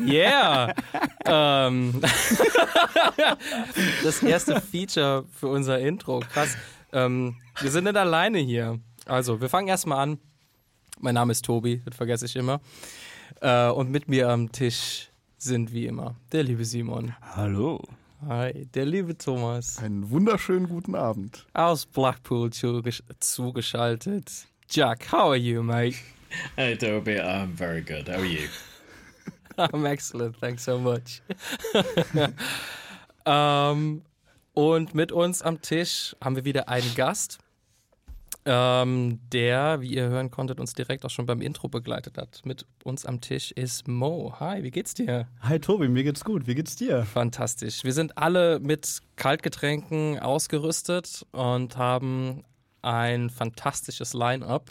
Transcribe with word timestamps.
Yeah! 0.00 0.74
ähm, 1.24 2.00
das 4.04 4.22
erste 4.22 4.60
Feature 4.60 5.24
für 5.32 5.48
unser 5.48 5.78
Intro. 5.78 6.20
Krass. 6.20 6.56
Ähm, 6.92 7.36
wir 7.60 7.70
sind 7.70 7.84
nicht 7.84 7.96
alleine 7.96 8.38
hier. 8.38 8.78
Also, 9.06 9.40
wir 9.40 9.48
fangen 9.48 9.68
erstmal 9.68 10.00
an. 10.00 10.18
Mein 11.00 11.14
Name 11.14 11.32
ist 11.32 11.44
Tobi, 11.44 11.82
das 11.84 11.96
vergesse 11.96 12.26
ich 12.26 12.36
immer. 12.36 12.60
Äh, 13.40 13.68
und 13.68 13.90
mit 13.90 14.08
mir 14.08 14.30
am 14.30 14.50
Tisch 14.50 15.10
sind 15.38 15.72
wie 15.72 15.86
immer 15.86 16.16
der 16.32 16.42
liebe 16.42 16.64
Simon. 16.64 17.14
Hallo. 17.34 17.82
Hi, 18.26 18.66
der 18.74 18.86
liebe 18.86 19.16
Thomas. 19.16 19.78
Einen 19.78 20.10
wunderschönen 20.10 20.68
guten 20.68 20.94
Abend. 20.94 21.46
Aus 21.52 21.84
Blackpool 21.84 22.50
zugesch 22.50 23.02
zugeschaltet. 23.20 24.46
Jack, 24.70 25.12
how 25.12 25.28
are 25.28 25.36
you, 25.36 25.62
mate? 25.62 25.96
Hey, 26.56 26.76
Toby, 26.76 27.20
I'm 27.20 27.52
very 27.56 27.82
good. 27.82 28.08
How 28.08 28.18
are 28.18 28.24
you? 28.24 28.48
I'm 29.58 29.86
excellent, 29.86 30.36
thanks 30.38 30.64
so 30.64 30.78
much. 30.78 31.22
ähm, 33.26 34.02
und 34.54 34.94
mit 34.94 35.12
uns 35.12 35.42
am 35.42 35.60
Tisch 35.60 36.16
haben 36.22 36.36
wir 36.36 36.44
wieder 36.44 36.68
einen 36.68 36.94
Gast, 36.94 37.38
ähm, 38.44 39.18
der, 39.32 39.80
wie 39.80 39.88
ihr 39.88 40.08
hören 40.08 40.30
konntet, 40.30 40.60
uns 40.60 40.72
direkt 40.72 41.04
auch 41.04 41.10
schon 41.10 41.26
beim 41.26 41.40
Intro 41.40 41.68
begleitet 41.68 42.16
hat. 42.16 42.42
Mit 42.44 42.64
uns 42.84 43.04
am 43.04 43.20
Tisch 43.20 43.50
ist 43.52 43.88
Mo. 43.88 44.34
Hi, 44.38 44.62
wie 44.62 44.70
geht's 44.70 44.94
dir? 44.94 45.26
Hi 45.40 45.58
Tobi, 45.58 45.88
mir 45.88 46.04
geht's 46.04 46.24
gut. 46.24 46.46
Wie 46.46 46.54
geht's 46.54 46.76
dir? 46.76 47.04
Fantastisch. 47.04 47.82
Wir 47.82 47.92
sind 47.92 48.16
alle 48.16 48.60
mit 48.60 49.00
Kaltgetränken 49.16 50.18
ausgerüstet 50.20 51.26
und 51.32 51.76
haben 51.76 52.44
ein 52.82 53.30
fantastisches 53.30 54.14
Line-up 54.14 54.70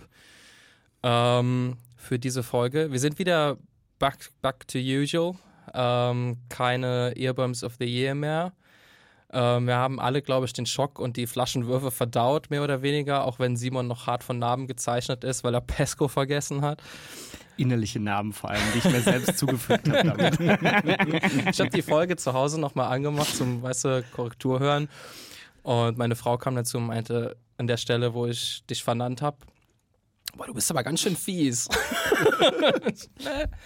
ähm, 1.05 1.77
für 1.95 2.17
diese 2.17 2.41
Folge. 2.41 2.91
Wir 2.91 2.99
sind 2.99 3.19
wieder 3.19 3.57
back, 3.99 4.17
back 4.41 4.67
to 4.67 4.79
usual. 4.79 5.35
Ähm, 5.73 6.37
keine 6.49 7.13
Earbombs 7.15 7.63
of 7.63 7.75
the 7.79 7.85
Year 7.85 8.15
mehr. 8.15 8.53
Ähm, 9.31 9.67
wir 9.67 9.75
haben 9.75 9.99
alle, 9.99 10.21
glaube 10.21 10.47
ich, 10.47 10.53
den 10.53 10.65
Schock 10.65 10.97
und 10.97 11.15
die 11.17 11.27
Flaschenwürfe 11.27 11.91
verdaut, 11.91 12.49
mehr 12.49 12.63
oder 12.63 12.81
weniger, 12.81 13.25
auch 13.25 13.37
wenn 13.37 13.55
Simon 13.55 13.87
noch 13.87 14.07
hart 14.07 14.23
von 14.23 14.39
Namen 14.39 14.65
gezeichnet 14.65 15.23
ist, 15.23 15.43
weil 15.43 15.53
er 15.53 15.61
Pesco 15.61 16.07
vergessen 16.07 16.61
hat. 16.61 16.81
Innerliche 17.57 17.99
Namen 17.99 18.33
vor 18.33 18.49
allem, 18.49 18.63
die 18.73 18.79
ich 18.79 18.85
mir 18.85 19.01
selbst 19.01 19.37
zugefügt 19.37 19.87
habe. 19.87 20.31
Ich 21.51 21.59
habe 21.59 21.69
die 21.69 21.81
Folge 21.83 22.15
zu 22.15 22.33
Hause 22.33 22.59
nochmal 22.59 22.91
angemacht 22.91 23.35
zum, 23.35 23.61
weißt 23.61 23.85
du, 23.85 24.03
Korrektur 24.11 24.59
hören. 24.59 24.89
Und 25.61 25.97
meine 25.97 26.15
Frau 26.15 26.37
kam 26.37 26.55
dazu 26.55 26.77
und 26.77 26.87
meinte, 26.87 27.37
an 27.57 27.67
der 27.67 27.77
Stelle, 27.77 28.13
wo 28.13 28.25
ich 28.25 28.65
dich 28.67 28.83
vernannt 28.83 29.21
habe, 29.21 29.37
Boah, 30.35 30.47
du 30.47 30.53
bist 30.53 30.69
aber 30.69 30.83
ganz 30.83 31.01
schön 31.01 31.15
fies. 31.15 31.69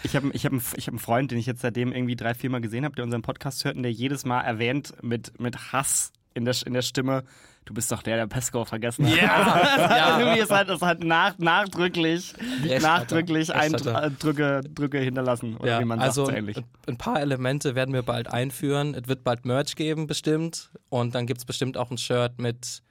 ich 0.03 0.15
habe 0.15 0.29
ich 0.33 0.45
hab, 0.45 0.53
ich 0.53 0.87
hab 0.87 0.93
einen 0.93 0.99
Freund, 0.99 1.31
den 1.31 1.39
ich 1.39 1.47
jetzt 1.47 1.61
seitdem 1.61 1.91
irgendwie 1.91 2.15
drei, 2.15 2.33
vier 2.33 2.49
Mal 2.49 2.61
gesehen 2.61 2.85
habe, 2.85 2.95
der 2.95 3.05
unseren 3.05 3.23
Podcast 3.23 3.65
hört 3.65 3.75
und 3.75 3.83
der 3.83 3.91
jedes 3.91 4.23
Mal 4.25 4.41
erwähnt 4.41 4.93
mit, 5.01 5.39
mit 5.39 5.71
Hass 5.73 6.11
in 6.35 6.45
der, 6.45 6.55
in 6.65 6.73
der 6.73 6.83
Stimme, 6.83 7.23
du 7.65 7.73
bist 7.73 7.91
doch 7.91 8.03
der, 8.03 8.17
der 8.17 8.27
Pesco 8.27 8.65
vergessen 8.65 9.07
hat. 9.07 9.15
Ja, 9.15 9.77
ja. 9.77 10.19
Irgendwie 10.19 10.41
ist 10.41 10.51
halt, 10.51 10.69
ist 10.69 10.81
halt 10.81 11.03
nach, 11.03 11.37
nachdrücklich, 11.39 12.33
nachdrücklich 12.81 13.53
Eindrücke 13.53 14.61
Drücke 14.73 14.99
hinterlassen. 14.99 15.57
Oder 15.57 15.71
ja, 15.71 15.79
wie 15.79 15.85
man 15.85 15.99
also 15.99 16.25
sagt, 16.25 16.35
so 16.35 16.39
ähnlich. 16.39 16.57
ein 16.87 16.97
paar 16.97 17.19
Elemente 17.19 17.75
werden 17.75 17.93
wir 17.93 18.03
bald 18.03 18.27
einführen. 18.27 18.93
Es 18.93 19.07
wird 19.07 19.23
bald 19.23 19.45
Merch 19.45 19.75
geben, 19.75 20.07
bestimmt. 20.07 20.69
Und 20.89 21.15
dann 21.15 21.25
gibt 21.25 21.39
es 21.39 21.45
bestimmt 21.45 21.77
auch 21.77 21.89
ein 21.89 21.97
Shirt 21.97 22.39
mit 22.39 22.83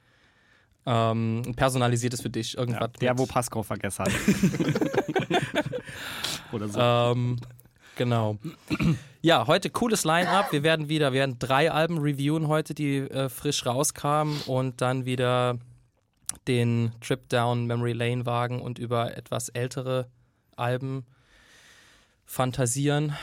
ähm, 0.88 1.42
ein 1.46 1.54
personalisiertes 1.54 2.22
für 2.22 2.30
dich. 2.30 2.56
Irgendwas 2.56 2.80
ja, 2.80 2.88
der, 2.88 3.18
wo 3.18 3.26
Pascal 3.26 3.62
vergessen 3.62 4.06
hat. 4.06 4.12
Oder 6.52 6.68
so. 6.68 6.80
Ähm, 6.80 7.36
genau. 7.96 8.38
Ja, 9.20 9.46
heute 9.46 9.68
cooles 9.68 10.04
Line-Up. 10.04 10.50
Wir 10.50 10.62
werden 10.62 10.88
wieder, 10.88 11.12
wir 11.12 11.20
werden 11.20 11.38
drei 11.38 11.70
Alben 11.70 11.98
reviewen 11.98 12.48
heute, 12.48 12.74
die 12.74 12.98
äh, 12.98 13.28
frisch 13.28 13.66
rauskamen 13.66 14.40
und 14.46 14.80
dann 14.80 15.04
wieder 15.04 15.58
den 16.46 16.92
Trip 17.02 17.28
Down 17.28 17.66
Memory 17.66 17.92
Lane 17.92 18.24
wagen 18.24 18.62
und 18.62 18.78
über 18.78 19.14
etwas 19.14 19.50
ältere 19.50 20.08
Alben 20.56 21.04
fantasieren 22.24 23.14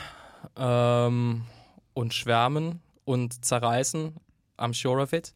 ähm, 0.56 1.46
und 1.94 2.14
schwärmen 2.14 2.80
und 3.04 3.44
zerreißen. 3.44 4.14
I'm 4.56 4.72
sure 4.72 5.02
of 5.02 5.12
it. 5.12 5.34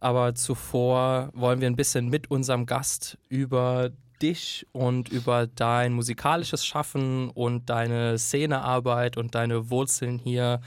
Aber 0.00 0.34
zuvor 0.34 1.30
wollen 1.34 1.60
wir 1.60 1.68
ein 1.68 1.76
bisschen 1.76 2.08
mit 2.08 2.30
unserem 2.30 2.66
Gast 2.66 3.18
über 3.28 3.90
dich 4.22 4.66
und 4.72 5.08
über 5.08 5.46
dein 5.46 5.92
musikalisches 5.92 6.64
Schaffen 6.64 7.30
und 7.30 7.70
deine 7.70 8.18
Szenearbeit 8.18 9.16
und 9.16 9.34
deine 9.34 9.70
Wurzeln 9.70 10.18
hier 10.18 10.60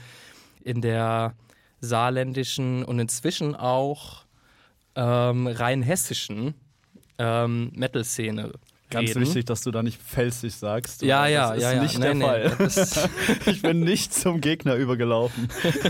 in 0.62 0.80
der 0.80 1.34
saarländischen 1.80 2.84
und 2.84 2.98
inzwischen 2.98 3.54
auch 3.54 4.24
ähm, 4.94 5.46
rein 5.46 5.82
hessischen 5.82 6.54
ähm, 7.18 7.70
Metal-Szene 7.74 8.52
Ganz 8.94 9.10
reden. 9.10 9.20
wichtig, 9.20 9.44
dass 9.44 9.62
du 9.62 9.70
da 9.70 9.82
nicht 9.82 10.00
felsig 10.00 10.54
sagst. 10.54 11.02
Ja, 11.02 11.26
ja, 11.26 11.48
das 11.48 11.58
ist 11.58 11.62
ja, 11.62 11.72
ja. 11.72 11.82
nicht 11.82 11.98
nee, 11.98 12.04
der 12.04 12.14
nee, 12.14 12.24
Fall. 12.24 13.10
ich 13.46 13.62
bin 13.62 13.80
nicht 13.80 14.14
zum 14.14 14.40
Gegner 14.40 14.76
übergelaufen. 14.76 15.48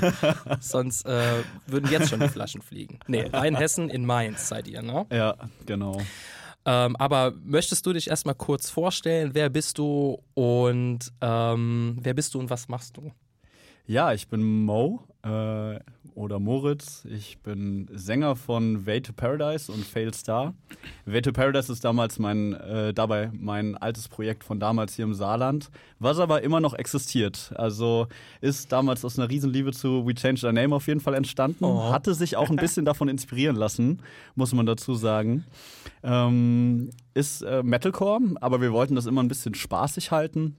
Sonst 0.60 1.06
äh, 1.06 1.42
würden 1.66 1.91
jetzt 1.91 2.10
schon 2.10 2.20
die 2.20 2.28
Flaschen 2.28 2.62
fliegen. 2.62 2.98
Nee, 3.06 3.28
Rheinhessen 3.32 3.91
in 3.91 4.04
Mainz 4.04 4.48
seid 4.48 4.66
ihr, 4.66 4.82
ne? 4.82 5.06
Ja, 5.12 5.37
genau. 5.66 6.00
Ähm, 6.66 6.97
aber 6.97 7.34
möchtest 7.44 7.84
du 7.87 7.92
dich 7.92 8.09
erstmal 8.09 8.34
kurz 8.34 8.70
vorstellen? 8.70 9.31
Wer 9.34 9.50
bist 9.50 9.78
du 9.78 10.22
und 10.34 11.12
ähm, 11.21 11.98
wer 12.00 12.15
bist 12.15 12.34
du 12.34 12.41
und 12.41 12.50
was 12.50 12.69
machst 12.69 12.97
du? 12.97 13.12
Ja, 13.86 14.15
ich 14.15 14.28
bin 14.28 14.65
Mo 14.65 15.04
äh, 15.24 15.80
oder 16.14 16.38
Moritz. 16.38 17.04
Ich 17.06 17.38
bin 17.38 17.88
Sänger 17.92 18.36
von 18.36 18.86
Way 18.86 19.02
to 19.02 19.12
Paradise 19.12 19.72
und 19.72 19.84
Fail 19.84 20.14
Star. 20.14 20.54
Way 21.06 21.22
to 21.22 21.32
Paradise 21.32 21.72
ist 21.72 21.84
damals 21.84 22.18
mein, 22.18 22.52
äh, 22.52 22.94
dabei 22.94 23.30
mein 23.32 23.76
altes 23.76 24.08
Projekt 24.08 24.44
von 24.44 24.60
damals 24.60 24.94
hier 24.94 25.06
im 25.06 25.14
Saarland, 25.14 25.70
was 25.98 26.18
aber 26.18 26.42
immer 26.42 26.60
noch 26.60 26.74
existiert. 26.74 27.52
Also 27.56 28.06
ist 28.40 28.70
damals 28.70 29.04
aus 29.04 29.18
einer 29.18 29.28
Riesenliebe 29.28 29.72
zu 29.72 30.06
We 30.06 30.14
Changed 30.14 30.44
Our 30.44 30.52
Name 30.52 30.74
auf 30.74 30.86
jeden 30.86 31.00
Fall 31.00 31.14
entstanden. 31.14 31.64
Oh. 31.64 31.91
Hatte 31.91 32.14
sich 32.14 32.36
auch 32.36 32.50
ein 32.50 32.56
bisschen 32.56 32.84
davon 32.84 33.08
inspirieren 33.08 33.56
lassen, 33.56 34.00
muss 34.36 34.52
man 34.52 34.66
dazu 34.66 34.94
sagen. 34.94 35.44
Ähm, 36.04 36.91
ist 37.14 37.42
äh, 37.42 37.62
Metalcore, 37.62 38.20
aber 38.41 38.60
wir 38.60 38.72
wollten 38.72 38.94
das 38.94 39.06
immer 39.06 39.22
ein 39.22 39.28
bisschen 39.28 39.54
spaßig 39.54 40.12
halten. 40.12 40.56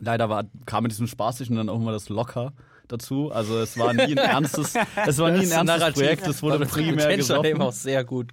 Leider 0.00 0.28
war, 0.28 0.44
kam 0.66 0.84
mit 0.84 0.92
diesem 0.92 1.06
Spaßigen 1.06 1.56
dann 1.56 1.68
auch 1.68 1.80
immer 1.80 1.92
das 1.92 2.08
locker 2.08 2.52
dazu. 2.88 3.30
Also 3.32 3.58
es 3.58 3.78
war 3.78 3.92
nie 3.92 4.02
ein 4.02 4.18
ernstes, 4.18 4.74
es 5.06 5.18
war 5.18 5.30
nie 5.30 5.50
ein 5.50 5.68
ernstes 5.68 5.92
Projekt, 5.92 6.26
es 6.26 6.42
wurde 6.42 6.66
primär 6.66 7.16
gesoffen. 7.16 7.60
auch 7.60 7.72
sehr 7.72 8.04
gut. 8.04 8.32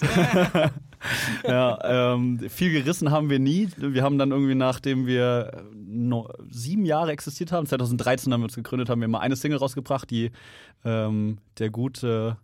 ja, 1.44 2.12
ähm, 2.14 2.40
viel 2.48 2.72
gerissen 2.72 3.10
haben 3.10 3.30
wir 3.30 3.38
nie. 3.38 3.68
Wir 3.76 4.02
haben 4.02 4.18
dann 4.18 4.30
irgendwie, 4.30 4.54
nachdem 4.54 5.06
wir 5.06 5.64
no, 5.74 6.28
sieben 6.48 6.84
Jahre 6.84 7.12
existiert 7.12 7.52
haben, 7.52 7.66
2013 7.66 8.32
haben 8.32 8.40
wir 8.40 8.44
uns 8.44 8.56
gegründet, 8.56 8.88
haben 8.88 9.00
wir 9.00 9.08
mal 9.08 9.20
eine 9.20 9.36
Single 9.36 9.58
rausgebracht, 9.58 10.10
die 10.10 10.30
ähm, 10.84 11.38
der 11.58 11.70
gute 11.70 12.36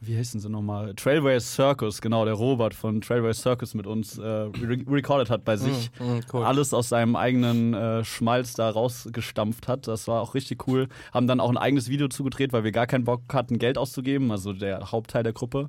wie 0.00 0.16
heißen 0.16 0.40
sie 0.40 0.48
nochmal? 0.48 0.94
Trailways 0.94 1.54
Circus, 1.54 2.00
genau, 2.00 2.24
der 2.24 2.34
Robert 2.34 2.72
von 2.72 3.00
Trailways 3.00 3.40
Circus 3.40 3.74
mit 3.74 3.86
uns 3.86 4.16
äh, 4.16 4.22
re 4.22 4.84
recorded 4.88 5.28
hat 5.28 5.44
bei 5.44 5.56
mm, 5.56 5.58
sich. 5.58 5.90
Mm, 5.98 6.04
mm, 6.04 6.20
cool. 6.32 6.44
Alles 6.44 6.72
aus 6.72 6.90
seinem 6.90 7.16
eigenen 7.16 7.74
äh, 7.74 8.04
Schmalz 8.04 8.54
da 8.54 8.70
rausgestampft 8.70 9.66
hat. 9.66 9.88
Das 9.88 10.06
war 10.06 10.22
auch 10.22 10.34
richtig 10.34 10.68
cool. 10.68 10.88
Haben 11.12 11.26
dann 11.26 11.40
auch 11.40 11.50
ein 11.50 11.56
eigenes 11.56 11.88
Video 11.88 12.08
zugedreht, 12.08 12.52
weil 12.52 12.62
wir 12.62 12.72
gar 12.72 12.86
keinen 12.86 13.04
Bock 13.04 13.22
hatten, 13.32 13.58
Geld 13.58 13.76
auszugeben, 13.76 14.30
also 14.30 14.52
der 14.52 14.92
Hauptteil 14.92 15.24
der 15.24 15.32
Gruppe. 15.32 15.66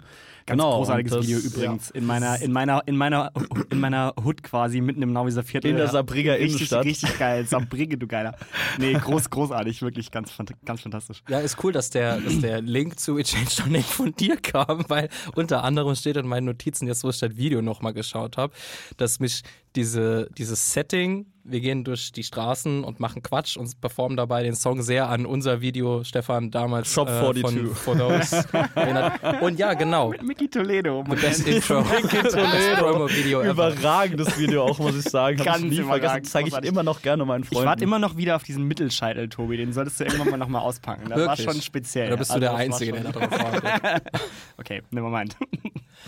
Ganz 0.50 0.62
genau, 0.62 0.78
großartiges 0.78 1.12
das, 1.14 1.28
Video 1.28 1.40
übrigens. 1.40 1.90
Ja. 1.90 1.96
In 1.96 2.06
meiner, 2.08 2.42
in 2.42 2.52
meiner, 2.52 2.82
in 2.88 2.98
meiner, 2.98 3.32
in 3.70 3.80
meiner 3.80 4.14
Hood 4.24 4.42
quasi, 4.42 4.82
mitten 4.82 5.04
im 5.04 5.14
Nauwieser 5.14 5.44
Viertel. 5.44 5.70
In 5.70 5.78
der 5.78 5.90
Sabriga 5.90 6.34
Innenstadt. 6.34 6.86
Richtig 6.86 7.20
geil. 7.20 7.46
Sabriga, 7.46 7.96
du 7.96 8.08
Geiler. 8.08 8.36
Nee, 8.80 8.94
groß, 8.94 9.30
großartig, 9.30 9.82
wirklich 9.84 10.10
ganz, 10.10 10.32
ganz 10.66 10.82
fantastisch. 10.82 11.22
Ja, 11.30 11.40
ist 11.40 11.64
cool, 11.64 11.72
dass 11.72 11.92
der, 11.92 12.20
dass 12.20 12.40
der 12.40 12.62
Link 12.62 13.00
zu 13.00 13.20
It 13.20 13.28
Changed 13.28 13.62
Our 13.62 13.68
Name 13.68 13.84
von 13.84 14.16
dir 14.16 14.38
kam, 14.38 14.86
weil 14.88 15.10
unter 15.36 15.64
anderem 15.64 15.96
steht 15.96 16.18
in 16.18 16.28
meinen 16.28 16.46
Notizen, 16.46 16.88
jetzt 16.88 17.04
wo 17.04 17.10
ich 17.10 17.20
das 17.20 17.38
Video 17.38 17.62
nochmal 17.62 17.94
geschaut 17.94 18.38
habe, 18.38 18.52
dass 18.98 19.20
mich 19.20 19.44
diese, 19.76 20.30
dieses 20.38 20.74
Setting 20.74 21.26
wir 21.52 21.60
gehen 21.62 21.84
durch 21.84 22.12
die 22.12 22.24
Straßen 22.24 22.84
und 22.84 23.00
machen 23.00 23.24
Quatsch 23.24 23.58
und 23.58 23.82
performen 23.82 24.18
dabei 24.18 24.44
den 24.44 24.56
Song 24.56 24.82
sehr 24.82 25.10
an 25.10 25.26
unser 25.26 25.62
Video, 25.62 26.04
Stefan, 26.04 26.52
damals 26.52 26.92
Shop 26.92 27.08
42. 27.08 27.44
Äh, 27.44 27.68
von 27.68 27.76
For 27.76 27.98
Those. 29.36 29.42
und 29.42 29.58
ja, 29.58 29.74
genau. 29.74 30.10
Mit 30.10 30.24
Mickey 30.24 30.48
Toledo. 30.48 31.04
The 31.10 31.16
best 31.16 31.48
Intro. 31.48 31.82
Mickey 31.82 32.22
Toledo. 32.22 33.10
Video 33.10 33.44
Überragendes 33.44 34.38
Video 34.38 34.66
auch, 34.66 34.80
muss 34.80 34.96
ich 34.96 35.10
sagen. 35.10 35.38
Ganz 35.38 35.64
ich 35.64 35.80
nie 35.80 35.84
vergessen. 35.84 36.24
Zeige 36.26 36.50
ich 36.50 36.56
immer 36.70 36.84
noch 36.84 37.02
gerne 37.02 37.26
meinen 37.26 37.44
Freunden. 37.44 37.64
Ich 37.64 37.68
warte 37.68 37.84
immer 37.84 38.00
noch 38.00 38.18
wieder 38.18 38.36
auf 38.36 38.44
diesen 38.44 38.66
Mittelscheitel, 38.66 39.30
Tobi. 39.30 39.58
Den 39.58 39.74
solltest 39.74 40.00
du 40.00 40.04
irgendwann 40.04 40.30
mal 40.32 40.38
nochmal 40.38 40.62
auspacken. 40.62 41.10
Das 41.10 41.18
Wirklich? 41.18 41.48
war 41.48 41.54
schon 41.54 41.62
speziell. 41.62 42.10
Da 42.10 42.16
bist 42.16 42.34
du 42.34 42.40
der 42.40 42.52
also, 42.52 42.62
Einzige, 42.62 42.92
der 42.94 43.12
darauf 43.12 43.32
wartet. 43.32 44.04
okay, 44.58 44.82
never 44.92 45.10
mind. 45.10 45.36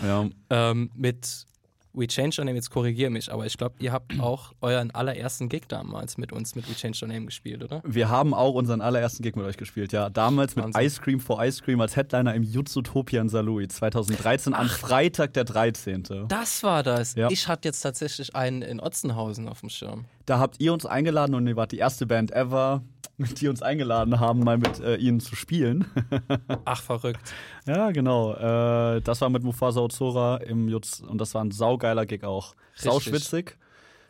Ja. 0.02 0.26
Ähm, 0.50 0.90
mit 0.94 1.46
We 1.94 2.06
Changed 2.06 2.38
Your 2.38 2.46
Name, 2.46 2.56
jetzt 2.56 2.70
korrigier 2.70 3.10
mich, 3.10 3.30
aber 3.30 3.44
ich 3.44 3.58
glaube, 3.58 3.74
ihr 3.80 3.92
habt 3.92 4.18
auch 4.18 4.52
euren 4.62 4.90
allerersten 4.92 5.48
Gig 5.48 5.64
damals 5.68 6.16
mit 6.16 6.32
uns 6.32 6.54
mit 6.54 6.68
We 6.68 6.74
Changed 6.74 7.02
Your 7.02 7.08
Name 7.08 7.26
gespielt, 7.26 7.62
oder? 7.62 7.82
Wir 7.84 8.08
haben 8.08 8.32
auch 8.32 8.54
unseren 8.54 8.80
allerersten 8.80 9.22
Gig 9.22 9.36
mit 9.36 9.44
euch 9.44 9.56
gespielt, 9.56 9.92
ja. 9.92 10.08
Damals 10.08 10.56
mit 10.56 10.64
Wahnsinn. 10.64 10.82
Ice 10.82 11.00
Cream 11.02 11.20
for 11.20 11.44
Ice 11.44 11.62
Cream 11.62 11.80
als 11.80 11.94
Headliner 11.96 12.34
im 12.34 12.42
Jutzutopia 12.42 13.20
in 13.20 13.28
Salui 13.28 13.68
2013 13.68 14.54
an 14.54 14.68
Freitag 14.68 15.34
der 15.34 15.44
13. 15.44 16.04
Das 16.28 16.62
war 16.62 16.82
das. 16.82 17.14
Ja. 17.14 17.28
Ich 17.30 17.46
hatte 17.48 17.68
jetzt 17.68 17.82
tatsächlich 17.82 18.34
einen 18.34 18.62
in 18.62 18.80
Otzenhausen 18.80 19.48
auf 19.48 19.60
dem 19.60 19.68
Schirm. 19.68 20.06
Da 20.24 20.38
habt 20.38 20.60
ihr 20.60 20.72
uns 20.72 20.86
eingeladen 20.86 21.34
und 21.34 21.46
ihr 21.46 21.56
wart 21.56 21.72
die 21.72 21.78
erste 21.78 22.06
Band 22.06 22.30
ever, 22.30 22.82
die 23.40 23.48
uns 23.48 23.62
eingeladen 23.62 24.20
haben, 24.20 24.40
mal 24.40 24.58
mit 24.58 24.80
äh, 24.80 24.96
ihnen 24.96 25.20
zu 25.20 25.36
spielen. 25.36 25.86
Ach, 26.64 26.82
verrückt. 26.82 27.20
ja, 27.66 27.90
genau. 27.90 28.34
Äh, 28.34 29.00
das 29.02 29.20
war 29.20 29.30
mit 29.30 29.42
Mufasa 29.42 29.80
Ozora 29.80 30.38
im 30.38 30.68
Jutz 30.68 31.00
und 31.00 31.18
das 31.20 31.34
war 31.34 31.44
ein 31.44 31.50
saugeiler 31.50 32.06
Gig 32.06 32.24
auch. 32.24 32.54
Sauschwitzig, 32.74 33.56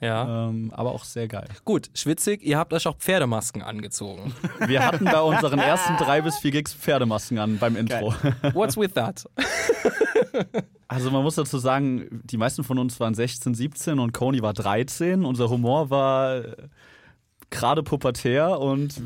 Ja. 0.00 0.48
ähm, 0.48 0.70
aber 0.74 0.92
auch 0.92 1.04
sehr 1.04 1.28
geil. 1.28 1.48
Gut, 1.64 1.90
schwitzig, 1.94 2.42
ihr 2.42 2.58
habt 2.58 2.72
euch 2.72 2.86
auch 2.86 2.96
Pferdemasken 2.96 3.62
angezogen. 3.62 4.32
Wir 4.66 4.84
hatten 4.86 5.04
bei 5.04 5.20
unseren 5.20 5.58
ersten 5.58 5.96
drei 5.96 6.20
bis 6.22 6.38
vier 6.38 6.50
Gigs 6.52 6.72
Pferdemasken 6.74 7.38
an 7.38 7.58
beim 7.58 7.76
Intro. 7.76 8.14
What's 8.52 8.76
with 8.76 8.92
that? 8.94 9.28
Also 10.88 11.10
man 11.10 11.22
muss 11.22 11.36
dazu 11.36 11.58
sagen, 11.58 12.22
die 12.24 12.36
meisten 12.36 12.64
von 12.64 12.78
uns 12.78 13.00
waren 13.00 13.14
16, 13.14 13.54
17 13.54 13.98
und 13.98 14.12
Coney 14.12 14.42
war 14.42 14.52
13. 14.52 15.24
Unser 15.24 15.48
Humor 15.48 15.88
war 15.90 16.36
äh, 16.36 16.56
gerade 17.52 17.82
pubertär 17.84 18.58
und 18.58 19.02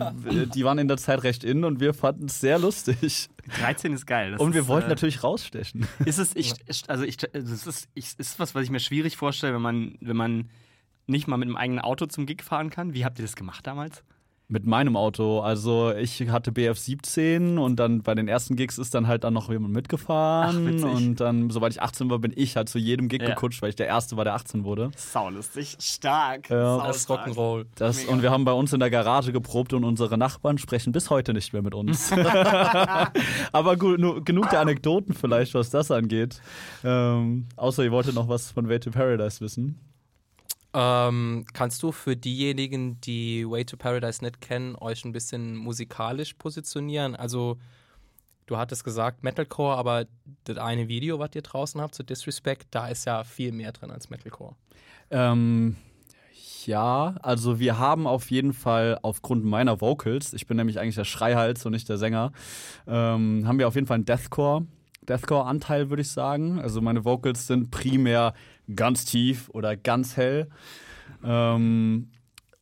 die 0.55 0.65
waren 0.65 0.79
in 0.79 0.89
der 0.89 0.97
Zeit 0.97 1.23
recht 1.23 1.45
in 1.45 1.65
und 1.65 1.81
wir 1.81 1.93
fanden 1.93 2.27
es 2.27 2.41
sehr 2.41 2.59
lustig. 2.59 3.29
13 3.61 3.93
ist 3.93 4.07
geil. 4.07 4.33
Das 4.33 4.41
Und 4.41 4.55
wir 4.55 4.63
ist, 4.63 4.69
wollten 4.69 4.87
äh, 4.87 4.91
natürlich 4.91 5.23
rausstechen. 5.23 5.87
Ist 6.05 6.19
es, 6.19 6.35
ich, 6.35 6.55
also 6.89 7.05
ich, 7.05 7.19
es 7.33 7.67
ist, 7.67 7.89
ich, 7.95 8.19
ist 8.19 8.39
was, 8.39 8.55
was 8.55 8.65
ich 8.65 8.71
mir 8.71 8.81
schwierig 8.81 9.17
vorstelle, 9.17 9.55
wenn 9.55 9.63
man, 9.63 9.97
wenn 10.01 10.17
man 10.17 10.51
nicht 11.07 11.29
mal 11.29 11.37
mit 11.37 11.49
einem 11.49 11.57
eigenen 11.57 11.81
Auto 11.81 12.07
zum 12.07 12.27
Gig 12.27 12.43
fahren 12.43 12.71
kann. 12.71 12.95
Wie 12.95 13.05
habt 13.05 13.19
ihr 13.19 13.25
das 13.25 13.37
gemacht 13.37 13.67
damals? 13.67 14.03
Mit 14.49 14.65
meinem 14.65 14.97
Auto. 14.97 15.41
Also 15.41 15.93
ich 15.93 16.29
hatte 16.31 16.53
BF17 16.53 17.59
und 17.59 17.77
dann 17.81 18.03
bei 18.03 18.15
den 18.15 18.29
ersten 18.29 18.55
Gigs 18.55 18.79
ist 18.79 18.95
dann 18.95 19.09
halt 19.09 19.25
dann 19.25 19.35
noch 19.35 19.51
jemand 19.51 19.73
Ach, 19.73 19.77
mitgefahren. 19.77 20.67
witzig. 20.69 20.85
und 20.85 21.17
dann, 21.21 21.51
sobald 21.51 21.73
ich 21.73 21.83
18 21.83 22.09
war, 22.11 22.21
bin 22.21 22.33
ich 22.37 22.55
halt 22.57 22.69
zu 22.69 22.79
jedem 22.79 23.09
Gig 23.09 23.23
Ja. 23.23 23.31
gekutscht, 23.31 23.61
weil 23.61 23.71
ich 23.71 23.75
der 23.75 23.89
Erste 23.89 24.17
war, 24.17 24.23
der 24.23 24.35
18 24.35 24.63
wurde. 24.63 24.93
Saulustig. 24.97 25.77
Stark. 25.81 26.49
Ja. 26.49 26.79
Das 26.87 26.99
ist 26.99 27.11
Rock'n'Roll. 27.11 27.67
Das, 27.75 27.97
Mega. 28.03 28.13
und 28.13 28.23
wir 28.23 28.31
haben 28.31 28.45
bei 28.45 28.53
uns 28.53 28.73
in 28.73 28.79
der 28.79 28.91
Garage 28.91 29.33
geprobt 29.33 29.73
und 29.73 29.83
unsere 29.83 30.17
Nachbarn 30.17 30.59
sprechen 30.59 30.93
bis 30.93 31.11
heute 31.11 31.35
nicht 31.35 31.53
mehr 31.53 31.63
mit 31.63 31.75
uns. 31.75 32.13
Aber 33.53 33.77
gut, 33.77 33.99
nur, 33.99 34.25
genug 34.25 34.49
der 34.51 34.61
Anekdoten 34.61 35.13
vielleicht, 35.15 35.55
was 35.55 35.71
das 35.71 35.91
angeht. 35.91 36.41
Ähm, 36.85 37.47
außer 37.57 37.83
ihr 37.83 37.91
wolltet 37.91 38.15
noch 38.15 38.29
was 38.29 38.53
von 38.53 38.69
Way 38.69 38.79
to 38.79 38.91
Paradise 38.93 39.41
wissen. 39.41 39.81
Ähm, 40.78 41.46
kannst 41.55 41.82
du 41.82 41.90
für 41.90 42.17
diejenigen, 42.17 43.00
die 43.00 43.49
Way 43.49 43.64
to 43.64 43.78
Paradise 43.78 44.23
nicht 44.23 44.43
kennen, 44.43 44.76
euch 44.76 45.06
ein 45.06 45.12
bisschen 45.12 45.56
musikalisch 45.56 46.34
positionieren? 46.34 47.17
Also, 47.17 47.56
du 48.44 48.58
hattest 48.58 48.84
gesagt 48.84 49.23
Metalcore, 49.23 49.75
aber 49.78 50.05
das 50.44 50.58
eine 50.58 50.88
Video, 50.88 51.19
was 51.19 51.31
ihr 51.34 51.40
draußen 51.40 51.81
habt, 51.81 51.94
zu 51.94 52.02
Disrespect, 52.02 52.67
da 52.73 52.88
ist 52.88 53.06
ja 53.06 53.25
viel 53.25 53.52
mehr 53.52 53.73
drin 53.73 53.90
als 53.90 54.11
Metalcore. 54.11 54.55
Ähm, 55.11 55.76
ja, 56.67 57.14
also 57.23 57.58
wir 57.58 57.78
haben 57.78 58.06
auf 58.06 58.31
jeden 58.31 58.52
Fall 58.52 58.99
aufgrund 59.00 59.46
meiner 59.46 59.81
Vocals, 59.81 60.34
ich 60.34 60.46
bin 60.46 60.58
nämlich 60.58 60.78
eigentlich 60.78 60.96
der 60.96 61.05
Schreihals 61.05 61.64
und 61.64 61.73
nicht 61.73 61.88
der 61.88 61.96
Sänger, 61.96 62.32
ähm, 62.87 63.49
haben 63.49 63.58
wir 63.58 63.67
auf 63.67 63.76
jeden 63.76 63.87
Fall 63.87 63.94
einen 63.94 64.05
Deathcore. 64.05 64.67
Deathcore-Anteil, 65.08 65.88
würde 65.88 66.02
ich 66.02 66.11
sagen. 66.11 66.58
Also 66.61 66.81
meine 66.81 67.05
Vocals 67.05 67.46
sind 67.46 67.70
primär 67.70 68.34
ganz 68.75 69.05
tief 69.05 69.49
oder 69.51 69.77
ganz 69.77 70.17
hell. 70.17 70.49
Ähm, 71.25 72.11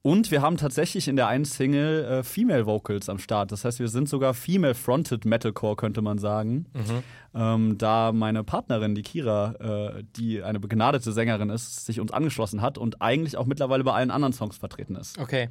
und 0.07 0.31
wir 0.31 0.43
haben 0.43 0.59
tatsächlich 0.59 1.09
in 1.09 1.17
der 1.17 1.29
einen 1.29 1.47
Single 1.47 2.05
äh, 2.05 2.23
Female 2.23 2.67
Vocals 2.67 3.09
am 3.09 3.19
Start. 3.19 3.53
Das 3.53 3.65
heißt, 3.65 3.81
wir 3.81 3.89
sind 3.89 4.07
sogar 4.07 4.35
Female-Fronted 4.35 5.25
Metalcore, 5.25 5.77
könnte 5.77 6.03
man 6.03 6.19
sagen. 6.19 6.67
Ähm, 7.35 7.79
da 7.79 8.13
meine 8.13 8.45
Partnerin, 8.45 8.95
die 8.95 9.01
Kira, 9.01 9.55
äh, 9.97 10.05
die 10.15 10.43
eine 10.43 10.61
begnadete 10.61 11.11
Sängerin 11.11 11.49
ist, 11.49 11.87
sich 11.87 12.01
uns 12.01 12.13
angeschlossen 12.13 12.61
hat 12.61 12.77
und 12.77 13.01
eigentlich 13.01 13.39
auch 13.39 13.47
mittlerweile 13.47 13.83
bei 13.83 13.95
allen 13.95 14.11
anderen 14.11 14.35
Songs 14.35 14.59
vertreten 14.59 14.95
ist. 14.95 15.17
Okay, 15.19 15.49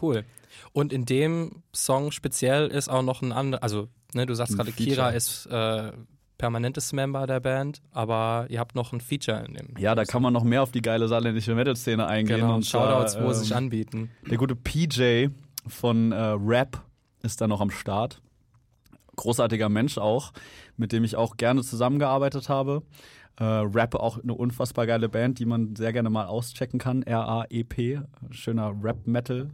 cool. 0.00 0.24
Und 0.72 0.92
in 0.92 1.04
dem 1.04 1.62
Song 1.72 2.10
speziell 2.10 2.66
ist 2.68 2.88
auch 2.88 3.02
noch 3.02 3.22
ein 3.22 3.30
anderer, 3.30 3.62
also 3.62 3.86
ne, 4.14 4.26
du 4.26 4.34
sagst 4.34 4.56
gerade. 4.56 4.72
Kira 4.72 5.10
ist 5.10 5.46
äh, 5.46 5.92
permanentes 6.42 6.92
Member 6.92 7.28
der 7.28 7.38
Band, 7.38 7.80
aber 7.92 8.46
ihr 8.48 8.58
habt 8.58 8.74
noch 8.74 8.92
ein 8.92 9.00
Feature 9.00 9.44
in 9.46 9.54
dem. 9.54 9.78
Ja, 9.78 9.94
da 9.94 10.04
kann 10.04 10.22
man 10.22 10.32
noch 10.32 10.42
mehr 10.42 10.64
auf 10.64 10.72
die 10.72 10.82
geile 10.82 11.06
saarländische 11.06 11.54
Metal-Szene 11.54 12.04
eingehen. 12.04 12.40
Genau, 12.40 12.56
und 12.56 12.66
Shoutouts, 12.66 13.12
zwar, 13.12 13.22
wo 13.22 13.28
ähm, 13.28 13.34
sie 13.34 13.40
sich 13.44 13.54
anbieten. 13.54 14.10
Der 14.28 14.38
gute 14.38 14.56
PJ 14.56 15.28
von 15.68 16.10
äh, 16.10 16.16
Rap 16.16 16.82
ist 17.22 17.40
da 17.40 17.46
noch 17.46 17.60
am 17.60 17.70
Start. 17.70 18.20
Großartiger 19.14 19.68
Mensch 19.68 19.98
auch, 19.98 20.32
mit 20.76 20.90
dem 20.90 21.04
ich 21.04 21.14
auch 21.14 21.36
gerne 21.36 21.62
zusammengearbeitet 21.62 22.48
habe. 22.48 22.82
Äh, 23.38 23.44
Rap 23.44 23.94
auch 23.94 24.20
eine 24.20 24.34
unfassbar 24.34 24.88
geile 24.88 25.08
Band, 25.08 25.38
die 25.38 25.46
man 25.46 25.76
sehr 25.76 25.92
gerne 25.92 26.10
mal 26.10 26.26
auschecken 26.26 26.80
kann. 26.80 27.04
R-A-E-P, 27.04 28.00
schöner 28.30 28.74
Rap-Metal 28.82 29.48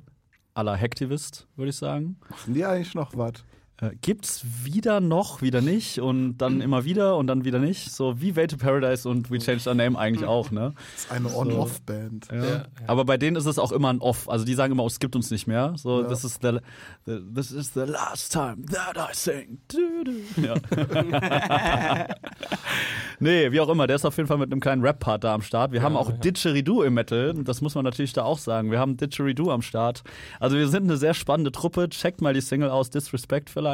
à 0.55 0.63
la 0.63 0.75
Hacktivist, 0.75 1.47
würde 1.55 1.69
ich 1.69 1.77
sagen. 1.77 2.17
Machen 2.31 2.55
die 2.55 2.65
eigentlich 2.65 2.95
noch 2.95 3.15
was? 3.15 3.45
Äh, 3.81 3.91
gibt's 4.03 4.45
wieder 4.65 5.01
noch, 5.01 5.41
wieder 5.41 5.61
nicht 5.61 6.01
und 6.01 6.39
dann 6.39 6.61
immer 6.61 6.85
wieder 6.85 7.17
und 7.17 7.29
dann 7.29 7.45
wieder 7.45 7.61
nicht. 7.61 7.93
So 7.93 8.21
wie 8.21 8.35
Way 8.35 8.49
to 8.49 8.57
Paradise 8.57 9.09
und 9.09 9.31
We 9.31 9.39
Changed 9.39 9.69
Our 9.69 9.75
Name 9.75 9.97
eigentlich 9.97 10.27
auch, 10.27 10.51
ne? 10.51 10.75
Das 10.95 11.05
ist 11.05 11.13
eine 11.13 11.33
On-Off-Band. 11.33 12.27
Ja. 12.33 12.37
Ja, 12.37 12.45
ja. 12.45 12.65
Aber 12.89 13.05
bei 13.05 13.17
denen 13.19 13.37
ist 13.37 13.47
es 13.47 13.57
auch 13.57 13.71
immer 13.71 13.91
ein 13.93 14.01
Off. 14.01 14.29
Also 14.29 14.45
die 14.45 14.55
sagen 14.55 14.73
immer, 14.73 14.83
oh, 14.83 14.89
es 14.89 14.99
gibt 14.99 15.15
uns 15.15 15.31
nicht 15.31 15.47
mehr. 15.47 15.75
So, 15.77 16.03
Ja. 16.03 16.09
this, 16.09 16.25
is 16.25 16.41
the, 16.43 16.59
the, 17.07 17.21
this 17.33 17.53
is 17.53 17.73
the 17.75 17.83
last 17.83 18.33
time 18.33 18.65
that 18.67 18.97
I 18.97 19.15
sing. 19.15 19.61
Du, 19.69 20.03
du. 20.03 20.43
Ja. 20.43 20.57
nee, 23.21 23.53
wie 23.53 23.61
auch 23.61 23.69
immer, 23.69 23.87
der 23.87 23.95
ist 23.95 24.05
auf 24.05 24.17
jeden 24.17 24.27
Fall 24.27 24.39
mit 24.39 24.51
einem 24.51 24.61
kleinen 24.61 24.83
Rap-Part 24.83 25.23
da 25.23 25.35
am 25.35 25.43
Start. 25.43 25.71
Wir 25.71 25.83
haben 25.83 25.97
auch 25.97 26.11
ja. 26.11 26.17
Didgeridoo 26.17 26.83
im 26.83 26.95
Metal. 26.95 27.33
Das 27.45 27.61
muss 27.61 27.77
man 27.77 27.85
natürlich 27.85 28.13
da 28.13 28.25
auch 28.25 28.39
sagen. 28.39 28.73
Wir 28.73 28.81
haben 28.81 28.97
Didgeridoo 28.97 29.53
am 29.53 29.63
Start. 29.63 30.03
Also 30.41 30.57
wir 30.57 30.67
sind 30.67 30.83
eine 30.83 30.97
sehr 30.97 31.15
spannende 31.15 31.53
Truppe. 31.53 31.89
Checkt 31.91 32.21
mal 32.21 32.35
die 32.35 32.41
Single 32.41 32.71
aus, 32.71 32.91
Disrespect 32.91 33.51
vielleicht. 33.51 33.68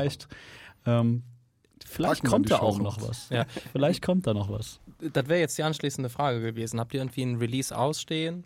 Ähm, 0.86 1.22
vielleicht 1.84 2.22
Packen 2.22 2.30
kommt 2.30 2.50
da 2.50 2.58
auch 2.58 2.78
noch 2.78 3.00
was. 3.00 3.28
Ja. 3.30 3.46
Vielleicht 3.72 4.02
kommt 4.02 4.26
da 4.26 4.34
noch 4.34 4.50
was. 4.50 4.80
Das 5.12 5.28
wäre 5.28 5.40
jetzt 5.40 5.58
die 5.58 5.62
anschließende 5.62 6.08
Frage 6.08 6.40
gewesen. 6.40 6.80
Habt 6.80 6.94
ihr 6.94 7.00
irgendwie 7.00 7.22
ein 7.22 7.36
Release 7.36 7.76
ausstehen? 7.76 8.44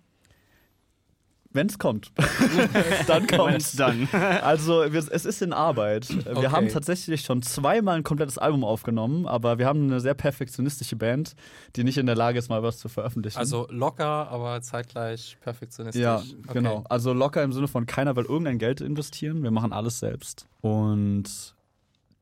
Wenn's 1.51 1.79
kommt. 1.79 2.13
dann 3.07 3.27
kommt's. 3.27 3.73
dann. 3.75 4.07
Also, 4.13 4.93
wir, 4.93 4.99
es 4.99 5.25
ist 5.25 5.41
in 5.41 5.53
Arbeit. 5.55 6.09
Wir 6.27 6.37
Okay. 6.37 6.47
haben 6.49 6.69
tatsächlich 6.69 7.23
schon 7.23 7.41
zweimal 7.43 7.97
ein 7.97 8.03
komplettes 8.03 8.37
Album 8.37 8.65
aufgenommen, 8.65 9.27
aber 9.27 9.59
wir 9.59 9.67
haben 9.67 9.85
eine 9.85 10.01
sehr 10.01 10.13
perfektionistische 10.15 10.97
Band, 10.97 11.35
die 11.77 11.85
nicht 11.85 11.97
in 11.97 12.05
der 12.07 12.17
Lage 12.17 12.39
ist, 12.39 12.49
mal 12.51 12.63
was 12.63 12.79
zu 12.79 12.89
veröffentlichen. 12.91 13.39
Also 13.39 13.67
locker, 13.71 14.29
aber 14.31 14.61
zeitgleich 14.61 15.39
perfektionistisch. 15.41 16.03
ja, 16.03 16.17
Okay. 16.17 16.53
genau. 16.53 16.85
Also 16.89 17.13
locker 17.15 17.43
im 17.43 17.53
Sinne 17.53 17.67
von 17.69 17.87
keiner 17.87 18.15
will 18.15 18.25
irgendein 18.27 18.59
Geld 18.59 18.81
investieren. 18.83 19.43
Wir 19.43 19.51
machen 19.51 19.73
alles 19.73 19.99
selbst. 20.01 20.47
Und 20.61 21.55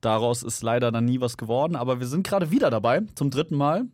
daraus 0.00 0.44
ist 0.44 0.62
leider 0.62 0.92
dann 0.92 1.04
nie 1.04 1.20
was 1.20 1.36
geworden, 1.36 1.74
aber 1.74 1.98
wir 1.98 2.06
sind 2.06 2.26
gerade 2.26 2.52
wieder 2.52 2.70
dabei, 2.70 3.02
zum 3.16 3.30
dritten 3.30 3.56
Mal. 3.56 3.86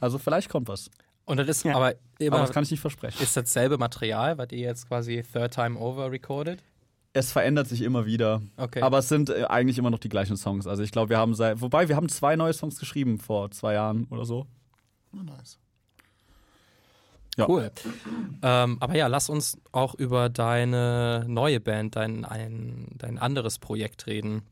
Also 0.00 0.18
vielleicht 0.18 0.48
kommt 0.48 0.66
was. 0.68 0.90
Und 1.24 1.36
das 1.38 1.48
ist 1.48 1.64
Ja. 1.64 1.76
aber 1.76 1.94
immer, 2.18 2.36
Aber 2.36 2.46
das 2.46 2.52
kann 2.54 2.64
ich 2.64 2.70
nicht 2.70 2.80
versprechen. 2.80 3.22
ist 3.22 3.36
dasselbe 3.36 3.78
Material, 3.78 4.38
was 4.38 4.48
ihr 4.52 4.58
jetzt 4.58 4.88
quasi 4.88 5.22
third 5.32 5.54
time 5.54 5.78
over 5.78 6.10
recorded? 6.10 6.62
Es 7.14 7.30
verändert 7.30 7.68
sich 7.68 7.82
immer 7.82 8.06
wieder. 8.06 8.40
Okay. 8.56 8.80
Aber 8.80 8.98
es 8.98 9.08
sind 9.08 9.28
äh, 9.30 9.44
eigentlich 9.44 9.76
immer 9.78 9.90
noch 9.90 9.98
die 9.98 10.08
gleichen 10.08 10.36
Songs. 10.36 10.66
Also 10.66 10.82
ich 10.82 10.92
glaube, 10.92 11.10
wir 11.10 11.18
haben 11.18 11.34
seit. 11.34 11.60
Wobei, 11.60 11.88
wir 11.88 11.96
haben 11.96 12.08
zwei 12.08 12.36
neue 12.36 12.54
Songs 12.54 12.78
geschrieben 12.78 13.18
vor 13.18 13.50
zwei 13.50 13.74
Jahren 13.74 14.06
oder 14.10 14.24
so. 14.24 14.46
Oh, 15.14 15.22
nice. 15.22 15.58
Ja. 17.36 17.48
Cool. 17.48 17.70
Ähm, 18.42 18.76
aber 18.80 18.94
ja, 18.94 19.06
lass 19.06 19.28
uns 19.30 19.56
auch 19.72 19.94
über 19.94 20.28
deine 20.28 21.24
neue 21.28 21.60
Band, 21.60 21.96
dein, 21.96 22.24
ein, 22.26 22.88
dein 22.98 23.18
anderes 23.18 23.58
Projekt 23.58 24.06
reden. 24.06 24.42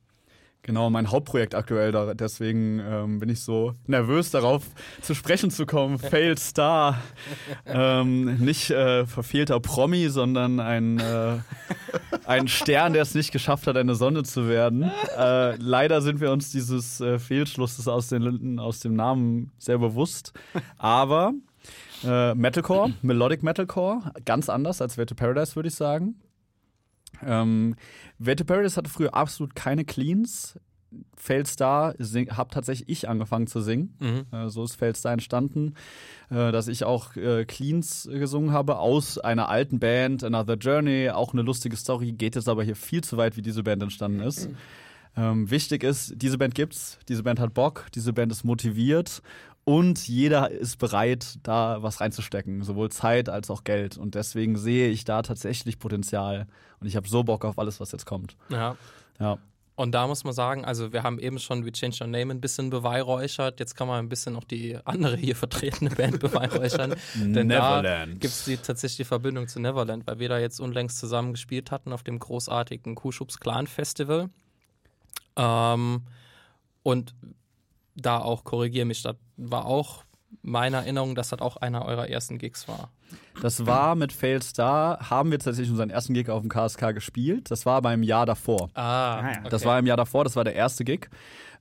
Genau, 0.62 0.90
mein 0.90 1.10
Hauptprojekt 1.10 1.54
aktuell, 1.54 1.90
da, 1.90 2.12
deswegen 2.12 2.80
ähm, 2.80 3.18
bin 3.18 3.30
ich 3.30 3.40
so 3.40 3.74
nervös 3.86 4.30
darauf 4.30 4.62
zu 5.00 5.14
sprechen 5.14 5.50
zu 5.50 5.64
kommen. 5.64 5.98
Failed 5.98 6.38
Star. 6.38 7.00
ähm, 7.66 8.36
nicht 8.36 8.70
äh, 8.70 9.06
verfehlter 9.06 9.58
Promi, 9.60 10.10
sondern 10.10 10.60
ein, 10.60 10.98
äh, 10.98 11.38
ein 12.26 12.46
Stern, 12.46 12.92
der 12.92 13.02
es 13.02 13.14
nicht 13.14 13.32
geschafft 13.32 13.66
hat, 13.66 13.78
eine 13.78 13.94
Sonne 13.94 14.22
zu 14.22 14.48
werden. 14.48 14.90
Äh, 15.16 15.56
leider 15.56 16.02
sind 16.02 16.20
wir 16.20 16.30
uns 16.30 16.52
dieses 16.52 17.00
äh, 17.00 17.18
Fehlschlusses 17.18 17.88
aus, 17.88 18.08
den, 18.08 18.58
aus 18.58 18.80
dem 18.80 18.94
Namen 18.94 19.52
sehr 19.56 19.78
bewusst. 19.78 20.34
Aber 20.76 21.32
äh, 22.04 22.34
Metalcore, 22.34 22.92
Melodic 23.00 23.42
Metalcore, 23.42 24.12
ganz 24.26 24.50
anders 24.50 24.82
als 24.82 24.96
to 24.96 25.14
Paradise, 25.14 25.56
würde 25.56 25.68
ich 25.68 25.74
sagen. 25.74 26.16
Ähm, 27.24 27.76
to 28.18 28.44
Paradise 28.44 28.76
hatte 28.76 28.90
früher 28.90 29.14
absolut 29.14 29.54
keine 29.54 29.84
Cleans. 29.84 30.58
Fail 31.16 31.46
Star 31.46 31.94
habe 32.30 32.50
tatsächlich 32.50 32.88
ich 32.88 33.08
angefangen 33.08 33.46
zu 33.46 33.60
singen. 33.60 33.94
Mhm. 34.00 34.26
Äh, 34.36 34.48
so 34.48 34.64
ist 34.64 34.74
Fail 34.74 34.94
Star 34.96 35.12
entstanden, 35.12 35.74
äh, 36.30 36.50
dass 36.50 36.66
ich 36.66 36.84
auch 36.84 37.14
äh, 37.16 37.44
Cleans 37.44 38.08
gesungen 38.10 38.52
habe 38.52 38.78
aus 38.78 39.18
einer 39.18 39.48
alten 39.48 39.78
Band, 39.78 40.24
Another 40.24 40.54
Journey, 40.54 41.10
auch 41.10 41.32
eine 41.32 41.42
lustige 41.42 41.76
Story, 41.76 42.12
geht 42.12 42.34
jetzt 42.34 42.48
aber 42.48 42.64
hier 42.64 42.76
viel 42.76 43.04
zu 43.04 43.16
weit, 43.16 43.36
wie 43.36 43.42
diese 43.42 43.62
Band 43.62 43.82
entstanden 43.82 44.20
ist. 44.20 44.50
Ähm, 45.16 45.50
wichtig 45.50 45.82
ist, 45.82 46.14
diese 46.16 46.38
Band 46.38 46.54
gibt's, 46.54 46.98
diese 47.08 47.22
Band 47.22 47.40
hat 47.40 47.52
Bock, 47.52 47.86
diese 47.94 48.12
Band 48.12 48.30
ist 48.30 48.44
motiviert 48.44 49.22
und 49.70 50.08
jeder 50.08 50.50
ist 50.50 50.78
bereit, 50.78 51.38
da 51.44 51.80
was 51.80 52.00
reinzustecken, 52.00 52.64
sowohl 52.64 52.90
Zeit 52.90 53.28
als 53.28 53.50
auch 53.50 53.62
Geld. 53.62 53.96
Und 53.96 54.16
deswegen 54.16 54.56
sehe 54.56 54.88
ich 54.88 55.04
da 55.04 55.22
tatsächlich 55.22 55.78
Potenzial. 55.78 56.48
Und 56.80 56.88
ich 56.88 56.96
habe 56.96 57.08
so 57.08 57.22
Bock 57.22 57.44
auf 57.44 57.56
alles, 57.56 57.78
was 57.78 57.92
jetzt 57.92 58.04
kommt. 58.04 58.36
Ja. 58.48 58.76
Ja. 59.20 59.38
Und 59.76 59.92
da 59.92 60.08
muss 60.08 60.24
man 60.24 60.32
sagen, 60.32 60.64
also 60.64 60.92
wir 60.92 61.04
haben 61.04 61.20
eben 61.20 61.38
schon 61.38 61.64
We 61.64 61.70
Change 61.70 61.98
Your 62.00 62.08
Name 62.08 62.34
ein 62.34 62.40
bisschen 62.40 62.68
beweihräuchert. 62.70 63.60
Jetzt 63.60 63.76
kann 63.76 63.86
man 63.86 64.00
ein 64.00 64.08
bisschen 64.08 64.32
noch 64.32 64.42
die 64.42 64.76
andere 64.84 65.16
hier 65.16 65.36
vertretene 65.36 65.90
Band 65.90 66.18
beweihräuchern. 66.18 66.96
Denn 67.14 67.48
da 67.48 67.80
Neverland. 67.80 68.20
gibt 68.20 68.34
es 68.34 68.62
tatsächlich 68.62 68.96
die 68.96 69.04
Verbindung 69.04 69.46
zu 69.46 69.60
Neverland, 69.60 70.04
weil 70.08 70.18
wir 70.18 70.28
da 70.28 70.40
jetzt 70.40 70.58
unlängst 70.58 70.98
zusammen 70.98 71.30
gespielt 71.30 71.70
hatten 71.70 71.92
auf 71.92 72.02
dem 72.02 72.18
großartigen 72.18 72.96
Kuschubs 72.96 73.38
Clan 73.38 73.68
Festival. 73.68 74.30
Ähm, 75.36 76.02
und 76.82 77.14
da 77.96 78.18
auch, 78.18 78.44
korrigiere 78.44 78.86
mich, 78.86 79.02
das 79.02 79.16
war 79.36 79.66
auch 79.66 80.04
meine 80.42 80.76
Erinnerung, 80.76 81.14
dass 81.14 81.30
das 81.30 81.40
auch 81.40 81.56
einer 81.56 81.84
eurer 81.84 82.08
ersten 82.08 82.38
Gigs 82.38 82.68
war. 82.68 82.90
Das 83.42 83.66
war 83.66 83.94
mit 83.96 84.12
Fail 84.12 84.42
Star, 84.42 85.10
haben 85.10 85.30
wir 85.30 85.38
tatsächlich 85.38 85.70
unseren 85.70 85.90
ersten 85.90 86.14
Gig 86.14 86.28
auf 86.30 86.40
dem 86.42 86.48
KSK 86.48 86.92
gespielt. 86.94 87.50
Das 87.50 87.66
war 87.66 87.82
beim 87.82 88.02
Jahr 88.02 88.26
davor. 88.26 88.70
Ah, 88.74 89.20
ja. 89.22 89.38
okay. 89.40 89.48
Das 89.50 89.64
war 89.64 89.78
im 89.78 89.86
Jahr 89.86 89.96
davor, 89.96 90.24
das 90.24 90.36
war 90.36 90.44
der 90.44 90.54
erste 90.54 90.84
Gig. 90.84 91.08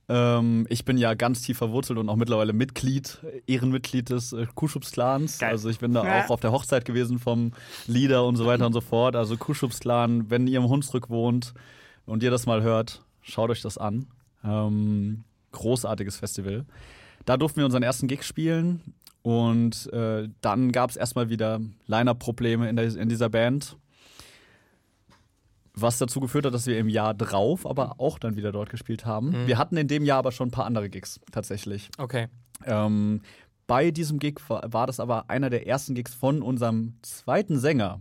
Ähm, 0.08 0.66
ich 0.68 0.84
bin 0.84 0.98
ja 0.98 1.14
ganz 1.14 1.42
tief 1.42 1.58
verwurzelt 1.58 1.98
und 1.98 2.08
auch 2.08 2.16
mittlerweile 2.16 2.52
Mitglied, 2.52 3.18
Ehrenmitglied 3.46 4.10
des 4.10 4.32
äh, 4.32 4.46
Kuschubs-Clans. 4.54 5.42
Also 5.42 5.68
ich 5.68 5.78
bin 5.78 5.92
da 5.92 6.04
Ja. 6.04 6.24
auch 6.24 6.30
auf 6.30 6.40
der 6.40 6.52
Hochzeit 6.52 6.84
gewesen 6.84 7.18
vom 7.18 7.52
Leader 7.86 8.24
und 8.24 8.36
so 8.36 8.46
weiter 8.46 8.66
und 8.66 8.72
so 8.72 8.80
fort. 8.80 9.14
Also 9.16 9.36
Kuschubs-Clan, 9.36 10.30
wenn 10.30 10.46
ihr 10.46 10.58
im 10.58 10.68
Hunsrück 10.68 11.10
wohnt 11.10 11.54
und 12.06 12.22
ihr 12.22 12.30
das 12.30 12.46
mal 12.46 12.62
hört, 12.62 13.02
schaut 13.20 13.50
euch 13.50 13.62
das 13.62 13.78
an. 13.78 14.06
Ähm, 14.44 15.24
großartiges 15.52 16.16
Festival. 16.16 16.64
Da 17.24 17.36
durften 17.36 17.58
wir 17.58 17.64
unseren 17.64 17.82
ersten 17.82 18.08
Gig 18.08 18.22
spielen 18.22 18.94
und 19.22 19.92
äh, 19.92 20.28
dann 20.40 20.72
gab 20.72 20.90
es 20.90 20.96
erstmal 20.96 21.28
wieder 21.28 21.60
Line-Up-Probleme 21.86 22.68
in, 22.68 22.78
in 22.78 23.08
dieser 23.08 23.28
Band. 23.28 23.76
Was 25.74 25.98
dazu 25.98 26.20
geführt 26.20 26.46
hat, 26.46 26.54
dass 26.54 26.66
wir 26.66 26.78
im 26.78 26.88
Jahr 26.88 27.14
drauf 27.14 27.66
aber 27.66 28.00
auch 28.00 28.18
dann 28.18 28.36
wieder 28.36 28.52
dort 28.52 28.70
gespielt 28.70 29.06
haben. 29.06 29.46
Wir 29.46 29.56
hatten 29.56 29.76
in 29.76 29.88
dem 29.88 30.04
Jahr 30.04 30.18
aber 30.18 30.32
schon 30.32 30.48
ein 30.48 30.50
paar 30.50 30.66
andere 30.66 30.90
Gigs 30.90 31.20
tatsächlich. 31.32 31.90
Okay. 31.96 32.28
Ähm, 32.66 33.22
bei 33.66 33.90
diesem 33.92 34.18
Gig 34.18 34.40
war, 34.48 34.72
war 34.72 34.86
das 34.86 34.98
aber 34.98 35.30
einer 35.30 35.48
der 35.48 35.66
ersten 35.66 35.94
Gigs 35.94 36.12
von 36.12 36.42
unserem 36.42 36.94
zweiten 37.02 37.58
Sänger, 37.58 38.00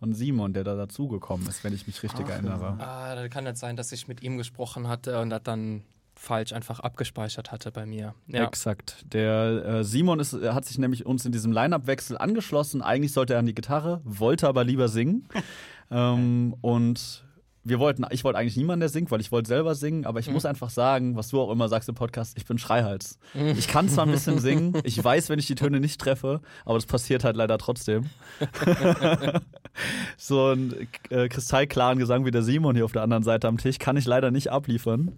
von 0.00 0.12
Simon, 0.12 0.52
der 0.52 0.64
da 0.64 0.74
dazugekommen 0.74 1.46
ist, 1.48 1.62
wenn 1.62 1.72
ich 1.72 1.86
mich 1.86 2.02
richtig 2.02 2.28
erinnere. 2.28 2.76
Ah, 2.78 3.14
da 3.14 3.28
kann 3.28 3.46
jetzt 3.46 3.60
sein, 3.60 3.76
dass 3.76 3.92
ich 3.92 4.08
mit 4.08 4.22
ihm 4.22 4.36
gesprochen 4.36 4.88
hatte 4.88 5.20
und 5.20 5.30
das 5.30 5.42
dann 5.44 5.82
falsch 6.24 6.52
einfach 6.52 6.80
abgespeichert 6.80 7.52
hatte 7.52 7.70
bei 7.70 7.86
mir. 7.86 8.14
Ja. 8.26 8.44
Exakt. 8.44 9.04
Der 9.12 9.64
äh, 9.64 9.84
Simon 9.84 10.18
ist, 10.18 10.32
er 10.32 10.54
hat 10.54 10.64
sich 10.64 10.78
nämlich 10.78 11.06
uns 11.06 11.24
in 11.24 11.32
diesem 11.32 11.52
Line-Up-Wechsel 11.52 12.18
angeschlossen. 12.18 12.82
Eigentlich 12.82 13.12
sollte 13.12 13.34
er 13.34 13.38
an 13.38 13.46
die 13.46 13.54
Gitarre, 13.54 14.00
wollte 14.04 14.48
aber 14.48 14.64
lieber 14.64 14.88
singen. 14.88 15.28
ähm, 15.90 16.56
und 16.60 17.24
wir 17.64 17.78
wollten, 17.78 18.04
ich 18.10 18.24
wollte 18.24 18.38
eigentlich 18.38 18.56
niemanden, 18.56 18.80
der 18.80 18.90
singt, 18.90 19.10
weil 19.10 19.20
ich 19.20 19.32
wollte 19.32 19.48
selber 19.48 19.74
singen, 19.74 20.04
aber 20.04 20.20
ich 20.20 20.30
muss 20.30 20.44
einfach 20.44 20.68
sagen, 20.68 21.16
was 21.16 21.28
du 21.28 21.40
auch 21.40 21.50
immer 21.50 21.68
sagst 21.68 21.88
im 21.88 21.94
Podcast, 21.94 22.36
ich 22.36 22.44
bin 22.44 22.58
Schreihals. 22.58 23.18
Ich 23.56 23.68
kann 23.68 23.88
zwar 23.88 24.04
ein 24.04 24.12
bisschen 24.12 24.38
singen, 24.40 24.74
ich 24.84 25.02
weiß, 25.02 25.30
wenn 25.30 25.38
ich 25.38 25.46
die 25.46 25.54
Töne 25.54 25.80
nicht 25.80 25.98
treffe, 25.98 26.42
aber 26.66 26.74
das 26.74 26.84
passiert 26.84 27.24
halt 27.24 27.36
leider 27.36 27.56
trotzdem. 27.56 28.10
so 30.18 30.52
ein 30.52 30.88
äh, 31.08 31.28
kristallklaren 31.28 31.98
Gesang 31.98 32.26
wie 32.26 32.30
der 32.30 32.42
Simon 32.42 32.76
hier 32.76 32.84
auf 32.84 32.92
der 32.92 33.02
anderen 33.02 33.22
Seite 33.22 33.48
am 33.48 33.56
Tisch 33.56 33.78
kann 33.78 33.96
ich 33.96 34.04
leider 34.04 34.30
nicht 34.30 34.52
abliefern. 34.52 35.12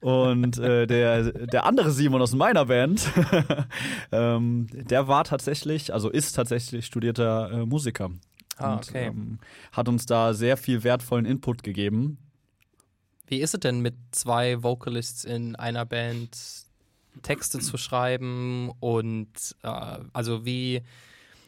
Und 0.00 0.58
äh, 0.58 0.86
der, 0.86 1.32
der 1.32 1.66
andere 1.66 1.90
Simon 1.90 2.22
aus 2.22 2.34
meiner 2.34 2.66
Band, 2.66 3.10
ähm, 4.12 4.68
der 4.72 5.08
war 5.08 5.24
tatsächlich, 5.24 5.92
also 5.92 6.08
ist 6.08 6.32
tatsächlich 6.32 6.86
studierter 6.86 7.50
äh, 7.50 7.66
Musiker. 7.66 8.10
Ah, 8.56 8.74
und, 8.74 8.88
okay. 8.88 9.06
ähm, 9.06 9.38
hat 9.72 9.88
uns 9.88 10.06
da 10.06 10.34
sehr 10.34 10.56
viel 10.56 10.84
wertvollen 10.84 11.24
Input 11.24 11.62
gegeben. 11.62 12.18
Wie 13.26 13.40
ist 13.40 13.54
es 13.54 13.60
denn 13.60 13.80
mit 13.80 13.94
zwei 14.12 14.62
Vocalists 14.62 15.24
in 15.24 15.56
einer 15.56 15.84
Band 15.84 16.30
Texte 17.22 17.58
zu 17.58 17.76
schreiben 17.76 18.70
und 18.80 19.56
äh, 19.62 19.98
also 20.12 20.44
wie, 20.44 20.82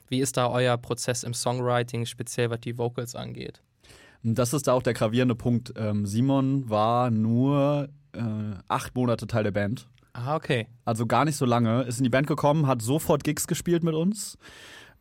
wie 0.08 0.20
ist 0.20 0.36
da 0.36 0.48
euer 0.48 0.76
Prozess 0.76 1.22
im 1.22 1.34
Songwriting, 1.34 2.06
speziell 2.06 2.50
was 2.50 2.60
die 2.60 2.76
Vocals 2.76 3.14
angeht? 3.14 3.62
Das 4.22 4.52
ist 4.52 4.66
da 4.66 4.74
auch 4.74 4.82
der 4.82 4.92
gravierende 4.92 5.34
Punkt. 5.34 5.72
Ähm, 5.76 6.04
Simon 6.04 6.68
war 6.68 7.10
nur 7.10 7.88
äh, 8.12 8.56
acht 8.68 8.94
Monate 8.94 9.26
Teil 9.26 9.44
der 9.44 9.50
Band. 9.50 9.88
Ah, 10.12 10.36
okay. 10.36 10.66
Also 10.84 11.06
gar 11.06 11.24
nicht 11.24 11.36
so 11.36 11.44
lange. 11.44 11.82
Ist 11.82 11.98
in 11.98 12.04
die 12.04 12.10
Band 12.10 12.26
gekommen, 12.26 12.66
hat 12.66 12.82
sofort 12.82 13.24
Gigs 13.24 13.46
gespielt 13.46 13.84
mit 13.84 13.94
uns. 13.94 14.38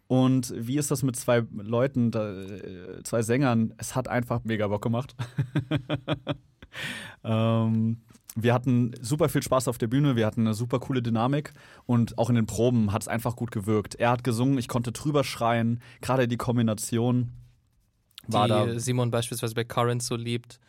Und 0.08 0.54
wie 0.56 0.78
ist 0.78 0.90
das 0.90 1.04
mit 1.04 1.16
zwei 1.16 1.44
Leuten, 1.52 2.12
da, 2.12 2.32
äh, 2.32 3.04
zwei 3.04 3.22
Sängern? 3.22 3.74
Es 3.78 3.96
hat 3.96 4.08
einfach 4.08 4.44
mega 4.44 4.68
Bock 4.68 4.82
gemacht. 4.82 5.16
ähm, 7.24 8.02
wir 8.36 8.54
hatten 8.54 8.92
super 9.02 9.30
viel 9.30 9.44
Spaß 9.44 9.68
auf 9.68 9.78
der 9.78 9.88
Bühne, 9.88 10.16
wir 10.16 10.26
hatten 10.26 10.42
eine 10.42 10.54
super 10.54 10.80
coole 10.80 11.02
Dynamik 11.02 11.54
und 11.86 12.18
auch 12.18 12.30
in 12.30 12.36
den 12.36 12.46
Proben 12.46 12.92
hat 12.92 13.04
es 13.04 13.08
einfach 13.08 13.36
gut 13.36 13.52
gewirkt. 13.52 13.96
Er 13.96 14.12
hat 14.12 14.24
gesungen, 14.24 14.58
ich 14.58 14.68
konnte 14.68 14.92
drüber 14.92 15.24
schreien, 15.24 15.82
gerade 16.02 16.28
die 16.28 16.38
Kombination 16.38 17.32
war 18.28 18.46
die 18.46 18.50
da. 18.50 18.80
Simon 18.80 19.12
beispielsweise 19.12 19.56
bei 19.56 19.64
Current 19.64 20.04
so 20.04 20.16
liebt. 20.16 20.60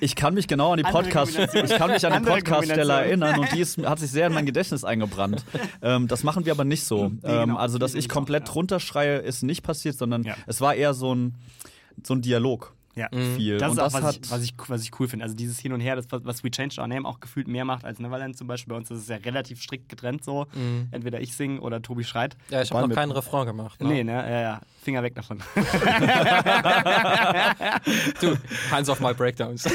Ich 0.00 0.16
kann 0.16 0.34
mich 0.34 0.48
genau 0.48 0.72
an 0.72 0.78
die 0.78 0.82
Podcast, 0.82 1.38
ich 1.38 1.70
kann 1.76 1.90
mich 1.90 2.04
an 2.04 2.12
die 2.12 2.16
Andere 2.16 2.34
Podcaststelle 2.34 2.82
Kombination. 2.82 2.90
erinnern 2.90 3.38
und 3.40 3.52
die 3.52 3.60
ist, 3.60 3.78
hat 3.86 3.98
sich 3.98 4.10
sehr 4.10 4.26
in 4.26 4.32
mein 4.34 4.46
Gedächtnis 4.46 4.84
eingebrannt. 4.84 5.44
Ähm, 5.82 6.08
das 6.08 6.22
machen 6.24 6.44
wir 6.44 6.52
aber 6.52 6.64
nicht 6.64 6.84
so. 6.84 7.08
Nee, 7.08 7.18
Ähm, 7.24 7.48
genau. 7.48 7.56
also, 7.56 7.78
dass 7.78 7.94
ich 7.94 8.08
komplett 8.08 8.46
ja. 8.48 8.52
drunter 8.52 8.80
schreie, 8.80 9.18
ist 9.18 9.42
nicht 9.42 9.62
passiert, 9.62 9.96
sondern 9.96 10.22
Ja. 10.24 10.34
es 10.46 10.60
war 10.60 10.74
eher 10.74 10.94
so 10.94 11.14
ein, 11.14 11.34
so 12.02 12.14
ein 12.14 12.22
Dialog. 12.22 12.73
Ja. 12.96 13.08
Viel. 13.36 13.58
Das 13.58 13.70
und 13.70 13.78
ist 13.78 13.82
auch, 13.82 13.84
das 13.86 13.94
was, 13.94 14.02
hat, 14.04 14.16
ich, 14.24 14.30
was, 14.30 14.42
ich, 14.42 14.54
was 14.68 14.82
ich 14.82 15.00
cool 15.00 15.08
finde. 15.08 15.24
Also 15.24 15.34
dieses 15.34 15.58
Hin 15.58 15.72
und 15.72 15.80
Her, 15.80 15.96
das, 15.96 16.06
was 16.10 16.24
was 16.24 16.44
We 16.44 16.50
Changed 16.50 16.78
Our 16.78 16.86
Name 16.86 17.08
auch 17.08 17.18
gefühlt 17.20 17.48
mehr 17.48 17.64
macht 17.64 17.84
als 17.84 17.98
Neverland 17.98 18.36
zum 18.36 18.46
Beispiel. 18.46 18.70
Bei 18.72 18.76
uns 18.76 18.90
ist 18.90 19.00
es 19.00 19.08
ja 19.08 19.16
relativ 19.16 19.60
strikt 19.62 19.88
getrennt 19.88 20.22
so. 20.24 20.46
Entweder 20.90 21.20
ich 21.20 21.34
singe 21.34 21.60
oder 21.60 21.82
Tobi 21.82 22.04
schreit. 22.04 22.36
Ja, 22.50 22.62
ich 22.62 22.70
habe 22.70 22.88
noch 22.88 22.94
keinen 22.94 23.10
Refrain 23.12 23.46
gemacht. 23.46 23.80
Ne? 23.82 23.88
Nee, 23.88 24.04
ne? 24.04 24.12
Ja, 24.12 24.40
ja. 24.40 24.60
Finger 24.82 25.02
weg 25.02 25.14
davon. 25.14 25.40
Du, 28.20 28.36
hands 28.70 28.88
off 28.88 29.00
my 29.00 29.12
breakdowns. 29.12 29.64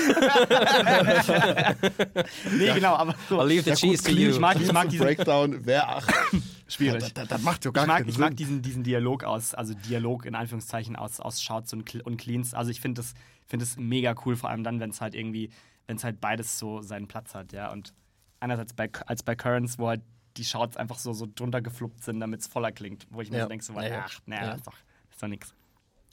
nee, 2.58 2.74
genau, 2.74 2.96
aber 2.96 3.16
so. 3.28 3.40
I'll 3.40 3.46
leave 3.48 3.64
the 3.64 3.70
Ja, 3.72 3.76
gut, 3.76 3.82
cheese 3.82 4.04
to 4.04 4.10
clean. 4.12 4.28
you. 4.28 4.32
Ich 4.32 4.40
mag, 4.40 4.60
ich 4.60 4.72
mag 4.72 4.90
diesen, 4.90 5.06
Breakdown, 5.06 5.60
wer 5.64 5.88
ach, 5.90 6.08
schwierig. 6.70 7.14
das, 7.14 7.28
das 7.28 7.42
macht 7.42 7.66
ja 7.66 7.70
Ich 7.70 7.74
gar 7.76 7.86
mag, 7.88 7.98
keinen 8.00 8.10
ich 8.10 8.18
mag 8.18 8.30
Sinn. 8.30 8.36
diesen, 8.38 8.62
diesen 8.62 8.84
Dialog 8.84 9.24
aus, 9.24 9.54
also 9.54 9.74
Dialog 9.74 10.26
in 10.26 10.36
Anführungszeichen 10.36 10.96
aus, 10.96 11.20
aus 11.20 11.42
Shouts 11.42 11.74
und, 11.74 11.94
und 12.06 12.18
Cleans. 12.18 12.54
Also 12.54 12.72
ich 12.72 12.80
finde 12.82 13.02
das, 13.02 13.14
find 13.48 13.62
das 13.62 13.78
mega 13.78 14.16
cool, 14.26 14.36
vor 14.36 14.50
allem 14.50 14.64
dann, 14.64 14.80
wenn 14.80 14.90
es 14.92 15.02
halt 15.02 15.16
irgendwie, 15.16 15.50
wenn 15.88 15.98
es 15.98 16.04
halt 16.04 16.22
beides 16.22 16.58
so 16.60 16.82
seinen 16.82 17.08
Platz 17.08 17.34
hat, 17.36 17.52
ja. 17.54 17.72
Und 17.72 17.94
einerseits 18.40 18.74
bei, 18.74 18.90
als 19.08 19.24
bei 19.24 19.36
Currents, 19.36 19.78
wo 19.80 19.88
halt 19.90 20.02
die 20.38 20.46
Shouts 20.46 20.78
einfach 20.78 21.00
so, 21.00 21.12
so 21.12 21.28
drunter 21.34 21.62
gefluppt 21.62 22.04
sind, 22.04 22.20
damit 22.20 22.42
es 22.42 22.48
voller 22.48 22.72
klingt. 22.72 23.08
Wo 23.10 23.20
ich 23.22 23.30
mir 23.32 23.38
Ja. 23.40 23.44
so 23.44 23.50
denke, 23.50 23.66
so, 23.66 23.74
Ja. 23.74 24.06
ach, 24.06 24.20
naja, 24.26 24.46
Ja. 24.46 24.52
ist 24.54 24.66
doch, 24.68 24.76
ist 25.12 25.22
doch 25.22 25.28
nix. 25.28 25.54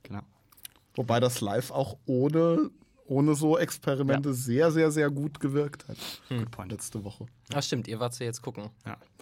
Genau. 0.02 0.22
Wobei 0.94 1.20
das 1.20 1.40
live 1.42 1.70
auch 1.70 1.98
ohne, 2.06 2.70
ohne 3.04 3.34
so 3.34 3.58
Experimente 3.58 4.32
sehr, 4.32 4.72
sehr, 4.72 4.90
sehr 4.90 5.10
gut 5.10 5.38
gewirkt 5.38 5.86
hat. 5.88 5.96
Good 6.30 6.50
point. 6.50 6.72
Letzte 6.72 7.04
Woche. 7.04 7.26
Ah, 7.52 7.60
stimmt, 7.60 7.86
ihr 7.86 8.00
wart 8.00 8.18
ja 8.18 8.26
jetzt 8.26 8.40
gucken. 8.42 8.70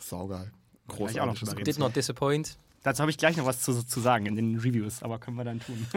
Saugeil. 0.00 0.52
Gleich 0.88 1.20
auch 1.20 1.26
noch 1.26 1.38
drüber 1.38 1.52
reden. 1.52 1.64
Did 1.64 1.78
not 1.78 1.96
disappoint. 1.96 2.58
Dazu 2.82 3.00
habe 3.00 3.10
ich 3.10 3.16
gleich 3.16 3.36
noch 3.36 3.46
was 3.46 3.62
zu, 3.62 3.82
zu 3.82 4.00
sagen 4.00 4.26
in 4.26 4.36
den 4.36 4.58
Reviews, 4.58 5.02
aber 5.02 5.18
können 5.18 5.38
wir 5.38 5.44
dann 5.44 5.60
tun. 5.60 5.86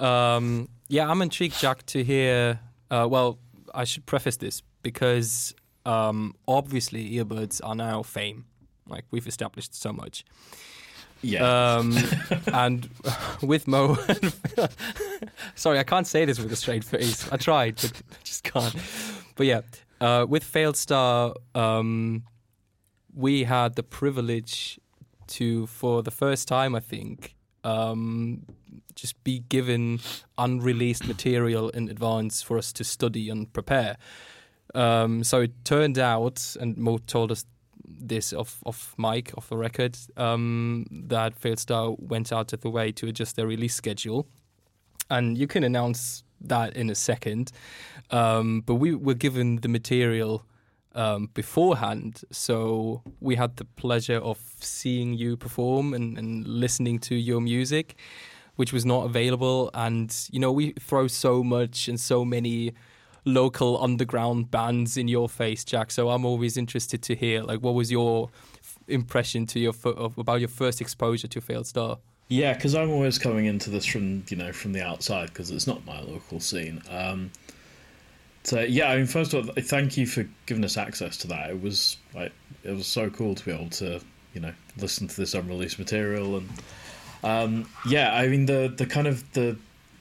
Um, 0.00 0.68
yeah, 0.88 1.06
I'm 1.06 1.20
intrigued, 1.22 1.60
Jack, 1.60 1.84
to 1.88 2.02
hear. 2.02 2.58
Uh, 2.90 3.06
well, 3.08 3.38
I 3.74 3.84
should 3.84 4.06
preface 4.06 4.38
this 4.38 4.62
because 4.82 5.54
um, 5.84 6.34
obviously 6.48 7.10
earbuds 7.12 7.60
are 7.62 7.74
now 7.74 8.02
fame. 8.02 8.46
Like 8.88 9.04
we've 9.10 9.26
established 9.26 9.74
so 9.74 9.92
much. 9.92 10.24
Yeah. 11.22 11.76
Um, 11.76 11.96
and 12.52 12.88
with 13.42 13.68
Mo, 13.68 13.98
sorry, 15.54 15.78
I 15.78 15.84
can't 15.84 16.06
say 16.06 16.24
this 16.24 16.40
with 16.40 16.50
a 16.50 16.56
straight 16.56 16.82
face. 16.82 17.30
I 17.30 17.36
tried, 17.36 17.76
but 17.76 17.92
I 18.10 18.24
just 18.24 18.42
can't. 18.42 18.74
But 19.36 19.46
yeah, 19.46 19.60
uh, 20.00 20.26
with 20.28 20.44
Failed 20.44 20.76
Star, 20.76 21.34
um, 21.54 22.24
we 23.14 23.44
had 23.44 23.74
the 23.74 23.82
privilege 23.82 24.78
to, 25.28 25.66
for 25.66 26.02
the 26.02 26.10
first 26.10 26.48
time, 26.48 26.74
I 26.74 26.80
think, 26.80 27.36
um, 27.64 28.46
just 28.94 29.22
be 29.24 29.40
given 29.48 30.00
unreleased 30.38 31.06
material 31.06 31.68
in 31.70 31.88
advance 31.88 32.42
for 32.42 32.58
us 32.58 32.72
to 32.74 32.84
study 32.84 33.28
and 33.28 33.52
prepare. 33.52 33.96
Um, 34.74 35.24
so 35.24 35.42
it 35.42 35.64
turned 35.64 35.98
out, 35.98 36.56
and 36.60 36.76
Mo 36.76 36.98
told 36.98 37.32
us 37.32 37.44
this 37.84 38.32
off 38.32 38.62
off 38.64 38.94
mic, 38.96 39.32
off 39.36 39.48
the 39.48 39.56
record, 39.56 39.98
um, 40.16 40.86
that 40.90 41.36
Failed 41.36 41.58
Star 41.58 41.94
went 41.98 42.32
out 42.32 42.52
of 42.52 42.60
the 42.60 42.70
way 42.70 42.92
to 42.92 43.08
adjust 43.08 43.36
their 43.36 43.46
release 43.46 43.74
schedule, 43.74 44.26
and 45.10 45.36
you 45.36 45.46
can 45.46 45.64
announce 45.64 46.22
that 46.40 46.76
in 46.76 46.90
a 46.90 46.94
second. 46.94 47.52
Um, 48.10 48.62
but 48.62 48.74
we 48.76 48.94
were 48.94 49.14
given 49.14 49.56
the 49.56 49.68
material 49.68 50.44
um, 50.94 51.30
beforehand, 51.34 52.22
so 52.32 53.02
we 53.20 53.36
had 53.36 53.56
the 53.56 53.64
pleasure 53.64 54.18
of 54.18 54.38
seeing 54.60 55.14
you 55.14 55.36
perform 55.36 55.94
and, 55.94 56.18
and 56.18 56.46
listening 56.46 56.98
to 57.00 57.14
your 57.14 57.40
music, 57.40 57.94
which 58.56 58.72
was 58.72 58.84
not 58.84 59.04
available. 59.04 59.70
And 59.72 60.14
you 60.32 60.40
know, 60.40 60.50
we 60.50 60.72
throw 60.72 61.06
so 61.06 61.44
much 61.44 61.88
and 61.88 62.00
so 62.00 62.24
many 62.24 62.72
local 63.24 63.82
underground 63.82 64.50
bands 64.50 64.96
in 64.96 65.08
your 65.08 65.28
face, 65.28 65.64
Jack. 65.64 65.90
So 65.90 66.10
I'm 66.10 66.24
always 66.24 66.56
interested 66.56 67.02
to 67.02 67.14
hear 67.14 67.42
like 67.42 67.60
what 67.60 67.74
was 67.74 67.92
your 67.92 68.30
impression 68.88 69.46
to 69.46 69.60
your 69.60 69.74
about 69.84 70.40
your 70.40 70.48
first 70.48 70.80
exposure 70.80 71.28
to 71.28 71.40
Failed 71.40 71.66
Star. 71.66 71.98
Yeah, 72.30 72.54
because 72.54 72.76
I'm 72.76 72.90
always 72.90 73.18
coming 73.18 73.46
into 73.46 73.70
this 73.70 73.84
from 73.84 74.22
you 74.28 74.36
know 74.36 74.52
from 74.52 74.72
the 74.72 74.82
outside 74.82 75.30
because 75.30 75.50
it's 75.50 75.66
not 75.66 75.84
my 75.84 76.00
local 76.00 76.38
scene. 76.38 76.80
Um, 76.88 77.32
so 78.44 78.60
yeah, 78.60 78.88
I 78.88 78.96
mean, 78.96 79.06
first 79.06 79.34
of 79.34 79.48
all, 79.48 79.54
thank 79.60 79.96
you 79.96 80.06
for 80.06 80.24
giving 80.46 80.64
us 80.64 80.76
access 80.76 81.16
to 81.18 81.26
that. 81.26 81.50
It 81.50 81.60
was 81.60 81.96
like 82.14 82.32
it 82.62 82.70
was 82.70 82.86
so 82.86 83.10
cool 83.10 83.34
to 83.34 83.44
be 83.44 83.50
able 83.50 83.70
to 83.70 84.00
you 84.32 84.40
know 84.40 84.52
listen 84.78 85.08
to 85.08 85.16
this 85.16 85.34
unreleased 85.34 85.80
material 85.80 86.36
and 86.36 86.48
um, 87.24 87.68
yeah, 87.84 88.14
I 88.14 88.28
mean 88.28 88.46
the 88.46 88.72
the 88.74 88.86
kind 88.86 89.08
of 89.08 89.30
the 89.32 89.56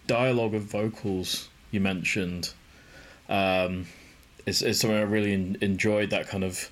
dialogue 0.06 0.54
of 0.54 0.62
vocals 0.62 1.50
you 1.72 1.80
mentioned 1.80 2.54
um, 3.28 3.88
is, 4.46 4.62
is 4.62 4.80
something 4.80 4.98
I 4.98 5.02
really 5.02 5.34
in, 5.34 5.58
enjoyed. 5.62 6.12
That 6.12 6.28
kind 6.28 6.44
of 6.44 6.70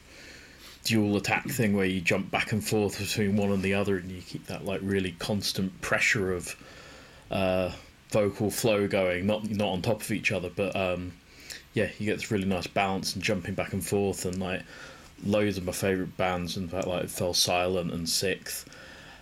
dual 0.88 1.18
attack 1.18 1.50
thing 1.50 1.76
where 1.76 1.86
you 1.86 2.00
jump 2.00 2.32
back 2.32 2.54
and 2.54 2.66
forth 2.66 2.98
between 2.98 3.36
one 3.36 3.52
and 3.52 3.62
the 3.62 3.74
other, 3.74 3.98
and 3.98 4.10
you 4.10 4.22
keep 4.22 4.48
that 4.48 4.64
like 4.64 4.80
really 4.82 5.12
constant 5.20 5.82
pressure 5.82 6.32
of 6.32 6.56
uh, 7.30 7.72
vocal 8.10 8.50
flow 8.50 8.88
going, 8.88 9.28
not 9.28 9.50
not 9.50 9.68
on 9.68 9.82
top 9.82 10.02
of 10.02 10.12
each 10.12 10.32
other, 10.32 10.50
but 10.56 10.74
um, 10.76 11.12
yeah, 11.74 11.90
you 12.00 12.06
get 12.06 12.16
this 12.16 12.32
really 12.32 12.46
nice 12.46 12.68
balance 12.68 13.14
and 13.14 13.24
jumping 13.24 13.54
back 13.54 13.74
and 13.74 13.86
forth, 13.86 14.26
and 14.26 14.40
like 14.40 14.62
loads 15.26 15.58
of 15.58 15.66
my 15.66 15.74
favorite 15.74 16.16
bands, 16.16 16.56
in 16.56 16.70
fact, 16.70 16.88
like 16.88 17.10
Fell 17.10 17.34
Silent 17.34 17.92
and 17.92 18.08
SikTh. 18.08 18.66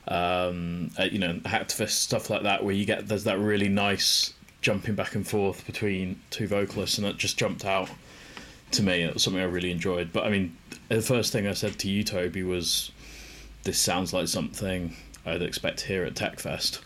Um, 0.07 0.91
uh, 0.99 1.05
you 1.05 1.17
know, 1.17 1.33
Hacktivist 1.45 1.89
stuff 1.89 2.29
like 2.29 2.43
that, 2.43 2.63
where 2.63 2.75
you 2.75 2.85
get 2.85 3.07
there's 3.07 3.23
that 3.23 3.39
really 3.39 3.69
nice 3.69 4.33
jumping 4.61 4.93
back 4.93 5.15
and 5.15 5.27
forth 5.27 5.65
between 5.65 6.19
two 6.29 6.47
vocalists, 6.47 6.99
and 6.99 7.07
that 7.07 7.17
just 7.17 7.39
jumped 7.39 7.65
out 7.65 7.89
to 8.71 8.83
me. 8.83 9.01
It 9.01 9.15
was 9.15 9.23
something 9.23 9.41
I 9.41 9.45
really 9.45 9.71
enjoyed. 9.71 10.13
But 10.13 10.25
I 10.25 10.29
mean, 10.29 10.55
the 10.89 11.01
first 11.01 11.31
thing 11.31 11.47
I 11.47 11.53
said 11.53 11.79
to 11.79 11.89
you, 11.89 12.03
Toby, 12.03 12.43
was 12.43 12.91
this 13.63 13.79
sounds 13.79 14.13
like 14.13 14.27
something 14.27 14.95
I'd 15.25 15.41
expect 15.41 15.81
here 15.81 16.03
at 16.05 16.13
TechFest. 16.13 16.81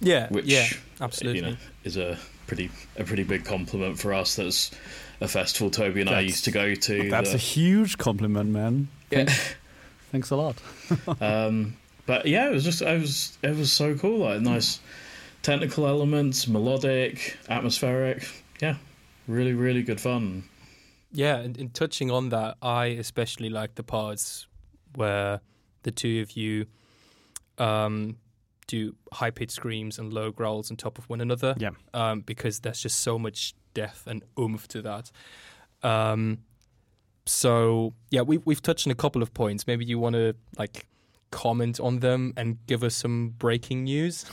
Yeah, 0.00 0.28
which 0.28 0.46
yeah, 0.46 0.66
absolutely. 1.00 1.40
You 1.40 1.46
know, 1.46 1.56
is 1.84 1.96
a 1.96 2.18
pretty 2.46 2.70
a 2.96 3.04
pretty 3.04 3.24
big 3.24 3.44
compliment 3.44 3.98
for 3.98 4.14
us. 4.14 4.36
That's 4.36 4.70
a 5.20 5.28
festival 5.28 5.70
Toby 5.70 6.00
and 6.00 6.10
I 6.10 6.20
used 6.20 6.44
to 6.44 6.50
go 6.50 6.74
to. 6.74 7.10
That's 7.10 7.34
a 7.34 7.38
huge 7.38 7.98
compliment, 7.98 8.50
man. 8.50 8.88
Yeah. 9.10 9.32
Thanks 10.10 10.30
a 10.30 10.36
lot. 10.36 10.56
um, 11.20 11.76
but 12.06 12.26
yeah, 12.26 12.48
it 12.48 12.52
was 12.52 12.64
just 12.64 12.82
it 12.82 13.00
was 13.00 13.38
it 13.42 13.56
was 13.56 13.72
so 13.72 13.94
cool. 13.96 14.18
Like 14.18 14.40
nice 14.40 14.80
technical 15.42 15.86
elements, 15.86 16.46
melodic, 16.46 17.36
atmospheric. 17.48 18.28
Yeah, 18.60 18.76
really 19.26 19.54
really 19.54 19.82
good 19.82 20.00
fun. 20.00 20.44
Yeah, 21.12 21.36
and, 21.36 21.56
and 21.58 21.74
touching 21.74 22.10
on 22.10 22.30
that, 22.30 22.56
I 22.62 22.86
especially 22.86 23.50
like 23.50 23.74
the 23.74 23.82
parts 23.82 24.46
where 24.94 25.40
the 25.82 25.90
two 25.90 26.22
of 26.22 26.32
you 26.32 26.66
um, 27.58 28.16
do 28.66 28.94
high 29.12 29.30
pitched 29.30 29.52
screams 29.52 29.98
and 29.98 30.12
low 30.12 30.30
growls 30.30 30.70
on 30.70 30.76
top 30.76 30.98
of 30.98 31.08
one 31.08 31.20
another. 31.20 31.54
Yeah. 31.58 31.70
Um, 31.92 32.20
because 32.20 32.60
there's 32.60 32.80
just 32.80 33.00
so 33.00 33.18
much 33.18 33.54
depth 33.74 34.06
and 34.06 34.22
oomph 34.38 34.68
to 34.68 34.82
that. 34.82 35.10
Um, 35.82 36.38
so 37.26 37.94
yeah, 38.10 38.22
we've 38.22 38.44
we've 38.44 38.62
touched 38.62 38.86
on 38.86 38.90
a 38.90 38.96
couple 38.96 39.22
of 39.22 39.32
points. 39.34 39.66
Maybe 39.66 39.84
you 39.84 39.98
want 39.98 40.14
to 40.14 40.34
like 40.58 40.86
comment 41.30 41.80
on 41.80 42.00
them 42.00 42.32
and 42.36 42.58
give 42.66 42.82
us 42.82 42.94
some 42.94 43.30
breaking 43.30 43.84
news. 43.84 44.24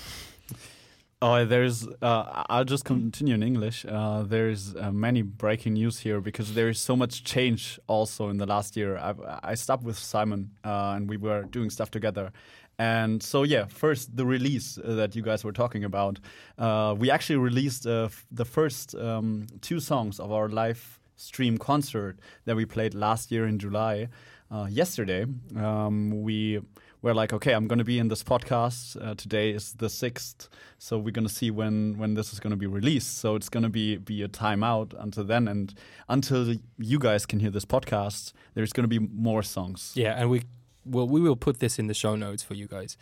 Oh, 1.22 1.44
there's. 1.44 1.86
Uh, 2.02 2.44
I'll 2.50 2.64
just 2.64 2.86
continue 2.86 3.34
in 3.34 3.44
English. 3.44 3.86
Uh, 3.86 4.24
there's 4.24 4.74
uh, 4.74 4.90
many 4.92 5.22
breaking 5.22 5.74
news 5.74 6.00
here 6.00 6.22
because 6.22 6.54
there 6.54 6.70
is 6.70 6.80
so 6.80 6.96
much 6.96 7.26
change 7.26 7.78
also 7.88 8.30
in 8.30 8.38
the 8.38 8.46
last 8.46 8.78
year. 8.78 8.98
I, 8.98 9.14
I 9.44 9.56
stopped 9.56 9.84
with 9.84 9.98
Simon 9.98 10.52
uh, 10.64 10.94
and 10.96 11.10
we 11.10 11.18
were 11.18 11.44
doing 11.44 11.70
stuff 11.72 11.92
together. 11.92 12.32
And 12.78 13.22
so, 13.22 13.44
yeah, 13.44 13.66
first, 13.66 14.16
the 14.16 14.26
release 14.26 14.78
uh, 14.78 14.96
that 14.96 15.14
you 15.14 15.22
guys 15.22 15.44
were 15.44 15.52
talking 15.52 15.84
about. 15.84 16.20
Uh, 16.58 16.96
we 16.98 17.12
actually 17.12 17.36
released 17.36 17.86
uh, 17.86 18.08
the 18.32 18.46
first 18.46 18.96
um, 18.96 19.48
two 19.60 19.82
songs 19.82 20.22
of 20.22 20.32
our 20.32 20.48
live 20.48 21.02
stream 21.18 21.58
concert 21.58 22.18
that 22.46 22.56
we 22.56 22.64
played 22.64 22.94
last 22.94 23.30
year 23.30 23.46
in 23.46 23.60
July. 23.60 24.08
Uh, 24.50 24.68
yesterday, 24.70 25.26
um, 25.58 26.22
we 26.24 26.62
were 27.02 27.14
like, 27.14 27.32
okay, 27.34 27.54
I'm 27.54 27.68
going 27.68 27.80
to 27.80 27.86
be 27.86 28.00
in 28.00 28.10
this 28.10 28.24
podcast. 28.24 29.02
Uh, 29.02 29.16
today 29.16 29.52
is 29.52 29.74
the 29.74 29.90
sixth, 29.90 30.50
so 30.78 30.98
we're 30.98 31.12
going 31.12 31.28
to 31.28 31.34
see 31.34 31.52
when 31.52 31.98
when 31.98 32.16
this 32.16 32.34
is 32.34 32.40
going 32.40 32.52
to 32.52 32.58
be 32.58 32.68
released. 32.68 33.18
So 33.20 33.36
it's 33.36 33.50
going 33.50 33.64
to 33.64 33.70
be 33.70 33.98
be 33.98 34.24
a 34.24 34.28
timeout 34.28 34.94
until 35.00 35.24
then, 35.24 35.48
and 35.48 35.74
until 36.08 36.56
you 36.78 37.00
guys 37.00 37.26
can 37.26 37.40
hear 37.40 37.52
this 37.52 37.66
podcast, 37.66 38.34
there's 38.54 38.74
going 38.74 38.90
to 38.90 39.00
be 39.00 39.00
more 39.00 39.44
songs. 39.44 39.94
Yeah, 39.96 40.16
and 40.18 40.30
we 40.30 40.44
well 40.86 41.08
we 41.08 41.22
will 41.22 41.38
put 41.38 41.60
this 41.60 41.80
in 41.80 41.88
the 41.88 41.94
show 41.94 42.16
notes 42.16 42.44
for 42.44 42.54
you 42.54 42.68
guys. 42.68 42.98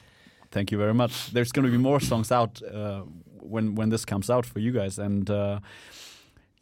Thank 0.51 0.71
you 0.71 0.77
very 0.77 0.93
much. 0.93 1.31
There's 1.31 1.51
going 1.51 1.65
to 1.65 1.71
be 1.71 1.77
more 1.77 1.99
songs 1.99 2.31
out 2.31 2.61
uh, 2.63 3.01
when 3.41 3.75
when 3.75 3.89
this 3.89 4.05
comes 4.05 4.29
out 4.29 4.45
for 4.45 4.59
you 4.59 4.71
guys, 4.71 4.99
and 4.99 5.29
uh, 5.29 5.59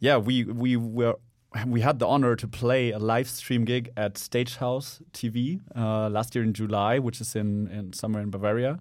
yeah, 0.00 0.16
we 0.16 0.44
we 0.44 0.76
were 0.76 1.16
we 1.66 1.80
had 1.80 1.98
the 1.98 2.06
honor 2.06 2.36
to 2.36 2.48
play 2.48 2.90
a 2.92 2.98
live 2.98 3.28
stream 3.28 3.64
gig 3.64 3.90
at 3.96 4.14
Stagehouse 4.18 5.00
TV 5.12 5.60
uh, 5.76 6.08
last 6.10 6.34
year 6.34 6.44
in 6.44 6.52
July, 6.52 6.98
which 6.98 7.20
is 7.20 7.34
in, 7.36 7.68
in 7.68 7.92
somewhere 7.92 8.22
in 8.22 8.30
Bavaria, 8.30 8.78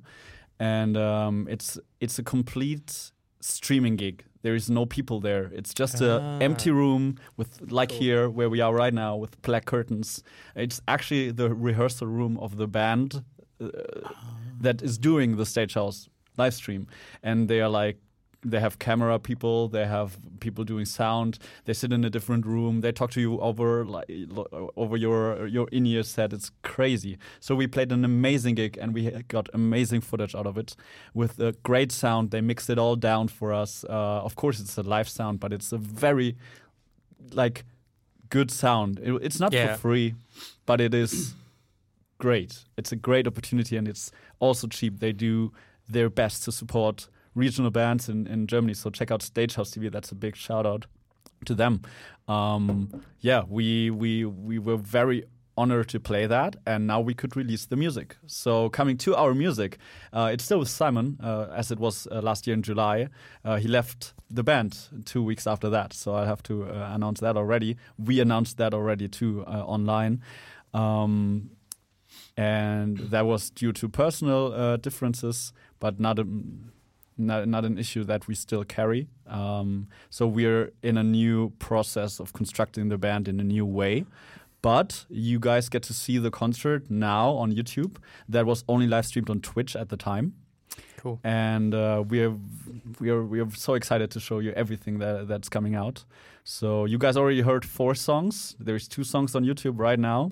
and 0.59 0.97
um, 0.97 1.47
it's 1.49 1.77
it's 1.99 2.19
a 2.19 2.23
complete 2.23 3.11
streaming 3.41 3.95
gig. 3.95 4.23
There 4.41 4.55
is 4.55 4.69
no 4.69 4.85
people 4.85 5.19
there. 5.21 5.51
It's 5.53 5.73
just 5.73 6.01
a 6.01 6.19
Ah. 6.21 6.37
empty 6.41 6.71
room 6.71 7.17
with 7.37 7.71
like 7.71 7.89
Cool. 7.89 7.99
here 7.99 8.29
where 8.29 8.49
we 8.49 8.61
are 8.61 8.73
right 8.73 8.93
now 8.93 9.15
with 9.15 9.41
black 9.41 9.65
curtains. 9.65 10.23
It's 10.55 10.81
actually 10.87 11.31
the 11.31 11.49
rehearsal 11.53 12.07
room 12.07 12.37
of 12.37 12.57
the 12.57 12.67
band 12.67 13.23
uh, 13.61 13.67
that 14.61 14.81
is 14.81 14.97
doing 14.97 15.37
the 15.37 15.45
Stagehouse 15.45 16.09
live 16.37 16.53
stream, 16.53 16.87
and 17.23 17.47
they 17.47 17.61
are 17.61 17.69
like 17.69 17.97
they 18.45 18.59
have 18.59 18.77
camera 18.77 19.17
people, 19.19 19.67
they 19.69 19.85
have 19.85 20.17
people 20.39 20.63
doing 20.63 20.85
sound. 20.85 21.39
They 21.65 21.73
sit 21.73 21.91
in 21.91 22.05
a 22.05 22.09
different 22.09 22.45
room. 22.45 22.81
They 22.81 22.91
talk 22.91 23.11
to 23.11 23.21
you 23.21 23.39
over 23.39 23.83
like 23.85 24.05
over 24.77 24.95
your 24.97 25.47
your 25.47 25.67
in 25.71 25.85
ear 25.85 26.03
set. 26.03 26.31
It's 26.33 26.51
crazy. 26.61 27.17
So 27.39 27.55
we 27.55 27.67
played 27.67 27.91
an 27.91 28.05
amazing 28.05 28.55
gig, 28.55 28.77
and 28.81 28.93
we 28.93 29.09
got 29.27 29.49
amazing 29.53 30.01
footage 30.01 30.35
out 30.35 30.45
of 30.45 30.57
it 30.57 30.75
with 31.13 31.39
a 31.39 31.53
great 31.63 31.91
sound. 31.91 32.31
They 32.31 32.41
mixed 32.41 32.69
it 32.69 32.77
all 32.77 32.95
down 32.95 33.27
for 33.29 33.51
us. 33.51 33.83
Uh, 33.89 34.21
of 34.27 34.35
course, 34.35 34.59
it's 34.59 34.77
a 34.77 34.83
live 34.83 35.09
sound, 35.09 35.39
but 35.39 35.51
it's 35.51 35.71
a 35.71 35.77
very 35.77 36.35
like 37.33 37.65
good 38.29 38.51
sound. 38.51 38.99
It- 38.99 39.21
it's 39.23 39.39
not 39.39 39.53
Yeah. 39.53 39.73
for 39.75 39.79
free, 39.81 40.13
but 40.65 40.79
it 40.81 40.93
is 40.93 41.33
great. 42.17 42.63
It's 42.77 42.91
a 42.91 42.95
great 42.95 43.27
opportunity, 43.27 43.77
and 43.77 43.87
it's 43.87 44.11
also 44.39 44.67
cheap. 44.67 44.99
They 44.99 45.11
do 45.13 45.51
their 45.89 46.09
best 46.09 46.43
to 46.45 46.51
support 46.51 47.07
regional 47.35 47.71
bands 47.71 48.09
in, 48.09 48.25
in 48.27 48.47
Germany. 48.47 48.73
So 48.73 48.89
check 48.89 49.11
out 49.11 49.21
Stagehouse 49.21 49.71
TV. 49.71 49.91
That's 49.91 50.11
a 50.11 50.15
big 50.15 50.35
shout 50.35 50.65
out 50.65 50.87
to 51.45 51.53
them. 51.53 51.81
Um, 52.27 53.03
yeah, 53.19 53.43
we 53.47 53.91
we 53.91 54.25
we 54.25 54.57
were 54.57 54.77
very 54.77 55.25
honored 55.57 55.87
to 55.89 55.99
play 55.99 56.25
that, 56.27 56.55
and 56.65 56.87
now 56.87 56.99
we 56.99 57.13
could 57.13 57.35
release 57.35 57.65
the 57.65 57.75
music. 57.75 58.17
So 58.27 58.69
coming 58.69 58.97
to 58.97 59.15
our 59.15 59.33
music, 59.33 59.77
uh, 60.11 60.29
it's 60.33 60.43
still 60.43 60.59
with 60.59 60.69
Simon, 60.69 61.17
uh, 61.23 61.47
as 61.55 61.71
it 61.71 61.79
was 61.79 62.07
uh, 62.11 62.21
last 62.21 62.47
year 62.47 62.53
in 62.53 62.63
July. 62.63 63.07
Uh, 63.43 63.57
he 63.57 63.67
left 63.67 64.13
the 64.29 64.43
band 64.43 64.89
two 65.05 65.23
weeks 65.23 65.47
after 65.47 65.69
that, 65.69 65.93
so 65.93 66.13
I 66.15 66.25
have 66.25 66.43
to 66.43 66.65
uh, 66.65 66.91
announce 66.93 67.19
that 67.21 67.37
already. 67.37 67.77
We 67.97 68.19
announced 68.19 68.57
that 68.57 68.73
already 68.73 69.07
too 69.07 69.43
uh, 69.47 69.63
online. 69.65 70.21
Um, 70.73 71.51
and 72.37 72.97
that 72.97 73.25
was 73.25 73.49
due 73.49 73.71
to 73.73 73.87
personal 73.87 74.77
differences, 74.77 75.53
but 75.79 75.99
not 76.01 76.19
a, 76.19 76.27
not, 77.17 77.47
not 77.47 77.65
an 77.65 77.77
issue 77.77 78.03
that 78.05 78.27
we 78.27 78.35
still 78.35 78.63
carry. 78.63 79.07
Um, 79.27 79.87
so 80.09 80.27
we're 80.27 80.71
in 80.83 80.97
a 80.97 81.03
new 81.03 81.51
process 81.59 82.19
of 82.19 82.33
constructing 82.33 82.89
the 82.89 82.97
band 82.97 83.27
in 83.27 83.39
a 83.39 83.43
new 83.43 83.65
way. 83.65 84.05
But 84.61 85.05
you 85.09 85.39
guys 85.39 85.69
get 85.69 85.83
to 85.83 85.93
see 85.93 86.17
the 86.17 86.31
concert 86.31 86.89
now 86.89 87.29
on 87.31 87.53
YouTube. 87.53 87.97
That 88.27 88.45
was 88.45 88.63
only 88.67 88.87
live 88.87 89.05
streamed 89.05 89.29
on 89.29 89.39
Twitch 89.41 89.75
at 89.75 89.89
the 89.89 89.97
time. 89.97 90.33
Cool. 90.97 91.19
and 91.23 91.75
uh, 91.75 92.03
we 92.07 92.23
are 92.23 92.35
we 92.99 93.11
are 93.11 93.23
we 93.23 93.39
are 93.39 93.49
so 93.51 93.75
excited 93.75 94.09
to 94.09 94.19
show 94.19 94.39
you 94.39 94.51
everything 94.53 94.97
that 94.97 95.27
that's 95.27 95.49
coming 95.49 95.75
out. 95.75 96.03
So 96.43 96.85
you 96.85 96.97
guys 96.97 97.15
already 97.15 97.41
heard 97.41 97.63
four 97.63 97.93
songs. 97.93 98.55
There's 98.59 98.87
two 98.87 99.03
songs 99.03 99.35
on 99.35 99.45
YouTube 99.45 99.77
right 99.77 99.99
now. 99.99 100.31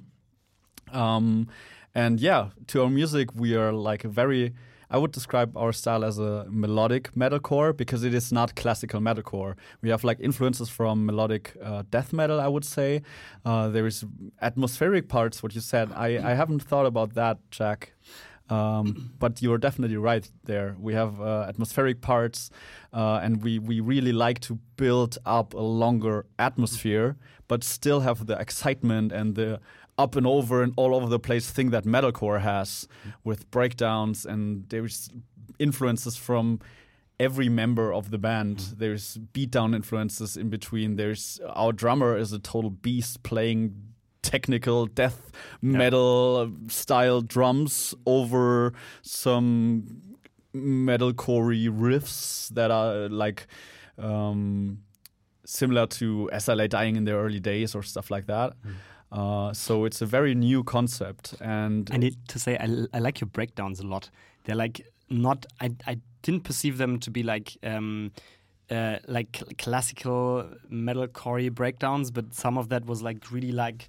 Um, 0.92 1.48
and 1.94 2.20
yeah, 2.20 2.50
to 2.68 2.82
our 2.84 2.90
music, 2.90 3.30
we 3.36 3.56
are 3.56 3.72
like 3.72 4.04
a 4.04 4.10
very. 4.10 4.54
I 4.94 4.98
would 4.98 5.12
describe 5.12 5.58
our 5.58 5.74
style 5.74 6.06
as 6.06 6.20
a 6.20 6.46
melodic 6.48 7.12
metalcore 7.16 7.76
because 7.76 8.04
it 8.04 8.14
is 8.14 8.32
not 8.32 8.56
classical 8.56 9.02
metalcore. 9.02 9.56
We 9.82 9.90
have 9.90 10.04
like 10.04 10.20
influences 10.20 10.70
from 10.70 11.08
melodic 11.08 11.58
uh, 11.64 11.82
death 11.90 12.14
metal, 12.14 12.40
I 12.40 12.48
would 12.48 12.64
say. 12.64 13.02
Uh, 13.44 13.70
there 13.70 13.88
is 13.88 14.06
atmospheric 14.40 15.10
parts. 15.10 15.42
What 15.42 15.56
you 15.56 15.62
said, 15.62 15.92
I, 15.96 16.32
I 16.32 16.36
haven't 16.36 16.62
thought 16.62 16.86
about 16.86 17.16
that, 17.16 17.40
Jack. 17.50 17.94
Um, 18.50 19.14
but 19.20 19.42
you're 19.42 19.58
definitely 19.58 19.98
right 19.98 20.30
there. 20.44 20.76
We 20.80 20.94
have 20.94 21.20
uh, 21.20 21.46
atmospheric 21.50 22.02
parts, 22.02 22.52
uh, 22.94 23.20
and 23.24 23.42
we, 23.42 23.58
we 23.58 23.80
really 23.80 24.12
like 24.12 24.42
to 24.42 24.60
build 24.78 25.18
up 25.26 25.56
a 25.56 25.60
longer 25.60 26.28
atmosphere, 26.38 27.18
but 27.48 27.64
still 27.64 28.02
have 28.02 28.28
the 28.28 28.40
excitement 28.40 29.12
and 29.12 29.34
the 29.34 29.60
up 29.98 30.16
and 30.16 30.26
over 30.26 30.64
and 30.64 30.74
all 30.76 30.96
over 30.96 31.08
the 31.08 31.20
place 31.20 31.50
thing 31.52 31.70
that 31.72 31.84
metalcore 31.86 32.42
has 32.42 32.88
with 33.24 33.50
breakdowns 33.52 34.26
and 34.26 34.68
there's 34.70 35.10
influences 35.60 36.18
from 36.18 36.60
every 37.20 37.50
member 37.50 37.94
of 37.94 38.10
the 38.10 38.18
band. 38.18 38.60
There's 38.78 39.18
beatdown 39.34 39.76
influences 39.76 40.36
in 40.36 40.50
between. 40.50 40.96
There's 40.96 41.40
our 41.50 41.72
drummer 41.72 42.18
is 42.18 42.34
a 42.34 42.40
total 42.40 42.72
beast 42.72 43.24
playing 43.24 43.76
technical 44.22 44.88
death 44.88 45.32
metal 45.62 46.52
style 46.68 47.22
drums 47.22 47.94
over 48.06 48.74
some 49.02 49.86
metalcore 50.56 51.70
riffs 51.70 52.50
that 52.50 52.72
are 52.72 53.10
like 53.10 53.48
um, 53.98 54.80
similar 55.46 55.86
to 55.88 56.30
As 56.32 56.50
I 56.50 56.54
Lay 56.54 56.68
Dying 56.68 56.96
in 56.96 57.06
their 57.06 57.18
early 57.18 57.40
days 57.40 57.76
or 57.76 57.84
stuff 57.84 58.10
like 58.10 58.28
that. 58.28 58.54
Uh, 59.14 59.54
so 59.54 59.86
it's 59.86 60.02
a 60.02 60.08
very 60.08 60.34
new 60.34 60.64
concept, 60.64 61.36
and 61.40 61.88
I 61.94 61.98
need 61.98 62.16
to 62.30 62.40
say 62.40 62.58
I, 62.58 62.88
I 62.96 63.00
like 63.00 63.22
your 63.22 63.28
breakdowns 63.28 63.80
a 63.80 63.86
lot. 63.86 64.10
They're 64.44 64.56
like 64.56 64.82
not. 65.08 65.46
I 65.62 65.70
I 65.86 66.00
didn't 66.24 66.44
perceive 66.44 66.80
them 66.80 67.00
to 67.02 67.12
be 67.12 67.22
like 67.22 67.56
um, 67.62 68.12
uh, 68.72 68.98
like 69.08 69.38
cl- 69.38 69.52
classical 69.60 70.50
metalcore 70.72 71.54
breakdowns, 71.54 72.10
but 72.10 72.34
some 72.34 72.58
of 72.58 72.70
that 72.70 72.86
was 72.88 73.04
like 73.04 73.32
really 73.32 73.52
like 73.52 73.88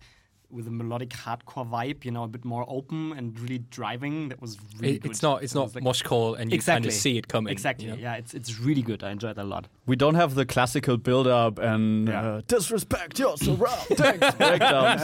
with 0.55 0.67
a 0.67 0.71
melodic 0.71 1.11
hardcore 1.11 1.69
vibe. 1.69 2.05
You 2.05 2.13
know, 2.13 2.25
a 2.25 2.29
bit 2.29 2.45
more 2.45 2.65
open 2.69 3.13
and 3.19 3.39
really 3.41 3.59
driving. 3.71 4.29
That 4.31 4.41
was 4.41 4.57
really 4.79 4.95
It- 4.97 5.03
good. 5.03 5.11
it's 5.11 5.23
not 5.23 5.43
it's 5.43 5.53
It 5.53 5.59
not 5.59 5.65
was, 5.65 5.75
like- 5.75 5.85
mosh 5.85 6.03
call 6.03 6.35
and 6.35 6.45
you 6.53 6.59
kind 6.59 6.85
exactly 6.85 6.89
of 6.89 6.95
see 6.95 7.19
it 7.19 7.27
coming. 7.29 7.53
Exactly. 7.53 7.87
you 7.87 7.93
know? 7.93 7.99
Yeah, 7.99 8.15
it's 8.21 8.33
it's 8.35 8.59
really 8.61 8.83
good. 8.83 9.03
I 9.03 9.11
enjoyed 9.11 9.37
that 9.37 9.43
a 9.43 9.49
lot. 9.55 9.67
we 9.87 9.97
don't 9.97 10.15
have 10.23 10.35
the 10.35 10.47
classical 10.47 10.97
build 10.97 11.27
up 11.27 11.59
and 11.59 12.09
Yeah. 12.09 12.27
uh, 12.27 12.41
disrespect 12.47 13.19
your 13.19 13.37
surroundings 13.37 14.35
breakdowns. 14.39 15.03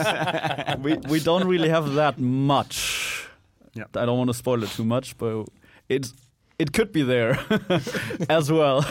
we 0.85 0.91
we 1.13 1.19
don't 1.19 1.47
really 1.47 1.69
have 1.69 1.93
that 1.95 2.17
much. 2.19 3.27
Yeah. 3.73 3.85
I 3.95 4.05
don't 4.05 4.17
want 4.17 4.29
to 4.29 4.33
spoil 4.43 4.63
it 4.63 4.69
too 4.69 4.85
much, 4.85 5.17
but 5.17 5.45
it's 5.89 6.13
it 6.61 6.73
could 6.73 6.91
be 6.91 7.01
there 7.01 7.39
as 8.29 8.51
well, 8.51 8.85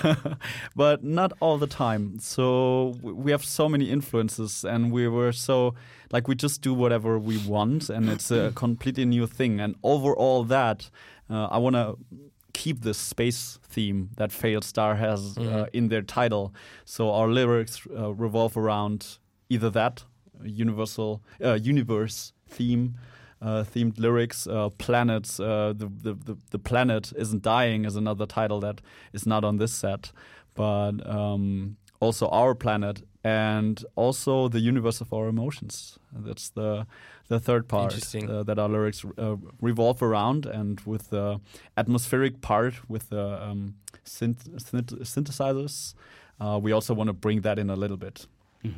but 0.77 1.05
not 1.05 1.33
all 1.39 1.57
the 1.57 1.69
time. 1.69 2.19
So 2.19 2.97
we 3.01 3.31
have 3.31 3.45
so 3.45 3.69
many 3.69 3.91
influences, 3.91 4.65
and 4.65 4.91
we 4.91 5.07
were 5.07 5.33
so 5.33 5.75
like 6.11 6.27
we 6.27 6.35
just 6.35 6.63
do 6.63 6.75
whatever 6.75 7.17
we 7.19 7.39
want, 7.39 7.89
and 7.89 8.11
it's 8.11 8.31
a 8.33 8.51
completely 8.65 9.05
new 9.05 9.27
thing. 9.27 9.61
And 9.61 9.77
overall, 9.85 10.43
that 10.45 10.91
uh, 11.31 11.47
I 11.47 11.59
want 11.59 11.77
to 11.77 11.97
keep 12.53 12.81
this 12.83 12.99
space 12.99 13.61
theme 13.63 14.11
that 14.17 14.33
Failed 14.33 14.65
Star 14.65 14.97
has 14.97 15.39
uh, 15.39 15.67
in 15.73 15.89
their 15.89 16.03
title. 16.03 16.53
So 16.85 17.13
our 17.13 17.29
lyrics 17.29 17.87
uh, 17.97 18.13
revolve 18.13 18.57
around 18.57 19.19
either 19.49 19.71
that 19.71 20.05
universal 20.43 21.23
uh, 21.45 21.55
universe 21.55 22.33
theme. 22.49 22.97
Uh, 23.43 23.65
themed 23.65 23.99
lyrics, 23.99 24.47
uh, 24.47 24.69
planets. 24.77 25.41
Uh, 25.41 25.73
the, 25.75 25.87
the 25.87 26.13
the 26.13 26.37
the 26.51 26.59
planet 26.59 27.11
isn't 27.17 27.43
dying 27.43 27.87
is 27.87 27.97
another 27.97 28.27
title 28.27 28.61
that 28.61 28.83
is 29.15 29.27
not 29.27 29.45
on 29.45 29.57
this 29.57 29.73
set, 29.73 30.13
but 30.55 30.93
um, 31.07 31.77
also 32.01 32.29
our 32.29 32.55
planet 32.55 33.03
and 33.25 33.85
also 33.97 34.49
the 34.49 34.61
universe 34.61 35.01
of 35.01 35.13
our 35.13 35.29
emotions. 35.29 35.99
That's 36.13 36.51
the 36.51 36.87
the 37.29 37.39
third 37.39 37.69
part 37.69 37.93
Interesting. 37.93 38.29
uh, 38.31 38.43
that 38.43 38.59
our 38.59 38.69
lyrics 38.69 39.05
uh, 39.17 39.37
revolve 39.61 40.03
around, 40.03 40.47
and 40.47 40.81
with 40.81 41.11
the 41.11 41.41
atmospheric 41.77 42.41
part 42.41 42.75
with 42.89 43.09
the 43.09 43.43
um, 43.43 43.75
synth- 44.05 44.49
synth- 44.59 45.01
synthesizers, 45.03 45.95
uh, 46.41 46.59
we 46.61 46.73
also 46.73 46.93
want 46.93 47.09
to 47.09 47.15
bring 47.15 47.43
that 47.43 47.59
in 47.59 47.71
a 47.71 47.77
little 47.77 47.97
bit. 47.97 48.27
Yeah. 48.63 48.73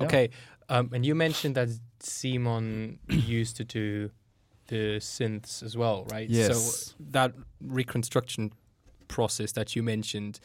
Okay, 0.00 0.30
um, 0.70 0.90
and 0.94 1.04
you 1.04 1.14
mentioned 1.14 1.56
that 1.56 1.68
Simon 1.98 3.00
used 3.08 3.56
to 3.56 3.64
do 3.64 4.10
the 4.68 4.98
synths 5.00 5.62
as 5.62 5.76
well, 5.76 6.06
right? 6.10 6.30
Yes. 6.30 6.46
So 6.56 6.94
that 7.10 7.32
reconstruction 7.60 8.52
process 9.08 9.52
that 9.52 9.74
you 9.74 9.82
mentioned, 9.82 10.38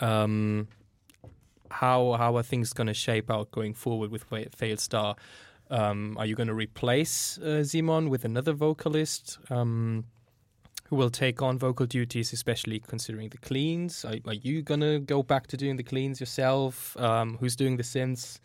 um, 0.00 0.68
how 1.70 2.12
how 2.12 2.36
are 2.36 2.42
things 2.42 2.72
going 2.72 2.86
to 2.86 2.94
shape 2.94 3.30
out 3.30 3.50
going 3.50 3.74
forward 3.74 4.10
with 4.10 4.24
Fa- 4.24 4.50
Failed 4.54 4.80
Star? 4.80 5.16
Um, 5.70 6.16
are 6.18 6.26
you 6.26 6.34
going 6.34 6.48
to 6.48 6.54
replace 6.54 7.38
uh, 7.38 7.64
Simon 7.64 8.10
with 8.10 8.24
another 8.24 8.52
vocalist? 8.52 9.38
Um, 9.50 10.04
who 10.88 10.96
will 10.96 11.10
take 11.10 11.42
on 11.42 11.58
vocal 11.58 11.84
duties, 11.84 12.32
especially 12.32 12.80
considering 12.80 13.28
the 13.28 13.36
cleans? 13.38 14.06
Are, 14.06 14.16
are 14.26 14.34
you 14.34 14.62
gonna 14.62 14.98
go 14.98 15.22
back 15.22 15.46
to 15.48 15.56
doing 15.58 15.76
the 15.76 15.82
cleans 15.82 16.18
yourself? 16.18 16.96
Um, 16.96 17.36
who's 17.38 17.56
doing 17.56 17.76
the 17.76 17.82
synths? 17.82 18.40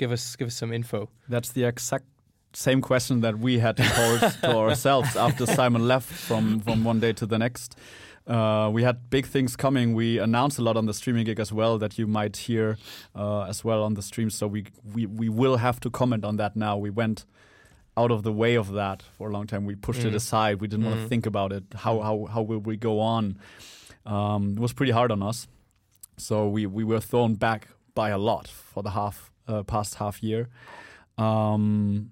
Give 0.00 0.12
us 0.12 0.36
give 0.36 0.48
us 0.48 0.56
some 0.56 0.74
info. 0.74 1.08
That's 1.28 1.52
the 1.52 1.64
exact 1.64 2.04
same 2.52 2.80
question 2.80 3.20
that 3.20 3.34
we 3.38 3.60
had 3.60 3.76
to 3.76 3.82
pose 3.82 4.36
to 4.40 4.56
ourselves 4.64 5.16
after 5.16 5.46
Simon 5.46 5.86
left 5.86 6.08
from, 6.28 6.60
from 6.60 6.84
one 6.84 6.98
day 7.00 7.12
to 7.12 7.26
the 7.26 7.38
next. 7.38 7.76
Uh, 8.26 8.68
we 8.76 8.82
had 8.82 8.96
big 9.10 9.26
things 9.26 9.56
coming. 9.56 9.94
We 9.94 10.18
announced 10.18 10.58
a 10.58 10.62
lot 10.62 10.76
on 10.76 10.86
the 10.86 10.94
streaming 10.94 11.24
gig 11.26 11.40
as 11.40 11.52
well 11.52 11.78
that 11.78 11.98
you 11.98 12.06
might 12.06 12.36
hear 12.48 12.76
uh, 13.14 13.42
as 13.42 13.64
well 13.64 13.82
on 13.82 13.94
the 13.94 14.02
stream. 14.02 14.30
So 14.30 14.46
we, 14.46 14.64
we 14.94 15.06
we 15.06 15.28
will 15.28 15.56
have 15.58 15.78
to 15.80 15.90
comment 15.90 16.24
on 16.24 16.36
that 16.36 16.54
now. 16.56 16.76
We 16.86 16.90
went 16.90 17.24
out 17.96 18.10
of 18.10 18.22
the 18.22 18.32
way 18.32 18.56
of 18.58 18.72
that 18.72 19.02
for 19.18 19.28
a 19.28 19.32
long 19.32 19.46
time. 19.46 19.64
We 19.66 19.74
pushed 19.74 20.04
it 20.04 20.12
Mm. 20.12 20.16
aside. 20.16 20.60
We 20.60 20.68
didn't 20.68 20.86
want 20.86 20.96
to 21.00 21.06
Mm. 21.06 21.08
think 21.08 21.26
about 21.26 21.52
it. 21.52 21.64
How 21.84 22.00
how 22.00 22.26
how 22.34 22.42
will 22.42 22.60
we 22.60 22.76
go 22.76 23.00
on? 23.00 23.36
Um, 24.06 24.54
it 24.56 24.60
was 24.60 24.72
pretty 24.72 24.92
hard 24.92 25.10
on 25.12 25.22
us. 25.22 25.48
So 26.16 26.48
we 26.48 26.66
we 26.66 26.84
were 26.84 27.00
thrown 27.00 27.34
back 27.36 27.68
by 27.94 28.10
a 28.10 28.18
lot 28.18 28.48
for 28.48 28.82
the 28.82 28.90
half 28.90 29.29
uh, 29.48 29.62
past 29.62 29.96
half 29.96 30.22
year. 30.22 30.48
Um, 31.18 32.10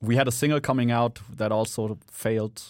we 0.00 0.16
had 0.16 0.28
a 0.28 0.32
single 0.32 0.60
coming 0.60 0.90
out 0.90 1.20
that 1.36 1.52
also 1.52 1.98
failed 2.10 2.62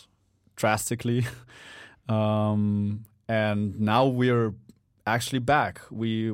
drastically. 0.54 1.26
um, 2.08 3.04
and 3.28 3.80
now 3.80 4.06
we're 4.06 4.54
actually 5.06 5.38
back. 5.40 5.80
We 5.90 6.32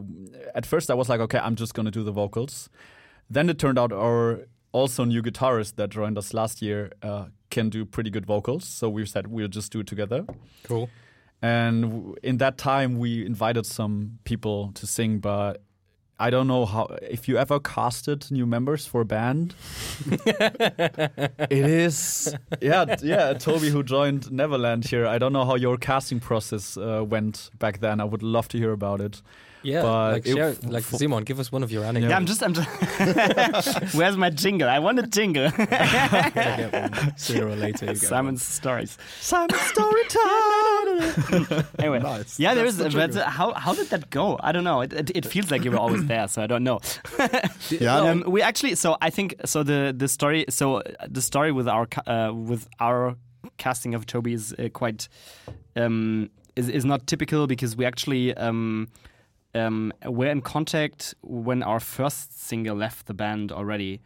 at 0.55 0.66
first 0.66 0.90
I 0.90 0.94
was 0.94 1.09
like, 1.09 1.20
okay, 1.20 1.38
I'm 1.38 1.57
just 1.57 1.75
gonna 1.75 1.90
do 1.90 2.03
the 2.03 2.12
vocals. 2.12 2.68
Then 3.29 3.48
it 3.48 3.59
turned 3.59 3.79
out 3.79 3.92
our 3.92 4.46
also 4.72 5.05
new 5.05 5.22
guitarist 5.22 5.77
that 5.77 5.90
joined 5.90 6.18
us 6.18 6.35
last 6.35 6.62
year 6.62 6.90
uh, 7.03 7.27
can 7.51 7.68
do 7.68 7.85
pretty 7.85 8.11
good 8.11 8.27
vocals. 8.27 8.66
So 8.66 8.88
we 8.88 9.05
said 9.07 9.27
we'll 9.27 9.48
just 9.48 9.72
do 9.72 9.81
it 9.81 9.87
together. 9.87 10.25
Cool. 10.64 10.88
And 11.42 11.83
w- 11.83 12.14
in 12.22 12.38
that 12.38 12.57
time, 12.57 12.98
we 12.98 13.27
invited 13.27 13.66
some 13.66 14.18
people 14.25 14.72
to 14.75 14.87
sing, 14.87 15.18
but 15.18 15.62
I 16.23 16.31
don't 16.31 16.47
know 16.47 16.67
how. 16.67 16.85
If 17.03 17.27
you 17.27 17.37
ever 17.37 17.59
casted 17.59 18.31
new 18.31 18.47
members 18.47 18.87
for 18.87 19.01
a 19.01 19.05
band, 19.05 19.57
it 20.09 21.51
is 21.51 22.33
yeah 22.61 22.95
yeah. 23.03 23.33
Toby 23.33 23.71
who 23.71 23.83
joined 23.83 24.31
Neverland 24.31 24.85
here. 24.85 25.05
I 25.05 25.19
don't 25.19 25.33
know 25.33 25.45
how 25.45 25.57
your 25.57 25.77
casting 25.77 26.21
process 26.21 26.77
uh, 26.77 27.05
went 27.05 27.51
back 27.59 27.81
then. 27.81 28.01
I 28.01 28.05
would 28.05 28.23
love 28.23 28.47
to 28.49 28.59
hear 28.59 28.71
about 28.71 29.01
it. 29.01 29.21
Yeah, 29.64 29.83
But 29.83 30.12
like 30.12 30.27
it- 30.27 30.35
share, 30.35 30.55
like 30.64 30.83
f- 30.85 30.98
Simon, 30.98 31.22
give 31.25 31.38
us 31.38 31.53
one 31.53 31.62
of 31.62 31.70
your 31.70 31.85
anecdotes. 31.85 32.11
Yeah, 32.11 32.16
I'm 32.16 32.27
just. 32.27 32.42
I'm 32.42 32.53
just 32.55 33.94
Where's 33.94 34.16
my 34.16 34.29
jingle? 34.31 34.68
I 34.68 34.79
want 34.81 34.98
a 34.98 35.07
jingle. 35.07 35.51
Sooner 37.16 37.46
or 37.48 37.57
later, 37.57 37.87
you 37.87 37.92
get 37.92 37.98
Simon's 37.98 38.42
stories. 38.44 38.98
Simon 39.20 39.57
story 39.72 40.03
time. 40.09 41.64
Anyway, 41.79 42.01
Nice. 42.01 42.38
yeah, 42.38 42.55
there 42.55 42.64
That's 42.64 42.79
is. 42.79 42.92
the 42.92 42.98
But 43.09 43.14
how 43.27 43.53
how 43.55 43.75
did 43.75 43.88
that 43.90 44.11
go? 44.11 44.38
I 44.42 44.53
don't 44.53 44.64
know. 44.64 44.81
It, 44.83 44.92
it, 44.92 45.11
it 45.14 45.27
feels 45.27 45.51
like 45.51 45.64
you 45.64 45.70
were 45.70 45.79
always 45.79 46.05
there, 46.07 46.29
so 46.29 46.42
I 46.42 46.46
don't 46.46 46.64
know. 46.64 46.81
Yeah, 47.70 47.96
um, 47.98 48.25
we 48.27 48.42
actually. 48.42 48.75
So 48.75 48.96
I 49.01 49.11
think 49.11 49.35
so. 49.44 49.62
The 49.62 49.94
the 49.96 50.09
story. 50.09 50.44
So 50.48 50.77
uh, 50.77 50.83
the 51.09 51.22
story 51.22 51.53
with 51.53 51.68
our 51.68 51.87
uh, 52.07 52.33
with 52.35 52.68
our 52.81 53.16
casting 53.59 53.94
of 53.94 54.07
Toby 54.07 54.35
is 54.35 54.53
uh, 54.59 54.68
quite 54.72 55.09
um, 55.77 56.31
is 56.57 56.68
is 56.68 56.85
not 56.85 57.07
typical 57.07 57.46
because 57.46 57.77
we 57.77 57.85
actually. 57.85 58.35
Um, 58.37 58.88
um, 59.55 59.93
were 60.07 60.31
in 60.31 60.41
contact 60.41 61.15
when 61.23 61.62
our 61.62 61.81
first 61.81 62.41
single 62.47 62.77
left 62.77 63.07
the 63.07 63.15
band 63.15 63.53
already. 63.53 64.01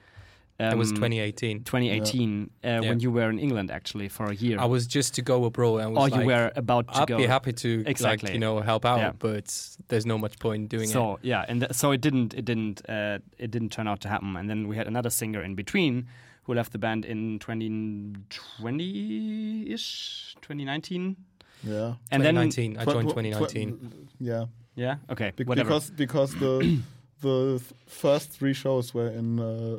It 0.58 0.74
was 0.78 0.88
um, 0.88 0.94
2018. 0.96 1.64
2018 1.64 2.50
uh, 2.64 2.68
Yeah. 2.68 2.80
when 2.80 3.00
you 3.00 3.10
were 3.10 3.28
in 3.28 3.38
England 3.38 3.70
actually 3.70 4.08
for 4.08 4.30
a 4.30 4.34
year. 4.34 4.58
I 4.58 4.64
was 4.64 4.86
just 4.86 5.12
to 5.16 5.22
go 5.22 5.44
abroad 5.44 5.82
and 5.82 5.94
was 5.94 5.98
or 5.98 6.08
like, 6.08 6.18
you 6.20 6.26
were 6.26 6.50
about 6.56 6.88
to 6.94 7.00
I'd 7.02 7.08
go. 7.08 7.18
be 7.18 7.26
happy 7.26 7.52
to 7.52 7.84
Exactly. 7.86 8.28
like 8.28 8.32
you 8.34 8.40
know 8.40 8.60
help 8.60 8.86
out, 8.86 8.98
Yeah. 8.98 9.12
but 9.18 9.54
there's 9.88 10.06
no 10.06 10.16
much 10.16 10.38
point 10.38 10.62
in 10.62 10.66
doing 10.68 10.88
so 10.88 11.18
yeah, 11.20 11.44
and 11.46 11.60
th- 11.60 11.72
so 11.74 11.90
it 11.92 12.00
didn't 12.00 12.32
it 12.32 12.46
didn't 12.46 12.80
uh, 12.88 13.18
it 13.36 13.50
didn't 13.50 13.68
turn 13.70 13.86
out 13.86 14.00
to 14.00 14.08
happen. 14.08 14.34
And 14.34 14.48
then 14.48 14.66
we 14.66 14.76
had 14.76 14.86
another 14.86 15.10
singer 15.10 15.42
in 15.42 15.54
between 15.56 16.06
who 16.44 16.54
left 16.54 16.72
the 16.72 16.78
band 16.78 17.04
in 17.04 17.38
2020 17.38 19.72
ish, 19.72 20.36
2019. 20.40 21.16
Yeah. 21.62 21.90
it. 21.90 21.94
And 22.10 22.22
then 22.24 22.34
2019. 22.34 22.76
I 22.78 22.84
joined 22.84 23.08
Tw- 23.08 23.12
tw- 23.12 23.16
2019. 23.16 24.08
Yeah. 24.20 24.44
Yeah, 24.76 24.96
okay, 25.10 25.32
Be- 25.34 25.44
whatever. 25.44 25.68
because 25.70 25.90
because 25.90 26.34
the 26.36 26.80
the 27.20 27.58
th- 27.58 27.72
first 27.88 28.30
three 28.30 28.52
shows 28.54 28.94
were 28.94 29.08
in 29.08 29.40
uh, 29.40 29.78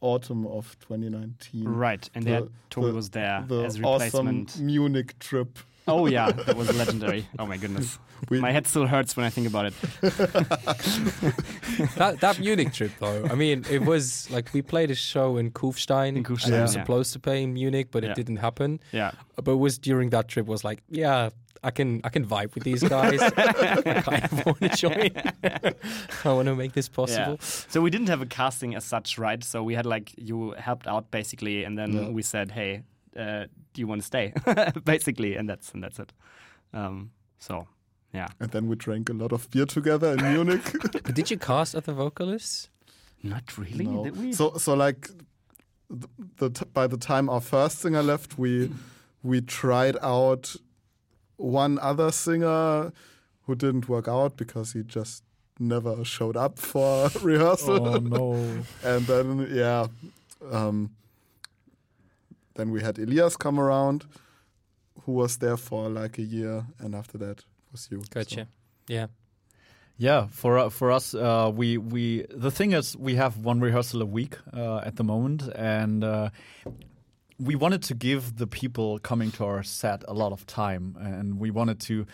autumn 0.00 0.46
of 0.46 0.76
2019. 0.80 1.64
right, 1.68 2.08
and 2.14 2.24
the- 2.24 2.28
they 2.30 2.34
had, 2.36 2.48
Toby 2.70 2.86
the- 2.88 2.94
was 2.94 3.10
there 3.10 3.44
The 3.46 3.64
as 3.64 3.80
awesome 3.82 4.26
replacement. 4.26 4.58
Munich 4.60 5.18
trip. 5.18 5.58
Oh 5.86 6.06
yeah, 6.06 6.30
that 6.46 6.56
was 6.56 6.74
legendary. 6.76 7.26
Oh 7.38 7.46
my 7.46 7.56
goodness, 7.56 7.98
We- 8.30 8.40
my 8.40 8.52
head 8.52 8.66
still 8.66 8.86
hurts 8.86 9.16
when 9.16 9.24
I 9.26 9.30
think 9.30 9.46
about 9.48 9.66
it. 9.66 9.74
that 11.96 12.18
that 12.20 12.38
Munich 12.38 12.72
trip 12.72 12.92
though, 13.00 13.24
I 13.30 13.34
mean, 13.34 13.64
it 13.70 13.82
was 13.82 14.30
like 14.30 14.52
we 14.52 14.62
played 14.62 14.90
a 14.90 14.94
show 14.94 15.36
in 15.36 15.50
Kufstein. 15.50 16.16
In 16.16 16.24
Kufstein, 16.24 16.44
and 16.44 16.52
we 16.52 16.58
were 16.58 16.64
yeah. 16.64 16.66
supposed 16.66 17.12
to 17.14 17.18
play 17.18 17.42
in 17.42 17.54
Munich, 17.54 17.88
but 17.90 18.02
Yeah. 18.02 18.10
it 18.10 18.16
didn't 18.16 18.36
happen. 18.36 18.80
Yeah, 18.92 19.12
But 19.36 19.52
it 19.52 19.58
was 19.58 19.78
during 19.78 20.10
that 20.10 20.28
trip 20.28 20.46
was 20.46 20.62
like, 20.64 20.82
yeah, 20.90 21.30
I 21.62 21.70
can 21.70 22.00
I 22.04 22.08
can 22.08 22.24
vibe 22.26 22.54
with 22.54 22.64
these 22.64 22.82
guys. 22.82 23.20
I 23.20 23.30
kind 24.02 24.24
of 24.24 24.46
want 24.46 24.60
to 24.60 24.68
join. 24.68 25.10
I 26.24 26.32
want 26.32 26.46
to 26.46 26.54
make 26.54 26.72
this 26.72 26.88
possible. 26.88 27.38
So 27.40 27.80
we 27.80 27.90
didn't 27.90 28.08
have 28.08 28.22
a 28.22 28.26
casting 28.26 28.74
as 28.76 28.84
such, 28.84 29.18
right? 29.18 29.42
So 29.44 29.62
we 29.62 29.74
had 29.74 29.86
like 29.86 30.12
you 30.16 30.52
helped 30.58 30.86
out 30.86 31.10
basically, 31.10 31.64
and 31.64 31.76
then 31.78 31.92
Yeah. 31.92 32.08
we 32.10 32.22
said, 32.22 32.50
"Hey, 32.52 32.82
uh, 33.16 33.46
do 33.74 33.80
you 33.80 33.86
want 33.88 34.00
to 34.02 34.06
stay?" 34.06 34.32
basically, 34.84 35.36
and 35.36 35.48
that's 35.48 35.72
and 35.74 35.82
that's 35.82 35.98
it. 35.98 36.12
Um, 36.72 37.10
so 37.38 37.66
yeah, 38.14 38.28
And 38.40 38.50
then 38.50 38.68
we 38.68 38.76
drank 38.76 39.10
a 39.10 39.12
lot 39.12 39.32
of 39.32 39.50
beer 39.50 39.66
together 39.66 40.12
in 40.14 40.32
Munich. 40.32 40.62
But 40.92 41.14
did 41.14 41.30
you 41.30 41.38
cast 41.38 41.74
other 41.74 41.92
vocalists? 41.92 42.70
not 43.22 43.58
really. 43.58 43.84
No. 43.86 44.04
Did 44.04 44.16
we? 44.16 44.32
So 44.32 44.56
so 44.58 44.74
like 44.74 45.08
the, 45.90 46.08
the 46.36 46.50
t- 46.50 46.66
by 46.72 46.86
the 46.86 46.96
time 46.96 47.28
our 47.28 47.40
first 47.40 47.80
singer 47.80 48.02
left, 48.02 48.38
we 48.38 48.70
we 49.22 49.40
tried 49.40 49.96
out 50.02 50.54
one 51.38 51.78
other 51.78 52.12
singer 52.12 52.92
who 53.46 53.54
didn't 53.54 53.88
work 53.88 54.06
out 54.06 54.36
because 54.36 54.74
he 54.74 54.82
just 54.82 55.24
never 55.58 56.04
showed 56.04 56.36
up 56.36 56.58
for 56.58 57.08
rehearsal. 57.22 57.88
Oh 57.88 57.98
no. 57.98 58.34
and 58.84 59.06
then 59.06 59.48
yeah, 59.50 59.86
um, 60.50 60.90
then 62.54 62.70
we 62.70 62.82
had 62.82 62.98
Elias 62.98 63.36
come 63.36 63.58
around, 63.58 64.04
who 65.04 65.12
was 65.12 65.38
there 65.38 65.56
for 65.56 65.88
like 65.88 66.18
a 66.18 66.22
year, 66.22 66.66
and 66.78 66.94
after 66.94 67.16
that 67.18 67.44
was 67.72 67.88
you. 67.90 68.02
Gotcha. 68.10 68.48
Yeah. 68.88 69.06
Yeah, 70.00 70.28
for 70.30 70.58
uh, 70.58 70.68
for 70.68 70.92
us, 70.92 71.12
uh, 71.12 71.50
we 71.52 71.76
we 71.76 72.24
the 72.30 72.52
thing 72.52 72.72
is 72.72 72.96
we 72.96 73.16
have 73.16 73.38
one 73.38 73.58
rehearsal 73.58 74.00
a 74.00 74.06
week 74.06 74.36
uh, 74.52 74.78
at 74.78 74.94
the 74.94 75.02
moment, 75.02 75.48
and 75.56 76.04
uh, 76.04 76.30
we 77.38 77.54
wanted 77.54 77.82
to 77.84 77.94
give 77.94 78.36
the 78.36 78.46
people 78.46 78.98
coming 78.98 79.30
to 79.32 79.44
our 79.44 79.62
set 79.62 80.02
a 80.08 80.12
lot 80.12 80.32
of 80.32 80.44
time, 80.46 80.96
and 81.00 81.38
we 81.38 81.50
wanted 81.50 81.80
to 81.80 82.06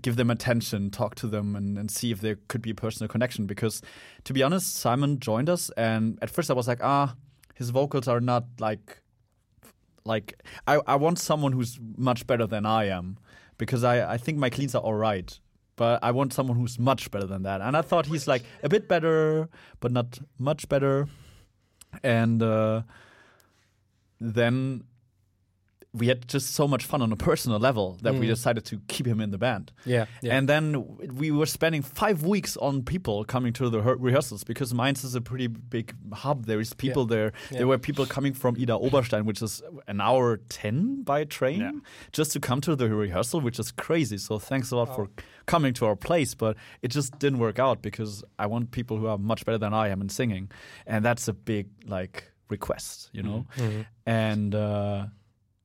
give 0.00 0.16
them 0.16 0.30
attention, 0.30 0.90
talk 0.90 1.14
to 1.16 1.26
them, 1.26 1.54
and, 1.54 1.76
and 1.76 1.90
see 1.90 2.10
if 2.10 2.20
there 2.20 2.38
could 2.48 2.62
be 2.62 2.70
a 2.70 2.74
personal 2.74 3.08
connection. 3.08 3.46
Because, 3.46 3.82
to 4.24 4.32
be 4.32 4.42
honest, 4.42 4.74
Simon 4.76 5.20
joined 5.20 5.50
us, 5.50 5.70
and 5.76 6.18
at 6.22 6.30
first 6.30 6.50
I 6.50 6.54
was 6.54 6.68
like, 6.68 6.82
ah, 6.82 7.14
his 7.54 7.70
vocals 7.70 8.08
are 8.08 8.20
not 8.20 8.44
like 8.58 8.98
like 10.04 10.42
I, 10.66 10.80
I 10.86 10.96
want 10.96 11.18
someone 11.18 11.52
who's 11.52 11.78
much 11.96 12.26
better 12.26 12.46
than 12.46 12.66
I 12.66 12.88
am 12.88 13.18
because 13.58 13.84
I, 13.84 14.14
I 14.14 14.16
think 14.16 14.38
my 14.38 14.50
cleans 14.50 14.74
are 14.74 14.82
all 14.82 14.94
right. 14.94 15.38
But 15.76 16.00
I 16.02 16.10
want 16.10 16.32
someone 16.32 16.56
who's 16.58 16.78
much 16.78 17.10
better 17.10 17.26
than 17.26 17.44
that. 17.44 17.60
And 17.60 17.76
I 17.76 17.82
thought 17.82 18.06
he's 18.06 18.28
like 18.28 18.42
a 18.62 18.68
bit 18.68 18.88
better, 18.88 19.48
but 19.80 19.90
not 19.90 20.18
much 20.38 20.68
better. 20.68 21.08
And 22.02 22.42
uh, 22.42 22.82
then 24.22 24.84
we 25.94 26.06
had 26.06 26.26
just 26.26 26.54
so 26.54 26.66
much 26.66 26.86
fun 26.86 27.02
on 27.02 27.12
a 27.12 27.16
personal 27.16 27.58
level 27.58 27.98
that 28.00 28.14
we 28.14 28.24
Mm. 28.24 28.28
decided 28.30 28.64
to 28.64 28.80
keep 28.88 29.06
him 29.06 29.20
in 29.20 29.30
the 29.30 29.36
band. 29.36 29.72
Yeah. 29.84 30.06
Yeah. 30.22 30.34
And 30.38 30.48
then 30.48 30.86
we 31.18 31.30
were 31.30 31.44
spending 31.44 31.82
five 31.82 32.22
weeks 32.22 32.56
on 32.56 32.82
people 32.82 33.24
coming 33.26 33.52
to 33.52 33.68
the 33.68 33.82
rehearsals 33.82 34.42
because 34.42 34.72
Mainz 34.72 35.04
is 35.04 35.14
a 35.14 35.20
pretty 35.20 35.48
big 35.48 35.94
hub. 36.14 36.46
There 36.46 36.60
is 36.60 36.72
people 36.72 37.04
there. 37.04 37.34
Yeah. 37.50 37.58
There 37.58 37.66
were 37.66 37.76
people 37.76 38.06
coming 38.06 38.32
from 38.32 38.56
Idar-Oberstein, 38.56 39.26
which 39.26 39.42
is 39.42 39.60
an 39.86 40.00
hour 40.00 40.38
10 40.48 41.02
by 41.02 41.24
train, 41.24 41.60
Yeah. 41.60 41.72
just 42.10 42.32
to 42.32 42.40
come 42.40 42.62
to 42.62 42.74
the 42.74 42.88
rehearsal, 42.88 43.42
which 43.42 43.58
is 43.58 43.70
crazy. 43.70 44.16
So 44.16 44.38
thanks 44.38 44.70
a 44.70 44.76
lot 44.76 44.96
for 44.96 45.10
coming 45.44 45.74
to 45.74 45.84
our 45.84 45.96
place. 45.96 46.34
But 46.34 46.56
it 46.80 46.88
just 46.88 47.18
didn't 47.18 47.38
work 47.38 47.58
out 47.58 47.82
because 47.82 48.24
I 48.38 48.46
want 48.46 48.70
people 48.70 48.96
who 48.96 49.08
are 49.08 49.18
much 49.18 49.44
better 49.44 49.58
than 49.58 49.74
I 49.74 49.88
am 49.88 50.00
in 50.00 50.08
singing. 50.08 50.50
And 50.86 51.04
that's 51.04 51.28
a 51.28 51.34
big, 51.34 51.66
like, 51.86 52.31
request, 52.52 53.10
you 53.12 53.22
know? 53.22 53.44
Mhm. 53.56 53.86
and 54.06 54.54
uh, 54.54 55.06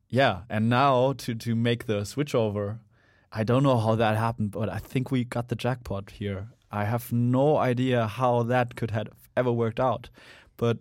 yeah, 0.09 0.41
and 0.49 0.69
now 0.69 1.13
to 1.23 1.35
to 1.35 1.55
make 1.55 1.85
the 1.85 2.05
switch 2.05 2.33
over, 2.35 2.79
I 3.39 3.43
don't 3.43 3.63
know 3.63 3.77
how 3.85 3.95
that 3.95 4.15
happened, 4.17 4.51
but 4.51 4.67
I 4.69 4.79
think 4.91 5.11
we 5.11 5.23
got 5.25 5.47
the 5.49 5.55
jackpot 5.55 6.11
here. 6.19 6.47
I 6.71 6.85
have 6.85 7.11
no 7.13 7.57
idea 7.71 8.07
how 8.07 8.43
that 8.43 8.75
could 8.75 8.91
have 8.91 9.07
ever 9.35 9.51
worked 9.51 9.79
out, 9.79 10.09
but 10.57 10.77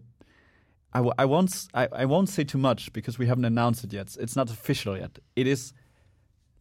I, 0.93 0.99
w- 0.99 1.15
I 1.19 1.25
won't 1.27 1.51
s- 1.51 1.69
I, 1.75 1.89
I 2.03 2.05
won't 2.07 2.29
say 2.29 2.45
too 2.45 2.59
much 2.59 2.93
because 2.93 3.19
we 3.21 3.27
haven't 3.29 3.45
announced 3.45 3.85
it 3.85 3.93
yet. 3.93 4.17
It's 4.21 4.37
not 4.37 4.51
official 4.51 4.97
yet. 4.97 5.19
It 5.35 5.47
is. 5.47 5.73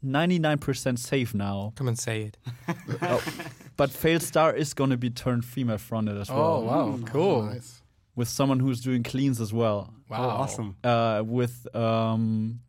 99% 0.03 0.99
safe 0.99 1.33
now, 1.33 1.73
Come 1.75 1.87
and 1.87 1.97
say 1.97 2.21
it. 2.29 2.37
but 3.77 3.89
Failed 3.91 4.21
Star 4.21 4.53
is 4.53 4.73
going 4.73 4.91
to 4.91 4.97
be 4.97 5.09
turned 5.09 5.43
female 5.45 5.77
fronted 5.79 6.17
as 6.17 6.29
well. 6.29 6.39
Oh 6.39 6.59
wow, 6.63 6.99
cool. 7.05 7.43
Nice. 7.43 7.81
With 8.15 8.27
someone 8.29 8.59
who's 8.59 8.79
doing 8.81 9.03
cleans 9.03 9.41
as 9.41 9.51
well. 9.53 9.93
Wow. 10.09 10.17
Oh, 10.25 10.29
awesome. 10.29 10.75
uh, 10.83 11.21
with 11.25 11.67
um, 11.75 12.61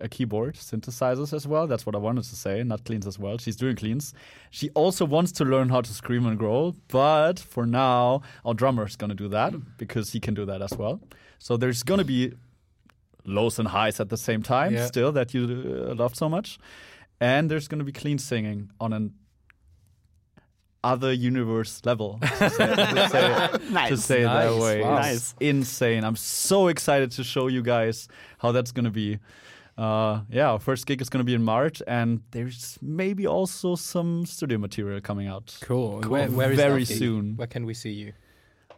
a 0.00 0.08
keyboard, 0.08 0.54
synthesizers 0.54 1.32
as 1.32 1.46
well. 1.46 1.66
That's 1.66 1.84
what 1.84 1.94
I 1.96 1.98
wanted 1.98 2.24
to 2.24 2.36
say. 2.36 2.62
Not 2.62 2.84
cleans 2.84 3.06
as 3.06 3.18
well. 3.18 3.36
She's 3.38 3.56
doing 3.56 3.74
cleans. 3.76 4.14
She 4.50 4.70
also 4.70 5.04
wants 5.04 5.32
to 5.32 5.44
learn 5.44 5.68
how 5.70 5.80
to 5.80 5.92
scream 5.92 6.24
and 6.26 6.38
growl, 6.38 6.76
but 6.88 7.38
for 7.40 7.66
now, 7.66 8.22
our 8.44 8.54
drummer 8.54 8.86
is 8.86 8.96
going 8.96 9.10
to 9.10 9.16
do 9.16 9.28
that 9.28 9.54
because 9.76 10.12
he 10.12 10.20
can 10.20 10.34
do 10.34 10.44
that 10.46 10.62
as 10.62 10.72
well. 10.78 11.00
So 11.38 11.56
there's 11.56 11.82
going 11.82 11.98
to 11.98 12.04
be 12.04 12.32
lows 13.24 13.58
and 13.58 13.68
highs 13.68 13.98
at 14.00 14.08
the 14.08 14.16
same 14.16 14.42
time, 14.42 14.72
Yeah. 14.74 14.86
still 14.86 15.12
that 15.12 15.34
you 15.34 15.42
uh, 15.90 15.94
love 15.94 16.14
so 16.14 16.28
much, 16.28 16.58
and 17.20 17.50
there's 17.50 17.68
going 17.68 17.80
to 17.80 17.84
be 17.84 17.92
clean 17.92 18.18
singing 18.18 18.70
on 18.80 18.92
an 18.92 19.14
other 20.82 21.12
universe 21.12 21.80
level. 21.84 22.18
To 22.22 22.50
say, 22.50 22.66
to 22.74 23.08
say- 23.08 23.50
nice. 23.70 23.88
to 23.90 23.96
say 23.96 24.20
it 24.22 24.24
that 24.24 24.54
way. 24.56 24.80
Wow. 24.82 24.96
It's 24.98 25.06
Nice. 25.06 25.34
insane. 25.40 26.04
I'm 26.04 26.16
so 26.16 26.68
excited 26.68 27.10
to 27.12 27.24
show 27.24 27.48
you 27.48 27.62
guys 27.62 28.08
how 28.38 28.52
that's 28.52 28.72
gonna 28.72 28.90
be. 28.90 29.18
Uh, 29.78 30.20
yeah, 30.30 30.50
our 30.50 30.58
first 30.58 30.86
gig 30.86 31.00
is 31.00 31.08
gonna 31.08 31.24
be 31.24 31.34
in 31.34 31.42
March, 31.42 31.82
and 31.86 32.20
there's 32.32 32.78
maybe 32.82 33.26
also 33.26 33.76
some 33.76 34.26
studio 34.26 34.58
material 34.58 35.00
coming 35.00 35.26
out. 35.28 35.56
Cool. 35.62 36.00
Cool. 36.02 36.12
Where, 36.12 36.28
where 36.30 36.50
is 36.52 36.56
Very 36.58 36.84
that 36.84 36.88
gig? 36.88 36.98
soon. 36.98 37.36
Where 37.36 37.46
can 37.46 37.64
we 37.66 37.74
see 37.74 37.92
you? 37.92 38.12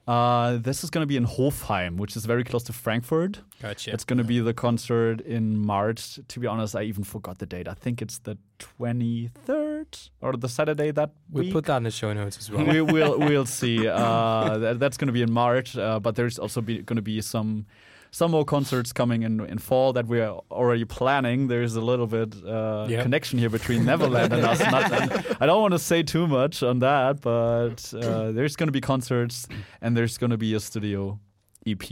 Uh, 0.06 0.58
this 0.58 0.82
is 0.82 0.90
gonna 0.90 1.06
be 1.06 1.16
in 1.16 1.26
Hofheim, 1.26 1.96
which 1.96 2.16
is 2.16 2.24
very 2.26 2.42
close 2.44 2.64
to 2.64 2.72
Frankfurt. 2.72 3.40
Gotcha. 3.60 3.92
It's 3.92 4.04
gonna 4.04 4.24
be 4.24 4.40
the 4.40 4.52
concert 4.54 5.20
in 5.20 5.56
March. 5.56 6.18
To 6.26 6.40
be 6.40 6.46
honest, 6.48 6.74
I 6.74 6.82
even 6.82 7.04
forgot 7.04 7.38
the 7.38 7.46
date. 7.46 7.68
I 7.68 7.74
think 7.74 8.02
it's 8.02 8.18
the 8.18 8.36
23rd 8.58 9.71
or 10.20 10.32
the 10.36 10.48
Saturday 10.48 10.90
that 10.92 11.10
We'll 11.30 11.44
week. 11.44 11.52
put 11.52 11.64
that 11.66 11.76
in 11.78 11.82
the 11.84 11.90
show 11.90 12.12
notes 12.12 12.38
as 12.38 12.50
well. 12.50 12.64
we 12.66 12.80
will 12.80 13.18
we'll 13.18 13.46
see. 13.46 13.86
Uh, 13.88 14.58
that, 14.58 14.78
that's 14.78 14.96
going 14.96 15.06
to 15.08 15.12
be 15.12 15.22
in 15.22 15.32
March, 15.32 15.76
uh, 15.76 15.98
but 16.00 16.14
there's 16.16 16.38
also 16.38 16.60
going 16.60 16.84
to 16.96 17.02
be 17.02 17.20
some 17.20 17.66
some 18.14 18.30
more 18.30 18.44
concerts 18.44 18.92
coming 18.92 19.22
in 19.22 19.40
in 19.52 19.58
fall 19.58 19.92
that 19.94 20.06
we 20.06 20.20
are 20.20 20.40
already 20.50 20.84
planning. 20.84 21.48
There's 21.48 21.76
a 21.76 21.80
little 21.80 22.06
bit 22.06 22.34
uh, 22.44 22.86
Yeah. 22.88 23.02
connection 23.02 23.38
here 23.38 23.50
between 23.50 23.84
Neverland 23.86 24.32
and 24.32 24.44
us. 24.44 24.60
Not, 24.60 25.42
I 25.42 25.46
don't 25.46 25.62
want 25.62 25.72
to 25.72 25.78
say 25.78 26.02
too 26.02 26.26
much 26.26 26.62
on 26.62 26.80
that, 26.80 27.20
but 27.22 27.94
uh, 27.94 28.32
there's 28.32 28.56
going 28.56 28.68
to 28.68 28.72
be 28.72 28.82
concerts 28.82 29.48
and 29.80 29.96
there's 29.96 30.18
going 30.18 30.30
to 30.30 30.36
be 30.38 30.54
a 30.54 30.60
studio 30.60 31.18
EP 31.66 31.82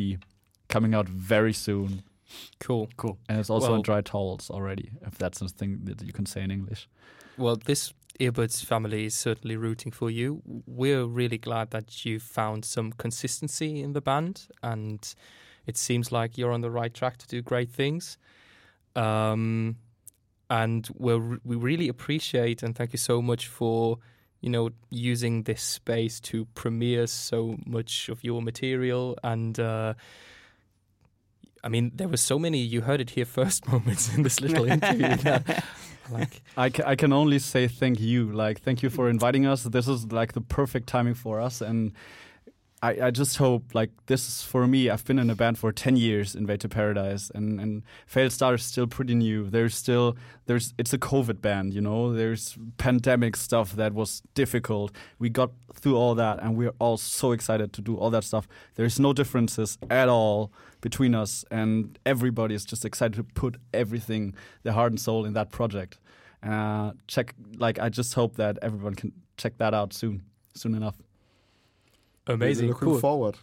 coming 0.68 0.94
out 0.94 1.08
very 1.08 1.52
soon, 1.54 2.02
cool. 2.60 2.88
Cool. 2.96 3.16
and 3.28 3.38
it's 3.40 3.50
also 3.50 3.68
Well- 3.68 3.76
on 3.76 3.82
Dry 3.82 4.02
Towels 4.02 4.50
already. 4.50 4.90
If 5.06 5.16
that's 5.16 5.40
a 5.42 5.48
thing 5.48 5.80
that 5.84 6.02
you 6.02 6.12
can 6.12 6.26
say 6.26 6.42
in 6.42 6.50
English. 6.50 6.86
Well, 7.40 7.56
this 7.56 7.94
Earbuds 8.18 8.62
family 8.62 9.06
is 9.06 9.14
certainly 9.14 9.56
rooting 9.56 9.92
for 9.92 10.10
you. 10.10 10.42
We're 10.66 11.06
really 11.06 11.38
glad 11.38 11.70
that 11.70 12.04
you 12.04 12.20
found 12.20 12.66
some 12.66 12.92
consistency 12.92 13.80
in 13.80 13.94
the 13.94 14.02
band, 14.02 14.46
and 14.62 15.14
it 15.66 15.78
seems 15.78 16.12
like 16.12 16.36
you're 16.36 16.52
on 16.52 16.60
the 16.60 16.70
right 16.70 16.92
track 16.92 17.16
to 17.16 17.26
do 17.26 17.40
great 17.40 17.70
things. 17.70 18.18
Um, 18.94 19.76
and 20.50 20.86
we're, 20.94 21.38
we 21.42 21.56
really 21.56 21.88
appreciate 21.88 22.62
and 22.62 22.74
thank 22.74 22.92
you 22.92 22.98
so 22.98 23.22
much 23.22 23.46
for 23.46 23.98
you 24.40 24.48
know, 24.50 24.70
using 24.90 25.42
this 25.44 25.62
space 25.62 26.18
to 26.18 26.46
premiere 26.54 27.06
so 27.06 27.56
much 27.66 28.08
of 28.08 28.24
your 28.24 28.40
material. 28.40 29.18
And 29.22 29.58
uh, 29.60 29.94
I 31.62 31.68
mean, 31.68 31.92
there 31.94 32.08
were 32.08 32.16
so 32.16 32.38
many 32.38 32.58
you 32.58 32.80
heard 32.82 33.00
it 33.00 33.10
here 33.10 33.24
first 33.26 33.68
moments 33.68 34.14
in 34.14 34.22
this 34.22 34.40
little 34.40 34.64
interview. 34.64 35.16
like, 36.10 36.42
I, 36.56 36.70
I 36.84 36.96
can 36.96 37.12
only 37.12 37.38
say 37.38 37.68
thank 37.68 38.00
you. 38.00 38.30
Like, 38.32 38.60
thank 38.60 38.82
you 38.82 38.90
for 38.90 39.08
inviting 39.08 39.46
us. 39.46 39.64
This 39.64 39.88
is 39.88 40.12
like 40.12 40.32
the 40.32 40.40
perfect 40.40 40.86
timing 40.86 41.14
for 41.14 41.40
us. 41.40 41.60
And 41.60 41.92
I, 42.82 43.08
I 43.08 43.10
just 43.10 43.36
hope, 43.36 43.74
like, 43.74 43.90
this 44.06 44.26
is 44.26 44.42
for 44.42 44.66
me. 44.66 44.88
I've 44.88 45.04
been 45.04 45.18
in 45.18 45.28
a 45.28 45.34
band 45.34 45.58
for 45.58 45.70
10 45.70 45.96
years, 45.96 46.34
in 46.34 46.46
Way 46.46 46.56
to 46.56 46.68
Paradise, 46.68 47.30
and, 47.34 47.60
and 47.60 47.82
Failed 48.06 48.32
Star 48.32 48.54
is 48.54 48.62
still 48.62 48.86
pretty 48.86 49.14
new. 49.14 49.50
There's 49.50 49.74
still, 49.74 50.16
there's, 50.46 50.72
it's 50.78 50.94
a 50.94 50.98
COVID 50.98 51.42
band, 51.42 51.74
you 51.74 51.82
know? 51.82 52.14
There's 52.14 52.56
pandemic 52.78 53.36
stuff 53.36 53.72
that 53.72 53.92
was 53.92 54.22
difficult. 54.34 54.92
We 55.18 55.28
got 55.28 55.50
through 55.74 55.96
all 55.96 56.14
that, 56.14 56.40
and 56.42 56.56
we're 56.56 56.72
all 56.78 56.96
so 56.96 57.32
excited 57.32 57.74
to 57.74 57.82
do 57.82 57.96
all 57.96 58.08
that 58.10 58.24
stuff. 58.24 58.48
There's 58.76 58.98
no 58.98 59.12
differences 59.12 59.76
at 59.90 60.08
all 60.08 60.50
between 60.80 61.14
us, 61.14 61.44
and 61.50 61.98
everybody 62.06 62.54
is 62.54 62.64
just 62.64 62.86
excited 62.86 63.16
to 63.16 63.24
put 63.24 63.58
everything, 63.74 64.34
their 64.62 64.72
heart 64.72 64.92
and 64.92 65.00
soul, 65.00 65.26
in 65.26 65.34
that 65.34 65.50
project. 65.50 65.98
Uh, 66.42 66.92
check, 67.06 67.34
like, 67.58 67.78
I 67.78 67.90
just 67.90 68.14
hope 68.14 68.36
that 68.36 68.58
everyone 68.62 68.94
can 68.94 69.12
check 69.36 69.58
that 69.58 69.74
out 69.74 69.92
soon, 69.92 70.22
soon 70.54 70.74
enough. 70.74 70.96
Amazing, 72.30 72.68
looking 72.68 72.88
cool. 72.88 72.98
forward. 73.00 73.38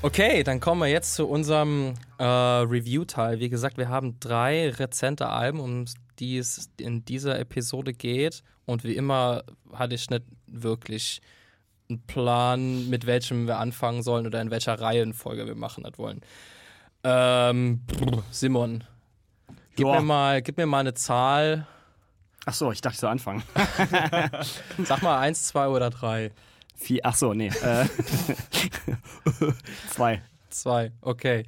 Okay, 0.00 0.42
dann 0.42 0.58
kommen 0.60 0.80
wir 0.80 0.88
jetzt 0.88 1.14
zu 1.14 1.28
unserem 1.28 1.94
äh, 2.18 2.24
Review-Teil. 2.24 3.40
Wie 3.40 3.48
gesagt, 3.48 3.76
wir 3.76 3.88
haben 3.88 4.18
drei 4.20 4.70
rezente 4.70 5.28
Alben, 5.28 5.60
um 5.60 5.84
die 6.18 6.38
es 6.38 6.70
in 6.78 7.04
dieser 7.04 7.38
Episode 7.38 7.92
geht. 7.92 8.42
Und 8.64 8.84
wie 8.84 8.96
immer 8.96 9.42
hatte 9.72 9.94
ich 9.94 10.08
nicht 10.08 10.24
wirklich 10.46 11.20
einen 11.90 12.00
Plan, 12.06 12.88
mit 12.88 13.06
welchem 13.06 13.46
wir 13.46 13.58
anfangen 13.58 14.02
sollen 14.02 14.26
oder 14.26 14.40
in 14.40 14.50
welcher 14.50 14.80
Reihenfolge 14.80 15.46
wir 15.46 15.54
machen 15.54 15.84
das 15.84 15.98
wollen. 15.98 16.20
Ähm, 17.04 17.80
Simon, 18.30 18.84
gib 19.76 19.86
Joa. 19.86 20.00
mir, 20.00 20.02
mal, 20.06 20.42
gib 20.42 20.56
mir 20.56 20.66
mal 20.66 20.80
eine 20.80 20.94
Zahl. 20.94 21.66
Ach 22.46 22.54
so, 22.54 22.72
ich 22.72 22.80
dachte, 22.80 22.94
ich 22.94 23.00
soll 23.00 23.10
anfangen. 23.10 23.42
Sag 24.84 25.02
mal 25.02 25.18
eins, 25.20 25.48
zwei 25.48 25.68
oder 25.68 25.90
drei. 25.90 26.32
Vier, 26.76 27.00
ach 27.02 27.14
so, 27.14 27.34
nee. 27.34 27.48
Äh, 27.48 27.86
zwei. 29.90 30.22
Zwei, 30.48 30.92
okay. 31.02 31.44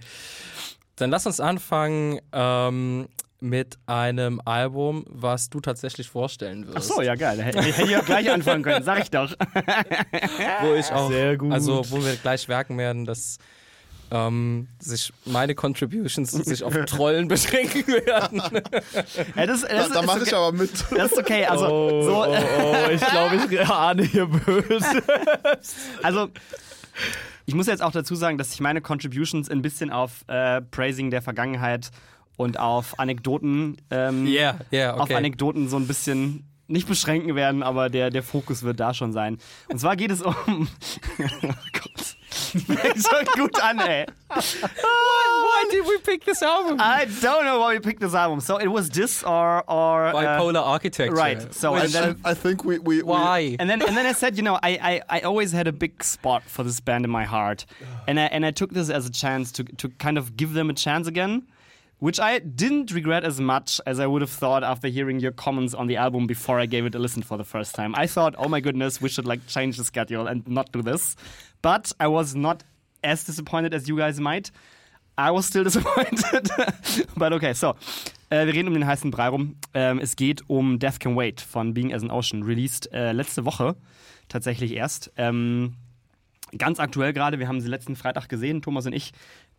Dann 0.96 1.10
lass 1.10 1.26
uns 1.26 1.40
anfangen 1.40 2.20
ähm, 2.32 3.08
mit 3.40 3.78
einem 3.86 4.40
Album, 4.44 5.04
was 5.08 5.48
du 5.48 5.60
tatsächlich 5.60 6.08
vorstellen 6.10 6.66
wirst. 6.66 6.76
Ach 6.76 6.96
so, 6.96 7.00
ja 7.02 7.14
geil. 7.14 7.42
Hätte 7.42 7.62
hätte 7.62 7.90
ich 7.90 7.96
auch 7.96 8.04
gleich 8.04 8.30
anfangen 8.30 8.62
können, 8.62 8.84
sag 8.84 9.00
ich 9.00 9.10
doch. 9.10 9.30
Wo 10.62 10.74
ich 10.74 10.92
auch, 10.92 11.10
Sehr 11.10 11.38
gut. 11.38 11.52
also 11.52 11.82
wo 11.90 12.04
wir 12.04 12.16
gleich 12.16 12.48
werken 12.48 12.76
werden, 12.76 13.06
dass 13.06 13.38
ähm, 14.10 14.68
sich 14.78 15.12
meine 15.24 15.54
Contributions 15.54 16.30
sich 16.32 16.64
auf 16.64 16.74
Trollen 16.86 17.28
beschränken 17.28 17.86
werden. 17.86 18.42
Ja, 19.36 19.46
das, 19.46 19.62
Da, 19.62 19.68
das, 19.68 19.88
da 19.90 20.00
ist 20.00 20.06
mache 20.06 20.20
okay. 20.20 20.24
ich 20.26 20.34
aber 20.34 20.52
mit. 20.52 20.70
Das 20.96 21.12
ist 21.12 21.18
okay. 21.18 21.44
Also, 21.44 21.66
oh, 21.66 22.02
so, 22.02 22.24
oh, 22.24 22.36
oh, 22.62 22.90
ich 22.90 23.00
glaube, 23.00 23.36
ich 23.50 23.60
ahne 23.68 24.02
hier 24.02 24.26
böse. 24.26 25.02
also 26.02 26.28
ich 27.46 27.54
muss 27.54 27.66
jetzt 27.66 27.82
auch 27.82 27.92
dazu 27.92 28.14
sagen, 28.14 28.38
dass 28.38 28.52
ich 28.52 28.60
meine 28.60 28.80
Contributions 28.80 29.48
ein 29.50 29.62
bisschen 29.62 29.90
auf 29.90 30.24
äh, 30.28 30.60
Praising 30.60 31.10
der 31.10 31.22
Vergangenheit 31.22 31.90
und 32.36 32.58
auf 32.58 32.98
Anekdoten, 32.98 33.76
ähm, 33.90 34.26
ja, 34.26 34.56
auf 34.94 35.02
okay. 35.02 35.14
Anekdoten 35.14 35.68
so 35.68 35.76
ein 35.76 35.86
bisschen 35.86 36.46
nicht 36.68 36.86
beschränken 36.86 37.34
werden, 37.34 37.62
aber 37.62 37.90
der, 37.90 38.10
der 38.10 38.22
Fokus 38.22 38.62
wird 38.62 38.80
da 38.80 38.94
schon 38.94 39.12
sein. 39.12 39.38
Und 39.68 39.80
zwar 39.80 39.96
geht 39.96 40.10
es 40.10 40.22
um. 40.22 40.68
oh 41.18 41.48
Gott. 42.52 42.78
Fängt 42.78 43.06
schon 43.06 43.24
gut 43.36 43.62
an, 43.62 43.80
ey. 43.80 44.06
Why 44.28 45.66
did 45.70 45.86
we 45.86 45.98
pick 45.98 46.24
this 46.24 46.42
album? 46.42 46.78
I 46.80 47.06
don't 47.20 47.44
know 47.44 47.58
why 47.60 47.74
we 47.74 47.80
picked 47.80 48.00
this 48.00 48.14
album. 48.14 48.40
So 48.40 48.56
it 48.58 48.68
was 48.68 48.90
this 48.90 49.22
or 49.22 49.64
or 49.68 50.06
uh, 50.06 50.12
Bipolar 50.14 50.62
Architecture. 50.62 51.14
right. 51.14 51.54
So 51.54 51.74
and 51.74 51.92
then 51.92 52.16
I, 52.24 52.30
I 52.30 52.34
think 52.34 52.64
we, 52.64 52.78
we, 52.78 52.96
we 52.96 53.02
Why? 53.02 53.56
and 53.60 53.68
then 53.68 53.82
and 53.82 53.96
then 53.96 54.06
I 54.06 54.12
said, 54.12 54.36
you 54.36 54.42
know, 54.42 54.58
I, 54.62 54.70
I, 55.10 55.18
I 55.18 55.20
always 55.20 55.52
had 55.52 55.66
a 55.66 55.72
big 55.72 56.02
spot 56.02 56.42
for 56.44 56.62
this 56.62 56.80
band 56.80 57.04
in 57.04 57.10
my 57.10 57.24
heart, 57.24 57.66
and 58.06 58.18
I 58.18 58.24
and 58.24 58.44
I 58.46 58.50
took 58.50 58.70
this 58.72 58.90
as 58.90 59.06
a 59.06 59.10
chance 59.10 59.52
to 59.52 59.64
to 59.64 59.88
kind 59.88 60.18
of 60.18 60.36
give 60.36 60.52
them 60.54 60.70
a 60.70 60.74
chance 60.74 61.06
again, 61.06 61.46
which 61.98 62.18
I 62.20 62.38
didn't 62.38 62.92
regret 62.92 63.24
as 63.24 63.40
much 63.40 63.80
as 63.86 64.00
I 64.00 64.06
would 64.06 64.22
have 64.22 64.30
thought 64.30 64.62
after 64.64 64.88
hearing 64.88 65.20
your 65.20 65.32
comments 65.32 65.74
on 65.74 65.86
the 65.86 65.96
album 65.96 66.26
before 66.26 66.58
I 66.60 66.66
gave 66.66 66.86
it 66.86 66.94
a 66.94 66.98
listen 66.98 67.22
for 67.22 67.36
the 67.36 67.44
first 67.44 67.74
time. 67.74 67.94
I 67.94 68.06
thought, 68.06 68.34
oh 68.38 68.48
my 68.48 68.60
goodness, 68.60 69.00
we 69.00 69.08
should 69.08 69.26
like 69.26 69.46
change 69.46 69.76
the 69.76 69.84
schedule 69.84 70.26
and 70.26 70.46
not 70.48 70.72
do 70.72 70.82
this, 70.82 71.16
but 71.62 71.92
I 72.00 72.06
was 72.06 72.34
not 72.34 72.64
as 73.02 73.24
disappointed 73.24 73.74
as 73.74 73.88
you 73.88 73.96
guys 73.96 74.20
might. 74.20 74.50
I 75.18 75.30
was 75.30 75.46
still 75.46 75.64
disappointed. 75.68 76.50
But 77.16 77.32
okay, 77.32 77.52
so. 77.54 77.74
Äh, 78.30 78.46
wir 78.46 78.54
reden 78.54 78.68
um 78.68 78.74
den 78.74 78.86
heißen 78.86 79.10
Brei 79.10 79.28
rum. 79.28 79.56
Ähm, 79.74 79.98
es 79.98 80.14
geht 80.14 80.48
um 80.48 80.78
Death 80.78 81.00
Can 81.00 81.16
Wait 81.16 81.40
von 81.40 81.74
Being 81.74 81.92
as 81.92 82.02
an 82.02 82.10
Ocean, 82.10 82.44
released 82.44 82.92
äh, 82.92 83.12
letzte 83.12 83.44
Woche 83.44 83.74
tatsächlich 84.28 84.72
erst. 84.72 85.12
Ähm, 85.16 85.74
ganz 86.56 86.78
aktuell 86.78 87.12
gerade, 87.12 87.38
wir 87.38 87.48
haben 87.48 87.60
sie 87.60 87.68
letzten 87.68 87.96
Freitag 87.96 88.28
gesehen, 88.28 88.62
Thomas 88.62 88.86
und 88.86 88.92
ich, 88.92 89.12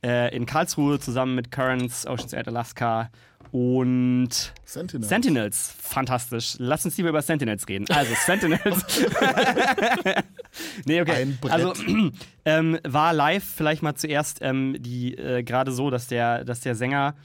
äh, 0.03 0.33
in 0.35 0.45
Karlsruhe 0.45 0.99
zusammen 0.99 1.35
mit 1.35 1.51
Currents, 1.51 2.07
Ocean's 2.07 2.33
8 2.33 2.47
Alaska 2.47 3.09
und 3.51 4.53
Sentinel. 4.63 5.07
Sentinels. 5.07 5.75
Fantastisch. 5.81 6.55
Lass 6.57 6.85
uns 6.85 6.97
lieber 6.97 7.09
über 7.09 7.21
Sentinels 7.21 7.67
reden. 7.67 7.85
Also, 7.89 8.13
Sentinels. 8.15 9.05
nee, 10.85 11.01
okay. 11.01 11.21
Ein 11.23 11.37
Brett. 11.39 11.51
Also, 11.51 11.73
ähm, 12.45 12.79
war 12.83 13.13
live 13.13 13.43
vielleicht 13.43 13.83
mal 13.83 13.95
zuerst 13.95 14.39
ähm, 14.41 14.77
die 14.79 15.17
äh, 15.17 15.43
gerade 15.43 15.71
so, 15.71 15.89
dass 15.89 16.07
der, 16.07 16.45
dass 16.45 16.61
der 16.61 16.75
Sänger 16.75 17.15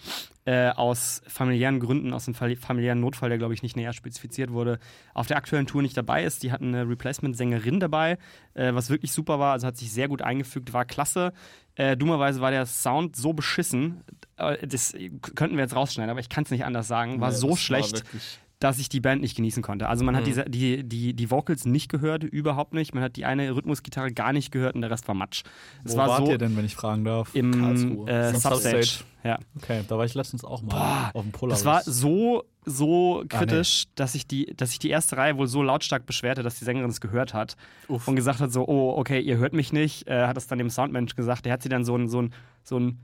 äh, 0.47 0.71
aus 0.71 1.23
familiären 1.27 1.81
Gründen, 1.81 2.13
aus 2.13 2.25
dem 2.25 2.35
Fall- 2.35 2.57
familiären 2.57 3.01
Notfall, 3.01 3.29
der 3.29 3.39
glaube 3.39 3.55
ich 3.55 3.63
nicht 3.63 3.77
näher 3.77 3.93
spezifiziert 3.93 4.53
wurde, 4.53 4.79
auf 5.13 5.27
der 5.27 5.37
aktuellen 5.37 5.67
Tour 5.67 5.83
nicht 5.83 5.97
dabei 5.97 6.25
ist. 6.25 6.43
Die 6.43 6.53
hatten 6.53 6.75
eine 6.75 6.89
Replacement-Sängerin 6.89 7.81
dabei, 7.81 8.19
äh, 8.55 8.73
was 8.73 8.89
wirklich 8.89 9.13
super 9.13 9.39
war. 9.39 9.53
Also 9.53 9.67
hat 9.67 9.77
sich 9.77 9.93
sehr 9.93 10.09
gut 10.09 10.23
eingefügt, 10.23 10.73
war 10.73 10.85
klasse. 10.85 11.33
Äh, 11.77 11.97
dummerweise 11.97 12.41
war 12.41 12.51
der 12.51 12.67
Sound 12.67 13.17
so 13.17 13.33
beschissen, 13.33 14.03
äh, 14.39 14.67
das 14.67 14.95
könnten 15.35 15.57
wir 15.57 15.63
jetzt 15.63 15.77
rausschneiden, 15.77 16.11
aber 16.11 16.21
ich 16.21 16.29
kann 16.29 16.45
es 16.45 16.51
nicht 16.51 16.65
anders 16.65 16.89
sagen. 16.89 17.21
War 17.21 17.31
Nee, 17.31 17.37
so 17.37 17.51
war 17.51 17.57
schlecht 17.57 17.97
wirklich- 17.99 18.39
dass 18.59 18.79
ich 18.79 18.89
die 18.89 19.01
Band 19.01 19.21
nicht 19.21 19.37
genießen 19.37 19.63
konnte. 19.63 19.87
Also 19.87 20.03
man 20.03 20.17
hat 20.17 20.27
diese, 20.27 20.45
die, 20.47 20.83
die, 20.83 21.13
die 21.13 21.31
Vocals 21.31 21.67
nicht 21.67 21.91
gehört, 21.91 22.25
überhaupt 22.25 22.73
nicht. 22.73 22.95
Man 22.95 23.03
hat 23.05 23.17
die 23.17 23.27
eine 23.27 23.55
Rhythmusgitarre 23.55 24.11
gar 24.13 24.33
nicht 24.33 24.51
gehört 24.51 24.75
und 24.75 24.81
der 24.81 24.91
Rest 24.91 25.07
war 25.09 25.15
Matsch. 25.15 25.43
Es 25.85 25.93
Wo 25.93 25.99
war 25.99 26.09
wart 26.09 26.25
so 26.25 26.33
ihr 26.33 26.39
denn, 26.39 26.57
wenn 26.57 26.65
ich 26.65 26.75
fragen 26.75 27.05
darf? 27.05 27.35
im 27.35 27.53
Karlsruhe. 27.53 28.09
äh, 28.11 28.33
Substage. 28.33 28.57
Substage. 28.83 29.05
Ja. 29.25 29.39
Okay, 29.63 29.83
da 29.87 29.99
war 29.99 30.07
ich 30.07 30.15
letztens 30.15 30.43
auch 30.43 30.63
mal 30.63 30.69
Boah, 30.71 31.11
auf 31.13 31.23
dem 31.23 31.33
Polaris. 31.33 31.63
Das 31.63 31.67
war 31.67 31.83
so, 31.83 32.45
so 32.69 33.23
Ah, 33.23 33.39
kritisch, 33.39 33.85
dass, 33.95 34.15
ich 34.17 34.27
die, 34.27 34.47
dass 34.57 34.71
sich 34.71 34.79
die 34.81 34.91
erste 34.91 35.17
Reihe 35.17 35.39
wohl 35.39 35.47
so 35.47 35.63
lautstark 35.63 36.05
beschwerte, 36.05 36.43
dass 36.43 36.59
die 36.59 36.65
Sängerin 36.65 36.91
es 36.91 37.01
gehört 37.01 37.33
hat 37.33 37.57
und 37.89 38.17
gesagt 38.17 38.41
hat: 38.41 38.53
so, 38.53 38.67
oh, 38.67 38.95
okay, 38.99 39.21
ihr 39.21 39.37
hört 39.39 39.53
mich 39.53 39.73
nicht. 39.73 40.07
Äh, 40.09 40.27
hat 40.27 40.37
es 40.37 40.47
dann 40.49 40.59
dem 40.59 40.69
Soundmensch 40.71 41.15
gesagt. 41.15 41.47
Der 41.47 41.53
hat 41.53 41.63
sie 41.63 41.69
dann 41.69 41.85
so 41.85 41.97
ein, 41.97 42.09
so 42.09 42.21
ein, 42.23 42.35
so 42.65 42.79
ein 42.79 42.99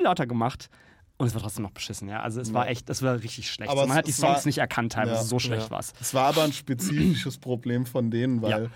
lauter 0.00 0.26
gemacht. 0.26 0.70
Und 1.16 1.26
es 1.28 1.34
war 1.34 1.42
trotzdem 1.42 1.62
noch 1.62 1.70
beschissen, 1.70 2.08
ja. 2.08 2.20
Also 2.22 2.40
es 2.40 2.52
war 2.52 2.68
echt, 2.68 2.90
es 2.90 3.00
war 3.02 3.14
richtig 3.22 3.48
schlecht. 3.50 3.70
Aber 3.70 3.82
man 3.82 3.90
es- 3.90 3.96
hat 3.98 4.06
die 4.08 4.12
Songs 4.12 4.38
war- 4.38 4.46
nicht 4.46 4.58
erkannt 4.58 4.92
teilweise, 4.94 5.16
Ja. 5.16 5.22
so 5.22 5.38
schlecht 5.38 5.66
Ja. 5.66 5.70
war 5.70 5.78
es. 5.80 5.92
Es 6.00 6.12
war 6.14 6.24
aber 6.26 6.42
ein 6.42 6.52
spezifisches 6.52 7.38
Problem 7.38 7.86
von 7.86 8.10
denen, 8.10 8.42
weil 8.42 8.50
Ja. 8.64 8.70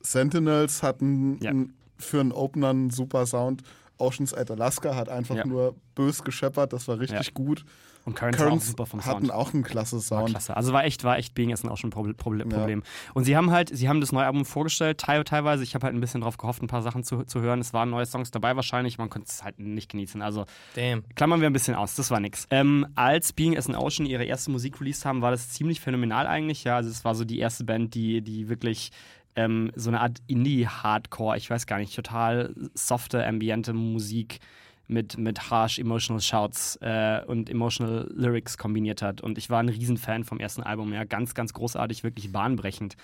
Sentinels 0.00 0.82
hatten 0.82 1.72
für 1.98 2.20
einen 2.20 2.32
Opener 2.32 2.70
einen 2.70 2.90
super 2.90 3.26
Sound. 3.26 3.62
Oceans 3.98 4.34
8 4.34 4.50
Alaska 4.50 4.94
hat 4.96 5.08
einfach 5.08 5.44
nur 5.44 5.76
bös 5.94 6.22
gescheppert, 6.24 6.72
das 6.72 6.88
war 6.88 6.98
richtig 6.98 7.32
gut. 7.32 7.64
Und 8.04 8.14
Currents 8.16 8.38
war 8.38 8.44
auch 8.46 8.48
Currents 8.50 8.66
super 8.68 8.86
vom 8.86 9.04
hatten 9.04 9.26
Sound. 9.26 9.32
auch 9.32 9.54
einen 9.54 9.62
klasse 9.62 9.96
War 9.96 10.02
Sound. 10.02 10.30
klasse. 10.30 10.56
Also 10.56 10.72
war 10.72 10.84
echt, 10.84 11.04
war 11.04 11.16
echt 11.16 11.34
Being 11.34 11.50
Essen 11.50 11.68
auch 11.70 11.78
schon 11.78 11.88
ein 11.88 11.90
Proble 11.92 12.14
Proble 12.14 12.40
Ja. 12.44 12.58
Problem. 12.58 12.82
Und 13.14 13.24
sie 13.24 13.36
haben 13.36 13.50
halt, 13.50 13.70
sie 13.74 13.88
haben 13.88 14.00
das 14.00 14.12
neue 14.12 14.26
Album 14.26 14.44
vorgestellt, 14.44 14.98
teil 14.98 15.24
teilweise. 15.24 15.62
Ich 15.62 15.74
habe 15.74 15.86
halt 15.86 15.94
ein 15.94 16.00
bisschen 16.00 16.20
drauf 16.20 16.36
gehofft, 16.36 16.62
ein 16.62 16.66
paar 16.66 16.82
Sachen 16.82 17.02
zu, 17.02 17.24
zu 17.24 17.40
hören. 17.40 17.60
Es 17.60 17.72
waren 17.72 17.88
neue 17.90 18.04
Songs 18.06 18.30
dabei 18.30 18.56
wahrscheinlich, 18.56 18.98
man 18.98 19.08
konnte 19.08 19.28
es 19.30 19.42
halt 19.42 19.58
nicht 19.58 19.90
genießen. 19.90 20.20
Also 20.22 20.44
Damn. 20.74 21.02
klammern 21.14 21.40
wir 21.40 21.48
ein 21.48 21.52
bisschen 21.54 21.74
aus, 21.74 21.94
das 21.94 22.10
war 22.10 22.20
nix. 22.20 22.46
Ähm, 22.50 22.86
als 22.94 23.32
Being 23.32 23.56
as 23.56 23.68
an 23.68 23.74
Ocean 23.74 24.06
ihre 24.06 24.24
erste 24.24 24.50
Musik 24.50 24.80
released 24.80 25.04
haben, 25.06 25.22
war 25.22 25.30
das 25.30 25.50
ziemlich 25.50 25.80
phänomenal 25.80 26.26
eigentlich. 26.26 26.64
Ja, 26.64 26.76
also 26.76 26.90
es 26.90 27.04
war 27.04 27.14
so 27.14 27.24
die 27.24 27.38
erste 27.38 27.64
Band, 27.64 27.94
die, 27.94 28.20
die 28.20 28.48
wirklich 28.50 28.90
ähm, 29.36 29.72
so 29.74 29.88
eine 29.90 30.00
Art 30.00 30.18
Indie-Hardcore, 30.26 31.36
ich 31.36 31.48
weiß 31.50 31.66
gar 31.66 31.78
nicht, 31.78 31.94
total 31.96 32.54
softe, 32.74 33.26
ambiente 33.26 33.72
Musik 33.72 34.38
mit, 34.86 35.16
mit 35.18 35.50
harsh 35.50 35.78
emotional 35.78 36.20
Shouts 36.20 36.78
äh, 36.82 37.22
und 37.26 37.48
emotional 37.48 38.10
Lyrics 38.14 38.58
kombiniert 38.58 39.02
hat. 39.02 39.20
Und 39.20 39.38
ich 39.38 39.50
war 39.50 39.60
ein 39.60 39.68
Riesenfan 39.68 40.24
vom 40.24 40.40
ersten 40.40 40.62
Album, 40.62 40.92
ja, 40.92 41.04
ganz, 41.04 41.34
ganz 41.34 41.52
großartig, 41.52 42.04
wirklich 42.04 42.32
bahnbrechend. 42.32 42.96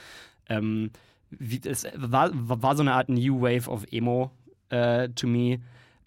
Ähm, 0.49 0.91
wie, 1.31 1.61
es 1.65 1.87
war, 1.95 2.31
war 2.33 2.77
so 2.77 2.83
eine 2.83 2.93
Art 2.93 3.09
New 3.09 3.41
Wave 3.41 3.71
of 3.71 3.87
Emo, 3.91 4.31
uh, 4.73 5.07
to 5.15 5.27
me. 5.27 5.61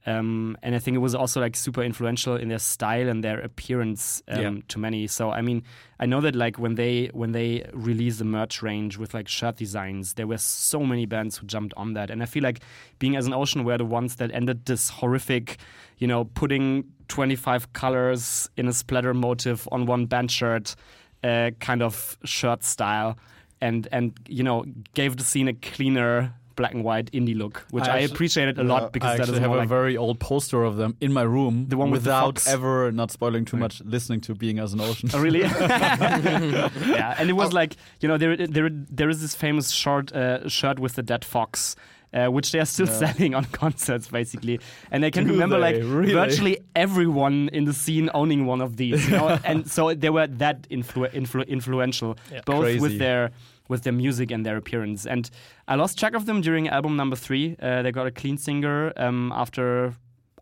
Um, 0.05 0.57
and 0.61 0.75
I 0.75 0.79
think 0.79 0.95
it 0.95 0.99
was 0.99 1.15
also 1.15 1.39
like 1.39 1.55
super 1.55 1.81
influential 1.81 2.35
in 2.35 2.49
their 2.49 2.59
style 2.59 3.07
and 3.07 3.23
their 3.23 3.39
appearance 3.39 4.21
um, 4.27 4.41
Yeah. 4.41 4.61
to 4.67 4.79
many. 4.79 5.07
So 5.07 5.31
I 5.31 5.41
mean, 5.41 5.63
I 5.99 6.05
know 6.05 6.19
that 6.21 6.35
like 6.35 6.59
when 6.59 6.75
they 6.75 7.09
when 7.13 7.31
they 7.31 7.65
released 7.73 8.19
the 8.19 8.25
merch 8.25 8.61
range 8.61 8.97
with 8.97 9.13
like 9.13 9.29
shirt 9.29 9.55
designs, 9.55 10.15
there 10.15 10.27
were 10.27 10.37
so 10.39 10.83
many 10.83 11.05
bands 11.05 11.37
who 11.37 11.47
jumped 11.47 11.73
on 11.77 11.93
that. 11.93 12.09
And 12.09 12.21
I 12.21 12.25
feel 12.25 12.43
like 12.43 12.59
being 12.99 13.15
as 13.15 13.27
an 13.27 13.33
ocean 13.33 13.63
were 13.63 13.77
the 13.77 13.85
ones 13.85 14.17
that 14.17 14.29
ended 14.33 14.65
this 14.65 14.89
horrific, 14.89 15.57
you 15.99 16.07
know, 16.07 16.25
putting 16.25 16.83
25 17.07 17.71
colors 17.71 18.49
in 18.57 18.67
a 18.67 18.73
splatter 18.73 19.13
motive 19.13 19.67
on 19.71 19.85
one 19.85 20.05
band 20.05 20.31
shirt, 20.31 20.75
uh, 21.23 21.51
kind 21.61 21.81
of 21.81 22.17
shirt 22.25 22.63
style, 22.65 23.17
and 23.61 23.87
and 23.93 24.11
you 24.27 24.43
know 24.43 24.65
gave 24.95 25.15
the 25.15 25.23
scene 25.23 25.47
a 25.47 25.53
cleaner 25.53 26.33
black 26.55 26.73
and 26.73 26.83
white 26.83 27.11
indie 27.11 27.35
look, 27.35 27.65
which 27.71 27.85
I 27.85 27.97
I, 27.97 27.99
actu- 28.01 28.13
appreciated 28.13 28.59
a 28.59 28.63
yeah, 28.63 28.67
lot 28.73 28.93
because 28.93 29.09
I 29.11 29.17
that 29.17 29.23
actually 29.23 29.39
have 29.41 29.51
a 29.51 29.55
like 29.57 29.69
very 29.69 29.95
old 29.97 30.19
poster 30.19 30.63
of 30.63 30.77
them 30.77 30.95
in 31.01 31.11
my 31.13 31.23
room. 31.23 31.67
The 31.69 31.77
one 31.77 31.91
with 31.91 32.03
the 32.03 32.09
without 32.09 32.39
fox? 32.39 32.47
ever 32.47 32.91
not 32.91 33.11
spoiling 33.11 33.45
too 33.45 33.57
much, 33.57 33.81
listening 33.85 34.21
to 34.21 34.35
Being 34.35 34.59
as 34.59 34.73
an 34.73 34.81
Ocean. 34.81 35.09
Oh, 35.13 35.19
really? 35.21 35.41
yeah, 36.27 37.15
and 37.17 37.29
it 37.29 37.33
was 37.33 37.53
like 37.53 37.75
you 38.01 38.07
know 38.07 38.17
there 38.17 38.35
there 38.37 38.69
there 38.71 39.09
is 39.09 39.21
this 39.21 39.35
famous 39.35 39.71
short 39.71 40.11
uh, 40.13 40.47
shirt 40.47 40.79
with 40.79 40.93
the 40.95 41.03
dead 41.03 41.25
fox. 41.25 41.75
Uh, 42.15 42.27
which 42.27 42.51
they 42.51 42.59
are 42.59 42.65
still 42.65 42.85
Yeah. 42.85 42.93
selling 43.11 43.33
on 43.33 43.43
concerts, 43.63 44.07
basically, 44.07 44.59
and 44.91 45.03
I 45.03 45.09
can 45.09 45.25
Do 45.25 45.31
remember 45.31 45.55
they? 45.55 45.61
like 45.73 45.75
Really? 45.77 46.13
virtually 46.13 46.59
everyone 46.75 47.49
in 47.51 47.65
the 47.65 47.73
scene 47.73 48.07
owning 48.13 48.45
one 48.45 48.61
of 48.61 48.77
these, 48.77 49.03
you 49.09 49.13
know? 49.17 49.39
and 49.43 49.67
so 49.67 49.95
they 49.95 50.11
were 50.11 50.27
that 50.27 50.69
influ- 50.69 51.11
influ- 51.11 51.47
influential, 51.47 52.15
Yeah. 52.31 52.41
both 52.45 52.61
Crazy. 52.65 52.79
with 52.81 52.99
their 52.99 53.31
with 53.73 53.83
their 53.83 53.93
music 54.05 54.31
and 54.31 54.45
their 54.45 54.57
appearance. 54.57 55.01
And 55.13 55.23
I 55.67 55.75
lost 55.75 55.93
track 55.99 56.13
of 56.15 56.23
them 56.25 56.41
during 56.41 56.69
album 56.69 56.95
number 56.95 57.17
three. 57.17 57.45
Uh, 57.61 57.81
they 57.83 57.91
got 57.91 58.07
a 58.07 58.11
clean 58.21 58.37
singer 58.37 58.93
um, 59.05 59.31
after 59.43 59.93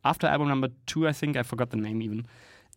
after 0.04 0.28
album 0.28 0.48
number 0.48 0.70
two, 0.86 1.08
I 1.12 1.14
think 1.14 1.38
I 1.38 1.44
forgot 1.44 1.70
the 1.70 1.78
name 1.88 2.02
even. 2.02 2.26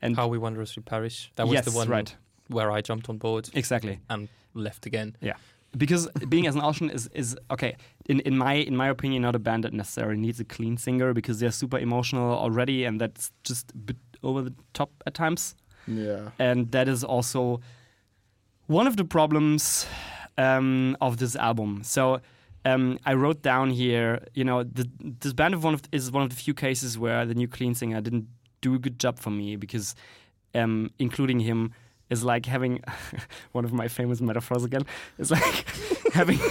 And 0.02 0.16
How 0.16 0.28
We 0.28 0.38
Wondrously 0.38 0.82
Perish. 0.82 1.32
That 1.36 1.46
was 1.46 1.54
yes, 1.54 1.64
the 1.64 1.76
one 1.80 1.88
right, 1.88 2.16
where 2.48 2.70
I 2.78 2.80
jumped 2.82 3.08
on 3.08 3.18
board 3.18 3.48
exactly. 3.54 3.98
and 4.08 4.28
left 4.52 4.86
again. 4.86 5.16
Yeah. 5.20 5.36
Because 5.76 6.08
being 6.28 6.46
as 6.46 6.54
an 6.54 6.62
ocean 6.62 6.88
is 6.90 7.08
is 7.22 7.36
okay 7.50 7.72
in 8.10 8.20
in 8.20 8.34
my 8.44 8.54
in 8.70 8.76
my 8.76 8.88
opinion 8.96 9.22
not 9.22 9.34
a 9.34 9.38
band 9.48 9.64
that 9.64 9.72
necessarily 9.72 10.20
needs 10.26 10.38
a 10.40 10.44
clean 10.56 10.76
singer 10.76 11.12
because 11.14 11.36
they're 11.40 11.56
super 11.62 11.78
emotional 11.78 12.28
already 12.44 12.86
and 12.86 13.00
that's 13.00 13.32
just 13.50 13.64
a 13.72 13.76
bit 13.88 13.96
over 14.22 14.42
the 14.42 14.54
top 14.72 14.90
at 15.06 15.14
times 15.14 15.54
Yeah. 15.86 16.30
and 16.38 16.70
that 16.70 16.86
is 16.88 17.02
also 17.04 17.60
one 18.68 18.86
of 18.90 18.94
the 18.96 19.04
problems 19.04 19.86
um, 20.38 20.96
of 21.00 21.18
this 21.18 21.36
album 21.36 21.82
so 21.84 22.20
um, 22.66 22.98
I 23.04 23.14
wrote 23.14 23.42
down 23.42 23.70
here 23.70 24.26
you 24.34 24.44
know 24.44 24.62
the, 24.62 24.88
this 25.20 25.32
band 25.32 25.54
of 25.54 25.64
one 25.64 25.74
of 25.74 25.82
is 25.92 26.10
one 26.10 26.22
of 26.22 26.30
the 26.30 26.36
few 26.36 26.54
cases 26.54 26.98
where 26.98 27.24
the 27.26 27.34
new 27.34 27.48
clean 27.48 27.74
singer 27.74 28.00
didn't 28.00 28.26
do 28.60 28.74
a 28.74 28.78
good 28.78 28.98
job 28.98 29.18
for 29.18 29.30
me 29.30 29.56
because 29.56 29.94
um, 30.54 30.90
including 30.98 31.40
him 31.40 31.72
is 32.10 32.24
like 32.24 32.46
having 32.46 32.82
one 33.52 33.64
of 33.64 33.72
my 33.72 33.88
famous 33.88 34.20
metaphors 34.20 34.64
again. 34.64 34.86
It's 35.18 35.30
like 35.30 35.66
having 36.14 36.38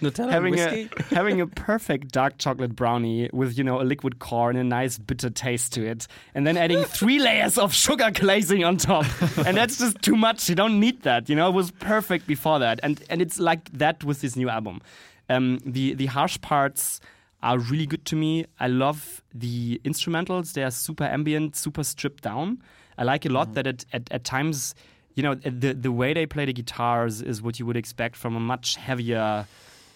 Nutella 0.00 0.30
having 0.30 0.54
a 0.54 0.64
whiskey. 0.72 0.88
having 1.14 1.40
a 1.40 1.46
perfect 1.46 2.12
dark 2.12 2.38
chocolate 2.38 2.76
brownie 2.76 3.28
with 3.32 3.58
you 3.58 3.64
know 3.64 3.80
a 3.80 3.84
liquid 3.84 4.18
core 4.18 4.50
and 4.50 4.58
a 4.58 4.64
nice 4.64 4.98
bitter 4.98 5.30
taste 5.30 5.72
to 5.74 5.84
it, 5.84 6.06
and 6.34 6.46
then 6.46 6.56
adding 6.56 6.84
three 6.84 7.18
layers 7.18 7.58
of 7.58 7.74
sugar 7.74 8.10
glazing 8.10 8.64
on 8.64 8.76
top, 8.76 9.04
and 9.44 9.56
that's 9.56 9.78
just 9.78 10.00
too 10.02 10.16
much. 10.16 10.48
You 10.48 10.54
don't 10.54 10.78
need 10.80 11.02
that. 11.02 11.28
You 11.28 11.36
know, 11.36 11.48
it 11.48 11.54
was 11.54 11.70
perfect 11.72 12.26
before 12.26 12.58
that, 12.60 12.80
and 12.82 13.02
and 13.10 13.20
it's 13.20 13.38
like 13.38 13.70
that 13.72 14.04
with 14.04 14.20
this 14.20 14.36
new 14.36 14.48
album. 14.48 14.80
Um, 15.28 15.58
the 15.66 15.94
the 15.94 16.06
harsh 16.06 16.40
parts 16.40 17.00
are 17.42 17.58
really 17.58 17.86
good 17.86 18.04
to 18.06 18.16
me. 18.16 18.46
I 18.60 18.68
love 18.68 19.22
the 19.34 19.80
instrumentals. 19.84 20.52
They 20.52 20.62
are 20.62 20.70
super 20.70 21.04
ambient, 21.04 21.56
super 21.56 21.84
stripped 21.84 22.22
down. 22.22 22.62
I 22.98 23.04
like 23.04 23.26
a 23.26 23.28
lot 23.28 23.54
that 23.54 23.66
at, 23.66 23.84
at, 23.92 24.10
at 24.10 24.24
times, 24.24 24.74
you 25.16 25.22
know, 25.22 25.34
the 25.34 25.72
the 25.72 25.90
way 25.90 26.12
they 26.14 26.26
play 26.26 26.44
the 26.44 26.52
guitars 26.52 27.22
is 27.22 27.42
what 27.42 27.58
you 27.58 27.66
would 27.66 27.76
expect 27.76 28.16
from 28.16 28.36
a 28.36 28.40
much 28.40 28.76
heavier, 28.76 29.46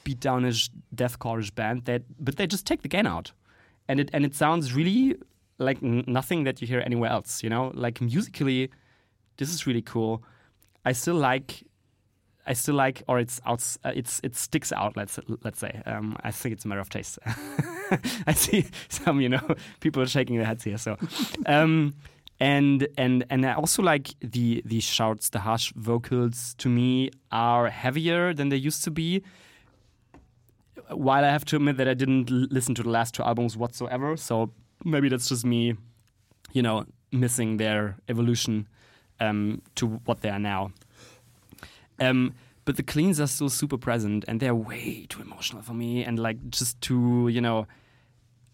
beatdownish, 0.04 0.70
deathcore-ish 0.94 1.50
band. 1.50 1.84
That 1.84 2.02
but 2.18 2.36
they 2.36 2.46
just 2.46 2.66
take 2.66 2.80
the 2.82 2.88
gain 2.88 3.06
out, 3.06 3.32
and 3.86 4.00
it 4.00 4.08
and 4.14 4.24
it 4.24 4.34
sounds 4.34 4.72
really 4.72 5.16
like 5.58 5.82
nothing 5.82 6.44
that 6.44 6.62
you 6.62 6.66
hear 6.66 6.80
anywhere 6.80 7.10
else. 7.10 7.42
You 7.42 7.50
know, 7.50 7.70
like 7.74 8.00
musically, 8.00 8.70
this 9.36 9.52
is 9.52 9.66
really 9.66 9.82
cool. 9.82 10.24
I 10.84 10.92
still 10.92 11.16
like. 11.16 11.64
I 12.46 12.54
still 12.54 12.74
like, 12.74 13.02
or 13.06 13.20
it's 13.20 13.38
out, 13.44 13.62
uh, 13.84 13.92
it's 13.94 14.18
it 14.24 14.34
sticks 14.34 14.72
out. 14.72 14.96
Let's 14.96 15.20
let's 15.44 15.58
say. 15.58 15.82
Um, 15.84 16.16
I 16.24 16.30
think 16.30 16.54
it's 16.54 16.64
a 16.64 16.68
matter 16.68 16.80
of 16.80 16.88
taste. 16.88 17.18
I 18.26 18.32
see 18.32 18.66
some, 18.88 19.20
you 19.20 19.28
know, 19.28 19.54
people 19.80 20.04
shaking 20.06 20.36
their 20.36 20.46
heads 20.46 20.64
here. 20.64 20.78
So, 20.78 20.96
um, 21.46 21.94
and 22.40 22.88
and 22.96 23.24
and 23.28 23.44
I 23.44 23.52
also 23.52 23.82
like 23.82 24.14
the 24.20 24.62
the 24.64 24.80
shouts, 24.80 25.28
the 25.28 25.40
harsh 25.40 25.72
vocals. 25.76 26.54
To 26.58 26.68
me, 26.68 27.10
are 27.30 27.68
heavier 27.68 28.32
than 28.32 28.48
they 28.48 28.56
used 28.56 28.82
to 28.84 28.90
be. 28.90 29.22
While 30.88 31.24
I 31.24 31.28
have 31.28 31.44
to 31.46 31.56
admit 31.56 31.76
that 31.76 31.86
I 31.86 31.94
didn't 31.94 32.30
listen 32.30 32.74
to 32.76 32.82
the 32.82 32.88
last 32.88 33.14
two 33.14 33.22
albums 33.22 33.56
whatsoever, 33.56 34.16
so 34.16 34.50
maybe 34.84 35.08
that's 35.08 35.28
just 35.28 35.44
me, 35.44 35.76
you 36.52 36.62
know, 36.62 36.84
missing 37.12 37.58
their 37.58 37.96
evolution 38.08 38.66
um, 39.20 39.62
to 39.76 39.86
what 39.86 40.22
they 40.22 40.30
are 40.30 40.38
now. 40.40 40.72
Um, 42.00 42.34
but 42.64 42.76
the 42.76 42.82
cleans 42.82 43.20
are 43.20 43.26
still 43.26 43.50
super 43.50 43.78
present, 43.78 44.24
and 44.26 44.40
they're 44.40 44.54
way 44.54 45.06
too 45.08 45.20
emotional 45.20 45.62
for 45.62 45.74
me, 45.74 46.02
and 46.04 46.18
like 46.18 46.50
just 46.50 46.80
too, 46.80 47.28
you 47.28 47.40
know, 47.40 47.66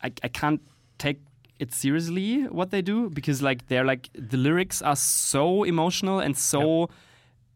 I, 0.02 0.12
I 0.22 0.28
can't 0.28 0.60
take 0.98 1.20
it 1.58 1.72
seriously 1.72 2.42
what 2.44 2.70
they 2.70 2.82
do 2.82 3.08
because 3.10 3.40
like 3.42 3.66
they're 3.68 3.84
like 3.84 4.10
the 4.14 4.36
lyrics 4.36 4.82
are 4.82 4.96
so 4.96 5.64
emotional 5.64 6.20
and 6.20 6.36
so 6.36 6.88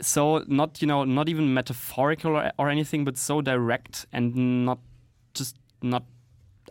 so 0.01 0.43
not 0.47 0.81
you 0.81 0.89
know 0.89 1.05
not 1.05 1.29
even 1.29 1.53
metaphorical 1.53 2.37
or, 2.37 2.51
or 2.59 2.69
anything 2.71 3.05
but 3.05 3.17
so 3.17 3.41
direct 3.43 4.07
and 4.13 4.65
not 4.65 4.79
just 5.35 5.57
not 5.83 6.05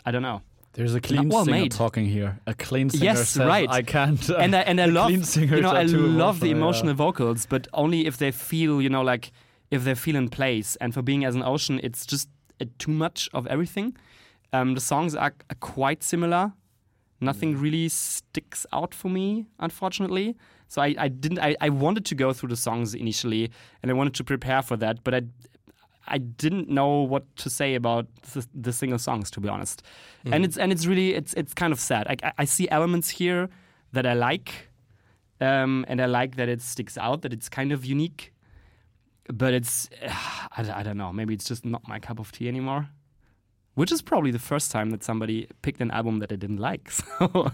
I 0.06 0.12
don't 0.12 0.24
know 0.24 0.42
There's 0.74 0.96
a 0.96 1.02
clean 1.02 1.30
well 1.30 1.46
singer 1.46 1.62
made. 1.62 1.72
talking 1.72 2.06
here. 2.06 2.40
A 2.48 2.54
clean 2.54 2.90
singer 2.90 3.06
Yes, 3.06 3.30
says, 3.30 3.46
right. 3.46 3.70
I 3.70 3.82
can't. 3.82 4.30
uh, 4.30 4.36
and 4.38 4.56
I, 4.56 4.62
and 4.62 4.80
I 4.80 4.86
love 4.98 5.08
clean 5.08 5.24
singers 5.24 5.58
you 5.58 5.62
know 5.62 5.72
I 5.72 5.84
love 5.84 6.40
the 6.40 6.52
emotional, 6.52 6.90
emotional 6.90 6.94
yeah. 6.94 7.06
vocals, 7.06 7.46
but 7.46 7.68
only 7.74 8.06
if 8.08 8.18
they 8.18 8.32
feel 8.32 8.82
you 8.82 8.90
know 8.90 9.02
like 9.02 9.32
if 9.72 9.84
they 9.84 9.96
feel 9.96 10.16
in 10.16 10.30
place. 10.30 10.76
And 10.82 10.94
for 10.94 11.02
being 11.02 11.26
as 11.26 11.36
an 11.36 11.44
ocean, 11.44 11.80
it's 11.84 12.06
just 12.06 12.30
uh, 12.62 12.66
too 12.78 12.92
much 12.92 13.30
of 13.34 13.46
everything. 13.48 13.96
Um, 14.52 14.74
the 14.74 14.82
songs 14.82 15.16
are, 15.16 15.34
are 15.50 15.60
quite 15.60 16.04
similar. 16.04 16.54
Nothing 17.22 17.58
really 17.58 17.90
sticks 17.90 18.66
out 18.72 18.94
for 18.94 19.10
me, 19.10 19.46
unfortunately. 19.60 20.36
So 20.68 20.82
I, 20.82 20.96
I 20.98 21.08
didn't. 21.10 21.40
I, 21.40 21.56
I 21.60 21.70
wanted 21.70 22.06
to 22.06 22.16
go 22.16 22.32
through 22.34 22.50
the 22.50 22.56
songs 22.56 22.94
initially, 22.94 23.52
and 23.82 23.92
I 23.92 23.94
wanted 23.94 24.14
to 24.16 24.24
prepare 24.24 24.62
for 24.62 24.78
that, 24.78 25.04
but 25.04 25.14
I 25.14 25.22
I 26.08 26.18
didn't 26.18 26.70
know 26.70 27.02
what 27.02 27.24
to 27.38 27.50
say 27.50 27.76
about 27.76 28.08
the, 28.34 28.46
the 28.56 28.72
single 28.74 28.98
songs, 29.00 29.30
to 29.32 29.40
be 29.42 29.50
honest. 29.50 29.84
And 30.34 30.44
it's 30.46 30.58
and 30.58 30.72
it's 30.72 30.86
really 30.86 31.14
it's 31.14 31.34
it's 31.34 31.54
kind 31.54 31.74
of 31.74 31.80
sad. 31.80 32.08
I, 32.08 32.32
I- 32.38 32.46
see 32.46 32.70
elements 32.70 33.10
here 33.10 33.50
that 33.92 34.06
I 34.06 34.14
like, 34.14 34.70
um, 35.42 35.86
and 35.88 36.00
I 36.02 36.06
like 36.06 36.36
that 36.38 36.48
it 36.50 36.62
sticks 36.62 36.98
out, 36.98 37.22
that 37.24 37.34
it's 37.34 37.50
kind 37.50 37.72
of 37.72 37.84
unique. 37.86 38.34
But 39.34 39.54
it's 39.54 39.90
I, 40.58 40.80
I 40.80 40.84
don't 40.84 40.98
know. 40.98 41.12
Maybe 41.12 41.34
it's 41.34 41.46
just 41.48 41.66
not 41.66 41.88
my 41.88 42.00
cup 42.00 42.20
of 42.20 42.32
tea 42.32 42.48
anymore. 42.48 42.90
Which 43.80 43.92
is 43.94 44.02
probably 44.02 44.32
the 44.32 44.40
first 44.52 44.72
time 44.72 44.90
that 44.92 45.04
somebody 45.04 45.48
picked 45.62 45.80
an 45.82 45.92
album 45.92 46.20
that 46.20 46.32
I 46.32 46.36
didn't 46.36 46.58
like. 46.70 46.92
So 47.00 47.52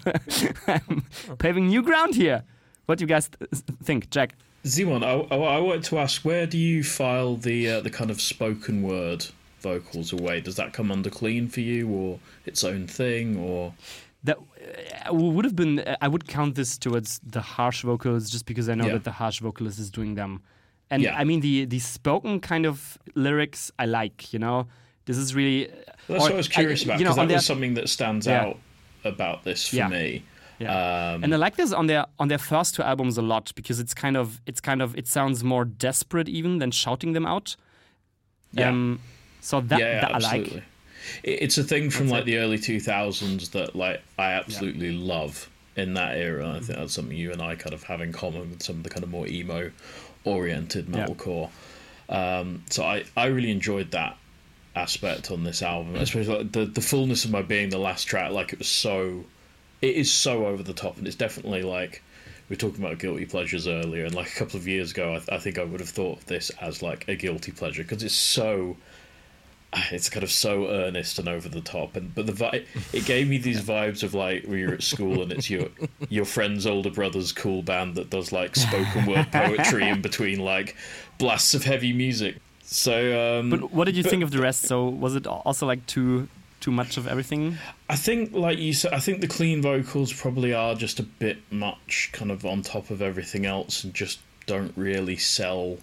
I'm 0.68 1.04
paving 1.38 1.68
new 1.68 1.84
ground 1.84 2.16
here. 2.16 2.44
What 2.88 2.98
do 2.98 3.04
you 3.04 3.08
guys 3.08 3.30
th- 3.30 3.50
think, 3.84 4.10
Jack? 4.10 4.30
Simon, 4.64 5.04
I, 5.04 5.14
I, 5.14 5.36
I 5.58 5.60
wanted 5.60 5.84
to 5.86 6.00
ask, 6.00 6.26
where 6.26 6.48
do 6.48 6.58
you 6.58 6.84
file 6.84 7.36
the 7.36 7.70
uh, 7.74 7.82
the 7.82 7.92
kind 7.92 8.10
of 8.10 8.20
spoken 8.20 8.82
word 8.82 9.22
vocals 9.60 10.14
away? 10.14 10.42
Does 10.42 10.56
that 10.56 10.74
come 10.74 10.92
under 10.92 11.10
clean 11.12 11.48
for 11.48 11.62
you, 11.62 11.88
or 11.90 12.20
its 12.46 12.64
own 12.64 12.88
thing, 12.88 13.38
or 13.38 13.74
that 14.24 14.38
uh, 15.08 15.14
would 15.14 15.46
have 15.46 15.56
been 15.56 15.84
i 16.02 16.08
would 16.08 16.26
count 16.28 16.56
this 16.56 16.78
towards 16.80 17.20
the 17.36 17.42
harsh 17.42 17.84
vocals 17.84 18.24
just 18.32 18.46
because 18.48 18.68
i 18.70 18.74
know 18.74 18.88
Yeah. 18.88 18.94
that 18.94 19.04
the 19.04 19.12
harsh 19.22 19.40
vocalist 19.40 19.78
is 19.78 19.92
doing 19.92 20.16
them 20.16 20.42
and 20.90 21.04
Yeah. 21.04 21.16
i 21.22 21.24
mean 21.24 21.42
the 21.42 21.66
the 21.66 21.78
spoken 21.78 22.40
kind 22.40 22.66
of 22.66 22.98
lyrics 23.14 23.72
i 23.78 23.86
like 23.86 24.34
you 24.34 24.40
know 24.40 24.66
this 25.06 25.18
is 25.18 25.34
really 25.36 25.68
that's 26.08 26.20
or- 26.24 26.28
what 26.28 26.32
I 26.34 26.36
was 26.36 26.48
curious 26.48 26.82
I- 26.82 26.86
about 26.86 27.00
you 27.00 27.06
know, 27.06 27.12
because 27.16 27.28
that 27.28 27.34
was 27.36 27.46
something 27.46 27.74
that 27.76 27.90
stands 27.90 28.28
Yeah. 28.28 28.42
out 28.46 28.60
about 29.04 29.44
this 29.44 29.68
for 29.70 29.76
Yeah. 29.78 29.88
me. 29.88 30.24
yeah. 30.60 31.14
Um, 31.16 31.24
and 31.24 31.34
I 31.34 31.38
like 31.38 31.56
this 31.58 31.72
on 31.74 31.88
their 31.88 32.06
on 32.20 32.28
their 32.28 32.38
first 32.38 32.76
two 32.76 32.84
albums 32.84 33.18
a 33.18 33.22
lot 33.22 33.52
because 33.56 33.80
it's 33.80 33.94
kind 33.94 34.16
of 34.18 34.42
it's 34.46 34.62
kind 34.62 34.82
of 34.82 34.98
it 34.98 35.08
sounds 35.08 35.44
more 35.44 35.66
desperate 35.66 36.30
even 36.30 36.60
than 36.60 36.72
shouting 36.72 37.14
them 37.14 37.26
out. 37.26 37.56
Yeah. 38.54 38.70
Um, 38.70 39.00
so 39.42 39.62
that, 39.62 39.80
yeah, 39.80 40.02
that 40.02 40.12
I 40.12 40.16
absolutely. 40.16 40.54
like. 40.56 40.64
It's 41.24 41.58
a 41.60 41.64
thing 41.64 41.90
from 41.92 42.08
That's 42.08 42.14
like 42.14 42.22
it. 42.24 42.26
the 42.26 42.38
early 42.38 42.58
2000s 42.58 43.52
that 43.52 43.76
like 43.76 44.02
I 44.18 44.32
absolutely 44.32 44.92
love 44.92 45.50
in 45.76 45.94
that 45.96 46.18
era. 46.18 46.50
I 46.50 46.60
think 46.62 46.80
that's 46.80 46.94
something 46.94 47.16
you 47.16 47.32
and 47.32 47.42
I 47.42 47.56
kind 47.56 47.74
of 47.74 47.84
have 47.84 48.02
in 48.02 48.12
common 48.14 48.50
with 48.52 48.64
some 48.64 48.78
of 48.78 48.84
the 48.84 48.90
kind 48.90 49.04
of 49.04 49.10
more 49.12 49.28
emo 49.28 49.72
oriented 50.24 50.88
metalcore. 50.88 51.50
Um, 52.10 52.64
so 52.70 52.84
I, 52.84 53.04
I 53.18 53.26
really 53.26 53.52
enjoyed 53.52 53.92
that 53.92 54.18
aspect 54.76 55.32
on 55.32 55.44
this 55.44 55.62
album, 55.62 55.96
especially 55.96 56.38
like 56.38 56.52
the 56.52 56.66
the 56.66 56.82
fullness 56.82 57.26
of 57.26 57.32
my 57.32 57.42
being. 57.42 57.70
The 57.70 57.78
last 57.78 58.04
track, 58.06 58.32
like 58.32 58.54
it 58.54 58.60
was 58.60 58.68
so, 58.68 59.24
it 59.82 59.96
is 59.96 60.12
so 60.12 60.46
over 60.48 60.64
the 60.64 60.74
top, 60.74 60.98
and 60.98 61.08
it's 61.08 61.16
definitely 61.16 61.64
like 61.64 62.04
we 62.50 62.56
were 62.56 62.60
talking 62.60 62.84
about 62.84 63.00
guilty 63.00 63.26
pleasures 63.26 63.68
earlier, 63.68 64.06
and 64.06 64.14
like 64.14 64.28
a 64.28 64.36
couple 64.36 64.58
of 64.58 64.68
years 64.68 64.92
ago, 64.92 65.14
I, 65.14 65.18
th- 65.18 65.30
I 65.32 65.40
think 65.40 65.58
I 65.58 65.64
would 65.64 65.80
have 65.80 65.90
thought 65.90 66.20
of 66.20 66.26
this 66.28 66.50
as 66.62 66.82
like 66.82 67.08
a 67.08 67.16
guilty 67.16 67.52
pleasure 67.52 67.84
because 67.84 68.04
it's 68.04 68.16
so. 68.16 68.78
It's 69.92 70.10
kind 70.10 70.24
of 70.24 70.32
so 70.32 70.70
earnest 70.70 71.20
and 71.20 71.28
over 71.28 71.50
the 71.50 71.60
top, 71.60 71.98
and 71.98 72.14
but 72.16 72.28
the 72.28 72.32
vi- 72.32 72.64
it 72.94 73.06
gave 73.06 73.28
me 73.28 73.38
these 73.38 73.62
vibes 73.62 74.04
of 74.04 74.14
like 74.14 74.46
when 74.46 74.58
you're 74.58 74.74
at 74.74 74.84
school 74.84 75.22
and 75.22 75.34
it's 75.34 75.50
your 75.50 75.68
your 76.08 76.24
friend's 76.24 76.66
older 76.66 76.90
brother's 76.90 77.34
cool 77.34 77.62
band 77.62 77.96
that 77.96 78.10
does 78.10 78.32
like 78.32 78.56
spoken 78.56 79.06
word 79.06 79.28
poetry 79.34 79.90
in 79.90 80.02
between 80.02 80.40
like 80.40 80.78
blasts 81.18 81.54
of 81.54 81.66
heavy 81.66 81.92
music. 81.92 82.38
So, 82.66 83.40
um, 83.40 83.50
But 83.52 83.72
what 83.72 83.86
did 83.86 83.96
you 83.96 84.04
but- 84.04 84.10
think 84.10 84.24
of 84.24 84.32
the 84.32 84.40
rest? 84.42 84.64
So 84.64 84.88
was 84.88 85.16
it 85.16 85.28
also 85.28 85.66
like 85.66 85.86
too 85.86 86.28
too 86.62 86.72
much 86.72 86.98
of 86.98 87.08
everything? 87.08 87.58
I 87.90 87.96
think, 87.96 88.34
like 88.34 88.58
you 88.58 88.74
said, 88.74 88.92
I 88.94 89.00
think 89.00 89.22
the 89.22 89.28
clean 89.28 89.62
vocals 89.62 90.12
probably 90.12 90.52
are 90.54 90.74
just 90.74 91.00
a 91.00 91.04
bit 91.04 91.38
much, 91.52 92.10
kind 92.12 92.32
of 92.32 92.44
on 92.44 92.64
top 92.64 92.90
of 92.90 93.02
everything 93.04 93.46
else, 93.46 93.84
and 93.84 93.94
just 93.94 94.20
don't 94.48 94.74
really 94.76 95.16
sell 95.18 95.78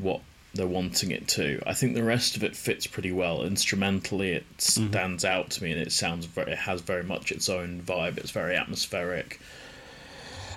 what 0.00 0.20
they're 0.54 0.66
wanting 0.66 1.12
it 1.12 1.28
to. 1.28 1.62
I 1.66 1.74
think 1.74 1.94
the 1.94 2.02
rest 2.02 2.34
of 2.36 2.42
it 2.42 2.56
fits 2.56 2.86
pretty 2.88 3.12
well. 3.12 3.44
Instrumentally, 3.44 4.32
it 4.32 4.46
stands 4.56 5.24
out 5.24 5.50
to 5.50 5.62
me, 5.62 5.70
and 5.72 5.80
it 5.80 5.92
sounds 5.92 6.26
very, 6.26 6.52
it 6.52 6.58
has 6.58 6.80
very 6.80 7.04
much 7.04 7.30
its 7.30 7.48
own 7.48 7.80
vibe. 7.86 8.18
It's 8.18 8.32
very 8.32 8.56
atmospheric. 8.56 9.38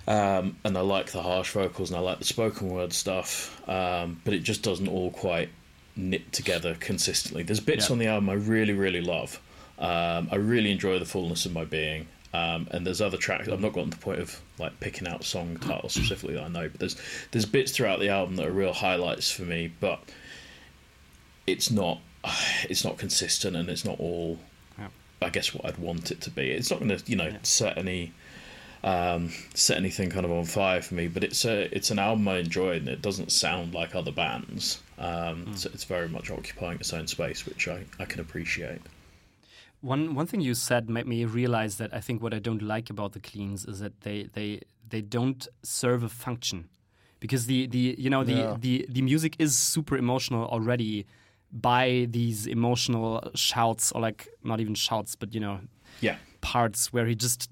Um, 0.07 0.57
and 0.63 0.77
I 0.77 0.81
like 0.81 1.11
the 1.11 1.21
harsh 1.21 1.51
vocals 1.51 1.89
and 1.91 1.97
I 1.97 2.01
like 2.01 2.19
the 2.19 2.25
spoken 2.25 2.69
word 2.69 2.91
stuff, 2.91 3.61
um, 3.69 4.19
but 4.25 4.33
it 4.33 4.39
just 4.39 4.63
doesn't 4.63 4.87
all 4.87 5.11
quite 5.11 5.49
knit 5.95 6.31
together 6.33 6.75
consistently. 6.79 7.43
There's 7.43 7.59
bits 7.59 7.87
Yeah. 7.89 7.93
on 7.93 7.99
the 7.99 8.07
album 8.07 8.29
I 8.29 8.33
really, 8.33 8.73
really 8.73 9.01
love. 9.01 9.39
Um, 9.77 10.27
I 10.31 10.35
really 10.35 10.71
enjoy 10.71 10.97
the 10.99 11.05
fullness 11.05 11.45
of 11.45 11.53
my 11.53 11.65
being, 11.65 12.07
um, 12.33 12.67
and 12.71 12.85
there's 12.85 13.01
other 13.01 13.17
tracks. 13.17 13.47
I've 13.47 13.59
not 13.61 13.73
gotten 13.73 13.91
to 13.91 13.97
the 13.97 14.03
point 14.03 14.19
of 14.19 14.39
like 14.57 14.79
picking 14.79 15.07
out 15.07 15.23
song 15.23 15.57
titles 15.57 15.93
specifically 15.93 16.35
that 16.35 16.43
I 16.43 16.47
know, 16.49 16.69
but 16.69 16.79
there's 16.79 16.95
there's 17.31 17.45
bits 17.45 17.71
throughout 17.71 17.99
the 17.99 18.09
album 18.09 18.35
that 18.37 18.45
are 18.47 18.51
real 18.51 18.73
highlights 18.73 19.31
for 19.31 19.43
me. 19.43 19.71
But 19.79 19.99
it's 21.47 21.71
not 21.71 21.99
it's 22.69 22.83
not 22.83 22.97
consistent 22.97 23.55
and 23.55 23.69
it's 23.69 23.85
not 23.85 23.99
all. 23.99 24.39
Yeah. 24.77 24.87
I 25.21 25.29
guess 25.29 25.53
what 25.53 25.65
I'd 25.65 25.77
want 25.77 26.11
it 26.11 26.21
to 26.21 26.29
be. 26.29 26.51
It's 26.51 26.69
not 26.71 26.79
going 26.79 26.95
to 26.97 27.03
you 27.09 27.15
know 27.15 27.33
set 27.43 27.77
any 27.77 28.13
um, 28.83 29.29
set 29.53 29.77
anything 29.77 30.09
kind 30.09 30.25
of 30.25 30.31
on 30.31 30.45
fire 30.45 30.81
for 30.81 30.95
me. 30.95 31.07
But 31.07 31.23
it's 31.23 31.45
a 31.45 31.73
it's 31.75 31.91
an 31.91 31.99
album 31.99 32.27
I 32.27 32.37
enjoy, 32.37 32.77
and 32.77 32.87
it 32.87 33.01
doesn't 33.01 33.31
sound 33.31 33.73
like 33.73 33.95
other 33.95 34.11
bands. 34.11 34.81
Um, 34.97 35.55
So 35.55 35.69
it's 35.73 35.83
very 35.83 36.07
much 36.09 36.29
occupying 36.31 36.79
its 36.79 36.93
own 36.93 37.07
space, 37.07 37.45
which 37.45 37.67
I, 37.67 37.85
I 37.99 38.05
can 38.05 38.19
appreciate. 38.21 38.81
One 39.81 40.13
one 40.15 40.27
thing 40.27 40.41
you 40.41 40.53
said 40.53 40.89
made 40.89 41.07
me 41.07 41.25
realize 41.25 41.77
that 41.77 41.93
I 41.93 41.99
think 42.01 42.21
what 42.21 42.33
I 42.33 42.39
don't 42.39 42.61
like 42.61 42.89
about 42.89 43.13
the 43.13 43.19
cleans 43.19 43.65
is 43.65 43.79
that 43.79 44.01
they 44.01 44.29
they 44.33 44.61
they 44.89 45.01
don't 45.01 45.47
serve 45.63 46.03
a 46.03 46.09
function 46.09 46.69
because 47.19 47.45
the 47.47 47.65
the 47.67 47.95
you 47.97 48.09
know 48.09 48.23
the 48.23 48.33
Yeah. 48.33 48.57
the 48.59 48.85
the 48.89 49.01
music 49.01 49.35
is 49.39 49.55
super 49.57 49.97
emotional 49.97 50.45
already 50.45 51.05
by 51.51 52.07
these 52.09 52.45
emotional 52.47 53.31
shouts 53.35 53.91
or 53.91 54.01
like 54.01 54.27
not 54.43 54.59
even 54.59 54.75
shouts 54.75 55.15
but 55.15 55.33
you 55.33 55.39
know 55.41 55.59
Yeah, 55.99 56.17
parts 56.41 56.91
where 56.93 57.05
he 57.05 57.15
just 57.15 57.49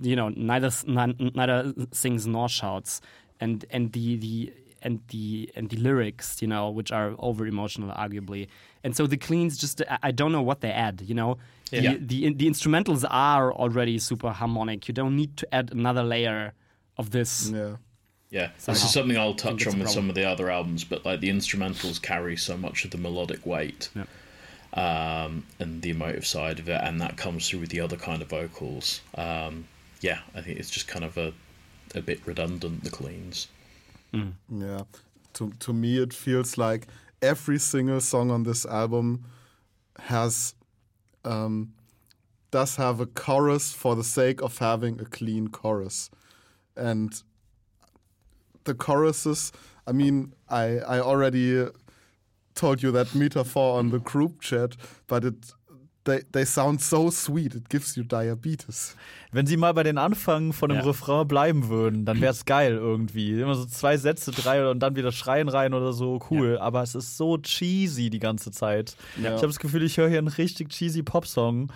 you 0.00 0.16
know 0.16 0.28
neither 0.30 0.70
neither 0.86 1.74
sings 1.92 2.26
nor 2.26 2.48
shouts 2.48 3.00
and 3.40 3.64
and 3.70 3.92
the 3.92 4.16
the 4.16 4.52
and 4.82 5.00
the 5.08 5.50
and 5.56 5.68
the 5.70 5.76
lyrics 5.76 6.40
you 6.40 6.48
know 6.48 6.70
which 6.70 6.90
are 6.92 7.14
over 7.18 7.46
emotional 7.46 7.90
arguably 7.94 8.46
and 8.84 8.96
so 8.96 9.06
the 9.06 9.16
cleans 9.16 9.58
just 9.58 9.82
I- 9.90 9.98
I 10.04 10.10
don't 10.10 10.32
know 10.32 10.42
what 10.42 10.60
they 10.60 10.70
add 10.70 11.02
you 11.04 11.14
know 11.14 11.36
Yeah. 11.70 11.80
the, 11.80 11.96
the 11.98 12.34
the 12.34 12.46
instrumentals 12.46 13.04
are 13.10 13.52
already 13.52 13.98
super 13.98 14.30
harmonic 14.30 14.88
you 14.88 14.94
don't 14.94 15.16
need 15.16 15.36
to 15.38 15.54
add 15.54 15.70
another 15.72 16.02
layer 16.02 16.52
of 16.96 17.10
this 17.10 17.50
Yeah. 17.50 17.76
yeah. 18.30 18.48
This 18.64 18.84
is 18.84 18.92
something 18.92 19.16
I'll 19.18 19.34
touch 19.34 19.66
on 19.66 19.78
with 19.78 19.90
some 19.90 20.08
of 20.08 20.14
the 20.14 20.24
other 20.32 20.50
albums, 20.50 20.84
but 20.84 21.04
like 21.04 21.20
the 21.20 21.30
instrumentals 21.30 22.00
carry 22.00 22.36
so 22.36 22.56
much 22.56 22.84
of 22.84 22.90
the 22.92 22.98
melodic 22.98 23.44
weight. 23.44 23.88
Yeah. 23.94 24.04
Um, 24.74 25.44
and 25.58 25.82
the 25.82 25.90
emotive 25.90 26.24
side 26.26 26.60
of 26.60 26.68
it, 26.68 26.80
and 26.82 27.00
that 27.00 27.16
comes 27.16 27.48
through 27.48 27.60
with 27.60 27.70
the 27.70 27.80
other 27.80 27.96
kind 27.96 28.22
of 28.22 28.28
vocals. 28.28 29.00
Um, 29.16 29.66
yeah, 30.00 30.20
I 30.34 30.42
think 30.42 30.58
it's 30.58 30.70
just 30.70 30.86
kind 30.86 31.04
of 31.04 31.18
a 31.18 31.32
a 31.94 32.00
bit 32.00 32.20
redundant. 32.26 32.84
The 32.84 32.90
cleans. 32.90 33.48
Yeah. 34.12 34.82
To 35.34 35.52
to 35.60 35.72
me 35.72 35.98
it 35.98 36.12
feels 36.12 36.58
like 36.58 36.86
every 37.22 37.58
single 37.58 38.00
song 38.00 38.30
on 38.30 38.42
this 38.42 38.66
album 38.66 39.24
has 39.98 40.54
um 41.24 41.72
does 42.50 42.76
have 42.76 43.00
a 43.00 43.06
chorus 43.06 43.72
for 43.72 43.94
the 43.94 44.04
sake 44.04 44.42
of 44.42 44.58
having 44.58 45.00
a 45.00 45.04
clean 45.04 45.48
chorus. 45.48 46.10
And 46.76 47.22
the 48.64 48.74
choruses, 48.74 49.52
I 49.86 49.92
mean, 49.92 50.32
I 50.48 50.78
I 50.78 51.00
already 51.00 51.68
told 52.60 52.82
you 52.82 52.92
that 52.92 53.14
metaphor 53.14 53.78
on 53.78 53.90
the 53.90 53.98
group 53.98 54.40
chat, 54.42 54.76
but 55.08 55.24
it 55.24 55.34
they 56.04 56.22
they 56.32 56.44
sound 56.44 56.80
so 56.80 57.10
sweet, 57.10 57.54
it 57.54 57.68
gives 57.68 57.96
you 57.96 58.04
diabetes. 58.04 58.96
Wenn 59.32 59.46
sie 59.46 59.56
mal 59.56 59.72
bei 59.74 59.82
den 59.82 59.98
Anfängen 59.98 60.52
von 60.52 60.70
dem 60.70 60.78
Ja. 60.78 60.84
Refrain 60.84 61.26
bleiben 61.28 61.68
würden, 61.68 62.04
dann 62.04 62.20
wäre 62.20 62.32
es 62.32 62.44
geil 62.44 62.74
irgendwie. 62.74 63.40
Immer 63.40 63.54
so 63.54 63.64
zwei 63.64 63.96
Sätze, 63.96 64.32
drei 64.32 64.68
und 64.68 64.80
dann 64.80 64.96
wieder 64.96 65.12
Schreien 65.12 65.48
rein 65.48 65.72
oder 65.72 65.92
so, 65.92 66.20
cool. 66.30 66.58
Aber 66.58 66.82
es 66.82 66.94
ist 66.94 67.16
so 67.16 67.38
cheesy 67.38 68.10
die 68.10 68.18
ganze 68.18 68.50
Zeit. 68.50 68.96
Ich 69.18 69.26
habe 69.26 69.46
das 69.46 69.58
Gefühl, 69.58 69.82
ich 69.84 69.98
höre 69.98 70.08
hier 70.08 70.18
einen 70.18 70.28
richtig 70.28 70.70
cheesy 70.70 71.02
Popsong. 71.02 71.70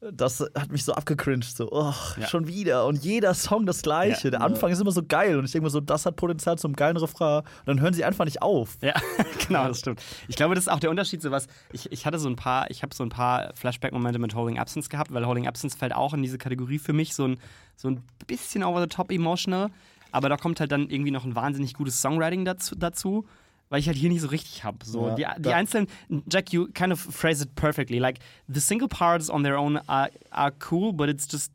Das 0.00 0.40
hat 0.54 0.70
mich 0.70 0.84
so 0.84 0.92
abgecringed, 0.92 1.56
so, 1.56 1.70
oh, 1.72 1.92
Ja. 2.20 2.26
schon 2.28 2.46
wieder. 2.46 2.84
Und 2.86 3.02
jeder 3.02 3.32
Song 3.32 3.64
das 3.64 3.80
gleiche. 3.80 4.24
Ja. 4.28 4.30
Der 4.32 4.40
Anfang 4.42 4.70
ist 4.70 4.78
immer 4.80 4.92
so 4.92 5.02
geil. 5.02 5.38
Und 5.38 5.46
ich 5.46 5.52
denke 5.52 5.64
mir 5.64 5.70
so, 5.70 5.80
das 5.80 6.04
hat 6.04 6.16
Potenzial 6.16 6.58
zum 6.58 6.74
geilen 6.74 6.98
Refrain. 6.98 7.38
Und 7.38 7.66
dann 7.66 7.80
hören 7.80 7.94
sie 7.94 8.04
einfach 8.04 8.26
nicht 8.26 8.42
auf. 8.42 8.76
Ja, 8.82 8.92
genau, 9.48 9.66
das 9.68 9.78
stimmt. 9.78 10.02
Ich 10.28 10.36
glaube, 10.36 10.54
das 10.54 10.64
ist 10.64 10.68
auch 10.72 10.80
der 10.80 10.90
Unterschied. 10.90 11.22
So 11.22 11.30
was, 11.30 11.46
ich, 11.72 11.90
ich 11.90 12.04
hatte 12.04 12.18
so 12.18 12.28
ein 12.28 12.36
paar, 12.36 12.70
ich 12.70 12.82
habe 12.82 12.94
so 12.94 13.04
ein 13.04 13.08
paar 13.08 13.52
Flashback-Momente 13.54 14.18
mit 14.18 14.34
Holding 14.34 14.58
Absence 14.58 14.90
gehabt, 14.90 15.12
weil 15.14 15.26
Holding 15.26 15.46
Absence 15.48 15.74
fällt 15.74 15.94
auch 15.94 16.12
in 16.12 16.22
diese 16.22 16.36
Kategorie 16.36 16.78
für 16.78 16.92
mich 16.92 17.14
so 17.14 17.26
ein, 17.28 17.38
so 17.74 17.88
ein 17.88 18.02
bisschen 18.26 18.64
over 18.64 18.82
the 18.82 18.88
top 18.88 19.10
emotional. 19.10 19.70
Aber 20.12 20.28
da 20.28 20.36
kommt 20.36 20.60
halt 20.60 20.72
dann 20.72 20.88
irgendwie 20.90 21.10
noch 21.10 21.24
ein 21.24 21.34
wahnsinnig 21.34 21.72
gutes 21.74 22.00
Songwriting 22.02 22.44
dazu, 22.44 22.74
dazu 22.76 23.26
weil 23.68 23.80
ich 23.80 23.86
halt 23.86 23.96
hier 23.96 24.08
nicht 24.10 24.20
so 24.20 24.28
richtig 24.28 24.62
habe. 24.64 24.78
So, 24.84 25.08
Ja, 25.08 25.14
die, 25.34 25.42
die 25.42 25.48
da- 25.48 25.56
einzelnen, 25.56 25.88
Jack, 26.30 26.52
you 26.52 26.68
kind 26.72 26.92
of 26.92 27.00
phrase 27.00 27.42
it 27.42 27.54
perfectly. 27.54 27.98
Like 27.98 28.18
the 28.48 28.60
single 28.60 28.88
parts 28.88 29.28
on 29.30 29.42
their 29.42 29.56
own 29.58 29.78
are, 29.88 30.10
are 30.30 30.52
cool, 30.58 30.92
but 30.92 31.08
it's 31.08 31.26
just 31.26 31.50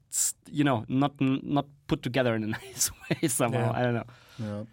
you 0.50 0.64
know 0.64 0.84
not 0.88 1.14
not 1.20 1.66
put 1.88 2.02
together 2.04 2.36
in 2.36 2.44
a 2.44 2.48
nice 2.60 2.92
way 3.10 3.28
somehow. 3.28 3.72
Yeah. 3.72 3.80
I 3.80 3.84
don't 3.84 3.94
know. 3.94 4.06
Yeah. 4.40 4.64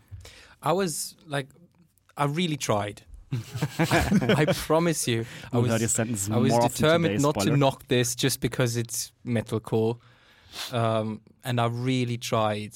I 0.62 0.72
was 0.72 1.14
like, 1.26 1.47
I 2.16 2.24
really 2.24 2.57
tried. 2.57 3.03
I 3.78 4.47
promise 4.55 5.07
you, 5.07 5.26
I 5.53 5.59
was, 5.59 5.80
your 5.80 5.89
sentence 5.89 6.30
I 6.30 6.39
was 6.39 6.53
determined 6.59 7.16
today, 7.18 7.22
not 7.22 7.39
to 7.41 7.57
knock 7.57 7.86
this 7.86 8.14
just 8.16 8.41
because 8.41 8.76
it's 8.78 9.12
metalcore, 9.24 9.99
um, 10.72 11.20
and 11.45 11.61
I 11.61 11.66
really 11.66 12.16
tried. 12.16 12.72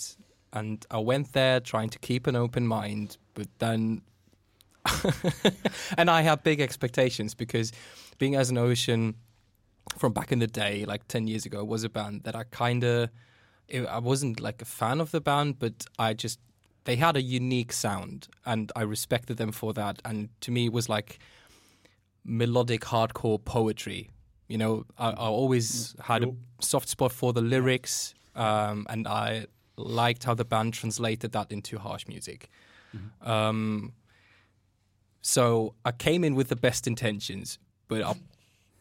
And 0.52 0.84
I 0.90 0.98
went 0.98 1.32
there 1.32 1.60
trying 1.60 1.88
to 1.88 1.98
keep 1.98 2.26
an 2.26 2.36
open 2.36 2.66
mind, 2.66 3.16
but 3.32 3.48
then, 3.58 4.02
and 5.96 6.10
I 6.10 6.22
had 6.22 6.42
big 6.42 6.60
expectations 6.60 7.34
because 7.34 7.72
being 8.18 8.34
as 8.34 8.50
an 8.50 8.58
ocean 8.58 9.16
from 9.96 10.12
back 10.12 10.32
in 10.32 10.38
the 10.38 10.46
day, 10.46 10.84
like 10.84 11.06
ten 11.08 11.26
years 11.26 11.46
ago, 11.46 11.64
was 11.64 11.84
a 11.84 11.88
band 11.88 12.24
that 12.24 12.36
I 12.36 12.44
kind 12.44 12.84
of, 12.84 13.10
I 13.88 13.98
wasn't 13.98 14.40
like 14.40 14.62
a 14.62 14.64
fan 14.64 15.00
of 15.00 15.10
the 15.10 15.20
band, 15.20 15.58
but 15.58 15.86
I 15.98 16.14
just 16.14 16.38
they 16.84 16.96
had 16.96 17.16
a 17.16 17.22
unique 17.22 17.72
sound 17.72 18.28
and 18.44 18.72
I 18.74 18.82
respected 18.82 19.36
them 19.36 19.52
for 19.52 19.72
that. 19.74 20.02
And 20.04 20.28
to 20.40 20.50
me, 20.50 20.66
it 20.66 20.72
was 20.72 20.88
like 20.88 21.18
melodic 22.24 22.82
hardcore 22.82 23.42
poetry. 23.44 24.10
You 24.48 24.58
know, 24.58 24.84
I, 24.98 25.10
I 25.10 25.26
always 25.26 25.94
had 26.00 26.24
a 26.24 26.34
soft 26.60 26.88
spot 26.88 27.12
for 27.12 27.32
the 27.32 27.40
lyrics, 27.40 28.14
um, 28.34 28.86
and 28.90 29.06
I 29.06 29.46
liked 29.76 30.24
how 30.24 30.34
the 30.34 30.44
band 30.44 30.74
translated 30.74 31.32
that 31.32 31.50
into 31.50 31.78
harsh 31.78 32.06
music. 32.06 32.50
Um, 33.22 33.92
so 35.22 35.74
I 35.84 35.92
came 35.92 36.24
in 36.24 36.34
with 36.34 36.48
the 36.48 36.56
best 36.56 36.86
intentions, 36.86 37.58
but 37.88 38.02
I 38.02 38.14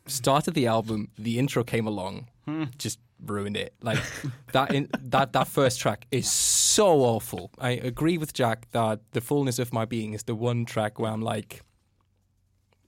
started 0.08 0.56
the 0.56 0.68
album. 0.68 1.10
The 1.18 1.38
intro 1.40 1.64
came 1.64 1.88
along, 1.88 2.28
just 2.78 3.00
ruined 3.24 3.56
it. 3.56 3.74
Like 3.82 4.00
that. 4.52 4.74
In, 4.74 4.90
that 5.00 5.34
that 5.34 5.48
first 5.48 5.80
track 5.80 6.08
is 6.12 6.30
so 6.30 7.02
awful. 7.02 7.52
I 7.60 7.72
agree 7.72 8.18
with 8.18 8.34
Jack 8.34 8.70
that 8.72 9.00
the 9.12 9.22
fullness 9.22 9.60
of 9.60 9.72
my 9.72 9.86
being 9.86 10.14
is 10.14 10.24
the 10.24 10.36
one 10.36 10.66
track 10.66 11.00
where 11.00 11.12
I'm 11.12 11.22
like, 11.22 11.62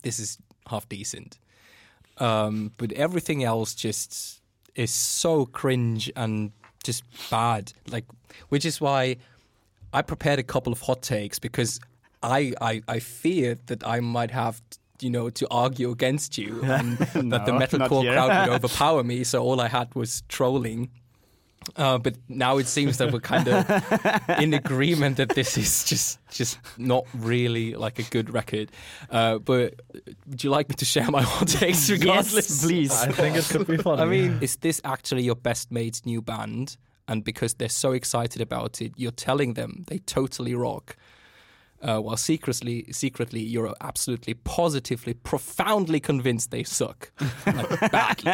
this 0.02 0.20
is 0.20 0.38
half 0.68 0.90
decent. 0.90 1.40
Um, 2.18 2.72
but 2.78 2.92
everything 2.94 3.44
else 3.44 3.76
just 3.76 4.42
is 4.76 4.92
so 4.92 5.46
cringe 5.46 6.12
and 6.16 6.52
just 6.84 7.04
bad. 7.30 7.74
Like, 7.90 8.06
which 8.50 8.66
is 8.66 8.82
why 8.82 9.18
I 9.94 10.02
prepared 10.02 10.40
a 10.40 10.44
couple 10.44 10.74
of 10.74 10.82
hot 10.82 11.04
takes 11.04 11.38
because 11.40 11.80
I 12.24 12.54
I, 12.62 12.82
I 12.88 13.00
fear 13.00 13.58
that 13.68 13.86
I 13.86 14.00
might 14.00 14.32
have 14.32 14.62
you 15.04 15.10
know, 15.10 15.30
to 15.30 15.48
argue 15.52 15.92
against 15.92 16.38
you, 16.38 16.62
and 16.64 16.98
that 16.98 17.46
the 17.46 17.52
metalcore 17.52 18.12
crowd 18.12 18.48
would 18.48 18.56
overpower 18.64 19.04
me. 19.04 19.24
So 19.24 19.44
all 19.44 19.60
I 19.60 19.68
had 19.68 19.94
was 19.96 20.24
trolling. 20.30 20.90
Uh, 21.78 21.98
but 21.98 22.16
now 22.28 22.58
it 22.58 22.68
seems 22.68 22.98
that 22.98 23.14
we're 23.14 23.22
kind 23.22 23.48
of 23.48 24.40
in 24.42 24.54
agreement 24.66 25.16
that 25.16 25.30
this 25.30 25.58
is 25.58 25.86
just 25.86 26.20
just 26.30 26.60
not 26.78 27.06
really 27.14 27.74
like 27.74 28.00
a 28.00 28.04
good 28.04 28.34
record. 28.34 28.70
Uh, 29.10 29.38
but 29.38 29.80
would 30.28 30.44
you 30.44 30.50
like 30.50 30.68
me 30.68 30.76
to 30.76 30.84
share 30.84 31.10
my 31.10 31.22
hot 31.22 31.48
takes 31.48 31.90
regardless? 31.90 32.50
Yes, 32.50 32.66
please. 32.66 32.92
I 32.92 33.12
think 33.14 33.38
it 33.38 33.46
could 33.46 33.66
be 33.66 33.78
fun. 33.78 34.02
I 34.02 34.06
mean, 34.06 34.40
is 34.42 34.58
this 34.58 34.82
actually 34.84 35.24
your 35.24 35.36
best 35.36 35.72
mate's 35.72 36.06
new 36.06 36.22
band? 36.22 36.76
And 37.08 37.24
because 37.24 37.54
they're 37.54 37.70
so 37.70 37.92
excited 37.94 38.42
about 38.42 38.82
it, 38.82 38.94
you're 38.98 39.12
telling 39.12 39.54
them 39.54 39.84
they 39.88 40.00
totally 40.00 40.56
rock. 40.56 40.98
Uh, 41.84 42.00
while 42.00 42.16
secretly, 42.18 42.86
secretly, 42.92 43.42
you're 43.42 43.74
absolutely, 43.82 44.34
positively, 44.46 45.14
profoundly 45.14 46.00
convinced 46.00 46.50
they 46.50 46.64
suck, 46.64 47.12
like 47.46 47.92
badly. 47.92 48.32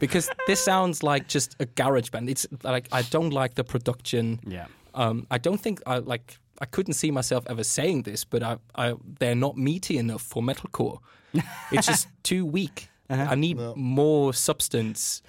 because 0.00 0.28
this 0.46 0.60
sounds 0.64 1.02
like 1.02 1.28
just 1.28 1.54
a 1.60 1.66
garage 1.66 2.10
band. 2.10 2.28
It's 2.28 2.46
like 2.64 2.88
I 2.92 3.02
don't 3.02 3.30
like 3.30 3.54
the 3.54 3.64
production. 3.64 4.40
Yeah. 4.46 4.66
Um, 4.94 5.26
I 5.30 5.38
don't 5.38 5.60
think 5.60 5.80
I 5.86 5.98
like. 5.98 6.38
I 6.60 6.64
couldn't 6.64 6.94
see 6.94 7.10
myself 7.10 7.44
ever 7.48 7.62
saying 7.64 8.02
this, 8.02 8.24
but 8.24 8.42
I, 8.42 8.56
I 8.74 8.94
they're 9.20 9.34
not 9.36 9.56
meaty 9.56 9.96
enough 9.98 10.22
for 10.22 10.42
metalcore. 10.42 10.98
It's 11.72 11.86
just 11.86 12.08
too 12.22 12.44
weak. 12.46 12.88
I 13.08 13.34
need 13.36 13.58
Yeah. 13.58 13.72
more 13.76 14.32
substance. 14.34 15.22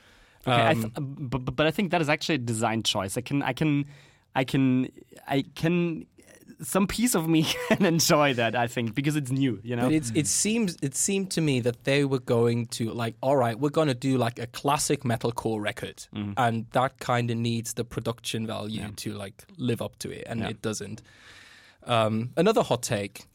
Okay, 0.48 0.52
I 0.62 0.72
Um, 0.72 0.82
th- 0.82 0.93
but, 0.98 1.39
but- 1.45 1.56
but 1.56 1.68
I 1.68 1.72
think 1.72 1.91
that 1.91 2.02
is 2.02 2.10
actually 2.10 2.36
a 2.36 2.45
design 2.54 2.82
choice. 2.84 3.18
I 3.18 3.22
can, 3.22 3.43
I 3.43 3.54
can, 3.54 3.86
I 4.36 4.43
can, 4.45 4.88
I 5.28 5.43
can. 5.56 6.06
Some 6.62 6.88
piece 6.88 7.14
of 7.16 7.28
me 7.28 7.43
can 7.68 7.86
enjoy 7.86 8.34
that. 8.34 8.55
I 8.55 8.68
think 8.68 8.95
because 8.95 9.16
it's 9.16 9.32
new. 9.32 9.60
You 9.64 9.76
know. 9.76 9.84
But 9.84 9.93
it's, 9.93 10.12
it 10.16 10.28
seems 10.28 10.76
it 10.82 10.95
seemed 10.95 11.30
to 11.32 11.41
me 11.41 11.60
that 11.62 11.84
they 11.84 12.03
were 12.05 12.20
going 12.20 12.66
to 12.78 12.91
like, 12.91 13.16
all 13.22 13.36
right, 13.38 13.58
we're 13.60 13.70
going 13.70 13.89
to 13.89 13.93
do 13.93 14.18
like 14.18 14.39
a 14.39 14.47
classic 14.47 15.03
metalcore 15.03 15.62
record, 15.62 16.08
Mm-hmm. 16.16 16.34
and 16.38 16.66
that 16.72 16.97
kind 16.99 17.30
of 17.32 17.38
needs 17.38 17.74
the 17.74 17.84
production 17.84 18.47
value 18.47 18.89
to 18.97 19.14
like 19.14 19.43
live 19.58 19.82
up 19.82 19.97
to 19.99 20.10
it, 20.12 20.24
and 20.28 20.39
Yeah. 20.41 20.49
it 20.49 20.62
doesn't. 20.62 21.01
Um, 21.86 22.32
another 22.36 22.64
hot 22.64 22.82
take, 22.84 23.26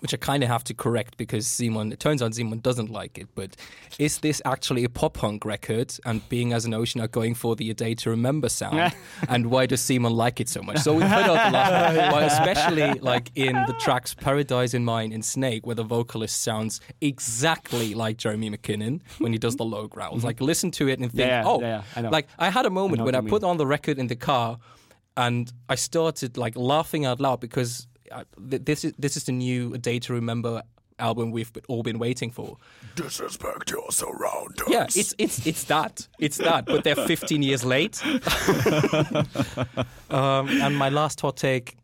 which 0.00 0.14
I 0.14 0.16
kind 0.16 0.42
of 0.42 0.48
have 0.48 0.64
to 0.64 0.74
correct 0.74 1.16
because 1.16 1.46
Simon, 1.46 1.92
it 1.92 2.00
turns 2.00 2.22
out 2.22 2.34
Simon 2.34 2.58
doesn't 2.60 2.90
like 2.90 3.18
it. 3.18 3.28
But 3.34 3.56
is 3.98 4.18
this 4.18 4.40
actually 4.44 4.84
a 4.84 4.88
pop 4.88 5.14
punk 5.14 5.44
record? 5.44 5.94
And 6.04 6.26
being 6.28 6.52
as 6.52 6.64
an 6.64 6.74
ocean 6.74 7.00
are 7.00 7.08
going 7.08 7.34
for 7.34 7.54
the 7.56 7.70
A 7.70 7.74
Day 7.74 7.94
to 7.96 8.10
Remember 8.10 8.48
sound? 8.48 8.92
and 9.28 9.50
why 9.50 9.66
does 9.66 9.80
Simon 9.80 10.12
like 10.12 10.40
it 10.40 10.48
so 10.48 10.62
much? 10.62 10.78
So 10.78 10.94
we 10.94 11.02
heard 11.02 11.24
out 11.26 11.48
a 11.48 11.50
lot, 11.50 12.22
especially 12.32 12.98
like 13.00 13.30
in 13.34 13.52
the 13.66 13.74
tracks 13.78 14.14
Paradise 14.14 14.74
in 14.74 14.84
Mine 14.84 15.12
and 15.12 15.24
Snake, 15.24 15.66
where 15.66 15.76
the 15.76 15.84
vocalist 15.84 16.40
sounds 16.42 16.80
exactly 17.00 17.94
like 17.94 18.16
Jeremy 18.16 18.50
McKinnon 18.50 19.00
when 19.18 19.32
he 19.32 19.38
does 19.38 19.56
the 19.56 19.64
low 19.64 19.86
growls. 19.86 20.18
Mm-hmm. 20.18 20.26
Like 20.26 20.40
listen 20.40 20.70
to 20.72 20.88
it 20.88 20.98
and 20.98 21.10
think, 21.10 21.28
Yeah, 21.28 21.42
oh, 21.46 21.60
yeah, 21.60 21.82
I 21.96 22.00
know. 22.02 22.10
like 22.10 22.28
I 22.38 22.50
had 22.50 22.66
a 22.66 22.70
moment 22.70 22.98
know 22.98 23.04
when 23.04 23.14
I 23.14 23.20
put 23.20 23.42
mean. 23.42 23.50
on 23.50 23.56
the 23.58 23.66
record 23.66 23.98
in 23.98 24.06
the 24.06 24.16
car 24.16 24.58
and 25.16 25.52
I 25.68 25.74
started 25.74 26.36
like 26.36 26.56
laughing 26.56 27.04
out 27.04 27.20
loud 27.20 27.40
because 27.40 27.86
uh, 28.10 28.24
this 28.38 28.84
is 28.84 28.92
this 28.98 29.16
is 29.16 29.24
the 29.24 29.32
new 29.32 29.76
Day 29.78 29.98
to 30.00 30.12
Remember 30.12 30.62
album 30.98 31.30
we've 31.30 31.50
all 31.68 31.82
been 31.82 31.98
waiting 31.98 32.30
for. 32.30 32.56
Disrespect 32.94 33.70
your 33.70 33.90
surroundings. 33.90 34.68
Yeah, 34.68 34.84
it's 34.84 35.14
it's 35.18 35.46
it's 35.46 35.64
that 35.64 36.06
it's 36.18 36.36
that, 36.38 36.66
but 36.66 36.84
they're 36.84 36.94
15 36.94 37.42
years 37.42 37.64
late. 37.64 38.04
um, 40.10 40.48
and 40.48 40.76
my 40.76 40.90
last 40.90 41.20
hot 41.20 41.36
take 41.36 41.76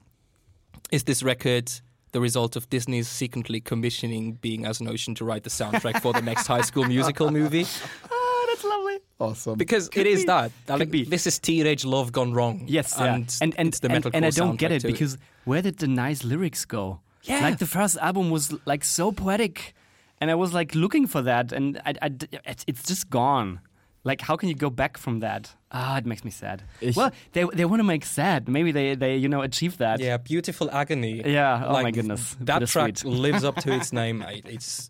is 0.93 1.05
this 1.05 1.23
record 1.23 1.71
the 2.13 2.21
result 2.21 2.57
of 2.57 2.69
Disney's 2.71 3.09
secretly 3.09 3.61
commissioning 3.61 4.35
Being 4.35 4.65
as 4.65 4.81
an 4.81 4.89
Ocean 4.89 5.15
to 5.17 5.25
write 5.25 5.45
the 5.45 5.51
soundtrack 5.51 6.01
for 6.01 6.13
the 6.13 6.23
next 6.23 6.47
High 6.47 6.63
School 6.63 6.85
Musical 6.85 7.31
movie? 7.31 7.67
oh, 8.11 8.47
that's 8.53 8.65
lovely. 8.65 8.99
Awesome. 9.21 9.57
Because 9.57 9.89
it 9.95 10.07
is 10.07 10.21
be. 10.21 10.27
that. 10.27 10.53
Like, 10.69 10.91
be. 10.91 11.05
This 11.05 11.27
is 11.27 11.39
teenage 11.39 11.85
love 11.85 12.13
gone 12.13 12.33
wrong. 12.33 12.65
Yes, 12.67 12.95
yeah. 12.99 13.15
and 13.15 13.37
and 13.41 13.55
and 13.59 13.69
it's 13.69 13.81
the 13.81 13.91
and, 13.91 14.07
and 14.15 14.25
I 14.25 14.31
don't 14.31 14.57
get 14.57 14.73
it 14.73 14.81
to 14.81 14.87
because 14.89 15.19
where 15.45 15.63
did 15.63 15.79
the 15.79 15.89
nice 15.89 16.25
lyrics 16.25 16.65
go? 16.65 17.01
Yeah. 17.23 17.41
like 17.41 17.59
the 17.59 17.67
first 17.67 17.97
album 17.99 18.31
was 18.31 18.55
like 18.67 18.85
so 18.85 19.11
poetic, 19.11 19.75
and 20.21 20.31
I 20.31 20.35
was 20.37 20.53
like 20.55 20.75
looking 20.77 21.09
for 21.09 21.23
that, 21.23 21.53
and 21.53 21.81
I, 21.85 21.95
I 22.03 22.09
d- 22.09 22.29
it's, 22.45 22.65
it's 22.69 22.85
just 22.85 23.11
gone. 23.11 23.61
Like, 24.05 24.21
how 24.21 24.37
can 24.37 24.49
you 24.49 24.55
go 24.55 24.71
back 24.71 24.97
from 24.97 25.19
that? 25.21 25.53
Ah, 25.73 25.99
it 25.99 26.07
makes 26.07 26.25
me 26.25 26.31
sad. 26.31 26.63
Ich- 26.81 26.95
well, 26.97 27.11
they 27.33 27.43
they 27.53 27.65
want 27.65 27.81
to 27.81 27.85
make 27.85 28.05
sad. 28.05 28.49
Maybe 28.49 28.71
they 28.71 28.95
they 28.95 29.17
you 29.17 29.29
know 29.29 29.43
achieve 29.43 29.79
that. 29.79 29.99
Yeah, 29.99 30.19
beautiful 30.19 30.71
agony. 30.71 31.23
Yeah, 31.27 31.65
oh 31.67 31.73
Like, 31.73 31.83
my 31.83 31.91
goodness. 31.91 32.37
That 32.41 32.61
Bittersweet. 32.61 32.97
track 32.97 33.05
lives 33.25 33.43
up 33.43 33.57
to 33.57 33.73
its 33.75 33.93
name. 33.93 34.25
It's 34.45 34.89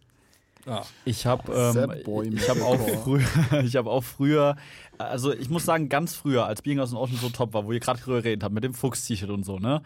oh. 0.66 0.80
Ich 1.04 1.26
habe 1.26 1.52
ähm, 1.52 2.32
ich 2.34 2.48
habe 2.48 2.64
auch 2.64 2.78
früher, 2.78 3.24
ich 3.64 3.76
habe 3.76 3.90
auch 3.90 4.04
früher, 4.04 4.56
also 4.98 5.32
ich 5.32 5.48
muss 5.48 5.64
sagen, 5.64 5.88
ganz 5.88 6.14
früher, 6.14 6.46
als 6.46 6.62
Being 6.62 6.78
aus 6.78 6.90
dem 6.90 6.98
Ocean 6.98 7.18
so 7.18 7.28
top 7.28 7.54
war, 7.54 7.66
wo 7.66 7.72
ihr 7.72 7.80
gerade 7.80 8.00
drüber 8.00 8.22
geredet 8.22 8.42
habt, 8.42 8.54
mit 8.54 8.64
dem 8.64 8.74
Fuchs-T-Shirt 8.74 9.30
und 9.30 9.44
so, 9.44 9.58
ne? 9.58 9.82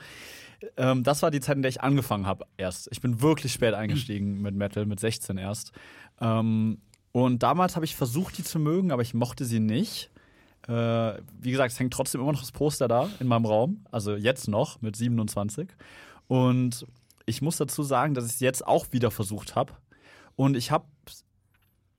Ähm, 0.77 1.03
das 1.05 1.23
war 1.23 1.31
die 1.31 1.41
Zeit, 1.41 1.57
in 1.57 1.63
der 1.63 1.71
ich 1.71 1.81
angefangen 1.81 2.27
habe 2.27 2.47
erst. 2.57 2.89
Ich 2.93 3.01
bin 3.01 3.23
wirklich 3.23 3.53
spät 3.53 3.75
eingestiegen 3.75 4.41
mit 4.43 4.55
Metal, 4.55 4.87
mit 4.87 5.01
16 5.01 5.39
erst. 5.39 5.73
Ähm, 6.21 6.79
und 7.13 7.43
damals 7.43 7.77
habe 7.77 7.85
ich 7.85 7.97
versucht, 7.97 8.39
die 8.39 8.45
zu 8.45 8.59
mögen, 8.59 8.93
aber 8.93 9.03
ich 9.03 9.15
mochte 9.15 9.45
sie 9.45 9.61
nicht. 9.61 10.11
Äh, 10.69 10.73
wie 11.41 11.51
gesagt, 11.51 11.73
es 11.73 11.81
hängt 11.81 11.93
trotzdem 11.93 12.21
immer 12.21 12.33
noch 12.33 12.41
das 12.41 12.53
Poster 12.53 12.87
da 12.89 13.09
in 13.19 13.27
meinem 13.27 13.47
Raum. 13.47 13.85
Also 13.91 14.15
jetzt 14.15 14.49
noch 14.49 14.81
mit 14.83 14.97
27. 14.97 15.69
Und 16.29 16.87
ich 17.27 17.43
muss 17.43 17.57
dazu 17.57 17.83
sagen, 17.83 18.15
dass 18.15 18.27
ich 18.27 18.35
es 18.35 18.41
jetzt 18.41 18.67
auch 18.67 18.87
wieder 18.93 19.11
versucht 19.11 19.57
habe. 19.57 19.73
Und 20.41 20.57
ich 20.57 20.71
habe 20.71 20.87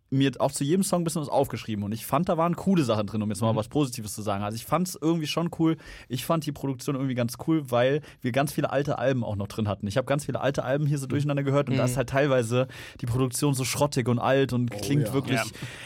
mir 0.10 0.32
auch 0.40 0.52
zu 0.52 0.64
jedem 0.64 0.82
Song 0.82 1.02
ein 1.02 1.04
bisschen 1.04 1.22
was 1.22 1.30
aufgeschrieben 1.30 1.86
und 1.86 1.92
ich 1.92 2.08
fand, 2.08 2.28
da 2.28 2.40
waren 2.40 2.56
coole 2.56 2.84
Sachen 2.84 3.06
drin, 3.06 3.22
um 3.22 3.30
jetzt 3.30 3.40
mal 3.42 3.56
was 3.56 3.68
Positives 3.68 4.16
zu 4.16 4.24
sagen. 4.24 4.44
Also 4.44 4.56
ich 4.56 4.66
fand 4.66 4.88
es 4.88 4.98
irgendwie 5.00 5.28
schon 5.28 5.52
cool. 5.60 5.78
Ich 6.10 6.26
fand 6.26 6.44
die 6.48 6.52
Produktion 6.52 6.96
irgendwie 6.96 7.14
ganz 7.14 7.36
cool, 7.46 7.70
weil 7.70 8.02
wir 8.20 8.32
ganz 8.32 8.52
viele 8.52 8.72
alte 8.72 8.98
Alben 8.98 9.24
auch 9.24 9.36
noch 9.36 9.48
drin 9.48 9.68
hatten. 9.68 9.86
Ich 9.86 9.96
habe 9.96 10.06
ganz 10.06 10.26
viele 10.26 10.42
alte 10.42 10.64
Alben 10.64 10.88
hier 10.88 10.98
so 10.98 11.06
durcheinander 11.06 11.44
gehört 11.44 11.70
und 11.70 11.78
da 11.78 11.86
ist 11.86 11.98
halt 11.98 12.10
teilweise 12.10 12.68
die 13.00 13.06
Produktion 13.06 13.54
so 13.54 13.64
schrottig 13.64 14.10
und 14.10 14.18
alt 14.18 14.54
und 14.54 14.72
klingt 14.72 15.10
ja. 15.10 15.14
wirklich 15.14 15.40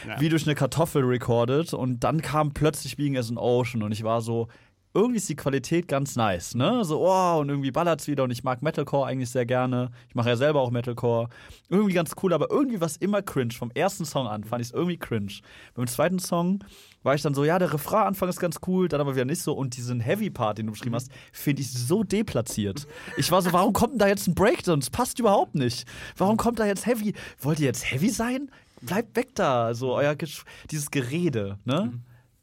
Ja. 0.06 0.14
Ja. 0.14 0.20
wie 0.20 0.30
durch 0.30 0.46
eine 0.46 0.54
Kartoffel 0.54 1.04
recorded 1.04 1.74
und 1.74 2.04
dann 2.04 2.22
kam 2.22 2.52
plötzlich 2.54 2.96
Being 2.96 3.18
as 3.18 3.30
an 3.30 3.36
Ocean 3.36 3.82
und 3.82 3.92
ich 3.92 4.02
war 4.02 4.22
so, 4.22 4.48
irgendwie 4.96 5.18
ist 5.18 5.28
die 5.28 5.36
Qualität 5.36 5.88
ganz 5.88 6.16
nice, 6.16 6.54
ne? 6.54 6.82
So, 6.82 7.06
oh, 7.06 7.40
und 7.40 7.50
irgendwie 7.50 7.70
ballert's 7.70 8.08
wieder 8.08 8.24
und 8.24 8.30
ich 8.30 8.42
mag 8.44 8.62
Metalcore 8.62 9.06
eigentlich 9.06 9.28
sehr 9.28 9.44
gerne. 9.44 9.90
Ich 10.08 10.14
mache 10.14 10.30
ja 10.30 10.36
selber 10.36 10.62
auch 10.62 10.70
Metalcore. 10.70 11.28
Irgendwie 11.68 11.92
ganz 11.92 12.12
cool, 12.22 12.32
aber 12.32 12.50
irgendwie 12.50 12.80
war 12.80 12.86
es 12.86 12.96
immer 12.96 13.20
cringe. 13.20 13.52
Vom 13.52 13.70
ersten 13.72 14.06
Song 14.06 14.26
an 14.26 14.42
fand 14.44 14.62
ich 14.62 14.68
es 14.68 14.74
irgendwie 14.74 14.96
cringe. 14.96 15.34
Beim 15.74 15.86
zweiten 15.86 16.18
Song 16.18 16.64
war 17.02 17.14
ich 17.14 17.20
dann 17.20 17.34
so, 17.34 17.44
ja, 17.44 17.58
der 17.58 17.74
Refrain 17.74 18.06
Anfang 18.06 18.30
ist 18.30 18.40
ganz 18.40 18.60
cool, 18.66 18.88
dann 18.88 19.02
aber 19.02 19.14
wieder 19.14 19.26
nicht 19.26 19.42
so. 19.42 19.52
Und 19.52 19.76
diesen 19.76 20.00
Heavy-Part, 20.00 20.56
den 20.56 20.66
du 20.66 20.72
beschrieben 20.72 20.94
hast, 20.94 21.10
finde 21.30 21.60
ich 21.60 21.70
so 21.70 22.02
deplatziert. 22.02 22.86
Ich 23.18 23.30
war 23.30 23.42
so, 23.42 23.52
warum 23.52 23.74
kommt 23.74 23.92
denn 23.92 23.98
da 23.98 24.08
jetzt 24.08 24.26
ein 24.26 24.34
Breakdown? 24.34 24.80
Das 24.80 24.88
passt 24.88 25.18
überhaupt 25.18 25.54
nicht. 25.54 25.86
Warum 26.16 26.38
kommt 26.38 26.58
da 26.58 26.64
jetzt 26.64 26.86
Heavy? 26.86 27.12
Wollt 27.40 27.60
ihr 27.60 27.66
jetzt 27.66 27.92
Heavy 27.92 28.08
sein? 28.08 28.50
Bleibt 28.80 29.14
weg 29.14 29.34
da. 29.34 29.74
So, 29.74 29.94
euer 29.94 30.14
Gesch 30.14 30.44
dieses 30.70 30.90
Gerede, 30.90 31.58
ne? 31.66 31.92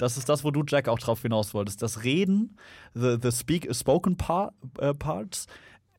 Das 0.03 0.17
ist 0.17 0.27
das, 0.27 0.43
wo 0.43 0.51
du, 0.51 0.65
Jack, 0.67 0.89
auch 0.89 0.99
drauf 0.99 1.21
hinaus 1.21 1.53
wolltest. 1.53 1.81
Das 1.81 2.03
Reden, 2.03 2.57
the, 2.93 3.15
the 3.21 3.31
speak, 3.31 3.73
spoken 3.73 4.17
par, 4.17 4.53
äh, 4.79 4.93
parts. 4.93 5.47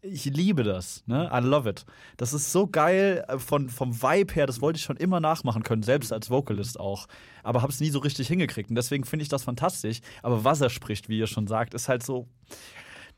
Ich 0.02 0.26
liebe 0.26 0.62
das, 0.62 1.02
ne? 1.06 1.30
I 1.32 1.38
love 1.38 1.66
it. 1.66 1.86
Das 2.18 2.34
ist 2.34 2.52
so 2.52 2.66
geil 2.66 3.24
äh, 3.28 3.38
von, 3.38 3.70
vom 3.70 4.02
Vibe 4.02 4.34
her, 4.34 4.46
das 4.46 4.60
wollte 4.60 4.76
ich 4.76 4.82
schon 4.82 4.98
immer 4.98 5.20
nachmachen 5.20 5.62
können, 5.62 5.82
selbst 5.82 6.12
als 6.12 6.28
Vocalist 6.28 6.78
auch. 6.78 7.06
Aber 7.42 7.62
hab's 7.62 7.80
nie 7.80 7.88
so 7.88 7.98
richtig 8.00 8.28
hingekriegt. 8.28 8.68
Und 8.68 8.76
deswegen 8.76 9.04
finde 9.04 9.22
ich 9.22 9.30
das 9.30 9.42
fantastisch. 9.42 10.00
Aber 10.22 10.44
was 10.44 10.60
er 10.60 10.68
spricht, 10.68 11.08
wie 11.08 11.18
ihr 11.18 11.26
schon 11.26 11.46
sagt, 11.46 11.72
ist 11.72 11.88
halt 11.88 12.02
so 12.02 12.28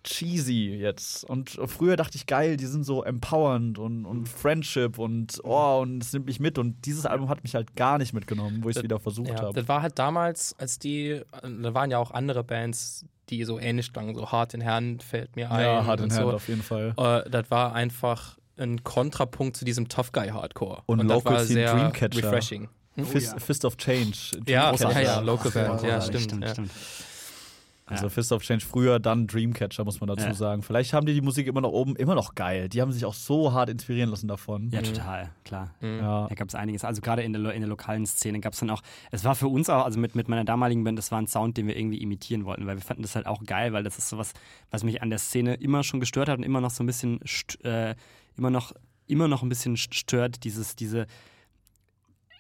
cheesy 0.04 0.76
jetzt. 0.78 1.24
Und 1.24 1.58
früher 1.66 1.96
dachte 1.96 2.16
ich, 2.16 2.26
geil, 2.26 2.56
die 2.56 2.66
sind 2.66 2.84
so 2.84 3.02
empowernd 3.02 3.78
und, 3.78 4.04
und 4.06 4.28
Friendship 4.28 4.98
und 4.98 5.40
oh, 5.44 5.80
und 5.82 6.02
es 6.02 6.12
nimmt 6.12 6.26
mich 6.26 6.38
mit. 6.40 6.58
Und 6.58 6.84
dieses 6.86 7.06
Album 7.06 7.28
hat 7.28 7.42
mich 7.42 7.54
halt 7.54 7.74
gar 7.76 7.98
nicht 7.98 8.12
mitgenommen, 8.12 8.62
wo 8.62 8.68
ich 8.68 8.76
es 8.76 8.82
wieder 8.82 9.00
versucht 9.00 9.28
Ja, 9.30 9.40
habe. 9.42 9.52
das 9.54 9.68
war 9.68 9.82
halt 9.82 9.98
damals, 9.98 10.54
als 10.58 10.78
die, 10.78 11.08
äh, 11.10 11.22
da 11.42 11.74
waren 11.74 11.90
ja 11.90 11.98
auch 11.98 12.10
andere 12.12 12.44
Bands, 12.44 13.04
die 13.30 13.42
so 13.44 13.58
ähnlich 13.58 13.92
klangen, 13.92 14.14
so 14.14 14.30
Hart 14.30 14.54
in 14.54 14.64
Hand 14.64 15.02
fällt 15.02 15.34
mir 15.34 15.50
ein. 15.50 15.64
Ja, 15.64 15.84
hart 15.84 15.98
in 16.00 16.04
und 16.04 16.12
Hand 16.12 16.22
so. 16.30 16.32
auf 16.32 16.48
jeden 16.48 16.62
Fall. 16.62 16.94
Äh, 16.96 17.28
das 17.28 17.50
war 17.50 17.74
einfach 17.74 18.38
ein 18.58 18.84
Kontrapunkt 18.84 19.56
zu 19.56 19.64
diesem 19.64 19.88
Tough 19.88 20.12
Guy 20.12 20.28
Hardcore. 20.28 20.82
Und 20.86 20.98
das 20.98 21.08
Local 21.08 21.32
war 21.34 21.40
Scene 21.44 21.54
sehr 21.60 21.74
Dreamcatcher. 21.74 22.22
refreshing. 22.22 22.68
Fist, 23.04 23.32
ja. 23.34 23.38
Fist 23.38 23.64
of 23.66 23.76
Change. 23.76 24.16
Ja, 24.46 24.74
ja, 24.74 25.00
ja, 25.00 25.20
Local 25.20 25.50
Band, 25.50 25.82
ja, 25.82 25.88
Ja, 25.88 26.00
stimmt. 26.00 26.22
stimmt, 26.22 26.44
ja. 26.44 26.50
stimmt. 26.52 26.70
Also 27.88 28.08
Fist 28.08 28.32
of 28.32 28.42
Change 28.42 28.64
früher, 28.66 28.98
dann 28.98 29.28
Dreamcatcher, 29.28 29.84
muss 29.84 30.00
man 30.00 30.08
dazu 30.08 30.26
Ja. 30.26 30.34
sagen. 30.34 30.62
Vielleicht 30.62 30.92
haben 30.92 31.06
die 31.06 31.14
die 31.14 31.20
Musik 31.20 31.46
immer 31.46 31.60
noch 31.60 31.70
oben, 31.70 31.94
immer 31.94 32.16
noch 32.16 32.34
geil. 32.34 32.68
Die 32.68 32.82
haben 32.82 32.90
sich 32.90 33.04
auch 33.04 33.14
so 33.14 33.52
hart 33.52 33.70
inspirieren 33.70 34.10
lassen 34.10 34.26
davon. 34.26 34.70
Ja, 34.70 34.82
total, 34.82 35.30
klar. 35.44 35.72
Ja. 35.80 36.26
Da 36.26 36.34
gab 36.34 36.48
es 36.48 36.54
einiges. 36.56 36.84
Also 36.84 37.00
gerade 37.00 37.22
in 37.22 37.32
der, 37.32 37.52
in 37.52 37.60
der 37.60 37.68
lokalen 37.68 38.04
Szene 38.04 38.40
gab 38.40 38.54
es 38.54 38.58
dann 38.58 38.70
auch, 38.70 38.82
es 39.12 39.22
war 39.22 39.36
für 39.36 39.46
uns 39.48 39.70
auch, 39.70 39.84
also 39.84 40.00
mit, 40.00 40.16
mit 40.16 40.28
meiner 40.28 40.44
damaligen 40.44 40.82
Band, 40.82 40.98
das 40.98 41.12
war 41.12 41.20
ein 41.20 41.28
Sound, 41.28 41.56
den 41.56 41.68
wir 41.68 41.76
irgendwie 41.76 41.98
imitieren 42.02 42.44
wollten, 42.44 42.66
weil 42.66 42.76
wir 42.76 42.82
fanden 42.82 43.02
das 43.02 43.14
halt 43.14 43.26
auch 43.26 43.44
geil, 43.44 43.72
weil 43.72 43.84
das 43.84 43.98
ist 43.98 44.08
sowas, 44.08 44.32
was 44.72 44.82
mich 44.82 45.00
an 45.00 45.10
der 45.10 45.18
Szene 45.20 45.54
immer 45.54 45.84
schon 45.84 46.00
gestört 46.00 46.28
hat 46.28 46.38
und 46.38 46.44
immer 46.44 46.60
noch 46.60 46.70
so 46.70 46.82
ein 46.82 46.86
bisschen, 46.86 47.20
st- 47.20 47.64
äh, 47.64 47.94
immer 48.36 48.50
noch 48.50 48.72
immer 49.08 49.28
noch 49.28 49.44
ein 49.44 49.48
bisschen 49.48 49.76
stört, 49.76 50.42
dieses, 50.42 50.74
diese. 50.74 51.06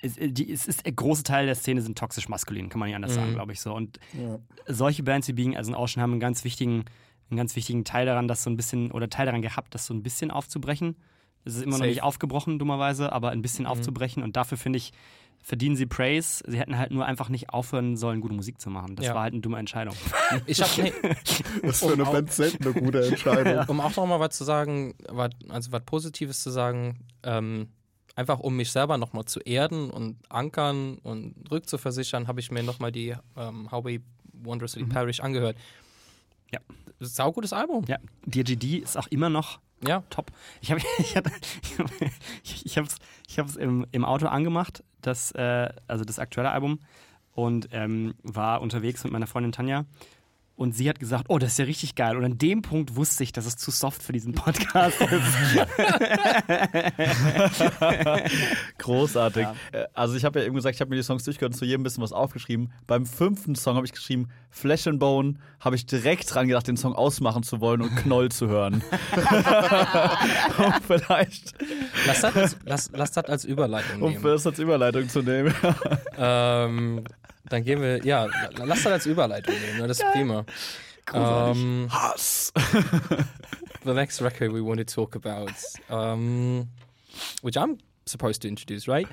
Es, 0.02 0.16
äh, 0.18 0.30
die, 0.30 0.52
es 0.52 0.66
ist, 0.66 0.84
der 0.84 0.92
große 0.92 1.22
Teil 1.22 1.46
der 1.46 1.54
Szene 1.54 1.80
sind 1.82 1.96
toxisch 1.98 2.28
maskulin, 2.28 2.68
kann 2.68 2.78
man 2.78 2.88
nicht 2.88 2.96
anders 2.96 3.14
sagen, 3.14 3.30
Mhm. 3.30 3.34
glaube 3.34 3.52
ich 3.52 3.60
so. 3.60 3.74
Und 3.74 3.98
Ja. 4.12 4.38
solche 4.66 5.02
Bands 5.02 5.28
wie 5.28 5.32
Being 5.32 5.56
as 5.56 5.68
an 5.68 5.74
Ocean 5.74 6.02
haben 6.02 6.12
einen 6.12 6.20
ganz 6.20 6.44
wichtigen, 6.44 6.84
einen 7.30 7.36
ganz 7.38 7.56
wichtigen 7.56 7.84
Teil 7.84 8.06
daran, 8.06 8.28
das 8.28 8.42
so 8.42 8.50
ein 8.50 8.56
bisschen, 8.56 8.90
oder 8.92 9.08
Teil 9.08 9.26
daran 9.26 9.42
gehabt, 9.42 9.74
das 9.74 9.86
so 9.86 9.94
ein 9.94 10.02
bisschen 10.02 10.30
aufzubrechen. 10.30 10.96
Es 11.44 11.54
ist 11.54 11.62
immer 11.62 11.72
noch 11.72 11.78
Safe. 11.78 11.90
nicht 11.90 12.02
aufgebrochen, 12.02 12.58
dummerweise, 12.58 13.12
aber 13.12 13.30
ein 13.30 13.40
bisschen 13.42 13.64
Mhm. 13.64 13.70
aufzubrechen. 13.70 14.22
Und 14.22 14.36
dafür 14.36 14.58
finde 14.58 14.78
ich, 14.78 14.92
verdienen 15.42 15.76
sie 15.76 15.86
Praise. 15.86 16.42
Sie 16.48 16.58
hätten 16.58 16.76
halt 16.76 16.90
nur 16.90 17.06
einfach 17.06 17.28
nicht 17.28 17.50
aufhören 17.50 17.96
sollen, 17.96 18.20
gute 18.20 18.34
Musik 18.34 18.60
zu 18.60 18.68
machen. 18.68 18.96
Das 18.96 19.06
Ja. 19.06 19.14
war 19.14 19.22
halt 19.22 19.32
eine 19.32 19.40
dumme 19.42 19.58
Entscheidung. 19.58 19.94
Ich 20.46 20.58
nee, 20.78 20.92
Das 21.62 21.80
ist 21.82 21.84
für 21.84 21.92
eine 21.92 22.02
Um 22.02 22.08
auch- 22.08 22.12
Band 22.12 22.32
selten 22.32 22.64
eine 22.64 22.72
gute 22.72 23.06
Entscheidung. 23.06 23.64
um 23.68 23.80
auch 23.80 23.94
noch 23.94 24.06
mal 24.06 24.18
was 24.18 24.36
zu 24.36 24.42
sagen, 24.44 24.94
wat, 25.08 25.34
also 25.48 25.70
was 25.70 25.82
Positives 25.84 26.42
zu 26.42 26.50
sagen, 26.50 26.98
ähm, 27.22 27.68
einfach 28.16 28.40
um 28.40 28.56
mich 28.56 28.72
selber 28.72 28.98
noch 28.98 29.12
mal 29.12 29.24
zu 29.26 29.40
erden 29.40 29.90
und 29.90 30.16
ankern 30.30 30.98
und 31.02 31.34
rückzuversichern, 31.50 32.26
habe 32.26 32.40
ich 32.40 32.50
mir 32.50 32.62
noch 32.62 32.80
mal 32.80 32.90
die 32.90 33.14
ähm, 33.36 33.70
How 33.70 33.84
We 33.84 34.00
Wondrously 34.32 34.84
Perish 34.84 35.20
angehört. 35.20 35.56
Ja. 36.52 36.60
Saugutes 36.98 37.52
Album. 37.52 37.84
Ja, 37.86 37.98
DRGD 38.26 38.78
ist 38.78 38.96
auch 38.96 39.06
immer 39.08 39.28
noch 39.28 39.60
Ja. 39.86 40.02
top. 40.10 40.32
Ich 40.60 40.70
habe 40.70 40.80
ich 40.98 41.16
hab, 41.16 41.30
ich, 42.42 42.66
ich 42.66 42.78
hab's, 42.78 42.96
ich 43.28 43.38
hab's 43.38 43.56
im, 43.56 43.86
im 43.92 44.04
Auto 44.04 44.26
angemacht, 44.26 44.82
das, 45.02 45.30
äh, 45.32 45.68
also 45.86 46.04
das 46.04 46.18
aktuelle 46.18 46.50
Album, 46.50 46.80
und 47.32 47.68
ähm, 47.72 48.14
war 48.22 48.62
unterwegs 48.62 49.04
mit 49.04 49.12
meiner 49.12 49.26
Freundin 49.26 49.52
Tanja. 49.52 49.84
Und 50.56 50.74
sie 50.74 50.88
hat 50.88 50.98
gesagt, 50.98 51.26
oh, 51.28 51.38
das 51.38 51.52
ist 51.52 51.58
ja 51.58 51.66
richtig 51.66 51.94
geil. 51.96 52.16
Und 52.16 52.24
an 52.24 52.38
dem 52.38 52.62
Punkt 52.62 52.96
wusste 52.96 53.22
ich, 53.22 53.30
dass 53.30 53.44
es 53.44 53.56
zu 53.56 53.70
soft 53.70 54.02
für 54.02 54.12
diesen 54.12 54.32
Podcast 54.32 54.98
ist. 55.02 55.10
Großartig. 58.78 59.42
Ja. 59.42 59.54
Äh, 59.72 59.86
Also 59.94 60.14
ich 60.16 60.24
habe 60.24 60.40
ja 60.40 60.46
eben 60.46 60.54
gesagt, 60.54 60.74
ich 60.74 60.80
habe 60.80 60.90
mir 60.90 60.96
die 60.96 61.02
Songs 61.02 61.24
durchgehört 61.24 61.52
und 61.52 61.58
zu 61.58 61.64
jedem 61.64 61.82
ein 61.82 61.84
bisschen 61.84 62.02
was 62.02 62.12
aufgeschrieben. 62.12 62.72
Beim 62.86 63.06
fünften 63.06 63.54
Song 63.54 63.76
habe 63.76 63.86
ich 63.86 63.92
geschrieben, 63.92 64.28
Flesh 64.50 64.86
and 64.86 64.98
Bone, 64.98 65.34
habe 65.60 65.76
ich 65.76 65.86
direkt 65.86 66.32
dran 66.34 66.48
gedacht, 66.48 66.66
den 66.68 66.76
Song 66.76 66.94
ausmachen 66.94 67.42
zu 67.42 67.60
wollen 67.60 67.82
und 67.82 67.94
Knoll 67.96 68.30
zu 68.30 68.48
hören. 68.48 68.82
um 70.58 70.72
vielleicht, 70.86 71.54
Lass 72.06 72.20
das 72.22 72.36
als, 72.36 72.56
lass, 72.64 72.90
lass 72.92 73.12
das 73.12 73.24
als 73.26 73.44
Überleitung 73.44 74.02
um 74.02 74.10
nehmen. 74.12 74.22
das 74.24 74.46
als 74.46 74.58
Überleitung 74.58 75.08
zu 75.08 75.22
nehmen. 75.22 75.54
Ähm, 76.16 77.04
dann 77.48 77.64
gehen 77.64 77.80
wir, 77.80 78.04
ja, 78.04 78.28
lass 78.56 78.82
das 78.82 78.92
als 78.92 79.06
Überleitung 79.06 79.54
nehmen, 79.54 79.78
ne? 79.78 79.88
das 79.88 79.98
ist 79.98 80.12
prima. 80.12 80.44
Um, 81.12 81.88
Hass. 81.90 82.52
the 83.84 83.94
next 83.94 84.20
record 84.20 84.52
we 84.52 84.60
want 84.60 84.78
to 84.78 84.84
talk 84.84 85.14
about, 85.14 85.52
um, 85.88 86.68
which 87.42 87.56
I'm 87.56 87.78
supposed 88.06 88.42
to 88.42 88.48
introduce, 88.48 88.88
right? 88.88 89.06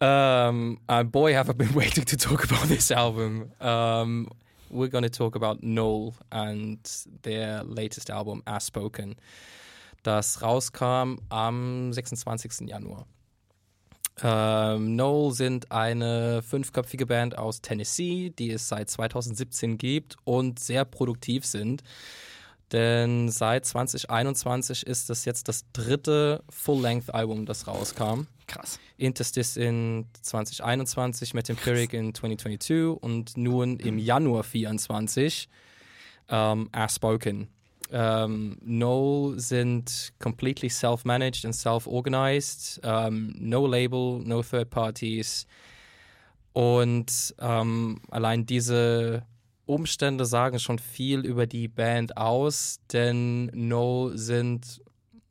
Um, 0.00 0.78
and 0.88 1.10
boy, 1.10 1.34
have 1.34 1.50
I 1.50 1.52
been 1.52 1.74
waiting 1.74 2.04
to 2.04 2.16
talk 2.16 2.44
about 2.44 2.68
this 2.68 2.90
album. 2.90 3.50
Um, 3.60 4.28
we're 4.70 4.88
going 4.88 5.02
to 5.02 5.10
talk 5.10 5.34
about 5.34 5.62
Noel 5.62 6.14
and 6.30 6.78
their 7.22 7.64
latest 7.64 8.08
album, 8.08 8.42
As 8.46 8.64
Spoken, 8.64 9.16
das 10.04 10.40
rauskam 10.40 11.18
am 11.30 11.92
26. 11.92 12.60
Januar. 12.68 13.06
Ähm, 14.22 14.96
Noel 14.96 15.32
sind 15.32 15.72
eine 15.72 16.42
fünfköpfige 16.42 17.06
Band 17.06 17.38
aus 17.38 17.62
Tennessee, 17.62 18.32
die 18.38 18.50
es 18.50 18.68
seit 18.68 18.90
2017 18.90 19.78
gibt 19.78 20.16
und 20.24 20.58
sehr 20.58 20.84
produktiv 20.84 21.46
sind. 21.46 21.82
Denn 22.72 23.28
seit 23.28 23.64
2021 23.64 24.86
ist 24.86 25.10
das 25.10 25.24
jetzt 25.24 25.48
das 25.48 25.64
dritte 25.72 26.44
Full-Length-Album, 26.50 27.44
das 27.46 27.66
rauskam. 27.66 28.26
Krass. 28.46 28.78
Interstice 28.96 29.56
in 29.56 30.06
2021, 30.22 31.34
mit 31.34 31.48
Empiric 31.48 31.92
in 31.92 32.14
2022 32.14 33.02
und 33.02 33.36
nun 33.36 33.78
im 33.80 33.98
Januar 33.98 34.44
24 34.44 35.48
ähm, 36.28 36.70
Spoken. 36.88 37.48
Ähm, 37.92 38.56
no 38.62 39.34
sind 39.36 40.12
completely 40.20 40.68
self-managed 40.68 41.44
and 41.44 41.54
self-organized, 41.54 42.80
ähm, 42.84 43.34
no 43.38 43.66
Label, 43.66 44.20
no 44.24 44.42
Third 44.42 44.70
Parties. 44.70 45.46
Und 46.52 47.34
ähm, 47.40 48.00
allein 48.10 48.46
diese 48.46 49.24
Umstände 49.66 50.24
sagen 50.24 50.58
schon 50.58 50.78
viel 50.78 51.20
über 51.20 51.46
die 51.46 51.68
Band 51.68 52.16
aus, 52.16 52.80
denn 52.92 53.46
No 53.54 54.10
sind 54.14 54.80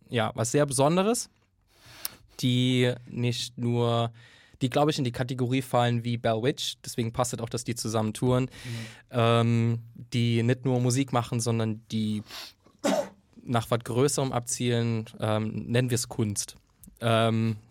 ja 0.09 0.31
was 0.33 0.51
sehr 0.51 0.65
Besonderes 0.65 1.29
die 2.41 2.93
nicht 3.07 3.57
nur, 3.57 4.11
die 4.61 4.69
glaube 4.69 4.91
ich 4.91 4.97
in 4.97 5.03
die 5.03 5.11
Kategorie 5.11 5.61
fallen 5.61 6.03
wie 6.03 6.17
Bell 6.17 6.41
Witch, 6.41 6.77
deswegen 6.83 7.11
passt 7.13 7.33
es 7.33 7.39
auch, 7.39 7.49
dass 7.49 7.63
die 7.63 7.75
zusammen 7.75 8.13
touren, 8.13 8.49
ähm, 9.11 9.79
die 10.13 10.43
nicht 10.43 10.65
nur 10.65 10.79
Musik 10.79 11.13
machen, 11.13 11.39
sondern 11.39 11.81
die 11.91 12.23
nach 13.43 13.69
was 13.71 13.79
Größerem 13.79 14.31
abzielen, 14.31 15.05
ähm, 15.19 15.65
nennen 15.67 15.89
wir 15.89 15.95
es 15.95 16.07
Kunst. 16.09 16.55
Ähm, 17.01 17.55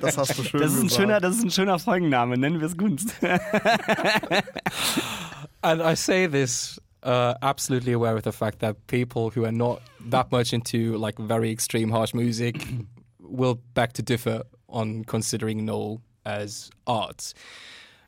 Das 0.00 0.16
hast 0.18 0.38
du 0.38 0.42
schön 0.44 0.60
Das 0.60 0.72
ist, 0.72 0.78
ein 0.78 0.82
gesagt. 0.84 1.00
schöner, 1.00 1.20
das 1.20 1.36
ist 1.36 1.44
ein 1.44 1.50
schöner 1.50 1.78
Folgenname, 1.78 2.36
nennen 2.36 2.60
wir 2.60 2.66
es 2.66 2.76
Gunst. 2.76 3.14
and 5.62 5.80
I 5.82 5.94
say 5.96 6.26
this 6.28 6.80
uh, 7.02 7.34
absolutely 7.40 7.92
aware 7.94 8.16
of 8.16 8.22
the 8.24 8.32
fact 8.32 8.60
that 8.60 8.76
people 8.86 9.30
who 9.30 9.44
are 9.44 9.52
not 9.52 9.80
that 10.10 10.30
much 10.30 10.52
into 10.52 10.96
like 10.98 11.18
very 11.18 11.50
extreme 11.50 11.90
harsh 11.90 12.14
music 12.14 12.66
will 13.30 13.60
beg 13.74 13.92
to 13.94 14.02
differ 14.02 14.42
on 14.68 15.04
considering 15.04 15.64
Knoll 15.64 16.00
as 16.24 16.70
art. 16.86 17.32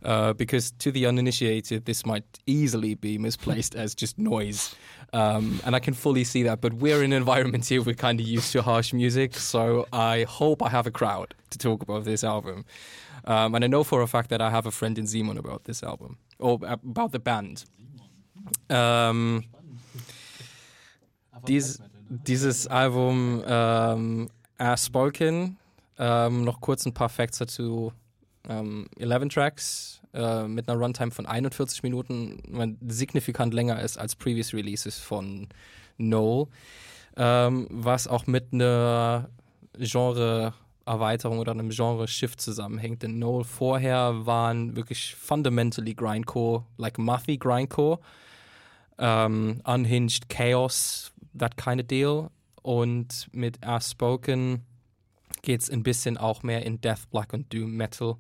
Uh, 0.04 0.32
because 0.32 0.72
to 0.72 0.90
the 0.90 1.06
uninitiated, 1.06 1.84
this 1.84 2.04
might 2.04 2.24
easily 2.46 2.94
be 2.94 3.18
misplaced 3.18 3.76
as 3.76 3.94
just 3.94 4.18
noise. 4.18 4.74
Um, 5.12 5.60
and 5.64 5.76
I 5.76 5.78
can 5.78 5.94
fully 5.94 6.24
see 6.24 6.42
that. 6.42 6.60
But 6.60 6.74
we're 6.74 7.04
in 7.04 7.12
an 7.12 7.18
environment 7.18 7.66
here 7.66 7.82
we're 7.82 7.94
kind 7.94 8.18
of 8.18 8.26
used 8.26 8.50
to 8.52 8.62
harsh 8.62 8.92
music. 8.92 9.36
So 9.36 9.86
I 9.92 10.24
hope 10.28 10.62
I 10.62 10.68
have 10.70 10.86
a 10.86 10.90
crowd 10.90 11.34
to 11.50 11.58
talk 11.58 11.82
about 11.82 12.04
this 12.04 12.24
album. 12.24 12.64
Um, 13.24 13.54
and 13.54 13.64
I 13.64 13.68
know 13.68 13.84
for 13.84 14.02
a 14.02 14.08
fact 14.08 14.30
that 14.30 14.40
I 14.40 14.50
have 14.50 14.66
a 14.66 14.72
friend 14.72 14.98
in 14.98 15.06
Simon 15.06 15.38
about 15.38 15.64
this 15.64 15.82
album, 15.84 16.18
or 16.40 16.58
about 16.62 17.12
the 17.12 17.20
band. 17.20 17.64
Ähm, 18.68 19.44
dies, 21.44 21.80
dieses 22.08 22.66
Album 22.66 23.42
ähm, 24.62 24.68
As 24.68 24.86
Spoken, 24.86 25.58
ähm, 25.98 26.44
noch 26.44 26.60
kurz 26.60 26.86
ein 26.86 26.94
paar 26.94 27.08
Facts 27.08 27.38
dazu. 27.38 27.92
Ähm, 28.48 28.88
11 28.98 29.28
Tracks 29.28 30.00
äh, 30.14 30.44
mit 30.44 30.68
einer 30.68 30.78
Runtime 30.78 31.12
von 31.12 31.26
41 31.26 31.82
Minuten, 31.82 32.78
signifikant 32.88 33.54
länger 33.54 33.80
ist 33.80 33.98
als 33.98 34.16
Previous 34.16 34.52
Releases 34.52 34.98
von 34.98 35.48
Noel. 35.96 36.46
Ähm, 37.16 37.68
was 37.70 38.08
auch 38.08 38.26
mit 38.26 38.52
einer 38.52 39.28
Genre-Erweiterung 39.78 41.38
oder 41.38 41.52
einem 41.52 41.70
Genre-Shift 41.70 42.40
zusammenhängt. 42.40 43.02
Denn 43.02 43.18
Noel 43.18 43.44
vorher 43.44 44.26
waren 44.26 44.74
wirklich 44.76 45.14
fundamentally 45.14 45.94
Grindcore, 45.94 46.64
like 46.78 46.98
Muffy 46.98 47.36
Grindcore 47.36 48.00
ähm, 48.98 49.60
Unhinged 49.64 50.28
Chaos, 50.28 51.12
that 51.34 51.56
kind 51.56 51.80
of 51.80 51.86
deal. 51.86 52.30
Und 52.62 53.28
mit 53.32 53.64
As 53.66 53.90
Spoken 53.90 54.64
geht 55.42 55.62
es 55.62 55.70
ein 55.70 55.82
bisschen 55.82 56.16
auch 56.16 56.42
mehr 56.42 56.64
in 56.64 56.80
Death, 56.80 57.10
Black 57.10 57.32
und 57.32 57.52
Doom 57.52 57.76
Metal. 57.76 58.16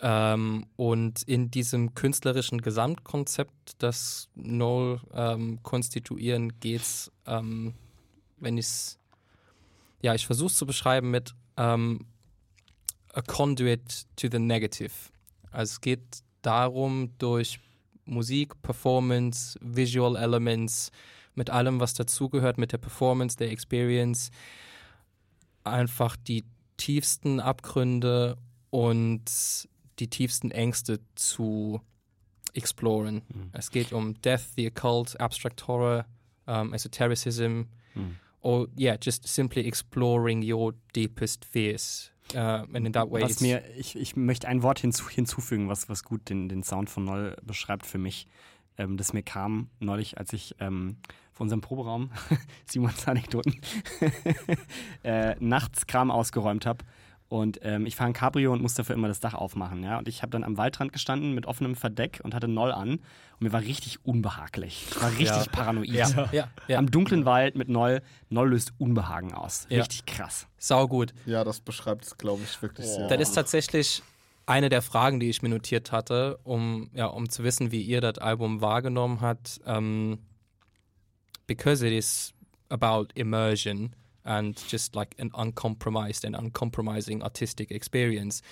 Ähm, 0.00 0.66
und 0.76 1.22
in 1.22 1.50
diesem 1.50 1.94
künstlerischen 1.94 2.60
Gesamtkonzept, 2.60 3.74
das 3.78 4.28
Noel 4.34 5.00
ähm, 5.14 5.62
konstituieren, 5.62 6.58
geht 6.58 6.80
es, 6.80 7.12
ähm, 7.26 7.74
wenn 8.38 8.58
ich 8.58 8.66
es, 8.66 8.98
ja, 10.00 10.14
ich 10.14 10.26
versuche 10.26 10.48
es 10.48 10.56
zu 10.56 10.66
beschreiben 10.66 11.10
mit 11.10 11.34
ähm, 11.56 12.06
a 13.12 13.22
conduit 13.22 14.06
to 14.16 14.28
the 14.30 14.38
negative. 14.38 14.92
Also 15.52 15.72
es 15.72 15.80
geht 15.80 16.22
darum, 16.40 17.12
durch 17.18 17.60
Musik, 18.04 18.60
Performance, 18.62 19.58
Visual 19.60 20.16
Elements, 20.16 20.90
mit 21.34 21.50
allem, 21.50 21.80
was 21.80 21.94
dazugehört, 21.94 22.58
mit 22.58 22.72
der 22.72 22.78
Performance, 22.78 23.36
der 23.36 23.50
Experience, 23.50 24.30
einfach 25.64 26.16
die 26.16 26.44
tiefsten 26.76 27.40
Abgründe 27.40 28.36
und 28.70 29.68
die 29.98 30.08
tiefsten 30.08 30.50
Ängste 30.50 31.00
zu 31.14 31.80
exploren. 32.54 33.22
Es 33.52 33.70
geht 33.70 33.92
um 33.92 34.20
Death, 34.22 34.54
the 34.56 34.68
Occult, 34.68 35.18
Abstract 35.20 35.66
Horror, 35.68 36.06
um, 36.46 36.72
Esotericism, 36.74 37.62
Mhm. 37.94 38.16
or 38.40 38.68
yeah, 38.78 38.96
just 39.00 39.26
simply 39.26 39.66
exploring 39.66 40.42
your 40.42 40.74
deepest 40.94 41.44
fears. 41.44 42.10
Uh, 42.34 42.64
and 42.72 42.86
in 42.86 42.92
that 42.92 43.10
way, 43.10 43.22
Was 43.22 43.40
mir, 43.40 43.62
ich, 43.76 43.94
ich 43.96 44.16
möchte 44.16 44.48
ein 44.48 44.62
Wort 44.62 44.80
hinzu, 44.80 45.08
hinzufügen, 45.08 45.68
was, 45.68 45.88
was 45.88 46.02
gut 46.04 46.28
den, 46.30 46.48
den 46.48 46.62
Sound 46.62 46.88
von 46.88 47.04
Noll 47.04 47.36
beschreibt 47.42 47.84
für 47.86 47.98
mich. 47.98 48.26
Ähm, 48.78 48.96
das 48.96 49.12
mir 49.12 49.22
kam 49.22 49.68
neulich, 49.80 50.18
als 50.18 50.32
ich 50.32 50.54
ähm, 50.60 50.96
vor 51.32 51.44
unserem 51.44 51.60
Proberaum, 51.60 52.10
Simons 52.66 53.06
Anekdoten, 53.08 53.60
äh, 55.04 55.34
nachts 55.40 55.86
Kram 55.86 56.10
ausgeräumt 56.10 56.66
habe. 56.66 56.84
Und 57.28 57.60
ähm, 57.62 57.86
ich 57.86 57.96
fahre 57.96 58.08
ein 58.10 58.12
Cabrio 58.12 58.52
und 58.52 58.60
muss 58.60 58.74
dafür 58.74 58.94
immer 58.94 59.08
das 59.08 59.18
Dach 59.20 59.32
aufmachen. 59.32 59.82
Ja? 59.82 59.96
Und 59.96 60.06
ich 60.06 60.20
habe 60.20 60.28
dann 60.30 60.44
am 60.44 60.58
Waldrand 60.58 60.92
gestanden 60.92 61.32
mit 61.34 61.46
offenem 61.46 61.76
Verdeck 61.76 62.20
und 62.22 62.34
hatte 62.34 62.46
Noll 62.46 62.72
an. 62.72 62.90
Und 62.90 63.00
mir 63.40 63.54
war 63.54 63.62
richtig 63.62 64.04
unbehaglich. 64.04 64.84
Ich 64.90 65.00
war 65.00 65.08
richtig 65.12 65.46
Ja. 65.46 65.50
paranoid. 65.50 65.88
Ja, 65.88 66.28
ja, 66.30 66.48
ja. 66.68 66.78
Am 66.78 66.90
dunklen 66.90 67.24
Wald 67.24 67.56
mit 67.56 67.70
Noll. 67.70 68.02
Noll 68.28 68.50
löst 68.50 68.74
Unbehagen 68.76 69.32
aus. 69.32 69.66
Ja. 69.70 69.78
Richtig 69.78 70.04
krass. 70.04 70.46
Sau 70.58 70.86
gut. 70.86 71.14
Ja, 71.24 71.42
das 71.42 71.60
beschreibt 71.60 72.04
es, 72.04 72.18
glaube 72.18 72.42
ich, 72.44 72.60
wirklich 72.60 72.86
sehr. 72.86 73.08
Das 73.08 73.18
ist 73.18 73.32
tatsächlich 73.32 74.02
eine 74.46 74.68
der 74.68 74.82
Fragen, 74.82 75.20
die 75.20 75.30
ich 75.30 75.42
mir 75.42 75.48
notiert 75.48 75.92
hatte, 75.92 76.38
um, 76.44 76.90
ja, 76.94 77.06
um 77.06 77.28
zu 77.28 77.44
wissen, 77.44 77.72
wie 77.72 77.82
ihr 77.82 78.00
das 78.00 78.18
Album 78.18 78.60
wahrgenommen 78.60 79.20
habt. 79.20 79.60
Um, 79.64 80.18
because 81.46 81.86
it 81.86 81.92
is 81.92 82.32
about 82.70 83.08
immersion 83.14 83.94
and 84.24 84.58
just 84.68 84.94
like 84.94 85.14
an 85.18 85.30
uncompromised 85.34 86.24
and 86.24 86.36
uncompromising 86.36 87.22
artistic 87.22 87.70
experience, 87.70 88.42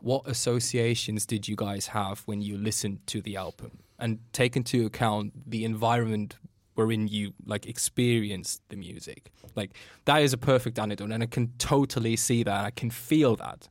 what 0.00 0.26
associations 0.26 1.26
did 1.26 1.46
you 1.48 1.56
guys 1.56 1.88
have 1.88 2.22
when 2.26 2.40
you 2.40 2.56
listened 2.56 3.06
to 3.06 3.20
the 3.20 3.36
album? 3.36 3.80
And 3.98 4.18
take 4.32 4.56
into 4.56 4.86
account 4.86 5.32
the 5.50 5.64
environment 5.64 6.36
wherein 6.74 7.06
you 7.08 7.34
like 7.44 7.66
experienced 7.66 8.62
the 8.70 8.76
music. 8.76 9.30
Like 9.54 9.72
that 10.06 10.22
is 10.22 10.32
a 10.32 10.38
perfect 10.38 10.78
anecdote, 10.78 11.10
and 11.10 11.22
I 11.22 11.26
can 11.26 11.52
totally 11.58 12.16
see 12.16 12.42
that. 12.44 12.64
I 12.64 12.70
can 12.70 12.90
feel 12.90 13.36
that. 13.36 13.68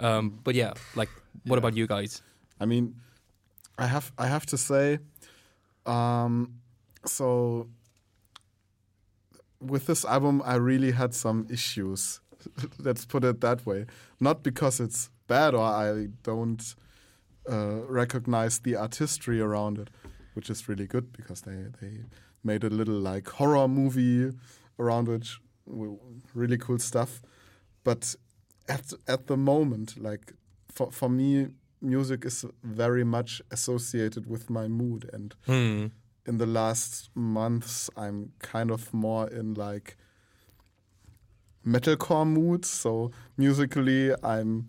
Um, 0.00 0.40
but 0.42 0.54
yeah, 0.54 0.72
like, 0.96 1.10
what 1.44 1.58
about 1.58 1.76
you 1.76 1.86
guys? 1.86 2.22
I 2.58 2.66
mean, 2.66 2.96
I 3.78 3.86
have 3.86 4.12
I 4.18 4.26
have 4.26 4.46
to 4.46 4.58
say, 4.58 4.98
um, 5.86 6.60
so 7.06 7.68
with 9.60 9.86
this 9.86 10.04
album, 10.04 10.42
I 10.44 10.54
really 10.56 10.92
had 10.92 11.14
some 11.14 11.46
issues. 11.50 12.20
Let's 12.78 13.04
put 13.04 13.24
it 13.24 13.40
that 13.42 13.66
way. 13.66 13.86
Not 14.18 14.42
because 14.42 14.80
it's 14.80 15.10
bad 15.28 15.54
or 15.54 15.62
I 15.62 16.08
don't 16.22 16.74
uh, 17.50 17.80
recognize 17.86 18.58
the 18.58 18.76
artistry 18.76 19.40
around 19.40 19.78
it, 19.78 19.90
which 20.34 20.50
is 20.50 20.68
really 20.68 20.86
good 20.86 21.12
because 21.12 21.42
they 21.42 21.66
they 21.80 22.04
made 22.42 22.64
a 22.64 22.70
little 22.70 22.98
like 22.98 23.28
horror 23.28 23.68
movie 23.68 24.32
around 24.78 25.08
it, 25.08 25.28
really 26.34 26.58
cool 26.58 26.78
stuff. 26.78 27.20
But 27.84 28.14
at 28.70 28.92
at 29.06 29.26
the 29.26 29.36
moment, 29.36 29.96
like 30.02 30.32
for 30.74 30.90
for 30.92 31.08
me, 31.10 31.48
music 31.82 32.24
is 32.24 32.44
very 32.62 33.04
much 33.04 33.42
associated 33.50 34.26
with 34.26 34.48
my 34.50 34.68
mood 34.68 35.08
and 35.12 35.34
Hmm. 35.46 35.86
in 36.28 36.38
the 36.38 36.46
last 36.46 37.10
months 37.14 37.90
i'm 37.96 38.32
kind 38.52 38.70
of 38.70 38.92
more 38.92 39.26
in 39.38 39.54
like 39.54 39.96
metalcore 41.66 42.26
moods. 42.26 42.68
so 42.68 43.10
musically 43.36 44.12
i'm 44.22 44.68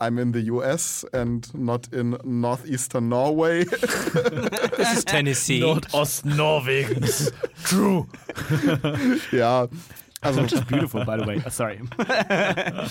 i'm 0.00 0.18
in 0.18 0.32
the 0.32 0.40
us 0.42 1.04
and 1.12 1.48
not 1.54 1.88
in 1.92 2.16
northeastern 2.24 3.08
norway 3.08 3.64
This 4.76 4.98
is 4.98 5.04
Tennessee. 5.14 5.60
not 5.60 5.82
Nordost-Norwegens. 5.92 7.32
True. 7.64 8.06
ja 9.38 9.66
also 10.24 10.42
Which 10.42 10.52
is 10.52 10.64
beautiful, 10.64 11.04
by 11.04 11.16
the 11.18 11.26
way. 11.26 11.42
Oh, 11.44 11.50
sorry. 11.50 11.80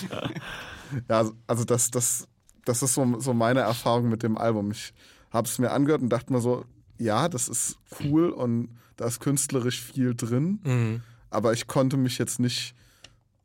Ja, 1.08 1.24
also 1.46 1.64
das, 1.64 1.90
das, 1.90 2.28
das 2.64 2.82
ist 2.82 2.94
so, 2.94 3.18
so 3.20 3.34
meine 3.34 3.60
Erfahrung 3.60 4.08
mit 4.08 4.22
dem 4.22 4.38
Album. 4.38 4.70
Ich 4.70 4.92
habe 5.32 5.48
es 5.48 5.58
mir 5.58 5.70
angehört 5.72 6.02
und 6.02 6.08
dachte 6.10 6.32
mir 6.32 6.40
so, 6.40 6.64
ja, 6.98 7.28
das 7.28 7.48
ist 7.48 7.78
cool 8.00 8.30
und 8.30 8.68
da 8.96 9.06
ist 9.06 9.18
künstlerisch 9.20 9.82
viel 9.82 10.14
drin, 10.14 10.60
Mhm. 10.62 11.02
aber 11.30 11.52
ich 11.52 11.66
konnte 11.66 11.96
mich 11.96 12.18
jetzt 12.18 12.38
nicht 12.38 12.74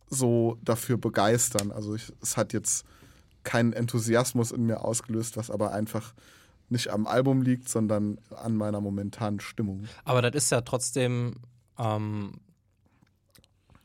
so 0.10 0.58
dafür 0.64 0.98
begeistern. 0.98 1.72
Also 1.72 1.96
ich, 1.96 2.12
es 2.22 2.38
hat 2.38 2.54
jetzt 2.54 2.86
keinen 3.44 3.74
Enthusiasmus 3.74 4.52
in 4.52 4.66
mir 4.68 4.84
ausgelöst, 4.84 5.38
was 5.38 5.50
aber 5.50 5.72
einfach 5.72 6.14
nicht 6.70 6.90
am 6.90 7.08
Album 7.08 7.42
liegt, 7.42 7.68
sondern 7.68 8.20
an 8.36 8.56
meiner 8.56 8.80
momentanen 8.80 9.40
Stimmung. 9.40 9.86
Aber 10.04 10.22
das 10.22 10.36
ist 10.44 10.52
ja 10.52 10.62
trotzdem 10.62 11.34
ähm, 11.80 12.34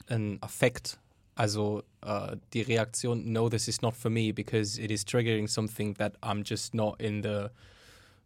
ein 0.09 0.39
Affekt. 0.43 0.99
Also 1.37 1.83
äh, 2.03 2.37
die 2.53 2.63
Reaktion, 2.63 3.33
no, 3.33 3.49
this 3.49 3.67
is 3.69 3.83
not 3.83 3.95
for 3.97 4.11
me, 4.11 4.33
because 4.33 4.79
it 4.79 4.91
is 4.91 5.05
triggering 5.05 5.49
something 5.49 5.95
that 5.95 6.15
I'm 6.23 6.45
just 6.45 6.75
not 6.75 7.01
in 7.01 7.23
the 7.23 7.51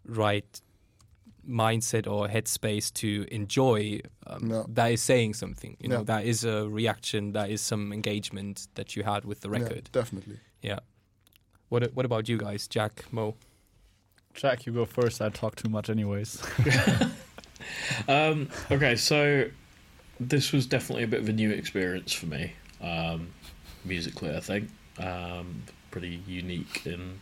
right 0.04 0.60
mindset 1.48 2.06
or 2.06 2.28
headspace 2.28 2.92
to 2.94 3.24
enjoy. 3.30 4.00
Um, 4.26 4.50
Yeah. 4.50 4.64
That 4.68 4.92
is 4.92 5.00
saying 5.02 5.34
something. 5.34 5.76
You 5.80 5.88
know, 5.88 6.00
Yeah. 6.00 6.04
that 6.18 6.26
is 6.26 6.44
a 6.44 6.68
reaction, 6.68 7.32
that 7.32 7.48
is 7.50 7.62
some 7.62 7.94
engagement 7.94 8.68
that 8.74 8.94
you 8.94 9.04
had 9.04 9.24
with 9.24 9.40
the 9.40 9.48
Yeah, 9.48 9.62
record. 9.62 9.88
definitely. 9.92 10.38
Yeah. 10.62 10.80
What 11.70 11.90
What 11.94 12.04
about 12.04 12.28
you 12.28 12.36
guys, 12.36 12.68
Jack, 12.68 13.04
Moe? 13.10 13.34
Jack, 14.34 14.66
you 14.66 14.72
go 14.74 14.84
first. 14.84 15.20
I 15.22 15.30
talk 15.30 15.56
too 15.56 15.70
much, 15.70 15.88
anyways. 15.88 16.42
Um, 18.06 18.48
okay, 18.70 18.94
so 18.96 19.46
this 20.20 20.52
was 20.52 20.66
definitely 20.66 21.04
a 21.04 21.08
bit 21.08 21.20
of 21.20 21.28
a 21.28 21.32
new 21.32 21.50
experience 21.50 22.12
for 22.12 22.26
me, 22.26 22.52
um, 22.80 23.28
musically. 23.84 24.34
I 24.34 24.40
think 24.40 24.68
um, 24.98 25.62
pretty 25.90 26.20
unique 26.26 26.86
in, 26.86 27.20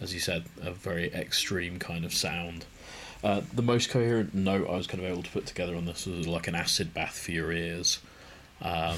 as 0.00 0.12
you 0.12 0.20
said, 0.20 0.44
a 0.62 0.72
very 0.72 1.12
extreme 1.12 1.78
kind 1.78 2.04
of 2.04 2.12
sound. 2.12 2.64
Uh, 3.24 3.40
the 3.54 3.62
most 3.62 3.90
coherent 3.90 4.34
note 4.34 4.68
I 4.68 4.76
was 4.76 4.86
kind 4.86 5.02
of 5.02 5.10
able 5.10 5.22
to 5.22 5.30
put 5.30 5.46
together 5.46 5.74
on 5.74 5.86
this 5.86 6.06
was 6.06 6.26
like 6.26 6.48
an 6.48 6.54
acid 6.54 6.92
bath 6.92 7.18
for 7.18 7.32
your 7.32 7.52
ears. 7.52 8.00
Um, 8.62 8.96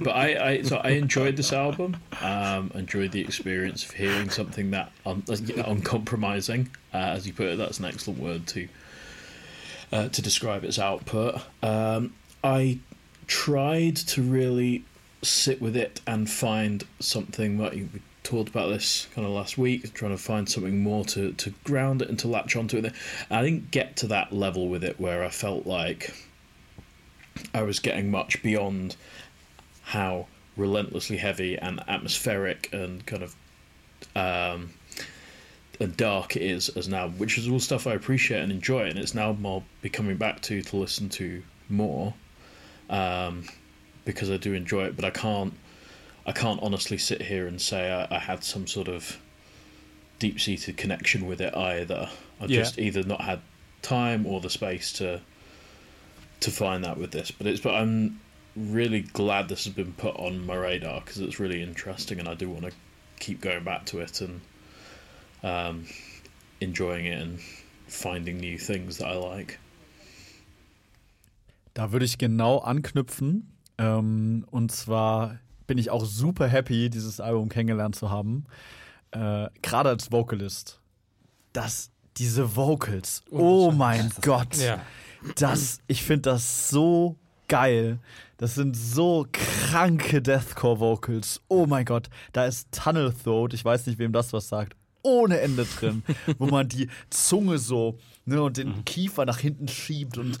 but 0.00 0.10
I, 0.10 0.50
I 0.50 0.62
so 0.62 0.76
I 0.76 0.90
enjoyed 0.90 1.36
this 1.36 1.52
album. 1.52 1.96
Um, 2.20 2.70
enjoyed 2.74 3.10
the 3.12 3.20
experience 3.20 3.84
of 3.84 3.90
hearing 3.92 4.30
something 4.30 4.70
that 4.70 4.92
un, 5.04 5.24
uncompromising, 5.66 6.70
uh, 6.92 6.98
as 6.98 7.26
you 7.26 7.32
put 7.32 7.46
it. 7.46 7.58
That's 7.58 7.78
an 7.78 7.86
excellent 7.86 8.20
word 8.20 8.46
to 8.48 8.68
uh, 9.92 10.08
to 10.08 10.22
describe 10.22 10.64
its 10.64 10.78
output. 10.78 11.40
Um, 11.62 12.14
I 12.44 12.78
tried 13.26 13.96
to 13.96 14.22
really 14.22 14.84
sit 15.22 15.62
with 15.62 15.74
it 15.74 16.02
and 16.06 16.28
find 16.28 16.84
something 17.00 17.56
that 17.56 17.72
we 17.72 17.88
talked 18.22 18.50
about 18.50 18.68
this 18.68 19.08
kind 19.14 19.26
of 19.26 19.32
last 19.32 19.56
week, 19.56 19.94
trying 19.94 20.14
to 20.14 20.22
find 20.22 20.46
something 20.46 20.82
more 20.82 21.06
to, 21.06 21.32
to 21.32 21.50
ground 21.64 22.02
it 22.02 22.10
and 22.10 22.18
to 22.18 22.28
latch 22.28 22.54
onto 22.54 22.76
it. 22.76 22.92
I 23.30 23.42
didn't 23.42 23.70
get 23.70 23.96
to 23.96 24.06
that 24.08 24.30
level 24.30 24.68
with 24.68 24.84
it 24.84 25.00
where 25.00 25.24
I 25.24 25.30
felt 25.30 25.66
like 25.66 26.14
I 27.54 27.62
was 27.62 27.78
getting 27.80 28.10
much 28.10 28.42
beyond 28.42 28.96
how 29.82 30.26
relentlessly 30.58 31.16
heavy 31.16 31.56
and 31.56 31.80
atmospheric 31.88 32.68
and 32.74 33.04
kind 33.06 33.22
of 33.22 33.34
um, 34.14 34.74
and 35.80 35.96
dark 35.96 36.36
it 36.36 36.42
is 36.42 36.68
as 36.68 36.88
now, 36.88 37.08
which 37.08 37.38
is 37.38 37.48
all 37.48 37.58
stuff 37.58 37.86
I 37.86 37.94
appreciate 37.94 38.42
and 38.42 38.52
enjoy, 38.52 38.82
and 38.82 38.98
it's 38.98 39.14
now 39.14 39.32
more 39.32 39.62
becoming 39.80 40.16
back 40.18 40.42
to 40.42 40.60
to 40.60 40.76
listen 40.76 41.08
to 41.10 41.42
more 41.70 42.12
um, 42.90 43.44
because 44.04 44.30
I 44.30 44.36
do 44.36 44.52
enjoy 44.54 44.84
it, 44.84 44.96
but 44.96 45.04
I 45.04 45.10
can't 45.10 45.54
I 46.26 46.32
can't 46.32 46.60
honestly 46.62 46.98
sit 46.98 47.22
here 47.22 47.46
and 47.46 47.60
say 47.60 47.92
I, 47.92 48.16
I 48.16 48.18
had 48.18 48.42
some 48.44 48.66
sort 48.66 48.88
of 48.88 49.18
deep 50.18 50.40
seated 50.40 50.76
connection 50.76 51.26
with 51.26 51.40
it 51.40 51.54
either. 51.54 52.08
I've 52.40 52.50
Yeah. 52.50 52.60
just 52.60 52.78
either 52.78 53.02
not 53.02 53.20
had 53.20 53.40
time 53.82 54.26
or 54.26 54.40
the 54.40 54.50
space 54.50 54.92
to 54.94 55.20
to 56.40 56.50
find 56.50 56.84
that 56.84 56.98
with 56.98 57.10
this, 57.10 57.30
but 57.30 57.46
it's 57.46 57.60
but 57.60 57.74
I'm 57.74 58.20
really 58.56 59.00
glad 59.02 59.48
this 59.48 59.64
has 59.64 59.74
been 59.74 59.92
put 59.92 60.16
on 60.16 60.44
my 60.46 60.54
radar 60.54 61.00
because 61.00 61.18
it's 61.20 61.40
really 61.40 61.62
interesting, 61.62 62.18
and 62.20 62.28
I 62.28 62.34
do 62.34 62.48
want 62.48 62.64
to 62.64 62.72
keep 63.20 63.40
going 63.40 63.64
back 63.64 63.86
to 63.86 64.00
it 64.00 64.20
and 64.20 64.40
um, 65.42 65.86
enjoying 66.60 67.06
it 67.06 67.20
and 67.20 67.40
finding 67.86 68.38
new 68.38 68.58
things 68.58 68.98
that 68.98 69.06
I 69.08 69.14
like. 69.14 69.58
Da 71.74 71.92
würde 71.92 72.04
ich 72.04 72.18
genau 72.18 72.58
anknüpfen. 72.58 73.56
Ähm, 73.78 74.46
und 74.50 74.70
zwar 74.72 75.38
bin 75.66 75.78
ich 75.78 75.90
auch 75.90 76.04
super 76.04 76.46
happy, 76.46 76.88
dieses 76.90 77.20
Album 77.20 77.48
kennengelernt 77.48 77.96
zu 77.96 78.10
haben. 78.10 78.44
Äh, 79.10 79.48
Gerade 79.62 79.90
als 79.90 80.12
Vocalist. 80.12 80.80
Das, 81.52 81.90
diese 82.16 82.56
Vocals. 82.56 83.22
Oh 83.30 83.72
mein 83.72 84.12
Gott. 84.22 84.56
Ja. 84.56 84.80
Das, 85.36 85.78
ich 85.86 86.02
finde 86.02 86.30
das 86.30 86.68
so 86.70 87.16
geil. 87.48 87.98
Das 88.36 88.54
sind 88.54 88.76
so 88.76 89.26
kranke 89.32 90.20
Deathcore-Vocals. 90.20 91.40
Oh 91.48 91.66
mein 91.66 91.84
Gott. 91.84 92.08
Da 92.32 92.46
ist 92.46 92.68
Tunnel 92.72 93.12
Throat, 93.12 93.54
ich 93.54 93.64
weiß 93.64 93.86
nicht, 93.86 93.98
wem 93.98 94.12
das 94.12 94.32
was 94.32 94.48
sagt, 94.48 94.76
ohne 95.02 95.40
Ende 95.40 95.64
drin, 95.64 96.02
wo 96.38 96.46
man 96.46 96.68
die 96.68 96.88
Zunge 97.10 97.58
so 97.58 97.98
ne, 98.24 98.42
und 98.42 98.56
den 98.56 98.84
Kiefer 98.84 99.24
nach 99.24 99.38
hinten 99.38 99.68
schiebt 99.68 100.18
und 100.18 100.38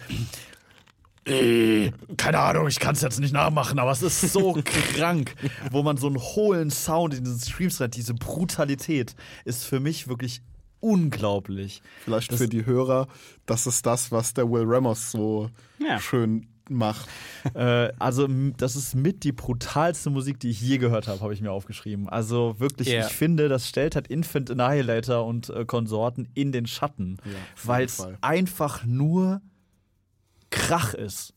äh, 1.26 1.90
keine 2.16 2.38
Ahnung, 2.38 2.68
ich 2.68 2.78
kann 2.80 2.94
es 2.94 3.00
jetzt 3.00 3.18
nicht 3.20 3.32
nachmachen, 3.32 3.78
aber 3.78 3.90
es 3.90 4.02
ist 4.02 4.20
so 4.20 4.52
krank, 4.64 5.34
wo 5.70 5.82
man 5.82 5.96
so 5.96 6.06
einen 6.08 6.18
hohlen 6.18 6.70
Sound 6.70 7.14
in 7.14 7.24
diesen 7.24 7.40
Streams 7.40 7.80
hat. 7.80 7.96
Diese 7.96 8.14
Brutalität 8.14 9.14
ist 9.44 9.64
für 9.64 9.80
mich 9.80 10.08
wirklich 10.08 10.42
unglaublich. 10.80 11.82
Vielleicht 12.04 12.30
Das- 12.32 12.38
für 12.38 12.48
die 12.48 12.66
Hörer, 12.66 13.08
das 13.46 13.66
ist 13.66 13.84
das, 13.86 14.12
was 14.12 14.34
der 14.34 14.50
Will 14.50 14.64
Ramos 14.66 15.10
so 15.10 15.50
Ja. 15.78 15.98
schön 15.98 16.46
macht. 16.68 17.08
Äh, 17.54 17.92
also 17.98 18.26
das 18.56 18.74
ist 18.74 18.94
mit 18.94 19.22
die 19.22 19.32
brutalste 19.32 20.08
Musik, 20.08 20.40
die 20.40 20.48
ich 20.48 20.62
je 20.62 20.78
gehört 20.78 21.08
habe, 21.08 21.20
habe 21.20 21.34
ich 21.34 21.42
mir 21.42 21.52
aufgeschrieben. 21.52 22.08
Also 22.08 22.56
wirklich, 22.58 22.88
Ja. 22.88 23.06
ich 23.06 23.12
finde, 23.12 23.50
das 23.50 23.68
stellt 23.68 23.94
halt 23.96 24.08
Infant 24.08 24.50
Annihilator 24.50 25.26
und 25.26 25.50
äh, 25.50 25.66
Konsorten 25.66 26.26
in 26.32 26.52
den 26.52 26.66
Schatten, 26.66 27.18
Ja, 27.24 27.32
weil 27.64 27.84
es 27.84 28.02
einfach 28.22 28.84
nur 28.86 29.42
Krach 30.54 30.94
ist. 30.94 31.34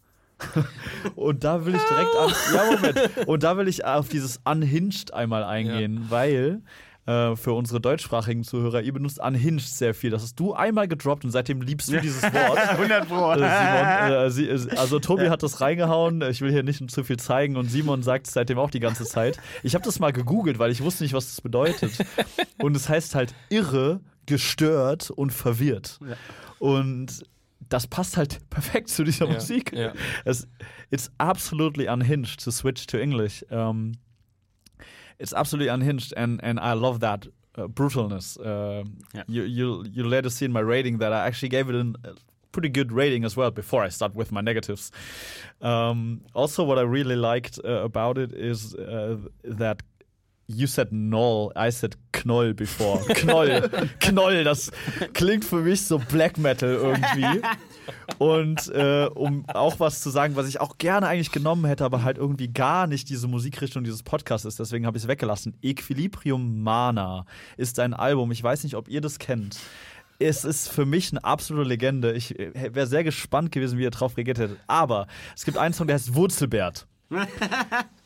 und 1.16 1.44
da 1.44 1.66
will 1.66 1.74
ich 1.74 1.82
direkt 1.82 2.16
an, 2.16 2.32
ja 2.54 2.76
Moment, 2.76 3.28
und 3.28 3.42
da 3.42 3.58
will 3.58 3.68
ich 3.68 3.86
auf 3.86 4.08
dieses 4.08 4.40
Unhinged 4.46 5.12
einmal 5.12 5.44
eingehen, 5.44 6.06
weil 6.10 6.62
äh, 7.08 7.36
für 7.36 7.54
unsere 7.54 7.82
deutschsprachigen 7.82 8.44
Zuhörer, 8.44 8.82
ihr 8.82 8.94
benutzt 8.94 9.20
Unhinged 9.20 9.68
sehr 9.68 9.96
viel. 9.96 10.12
Das 10.12 10.22
hast 10.22 10.40
du 10.40 10.54
einmal 10.54 10.88
gedroppt 10.88 11.26
und 11.26 11.32
seitdem 11.32 11.62
liebst 11.62 11.92
du 11.92 12.00
dieses 12.00 12.22
Wort. 12.22 12.60
100 12.70 13.08
Pro. 13.08 13.32
Äh, 13.32 14.30
Simon, 14.30 14.68
äh, 14.70 14.74
äh, 14.74 14.78
also 14.78 15.00
Tobi 15.00 15.30
hat 15.30 15.42
das 15.42 15.60
reingehauen. 15.60 16.22
Ich 16.22 16.42
will 16.42 16.52
hier 16.52 16.64
nicht 16.64 16.92
zu 16.92 17.04
viel 17.04 17.18
zeigen 17.18 17.56
und 17.56 17.72
Simon 17.72 18.04
sagt 18.04 18.28
es 18.28 18.34
seitdem 18.34 18.60
auch 18.60 18.70
die 18.70 18.80
ganze 18.80 19.06
Zeit. 19.06 19.40
Ich 19.64 19.74
habe 19.74 19.86
das 19.86 20.00
mal 20.00 20.12
gegoogelt, 20.12 20.60
weil 20.60 20.70
ich 20.70 20.84
wusste 20.84 21.04
nicht, 21.04 21.14
was 21.14 21.28
das 21.28 21.42
bedeutet. 21.42 21.94
Und 22.60 22.76
es 22.76 22.90
heißt 22.90 23.14
halt 23.14 23.36
irre, 23.50 24.02
gestört 24.26 25.12
und 25.12 25.32
verwirrt. 25.32 26.00
Und 26.60 27.24
das 27.70 27.88
passt 27.88 28.18
halt 28.18 28.40
perfekt 28.50 28.90
zu 28.90 29.04
dieser 29.04 29.26
Ja, 29.28 29.34
Musik. 29.34 29.72
ja. 29.74 29.94
Es, 30.26 30.48
it's 30.92 31.10
absolutely 31.18 31.88
unhinged 31.88 32.44
to 32.44 32.52
switch 32.52 32.86
to 32.88 32.98
English. 32.98 33.44
Um, 33.52 33.94
it's 35.20 35.34
absolutely 35.34 35.70
unhinged, 35.70 36.14
and 36.18 36.40
and 36.44 36.60
I 36.60 36.74
love 36.74 37.00
that 37.00 37.28
uh, 37.58 37.68
brutalness. 37.68 38.38
Uh, 38.38 38.84
Yeah. 39.14 39.24
You 39.28 39.44
you 39.44 39.86
you 39.92 40.04
later 40.08 40.30
see 40.30 40.46
in 40.46 40.52
my 40.54 40.62
rating 40.62 41.00
that 41.00 41.12
I 41.12 41.26
actually 41.28 41.50
gave 41.50 41.70
it 41.70 41.76
an, 41.76 41.96
a 42.04 42.14
pretty 42.52 42.70
good 42.70 42.92
rating 42.92 43.26
as 43.26 43.36
well 43.38 43.52
before 43.52 43.86
I 43.86 43.90
start 43.90 44.16
with 44.16 44.32
my 44.32 44.42
negatives. 44.42 44.92
Um, 45.62 46.22
also, 46.34 46.64
what 46.64 46.78
I 46.78 46.84
really 46.84 47.16
liked 47.16 47.60
uh, 47.64 47.84
about 47.84 48.18
it 48.18 48.32
is 48.34 48.74
uh, 48.76 49.18
that. 49.58 49.82
You 50.50 50.66
said 50.66 50.92
Knoll, 50.92 51.52
I 51.58 51.72
said 51.72 51.98
Knoll 52.14 52.54
before. 52.54 53.00
Knoll, 53.16 53.70
Knoll, 54.00 54.46
das 54.46 54.72
klingt 55.14 55.44
für 55.44 55.58
mich 55.58 55.82
so 55.82 56.00
Black 56.00 56.38
Metal 56.38 56.70
irgendwie. 56.70 57.42
Und 58.18 58.70
äh, 58.70 59.10
um 59.14 59.44
auch 59.50 59.82
was 59.82 60.02
zu 60.02 60.10
sagen, 60.10 60.38
was 60.38 60.48
ich 60.48 60.62
auch 60.62 60.78
gerne 60.78 61.08
eigentlich 61.08 61.34
genommen 61.34 61.66
hätte, 61.66 61.84
aber 61.84 62.04
halt 62.04 62.18
irgendwie 62.18 62.48
gar 62.48 62.88
nicht 62.88 63.10
diese 63.10 63.28
Musikrichtung 63.28 63.84
dieses 63.84 64.04
Podcasts 64.04 64.46
ist, 64.46 64.58
deswegen 64.58 64.86
habe 64.86 64.98
ich 64.98 65.04
es 65.04 65.10
weggelassen. 65.10 65.58
Equilibrium 65.62 66.64
Mana 66.64 67.26
ist 67.58 67.78
ein 67.80 67.94
Album. 67.94 68.32
Ich 68.32 68.42
weiß 68.42 68.64
nicht, 68.64 68.76
ob 68.76 68.88
ihr 68.88 69.02
das 69.02 69.20
kennt. 69.20 69.58
Es 70.18 70.46
ist 70.46 70.70
für 70.70 70.86
mich 70.86 71.12
eine 71.12 71.26
absolute 71.26 71.68
Legende. 71.68 72.14
Ich 72.14 72.40
äh, 72.40 72.74
wäre 72.74 72.88
sehr 72.88 73.04
gespannt 73.04 73.52
gewesen, 73.52 73.78
wie 73.78 73.84
ihr 73.84 73.92
drauf 73.92 74.16
reagiert 74.16 74.40
hättet. 74.40 74.60
Aber 74.68 75.08
es 75.36 75.44
gibt 75.44 75.58
einen 75.58 75.74
Song, 75.74 75.88
der 75.88 75.96
heißt 75.96 76.16
Wurzelbert. 76.16 76.88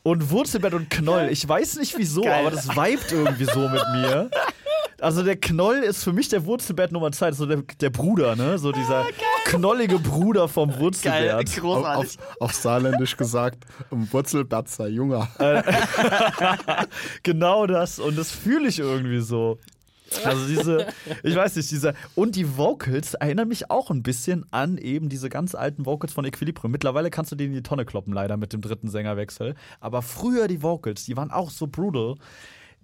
Und 0.03 0.29
Wurzelbert 0.31 0.73
und 0.73 0.89
Knoll, 0.89 1.29
ich 1.31 1.47
weiß 1.47 1.77
nicht 1.77 1.97
wieso, 1.97 2.21
Geil. 2.21 2.39
aber 2.41 2.51
das 2.51 2.67
vibet 2.69 3.11
irgendwie 3.11 3.45
so 3.45 3.67
mit 3.69 3.83
mir. 3.93 4.29
Also 4.99 5.23
der 5.23 5.35
Knoll 5.35 5.77
ist 5.77 6.03
für 6.03 6.13
mich 6.13 6.29
der 6.29 6.45
Wurzelbert 6.45 6.91
Nummer 6.91 7.11
zwei, 7.11 7.27
das 7.27 7.35
ist 7.35 7.39
so 7.39 7.45
der, 7.47 7.63
der 7.79 7.89
Bruder, 7.89 8.35
ne? 8.35 8.59
So 8.59 8.71
dieser 8.71 9.05
knollige 9.45 9.97
Bruder 9.97 10.47
vom 10.47 10.69
Geil, 10.69 10.79
Wurzelbert. 10.79 11.47
Auf, 11.47 11.55
großartig. 11.55 12.19
auf, 12.19 12.41
auf 12.41 12.53
Saarländisch 12.53 13.17
gesagt, 13.17 13.65
um 13.89 14.11
Wurzelbatzer 14.11 14.87
Junger. 14.87 15.27
Genau 17.23 17.65
das 17.65 17.99
und 17.99 18.17
das 18.17 18.31
fühle 18.31 18.67
ich 18.67 18.79
irgendwie 18.79 19.21
so. 19.21 19.57
Also 20.25 20.47
diese, 20.47 20.87
ich 21.23 21.35
weiß 21.35 21.55
nicht, 21.55 21.71
diese 21.71 21.93
und 22.15 22.35
die 22.35 22.57
Vocals 22.57 23.13
erinnern 23.13 23.47
mich 23.47 23.71
auch 23.71 23.89
ein 23.89 24.03
bisschen 24.03 24.45
an 24.51 24.77
eben 24.77 25.09
diese 25.09 25.29
ganz 25.29 25.55
alten 25.55 25.85
Vocals 25.85 26.13
von 26.13 26.25
Equilibrium. 26.25 26.71
Mittlerweile 26.71 27.09
kannst 27.09 27.31
du 27.31 27.35
die 27.35 27.45
in 27.45 27.53
die 27.53 27.63
Tonne 27.63 27.85
kloppen, 27.85 28.13
leider 28.13 28.37
mit 28.37 28.53
dem 28.53 28.61
dritten 28.61 28.89
Sängerwechsel. 28.89 29.55
Aber 29.79 30.01
früher 30.01 30.47
die 30.47 30.61
Vocals, 30.61 31.05
die 31.05 31.17
waren 31.17 31.31
auch 31.31 31.49
so 31.49 31.67
brutal. 31.67 32.15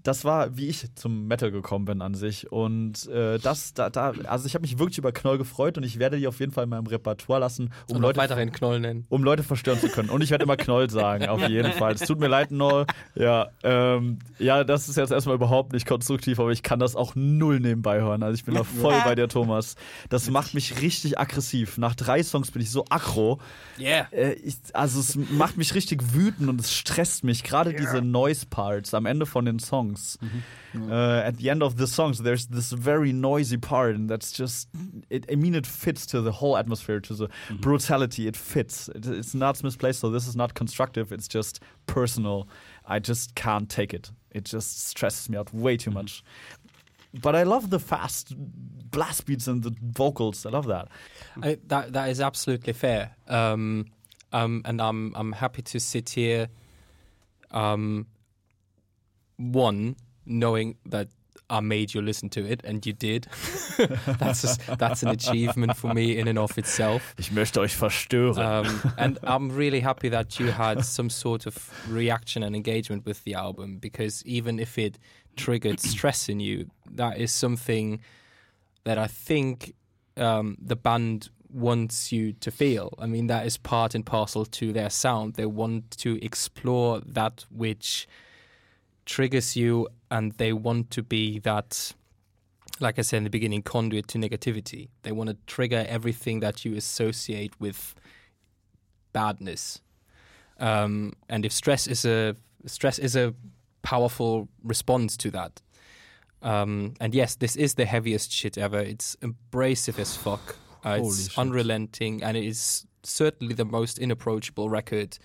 Das 0.08 0.24
war, 0.24 0.56
wie 0.56 0.68
ich 0.68 0.86
zum 0.96 1.28
Metal 1.28 1.52
gekommen 1.52 1.84
bin 1.84 2.02
an 2.02 2.14
sich. 2.14 2.50
Und 2.50 3.08
äh, 3.10 3.40
das, 3.40 3.74
da, 3.74 3.90
da, 3.90 4.14
also 4.24 4.46
ich 4.46 4.54
habe 4.56 4.62
mich 4.62 4.80
wirklich 4.80 4.98
über 4.98 5.12
Knoll 5.12 5.38
gefreut 5.38 5.78
und 5.78 5.84
ich 5.84 6.00
werde 6.00 6.18
die 6.18 6.28
auf 6.28 6.40
jeden 6.40 6.54
Fall 6.54 6.64
in 6.64 6.70
meinem 6.70 6.88
Repertoire 6.88 7.42
lassen, 7.42 7.74
um 7.90 7.98
Und 7.98 8.04
Leute 8.04 8.18
weiterhin 8.18 8.54
Knoll 8.54 8.80
nennen. 8.80 9.06
um 9.10 9.22
Leute 9.22 9.44
verstören 9.44 9.82
zu 9.82 9.90
können. 9.90 10.10
Und 10.10 10.22
ich 10.22 10.30
werde 10.30 10.46
immer 10.46 10.56
Knoll 10.56 10.90
sagen, 10.90 11.28
auf 11.28 11.42
jeden 11.50 11.74
Fall. 11.74 11.94
Es 11.96 12.08
tut 12.08 12.20
mir 12.22 12.28
leid, 12.30 12.48
Knoll. 12.48 12.86
Ja, 13.16 13.50
ähm, 13.64 14.20
ja, 14.40 14.64
das 14.64 14.88
ist 14.88 14.96
jetzt 14.96 15.12
erstmal 15.12 15.36
überhaupt 15.36 15.74
nicht 15.74 15.86
konstruktiv, 15.86 16.40
aber 16.40 16.52
ich 16.52 16.64
kann 16.64 16.80
das 16.80 16.96
auch 16.96 17.16
null 17.16 17.60
nebenbei 17.60 18.00
hören. 18.00 18.24
Also 18.24 18.36
ich 18.36 18.46
bin 18.46 18.56
da 18.56 18.64
voll 18.64 18.96
bei 19.04 19.14
dir, 19.14 19.28
Thomas. 19.28 19.76
Das 20.08 20.30
macht 20.30 20.54
mich 20.54 20.82
richtig 20.82 21.20
aggressiv. 21.20 21.78
Nach 21.78 21.96
drei 21.96 22.24
Songs 22.24 22.52
bin 22.52 22.62
ich 22.62 22.72
so 22.72 22.86
aggro. 22.90 23.40
Yeah. 23.78 24.08
Äh, 24.12 24.36
ich, 24.36 24.56
also 24.72 25.02
es 25.02 25.16
macht 25.16 25.58
mich 25.58 25.76
richtig 25.76 26.14
wütend 26.14 26.48
und 26.48 26.62
es 26.62 26.74
stresst 26.74 27.26
mich. 27.26 27.44
Gerade 27.44 27.74
diese 27.74 28.02
Noise-Parts 28.02 28.94
am 28.94 29.06
Ende 29.06 29.26
von 29.26 29.44
den 29.44 29.60
Songs. 29.60 29.97
Uh, 30.76 31.22
at 31.26 31.38
the 31.38 31.50
end 31.50 31.64
of 31.64 31.78
the 31.78 31.88
songs, 31.88 32.20
there's 32.20 32.48
this 32.48 32.72
very 32.72 33.12
noisy 33.12 33.58
part, 33.58 33.96
and 33.96 34.10
that's 34.10 34.32
just. 34.32 34.68
It, 35.10 35.26
I 35.32 35.36
mean, 35.36 35.56
it 35.56 35.66
fits 35.66 36.06
to 36.08 36.22
the 36.22 36.32
whole 36.32 36.58
atmosphere, 36.58 37.00
to 37.00 37.14
the 37.14 37.28
brutality. 37.60 38.28
It 38.28 38.36
fits. 38.36 38.90
It, 38.90 39.06
it's 39.08 39.34
not 39.34 39.64
misplaced, 39.64 40.00
so 40.00 40.10
this 40.10 40.28
is 40.28 40.36
not 40.36 40.54
constructive. 40.54 41.12
It's 41.12 41.28
just 41.28 41.62
personal. 41.86 42.48
I 42.86 43.00
just 43.00 43.36
can't 43.36 43.70
take 43.70 43.94
it. 43.94 44.12
It 44.32 44.44
just 44.46 44.88
stresses 44.88 45.30
me 45.30 45.38
out 45.38 45.54
way 45.54 45.78
too 45.78 45.92
much. 45.92 46.24
But 47.14 47.36
I 47.36 47.44
love 47.44 47.70
the 47.70 47.80
fast 47.80 48.34
blast 48.38 49.26
beats 49.26 49.48
and 49.48 49.64
the 49.64 49.74
vocals. 49.82 50.46
I 50.46 50.50
love 50.50 50.68
that. 50.68 50.88
I, 51.42 51.58
that 51.68 51.94
that 51.94 52.10
is 52.10 52.22
absolutely 52.22 52.74
fair. 52.74 53.16
Um, 53.28 53.86
um, 54.32 54.62
and 54.66 54.82
I'm 54.82 55.14
I'm 55.16 55.32
happy 55.32 55.62
to 55.62 55.80
sit 55.80 56.10
here. 56.10 56.50
Um, 57.52 58.08
one 59.38 59.96
knowing 60.26 60.76
that 60.86 61.08
I 61.50 61.62
made 61.62 61.94
you 61.94 62.02
listen 62.02 62.30
to 62.30 62.46
it, 62.46 62.62
and 62.66 62.86
you 62.86 62.92
did. 62.92 63.28
that's 64.20 64.42
just, 64.42 64.62
that's 64.78 65.04
an 65.04 65.10
achievement 65.10 65.78
for 65.78 65.94
me 65.94 66.18
in 66.18 66.28
and 66.28 66.38
of 66.38 66.58
itself. 66.58 67.16
Ich 67.18 67.32
möchte 67.32 67.62
euch 67.62 67.76
verstören. 67.76 68.38
Um, 68.38 68.94
and 68.98 69.18
I'm 69.24 69.50
really 69.52 69.80
happy 69.80 70.10
that 70.10 70.40
you 70.40 70.52
had 70.52 70.84
some 70.84 71.10
sort 71.10 71.46
of 71.46 71.72
reaction 71.90 72.44
and 72.44 72.56
engagement 72.56 73.06
with 73.06 73.24
the 73.24 73.36
album 73.36 73.78
because 73.78 74.24
even 74.26 74.60
if 74.60 74.78
it 74.78 74.98
triggered 75.38 75.80
stress 75.80 76.28
in 76.28 76.42
you, 76.42 76.70
that 76.92 77.18
is 77.18 77.32
something 77.32 78.02
that 78.84 78.98
I 78.98 79.08
think 79.08 79.74
um, 80.18 80.58
the 80.60 80.76
band 80.76 81.30
wants 81.50 82.12
you 82.12 82.34
to 82.34 82.52
feel. 82.52 82.94
I 83.00 83.06
mean, 83.06 83.28
that 83.28 83.46
is 83.46 83.58
part 83.58 83.96
and 83.96 84.06
parcel 84.06 84.46
to 84.46 84.74
their 84.74 84.90
sound. 84.90 85.36
They 85.36 85.46
want 85.46 85.92
to 86.00 86.24
explore 86.24 87.00
that 87.06 87.46
which 87.50 88.08
triggers 89.08 89.56
you, 89.56 89.88
and 90.12 90.34
they 90.34 90.54
want 90.54 90.92
to 90.92 91.02
be 91.02 91.40
that 91.40 91.94
like 92.80 93.00
I 93.00 93.02
said 93.02 93.18
in 93.18 93.24
the 93.24 93.30
beginning, 93.30 93.64
conduit 93.64 94.08
to 94.10 94.18
negativity. 94.20 94.90
They 95.04 95.12
want 95.12 95.30
to 95.30 95.38
trigger 95.48 95.86
everything 95.88 96.42
that 96.42 96.64
you 96.64 96.76
associate 96.76 97.54
with 97.60 97.96
badness. 99.14 99.82
Um, 100.60 101.14
and 101.30 101.46
if 101.46 101.52
stress 101.52 101.88
is 101.88 102.06
a 102.06 102.36
stress 102.66 103.00
is 103.00 103.16
a 103.16 103.34
powerful 103.82 104.50
response 104.64 105.18
to 105.18 105.32
that. 105.32 105.62
Um, 106.42 106.94
and 107.00 107.16
yes, 107.16 107.36
this 107.36 107.56
is 107.56 107.76
the 107.76 107.86
heaviest 107.86 108.32
shit 108.32 108.58
ever. 108.58 108.80
It's 108.80 109.18
abrasive 109.22 110.00
as 110.00 110.16
fuck. 110.16 110.56
Uh, 110.86 111.00
it's 111.02 111.30
shit. 111.30 111.38
unrelenting, 111.38 112.24
and 112.24 112.38
it 112.38 112.46
is 112.46 112.86
certainly 113.04 113.54
the 113.56 113.66
most 113.66 113.98
inapproachable 113.98 114.70
record, 114.70 115.18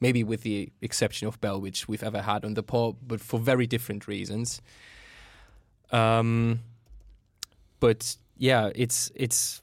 maybe 0.00 0.22
with 0.24 0.42
the 0.42 0.70
exception 0.80 1.28
of 1.28 1.40
Bell, 1.40 1.60
which 1.60 1.88
we've 1.88 2.02
ever 2.02 2.22
had 2.22 2.44
on 2.44 2.54
the 2.54 2.62
pop, 2.62 2.96
but 3.06 3.20
for 3.20 3.38
very 3.40 3.66
different 3.66 4.06
reasons. 4.06 4.60
Um, 5.90 6.60
but 7.80 8.16
yeah, 8.36 8.70
it's 8.74 9.10
it's 9.14 9.62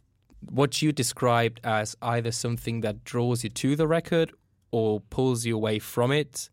what 0.49 0.81
you 0.81 0.91
described 0.91 1.59
as 1.63 1.95
either 2.01 2.31
something 2.31 2.81
that 2.81 3.03
draws 3.03 3.43
you 3.43 3.49
to 3.49 3.75
the 3.75 3.87
record 3.87 4.31
or 4.71 4.99
pulls 5.09 5.45
you 5.45 5.55
away 5.55 5.79
from 5.79 6.11
it 6.11 6.49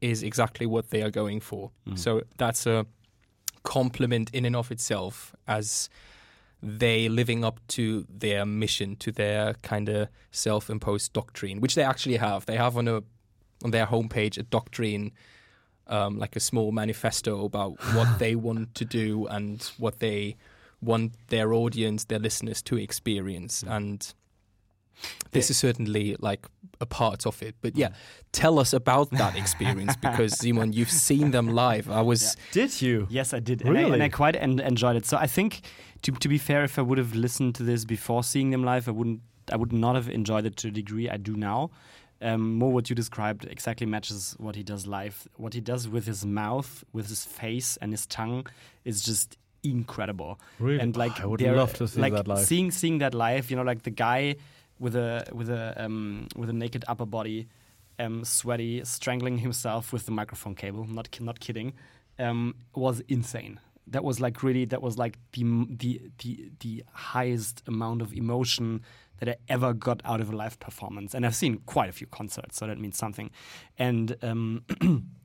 is 0.00 0.22
exactly 0.22 0.66
what 0.66 0.90
they 0.90 1.02
are 1.02 1.10
going 1.10 1.40
for. 1.40 1.70
So 1.94 2.22
that's 2.36 2.66
a 2.66 2.86
compliment 3.62 4.30
in 4.32 4.44
and 4.44 4.56
of 4.56 4.70
itself 4.70 5.34
as 5.46 5.90
they 6.62 7.08
living 7.08 7.44
up 7.44 7.60
to 7.68 8.06
their 8.08 8.46
mission, 8.46 8.96
to 8.96 9.12
their 9.12 9.54
kind 9.62 9.88
of 9.88 10.08
self-imposed 10.30 11.12
doctrine, 11.12 11.60
which 11.60 11.74
they 11.74 11.82
actually 11.82 12.16
have. 12.16 12.46
They 12.46 12.56
have 12.56 12.76
on 12.76 12.88
a 12.88 13.02
on 13.64 13.70
their 13.70 13.86
homepage 13.86 14.38
a 14.38 14.42
doctrine, 14.42 15.12
um, 15.86 16.18
like 16.18 16.36
a 16.36 16.40
small 16.40 16.72
manifesto 16.72 17.44
about 17.44 17.72
what 17.94 18.18
they 18.18 18.34
want 18.34 18.74
to 18.74 18.84
do 18.84 19.26
and 19.26 19.62
what 19.78 19.98
they 20.00 20.36
want 20.80 21.12
their 21.28 21.52
audience, 21.52 22.04
their 22.04 22.18
listeners, 22.20 22.62
to 22.62 22.76
experience. 22.76 23.64
And 23.66 24.12
this 25.30 25.50
is 25.50 25.56
certainly 25.56 26.16
like 26.18 26.46
a 26.80 26.86
part 26.86 27.26
of 27.26 27.42
it. 27.42 27.54
But 27.60 27.76
yeah, 27.76 27.90
tell 28.32 28.58
us 28.58 28.72
about 28.72 29.10
that 29.10 29.36
experience 29.42 29.96
because 29.96 30.38
Simon, 30.38 30.72
you've 30.72 30.90
seen 30.90 31.30
them 31.32 31.48
live. 31.48 31.90
I 31.90 32.02
was 32.02 32.36
Did 32.52 32.80
you? 32.80 33.06
Yes, 33.10 33.32
I 33.34 33.40
did, 33.40 33.62
and, 33.62 33.76
I, 33.76 33.82
Really? 33.82 33.94
and 33.94 34.02
I 34.02 34.08
quite 34.08 34.36
en- 34.36 34.60
enjoyed 34.60 34.96
it. 34.96 35.06
So 35.06 35.16
I 35.16 35.26
think, 35.26 35.62
to, 36.02 36.12
to 36.12 36.28
be 36.28 36.38
fair, 36.38 36.64
if 36.64 36.78
I 36.78 36.82
would 36.82 36.98
have 36.98 37.14
listened 37.14 37.54
to 37.56 37.62
this 37.62 37.84
before 37.84 38.22
seeing 38.22 38.50
them 38.50 38.64
live, 38.64 38.88
I 38.88 38.92
wouldn't. 38.92 39.20
I 39.50 39.56
would 39.56 39.72
not 39.72 39.94
have 39.94 40.10
enjoyed 40.10 40.44
it 40.44 40.56
to 40.58 40.66
the 40.66 40.72
degree 40.72 41.08
I 41.08 41.16
do 41.16 41.34
now. 41.34 41.70
Um, 42.20 42.54
more 42.54 42.72
what 42.72 42.90
you 42.90 42.96
described 42.96 43.44
exactly 43.44 43.86
matches 43.86 44.34
what 44.38 44.56
he 44.56 44.64
does 44.64 44.86
live. 44.86 45.28
What 45.36 45.54
he 45.54 45.60
does 45.60 45.86
with 45.86 46.06
his 46.06 46.26
mouth, 46.26 46.84
with 46.92 47.08
his 47.08 47.24
face, 47.24 47.76
and 47.80 47.92
his 47.92 48.06
tongue 48.06 48.46
is 48.84 49.02
just 49.02 49.38
incredible. 49.62 50.40
Really? 50.58 50.80
And 50.80 50.96
like, 50.96 51.20
I 51.20 51.26
would 51.26 51.40
love 51.40 51.74
to 51.74 51.86
see 51.86 52.00
like, 52.00 52.12
that 52.12 52.26
live. 52.26 52.44
Seeing 52.44 52.70
seeing 52.70 52.98
that 52.98 53.14
live, 53.14 53.50
you 53.50 53.56
know, 53.56 53.62
like 53.62 53.82
the 53.82 53.90
guy 53.90 54.36
with 54.78 54.96
a 54.96 55.26
with 55.32 55.50
a 55.50 55.74
um, 55.76 56.28
with 56.36 56.50
a 56.50 56.52
naked 56.52 56.84
upper 56.88 57.06
body, 57.06 57.48
um, 57.98 58.24
sweaty, 58.24 58.84
strangling 58.84 59.38
himself 59.38 59.92
with 59.92 60.06
the 60.06 60.12
microphone 60.12 60.54
cable. 60.54 60.86
Not 60.86 61.20
not 61.20 61.40
kidding. 61.40 61.72
Um, 62.18 62.56
was 62.74 63.00
insane. 63.08 63.60
That 63.86 64.04
was 64.04 64.20
like 64.20 64.42
really. 64.42 64.64
That 64.64 64.82
was 64.82 64.98
like 64.98 65.18
the 65.32 65.44
the 65.70 66.00
the 66.18 66.50
the 66.60 66.84
highest 66.92 67.62
amount 67.66 68.02
of 68.02 68.12
emotion 68.12 68.82
that 69.20 69.28
I 69.28 69.36
ever 69.48 69.72
got 69.72 70.00
out 70.04 70.20
of 70.20 70.32
a 70.32 70.36
live 70.36 70.58
performance. 70.60 71.14
And 71.14 71.24
I've 71.26 71.34
seen 71.34 71.58
quite 71.66 71.88
a 71.88 71.92
few 71.92 72.06
concerts, 72.06 72.58
so 72.58 72.66
that 72.66 72.78
means 72.78 72.96
something. 72.96 73.30
And 73.78 74.16
um, 74.22 74.64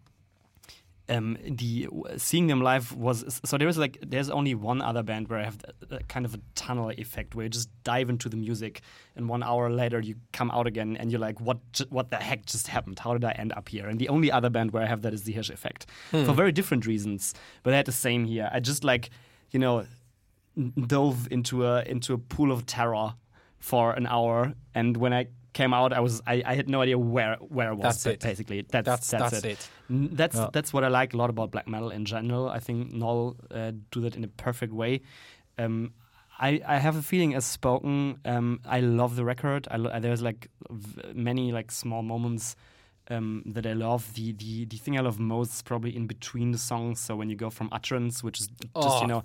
um, 1.09 1.37
the 1.43 1.87
seeing 2.17 2.47
them 2.47 2.61
live 2.61 2.95
was 2.95 3.41
so 3.43 3.57
there 3.57 3.67
was 3.67 3.77
like 3.77 3.97
there's 4.05 4.29
only 4.29 4.55
one 4.55 4.81
other 4.81 5.03
band 5.03 5.27
where 5.27 5.39
I 5.39 5.43
have 5.43 5.57
a, 5.89 5.95
a 5.95 6.03
kind 6.03 6.25
of 6.25 6.33
a 6.33 6.39
tunnel 6.55 6.91
effect 6.91 7.35
where 7.35 7.43
you 7.43 7.49
just 7.49 7.69
dive 7.83 8.09
into 8.09 8.29
the 8.29 8.37
music 8.37 8.81
and 9.15 9.27
one 9.27 9.43
hour 9.43 9.69
later 9.69 9.99
you 9.99 10.15
come 10.31 10.49
out 10.51 10.65
again 10.65 10.95
and 10.97 11.11
you're 11.11 11.19
like 11.19 11.41
what 11.41 11.59
what 11.89 12.09
the 12.09 12.17
heck 12.17 12.45
just 12.45 12.67
happened 12.67 12.99
how 12.99 13.13
did 13.13 13.25
I 13.25 13.31
end 13.31 13.51
up 13.51 13.67
here 13.67 13.87
and 13.87 13.99
the 13.99 14.07
only 14.07 14.31
other 14.31 14.49
band 14.49 14.71
where 14.71 14.83
I 14.83 14.85
have 14.85 15.01
that 15.01 15.13
is 15.13 15.23
the 15.23 15.33
Hirsch 15.33 15.51
Effekt 15.51 15.85
for 16.09 16.33
very 16.33 16.53
different 16.53 16.85
reasons 16.85 17.33
but 17.63 17.73
I 17.73 17.77
had 17.77 17.85
the 17.85 17.91
same 17.91 18.23
here 18.23 18.49
I 18.51 18.61
just 18.61 18.85
like 18.85 19.09
you 19.51 19.59
know 19.59 19.85
dove 20.87 21.27
into 21.31 21.65
a 21.65 21.83
into 21.83 22.13
a 22.13 22.17
pool 22.17 22.51
of 22.51 22.65
terror 22.65 23.15
for 23.70 23.86
an 23.99 24.05
hour 24.18 24.38
and 24.76 24.97
when 25.03 25.14
I 25.14 25.24
came 25.59 25.74
out 25.80 25.89
I 25.93 26.01
was 26.07 26.14
I, 26.34 26.36
I 26.51 26.53
had 26.59 26.68
no 26.76 26.80
idea 26.86 26.97
where 26.97 27.36
where 27.55 27.70
I 27.70 27.76
was 27.80 27.84
That's 27.84 28.05
it. 28.14 28.20
basically 28.30 28.59
that's 28.74 28.86
that's 28.91 29.07
that's, 29.11 29.32
that's 29.32 29.45
it. 29.45 29.51
it. 29.51 30.18
That's 30.20 30.36
Yeah. 30.36 30.49
that's 30.55 30.72
what 30.74 30.84
I 30.84 30.89
like 31.01 31.14
a 31.14 31.18
lot 31.18 31.30
about 31.30 31.51
black 31.55 31.68
metal 31.68 31.89
in 31.97 32.03
general. 32.05 32.43
I 32.57 32.59
think 32.59 32.91
Knoll 32.99 33.36
uh, 33.59 33.72
do 33.93 34.01
that 34.01 34.16
in 34.16 34.24
a 34.24 34.32
perfect 34.45 34.74
way. 34.74 35.01
Um, 35.57 35.93
I, 36.39 36.49
I 36.76 36.78
have 36.86 36.95
a 36.97 37.01
feeling 37.11 37.36
as 37.36 37.45
spoken. 37.45 38.18
Um, 38.26 38.59
I 38.78 38.80
love 39.01 39.16
the 39.16 39.24
record. 39.24 39.68
I 39.70 39.78
lo- 39.78 39.99
there's 39.99 40.22
like 40.24 40.47
v- 40.72 41.14
many 41.14 41.51
like 41.51 41.70
small 41.72 42.01
moments 42.01 42.55
um, 43.11 43.43
that 43.55 43.66
I 43.68 43.74
love. 43.74 44.11
The, 44.16 44.34
the 44.34 44.66
the 44.66 44.78
thing 44.78 44.97
I 44.97 45.01
love 45.01 45.20
most 45.20 45.53
is 45.53 45.61
probably 45.61 45.95
in 45.95 46.07
between 46.07 46.51
the 46.51 46.57
songs. 46.57 46.99
So 46.99 47.16
when 47.16 47.30
you 47.30 47.36
go 47.45 47.49
from 47.51 47.70
utterance, 47.72 48.24
which 48.26 48.39
is 48.41 48.47
just 48.47 48.70
Oh. 48.97 49.01
you 49.01 49.07
know 49.07 49.24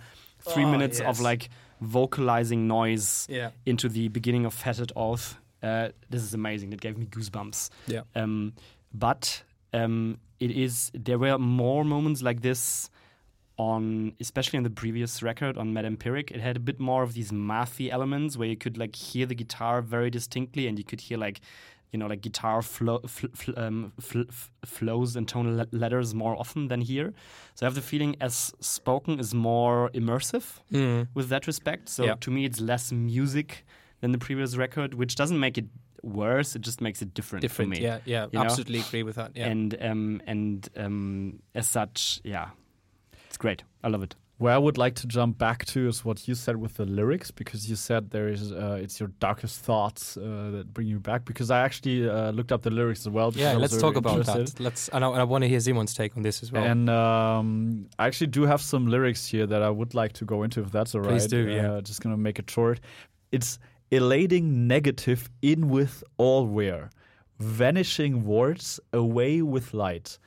three 0.53 0.65
Oh, 0.67 0.71
minutes 0.71 1.01
of 1.01 1.21
like 1.21 1.49
vocalizing 1.81 2.67
noise 2.67 3.27
Yeah. 3.31 3.51
into 3.67 3.89
the 3.89 4.09
beginning 4.09 4.45
of 4.45 4.55
Fettered 4.55 4.93
Oath. 4.97 5.37
Uh, 5.63 5.89
this 6.11 6.23
is 6.23 6.35
amazing. 6.35 6.73
It 6.73 6.81
gave 6.81 6.97
me 6.97 7.07
goosebumps. 7.07 7.71
Yeah. 7.87 8.03
Um, 8.15 8.53
but 8.93 9.43
um, 9.73 10.19
it 10.41 10.51
is 10.51 10.91
there 10.95 11.19
were 11.19 11.39
more 11.39 11.85
moments 11.85 12.23
like 12.23 12.43
this 12.43 12.91
on 13.59 14.13
especially 14.21 14.57
on 14.57 14.63
the 14.63 14.71
previous 14.71 15.21
record 15.23 15.59
on 15.59 15.75
Metempiric. 15.75 16.31
It 16.31 16.41
had 16.41 16.57
a 16.57 16.61
bit 16.61 16.79
more 16.79 17.03
of 17.03 17.15
these 17.15 17.33
mathy 17.33 17.91
elements 17.91 18.37
where 18.37 18.49
you 18.49 18.57
could 18.57 18.79
like 18.79 18.95
hear 18.95 19.27
the 19.27 19.35
guitar 19.35 19.83
very 19.83 20.11
distinctly 20.11 20.69
and 20.69 20.79
you 20.79 20.85
could 20.85 21.01
hear 21.01 21.19
like 21.19 21.41
you 21.93 21.99
know 21.99 22.07
like 22.07 22.21
guitar 22.21 22.61
flow, 22.63 22.99
fl- 23.07 23.33
fl- 23.35 23.59
um, 23.59 23.93
fl- 24.01 24.29
flows 24.65 25.17
and 25.17 25.27
tonal 25.29 25.57
le- 25.57 25.67
letters 25.73 26.15
more 26.15 26.37
often 26.39 26.69
than 26.69 26.81
here. 26.81 27.13
So 27.55 27.65
I 27.65 27.67
have 27.67 27.75
the 27.75 27.81
feeling 27.83 28.17
as 28.21 28.53
spoken 28.61 29.19
is 29.21 29.33
more 29.35 29.91
immersive 29.95 30.61
Mm. 30.73 31.09
with 31.15 31.29
that 31.29 31.47
respect. 31.47 31.89
So 31.89 32.05
Yeah. 32.05 32.15
to 32.21 32.31
me, 32.31 32.45
it's 32.45 32.61
less 32.61 32.93
music 32.93 33.65
than 34.01 34.13
the 34.13 34.19
previous 34.19 34.57
record, 34.57 34.95
which 34.95 35.15
doesn't 35.15 35.41
make 35.41 35.57
it 35.59 35.67
worse. 36.03 36.55
It 36.55 36.63
just 36.63 36.81
makes 36.81 37.03
it 37.03 37.13
different. 37.15 37.51
for 37.51 37.67
me. 37.67 37.81
Yeah. 37.81 37.99
Yeah. 38.05 38.27
You 38.33 38.39
know? 38.39 38.45
Absolutely 38.45 38.81
agree 38.81 39.03
with 39.03 39.17
that. 39.17 39.31
Yeah. 39.35 39.49
And 39.49 39.75
um, 39.83 40.21
and 40.27 40.69
um, 40.77 41.41
as 41.55 41.69
such, 41.69 42.21
yeah, 42.25 42.51
it's 43.27 43.37
great. 43.39 43.65
I 43.83 43.89
love 43.89 44.03
it. 44.05 44.15
Where 44.39 44.55
I 44.55 44.59
would 44.59 44.79
like 44.79 44.95
to 44.97 45.09
jump 45.09 45.37
back 45.37 45.65
to 45.67 45.89
is 45.89 46.05
what 46.05 46.29
you 46.29 46.37
said 46.37 46.57
with 46.57 46.75
the 46.75 46.85
lyrics, 46.85 47.33
because 47.33 47.69
you 47.69 47.75
said 47.75 48.11
there 48.11 48.29
is 48.29 48.53
uh, 48.53 48.79
it's 48.81 49.01
your 49.01 49.11
darkest 49.19 49.61
thoughts 49.61 50.17
uh, 50.17 50.51
that 50.53 50.73
bring 50.73 50.87
you 50.87 51.01
back. 51.01 51.25
Because 51.25 51.51
I 51.51 51.61
actually 51.61 52.09
uh, 52.09 52.31
looked 52.31 52.53
up 52.53 52.63
the 52.63 52.71
lyrics 52.71 53.01
as 53.01 53.09
well. 53.09 53.33
yeah. 53.35 53.55
Let's 53.55 53.77
talk 53.77 53.97
about 53.97 54.19
interested. 54.19 54.57
that. 54.57 54.61
Let's. 54.63 54.89
And 54.91 55.05
I, 55.05 55.09
I 55.09 55.25
want 55.25 55.43
to 55.43 55.49
hear 55.49 55.59
Simon's 55.59 55.93
take 55.93 56.17
on 56.17 56.23
this 56.23 56.43
as 56.45 56.53
well. 56.53 56.63
And 56.63 56.89
um, 56.89 57.89
I 57.99 58.07
actually 58.07 58.29
do 58.29 58.43
have 58.43 58.61
some 58.61 58.87
lyrics 58.87 59.27
here 59.27 59.45
that 59.47 59.61
I 59.61 59.71
would 59.71 59.95
like 59.95 60.13
to 60.15 60.25
go 60.25 60.45
into, 60.45 60.63
if 60.63 60.71
that's 60.71 60.95
all 60.95 61.01
right. 61.01 61.11
Please 61.11 61.27
do, 61.27 61.49
yeah. 61.49 61.73
Uh, 61.73 61.81
just 61.81 62.01
gonna 62.01 62.17
make 62.17 62.39
it 62.39 62.49
short. 62.49 62.79
It's 63.33 63.59
elating 63.91 64.69
negative 64.69 65.29
in 65.43 65.69
with 65.69 66.05
all 66.17 66.47
wear, 66.47 66.91
vanishing 67.41 68.25
words 68.25 68.79
away 68.93 69.43
with 69.43 69.75
light, 69.75 70.19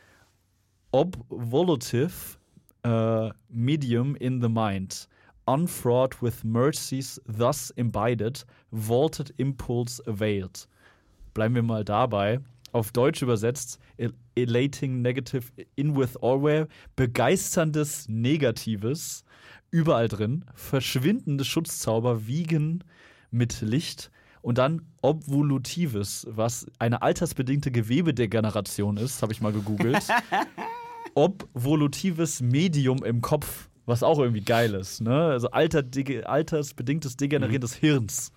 obvolutive 0.94 2.38
uh, 2.86 3.30
medium 3.50 4.16
in 4.16 4.42
the 4.42 4.50
mind, 4.50 5.08
unfraught 5.48 6.22
with 6.22 6.44
mercies 6.44 7.20
thus 7.26 7.72
imbibed, 7.72 8.46
vaulted 8.72 9.34
impulse 9.38 10.02
availed. 10.08 10.68
Bleiben 11.34 11.56
wir 11.56 11.64
mal 11.64 11.84
dabei. 11.84 12.40
Auf 12.74 12.92
Deutsch 12.92 13.22
übersetzt, 13.22 13.80
el- 13.98 14.14
elating 14.36 15.02
negative 15.02 15.52
in 15.76 15.96
with 15.96 16.16
alware, 16.22 16.68
begeisterndes 16.96 18.08
Negatives, 18.08 19.24
überall 19.72 20.08
drin, 20.08 20.46
verschwindende 20.56 21.44
Schutzzauber 21.44 22.28
wiegen 22.28 22.84
mit 23.30 23.62
Licht 23.62 24.10
und 24.42 24.58
dann 24.58 24.82
Obvolutives, 25.02 26.26
was 26.30 26.66
eine 26.80 27.02
altersbedingte 27.02 27.72
Gewebedegeneration 27.72 28.98
ist, 28.98 29.22
habe 29.22 29.34
ich 29.34 29.42
mal 29.42 29.52
gegoogelt. 29.52 30.04
Obvolutives 31.16 32.42
Medium 32.42 33.04
im 33.04 33.22
Kopf, 33.22 33.70
was 33.86 34.04
auch 34.04 34.20
irgendwie 34.20 34.42
geil 34.44 34.74
ist. 34.74 35.02
Ne? 35.02 35.14
Also 35.26 35.52
alter, 35.52 35.80
dege- 35.80 36.24
altersbedingtes 36.24 37.18
Degenerieren 37.18 37.62
des 37.62 37.74
Hirns. 37.74 38.32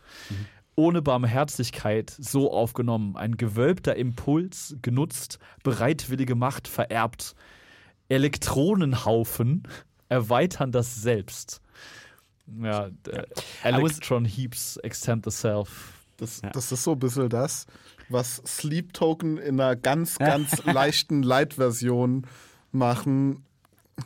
Ohne 0.76 1.02
Barmherzigkeit 1.02 2.10
so 2.18 2.52
aufgenommen. 2.52 3.16
Ein 3.16 3.36
gewölbter 3.36 3.94
Impuls 3.96 4.76
genutzt, 4.82 5.38
bereitwillige 5.62 6.34
Macht 6.34 6.66
vererbt. 6.66 7.34
Elektronenhaufen 8.08 9.62
erweitern 10.08 10.72
das 10.72 10.96
Selbst. 10.96 11.60
Ja, 12.60 12.90
was- 13.04 13.24
Electron 13.62 14.24
Heaps 14.24 14.76
extend 14.78 15.24
the 15.24 15.30
self. 15.30 15.92
Das, 16.16 16.42
Ja. 16.42 16.50
das 16.50 16.70
ist 16.72 16.84
so 16.84 16.92
ein 16.92 16.98
bisschen 16.98 17.28
das, 17.28 17.66
was 18.08 18.36
Sleep 18.46 18.92
Token 18.92 19.38
in 19.38 19.58
einer 19.60 19.76
ganz, 19.76 20.18
ganz 20.18 20.64
leichten 20.64 21.22
Light-Version 21.22 22.26
machen 22.74 23.44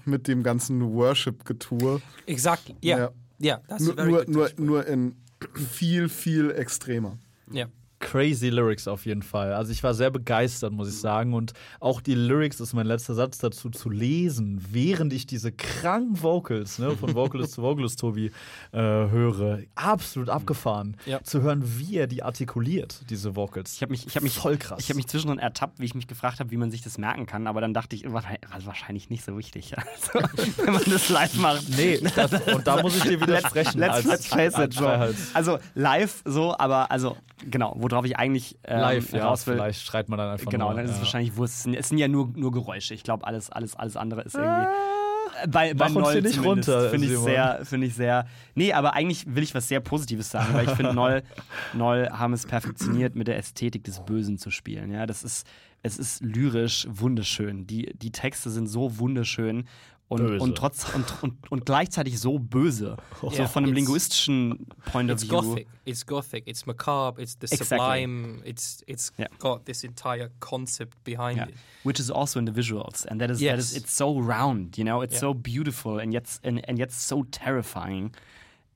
mit 0.05 0.29
dem 0.29 0.43
ganzen 0.43 0.93
Worship-Getue. 0.95 2.01
exactly. 2.27 2.77
Yeah. 2.85 2.99
Ja. 2.99 3.11
Yeah. 3.41 3.63
That's 3.69 3.83
a 3.83 3.87
Nur, 3.87 3.97
very 3.97 4.11
nur, 4.11 4.19
good 4.25 4.29
nur, 4.29 4.47
touch 4.47 4.57
point. 4.57 4.67
nur 4.69 4.87
in 4.87 5.17
viel, 5.55 6.09
viel 6.09 6.51
extremer. 6.51 7.19
Yeah. 7.53 7.69
Crazy 8.01 8.49
Lyrics 8.49 8.87
auf 8.89 9.07
jeden 9.07 9.23
Fall. 9.23 9.53
Also 9.53 9.73
ich 9.73 9.83
war 9.83 9.95
sehr 9.95 10.11
begeistert, 10.11 10.73
muss 10.73 10.89
ich 10.89 10.99
sagen. 11.01 11.35
Und 11.35 11.53
auch 11.81 12.01
die 12.01 12.15
Lyrics, 12.15 12.61
ist 12.61 12.73
mein 12.75 12.87
letzter 12.87 13.15
Satz 13.15 13.39
dazu, 13.39 13.71
zu 13.71 13.91
lesen, 13.91 14.65
während 14.71 15.13
ich 15.13 15.27
diese 15.27 15.53
kranken 15.53 16.23
Vocals 16.23 16.79
ne, 16.79 16.97
von 16.97 17.15
Vocalist 17.15 17.53
zu 17.55 17.63
Vocalist 17.63 17.99
Tobi 17.99 18.27
äh, 18.73 18.79
höre. 18.79 19.61
Absolut 19.75 20.29
abgefahren. 20.31 20.97
Ja. 21.07 21.23
Zu 21.23 21.43
hören, 21.43 21.63
wie 21.79 21.97
er 21.97 22.07
die 22.07 22.23
artikuliert, 22.23 23.03
diese 23.11 23.37
Vocals. 23.37 23.75
Ich 23.75 23.83
habe 23.83 23.91
mich, 23.93 24.07
ich 24.07 24.15
habe 24.17 24.25
mich 24.25 24.35
Voll 24.35 24.57
krass. 24.57 24.79
Ich 24.81 24.89
habe 24.89 24.97
mich 24.97 25.07
zwischendrin 25.09 25.39
ertappt, 25.39 25.81
wie 25.81 25.85
ich 25.85 25.95
mich 25.95 26.07
gefragt 26.07 26.41
habe, 26.41 26.51
wie 26.51 26.57
man 26.57 26.71
sich 26.71 26.83
das 26.83 26.99
merken 26.99 27.27
kann, 27.27 27.47
aber 27.47 27.61
dann 27.61 27.75
dachte 27.75 27.97
ich, 27.97 28.11
wahrscheinlich, 28.13 28.41
wahrscheinlich 28.65 29.11
nicht 29.11 29.25
so 29.25 29.37
wichtig. 29.37 29.75
Also, 29.77 30.27
wenn 30.65 30.73
man 30.75 30.83
das 30.87 31.09
live 31.09 31.35
macht. 31.37 31.69
Nee, 31.77 32.01
das, 32.15 32.33
und 32.55 32.67
da 32.67 32.81
muss 32.83 32.97
ich 32.97 33.03
dir 33.03 33.21
widersprechen. 33.21 33.79
Let's, 33.79 33.95
als- 33.97 34.05
let's 34.07 34.27
face 34.27 34.59
it. 34.59 34.75
Freiheits- 34.75 35.35
Also 35.35 35.59
live 35.75 36.23
so, 36.25 36.57
aber 36.59 36.91
also 36.91 37.17
genau, 37.51 37.75
worauf 37.91 38.05
ich 38.05 38.17
eigentlich 38.19 38.57
ähm, 38.65 38.81
Live, 38.81 39.13
ja, 39.13 39.27
raus 39.27 39.47
will. 39.47 39.55
vielleicht 39.55 39.83
schreit 39.83 40.09
man 40.09 40.19
dann 40.19 40.31
einfach 40.31 40.51
Genau, 40.51 40.67
nur. 40.69 40.77
dann 40.77 40.85
ist 40.85 40.91
es 40.93 40.97
ja. 40.99 41.03
wahrscheinlich 41.03 41.37
Wurst. 41.37 41.55
Es 41.57 41.63
sind, 41.65 41.75
es 41.75 41.89
sind 41.89 41.99
ja 41.99 42.09
nur, 42.09 42.31
nur 42.35 42.53
Geräusche. 42.53 42.95
Ich 42.95 43.03
glaube, 43.03 43.27
alles, 43.27 43.51
alles, 43.51 43.75
alles 43.77 43.97
andere 43.97 44.23
ist 44.23 44.35
irgendwie. 44.35 44.65
Äh, 44.65 45.47
Bei, 45.49 45.73
bei 45.75 45.89
Mach 45.89 45.97
uns 45.97 46.05
Noll 46.05 46.13
hier 46.15 46.23
nicht 46.23 46.43
runter, 46.43 46.91
Finde 46.91 47.07
ich 47.07 47.17
sehr, 47.19 47.61
finde 47.65 47.87
ich 47.87 47.95
sehr. 47.95 48.27
Nee, 48.55 48.73
aber 48.73 48.95
eigentlich 48.95 49.25
will 49.33 49.43
ich 49.43 49.55
was 49.55 49.69
sehr 49.69 49.79
Positives 49.81 50.31
sagen, 50.31 50.53
weil 50.55 50.65
ich 50.65 50.73
finde, 50.73 50.95
Noll, 50.95 51.23
Noll 51.75 52.09
haben 52.11 52.33
es 52.33 52.45
perfektioniert, 52.47 53.15
mit 53.15 53.29
der 53.29 53.37
Ästhetik 53.37 53.85
des 53.85 54.01
Bösen 54.01 54.39
zu 54.39 54.51
spielen. 54.51 54.91
Ja, 54.91 55.07
das 55.07 55.23
ist, 55.23 55.47
es 55.83 55.97
ist 55.99 56.23
lyrisch 56.23 56.89
wunderschön. 56.91 57.67
Die, 57.69 57.93
die 57.95 58.11
Texte 58.11 58.51
sind 58.51 58.67
so 58.67 58.99
wunderschön 58.99 59.67
Und, 60.11 60.41
und, 60.41 60.55
trotz, 60.57 60.87
und, 60.95 61.05
und, 61.23 61.53
und 61.53 61.67
gleichzeitig 61.67 62.19
so 62.19 62.39
böse. 62.39 62.97
so 63.21 63.31
Yeah, 63.31 63.47
von 63.47 63.65
einem 63.65 63.75
it's- 63.75 63.77
linguistischen 63.87 64.67
Point 64.91 65.11
of 65.11 65.17
It's 65.17 65.25
view. 65.31 65.41
gothic. 65.41 65.67
It's 65.85 66.07
gothic. 66.07 66.47
It's 66.47 66.65
macabre. 66.65 67.21
It's 67.23 67.37
the 67.39 67.45
Exactly. 67.47 67.67
sublime. 67.79 68.41
It's 68.45 68.83
it's 68.87 69.13
Yeah. 69.19 69.29
got 69.39 69.67
this 69.67 69.85
entire 69.85 70.31
concept 70.41 70.97
behind 71.05 71.37
Yeah. 71.37 71.49
it. 71.49 71.55
Which 71.85 72.01
is 72.01 72.11
also 72.11 72.39
in 72.39 72.47
the 72.47 72.53
visuals, 72.53 73.05
and 73.07 73.21
that 73.21 73.31
is 73.31 73.41
that 73.41 73.59
is 73.59 73.73
Yes. 73.75 73.83
it's 73.83 73.93
so 73.95 74.19
round, 74.19 74.79
you 74.79 74.85
know, 74.85 75.03
it's 75.03 75.19
so 75.19 75.35
beautiful 75.35 75.99
and 76.01 76.13
yet 76.15 76.41
and, 76.43 76.61
and 76.67 76.79
yet 76.79 76.91
so 76.91 77.25
terrifying, 77.31 78.11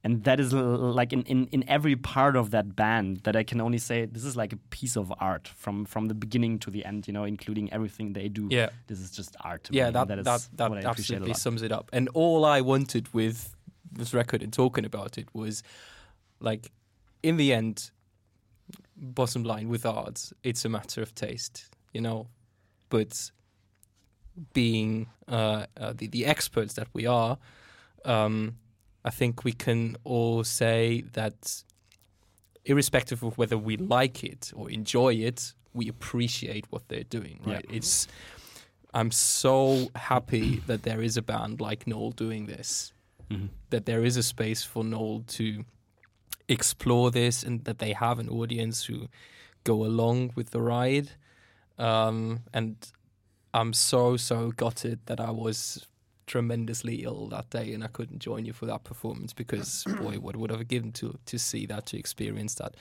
and 0.04 0.24
that 0.24 0.40
is 0.40 0.52
l- 0.52 0.92
like 0.94 1.12
in, 1.12 1.22
in 1.22 1.46
in 1.52 1.64
every 1.68 1.94
part 1.96 2.34
of 2.36 2.50
that 2.50 2.74
band 2.74 3.18
that 3.24 3.36
I 3.36 3.44
can 3.44 3.60
only 3.60 3.78
say 3.78 4.06
this 4.06 4.24
is 4.24 4.36
like 4.36 4.52
a 4.52 4.56
piece 4.70 4.96
of 4.96 5.12
art 5.20 5.48
from 5.48 5.84
from 5.84 6.08
the 6.08 6.14
beginning 6.14 6.58
to 6.60 6.70
the 6.70 6.84
end, 6.84 7.06
you 7.06 7.12
know, 7.12 7.24
including 7.24 7.72
everything 7.72 8.12
they 8.12 8.28
do. 8.28 8.48
Yeah. 8.50 8.70
this 8.88 9.00
is 9.00 9.10
just 9.10 9.36
art. 9.40 9.64
To 9.64 9.72
Yeah, 9.72 9.86
me. 9.86 9.92
that 9.92 10.08
that 10.08 10.18
is 10.18 10.24
that, 10.24 10.48
that 10.56 10.70
what 10.70 10.78
I 10.84 10.90
appreciate 10.90 11.16
a 11.16 11.20
absolutely 11.20 11.34
sums 11.34 11.62
it 11.62 11.72
up. 11.72 11.88
And 11.92 12.08
all 12.14 12.44
I 12.44 12.60
wanted 12.60 13.12
with 13.14 13.54
this 13.92 14.12
record 14.14 14.42
and 14.42 14.52
talking 14.52 14.84
about 14.84 15.18
it 15.18 15.28
was 15.34 15.62
like 16.40 16.72
in 17.22 17.36
the 17.36 17.52
end 17.52 17.90
bottom 18.96 19.42
line 19.44 19.68
with 19.68 19.84
art 19.84 20.32
it's 20.42 20.64
a 20.64 20.68
matter 20.68 21.02
of 21.02 21.14
taste 21.14 21.66
you 21.92 22.00
know 22.00 22.26
but 22.88 23.30
being 24.54 25.06
uh, 25.28 25.66
uh, 25.76 25.92
the, 25.96 26.06
the 26.06 26.24
experts 26.26 26.74
that 26.74 26.88
we 26.94 27.06
are 27.06 27.36
um, 28.04 28.56
i 29.04 29.10
think 29.10 29.44
we 29.44 29.52
can 29.52 29.96
all 30.04 30.44
say 30.44 31.02
that 31.12 31.62
irrespective 32.64 33.22
of 33.22 33.36
whether 33.38 33.58
we 33.58 33.76
like 33.76 34.22
it 34.24 34.52
or 34.54 34.70
enjoy 34.70 35.12
it 35.14 35.52
we 35.74 35.88
appreciate 35.88 36.64
what 36.70 36.86
they're 36.88 37.04
doing 37.18 37.40
right 37.44 37.64
it's 37.70 38.06
i'm 38.94 39.10
so 39.10 39.88
happy 39.96 40.62
that 40.66 40.82
there 40.82 41.02
is 41.02 41.16
a 41.16 41.22
band 41.22 41.60
like 41.60 41.86
Knoll 41.86 42.10
doing 42.12 42.46
this 42.46 42.92
Mhm. 43.30 43.48
that 43.70 43.86
there 43.86 44.04
is 44.04 44.16
a 44.18 44.22
space 44.22 44.62
for 44.62 44.84
Knoll 44.84 45.24
to 45.38 45.64
explore 46.48 47.10
this 47.10 47.42
and 47.42 47.64
that 47.64 47.78
they 47.78 47.92
have 47.94 48.18
an 48.18 48.28
audience 48.28 48.84
who 48.84 49.08
go 49.64 49.84
along 49.84 50.32
with 50.34 50.50
the 50.50 50.60
ride. 50.60 51.12
Um, 51.78 52.40
and 52.52 52.76
I'm 53.54 53.72
so, 53.72 54.16
so 54.18 54.50
gutted 54.50 54.98
that 55.06 55.20
I 55.20 55.30
was 55.30 55.86
tremendously 56.26 57.02
ill 57.02 57.28
that 57.28 57.50
day 57.50 57.74
and 57.74 57.84
I 57.84 57.88
couldn't 57.88 58.20
join 58.20 58.44
you 58.44 58.52
for 58.52 58.66
that 58.66 58.84
performance 58.84 59.34
because, 59.34 59.84
boy, 60.02 60.18
what 60.20 60.36
would 60.36 60.50
I 60.52 60.56
have 60.58 60.68
given 60.68 60.92
to, 60.94 61.14
to 61.26 61.38
see 61.38 61.66
that, 61.66 61.86
to 61.86 61.96
experience 61.96 62.54
that. 62.56 62.74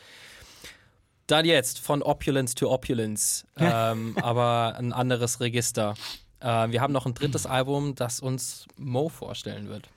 Dann 1.28 1.46
jetzt 1.46 1.80
von 1.80 2.02
Opulence 2.04 2.56
to 2.56 2.70
Opulence, 2.70 3.46
ähm, 3.58 4.16
aber 4.22 4.76
ein 4.78 4.92
anderes 4.92 5.40
Register. 5.40 5.96
Äh, 6.40 6.72
wir 6.72 6.82
haben 6.82 6.94
noch 6.94 7.06
ein 7.06 7.14
drittes 7.14 7.46
Album, 7.48 7.96
das 7.96 8.20
uns 8.20 8.66
Mo 8.78 9.10
vorstellen 9.10 9.70
wird. 9.70 9.90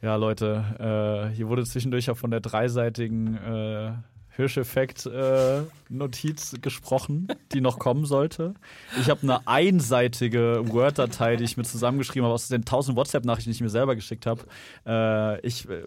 Ja, 0.00 0.16
Leute, 0.16 1.30
äh, 1.30 1.34
hier 1.34 1.48
wurde 1.48 1.64
zwischendurch 1.64 2.10
auch 2.10 2.16
von 2.16 2.30
der 2.30 2.40
dreiseitigen 2.40 3.36
äh, 3.36 3.92
Hirscheffekt-Notiz 4.36 6.56
gesprochen, 6.60 7.28
die 7.52 7.60
noch 7.60 7.78
kommen 7.78 8.04
sollte. 8.06 8.54
Ich 9.00 9.08
habe 9.10 9.22
eine 9.22 9.46
einseitige 9.46 10.62
Word-Datei, 10.66 11.36
die 11.36 11.44
ich 11.44 11.56
mir 11.56 11.62
zusammengeschrieben 11.64 12.24
habe 12.24 12.34
aus 12.34 12.48
den 12.48 12.62
1000 12.62 12.96
WhatsApp-Nachrichten, 12.96 13.50
die 13.50 13.56
ich 13.56 13.60
mir 13.60 13.68
selber 13.68 13.94
geschickt 13.94 14.26
habe. 14.26 14.42
Äh, 14.86 15.46
ich 15.46 15.68
äh, 15.68 15.84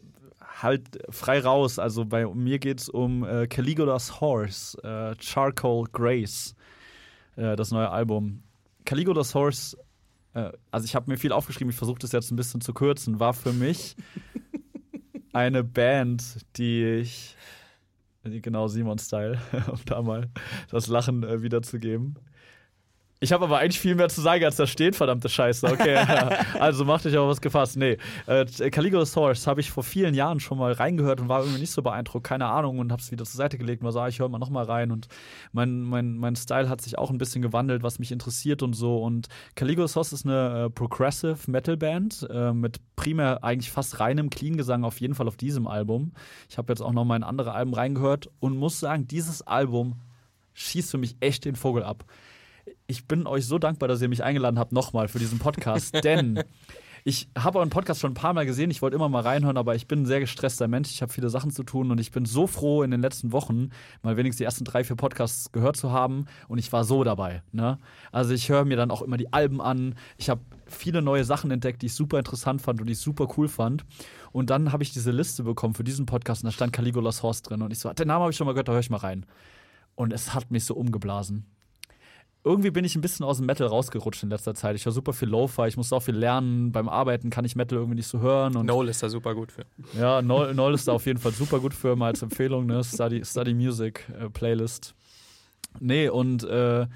halt 0.62 1.00
frei 1.10 1.40
raus. 1.40 1.80
Also 1.80 2.06
bei 2.06 2.26
mir 2.26 2.60
geht 2.60 2.80
es 2.80 2.88
um 2.90 3.24
äh, 3.24 3.48
Caligula's 3.48 4.22
Horse, 4.22 4.78
äh, 4.84 5.16
Charcoal 5.22 5.86
Grace, 5.92 6.56
äh, 7.36 7.56
das 7.56 7.72
neue 7.72 7.90
Album. 7.90 8.44
Caligula's 8.86 9.34
Horse 9.36 9.78
äh, 10.38 10.52
also 10.72 10.86
ich 10.86 10.96
habe 10.96 11.10
mir 11.10 11.18
viel 11.18 11.32
aufgeschrieben, 11.32 11.72
ich 11.72 11.78
versuche 11.78 12.00
das 12.00 12.12
jetzt 12.12 12.32
ein 12.32 12.36
bisschen 12.36 12.62
zu 12.62 12.74
kürzen, 12.74 13.20
war 13.20 13.34
für 13.34 13.54
mich 13.54 13.96
eine 15.34 15.64
Band, 15.64 16.24
die 16.58 17.02
ich, 17.02 17.36
genau 18.42 18.68
Simon-Style, 18.68 19.40
um 19.72 19.80
da 19.86 20.02
mal 20.02 20.30
das 20.70 20.88
Lachen 20.88 21.24
äh, 21.24 21.42
wiederzugeben. 21.42 22.16
Ich 23.20 23.32
habe 23.32 23.46
aber 23.46 23.58
eigentlich 23.58 23.80
viel 23.80 23.96
mehr 23.96 24.10
zu 24.10 24.22
sagen, 24.22 24.46
als 24.46 24.58
da 24.58 24.68
steht, 24.68 24.96
verdammte 24.96 25.28
Scheiße. 25.28 25.66
Okay, 25.66 25.96
also 26.60 26.86
macht 26.86 27.04
euch 27.08 27.18
aber 27.18 27.28
was 27.28 27.42
gefasst. 27.42 27.76
Nee, 27.76 27.98
äh, 28.28 28.46
Caligula's 28.70 29.16
Horse 29.16 29.50
habe 29.50 29.60
ich 29.60 29.72
vor 29.72 29.84
vielen 29.84 30.14
Jahren 30.14 30.40
schon 30.40 30.60
mal 30.60 30.72
reingehört 30.72 31.20
und 31.20 31.28
war 31.28 31.42
irgendwie 31.42 31.62
nicht 31.62 31.72
so 31.72 31.82
beeindruckt, 31.82 32.28
keine 32.28 32.46
Ahnung, 32.46 32.78
und 32.78 32.92
habe 32.92 33.02
es 33.02 33.12
wieder 33.12 33.26
zur 33.26 33.38
Seite 33.38 33.58
gelegt 33.58 33.82
und 33.82 33.86
war 33.86 33.92
so, 33.92 34.02
ah, 34.02 34.08
ich 34.08 34.20
höre 34.20 34.30
mal 34.30 34.38
noch 34.38 34.52
mal 34.52 34.66
rein. 34.66 34.92
Und 34.92 35.08
mein, 35.52 35.82
mein, 35.82 36.18
mein 36.18 36.36
Style 36.36 36.70
hat 36.70 36.82
sich 36.82 37.00
auch 37.00 37.10
ein 37.10 37.18
bisschen 37.18 37.42
gewandelt, 37.42 37.82
was 37.82 37.98
mich 37.98 38.12
interessiert 38.12 38.62
und 38.62 38.74
so. 38.74 38.98
Und 38.98 39.30
Caligula's 39.56 39.96
Horse 39.96 40.14
ist 40.14 40.26
eine 40.26 40.66
äh, 40.66 40.70
Progressive 40.70 41.40
Metal 41.50 41.76
Band 41.76 42.28
äh, 42.30 42.54
mit 42.54 42.78
primär 42.96 43.44
eigentlich 43.44 43.72
fast 43.72 44.00
reinem 44.00 44.30
Clean-Gesang, 44.30 44.84
auf 44.84 45.02
jeden 45.02 45.16
Fall 45.16 45.28
auf 45.28 45.38
diesem 45.38 45.66
Album. 45.66 46.12
Ich 46.50 46.60
habe 46.60 46.72
jetzt 46.72 46.82
auch 46.82 46.94
noch 46.94 47.04
mal 47.04 47.16
in 47.16 47.24
andere 47.24 47.54
Alben 47.54 47.74
reingehört 47.74 48.30
und 48.40 48.58
muss 48.58 48.80
sagen, 48.80 49.08
dieses 49.08 49.42
Album 49.42 49.96
schießt 50.54 50.92
für 50.92 50.98
mich 51.00 51.18
echt 51.20 51.46
den 51.46 51.56
Vogel 51.56 51.84
ab 51.84 52.06
ich 52.88 53.06
bin 53.06 53.28
euch 53.28 53.46
so 53.46 53.60
dankbar, 53.60 53.88
dass 53.88 54.02
ihr 54.02 54.10
mich 54.10 54.24
eingeladen 54.24 54.58
habt, 54.58 54.72
nochmal 54.72 55.08
für 55.08 55.20
diesen 55.20 55.40
Podcast, 55.40 55.94
denn 56.04 56.44
ich 57.04 57.30
habe 57.38 57.60
euren 57.60 57.70
Podcast 57.70 58.02
schon 58.02 58.12
ein 58.12 58.16
paar 58.16 58.34
Mal 58.34 58.46
gesehen. 58.46 58.70
Ich 58.70 58.82
wollte 58.82 58.96
immer 58.96 59.08
mal 59.08 59.22
reinhören, 59.22 59.58
aber 59.58 59.76
ich 59.76 59.88
bin 59.88 60.02
ein 60.02 60.06
sehr 60.06 60.20
gestresster 60.20 60.68
Mensch. 60.68 60.92
Ich 60.92 61.02
habe 61.02 61.12
viele 61.12 61.30
Sachen 61.30 61.52
zu 61.52 61.64
tun 61.64 61.90
und 61.92 62.00
ich 62.00 62.12
bin 62.12 62.26
so 62.26 62.48
froh, 62.48 62.84
in 62.84 62.92
den 62.92 63.02
letzten 63.02 63.32
Wochen 63.32 63.70
mal 64.02 64.18
wenigstens 64.18 64.40
die 64.40 64.44
ersten 64.44 64.66
drei, 64.66 64.84
vier 64.84 64.98
Podcasts 64.98 65.52
gehört 65.54 65.78
zu 65.78 65.92
haben 65.92 66.26
und 66.50 66.58
ich 66.58 66.74
war 66.74 66.84
so 66.84 67.06
dabei. 67.06 67.44
Ne? 67.54 67.78
Also 68.12 68.34
ich 68.34 68.50
höre 68.50 68.66
mir 68.66 68.76
dann 68.76 68.92
auch 68.92 69.02
immer 69.02 69.16
die 69.16 69.32
Alben 69.32 69.62
an. 69.62 69.96
Ich 70.18 70.30
habe 70.30 70.42
viele 70.66 71.02
neue 71.02 71.24
Sachen 71.24 71.50
entdeckt, 71.50 71.82
die 71.82 71.86
ich 71.86 71.94
super 71.94 72.20
interessant 72.20 72.62
fand 72.62 72.82
und 72.82 72.88
die 72.88 72.94
ich 72.94 73.00
super 73.00 73.30
cool 73.38 73.48
fand. 73.48 73.86
Und 74.34 74.50
dann 74.50 74.74
habe 74.74 74.84
ich 74.84 74.92
diese 74.92 75.12
Liste 75.12 75.44
bekommen 75.44 75.76
für 75.76 75.86
diesen 75.86 76.06
Podcast 76.06 76.44
und 76.44 76.48
da 76.48 76.52
stand 76.52 76.74
Caligula's 76.74 77.24
Horse 77.24 77.42
drin 77.42 77.62
und 77.62 77.72
ich 77.72 77.80
so, 77.80 77.92
den 77.94 78.08
Namen 78.08 78.24
habe 78.24 78.32
ich 78.32 78.38
schon 78.38 78.48
mal 78.48 78.54
gehört, 78.54 78.68
da 78.68 78.74
höre 78.74 78.82
ich 78.82 78.90
mal 78.90 78.98
rein. 78.98 79.26
Und 79.96 80.12
es 80.12 80.34
hat 80.34 80.52
mich 80.52 80.66
so 80.66 80.76
umgeblasen 80.76 81.46
irgendwie 82.48 82.72
bin 82.72 82.86
ich 82.86 82.96
ein 82.96 83.02
bisschen 83.02 83.26
aus 83.26 83.38
dem 83.38 83.46
Metal 83.46 83.68
rausgerutscht 83.68 84.24
in 84.24 84.30
letzter 84.30 84.56
Zeit. 84.56 84.76
Ich 84.76 84.86
höre 84.86 84.94
super 84.94 85.14
viel 85.14 85.28
Lo-Fi, 85.28 85.68
ich 85.68 85.78
muss 85.78 85.92
auch 85.94 86.02
viel 86.02 86.16
lernen. 86.16 86.72
Beim 86.72 86.90
Arbeiten 86.90 87.30
kann 87.30 87.46
ich 87.46 87.56
Metal 87.56 87.78
irgendwie 87.78 87.98
nicht 87.98 88.08
so 88.08 88.20
hören. 88.20 88.56
Und 88.56 88.66
Noel 88.66 88.90
ist 88.90 89.04
da 89.04 89.10
super 89.10 89.36
gut 89.36 89.52
für. 89.52 89.66
ja, 89.98 90.22
Noel, 90.22 90.54
Noel 90.56 90.74
ist 90.74 90.88
da 90.88 90.94
auf 90.94 91.06
jeden 91.06 91.20
Fall 91.20 91.34
super 91.34 91.60
gut 91.60 91.74
für, 91.74 91.96
mal 91.96 92.08
als 92.08 92.22
Empfehlung, 92.22 92.66
ne? 92.66 92.84
Study, 92.84 93.24
Study 93.24 93.54
Music 93.54 94.08
äh, 94.20 94.30
Playlist. 94.30 94.96
Nee, 95.80 96.10
und, 96.10 96.44
äh, 96.44 96.88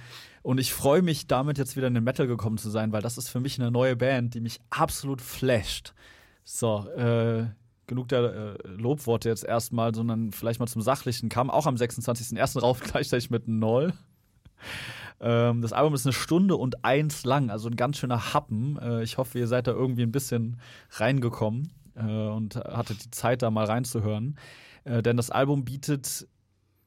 und 0.41 0.59
ich 0.59 0.73
freue 0.73 1.01
mich 1.01 1.27
damit 1.27 1.57
jetzt 1.57 1.75
wieder 1.75 1.87
in 1.87 1.93
den 1.93 2.03
Metal 2.03 2.25
gekommen 2.25 2.57
zu 2.57 2.69
sein, 2.69 2.91
weil 2.91 3.01
das 3.01 3.17
ist 3.17 3.29
für 3.29 3.39
mich 3.39 3.59
eine 3.59 3.69
neue 3.69 3.95
Band, 3.95 4.33
die 4.33 4.39
mich 4.39 4.59
absolut 4.69 5.21
flasht. 5.21 5.93
So, 6.43 6.87
äh, 6.95 7.45
genug 7.87 8.07
der 8.07 8.21
äh, 8.23 8.67
Lobworte 8.67 9.29
jetzt 9.29 9.43
erstmal, 9.43 9.93
sondern 9.93 10.31
vielleicht 10.31 10.59
mal 10.59 10.67
zum 10.67 10.81
Sachlichen. 10.81 11.29
Kam 11.29 11.49
auch 11.49 11.67
am 11.67 11.75
26.01. 11.75 12.59
rauf, 12.59 12.79
gleichzeitig 12.91 13.29
mit 13.29 13.47
Noll. 13.47 13.93
Ähm, 15.21 15.61
das 15.61 15.71
Album 15.71 15.93
ist 15.93 16.05
eine 16.05 16.13
Stunde 16.13 16.55
und 16.55 16.83
eins 16.83 17.23
lang, 17.25 17.49
also 17.49 17.69
ein 17.69 17.75
ganz 17.75 17.97
schöner 17.97 18.33
Happen. 18.33 18.77
Äh, 18.81 19.03
ich 19.03 19.17
hoffe, 19.17 19.37
ihr 19.37 19.47
seid 19.47 19.67
da 19.67 19.71
irgendwie 19.71 20.03
ein 20.03 20.11
bisschen 20.11 20.59
reingekommen 20.91 21.71
äh, 21.95 22.01
und 22.01 22.55
hattet 22.55 23.05
die 23.05 23.11
Zeit, 23.11 23.43
da 23.43 23.51
mal 23.51 23.65
reinzuhören. 23.65 24.35
Äh, 24.83 25.03
denn 25.03 25.17
das 25.17 25.29
Album 25.29 25.63
bietet 25.63 26.27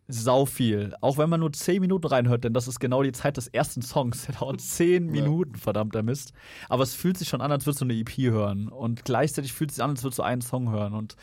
sau 0.06 0.44
viel. 0.44 0.94
Auch 1.00 1.16
wenn 1.16 1.30
man 1.30 1.40
nur 1.40 1.52
10 1.52 1.80
Minuten 1.80 2.06
reinhört, 2.06 2.44
denn 2.44 2.52
das 2.52 2.68
ist 2.68 2.78
genau 2.78 3.02
die 3.02 3.12
Zeit 3.12 3.36
des 3.36 3.48
ersten 3.48 3.80
Songs. 3.80 4.26
Der 4.26 4.34
dauert 4.36 4.60
10 4.60 5.06
Minuten, 5.06 5.56
verdammter 5.56 6.02
Mist. 6.02 6.32
Aber 6.68 6.82
es 6.82 6.94
fühlt 6.94 7.16
sich 7.16 7.28
schon 7.28 7.40
an, 7.40 7.50
als 7.50 7.66
würdest 7.66 7.80
du 7.80 7.86
eine 7.86 7.94
EP 7.94 8.16
hören. 8.18 8.68
Und 8.68 9.04
gleichzeitig 9.04 9.52
fühlt 9.52 9.70
es 9.70 9.76
sich 9.76 9.84
an, 9.84 9.90
als 9.90 10.02
würdest 10.02 10.18
du 10.18 10.22
einen 10.22 10.42
Song 10.42 10.70
hören. 10.70 10.92
Und 10.92 11.16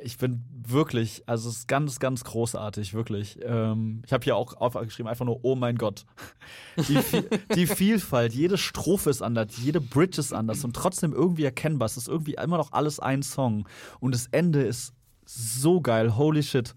ich 0.00 0.18
bin 0.18 0.44
wirklich, 0.66 1.24
also 1.26 1.48
es 1.48 1.58
ist 1.58 1.68
ganz, 1.68 1.98
ganz 1.98 2.22
großartig, 2.22 2.94
wirklich. 2.94 3.38
Ähm, 3.42 4.02
ich 4.06 4.12
habe 4.12 4.22
hier 4.22 4.36
auch 4.36 4.54
aufgeschrieben, 4.56 5.10
einfach 5.10 5.24
nur, 5.24 5.40
oh 5.42 5.56
mein 5.56 5.76
Gott. 5.76 6.04
Die, 6.76 6.98
die 7.54 7.66
Vielfalt, 7.66 8.32
jede 8.32 8.56
Strophe 8.56 9.10
ist 9.10 9.20
anders, 9.20 9.56
jede 9.56 9.80
Bridge 9.80 10.20
ist 10.20 10.32
anders 10.32 10.64
und 10.64 10.76
trotzdem 10.76 11.12
irgendwie 11.12 11.44
erkennbar. 11.44 11.86
Es 11.86 11.96
ist 11.96 12.06
irgendwie 12.06 12.34
immer 12.34 12.56
noch 12.56 12.70
alles 12.72 13.00
ein 13.00 13.22
Song. 13.24 13.68
Und 13.98 14.14
das 14.14 14.28
Ende 14.28 14.62
ist 14.62 14.94
so 15.24 15.80
geil, 15.80 16.16
holy 16.16 16.42
shit. 16.44 16.74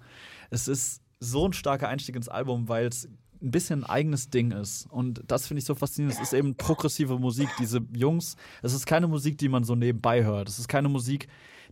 Es 0.50 0.68
ist 0.68 1.02
so 1.22 1.48
ein 1.48 1.53
starker 1.53 1.88
Einstieg 1.88 2.15
ins 2.15 2.27
Album, 2.27 2.68
weil 2.68 2.88
es 2.88 3.07
ein 3.41 3.52
bisschen 3.52 3.84
ein 3.84 3.89
eigenes 3.89 4.30
Ding 4.30 4.52
ist. 4.52 4.88
Und 4.91 5.23
das 5.27 5.48
finde 5.48 5.60
ich 5.60 5.65
so 5.65 5.76
faszinierend. 5.76 6.15
Es 6.15 6.22
ist 6.22 6.34
eben 6.34 6.56
progressive 6.56 7.18
Musik. 7.18 7.49
Diese 7.60 7.80
Jungs, 7.95 8.35
es 8.61 8.73
ist 8.73 8.85
keine 8.85 9.07
Musik, 9.07 9.38
die 9.38 9.49
man 9.49 9.64
so 9.64 9.76
nebenbei 9.76 10.23
hört. 10.23 10.49
Es 10.49 10.60
ist 10.60 10.68
keine 10.68 10.89
Musik, 10.89 11.27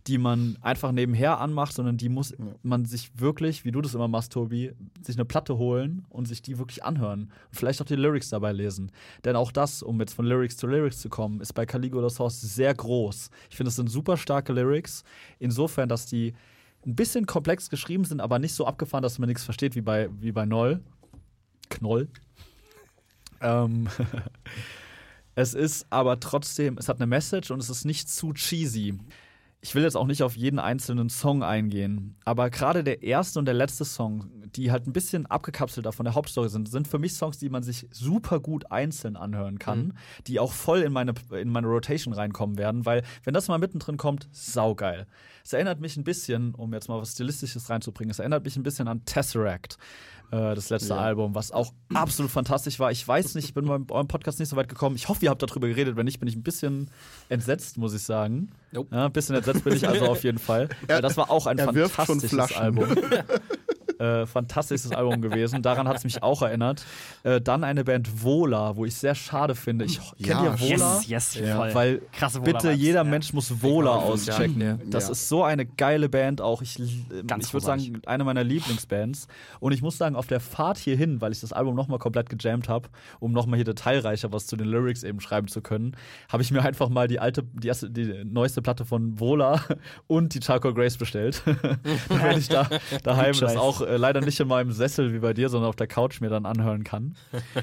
die 0.06 0.18
man 0.18 0.56
einfach 0.62 0.92
nebenher 0.92 1.38
anmacht, 1.40 1.74
sondern 1.74 1.96
die 1.96 2.08
muss 2.08 2.34
man 2.62 2.84
sich 2.86 3.10
wirklich, 3.18 3.64
wie 3.64 3.72
du 3.72 3.80
das 3.80 3.94
immer 3.94 4.08
machst, 4.08 4.32
Tobi, 4.32 4.72
sich 5.02 5.16
eine 5.16 5.24
Platte 5.24 5.58
holen 5.58 6.06
und 6.08 6.26
sich 6.26 6.42
die 6.42 6.58
wirklich 6.58 6.84
anhören. 6.84 7.24
Und 7.24 7.56
vielleicht 7.56 7.82
auch 7.82 7.86
die 7.86 7.96
Lyrics 7.96 8.30
dabei 8.30 8.52
lesen. 8.52 8.92
Denn 9.24 9.36
auch 9.36 9.52
das, 9.52 9.82
um 9.82 10.00
jetzt 10.00 10.14
von 10.14 10.26
Lyrics 10.26 10.56
zu 10.56 10.66
Lyrics 10.66 11.00
zu 11.00 11.08
kommen, 11.08 11.40
ist 11.40 11.52
bei 11.52 11.66
Caligula's 11.66 12.18
Horse 12.18 12.46
sehr 12.46 12.74
groß. 12.74 13.30
Ich 13.50 13.56
finde, 13.56 13.68
es 13.68 13.76
sind 13.76 13.90
super 13.90 14.16
starke 14.16 14.52
Lyrics. 14.52 15.04
Insofern, 15.38 15.88
dass 15.88 16.06
die 16.06 16.34
ein 16.86 16.96
bisschen 16.96 17.26
komplex 17.26 17.70
geschrieben 17.70 18.04
sind, 18.04 18.20
aber 18.20 18.38
nicht 18.38 18.54
so 18.54 18.66
abgefahren, 18.66 19.02
dass 19.02 19.18
man 19.18 19.28
nichts 19.28 19.44
versteht 19.44 19.74
wie 19.74 19.82
bei, 19.82 20.08
wie 20.20 20.32
bei 20.32 20.46
Noll. 20.46 20.82
Knoll. 21.68 22.08
Ähm, 23.40 23.88
Es 25.40 25.54
ist 25.54 25.86
aber 25.90 26.20
trotzdem, 26.20 26.76
es 26.76 26.88
hat 26.88 26.96
eine 26.96 27.06
Message 27.06 27.50
und 27.50 27.60
es 27.60 27.70
ist 27.70 27.84
nicht 27.84 28.10
zu 28.10 28.34
cheesy. 28.34 28.98
Ich 29.62 29.74
will 29.74 29.82
jetzt 29.82 29.96
auch 29.96 30.06
nicht 30.06 30.22
auf 30.22 30.36
jeden 30.36 30.58
einzelnen 30.58 31.10
Song 31.10 31.42
eingehen, 31.42 32.16
aber 32.24 32.48
gerade 32.48 32.82
der 32.82 33.02
erste 33.02 33.38
und 33.38 33.44
der 33.44 33.52
letzte 33.54 33.84
Song, 33.84 34.30
die 34.56 34.70
halt 34.72 34.86
ein 34.86 34.92
bisschen 34.94 35.26
abgekapselter 35.26 35.92
von 35.92 36.04
der 36.04 36.14
Hauptstory 36.14 36.48
sind, 36.48 36.66
sind 36.70 36.88
für 36.88 36.98
mich 36.98 37.12
Songs, 37.12 37.36
die 37.38 37.50
man 37.50 37.62
sich 37.62 37.86
super 37.92 38.40
gut 38.40 38.70
einzeln 38.72 39.16
anhören 39.16 39.58
kann, 39.58 39.78
Mhm. 39.88 39.92
die 40.26 40.40
auch 40.40 40.52
voll 40.52 40.80
in 40.80 40.92
meine, 40.94 41.12
in 41.38 41.50
meine 41.50 41.66
Rotation 41.66 42.14
reinkommen 42.14 42.56
werden, 42.56 42.86
weil 42.86 43.02
wenn 43.22 43.34
das 43.34 43.48
mal 43.48 43.58
mittendrin 43.58 43.98
kommt, 43.98 44.28
saugeil. 44.32 45.06
Es 45.44 45.52
erinnert 45.52 45.78
mich 45.80 45.96
ein 45.98 46.04
bisschen, 46.04 46.54
um 46.54 46.72
jetzt 46.72 46.88
mal 46.88 46.98
was 47.00 47.12
Stilistisches 47.12 47.68
reinzubringen, 47.68 48.10
es 48.10 48.18
erinnert 48.18 48.44
mich 48.44 48.56
ein 48.56 48.62
bisschen 48.62 48.88
an 48.88 49.04
Tesseract, 49.04 49.76
äh, 50.30 50.54
das 50.54 50.70
letzte 50.70 50.94
Ja. 50.94 51.00
Album, 51.00 51.34
was 51.34 51.50
auch 51.52 51.72
absolut 51.92 52.30
fantastisch 52.30 52.78
war. 52.78 52.90
Ich 52.90 53.06
weiß 53.06 53.34
nicht, 53.34 53.44
ich 53.44 53.54
bin 53.54 53.66
bei 53.66 53.94
eurem 53.94 54.08
Podcast 54.08 54.38
nicht 54.38 54.48
so 54.48 54.56
weit 54.56 54.68
gekommen. 54.68 54.96
Ich 54.96 55.08
hoffe, 55.08 55.24
ihr 55.24 55.30
habt 55.30 55.42
darüber 55.42 55.68
geredet. 55.68 55.96
Wenn 55.96 56.06
nicht, 56.06 56.20
bin 56.20 56.28
ich 56.28 56.36
ein 56.36 56.42
bisschen 56.42 56.90
entsetzt, 57.28 57.78
muss 57.78 57.94
ich 57.94 58.02
sagen. 58.02 58.50
Nope. 58.72 58.94
Ja, 58.94 59.06
ein 59.06 59.12
bisschen 59.12 59.36
entsetzt 59.36 59.64
bin 59.64 59.74
ich 59.74 59.88
also 59.88 60.06
auf 60.06 60.22
jeden 60.24 60.38
Fall. 60.38 60.68
Weil 60.86 61.02
das 61.02 61.16
war 61.16 61.30
auch 61.30 61.46
ein 61.46 61.58
er 61.58 61.72
fantastisches. 61.88 62.52
Album. 62.56 62.86
Äh, 64.00 64.26
fantastisches 64.26 64.92
Album 64.92 65.20
gewesen. 65.20 65.60
Daran 65.60 65.86
hat 65.86 65.98
es 65.98 66.04
mich 66.04 66.22
auch 66.22 66.40
erinnert. 66.40 66.84
Äh, 67.22 67.40
dann 67.40 67.64
eine 67.64 67.84
Band 67.84 68.24
Vola, 68.24 68.74
wo 68.76 68.86
ich 68.86 68.94
sehr 68.94 69.14
schade 69.14 69.54
finde. 69.54 69.84
Ich 69.84 70.00
Ja, 70.16 70.40
kennt 70.42 70.60
ihr 70.60 70.60
Vola? 70.78 70.96
Yes, 71.06 71.06
yes, 71.06 71.34
Ja. 71.34 71.74
Weil 71.74 72.00
Krasse 72.12 72.40
bitte 72.40 72.60
Vola-Vibes, 72.60 72.82
jeder 72.82 73.04
ja. 73.04 73.04
Mensch 73.04 73.32
muss 73.34 73.62
Vola 73.62 73.90
Ja, 73.90 73.96
auschecken. 73.96 74.60
ja. 74.60 74.78
Das 74.86 75.04
Ja. 75.06 75.10
ist 75.12 75.28
so 75.28 75.44
eine 75.44 75.66
geile 75.66 76.08
Band 76.08 76.40
auch. 76.40 76.62
Ich, 76.62 76.78
Ganz 77.26 77.48
ich 77.48 77.52
würde 77.52 77.66
sagen, 77.66 78.00
eine 78.06 78.24
meiner 78.24 78.42
Lieblingsbands. 78.42 79.28
Und 79.60 79.72
ich 79.72 79.82
muss 79.82 79.98
sagen, 79.98 80.16
auf 80.16 80.26
der 80.26 80.40
Fahrt 80.40 80.78
hierhin, 80.78 81.20
weil 81.20 81.32
ich 81.32 81.40
das 81.40 81.52
Album 81.52 81.74
nochmal 81.74 81.98
komplett 81.98 82.30
gejammt 82.30 82.70
habe, 82.70 82.88
um 83.18 83.32
nochmal 83.32 83.56
hier 83.58 83.64
detailreicher 83.66 84.32
was 84.32 84.46
zu 84.46 84.56
den 84.56 84.68
Lyrics 84.68 85.02
eben 85.02 85.20
schreiben 85.20 85.48
zu 85.48 85.60
können, 85.60 85.94
habe 86.30 86.42
ich 86.42 86.50
mir 86.50 86.62
einfach 86.62 86.88
mal 86.88 87.06
die 87.06 87.20
alte, 87.20 87.42
die 87.52 87.68
erste, 87.68 87.90
die 87.90 88.24
neueste 88.24 88.62
Platte 88.62 88.86
von 88.86 89.20
Vola 89.20 89.60
und 90.06 90.32
die 90.34 90.40
Charcoal 90.40 90.72
Grace 90.72 90.96
bestellt. 90.96 91.42
Dann 92.08 92.22
werde 92.22 92.38
ich 92.38 92.48
da 92.48 92.66
daheim 93.02 93.38
das 93.38 93.56
auch 93.56 93.80
äh, 93.90 93.96
leider 93.96 94.20
nicht 94.20 94.38
in 94.40 94.48
meinem 94.48 94.72
Sessel 94.72 95.12
wie 95.12 95.18
bei 95.18 95.34
dir, 95.34 95.48
sondern 95.48 95.68
auf 95.68 95.76
der 95.76 95.86
Couch 95.86 96.20
mir 96.20 96.30
dann 96.30 96.46
anhören 96.46 96.84
kann. 96.84 97.16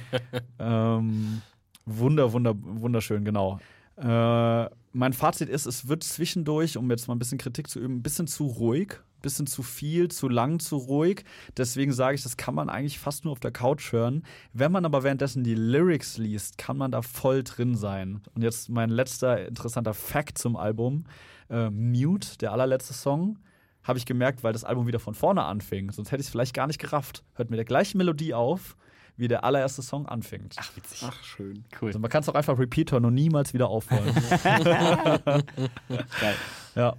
ähm, 0.59 1.41
wunder, 1.85 2.33
wunder, 2.33 2.53
wunderschön, 2.57 3.23
genau. 3.23 3.59
Äh, 3.97 4.69
mein 4.93 5.13
Fazit 5.13 5.49
ist, 5.49 5.65
es 5.65 5.87
wird 5.87 6.03
zwischendurch, 6.03 6.77
um 6.77 6.89
jetzt 6.89 7.07
mal 7.07 7.15
ein 7.15 7.19
bisschen 7.19 7.37
Kritik 7.37 7.69
zu 7.69 7.79
üben, 7.79 7.97
ein 7.97 8.03
bisschen 8.03 8.27
zu 8.27 8.45
ruhig, 8.45 8.93
ein 8.93 9.21
bisschen 9.21 9.47
zu 9.47 9.63
viel, 9.63 10.09
zu 10.09 10.27
lang, 10.27 10.59
zu 10.59 10.77
ruhig. 10.77 11.23
Deswegen 11.55 11.93
sage 11.93 12.15
ich, 12.15 12.23
das 12.23 12.37
kann 12.37 12.55
man 12.55 12.69
eigentlich 12.69 12.99
fast 12.99 13.23
nur 13.23 13.31
auf 13.31 13.39
der 13.39 13.51
Couch 13.51 13.91
hören. 13.91 14.23
Wenn 14.53 14.71
man 14.71 14.85
aber 14.85 15.03
währenddessen 15.03 15.43
die 15.43 15.55
Lyrics 15.55 16.17
liest, 16.17 16.57
kann 16.57 16.77
man 16.77 16.91
da 16.91 17.01
voll 17.01 17.43
drin 17.43 17.75
sein. 17.75 18.21
Und 18.35 18.43
jetzt 18.43 18.69
mein 18.69 18.89
letzter 18.89 19.47
interessanter 19.47 19.93
Fact 19.93 20.37
zum 20.37 20.55
Album: 20.55 21.05
äh, 21.49 21.69
Mute, 21.69 22.37
der 22.39 22.51
allerletzte 22.51 22.93
Song, 22.93 23.39
habe 23.87 23.97
ich 23.97 24.05
gemerkt, 24.05 24.43
weil 24.43 24.53
das 24.53 24.63
Album 24.63 24.87
wieder 24.87 24.99
von 24.99 25.13
vorne 25.13 25.43
anfing. 25.43 25.91
Sonst 25.91 26.11
hätte 26.11 26.21
ich 26.21 26.27
es 26.27 26.31
vielleicht 26.31 26.53
gar 26.53 26.67
nicht 26.67 26.79
gerafft. 26.79 27.23
Hört 27.35 27.49
mit 27.49 27.57
der 27.57 27.65
gleichen 27.65 27.97
Melodie 27.97 28.33
auf, 28.33 28.75
wie 29.15 29.27
der 29.27 29.43
allererste 29.43 29.81
Song 29.81 30.05
anfängt. 30.05 30.55
Ach, 30.57 30.75
witzig. 30.75 31.03
Ach, 31.03 31.23
schön. 31.23 31.63
cool. 31.81 31.87
Also 31.87 31.99
man 31.99 32.09
kann 32.09 32.21
es 32.21 32.29
auch 32.29 32.35
einfach 32.35 32.59
repeat 32.59 32.91
hören 32.91 33.05
und 33.05 33.13
niemals 33.13 33.53
wieder 33.53 33.69
aufhören. 33.69 34.13
Geil. 34.43 35.19
ja. 36.75 36.97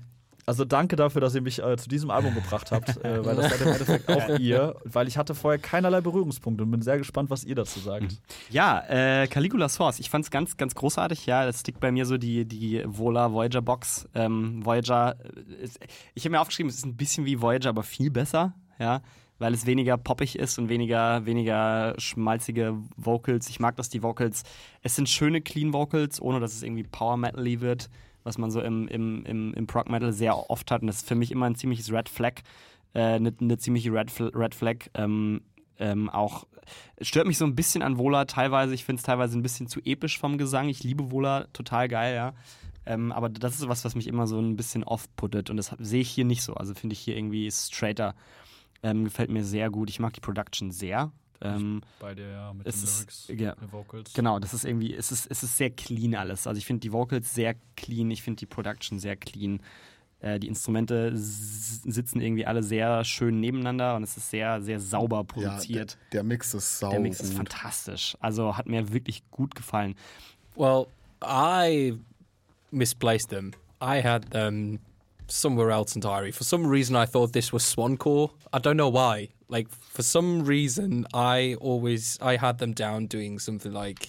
Also 0.48 0.64
danke 0.64 0.96
dafür, 0.96 1.20
dass 1.20 1.34
ihr 1.34 1.42
mich 1.42 1.62
äh, 1.62 1.76
zu 1.76 1.90
diesem 1.90 2.10
Album 2.10 2.34
gebracht 2.34 2.72
habt, 2.72 2.96
äh, 3.04 3.22
weil 3.22 3.36
das 3.36 3.50
seid 3.50 3.60
im 3.60 3.68
Endeffekt 3.68 4.08
auch 4.10 4.38
ihr, 4.38 4.76
weil 4.82 5.06
ich 5.06 5.18
hatte 5.18 5.34
vorher 5.34 5.58
keinerlei 5.58 6.00
Berührungspunkte 6.00 6.64
und 6.64 6.70
bin 6.70 6.80
sehr 6.80 6.96
gespannt, 6.96 7.28
was 7.28 7.44
ihr 7.44 7.54
dazu 7.54 7.80
sagt. 7.80 8.16
Ja, 8.48 8.80
äh, 8.88 9.26
Caligula 9.26 9.68
Source. 9.68 9.98
Ich 10.00 10.08
fand 10.08 10.24
es 10.24 10.30
ganz, 10.30 10.56
ganz 10.56 10.74
großartig. 10.74 11.26
Ja, 11.26 11.44
das 11.44 11.60
stickt 11.60 11.80
bei 11.80 11.92
mir 11.92 12.06
so 12.06 12.16
die, 12.16 12.46
die 12.46 12.82
Vola 12.86 13.30
Voyager 13.30 13.60
Box. 13.60 14.08
Ähm, 14.14 14.64
Voyager, 14.64 15.16
äh, 15.22 15.68
ich 16.14 16.24
habe 16.24 16.30
mir 16.30 16.40
aufgeschrieben, 16.40 16.70
es 16.70 16.76
ist 16.76 16.86
ein 16.86 16.96
bisschen 16.96 17.26
wie 17.26 17.42
Voyager, 17.42 17.68
aber 17.68 17.82
viel 17.82 18.10
besser. 18.10 18.54
Ja, 18.78 19.02
weil 19.38 19.52
es 19.52 19.66
weniger 19.66 19.98
poppig 19.98 20.38
ist 20.38 20.58
und 20.58 20.70
weniger, 20.70 21.26
weniger 21.26 21.94
schmalzige 21.98 22.74
Vocals. 22.96 23.50
Ich 23.50 23.60
mag, 23.60 23.76
dass 23.76 23.90
die 23.90 24.02
Vocals, 24.02 24.44
es 24.80 24.96
sind 24.96 25.10
schöne 25.10 25.42
Clean 25.42 25.74
Vocals, 25.74 26.22
ohne 26.22 26.40
dass 26.40 26.54
es 26.54 26.62
irgendwie 26.62 26.84
Power 26.84 27.18
Metal 27.18 27.60
wird, 27.60 27.90
was 28.24 28.38
man 28.38 28.50
so 28.50 28.60
im, 28.60 28.88
im, 28.88 29.24
im, 29.24 29.54
im 29.54 29.66
Prog 29.66 29.88
Metal 29.88 30.12
sehr 30.12 30.50
oft 30.50 30.70
hat. 30.70 30.82
Und 30.82 30.88
das 30.88 30.96
ist 30.98 31.08
für 31.08 31.14
mich 31.14 31.30
immer 31.30 31.46
ein 31.46 31.54
ziemliches 31.54 31.92
Red 31.92 32.08
Flag. 32.08 32.42
Eine 32.94 33.28
äh, 33.28 33.32
ne- 33.40 33.58
ziemliche 33.58 33.92
Red, 33.92 34.12
Red 34.18 34.54
Flag. 34.54 34.76
Ähm, 34.94 35.42
ähm, 35.78 36.10
auch 36.10 36.46
stört 37.00 37.26
mich 37.26 37.38
so 37.38 37.44
ein 37.44 37.54
bisschen 37.54 37.82
an 37.82 37.98
Vola 37.98 38.24
teilweise. 38.24 38.74
Ich 38.74 38.84
finde 38.84 39.00
es 39.00 39.04
teilweise 39.04 39.38
ein 39.38 39.42
bisschen 39.42 39.68
zu 39.68 39.80
episch 39.84 40.18
vom 40.18 40.38
Gesang. 40.38 40.68
Ich 40.68 40.82
liebe 40.82 41.10
Vola 41.10 41.46
total 41.52 41.88
geil, 41.88 42.14
ja. 42.14 42.34
Ähm, 42.86 43.12
aber 43.12 43.28
das 43.28 43.56
ist 43.56 43.68
was, 43.68 43.84
was 43.84 43.94
mich 43.94 44.06
immer 44.06 44.26
so 44.26 44.40
ein 44.40 44.56
bisschen 44.56 44.82
off-puttet. 44.82 45.50
Und 45.50 45.58
das 45.58 45.74
sehe 45.78 46.00
ich 46.00 46.10
hier 46.10 46.24
nicht 46.24 46.42
so. 46.42 46.54
Also 46.54 46.74
finde 46.74 46.94
ich 46.94 47.00
hier 47.00 47.16
irgendwie 47.16 47.50
straighter. 47.50 48.14
Ähm, 48.82 49.04
gefällt 49.04 49.30
mir 49.30 49.44
sehr 49.44 49.70
gut. 49.70 49.90
Ich 49.90 50.00
mag 50.00 50.14
die 50.14 50.20
Production 50.20 50.70
sehr. 50.70 51.12
Ähm, 51.40 51.82
Bei 52.00 52.14
dir, 52.14 52.28
ja, 52.30 52.52
mit 52.52 52.66
Es 52.66 52.76
den 52.76 52.84
ist- 52.84 53.28
Lyrics, 53.28 53.40
ja. 53.40 53.54
den 53.54 53.72
Vocals. 53.72 54.12
genau, 54.12 54.38
das 54.40 54.54
ist 54.54 54.64
irgendwie, 54.64 54.94
es 54.94 55.12
ist, 55.12 55.26
es 55.30 55.42
ist 55.42 55.56
sehr 55.56 55.70
clean 55.70 56.14
alles. 56.14 56.46
Also 56.46 56.58
ich 56.58 56.66
finde 56.66 56.80
die 56.80 56.92
Vocals 56.92 57.32
sehr 57.34 57.54
clean, 57.76 58.10
ich 58.10 58.22
finde 58.22 58.38
die 58.40 58.46
Production 58.46 58.98
sehr 58.98 59.16
clean. 59.16 59.60
Äh, 60.20 60.40
die 60.40 60.48
Instrumente 60.48 61.12
sitzen 61.16 62.20
irgendwie 62.20 62.44
alle 62.44 62.64
sehr 62.64 63.04
schön 63.04 63.38
nebeneinander 63.38 63.94
und 63.94 64.02
es 64.02 64.16
ist 64.16 64.30
sehr, 64.30 64.60
sehr 64.60 64.80
sauber 64.80 65.18
Ja, 65.18 65.22
der, 65.22 65.48
produziert. 65.48 65.98
der 66.12 66.24
Mix 66.24 66.54
ist 66.54 66.80
sau 66.80 66.90
Der 66.90 66.98
Mix 66.98 67.20
ist 67.20 67.34
fantastisch. 67.34 68.16
Also 68.18 68.56
hat 68.56 68.66
mir 68.66 68.92
wirklich 68.92 69.22
gut 69.30 69.54
gefallen. 69.54 69.94
Well, 70.56 70.86
I 71.24 71.96
misplaced 72.72 73.28
them. 73.30 73.52
I 73.80 74.02
had 74.02 74.28
them 74.32 74.80
somewhere 75.28 75.70
else 75.72 75.94
entirely. 75.94 76.32
For 76.32 76.44
some 76.44 76.68
reason, 76.68 76.96
I 76.96 77.06
thought 77.06 77.32
this 77.32 77.52
was 77.52 77.62
Swancore. 77.70 78.30
I 78.52 78.58
don't 78.58 78.74
know 78.74 78.92
why. 78.92 79.28
Like 79.48 79.68
for 79.70 80.02
some 80.02 80.44
reason, 80.44 81.06
I 81.14 81.56
always 81.60 82.18
I 82.20 82.36
had 82.36 82.58
them 82.58 82.72
down 82.74 83.06
doing 83.06 83.38
something 83.38 83.72
like 83.72 84.08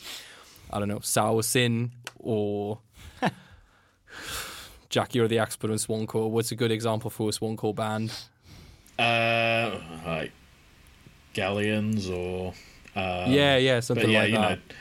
I 0.72 0.80
don't 0.80 0.88
know, 0.88 1.00
Sour 1.02 1.44
Sin 1.44 1.92
or 2.20 2.80
Jack, 4.90 5.14
you're 5.16 5.28
the 5.28 5.40
expert 5.40 5.70
on 5.70 5.78
Swancore. 5.78 6.30
What's 6.30 6.52
a 6.52 6.56
good 6.56 6.72
example 6.72 7.10
for 7.10 7.30
a 7.30 7.32
Swancore 7.32 7.76
band? 7.76 8.12
Uh, 8.98 9.80
like 10.06 10.32
galleons 11.34 12.10
or 12.10 12.54
uh, 12.96 13.26
yeah, 13.30 13.56
yeah, 13.58 13.80
something 13.80 14.10
yeah, 14.10 14.20
like 14.22 14.30
you 14.32 14.36
that. 14.38 14.58
know, 14.58 14.76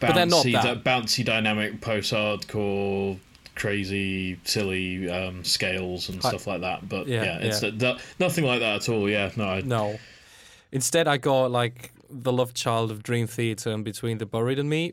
But 0.00 0.14
they're 0.14 0.26
not 0.26 0.44
bouncy, 0.46 0.52
that. 0.52 0.84
di- 0.84 0.90
bouncy, 0.90 1.24
dynamic, 1.24 1.80
post-hardcore, 1.80 3.18
crazy, 3.56 4.38
silly 4.44 5.10
um, 5.10 5.42
scales 5.42 6.08
and 6.08 6.22
stuff 6.22 6.46
like 6.46 6.60
that. 6.60 6.88
But 6.88 7.08
Yeah, 7.08 7.24
yeah, 7.24 7.38
it's 7.38 7.62
yeah. 7.62 7.70
uh, 7.70 7.72
th- 7.78 7.96
nothing 8.20 8.44
like 8.44 8.60
that 8.60 8.76
at 8.82 8.88
all. 8.88 9.08
Yeah, 9.08 9.30
no, 9.36 9.44
I, 9.44 9.60
No. 9.62 9.98
Instead, 10.72 11.08
I 11.08 11.16
got 11.16 11.50
like 11.50 11.92
the 12.10 12.32
love 12.32 12.54
child 12.54 12.90
of 12.90 13.02
Dream 13.02 13.26
Theater 13.26 13.70
and 13.70 13.84
Between 13.84 14.18
the 14.18 14.26
Buried 14.26 14.58
and 14.58 14.68
Me, 14.68 14.92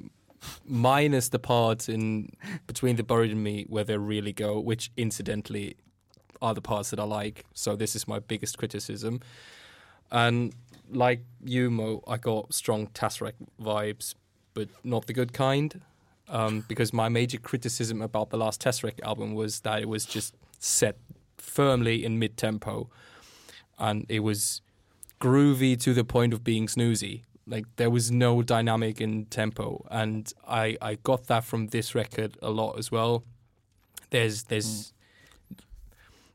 minus 0.65 1.29
the 1.29 1.39
part 1.39 1.89
in 1.89 2.31
Between 2.67 2.95
the 2.95 3.03
Buried 3.03 3.31
and 3.31 3.43
Me 3.43 3.65
where 3.69 3.83
they 3.83 3.97
really 3.97 4.33
go, 4.33 4.59
which 4.59 4.91
incidentally 4.97 5.75
are 6.41 6.53
the 6.53 6.61
parts 6.61 6.89
that 6.91 6.99
I 6.99 7.03
like. 7.03 7.45
So 7.53 7.75
this 7.75 7.95
is 7.95 8.07
my 8.07 8.19
biggest 8.19 8.57
criticism. 8.57 9.21
And 10.11 10.53
like 10.91 11.21
you, 11.43 11.69
Moe, 11.69 12.03
I 12.07 12.17
got 12.17 12.53
strong 12.53 12.87
Tesseract 12.87 13.33
vibes, 13.61 14.15
but 14.53 14.69
not 14.83 15.07
the 15.07 15.13
good 15.13 15.33
kind. 15.33 15.81
Um, 16.29 16.63
because 16.67 16.93
my 16.93 17.09
major 17.09 17.37
criticism 17.37 18.01
about 18.01 18.29
the 18.29 18.37
last 18.37 18.61
Tesseract 18.61 19.01
album 19.03 19.33
was 19.33 19.59
that 19.61 19.81
it 19.81 19.89
was 19.89 20.05
just 20.05 20.35
set 20.57 20.97
firmly 21.37 22.05
in 22.05 22.17
mid 22.17 22.37
tempo 22.37 22.89
and 23.77 24.05
it 24.09 24.21
was 24.21 24.61
groovy 25.19 25.79
to 25.79 25.93
the 25.93 26.03
point 26.03 26.33
of 26.33 26.43
being 26.43 26.67
snoozy. 26.67 27.23
Like 27.45 27.65
there 27.75 27.89
was 27.89 28.11
no 28.11 28.41
dynamic 28.41 29.01
in 29.01 29.25
tempo, 29.25 29.85
and 29.91 30.31
I 30.47 30.77
I 30.81 30.95
got 30.95 31.27
that 31.27 31.43
from 31.43 31.67
this 31.67 31.93
record 31.93 32.37
a 32.41 32.49
lot 32.49 32.79
as 32.79 32.89
well. 32.91 33.25
There's 34.11 34.43
there's 34.43 34.93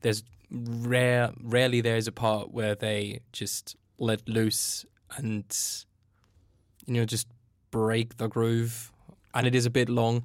there's 0.02 0.23
rare 0.51 1.32
rarely 1.43 1.81
there's 1.81 2.06
a 2.06 2.12
part 2.12 2.52
where 2.52 2.74
they 2.74 3.20
just 3.32 3.77
let 3.98 4.28
loose 4.28 4.85
and 5.16 5.44
you 6.86 6.94
know 6.94 7.06
just 7.06 7.27
break 7.70 8.19
the 8.19 8.28
groove, 8.28 8.93
and 9.34 9.46
it 9.46 9.55
is 9.55 9.66
a 9.66 9.70
bit 9.70 9.88
long, 9.88 10.24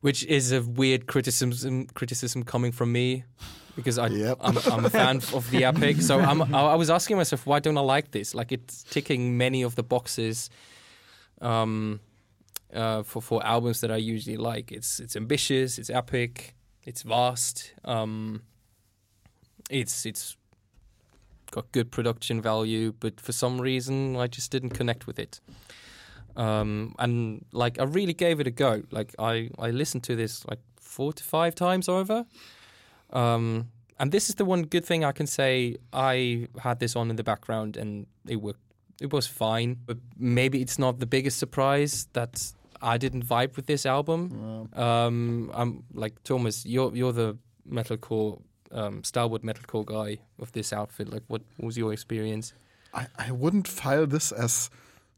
which 0.00 0.24
is 0.26 0.52
a 0.52 0.62
weird 0.62 1.06
criticism 1.06 1.86
criticism 1.94 2.42
coming 2.44 2.72
from 2.72 2.92
me 2.92 3.24
because 3.76 3.96
I 3.98 4.08
Yep. 4.08 4.38
I'm, 4.40 4.58
I'm 4.72 4.84
a 4.84 4.90
fan 4.90 5.16
of 5.32 5.48
the 5.50 5.64
epic. 5.70 6.02
So 6.02 6.18
I'm, 6.18 6.42
I 6.54 6.60
I 6.72 6.74
was 6.74 6.90
asking 6.90 7.16
myself, 7.16 7.46
why 7.46 7.60
don't 7.60 7.78
I 7.78 7.82
like 7.82 8.10
this? 8.10 8.34
Like 8.34 8.52
it's 8.52 8.82
ticking 8.82 9.36
many 9.38 9.62
of 9.62 9.74
the 9.76 9.82
boxes 9.82 10.50
um, 11.40 12.00
uh, 12.74 13.02
for 13.04 13.22
for 13.22 13.44
albums 13.46 13.80
that 13.80 13.90
I 13.90 13.96
usually 13.96 14.36
like. 14.36 14.72
It's 14.72 15.00
it's 15.00 15.16
ambitious, 15.16 15.78
it's 15.78 15.90
epic, 15.90 16.54
it's 16.84 17.02
vast. 17.02 17.72
Um, 17.84 18.42
it's 19.70 20.06
it's 20.06 20.36
got 21.50 21.70
good 21.72 21.90
production 21.90 22.40
value, 22.42 22.92
but 22.98 23.20
for 23.20 23.32
some 23.32 23.60
reason 23.60 24.16
I 24.16 24.26
just 24.26 24.50
didn't 24.50 24.70
connect 24.70 25.06
with 25.06 25.18
it. 25.18 25.40
Um, 26.38 26.94
and 26.98 27.44
like 27.52 27.80
I 27.80 27.84
really 27.84 28.14
gave 28.14 28.40
it 28.40 28.46
a 28.46 28.50
go. 28.50 28.82
Like 28.90 29.14
I, 29.18 29.50
I 29.58 29.70
listened 29.70 30.04
to 30.04 30.16
this 30.16 30.46
like 30.46 30.60
four 30.80 31.12
to 31.12 31.24
five 31.24 31.54
times 31.54 31.88
over. 31.88 32.24
Um, 33.12 33.68
and 33.98 34.12
this 34.12 34.28
is 34.28 34.36
the 34.36 34.44
one 34.44 34.62
good 34.62 34.84
thing 34.84 35.04
I 35.04 35.12
can 35.12 35.26
say. 35.26 35.76
I 35.92 36.46
had 36.62 36.78
this 36.78 36.94
on 36.94 37.10
in 37.10 37.16
the 37.16 37.24
background 37.24 37.76
and 37.76 38.06
it 38.26 38.36
worked. 38.36 38.60
It 39.00 39.12
was 39.12 39.26
fine, 39.26 39.76
but 39.86 39.98
maybe 40.16 40.60
it's 40.60 40.78
not 40.78 40.98
the 41.00 41.06
biggest 41.06 41.38
surprise 41.38 42.08
that 42.12 42.52
I 42.80 42.98
didn't 42.98 43.24
vibe 43.24 43.56
with 43.56 43.66
this 43.66 43.86
album. 43.86 44.68
Um, 44.74 45.50
I'm 45.54 45.84
like 45.92 46.22
Thomas. 46.24 46.66
You're 46.66 46.94
you're 46.94 47.12
the 47.12 47.36
metalcore, 47.68 48.40
um, 48.72 49.04
Starwood 49.04 49.42
metalcore 49.42 49.84
guy 49.84 50.18
of 50.40 50.50
this 50.52 50.72
outfit. 50.72 51.12
Like, 51.12 51.22
what 51.28 51.42
was 51.60 51.76
your 51.76 51.92
experience? 51.92 52.52
I, 52.92 53.06
I 53.16 53.30
wouldn't 53.30 53.68
file 53.68 54.06
this 54.06 54.32
as 54.32 54.70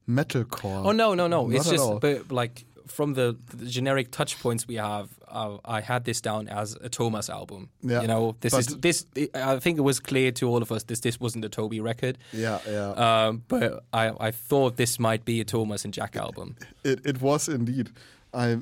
metalcore. 0.08 0.84
Oh 0.86 0.92
no, 0.92 1.14
no, 1.14 1.26
no! 1.26 1.46
Not 1.46 1.56
it's 1.56 1.70
just 1.70 2.00
but 2.00 2.30
like 2.30 2.64
from 2.86 3.14
the, 3.14 3.36
the 3.56 3.66
generic 3.66 4.10
touch 4.10 4.38
points 4.40 4.66
we 4.66 4.74
have, 4.74 5.08
uh, 5.28 5.58
I 5.64 5.80
had 5.80 6.04
this 6.04 6.20
down 6.20 6.48
as 6.48 6.76
a 6.80 6.88
Thomas 6.88 7.30
album. 7.30 7.68
Yeah, 7.82 8.02
you 8.02 8.08
know, 8.08 8.36
this 8.40 8.52
is 8.52 8.66
this. 8.78 9.06
I 9.34 9.58
think 9.58 9.78
it 9.78 9.82
was 9.82 10.00
clear 10.00 10.32
to 10.32 10.48
all 10.48 10.60
of 10.62 10.72
us 10.72 10.82
this 10.84 11.00
this 11.00 11.20
wasn't 11.20 11.44
a 11.44 11.48
Toby 11.48 11.80
record. 11.80 12.18
Yeah, 12.32 12.58
yeah. 12.68 12.90
Um, 12.90 13.42
but 13.48 13.84
I 13.92 14.12
I 14.18 14.30
thought 14.32 14.76
this 14.76 14.98
might 14.98 15.24
be 15.24 15.40
a 15.40 15.44
Thomas 15.44 15.84
and 15.84 15.94
Jack 15.94 16.16
album. 16.16 16.56
it, 16.84 17.00
it 17.06 17.20
was 17.22 17.48
indeed. 17.48 17.90
I, 18.32 18.58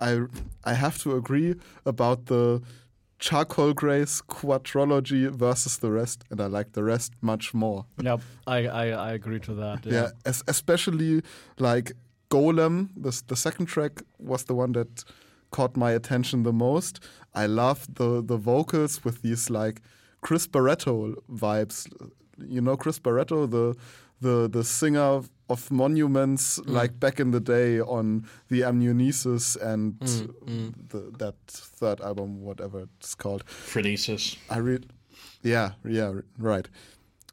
I, 0.00 0.22
I 0.64 0.74
have 0.74 0.98
to 1.02 1.16
agree 1.16 1.54
about 1.84 2.26
the 2.26 2.62
Charcoal 3.18 3.72
Grace 3.72 4.20
quadrology 4.28 5.30
versus 5.30 5.78
the 5.78 5.90
rest, 5.90 6.24
and 6.30 6.40
I 6.40 6.46
like 6.46 6.72
the 6.72 6.84
rest 6.84 7.12
much 7.22 7.54
more. 7.54 7.86
Yep, 8.02 8.20
I, 8.46 8.66
I, 8.66 8.86
I 8.88 9.12
agree 9.12 9.40
to 9.40 9.54
that. 9.54 9.86
Yeah, 9.86 9.92
Yeah. 9.92 10.08
es- 10.26 10.42
especially 10.48 11.22
like 11.58 11.92
Golem. 12.30 12.88
The 12.96 13.22
the 13.26 13.36
second 13.36 13.66
track 13.66 14.02
was 14.18 14.44
the 14.44 14.54
one 14.54 14.72
that 14.72 15.04
caught 15.50 15.76
my 15.76 15.92
attention 15.92 16.42
the 16.42 16.52
most. 16.52 17.00
I 17.34 17.46
love 17.46 17.86
the 17.94 18.22
the 18.22 18.36
vocals 18.36 19.04
with 19.04 19.22
these 19.22 19.48
like 19.50 19.80
Chris 20.20 20.46
Barretto 20.46 21.14
vibes. 21.30 21.86
You 22.38 22.60
know 22.60 22.76
Chris 22.76 22.98
Barretto, 23.00 23.46
the 23.50 23.74
the 24.20 24.48
the 24.48 24.62
singer 24.64 25.22
of 25.48 25.70
Monuments, 25.70 26.58
mm. 26.58 26.68
like 26.68 26.98
back 26.98 27.20
in 27.20 27.30
the 27.30 27.40
day 27.40 27.80
on 27.80 28.26
the 28.48 28.64
Amanuensis 28.64 29.56
and 29.56 29.94
mm, 30.00 30.34
mm. 30.44 30.74
The, 30.88 31.12
that 31.18 31.34
third 31.46 32.00
album, 32.00 32.42
whatever 32.42 32.88
it's 32.98 33.14
called. 33.14 33.44
Phronesis. 33.46 34.36
I 34.50 34.58
really, 34.58 34.88
yeah, 35.42 35.72
yeah, 35.84 36.12
right. 36.38 36.68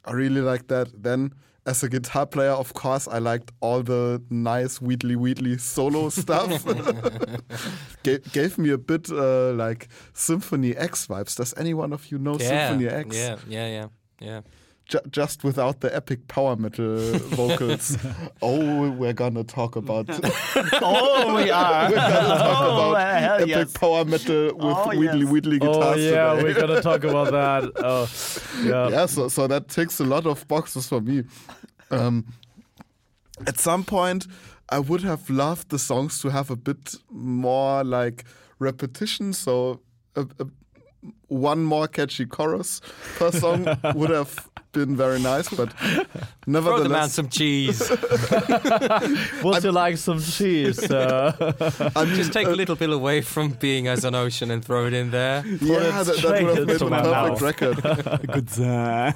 I 0.06 0.12
really 0.14 0.42
like 0.42 0.68
that. 0.68 1.04
Then, 1.04 1.34
as 1.66 1.82
a 1.82 1.90
guitar 1.90 2.26
player, 2.26 2.52
of 2.52 2.74
course, 2.74 3.08
I 3.08 3.20
liked 3.20 3.52
all 3.62 3.82
the 3.84 4.22
nice 4.30 4.82
Wheatley 4.82 5.16
Wheatley 5.16 5.58
solo 5.58 6.10
stuff. 6.22 6.66
Ga- 8.04 8.20
gave 8.32 8.58
me 8.58 8.72
a 8.72 8.78
bit 8.78 9.10
uh, 9.10 9.54
like 9.54 9.88
Symphony 10.14 10.76
X 10.76 11.08
vibes. 11.08 11.36
Does 11.36 11.54
any 11.58 11.74
one 11.74 11.94
of 11.94 12.12
you 12.12 12.20
know 12.20 12.38
Symphony 12.38 12.88
X? 12.88 13.16
yeah, 13.16 13.38
yeah, 13.48 13.68
yeah, 13.68 13.88
yeah. 14.20 14.42
Ju- 14.90 15.00
just 15.10 15.44
without 15.46 15.80
the 15.80 15.96
epic 15.96 16.28
power 16.28 16.56
metal 16.58 16.98
vocals. 17.38 17.98
oh, 18.42 18.92
we're 18.92 19.14
gonna 19.14 19.44
talk 19.44 19.76
about 19.78 20.08
oh, 20.82 21.36
we 21.36 21.50
are. 21.50 21.90
we're 21.90 21.96
gonna 21.96 22.38
talk 22.38 22.62
Oh, 22.62 22.90
about 22.92 23.18
hell 23.22 23.36
epic 23.36 23.48
yes. 23.48 23.72
power 23.74 24.04
metal 24.06 24.46
with 24.48 24.56
Oh, 24.60 24.90
Wheatley 24.90 25.20
yes. 25.22 25.30
Wheatley 25.30 25.60
Oh 25.62 25.96
yeah, 25.96 26.34
today. 26.34 26.44
we're 26.44 26.54
gonna 26.54 26.82
talk 26.82 27.04
about 27.06 27.32
that. 27.32 27.72
Oh, 27.78 28.10
yeah. 28.66 28.90
yeah, 28.90 29.06
so 29.06 29.30
so 29.30 29.48
that 29.48 29.70
ticks 29.70 30.00
a 30.02 30.06
lot 30.06 30.26
of 30.26 30.46
boxes 30.50 30.88
for 30.90 31.00
me. 31.02 31.24
Um, 31.90 32.26
at 33.48 33.60
some 33.60 33.84
point, 33.86 34.28
I 34.70 34.80
would 34.80 35.02
have 35.04 35.30
loved 35.30 35.70
the 35.70 35.80
songs 35.80 36.20
to 36.22 36.30
have 36.30 36.52
a 36.52 36.56
bit 36.58 36.96
more 37.10 37.84
like 37.86 38.26
repetition. 38.60 39.32
So 39.34 39.80
a, 40.16 40.22
a, 40.40 40.46
one 41.34 41.64
more 41.64 41.88
catchy 41.88 42.26
chorus 42.26 42.82
per 43.18 43.32
song 43.32 43.66
would 43.96 44.10
have 44.10 44.50
been 44.74 44.96
very 44.98 45.20
nice, 45.20 45.50
but 45.50 45.72
nevertheless. 46.48 46.48
Throw 46.48 46.84
the 46.84 46.90
man 46.90 47.10
nevertheless, 47.10 47.14
some 47.14 47.30
cheese. 47.30 47.92
Would 49.44 49.64
you 49.64 49.72
like 49.72 49.98
some 49.98 50.20
cheese? 50.20 50.80
Uh, 50.90 51.92
I'm 51.96 52.08
Just 52.16 52.34
take 52.34 52.48
a 52.48 52.52
little 52.52 52.76
bit 52.76 52.90
away 52.90 53.22
from 53.22 53.50
being 53.50 53.88
as 53.88 54.04
an 54.04 54.16
ocean 54.16 54.50
and 54.50 54.66
throw 54.66 54.88
it 54.88 54.94
in 54.94 55.12
there. 55.12 55.46
yeah, 55.46 56.02
that, 56.04 56.06
that 56.08 56.16
straight 56.16 56.44
would 56.46 56.58
have 56.58 56.68
made 56.68 56.74
into 56.74 56.86
the 56.86 56.90
perfect 56.90 57.06
mouth. 57.14 57.42
record. 57.42 57.76
Good. 58.34 58.50
Uh, 58.60 59.12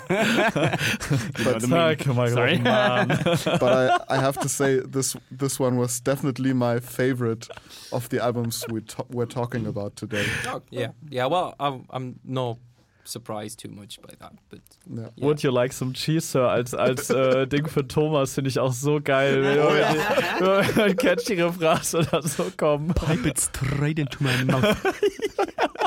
you 1.39 1.45
know 1.45 1.59
the 1.59 1.67
meme. 1.67 1.97
oh 2.09 2.13
my 2.13 2.29
Sorry. 2.29 2.57
man. 2.59 3.07
but 3.07 3.63
I, 4.09 4.15
I 4.15 4.17
have 4.21 4.37
to 4.39 4.49
say 4.49 4.79
this 4.79 5.15
this 5.31 5.59
one 5.59 5.77
was 5.77 5.99
definitely 5.99 6.53
my 6.53 6.79
favorite 6.79 7.47
of 7.91 8.09
the 8.09 8.23
albums 8.23 8.63
we 8.69 8.81
to- 8.81 9.05
we're 9.09 9.25
talking 9.25 9.65
about 9.65 9.95
today. 9.95 10.25
Oh, 10.45 10.61
yeah, 10.69 10.91
yeah. 11.09 11.25
Well, 11.25 11.55
I'm, 11.59 11.85
I'm 11.89 12.06
not 12.23 12.57
surprised 13.03 13.59
too 13.59 13.69
much 13.69 14.01
by 14.01 14.13
that, 14.19 14.33
but 14.49 14.59
Yeah. 14.85 15.09
yeah. 15.15 15.25
Would 15.25 15.41
you 15.43 15.51
like 15.51 15.71
some 15.73 15.93
cheese, 15.93 16.25
Sir? 16.25 16.47
Als, 16.47 16.73
als 16.73 17.09
äh, 17.09 17.47
Ding 17.49 17.67
für 17.67 17.87
Thomas 17.87 18.33
finde 18.33 18.49
ich 18.49 18.59
auch 18.59 18.73
so 18.73 18.99
geil. 19.01 19.43
Wenn 19.43 20.95
catchige 20.97 21.51
Phrase 21.53 21.99
oder 21.99 22.21
so 22.21 22.51
kommen. 22.57 22.89
Pipe 22.89 23.29
it 23.29 23.39
straight 23.39 23.99
into 23.99 24.21
my 24.21 24.43
mouth. 24.43 24.75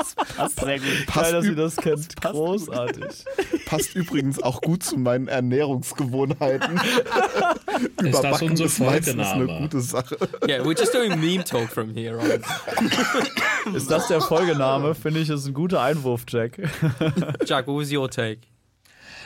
das 0.01 0.35
passt 0.35 0.59
sehr 0.59 0.79
gut. 0.79 1.07
Geil, 1.13 1.31
dass 1.31 1.45
ihr 1.45 1.55
das 1.55 1.75
kennt. 1.75 2.15
Großartig. 2.21 3.25
Passt 3.65 3.95
übrigens 3.95 4.41
auch 4.41 4.61
gut 4.61 4.83
zu 4.83 4.97
meinen 4.97 5.27
Ernährungsgewohnheiten. 5.27 6.79
Ist 8.03 8.13
das 8.13 8.19
Überbacken 8.19 8.49
unser 8.51 8.65
ist 8.65 8.81
eine 8.81 8.91
Folgename? 8.91 9.59
gute 9.59 9.81
Sache. 9.81 10.17
yeah, 10.47 10.63
we're 10.63 10.77
just 10.77 10.93
doing 10.93 11.19
meme 11.19 11.43
talk 11.43 11.69
from 11.69 11.93
here 11.93 12.17
on. 12.19 13.75
Ist 13.75 13.89
das 13.89 14.07
der 14.07 14.21
Folgename? 14.21 14.95
Finde 14.95 15.19
ich, 15.21 15.29
ist 15.29 15.45
ein 15.47 15.53
guter 15.53 15.81
Einwurf, 15.81 16.25
Jack. 16.27 16.57
Jack, 17.45 17.67
what 17.67 17.75
was 17.77 17.91
your 17.91 18.09
take? 18.09 18.41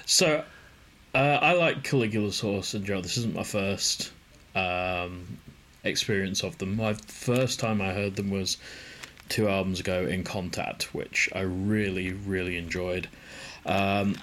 So, 0.06 0.26
uh, 0.26 1.18
I 1.18 1.54
like 1.54 1.84
Caligula's 1.84 2.42
Horse 2.42 2.76
and 2.78 2.86
Joe. 2.86 3.02
This 3.02 3.18
isn't 3.18 3.34
my 3.34 3.44
first 3.44 4.12
um, 4.56 5.40
experience 5.84 6.44
of 6.44 6.58
them. 6.58 6.76
My 6.76 6.96
first 7.08 7.60
time 7.60 7.82
I 7.82 7.94
heard 7.94 8.16
them 8.16 8.30
was 8.30 8.58
two 9.30 9.48
albums 9.48 9.80
ago 9.80 10.06
in 10.06 10.24
Contact, 10.24 10.94
which 10.94 11.30
I 11.34 11.42
really, 11.42 12.14
really 12.14 12.58
enjoyed. 12.58 13.08
Um, 13.66 14.18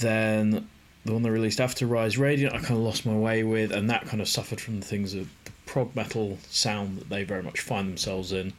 then 0.00 0.68
the 1.04 1.12
one 1.12 1.22
they 1.22 1.30
released 1.30 1.60
after 1.60 1.86
Rise 1.86 2.18
Radiant, 2.18 2.54
I 2.54 2.58
kind 2.58 2.72
of 2.72 2.84
lost 2.84 3.06
my 3.06 3.16
way 3.16 3.42
with, 3.42 3.72
and 3.72 3.90
that 3.90 4.06
kind 4.06 4.20
of 4.20 4.28
suffered 4.28 4.60
from 4.60 4.80
the 4.80 4.86
things 4.86 5.14
of 5.14 5.28
the 5.44 5.52
prog 5.66 5.94
metal 5.96 6.38
sound 6.48 6.98
that 6.98 7.08
they 7.08 7.24
very 7.24 7.42
much 7.42 7.60
find 7.60 7.88
themselves 7.88 8.32
in. 8.32 8.52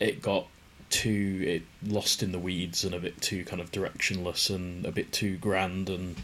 It 0.00 0.22
got 0.22 0.46
too 0.92 1.42
it 1.46 1.90
lost 1.90 2.22
in 2.22 2.32
the 2.32 2.38
weeds 2.38 2.84
and 2.84 2.94
a 2.94 3.00
bit 3.00 3.18
too 3.22 3.44
kind 3.46 3.62
of 3.62 3.72
directionless 3.72 4.54
and 4.54 4.84
a 4.84 4.92
bit 4.92 5.10
too 5.10 5.38
grand 5.38 5.88
and 5.88 6.16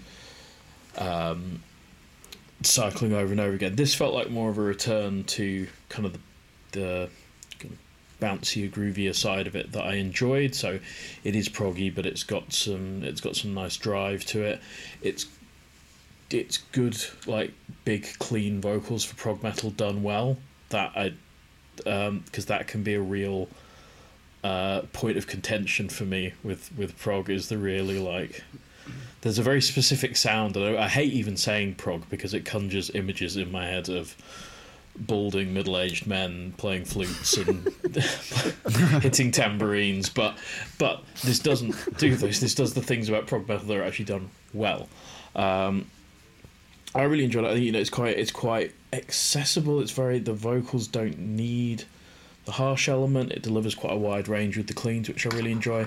um, 0.99 1.63
cycling 2.63 3.13
over 3.13 3.33
and 3.33 3.41
over 3.41 3.55
again. 3.55 3.77
This 3.77 3.95
felt 3.95 4.15
like 4.15 4.31
more 4.31 4.51
of 4.51 4.59
a 4.59 4.63
return 4.63 5.25
to 5.25 5.67
kind 5.89 6.07
of 6.07 6.13
the, 6.13 6.21
the 6.73 7.11
bouncier, 8.21 8.71
groovier 8.71 9.15
side 9.15 9.47
of 9.47 9.55
it 9.55 9.73
that 9.73 9.85
I 9.85 9.95
enjoyed. 9.95 10.55
So 10.55 10.79
it 11.25 11.37
is 11.37 11.49
proggy, 11.49 11.95
but 11.95 12.07
it's 12.07 12.23
got 12.23 12.53
some 12.53 13.03
it's 13.03 13.21
got 13.21 13.37
some 13.37 13.55
nice 13.55 13.77
drive 13.77 14.25
to 14.27 14.43
it. 14.43 14.61
It's 15.03 15.27
it's 16.31 16.59
good 16.73 16.97
like 17.27 17.53
big 17.85 18.07
clean 18.19 18.61
vocals 18.61 19.05
for 19.05 19.15
prog 19.17 19.43
metal 19.43 19.71
done 19.71 20.03
well. 20.03 20.39
That 20.71 20.93
I 20.95 21.15
because 21.77 22.47
that 22.47 22.67
can 22.67 22.83
be 22.83 22.95
a 22.95 23.01
real 23.01 23.49
uh, 24.45 24.83
point 24.93 25.17
of 25.17 25.27
contention 25.27 25.89
for 25.89 26.05
me 26.05 26.33
with 26.43 26.71
with 26.77 26.99
prog 26.99 27.31
is 27.31 27.49
the 27.49 27.59
really 27.59 27.99
like 27.99 28.43
there's 29.21 29.39
a 29.39 29.43
very 29.43 29.61
specific 29.61 30.17
sound 30.17 30.57
and 30.57 30.77
I, 30.77 30.85
I 30.85 30.89
hate 30.89 31.13
even 31.13 31.37
saying 31.37 31.75
prog 31.75 32.09
because 32.09 32.35
it 32.35 32.45
conjures 32.45 32.91
images 32.91 33.37
in 33.37 33.51
my 33.51 33.67
head 33.67 33.89
of 33.89 34.17
balding 35.07 35.55
middle-aged 35.55 36.07
men 36.07 36.53
playing 36.57 36.85
flutes 36.85 37.37
and 37.37 37.69
hitting 39.03 39.31
tambourines 39.31 40.09
but 40.09 40.37
but 40.79 41.03
this 41.25 41.39
doesn't 41.39 41.75
do 41.99 42.15
this 42.17 42.41
this 42.41 42.55
does 42.55 42.75
the 42.75 42.83
things 42.83 43.09
about 43.09 43.27
prog 43.27 43.49
metal 43.49 43.67
that 43.67 43.77
are 43.77 43.85
actually 43.85 44.05
done 44.05 44.29
well 44.53 44.89
um, 45.37 45.87
I 46.95 47.03
really 47.03 47.25
enjoyed 47.25 47.45
it. 47.45 47.49
I 47.49 47.55
think 47.55 47.67
you 47.67 47.73
know 47.73 47.79
it's 47.79 47.91
quite 47.91 48.19
it's 48.19 48.31
quite 48.31 48.75
accessible. 48.93 49.81
It's 49.81 49.93
very 49.93 50.19
the 50.19 50.33
vocals 50.33 50.89
don't 50.89 51.19
need 51.19 51.85
the 52.45 52.53
harsh 52.53 52.89
element. 52.89 53.33
It 53.33 53.43
delivers 53.43 53.75
quite 53.75 53.93
a 53.93 53.97
wide 53.97 54.29
range 54.29 54.57
with 54.57 54.67
the 54.67 54.75
cleans, 54.75 55.09
which 55.09 55.27
I 55.27 55.31
really 55.31 55.53
enjoy. 55.53 55.87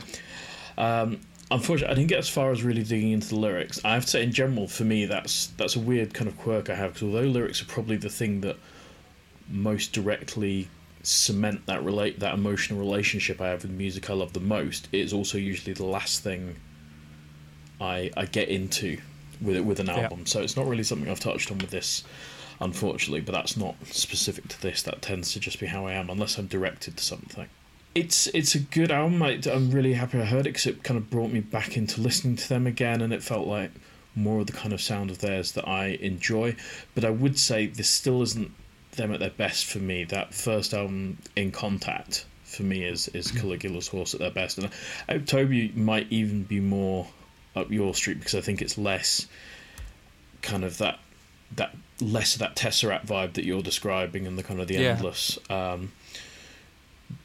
Um, 0.78 1.20
unfortunately, 1.50 1.92
I 1.92 1.96
didn't 1.96 2.10
get 2.10 2.20
as 2.20 2.30
far 2.30 2.52
as 2.52 2.64
really 2.64 2.84
digging 2.84 3.12
into 3.12 3.30
the 3.30 3.38
lyrics. 3.38 3.84
I 3.84 3.94
have 3.94 4.06
to 4.06 4.12
say, 4.12 4.24
in 4.24 4.32
general, 4.32 4.68
for 4.68 4.84
me, 4.84 5.06
that's 5.06 5.48
that's 5.58 5.76
a 5.76 5.80
weird 5.80 6.14
kind 6.14 6.28
of 6.28 6.38
quirk 6.38 6.70
I 6.70 6.76
have 6.76 6.94
because 6.94 7.08
although 7.08 7.28
lyrics 7.28 7.62
are 7.62 7.66
probably 7.66 7.98
the 7.98 8.10
thing 8.10 8.42
that 8.42 8.58
most 9.52 9.94
directly 9.94 10.68
cement 11.04 11.66
that 11.66 11.84
relate 11.84 12.20
that 12.20 12.34
emotional 12.36 12.80
relationship 12.80 13.42
I 13.42 13.50
have 13.50 13.64
with 13.64 13.72
music 13.72 14.10
I 14.10 14.14
love 14.14 14.34
the 14.34 14.40
most, 14.40 14.88
it's 14.92 15.14
also 15.14 15.38
usually 15.38 15.74
the 15.74 15.86
last 15.86 16.24
thing 16.24 16.56
I 17.80 18.12
I 18.16 18.26
get 18.26 18.50
into 18.50 19.00
with 19.42 19.56
it 19.56 19.66
with 19.66 19.80
an 19.80 19.90
album. 19.90 20.26
So 20.26 20.42
it's 20.42 20.56
not 20.56 20.68
really 20.68 20.84
something 20.84 21.10
I've 21.10 21.20
touched 21.20 21.52
on 21.52 21.58
with 21.58 21.72
this 21.72 22.04
unfortunately. 22.62 23.22
But 23.22 23.34
that's 23.34 23.58
not 23.58 23.76
specific 23.88 24.48
to 24.50 24.62
this. 24.62 24.84
That 24.84 25.02
tends 25.02 25.34
to 25.34 25.40
just 25.40 25.60
be 25.60 25.66
how 25.66 25.88
I 25.88 25.94
am, 25.94 26.10
unless 26.10 26.38
I'm 26.38 26.48
directed 26.48 26.98
to 26.98 27.04
something. 27.04 27.50
It's 27.94 28.28
it's 28.28 28.56
a 28.56 28.60
good 28.60 28.92
album. 28.92 29.22
I, 29.22 29.40
I'm 29.52 29.72
really 29.72 29.94
happy 29.94 30.20
I 30.22 30.26
heard 30.26 30.42
it 30.42 30.54
because 30.54 30.68
it 30.68 30.84
kind 30.84 30.98
of 30.98 31.10
brought 31.10 31.32
me 31.32 31.42
back 31.42 31.76
into 31.76 32.00
listening 32.00 32.38
to 32.38 32.48
them 32.48 32.66
again, 32.66 33.02
and 33.02 33.12
it 33.12 33.24
felt 33.24 33.48
like 33.48 33.72
more 34.16 34.42
of 34.42 34.48
the 34.48 34.54
kind 34.54 34.74
of 34.74 34.82
sound 34.82 35.10
of 35.10 35.20
theirs 35.20 35.54
that 35.54 35.68
I 35.68 35.88
enjoy. 36.02 36.56
But 36.96 37.04
I 37.04 37.10
would 37.10 37.38
say 37.38 37.66
this 37.66 37.90
still 37.90 38.22
isn't 38.22 38.52
them 39.02 39.14
at 39.14 39.20
their 39.20 39.30
best 39.30 39.66
for 39.66 39.80
me. 39.80 40.04
That 40.06 40.34
first 40.34 40.74
album, 40.74 41.18
In 41.36 41.52
Contact, 41.52 42.26
for 42.44 42.64
me 42.64 42.84
is 42.84 43.08
is 43.10 43.32
Caligula's 43.32 43.88
Horse 43.88 44.14
at 44.14 44.20
their 44.20 44.32
best, 44.32 44.60
and 45.08 45.28
Toby 45.28 45.72
might 45.76 46.08
even 46.12 46.44
be 46.44 46.60
more 46.60 47.08
up 47.56 47.70
your 47.72 47.94
street 47.94 48.20
because 48.20 48.36
I 48.36 48.42
think 48.42 48.62
it's 48.62 48.78
less 48.78 49.28
kind 50.42 50.64
of 50.64 50.78
that 50.78 51.00
that 51.56 51.76
less 52.00 52.34
of 52.34 52.40
that 52.40 52.56
Tesseract 52.56 53.06
vibe 53.06 53.34
that 53.34 53.44
you're 53.46 53.62
describing 53.62 54.26
and 54.26 54.38
the 54.38 54.44
kind 54.44 54.60
of 54.62 54.68
the 54.68 54.76
Yeah. 54.76 54.92
endless 54.92 55.38
um, 55.50 55.92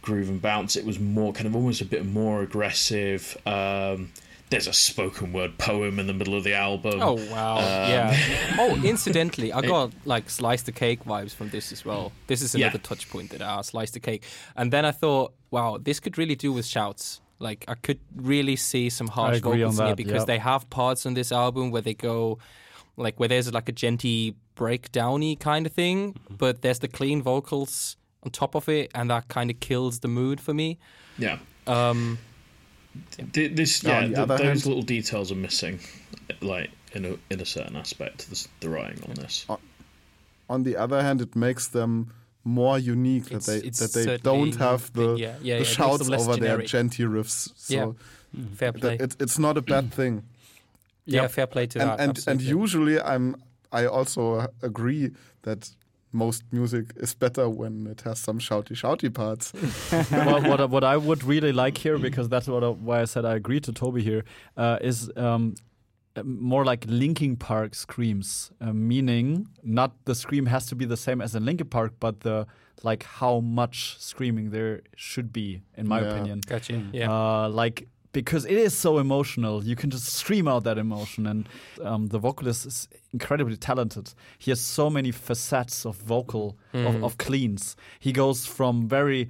groove 0.02 0.28
and 0.28 0.42
bounce. 0.42 0.76
It 0.76 0.84
was 0.84 0.98
more 0.98 1.32
kind 1.32 1.46
of 1.46 1.54
almost 1.56 1.80
a 1.80 1.84
bit 1.84 2.04
more 2.04 2.42
aggressive. 2.42 3.36
Um, 3.46 4.12
there's 4.50 4.66
a 4.68 4.72
spoken 4.72 5.32
word 5.32 5.58
poem 5.58 5.98
in 5.98 6.06
the 6.06 6.12
middle 6.14 6.34
of 6.34 6.44
the 6.44 6.54
album. 6.54 7.00
Oh 7.02 7.14
wow! 7.30 7.56
Um, 7.58 7.90
yeah. 7.90 8.16
Oh, 8.58 8.76
incidentally, 8.84 9.52
I 9.52 9.60
got 9.62 9.92
like 10.04 10.30
slice 10.30 10.62
the 10.62 10.72
cake 10.72 11.04
vibes 11.04 11.34
from 11.34 11.50
this 11.50 11.72
as 11.72 11.84
well. 11.84 12.12
This 12.26 12.42
is 12.42 12.54
Yeah. 12.54 12.66
another 12.66 12.78
touch 12.78 13.08
point 13.10 13.30
that 13.30 13.42
I 13.42 13.60
slice 13.62 13.90
the 13.90 14.00
cake, 14.00 14.22
and 14.56 14.72
then 14.72 14.84
I 14.84 14.92
thought, 14.92 15.34
wow, 15.50 15.78
this 15.82 16.00
could 16.00 16.16
really 16.18 16.36
do 16.36 16.52
with 16.52 16.64
shouts. 16.66 17.20
Like 17.38 17.64
I 17.68 17.74
could 17.74 17.98
really 18.14 18.56
see 18.56 18.88
some 18.88 19.08
harsh 19.08 19.40
vocals 19.40 19.78
in 19.78 19.84
that, 19.84 19.92
it 19.92 19.96
because 19.96 20.22
yeah. 20.22 20.24
they 20.26 20.38
have 20.38 20.70
parts 20.70 21.04
on 21.06 21.14
this 21.14 21.32
album 21.32 21.70
where 21.70 21.82
they 21.82 21.94
go, 21.94 22.38
like 22.96 23.18
where 23.20 23.28
there's 23.28 23.52
like 23.52 23.68
a 23.68 23.72
djenty 23.72 24.34
breakdowny 24.56 25.38
kind 25.38 25.66
of 25.66 25.72
thing, 25.72 26.12
Mm-hmm. 26.14 26.34
but 26.36 26.62
there's 26.62 26.78
the 26.78 26.88
clean 26.88 27.20
vocals 27.22 27.96
on 28.22 28.30
top 28.30 28.54
of 28.54 28.68
it, 28.68 28.90
and 28.94 29.10
that 29.10 29.28
kind 29.28 29.50
of 29.50 29.60
kills 29.60 30.00
the 30.00 30.08
mood 30.08 30.40
for 30.40 30.54
me. 30.54 30.78
yeah. 31.18 31.38
Um, 31.66 32.16
Th- 32.16 32.18
This, 33.32 33.82
yeah, 33.82 33.98
on 33.98 34.10
the 34.10 34.16
th- 34.16 34.28
those 34.28 34.40
hand- 34.40 34.66
little 34.66 34.82
details 34.82 35.30
are 35.32 35.36
missing, 35.36 35.80
like 36.40 36.70
in 36.92 37.04
a 37.04 37.16
in 37.30 37.40
a 37.40 37.46
certain 37.46 37.76
aspect 37.76 38.18
to 38.20 38.30
the, 38.30 38.46
the 38.60 38.68
writing 38.70 39.02
on 39.08 39.14
this. 39.14 39.46
On 40.48 40.62
the 40.62 40.76
other 40.76 41.02
hand, 41.02 41.20
it 41.20 41.34
makes 41.34 41.68
them 41.68 42.12
more 42.44 42.78
unique 42.78 43.28
that 43.30 43.42
they 43.44 43.60
that 43.70 43.92
they 43.92 44.16
don't 44.18 44.54
have 44.56 44.92
the, 44.92 45.14
yeah, 45.14 45.16
yeah, 45.16 45.34
yeah, 45.42 45.54
the 45.54 45.60
makes 45.60 45.70
shouts 45.70 46.08
over 46.08 46.34
generic. 46.34 46.68
their 46.70 46.82
djenty 46.82 47.04
riffs. 47.08 47.50
So 47.56 47.74
Yeah. 47.74 47.84
Mm-hmm. 48.40 48.54
fair 48.54 48.72
play. 48.72 48.90
th- 48.96 49.00
it's 49.00 49.16
it's 49.20 49.38
not 49.38 49.56
a 49.56 49.62
bad 49.62 49.84
mm-hmm. 49.84 49.96
thing. 50.02 50.22
yeah, 51.06 51.22
Yep. 51.22 51.30
fair 51.30 51.46
play 51.46 51.66
to 51.66 51.80
and 51.80 51.90
that. 51.90 52.00
and, 52.00 52.28
and 52.28 52.40
usually 52.42 53.00
I'm 53.00 53.36
I 53.72 53.86
also 53.86 54.46
agree 54.62 55.10
that 55.42 55.70
most 56.12 56.44
music 56.52 56.92
is 56.96 57.14
better 57.14 57.48
when 57.48 57.86
it 57.86 58.00
has 58.02 58.18
some 58.18 58.38
shouty 58.38 58.72
shouty 58.72 59.12
parts. 59.12 59.52
what, 60.10 60.42
what, 60.48 60.60
I- 60.60 60.64
what 60.64 60.84
I 60.84 60.96
would 60.96 61.24
really 61.24 61.52
like 61.52 61.78
here, 61.78 61.98
because 61.98 62.28
that's 62.28 62.46
what 62.48 62.64
I, 62.64 62.68
why 62.68 63.00
I 63.02 63.04
said 63.04 63.24
I 63.24 63.34
agree 63.34 63.60
to 63.60 63.72
Toby 63.72 64.02
here, 64.02 64.24
uh, 64.56 64.78
is 64.80 65.10
um, 65.16 65.54
more 66.24 66.64
like 66.64 66.84
Linkin 66.88 67.36
Park 67.36 67.74
screams, 67.74 68.50
uh, 68.60 68.72
meaning 68.72 69.48
not 69.62 69.92
the 70.06 70.14
scream 70.14 70.46
has 70.46 70.64
to 70.66 70.74
be 70.74 70.84
the 70.86 70.96
same 70.96 71.20
as 71.20 71.34
in 71.34 71.44
Linkin 71.44 71.68
Park, 71.68 71.92
but 72.00 72.20
the 72.20 72.46
like 72.82 73.02
how 73.04 73.40
much 73.40 73.96
screaming 73.98 74.50
there 74.50 74.82
should 74.96 75.32
be, 75.32 75.62
in 75.76 75.88
my 75.88 76.00
Yeah. 76.00 76.08
opinion. 76.10 76.40
Gotcha. 76.46 76.82
Yeah. 76.92 77.10
Uh, 77.10 77.48
like 77.48 77.88
because 78.20 78.44
it 78.46 78.58
is 78.66 78.72
so 78.86 78.90
emotional, 78.98 79.62
you 79.70 79.76
can 79.76 79.90
just 79.90 80.06
scream 80.20 80.46
out 80.48 80.62
that 80.64 80.78
emotion, 80.78 81.26
and 81.26 81.40
um, 81.88 82.02
the 82.08 82.18
vocalist 82.18 82.66
is 82.66 82.88
incredibly 83.12 83.56
talented. 83.56 84.06
He 84.38 84.50
has 84.50 84.60
so 84.60 84.88
many 84.90 85.12
facets 85.12 85.84
of 85.86 85.94
vocal 86.14 86.46
of, 86.72 86.94
Mhm. 86.94 87.04
of 87.04 87.16
cleans. 87.26 87.76
He 88.06 88.12
goes 88.12 88.46
from 88.46 88.88
very 88.88 89.28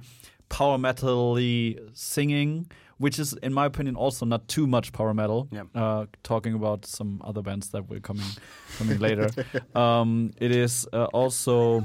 power 0.49 0.77
metal-y 0.77 1.75
singing, 1.93 2.67
which 3.03 3.19
is, 3.19 3.33
in 3.47 3.53
my 3.53 3.65
opinion, 3.65 3.95
also 3.95 4.25
not 4.25 4.41
too 4.47 4.65
much 4.67 4.91
power 4.91 5.13
metal. 5.13 5.47
Yeah. 5.51 5.65
Uh, 5.81 6.05
talking 6.23 6.53
about 6.55 6.85
some 6.85 7.21
other 7.29 7.41
bands 7.41 7.69
that 7.71 7.81
will 7.89 7.99
coming 8.01 8.31
coming 8.77 8.99
later. 9.07 9.27
Um, 9.75 10.31
it 10.45 10.51
is 10.65 10.87
uh, 10.93 11.07
also 11.13 11.83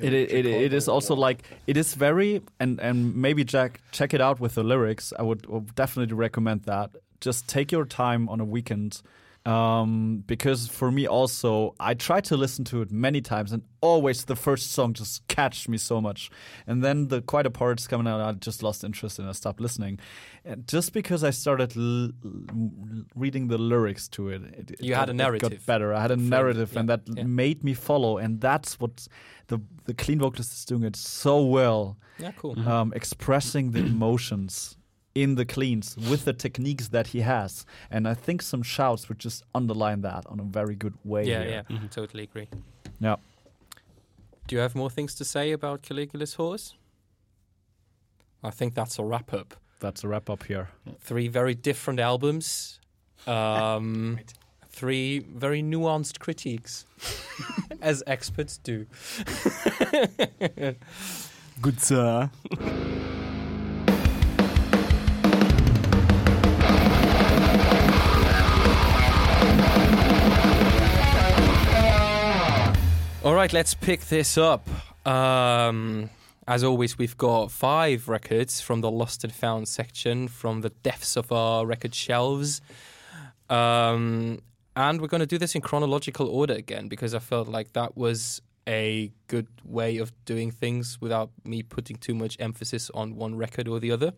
it, 0.00 0.12
it, 0.12 0.30
it, 0.30 0.46
it 0.46 0.72
is 0.72 0.88
also 0.88 1.14
like 1.14 1.42
it 1.66 1.76
is 1.76 1.94
very 1.94 2.42
and 2.60 2.80
and 2.80 3.16
maybe 3.16 3.44
Jack 3.44 3.80
check 3.92 4.14
it 4.14 4.20
out 4.20 4.40
with 4.40 4.54
the 4.54 4.62
lyrics. 4.62 5.12
I 5.18 5.22
would, 5.22 5.46
would 5.46 5.74
definitely 5.74 6.14
recommend 6.14 6.64
that. 6.64 6.90
Just 7.20 7.48
take 7.48 7.72
your 7.72 7.84
time 7.84 8.28
on 8.28 8.40
a 8.40 8.44
weekend, 8.44 9.02
um, 9.48 10.22
because 10.26 10.68
for 10.68 10.90
me 10.90 11.06
also 11.06 11.74
I 11.80 11.94
tried 11.94 12.24
to 12.24 12.36
listen 12.36 12.64
to 12.66 12.82
it 12.82 12.90
many 12.90 13.20
times 13.20 13.52
and 13.52 13.62
always 13.80 14.24
the 14.24 14.36
first 14.36 14.72
song 14.72 14.92
just 14.92 15.26
catched 15.28 15.68
me 15.68 15.78
so 15.78 16.00
much, 16.00 16.30
and 16.66 16.82
then 16.84 17.08
the 17.08 17.20
quieter 17.22 17.50
parts 17.50 17.86
coming 17.86 18.08
out, 18.12 18.20
I 18.20 18.32
just 18.32 18.62
lost 18.62 18.84
interest 18.84 19.18
and 19.18 19.28
I 19.28 19.32
stopped 19.32 19.60
listening, 19.60 19.98
and 20.44 20.66
just 20.74 20.92
because 20.92 21.22
I 21.24 21.30
started 21.30 21.76
l- 21.76 22.10
l- 22.24 23.04
reading 23.14 23.48
the 23.48 23.58
lyrics 23.58 24.08
to 24.16 24.28
it, 24.30 24.42
it 24.60 24.70
it 24.72 24.82
You 24.82 24.94
had 24.96 25.08
a 25.08 25.12
got- 25.12 25.14
it 25.14 25.16
narrative. 25.24 25.50
got 25.50 25.66
better. 25.66 25.88
I 25.94 26.00
had 26.02 26.10
a 26.10 26.16
Framed, 26.16 26.30
narrative, 26.30 26.76
and 26.76 26.88
that 26.88 27.02
yeah. 27.06 27.22
made 27.24 27.62
me 27.64 27.74
follow, 27.74 28.18
and 28.18 28.40
that's 28.40 28.78
what 28.80 29.06
the 29.46 29.58
the 29.84 29.94
clean 29.94 30.18
vocalist 30.18 30.52
is 30.52 30.64
doing 30.64 30.82
it 30.84 30.96
so 30.96 31.34
well, 31.44 31.96
yeah, 32.18 32.32
cool. 32.40 32.54
um, 32.68 32.92
expressing 32.94 33.72
the 33.72 33.80
emotions 33.80 34.76
in 35.22 35.34
the 35.34 35.44
cleans 35.44 35.96
with 36.10 36.24
the 36.24 36.32
techniques 36.32 36.88
that 36.88 37.08
he 37.08 37.20
has, 37.20 37.66
and 37.90 38.06
I 38.06 38.14
think 38.14 38.42
some 38.42 38.62
shouts 38.62 39.08
would 39.08 39.18
just 39.18 39.42
underline 39.54 40.02
that 40.02 40.24
on 40.26 40.38
a 40.40 40.44
very 40.44 40.76
good 40.76 40.94
way. 41.04 41.24
Yeah, 41.24 41.42
here. 41.42 41.64
yeah, 41.68 41.78
totally 41.90 42.22
agree. 42.24 42.48
yeah. 43.00 43.16
Do 44.46 44.56
you 44.56 44.62
have 44.62 44.74
more 44.74 44.90
things 44.90 45.14
to 45.16 45.24
say 45.24 45.52
about 45.52 45.82
Caligula's 45.82 46.34
horse? 46.34 46.74
I 48.42 48.50
think 48.50 48.74
that's 48.74 48.98
a 48.98 49.04
wrap 49.04 49.34
up. 49.34 49.54
That's 49.80 50.04
a 50.04 50.08
wrap 50.08 50.30
up 50.30 50.44
here. 50.44 50.68
Three 51.00 51.28
very 51.28 51.54
different 51.54 52.00
albums, 52.00 52.80
um, 53.26 54.18
three 54.70 55.18
very 55.18 55.62
nuanced 55.62 56.18
critiques, 56.18 56.86
as 57.82 58.02
experts 58.06 58.58
do. 58.58 58.86
Good 61.60 61.80
sir. 61.80 62.30
All 73.28 73.34
right, 73.34 73.52
let's 73.52 73.74
pick 73.74 74.00
this 74.06 74.38
up. 74.38 74.66
Um, 75.06 76.08
as 76.46 76.64
always, 76.64 76.96
we've 76.96 77.18
got 77.18 77.50
five 77.50 78.08
records 78.08 78.62
from 78.62 78.80
the 78.80 78.90
lost 78.90 79.22
and 79.22 79.30
found 79.30 79.68
section 79.68 80.28
from 80.28 80.62
the 80.62 80.70
depths 80.70 81.14
of 81.14 81.30
our 81.30 81.66
record 81.66 81.94
shelves. 81.94 82.62
Um, 83.50 84.40
and 84.74 84.98
we're 85.02 85.08
going 85.08 85.20
to 85.20 85.26
do 85.26 85.36
this 85.36 85.54
in 85.54 85.60
chronological 85.60 86.26
order 86.26 86.54
again 86.54 86.88
because 86.88 87.12
I 87.12 87.18
felt 87.18 87.48
like 87.48 87.74
that 87.74 87.98
was 87.98 88.40
a 88.66 89.12
good 89.26 89.48
way 89.62 89.98
of 89.98 90.10
doing 90.24 90.50
things 90.50 90.98
without 90.98 91.28
me 91.44 91.62
putting 91.62 91.96
too 91.98 92.14
much 92.14 92.34
emphasis 92.40 92.90
on 92.94 93.14
one 93.14 93.36
record 93.36 93.68
or 93.68 93.78
the 93.78 93.92
other. 93.92 94.14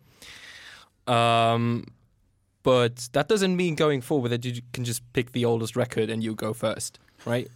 Um, 1.05 1.83
but 2.63 3.09
that 3.11 3.27
doesn't 3.27 3.57
mean 3.57 3.75
going 3.75 3.99
forward 3.99 4.29
that 4.29 4.45
you 4.45 4.61
can 4.71 4.85
just 4.85 5.03
pick 5.11 5.33
the 5.33 5.43
oldest 5.43 5.75
record 5.75 6.09
and 6.09 6.23
you 6.23 6.33
go 6.33 6.53
first, 6.53 6.97
right? 7.25 7.51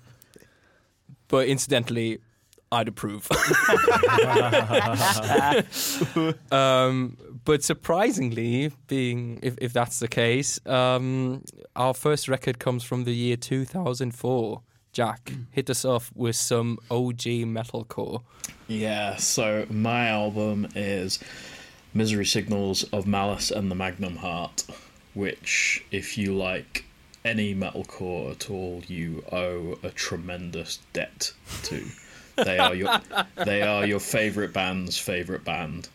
But 1.35 1.49
incidentally, 1.49 2.19
I'd 2.71 2.87
approve. 2.87 3.27
um, 6.49 7.17
but 7.43 7.61
surprisingly, 7.61 8.71
being 8.87 9.39
if, 9.43 9.55
if 9.57 9.73
that's 9.73 9.99
the 9.99 10.07
case, 10.07 10.65
um, 10.65 11.43
our 11.75 11.93
first 11.93 12.29
record 12.29 12.57
comes 12.57 12.85
from 12.85 13.03
the 13.03 13.11
year 13.11 13.35
2004. 13.35 14.61
Jack, 14.93 15.33
hit 15.51 15.69
us 15.69 15.83
off 15.83 16.09
with 16.15 16.37
some 16.37 16.77
OG 16.89 17.23
metalcore. 17.51 18.21
Yeah, 18.69 19.17
so 19.17 19.65
my 19.69 20.07
album 20.07 20.69
is 20.73 21.19
Misery 21.93 22.25
Signals 22.25 22.83
of 22.93 23.05
Malice 23.05 23.51
and 23.51 23.69
the 23.69 23.75
Magnum 23.75 24.15
Heart, 24.15 24.63
which, 25.13 25.83
if 25.91 26.17
you 26.17 26.33
like 26.33 26.85
any 27.25 27.55
metalcore 27.55 28.31
at 28.31 28.49
all, 28.49 28.83
you 28.87 29.25
owe 29.31 29.77
a 29.83 29.89
tremendous 29.89 30.79
debt 30.93 31.33
to. 31.63 31.83
They 32.37 32.57
are 32.57 32.75
your 32.75 33.01
they 33.43 33.61
are 33.61 33.85
your 33.85 33.99
favorite 33.99 34.53
band's 34.53 34.97
favorite 34.97 35.43
band. 35.43 35.89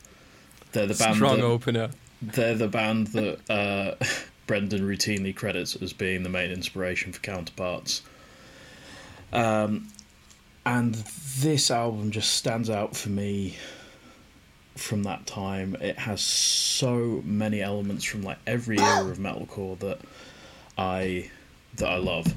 They're 0.73 0.87
the 0.87 0.95
band 0.95 1.17
Strong 1.17 1.39
that, 1.39 1.45
opener. 1.45 1.91
they're 2.21 2.55
the 2.55 2.69
band 2.69 3.09
that 3.09 3.51
uh, 3.51 3.95
Brendan 4.47 4.83
routinely 4.83 5.35
credits 5.35 5.77
as 5.77 5.93
being 5.93 6.23
the 6.23 6.29
main 6.29 6.51
inspiration 6.51 7.13
for 7.13 7.21
Counterparts. 7.21 8.03
Um, 9.33 9.89
and 10.67 10.95
this 11.39 11.71
album 11.71 12.11
just 12.11 12.33
stands 12.35 12.69
out 12.69 12.97
for 12.97 13.09
me 13.11 13.57
from 14.77 15.03
that 15.05 15.27
time. 15.27 15.77
It 15.81 15.99
has 15.99 16.21
so 16.21 17.23
many 17.25 17.61
elements 17.61 18.05
from 18.05 18.23
like 18.23 18.39
every 18.47 18.79
era 18.79 19.11
of 19.11 19.19
metalcore 19.19 19.79
that 19.81 20.01
I 20.77 21.31
that 21.77 21.89
I 21.89 21.97
love. 21.97 22.35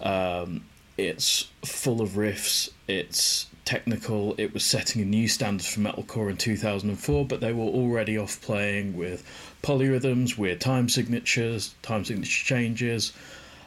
Um, 0.00 0.64
it's 0.96 1.48
full 1.64 2.00
of 2.00 2.10
riffs. 2.10 2.70
It's 2.88 3.46
technical. 3.64 4.34
It 4.38 4.52
was 4.54 4.64
setting 4.64 5.02
a 5.02 5.04
new 5.04 5.28
standard 5.28 5.66
for 5.66 5.80
metalcore 5.80 6.30
in 6.30 6.36
2004, 6.36 7.24
but 7.26 7.40
they 7.40 7.52
were 7.52 7.64
already 7.64 8.18
off 8.18 8.40
playing 8.40 8.96
with 8.96 9.24
polyrhythms, 9.62 10.36
weird 10.36 10.60
time 10.60 10.88
signatures, 10.88 11.74
time 11.82 12.04
signature 12.04 12.44
changes. 12.44 13.12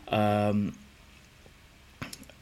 Um, 0.08 0.76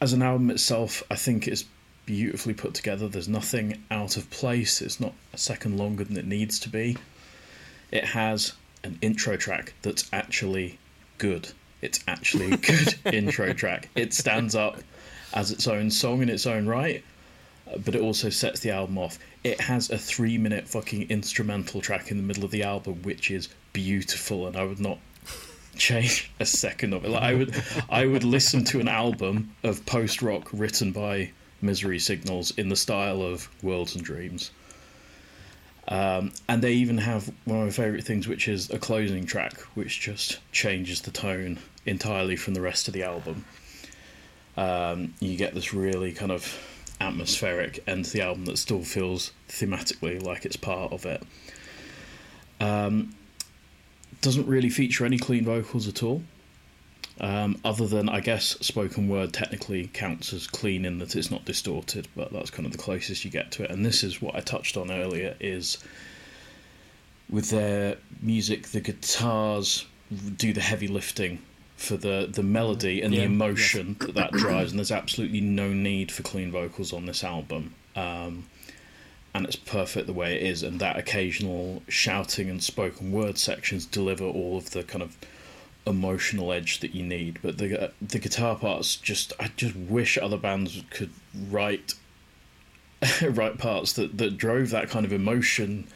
as 0.00 0.12
an 0.12 0.22
album 0.22 0.50
itself, 0.50 1.02
I 1.10 1.16
think 1.16 1.46
it's 1.46 1.64
beautifully 2.06 2.54
put 2.54 2.74
together. 2.74 3.06
There's 3.06 3.28
nothing 3.28 3.84
out 3.90 4.16
of 4.16 4.30
place. 4.30 4.80
It's 4.80 4.98
not 4.98 5.12
a 5.32 5.38
second 5.38 5.76
longer 5.76 6.02
than 6.02 6.16
it 6.16 6.26
needs 6.26 6.58
to 6.60 6.68
be. 6.68 6.96
It 7.92 8.06
has 8.06 8.54
an 8.82 8.98
intro 9.02 9.36
track 9.36 9.74
that's 9.82 10.08
actually 10.12 10.78
good. 11.20 11.52
It's 11.82 12.00
actually 12.08 12.50
a 12.52 12.56
good 12.56 12.98
intro 13.14 13.52
track. 13.52 13.88
It 13.94 14.12
stands 14.12 14.56
up 14.56 14.78
as 15.32 15.52
its 15.52 15.68
own 15.68 15.90
song 15.90 16.22
in 16.22 16.28
its 16.28 16.46
own 16.46 16.66
right, 16.66 17.04
but 17.84 17.94
it 17.94 18.00
also 18.00 18.30
sets 18.30 18.60
the 18.60 18.70
album 18.70 18.98
off. 18.98 19.18
It 19.44 19.60
has 19.60 19.90
a 19.90 19.98
three 19.98 20.38
minute 20.38 20.66
fucking 20.66 21.08
instrumental 21.10 21.80
track 21.80 22.10
in 22.10 22.16
the 22.16 22.22
middle 22.22 22.44
of 22.44 22.50
the 22.50 22.64
album, 22.64 23.02
which 23.02 23.30
is 23.30 23.48
beautiful, 23.72 24.46
and 24.46 24.56
I 24.56 24.64
would 24.64 24.80
not 24.80 24.98
change 25.76 26.30
a 26.40 26.46
second 26.46 26.94
of 26.94 27.04
it. 27.04 27.10
Like 27.10 27.22
I 27.22 27.34
would, 27.34 27.64
I 27.88 28.06
would 28.06 28.24
listen 28.24 28.64
to 28.64 28.80
an 28.80 28.88
album 28.88 29.54
of 29.62 29.84
post 29.86 30.22
rock 30.22 30.48
written 30.52 30.90
by 30.90 31.30
Misery 31.62 31.98
Signals 31.98 32.50
in 32.52 32.70
the 32.70 32.76
style 32.76 33.22
of 33.22 33.48
Worlds 33.62 33.94
and 33.94 34.02
Dreams. 34.02 34.50
Um, 35.88 36.32
and 36.48 36.62
they 36.62 36.72
even 36.74 36.98
have 36.98 37.32
one 37.44 37.58
of 37.58 37.64
my 37.64 37.70
favourite 37.70 38.04
things, 38.04 38.28
which 38.28 38.46
is 38.48 38.70
a 38.70 38.78
closing 38.78 39.26
track, 39.26 39.58
which 39.74 40.00
just 40.00 40.38
changes 40.52 41.00
the 41.02 41.10
tone 41.10 41.58
entirely 41.86 42.36
from 42.36 42.54
the 42.54 42.60
rest 42.60 42.86
of 42.86 42.94
the 42.94 43.02
album. 43.02 43.44
Um, 44.56 45.14
you 45.20 45.36
get 45.36 45.54
this 45.54 45.72
really 45.72 46.12
kind 46.12 46.30
of 46.30 46.58
atmospheric 47.00 47.82
end 47.86 48.04
to 48.04 48.12
the 48.12 48.22
album 48.22 48.44
that 48.44 48.58
still 48.58 48.82
feels 48.82 49.32
thematically 49.48 50.22
like 50.22 50.44
it's 50.44 50.56
part 50.56 50.92
of 50.92 51.06
it. 51.06 51.22
Um, 52.60 53.14
doesn't 54.20 54.46
really 54.46 54.68
feature 54.68 55.06
any 55.06 55.18
clean 55.18 55.44
vocals 55.44 55.88
at 55.88 56.02
all. 56.02 56.22
Um, 57.22 57.60
other 57.66 57.86
than, 57.86 58.08
I 58.08 58.20
guess, 58.20 58.58
spoken 58.60 59.06
word 59.08 59.34
technically 59.34 59.88
counts 59.88 60.32
as 60.32 60.46
clean 60.46 60.86
in 60.86 60.98
that 60.98 61.14
it's 61.14 61.30
not 61.30 61.44
distorted, 61.44 62.08
but 62.16 62.32
that's 62.32 62.50
kind 62.50 62.64
of 62.64 62.72
the 62.72 62.78
closest 62.78 63.24
you 63.26 63.30
get 63.30 63.50
to 63.52 63.64
it. 63.64 63.70
And 63.70 63.84
this 63.84 64.02
is 64.02 64.22
what 64.22 64.34
I 64.34 64.40
touched 64.40 64.76
on 64.78 64.90
earlier: 64.90 65.36
is 65.38 65.76
with 67.28 67.50
their 67.50 67.96
music, 68.22 68.68
the 68.68 68.80
guitars 68.80 69.86
do 70.36 70.52
the 70.52 70.62
heavy 70.62 70.88
lifting 70.88 71.40
for 71.76 71.96
the 71.96 72.28
the 72.30 72.42
melody 72.42 73.02
and 73.02 73.12
the 73.12 73.18
Yeah, 73.18 73.24
emotion 73.24 73.96
that 74.00 74.14
that 74.14 74.32
drives. 74.32 74.72
And 74.72 74.78
there's 74.78 74.90
absolutely 74.90 75.40
no 75.40 75.72
need 75.72 76.10
for 76.10 76.22
clean 76.22 76.50
vocals 76.50 76.92
on 76.92 77.06
this 77.06 77.22
album. 77.22 77.74
Um, 77.94 78.46
and 79.34 79.46
it's 79.46 79.56
perfect 79.56 80.06
the 80.06 80.12
way 80.12 80.36
it 80.36 80.42
is. 80.42 80.62
And 80.62 80.80
that 80.80 80.96
occasional 80.98 81.82
shouting 81.86 82.50
and 82.50 82.62
spoken 82.62 83.12
word 83.12 83.38
sections 83.38 83.86
deliver 83.86 84.24
all 84.24 84.56
of 84.56 84.70
the 84.70 84.82
kind 84.82 85.02
of 85.02 85.16
emotional 85.86 86.52
edge 86.52 86.80
that 86.80 86.94
you 86.94 87.02
need. 87.02 87.38
But 87.42 87.58
the 87.58 87.92
the 88.00 88.18
guitar 88.18 88.56
parts 88.56 88.96
just 88.96 89.32
I 89.40 89.50
just 89.56 89.76
wish 89.76 90.18
other 90.18 90.36
bands 90.36 90.82
could 90.90 91.10
write 91.50 91.94
write 93.22 93.58
parts 93.58 93.94
that 93.94 94.18
that 94.18 94.36
drove 94.36 94.70
that 94.70 94.90
kind 94.90 95.06
of 95.06 95.12
emotion 95.12 95.86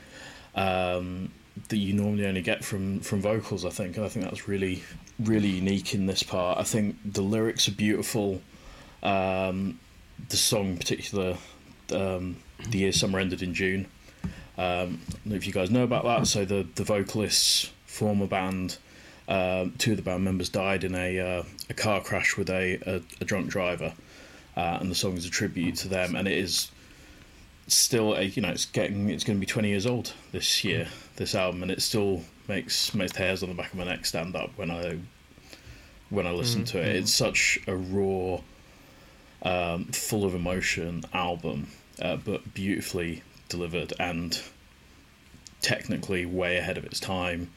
um, 0.55 1.31
that 1.69 1.77
you 1.77 1.93
normally 1.93 2.27
only 2.27 2.43
get 2.43 2.65
from 2.65 3.01
from 3.01 3.21
vocals. 3.21 3.65
I 3.65 3.71
think 3.71 3.97
and 3.97 4.05
I 4.05 4.09
think 4.09 4.25
that's 4.25 4.49
really 4.49 4.83
really 5.19 5.49
unique 5.49 5.95
in 5.95 6.07
this 6.07 6.23
part. 6.23 6.59
I 6.59 6.65
think 6.65 6.97
the 7.05 7.23
lyrics 7.23 7.69
are 7.69 7.73
beautiful. 7.73 8.41
Um, 9.03 9.79
the 10.29 10.37
song 10.37 10.69
in 10.69 10.79
particular, 10.79 11.37
um, 11.93 12.37
the 12.69 12.79
year 12.79 12.93
summer 12.93 13.19
ended 13.19 13.43
in 13.43 13.53
June. 13.53 13.87
Um, 14.57 15.01
if 15.27 15.47
you 15.47 15.53
guys 15.53 15.71
know 15.71 15.83
about 15.83 16.05
that. 16.05 16.27
So 16.27 16.45
the 16.45 16.67
the 16.75 16.85
vocalists 16.85 17.71
form 17.87 18.23
a 18.23 18.27
band. 18.27 18.79
Um, 19.27 19.75
two 19.79 19.93
of 19.93 19.97
the 19.97 20.03
band 20.03 20.23
members 20.25 20.49
died 20.49 20.85
in 20.85 20.95
a 20.95 21.19
uh, 21.19 21.43
a 21.71 21.75
car 21.75 22.01
crash 22.03 22.37
with 22.37 22.51
a 22.51 22.79
a, 22.87 23.03
a 23.21 23.25
drunk 23.25 23.49
driver, 23.49 23.95
uh, 24.57 24.79
and 24.81 24.91
the 24.91 24.95
song 24.95 25.17
is 25.17 25.27
a 25.27 25.31
tribute 25.31 25.77
to 25.77 25.89
them. 25.89 26.15
And 26.15 26.29
it 26.29 26.37
is 26.39 26.71
still 27.67 28.15
a 28.15 28.23
you 28.23 28.43
know 28.43 28.51
it's 28.51 28.67
getting 28.67 29.09
it's 29.09 29.25
going 29.25 29.39
to 29.39 29.41
be 29.41 29.47
20 29.47 29.71
years 29.71 29.87
old 29.87 30.13
this 30.33 30.65
year 30.65 30.87
this 31.17 31.35
album 31.35 31.63
and 31.63 31.73
it 31.73 31.81
still 31.81 32.21
makes 32.47 32.93
makes 32.93 33.13
the 33.13 33.21
hairs 33.21 33.43
on 33.43 33.49
the 33.49 33.55
back 33.55 33.73
of 33.73 33.79
my 33.79 33.85
neck 33.85 34.05
stand 34.05 34.37
up 34.37 34.51
when 34.57 34.71
I 34.71 34.99
when 36.11 36.27
I 36.27 36.31
listen 36.31 36.65
to 36.67 36.81
it. 36.81 36.97
It's 36.97 37.13
such 37.13 37.59
a 37.67 37.75
raw, 37.75 38.41
um, 39.43 39.87
full 39.87 40.25
of 40.25 40.35
emotion 40.35 41.05
album, 41.13 41.69
uh, 42.01 42.17
but 42.17 42.55
beautifully 42.55 43.23
delivered 43.49 43.93
and 43.99 44.41
technically 45.61 46.27
way 46.27 46.57
ahead 46.57 46.79
of 46.79 46.85
its 46.85 47.01
time, 47.01 47.51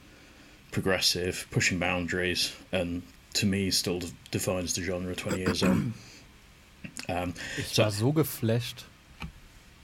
progressive, 0.72 1.48
pushing 1.52 1.80
boundaries, 1.80 2.53
and 2.72 3.02
to 3.34 3.45
me 3.45 3.72
still 3.72 4.02
defines 4.31 4.73
the 4.73 4.81
genre 4.81 5.15
20 5.15 5.38
years 5.39 5.64
on. 5.64 5.94
Um, 7.10 7.34
Ich 7.57 7.68
So- 7.68 7.84
war 7.84 7.91
so 7.91 8.11
geflasht. 8.14 8.84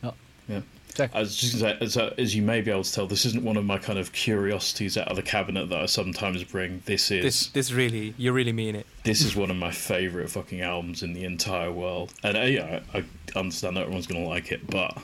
Ja. 0.01 0.13
Yeah. 0.49 0.61
Jack. 0.95 1.11
I 1.13 1.19
was 1.21 1.35
just 1.35 1.59
gonna 1.59 1.73
say, 1.79 1.85
as, 1.85 1.97
uh, 1.97 2.13
as 2.17 2.35
you 2.35 2.41
may 2.41 2.61
be 2.61 2.69
able 2.71 2.83
to 2.83 2.91
tell, 2.93 3.07
this 3.07 3.25
isn't 3.25 3.43
one 3.43 3.55
of 3.57 3.65
my 3.65 3.77
kind 3.77 3.97
of 3.99 4.11
curiosities 4.13 4.97
out 4.97 5.07
of 5.09 5.15
the 5.15 5.21
cabinet 5.23 5.69
that 5.69 5.79
I 5.81 5.85
sometimes 5.85 6.43
bring. 6.43 6.81
This 6.85 7.11
is 7.11 7.23
This 7.23 7.47
this 7.47 7.71
really 7.71 8.13
you 8.17 8.31
really 8.31 8.51
mean 8.51 8.75
it. 8.75 8.85
this 9.03 9.21
is 9.23 9.35
one 9.35 9.51
of 9.51 9.57
my 9.57 9.71
favorite 9.71 10.29
fucking 10.29 10.61
albums 10.61 11.01
in 11.03 11.13
the 11.13 11.23
entire 11.23 11.71
world. 11.71 12.13
And 12.23 12.37
uh, 12.37 12.41
yeah, 12.41 12.79
I, 12.93 12.99
I 12.99 13.39
understand 13.39 13.77
that 13.77 13.81
everyone's 13.81 14.07
gonna 14.07 14.27
like 14.27 14.51
it, 14.51 14.65
but 14.67 14.97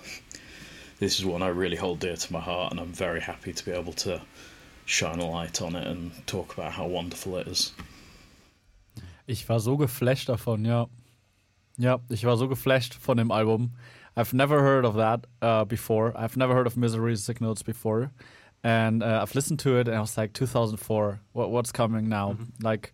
this 1.00 1.20
is 1.20 1.26
one 1.26 1.42
I 1.42 1.48
really 1.50 1.78
hold 1.78 2.00
dear 2.00 2.16
to 2.18 2.34
my 2.34 2.42
heart, 2.42 2.72
and 2.72 2.80
I'm 2.80 2.94
very 2.94 3.22
happy 3.22 3.54
to 3.54 3.66
be 3.66 3.72
able 3.72 3.94
to 3.94 4.22
shine 4.90 5.20
a 5.20 5.30
light 5.30 5.62
on 5.62 5.76
it 5.76 5.86
and 5.88 6.12
talk 6.26 6.54
about 6.54 6.72
how 6.72 6.88
wonderful 6.88 7.38
it 7.38 7.48
is. 7.48 7.74
Ich 9.28 9.48
war 9.48 9.60
so 9.60 9.78
geflasht 9.78 10.28
davon, 10.28 10.66
ja. 10.66 10.88
Ja, 11.78 12.00
ich 12.10 12.26
war 12.26 12.36
so 12.36 12.48
geflasht 12.48 12.96
von 12.96 13.18
dem 13.18 13.32
Album. 13.32 13.74
I've 14.18 14.34
never 14.34 14.62
heard 14.62 14.86
of 14.86 14.96
that 14.96 15.28
uh, 15.42 15.64
before. 15.66 16.14
I've 16.18 16.36
never 16.36 16.56
heard 16.56 16.66
of 16.66 16.76
Misery 16.76 17.16
Signals 17.16 17.62
before. 17.62 18.12
And 18.64 19.04
uh, 19.04 19.20
I've 19.22 19.36
listened 19.36 19.60
to 19.60 19.78
it 19.78 19.88
and 19.88 19.96
I 19.96 20.02
was 20.02 20.18
like, 20.18 20.34
2004, 20.34 21.22
what, 21.34 21.52
what's 21.52 21.72
coming 21.72 22.10
now? 22.10 22.36
Like, 22.62 22.92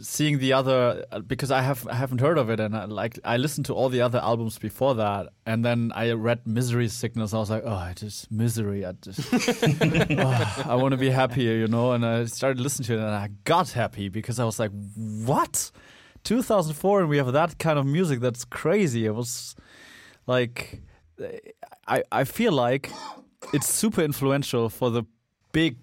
seeing 0.00 0.38
the 0.38 0.52
other 0.52 1.04
uh, 1.12 1.20
because 1.20 1.50
I 1.50 1.62
have 1.62 1.86
I 1.88 1.94
haven't 1.94 2.20
heard 2.20 2.38
of 2.38 2.50
it 2.50 2.60
and 2.60 2.76
I, 2.76 2.84
like 2.86 3.18
I 3.24 3.36
listened 3.36 3.66
to 3.66 3.74
all 3.74 3.88
the 3.88 4.00
other 4.00 4.18
albums 4.18 4.58
before 4.58 4.94
that 4.96 5.28
and 5.46 5.64
then 5.64 5.92
I 5.94 6.12
read 6.12 6.46
Misery 6.46 6.88
Signals. 6.88 7.34
I 7.34 7.38
was 7.38 7.50
like 7.50 7.62
oh 7.64 7.88
it 7.90 8.02
is 8.02 8.26
misery. 8.30 8.84
I 8.84 8.92
just 8.92 9.20
oh, 9.32 10.64
I 10.66 10.74
want 10.74 10.92
to 10.92 10.96
be 10.96 11.10
happier 11.10 11.54
you 11.54 11.68
know? 11.68 11.92
And 11.92 12.04
I 12.04 12.24
started 12.26 12.60
listening 12.60 12.86
to 12.86 12.94
it 12.94 12.98
and 12.98 13.08
I 13.08 13.28
got 13.44 13.70
happy 13.70 14.08
because 14.08 14.38
I 14.38 14.44
was 14.44 14.58
like 14.58 14.70
what? 14.96 15.70
2004 16.24 17.00
and 17.00 17.08
we 17.08 17.18
have 17.18 17.32
that 17.32 17.58
kind 17.58 17.78
of 17.78 17.86
music 17.86 18.20
that's 18.20 18.44
crazy. 18.44 19.06
It 19.06 19.14
was 19.14 19.54
like 20.26 20.82
I 21.86 22.02
I 22.10 22.24
feel 22.24 22.52
like 22.52 22.90
it's 23.52 23.68
super 23.68 24.02
influential 24.02 24.68
for 24.68 24.90
the 24.90 25.04
big 25.52 25.76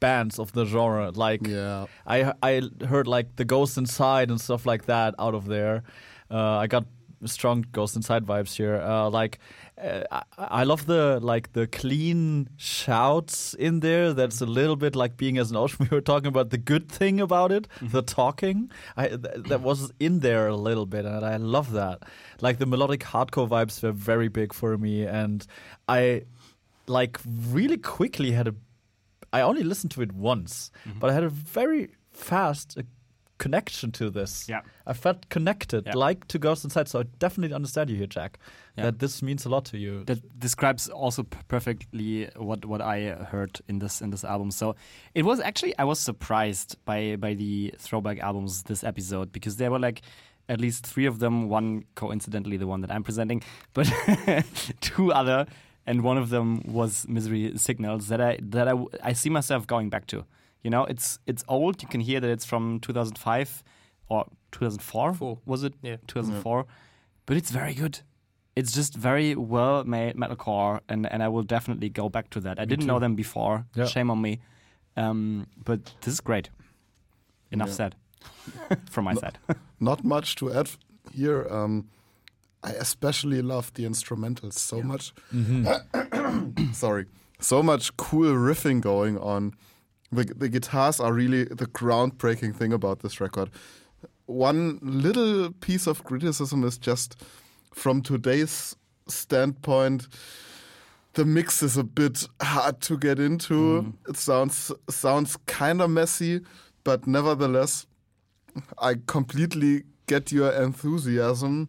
bands 0.00 0.38
of 0.38 0.52
the 0.52 0.64
genre 0.64 1.10
like 1.10 1.46
Yeah. 1.46 1.86
I 2.06 2.32
I 2.42 2.62
heard 2.86 3.06
like 3.06 3.36
the 3.36 3.44
Ghost 3.44 3.78
Inside 3.78 4.30
and 4.30 4.40
stuff 4.40 4.66
like 4.66 4.86
that 4.86 5.14
out 5.18 5.34
of 5.34 5.46
there. 5.46 5.82
Uh, 6.30 6.58
I 6.58 6.66
got 6.66 6.84
strong 7.24 7.64
Ghost 7.72 7.96
Inside 7.96 8.24
vibes 8.26 8.54
here. 8.56 8.76
Uh, 8.76 9.08
like 9.08 9.38
uh, 9.82 10.02
I, 10.10 10.22
I 10.38 10.64
love 10.64 10.86
the 10.86 11.18
like 11.22 11.52
the 11.52 11.66
clean 11.66 12.48
shouts 12.56 13.54
in 13.54 13.80
there. 13.80 14.12
That's 14.12 14.40
a 14.40 14.46
little 14.46 14.76
bit 14.76 14.94
like 14.96 15.16
being 15.16 15.38
as 15.38 15.50
an 15.50 15.56
ocean. 15.56 15.86
We 15.90 15.96
were 15.96 16.02
talking 16.02 16.28
about 16.28 16.50
the 16.50 16.58
good 16.58 16.88
thing 16.90 17.20
about 17.20 17.52
it, 17.52 17.66
the 17.80 18.02
talking. 18.02 18.70
I 18.96 19.08
th- 19.08 19.20
that 19.48 19.60
was 19.62 19.92
in 19.98 20.20
there 20.20 20.48
a 20.48 20.56
little 20.56 20.86
bit, 20.86 21.04
and 21.06 21.24
I 21.24 21.36
love 21.36 21.72
that. 21.72 22.02
Like 22.40 22.58
the 22.58 22.66
melodic 22.66 23.00
hardcore 23.00 23.48
vibes 23.48 23.82
were 23.82 23.92
very 23.92 24.28
big 24.28 24.52
for 24.52 24.76
me, 24.78 25.06
and 25.06 25.46
I 25.88 26.24
like 26.86 27.18
really 27.50 27.78
quickly 27.78 28.32
had 28.32 28.46
a 28.48 28.54
I 29.32 29.40
only 29.42 29.62
listened 29.62 29.90
to 29.92 30.02
it 30.02 30.12
once, 30.12 30.70
Mm-hmm. 30.88 30.98
but 31.00 31.10
I 31.10 31.12
had 31.14 31.24
a 31.24 31.28
very 31.28 31.90
fast 32.10 32.76
uh, 32.78 32.82
connection 33.38 33.92
to 33.92 34.08
this. 34.08 34.48
Yeah. 34.48 34.62
I 34.86 34.94
felt 34.94 35.28
connected, 35.28 35.84
Yeah. 35.86 35.92
like 35.94 36.26
to 36.28 36.38
Ghost 36.38 36.64
Inside. 36.64 36.88
So 36.88 37.00
I 37.00 37.02
definitely 37.18 37.54
understand 37.54 37.90
you 37.90 37.96
here, 37.96 38.06
Jack. 38.06 38.38
Yeah. 38.76 38.84
That 38.84 38.98
this 38.98 39.22
means 39.22 39.44
a 39.46 39.48
lot 39.50 39.64
to 39.66 39.76
you. 39.78 40.04
that 40.04 40.38
describes 40.38 40.88
also 40.88 41.22
perfectly 41.48 42.28
what 42.36 42.64
what 42.64 42.80
I 42.80 43.10
heard 43.30 43.60
in 43.68 43.78
this 43.80 44.00
in 44.00 44.10
this 44.10 44.24
album. 44.24 44.50
So 44.50 44.74
it 45.14 45.24
was 45.24 45.40
actually 45.40 45.74
I 45.78 45.84
was 45.84 45.98
surprised 46.00 46.76
by 46.86 47.16
by 47.16 47.34
the 47.34 47.74
throwback 47.78 48.18
albums 48.20 48.62
this 48.62 48.82
episode 48.84 49.32
because 49.32 49.56
there 49.56 49.70
were 49.70 49.78
like 49.80 50.00
at 50.48 50.60
least 50.60 50.86
three 50.86 51.06
of 51.08 51.18
them. 51.18 51.48
One 51.50 51.84
coincidentally 51.94 52.56
the 52.56 52.66
one 52.66 52.80
that 52.82 52.90
I'm 52.90 53.02
presenting, 53.02 53.42
but 53.74 53.86
two 54.80 55.12
other, 55.12 55.46
and 55.86 56.02
one 56.02 56.18
of 56.18 56.28
them 56.30 56.62
was 56.66 57.06
Misery 57.08 57.52
Signals 57.56 58.08
that 58.08 58.20
I 58.20 58.38
that 58.42 58.68
I 58.68 58.74
I 59.10 59.12
see 59.14 59.30
myself 59.30 59.66
going 59.66 59.88
back 59.90 60.06
to. 60.08 60.24
You 60.62 60.70
know, 60.70 60.84
it's 60.84 61.18
it's 61.26 61.44
old. 61.48 61.82
You 61.82 61.88
can 61.88 62.00
hear 62.00 62.20
that 62.20 62.30
it's 62.30 62.44
from 62.44 62.80
2005 62.80 63.62
or 64.08 64.24
2004 64.52 65.14
Four. 65.14 65.38
was 65.46 65.62
it? 65.64 65.74
Yeah. 65.82 65.96
2004. 66.06 66.66
But 67.26 67.36
it's 67.36 67.50
very 67.50 67.74
good. 67.74 68.00
It's 68.56 68.72
just 68.72 68.94
very 68.94 69.34
well 69.34 69.84
made 69.84 70.16
metalcore, 70.16 70.80
and, 70.88 71.06
and 71.12 71.22
I 71.22 71.28
will 71.28 71.42
definitely 71.42 71.90
go 71.90 72.08
back 72.08 72.30
to 72.30 72.40
that. 72.40 72.58
I 72.58 72.64
didn't 72.64 72.86
know 72.86 72.98
them 72.98 73.14
before. 73.14 73.66
Yeah. 73.74 73.86
Shame 73.86 74.10
on 74.10 74.20
me. 74.22 74.38
Um, 74.96 75.46
but 75.64 75.94
this 76.00 76.14
is 76.14 76.20
great. 76.20 76.48
Enough 77.50 77.68
Yeah. 77.68 77.74
said 77.74 77.94
from 78.90 79.04
my 79.04 79.14
side. 79.14 79.38
Not 79.80 80.04
much 80.04 80.34
to 80.36 80.50
add 80.52 80.70
here. 81.12 81.46
Um, 81.50 81.88
I 82.66 82.70
especially 82.70 83.42
love 83.42 83.72
the 83.74 83.84
instrumentals 83.84 84.54
so 84.54 84.82
much. 84.82 85.12
Mm-hmm. 85.32 86.72
Sorry, 86.72 87.06
so 87.38 87.62
much 87.62 87.96
cool 87.96 88.34
riffing 88.34 88.80
going 88.80 89.18
on. 89.18 89.54
The 90.10 90.24
the 90.24 90.48
guitars 90.48 90.98
are 91.00 91.12
really 91.12 91.44
the 91.44 91.66
groundbreaking 91.66 92.56
thing 92.56 92.72
about 92.72 93.00
this 93.00 93.20
record. 93.20 93.50
One 94.26 94.80
little 94.82 95.52
piece 95.60 95.86
of 95.86 96.02
criticism 96.02 96.64
is 96.64 96.76
just 96.76 97.16
from 97.72 98.02
today's 98.02 98.74
standpoint. 99.06 100.08
The 101.12 101.24
mix 101.24 101.62
is 101.62 101.76
a 101.76 101.84
bit 101.84 102.26
hard 102.42 102.80
to 102.82 102.98
get 102.98 103.20
into. 103.20 103.54
Mm-hmm. 103.54 104.10
It 104.10 104.16
sounds 104.16 104.72
sounds 104.90 105.36
kind 105.46 105.80
of 105.80 105.90
messy, 105.90 106.40
but 106.82 107.06
nevertheless, 107.06 107.86
I 108.78 108.96
completely 109.06 109.84
get 110.06 110.32
your 110.32 110.52
enthusiasm, 110.52 111.68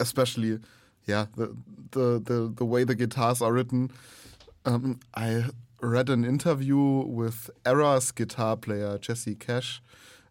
especially, 0.00 0.58
yeah, 1.06 1.26
the 1.36 1.56
the 1.92 2.20
the, 2.24 2.52
the 2.56 2.64
way 2.64 2.84
the 2.84 2.94
guitars 2.94 3.42
are 3.42 3.52
written. 3.52 3.90
Um, 4.64 5.00
I 5.14 5.44
read 5.80 6.08
an 6.08 6.24
interview 6.24 6.76
with 6.78 7.50
Erra's 7.64 8.10
guitar 8.10 8.56
player 8.56 8.98
Jesse 8.98 9.34
Cash, 9.34 9.80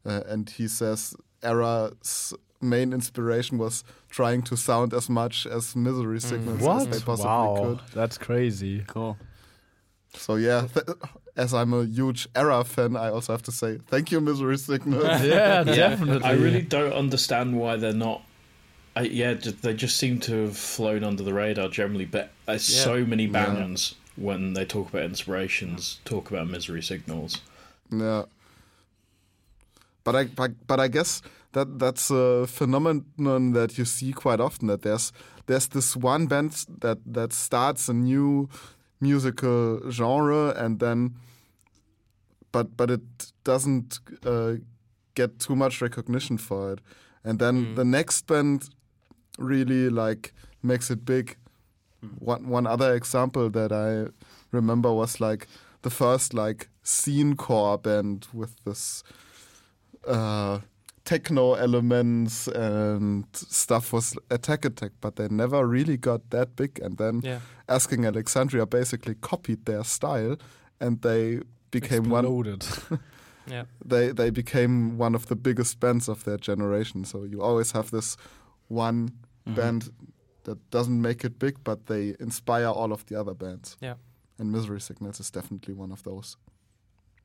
uh, 0.05 0.21
and 0.27 0.49
he 0.49 0.67
says 0.67 1.15
Erra's 1.41 2.33
main 2.61 2.93
inspiration 2.93 3.57
was 3.57 3.83
trying 4.09 4.41
to 4.41 4.57
sound 4.57 4.93
as 4.93 5.09
much 5.09 5.45
as 5.45 5.75
Misery 5.75 6.19
Signals 6.19 6.61
as 6.61 6.87
they 6.87 7.05
possibly 7.05 7.25
wow, 7.25 7.63
could. 7.63 7.93
that's 7.93 8.17
crazy. 8.17 8.83
Cool. 8.87 9.17
So 10.13 10.35
yeah, 10.35 10.67
th- 10.73 10.87
as 11.35 11.53
I'm 11.53 11.73
a 11.73 11.83
huge 11.83 12.27
Erra 12.35 12.63
fan, 12.63 12.95
I 12.95 13.09
also 13.09 13.33
have 13.33 13.43
to 13.43 13.51
say 13.51 13.79
thank 13.87 14.11
you, 14.11 14.21
Misery 14.21 14.57
Signals. 14.57 15.03
Yeah, 15.23 15.63
definitely. 15.63 16.23
I 16.23 16.33
really 16.33 16.61
don't 16.61 16.93
understand 16.93 17.57
why 17.57 17.75
they're 17.75 17.93
not. 17.93 18.21
I, 18.95 19.01
yeah, 19.01 19.33
they 19.33 19.73
just 19.73 19.97
seem 19.97 20.19
to 20.21 20.43
have 20.45 20.57
flown 20.57 21.03
under 21.03 21.23
the 21.23 21.33
radar 21.33 21.67
generally. 21.67 22.05
But 22.05 22.31
there's 22.45 22.69
Yeah. 22.75 22.83
so 22.83 23.05
many 23.05 23.27
bands 23.27 23.95
when 24.15 24.53
they 24.53 24.65
talk 24.65 24.89
about 24.89 25.03
inspirations, 25.03 25.99
talk 26.05 26.31
about 26.31 26.47
misery 26.47 26.81
signals. 26.81 27.41
Yeah. 27.91 28.23
But 30.03 30.15
I 30.15 30.25
but, 30.25 30.51
but 30.67 30.79
I 30.79 30.87
guess 30.87 31.21
that 31.51 31.79
that's 31.79 32.09
a 32.11 32.45
phenomenon 32.47 33.53
that 33.53 33.77
you 33.77 33.85
see 33.85 34.13
quite 34.13 34.39
often 34.39 34.67
that 34.67 34.81
there's 34.83 35.11
there's 35.47 35.67
this 35.67 35.95
one 35.95 36.27
band 36.27 36.65
that 36.81 36.99
that 37.13 37.33
starts 37.33 37.89
a 37.89 37.93
new 37.93 38.47
musical 39.01 39.79
genre 39.91 40.53
and 40.55 40.79
then 40.79 41.15
but 42.51 42.77
but 42.77 42.89
it 42.89 43.01
doesn't 43.43 43.99
uh, 44.25 44.53
get 45.15 45.39
too 45.39 45.55
much 45.55 45.81
recognition 45.81 46.37
for 46.37 46.73
it 46.73 46.79
and 47.23 47.39
then 47.39 47.75
the 47.75 47.83
next 47.85 48.27
band 48.27 48.69
really 49.37 49.89
like 49.89 50.33
makes 50.61 50.89
it 50.89 51.05
big 51.05 51.37
one 52.19 52.47
one 52.47 52.67
other 52.67 52.93
example 52.95 53.49
that 53.49 53.71
I 53.71 54.11
remember 54.51 54.93
was 54.93 55.19
like 55.19 55.47
the 55.81 55.89
first 55.89 56.33
like 56.33 56.69
scene 56.83 57.35
core 57.35 57.77
band 57.77 58.27
with 58.33 58.63
this 58.63 59.03
uh, 60.07 60.59
techno 61.03 61.53
elements 61.53 62.47
and 62.47 63.25
stuff 63.33 63.93
was 63.93 64.17
Attack 64.29 64.65
Attack, 64.65 64.91
but 65.01 65.15
they 65.15 65.27
never 65.29 65.65
really 65.65 65.97
got 65.97 66.29
that 66.29 66.55
big. 66.55 66.79
And 66.79 66.97
then 66.97 67.21
Yeah. 67.23 67.39
Asking 67.67 68.05
Alexandria 68.05 68.65
basically 68.65 69.15
copied 69.15 69.65
their 69.65 69.83
style, 69.83 70.37
and 70.79 71.01
they 71.01 71.41
became 71.71 72.09
one. 72.09 72.25
Exploded. 72.25 72.65
Yeah. 73.47 73.65
They 73.89 74.11
they 74.11 74.31
became 74.31 74.97
one 74.97 75.15
of 75.15 75.27
the 75.27 75.35
biggest 75.35 75.79
bands 75.79 76.09
of 76.09 76.23
their 76.23 76.37
generation. 76.37 77.05
So 77.05 77.25
you 77.25 77.43
always 77.43 77.73
have 77.73 77.91
this 77.91 78.17
one 78.67 79.09
band 79.53 79.89
that 80.43 80.69
doesn't 80.71 81.01
make 81.01 81.23
it 81.23 81.37
big, 81.39 81.63
but 81.63 81.87
they 81.87 82.15
inspire 82.19 82.67
all 82.67 82.91
of 82.91 83.05
the 83.07 83.19
other 83.19 83.33
bands. 83.33 83.77
Yeah. 83.81 83.95
And 84.37 84.51
Misery 84.51 84.81
Signals 84.81 85.19
is 85.19 85.29
definitely 85.31 85.73
one 85.73 85.91
of 85.91 86.03
those. 86.03 86.37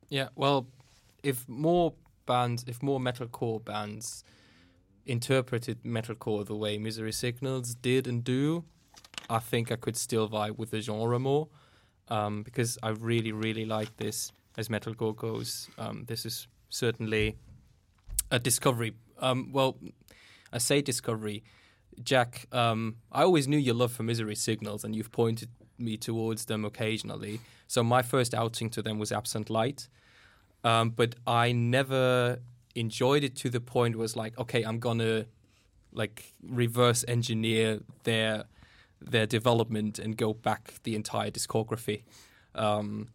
Yeah, 0.09 0.29
well, 0.35 0.67
if 1.23 1.47
more 1.47 1.93
bands, 2.25 2.65
if 2.67 2.81
more 2.83 2.99
metalcore 2.99 3.63
bands 3.63 4.23
interpreted 5.05 5.83
metalcore 5.83 6.45
the 6.45 6.55
way 6.55 6.77
Misery 6.77 7.11
Signals 7.11 7.75
did 7.75 8.07
and 8.07 8.23
do, 8.23 8.63
I 9.29 9.39
think 9.39 9.71
I 9.71 9.75
could 9.75 9.97
still 9.97 10.29
vibe 10.29 10.57
with 10.57 10.71
the 10.71 10.81
genre 10.81 11.19
more. 11.19 11.47
Um, 12.07 12.43
because 12.43 12.77
I 12.83 12.89
really, 12.89 13.31
really 13.31 13.63
like 13.63 13.95
this 13.95 14.33
as 14.57 14.67
metalcore 14.67 15.15
goes. 15.15 15.69
Um, 15.77 16.03
this 16.07 16.25
is 16.25 16.47
certainly 16.69 17.37
a 18.31 18.39
discovery. 18.39 18.93
Um, 19.19 19.51
well, 19.53 19.77
I 20.51 20.57
say 20.57 20.81
discovery. 20.81 21.43
Jack, 22.03 22.47
um, 22.51 22.97
I 23.11 23.23
always 23.23 23.47
knew 23.47 23.57
your 23.57 23.75
love 23.75 23.91
for 23.91 24.03
Misery 24.03 24.35
Signals, 24.35 24.83
and 24.83 24.95
you've 24.95 25.11
pointed 25.11 25.49
me 25.77 25.97
towards 25.97 26.45
them 26.45 26.65
occasionally. 26.65 27.41
So 27.67 27.83
my 27.83 28.01
first 28.01 28.33
outing 28.33 28.69
to 28.71 28.81
them 28.81 28.99
was 28.99 29.11
Absent 29.11 29.49
Light, 29.49 29.87
um, 30.63 30.89
but 30.91 31.15
I 31.25 31.51
never 31.51 32.39
enjoyed 32.75 33.23
it 33.23 33.35
to 33.37 33.49
the 33.49 33.59
point 33.59 33.95
was 33.95 34.15
like, 34.15 34.37
okay, 34.37 34.63
I'm 34.63 34.79
gonna 34.79 35.25
like 35.93 36.33
reverse 36.41 37.03
engineer 37.07 37.79
their 38.03 38.45
their 39.01 39.25
development 39.25 39.99
and 39.99 40.15
go 40.15 40.33
back 40.33 40.75
the 40.83 40.95
entire 40.95 41.31
discography. 41.31 42.03
Um, 42.53 43.09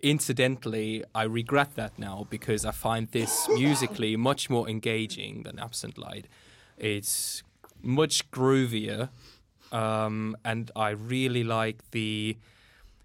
incidentally, 0.00 1.04
I 1.14 1.24
regret 1.24 1.74
that 1.74 1.98
now 1.98 2.26
because 2.30 2.64
I 2.64 2.70
find 2.70 3.08
this 3.08 3.48
musically 3.48 4.16
much 4.16 4.48
more 4.48 4.68
engaging 4.68 5.42
than 5.42 5.58
Absent 5.58 5.98
Light. 5.98 6.26
It's 6.76 7.42
much 7.82 8.30
groovier, 8.30 9.08
um, 9.70 10.36
and 10.44 10.70
I 10.76 10.90
really 10.90 11.44
like 11.44 11.90
the 11.90 12.36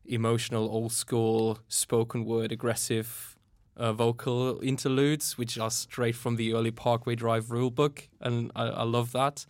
emotional, 0.06 0.70
old 0.70 0.92
school, 0.92 1.60
spoken 1.68 2.26
word, 2.26 2.52
aggressive 2.52 3.36
uh, 3.76 3.94
vocal 3.94 4.60
interludes, 4.62 5.38
which 5.38 5.58
are 5.58 5.72
straight 5.72 6.16
from 6.16 6.36
the 6.36 6.54
early 6.54 6.72
Parkway 6.72 7.16
Drive 7.16 7.46
rulebook, 7.46 8.08
and 8.22 8.52
I, 8.56 8.64
I 8.68 8.84
love 8.84 9.12
that. 9.12 9.46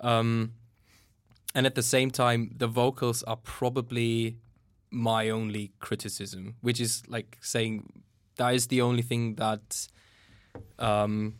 Um, 0.00 0.52
and 1.54 1.66
at 1.66 1.74
the 1.74 1.82
same 1.82 2.10
time, 2.10 2.54
the 2.56 2.68
vocals 2.68 3.22
are 3.24 3.36
probably 3.36 4.36
my 4.90 5.28
only 5.28 5.72
criticism, 5.80 6.54
which 6.60 6.80
is 6.80 7.02
like 7.08 7.38
saying 7.40 8.02
that 8.36 8.54
is 8.54 8.68
the 8.68 8.80
only 8.80 9.02
thing 9.02 9.34
that 9.34 9.88
um, 10.78 11.34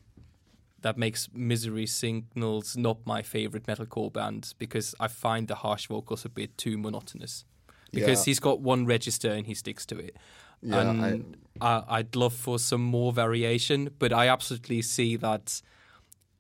that 0.83 0.97
makes 0.97 1.29
Misery 1.33 1.87
Signals 1.87 2.77
not 2.77 2.99
my 3.07 3.23
favorite 3.23 3.65
metalcore 3.67 4.13
band 4.13 4.55
because 4.59 4.95
I 5.01 5.09
find 5.09 5.49
the 5.49 5.57
harsh 5.57 5.87
vocals 5.89 6.25
a 6.25 6.29
bit 6.29 6.57
too 6.57 6.79
monotonous. 6.79 7.45
Because 7.93 8.21
Yeah. 8.21 8.31
he's 8.31 8.41
got 8.41 8.61
one 8.61 8.87
register 8.87 9.31
and 9.31 9.47
he 9.47 9.55
sticks 9.55 9.85
to 9.87 9.99
it. 9.99 10.17
Yeah, 10.63 10.91
and 10.91 11.37
I, 11.61 11.83
I'd 11.89 12.15
love 12.15 12.35
for 12.35 12.59
some 12.59 12.83
more 12.83 13.13
variation, 13.13 13.91
but 13.99 14.13
I 14.13 14.29
absolutely 14.29 14.83
see 14.83 15.17
that 15.17 15.63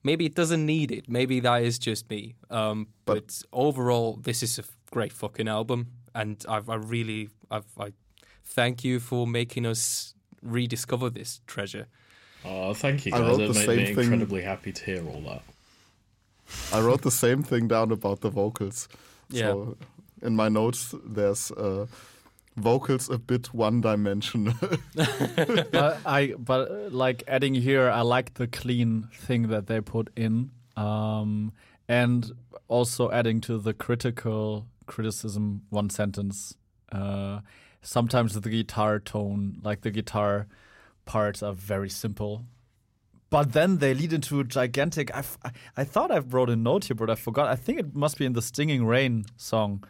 maybe 0.04 0.26
it 0.26 0.34
doesn't 0.34 0.64
need 0.64 0.92
it. 0.92 1.08
Maybe 1.08 1.40
that 1.40 1.62
is 1.62 1.78
just 1.78 2.08
me. 2.10 2.34
Um, 2.50 2.88
but, 3.06 3.42
overall, 3.52 4.18
this 4.22 4.42
is 4.42 4.58
a 4.58 4.64
great 4.90 5.12
fucking 5.12 5.48
album, 5.48 5.88
and 6.14 6.44
I've, 6.48 6.68
I 6.68 6.74
really, 6.76 7.30
I've, 7.50 7.66
I 7.78 7.92
thank 8.44 8.84
you 8.84 9.00
for 9.00 9.26
making 9.26 9.64
us 9.66 10.14
rediscover 10.42 11.10
this 11.10 11.40
treasure. 11.46 11.86
Oh, 12.44 12.74
thank 12.74 13.06
you 13.06 13.12
I 13.14 13.18
guys. 13.18 13.28
wrote 13.28 13.38
That 13.38 13.48
the 13.48 13.58
made 13.58 13.66
same 13.66 13.76
me 13.76 13.84
thing. 13.94 14.04
incredibly 14.04 14.42
happy 14.42 14.72
to 14.72 14.84
hear 14.84 15.06
all 15.06 15.20
that. 15.22 15.42
I 16.72 16.80
wrote 16.80 17.02
the 17.02 17.10
same 17.10 17.42
thing 17.42 17.68
down 17.68 17.92
about 17.92 18.20
the 18.20 18.30
vocals. 18.30 18.88
Yeah. 19.28 19.48
So 19.52 19.76
in 20.22 20.34
my 20.36 20.48
notes, 20.48 20.94
there's 21.04 21.50
uh, 21.52 21.86
vocals 22.56 23.08
a 23.10 23.18
bit 23.18 23.54
one-dimensional. 23.54 24.54
but 24.94 25.98
I 26.04 26.34
but 26.38 26.70
uh, 26.70 26.74
like 26.90 27.22
adding 27.28 27.54
here, 27.54 27.88
I 27.90 28.00
like 28.00 28.34
the 28.34 28.46
clean 28.46 29.08
thing 29.14 29.48
that 29.48 29.66
they 29.66 29.80
put 29.80 30.10
in, 30.16 30.50
um, 30.76 31.52
and 31.88 32.30
also 32.68 33.10
adding 33.10 33.40
to 33.42 33.58
the 33.58 33.72
critical 33.74 34.66
criticism 34.86 35.62
one 35.70 35.90
sentence. 35.90 36.56
Uh, 36.90 37.40
sometimes 37.82 38.34
the 38.40 38.50
guitar 38.50 38.98
tone, 38.98 39.58
like 39.62 39.82
the 39.82 39.90
guitar 39.90 40.46
parts, 41.14 41.42
are 41.42 41.52
very 41.74 41.90
simple. 41.90 42.32
But 43.30 43.52
then 43.52 43.78
they 43.78 43.94
lead 43.94 44.12
into 44.12 44.40
a 44.40 44.44
gigantic. 44.44 45.06
I, 45.14 45.18
f- 45.20 45.38
I- 45.44 45.52
I 45.82 45.84
thought 45.84 46.10
I 46.10 46.18
wrote 46.18 46.50
a 46.50 46.56
note 46.56 46.84
here, 46.86 46.96
but 46.96 47.10
I 47.10 47.14
forgot. 47.16 47.46
I 47.48 47.56
think 47.64 47.78
it 47.78 47.94
must 47.94 48.18
be 48.18 48.24
in 48.24 48.32
the 48.34 48.42
"Stinging 48.42 48.84
Rain" 48.86 49.24
song. 49.36 49.84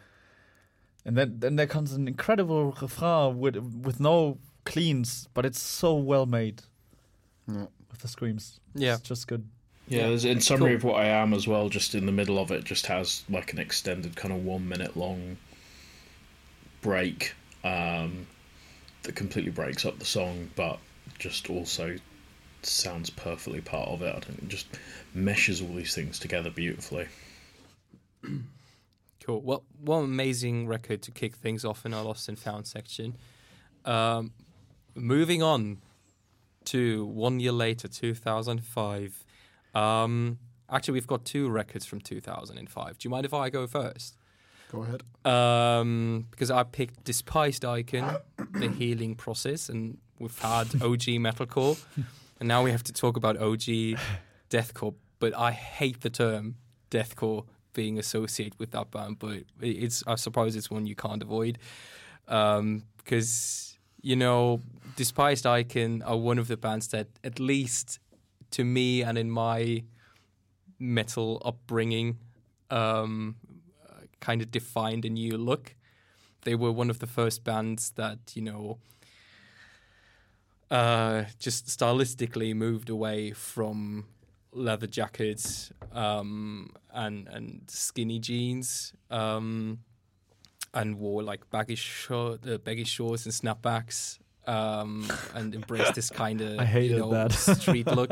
And 1.05 1.17
then, 1.17 1.39
then 1.39 1.55
there 1.55 1.67
comes 1.75 1.93
an 1.93 2.07
incredible 2.07 2.71
refrain 2.81 3.39
with 3.43 3.55
with 3.87 3.99
no 3.99 4.37
cleans, 4.65 5.27
but 5.33 5.45
it's 5.45 5.59
so 5.79 5.89
well 6.11 6.25
made. 6.25 6.57
Yeah. 7.47 7.65
with 7.91 8.01
the 8.01 8.07
screams. 8.07 8.59
Yeah. 8.75 8.93
It's 8.97 9.09
just 9.09 9.27
good. 9.27 9.43
Yeah, 9.87 10.07
Yeah. 10.07 10.31
in 10.31 10.39
summary 10.41 10.69
Cool. 10.71 10.77
of 10.77 10.83
what 10.83 10.95
I 11.05 11.07
am 11.23 11.33
as 11.33 11.47
well. 11.47 11.69
Just 11.69 11.95
in 11.95 12.05
the 12.05 12.11
middle 12.21 12.37
of 12.37 12.51
it, 12.51 12.63
just 12.63 12.85
has 12.85 13.23
like 13.29 13.51
an 13.53 13.59
extended 13.59 14.15
kind 14.15 14.33
of 14.33 14.45
one 14.45 14.69
minute 14.69 14.95
long 14.95 15.37
break 16.81 17.33
um, 17.63 18.27
that 19.03 19.15
completely 19.15 19.51
breaks 19.51 19.85
up 19.85 19.99
the 19.99 20.05
song, 20.05 20.49
but 20.55 20.77
just 21.21 21.49
also 21.49 21.95
sounds 22.63 23.09
perfectly 23.09 23.61
part 23.61 23.87
of 23.87 24.01
it. 24.01 24.13
I 24.13 24.19
think 24.19 24.39
it 24.39 24.47
just 24.49 24.67
meshes 25.13 25.61
all 25.61 25.73
these 25.73 25.95
things 25.95 26.19
together 26.19 26.49
beautifully. 26.49 27.07
Cool. 29.23 29.41
Well, 29.41 29.63
what 29.79 29.99
an 29.99 30.05
amazing 30.05 30.67
record 30.67 31.03
to 31.03 31.11
kick 31.11 31.35
things 31.35 31.63
off 31.63 31.85
in 31.85 31.93
our 31.93 32.03
Lost 32.03 32.27
and 32.27 32.39
Found 32.39 32.65
section. 32.65 33.15
Um, 33.85 34.31
moving 34.95 35.43
on 35.43 35.77
to 36.65 37.05
one 37.05 37.39
year 37.39 37.51
later, 37.51 37.87
2005. 37.87 39.23
Um, 39.75 40.39
actually, 40.71 40.93
we've 40.93 41.05
got 41.05 41.23
two 41.23 41.49
records 41.49 41.85
from 41.85 42.01
2005. 42.01 42.97
Do 42.97 43.05
you 43.05 43.11
mind 43.11 43.27
if 43.27 43.33
I 43.35 43.51
go 43.51 43.67
first? 43.67 44.17
Go 44.71 44.83
ahead. 44.83 45.03
Um, 45.23 46.25
because 46.31 46.49
I 46.49 46.63
picked 46.63 47.03
Despised 47.03 47.63
Icon, 47.63 48.17
The 48.53 48.69
Healing 48.69 49.13
Process, 49.13 49.69
and 49.69 49.99
we've 50.21 50.39
had 50.39 50.67
OG 50.81 51.19
Metalcore, 51.19 51.83
and 52.39 52.47
now 52.47 52.63
we 52.63 52.71
have 52.71 52.83
to 52.83 52.93
talk 52.93 53.17
about 53.17 53.37
OG 53.37 53.97
Deathcore. 54.49 54.93
But 55.19 55.35
I 55.37 55.51
hate 55.51 56.01
the 56.01 56.09
term 56.09 56.55
Deathcore 56.89 57.45
being 57.73 57.97
associated 57.97 58.59
with 58.59 58.71
that 58.71 58.91
band, 58.91 59.19
but 59.19 59.43
it's 59.59 60.03
I 60.07 60.15
suppose 60.15 60.55
it's 60.55 60.69
one 60.69 60.85
you 60.85 60.95
can't 60.95 61.21
avoid. 61.21 61.57
Um, 62.27 62.83
because 62.97 63.77
you 64.01 64.15
know, 64.15 64.61
Despised 64.95 65.45
Icon 65.45 66.01
are 66.03 66.17
one 66.17 66.39
of 66.39 66.47
the 66.47 66.57
bands 66.57 66.87
that, 66.89 67.07
at 67.23 67.39
least 67.39 67.99
to 68.51 68.63
me 68.63 69.03
and 69.03 69.17
in 69.17 69.29
my 69.29 69.83
metal 70.79 71.41
upbringing, 71.45 72.17
um, 72.69 73.35
kind 74.19 74.41
of 74.41 74.51
defined 74.51 75.05
a 75.05 75.09
new 75.09 75.37
look. 75.37 75.75
They 76.43 76.55
were 76.55 76.71
one 76.71 76.89
of 76.89 76.99
the 76.99 77.07
first 77.07 77.43
bands 77.43 77.91
that 77.91 78.19
you 78.33 78.41
know 78.41 78.79
uh, 80.71 81.25
just 81.37 81.67
stylistically 81.67 82.55
moved 82.55 82.89
away 82.89 83.31
from 83.31 84.05
leather 84.53 84.87
jackets 84.87 85.71
um, 85.93 86.71
and 86.93 87.27
and 87.27 87.61
skinny 87.67 88.19
jeans 88.19 88.93
um, 89.09 89.79
and 90.73 90.97
wore 90.97 91.23
like 91.23 91.49
baggy 91.51 91.75
short, 91.75 92.47
uh, 92.47 92.57
baggy 92.57 92.85
shorts 92.85 93.25
and 93.25 93.33
snapbacks. 93.33 94.17
Um, 94.47 95.07
and 95.35 95.53
embraced 95.53 95.93
this 95.93 96.09
kind 96.09 96.41
of 96.41 96.59
I 96.65 96.65
hated 96.65 96.91
you 96.91 96.97
know, 96.97 97.11
that. 97.11 97.31
street 97.31 97.85
look. 97.85 98.09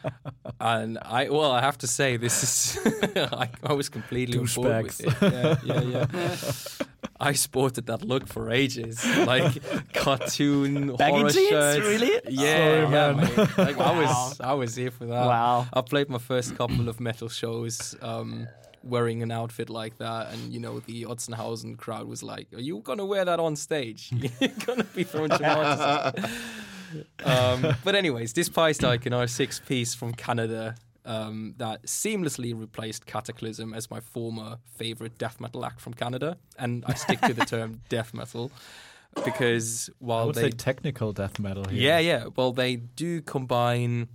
and 0.60 0.98
I, 1.00 1.30
well, 1.30 1.50
I 1.50 1.62
have 1.62 1.78
to 1.78 1.86
say, 1.86 2.18
this 2.18 2.42
is 2.42 3.16
I, 3.16 3.48
I 3.64 3.72
was 3.72 3.88
completely 3.88 4.38
on 4.38 4.44
board 4.54 4.82
with 4.84 5.00
it. 5.00 5.14
Yeah, 5.22 5.56
yeah, 5.64 6.06
yeah. 6.12 6.86
I 7.22 7.32
sported 7.34 7.86
that 7.86 8.02
look 8.02 8.26
for 8.26 8.50
ages, 8.50 9.04
like 9.26 9.52
cartoon 9.94 10.96
Baggy 10.96 11.16
horror 11.16 11.30
jeans? 11.30 11.48
shirts. 11.48 11.86
Really? 11.86 12.20
Yeah, 12.28 12.90
Sorry, 12.90 13.36
yeah. 13.36 13.46
Like, 13.56 13.78
I 13.78 13.98
was, 14.00 14.40
I 14.40 14.52
was 14.54 14.74
here 14.76 14.90
for 14.90 15.06
that. 15.06 15.26
Wow. 15.26 15.66
I 15.72 15.80
played 15.82 16.08
my 16.08 16.18
first 16.18 16.56
couple 16.56 16.88
of 16.88 17.00
metal 17.00 17.28
shows 17.28 17.94
um, 18.02 18.48
wearing 18.82 19.22
an 19.22 19.30
outfit 19.30 19.70
like 19.70 19.98
that, 19.98 20.32
and 20.32 20.52
you 20.52 20.60
know 20.60 20.80
the 20.80 21.04
Otzenhausen 21.04 21.76
crowd 21.78 22.06
was 22.06 22.22
like, 22.22 22.48
"Are 22.52 22.60
you 22.60 22.80
gonna 22.80 23.04
wear 23.06 23.24
that 23.24 23.38
on 23.40 23.56
stage? 23.56 24.10
You're 24.40 24.50
gonna 24.66 24.84
be 24.84 25.04
throwing 25.04 25.30
tomatoes." 25.30 26.14
um, 27.24 27.76
but 27.84 27.94
anyways, 27.94 28.32
Despised 28.32 28.84
Icon 28.84 29.12
are 29.12 29.22
a 29.24 29.28
six-piece 29.28 29.94
from 29.94 30.12
Canada 30.12 30.74
um, 31.04 31.54
that 31.58 31.84
seamlessly 31.84 32.58
replaced 32.58 33.06
Kataklysm 33.06 33.74
as 33.74 33.90
my 33.90 34.00
former 34.00 34.58
favorite 34.74 35.18
death 35.18 35.40
metal 35.40 35.64
act 35.64 35.80
from 35.80 35.94
Canada, 35.94 36.36
and 36.58 36.84
I 36.86 36.94
stick 36.94 37.20
to 37.22 37.34
the 37.34 37.44
term 37.44 37.80
death 37.88 38.14
metal 38.14 38.50
because 39.24 39.90
I 39.90 39.92
while 39.98 40.26
would 40.26 40.36
they 40.36 40.42
say 40.42 40.50
technical 40.50 41.12
death 41.12 41.38
metal 41.38 41.64
here. 41.64 41.80
yeah, 41.80 41.98
yeah. 41.98 42.26
Well, 42.34 42.52
they 42.52 42.76
do 42.76 43.20
combine 43.20 44.08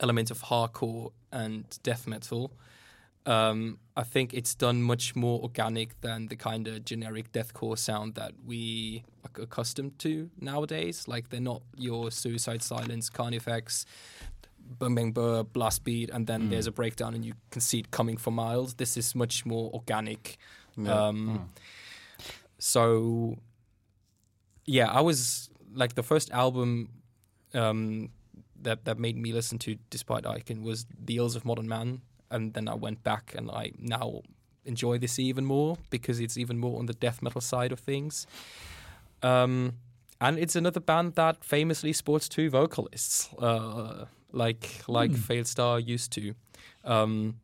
elements 0.00 0.30
of 0.30 0.42
hardcore 0.44 1.12
and 1.32 1.64
death 1.82 2.06
metal. 2.06 2.52
Um, 3.26 3.78
I 3.96 4.02
think 4.02 4.32
it's 4.32 4.54
done 4.54 4.82
much 4.82 5.14
more 5.14 5.40
organic 5.42 6.00
than 6.00 6.28
the 6.28 6.36
kind 6.36 6.66
of 6.66 6.84
generic 6.84 7.32
deathcore 7.32 7.78
sound 7.78 8.14
that 8.14 8.32
we 8.46 9.04
are 9.24 9.42
accustomed 9.42 9.98
to 10.00 10.30
nowadays. 10.40 11.06
Like 11.06 11.28
they're 11.28 11.40
not 11.40 11.62
your 11.76 12.10
Suicide 12.10 12.62
Silence, 12.62 13.10
Carnifex, 13.10 13.84
Bang 14.78 14.94
Bang 14.94 15.12
Burr, 15.12 15.42
Blast 15.42 15.84
Beat, 15.84 16.10
and 16.10 16.26
then 16.26 16.50
there's 16.50 16.66
a 16.66 16.72
breakdown 16.72 17.14
and 17.14 17.24
you 17.24 17.34
can 17.50 17.60
see 17.60 17.78
it 17.80 17.90
coming 17.90 18.16
for 18.16 18.30
miles. 18.30 18.74
This 18.74 18.96
is 18.96 19.14
much 19.14 19.44
more 19.44 19.70
organic. 19.74 20.38
Um, 20.86 21.50
So, 22.58 23.36
yeah, 24.66 24.90
I 24.90 25.00
was 25.00 25.50
like 25.74 25.94
the 25.94 26.02
first 26.02 26.30
album 26.30 26.88
um, 27.54 28.10
that 28.62 28.84
that 28.84 28.98
made 28.98 29.16
me 29.16 29.32
listen 29.32 29.58
to, 29.58 29.76
Despised 29.90 30.26
Icon, 30.26 30.62
was 30.62 30.86
The 31.04 31.16
Ills 31.16 31.36
of 31.36 31.44
Modern 31.44 31.68
Man, 31.68 32.02
and 32.30 32.52
then 32.54 32.68
I 32.68 32.74
went 32.74 33.02
back 33.02 33.34
and 33.36 33.50
I 33.50 33.72
now 33.78 34.22
enjoy 34.64 34.98
this 34.98 35.18
even 35.18 35.44
more 35.44 35.78
because 35.90 36.20
it's 36.20 36.36
even 36.36 36.58
more 36.58 36.78
on 36.78 36.86
the 36.86 36.92
death 36.92 37.22
metal 37.22 37.40
side 37.40 37.72
of 37.72 37.80
things. 37.80 38.26
Um, 39.22 39.74
and 40.20 40.38
it's 40.38 40.54
another 40.54 40.80
band 40.80 41.14
that 41.14 41.42
famously 41.44 41.92
sports 41.94 42.28
two 42.28 42.50
vocalists, 42.50 43.30
uh, 43.38 44.04
like 44.32 44.82
like 44.88 45.14
Failed 45.14 45.46
Star 45.46 45.80
used 45.80 46.12
to. 46.12 46.34
Um, 46.84 47.36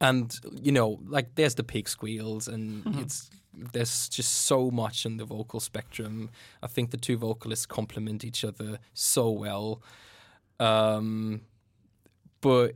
and 0.00 0.38
you 0.60 0.72
know, 0.72 0.98
like 1.06 1.34
there's 1.34 1.54
the 1.54 1.64
pig 1.64 1.88
squeals, 1.88 2.48
and 2.48 2.82
it's 2.98 3.30
there's 3.54 4.08
just 4.08 4.32
so 4.32 4.70
much 4.70 5.06
in 5.06 5.16
the 5.16 5.24
vocal 5.24 5.60
spectrum. 5.60 6.30
I 6.62 6.66
think 6.66 6.90
the 6.90 6.96
two 6.96 7.16
vocalists 7.16 7.66
complement 7.66 8.24
each 8.24 8.44
other 8.44 8.78
so 8.94 9.30
well. 9.30 9.82
Um, 10.58 11.42
but 12.40 12.74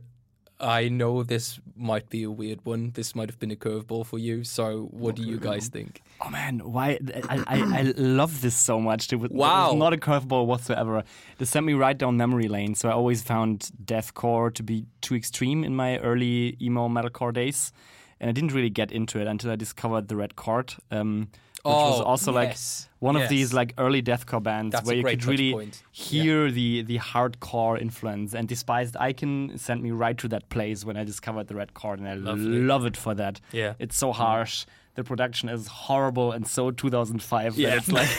I 0.59 0.89
know 0.89 1.21
this 1.21 1.59
might 1.75 2.09
be 2.09 2.23
a 2.23 2.31
weird 2.31 2.65
one. 2.65 2.91
This 2.95 3.13
might 3.13 3.29
have 3.29 3.37
been 3.37 3.51
a 3.51 3.55
curveball 3.55 4.05
for 4.07 4.17
you. 4.17 4.43
So, 4.43 4.87
what 4.91 5.15
do 5.15 5.21
you 5.21 5.37
guys 5.39 5.67
think? 5.67 6.01
Oh 6.19 6.29
man, 6.31 6.59
why? 6.59 6.97
I, 7.29 7.43
I, 7.47 7.79
I 7.79 7.81
love 7.95 8.41
this 8.41 8.55
so 8.55 8.79
much. 8.79 9.13
It 9.13 9.17
was, 9.17 9.29
it 9.29 9.35
Wow. 9.37 9.67
was 9.73 9.75
not 9.79 9.93
a 9.93 9.97
curveball 9.97 10.47
whatsoever. 10.47 11.03
This 11.37 11.51
sent 11.51 11.65
me 11.65 11.73
right 11.73 11.95
down 11.97 12.17
memory 12.17 12.47
lane. 12.47 12.73
So 12.73 12.89
I 12.89 12.93
always 12.93 13.21
found 13.21 13.69
deathcore 13.85 14.51
to 14.55 14.63
be 14.63 14.85
too 15.01 15.13
extreme 15.15 15.63
in 15.63 15.75
my 15.75 15.99
early 15.99 16.57
emo 16.59 16.87
metalcore 16.89 17.33
days, 17.33 17.71
and 18.19 18.27
I 18.29 18.33
didn't 18.33 18.51
really 18.53 18.71
get 18.71 18.91
into 18.91 19.19
it 19.21 19.27
until 19.27 19.51
I 19.51 19.55
discovered 19.57 20.07
the 20.07 20.15
Red 20.15 20.35
Chord, 20.35 20.73
um, 20.89 21.29
was 21.67 22.01
Oh, 22.01 22.03
also 22.03 22.31
yes. 22.33 22.87
like 22.89 23.01
one 23.01 23.15
of 23.15 23.29
these 23.29 23.53
like 23.53 23.73
early 23.77 24.01
deathcore 24.01 24.41
bands 24.41 24.71
That's 24.73 24.87
where 24.87 24.95
you 24.95 25.03
could 25.03 25.25
really 25.25 25.53
point. 25.53 25.83
hear 25.91 26.49
the 26.51 26.81
the 26.83 26.97
hardcore 26.99 27.79
influence. 27.79 28.33
And 28.33 28.47
Despised 28.47 28.95
Icon 28.97 29.53
sent 29.57 29.81
me 29.83 29.91
right 29.91 30.17
to 30.17 30.27
that 30.29 30.49
place 30.49 30.83
when 30.85 30.97
I 30.97 31.03
discovered 31.03 31.47
the 31.47 31.55
Red 31.55 31.73
Chord, 31.73 31.99
and 31.99 32.07
I 32.07 32.13
Lovely. 32.15 32.59
love 32.59 32.85
it 32.85 32.97
for 32.97 33.13
that. 33.15 33.39
Yeah. 33.51 33.73
It's 33.79 33.95
so 33.97 34.09
mm. 34.11 34.15
harsh. 34.15 34.65
The 34.95 35.03
production 35.03 35.47
is 35.49 35.67
horrible 35.67 36.31
and 36.31 36.47
so 36.47 36.71
2005 36.71 37.55
Yeah. 37.55 37.69
that 37.69 37.77
it's 37.77 37.91
like 37.91 38.09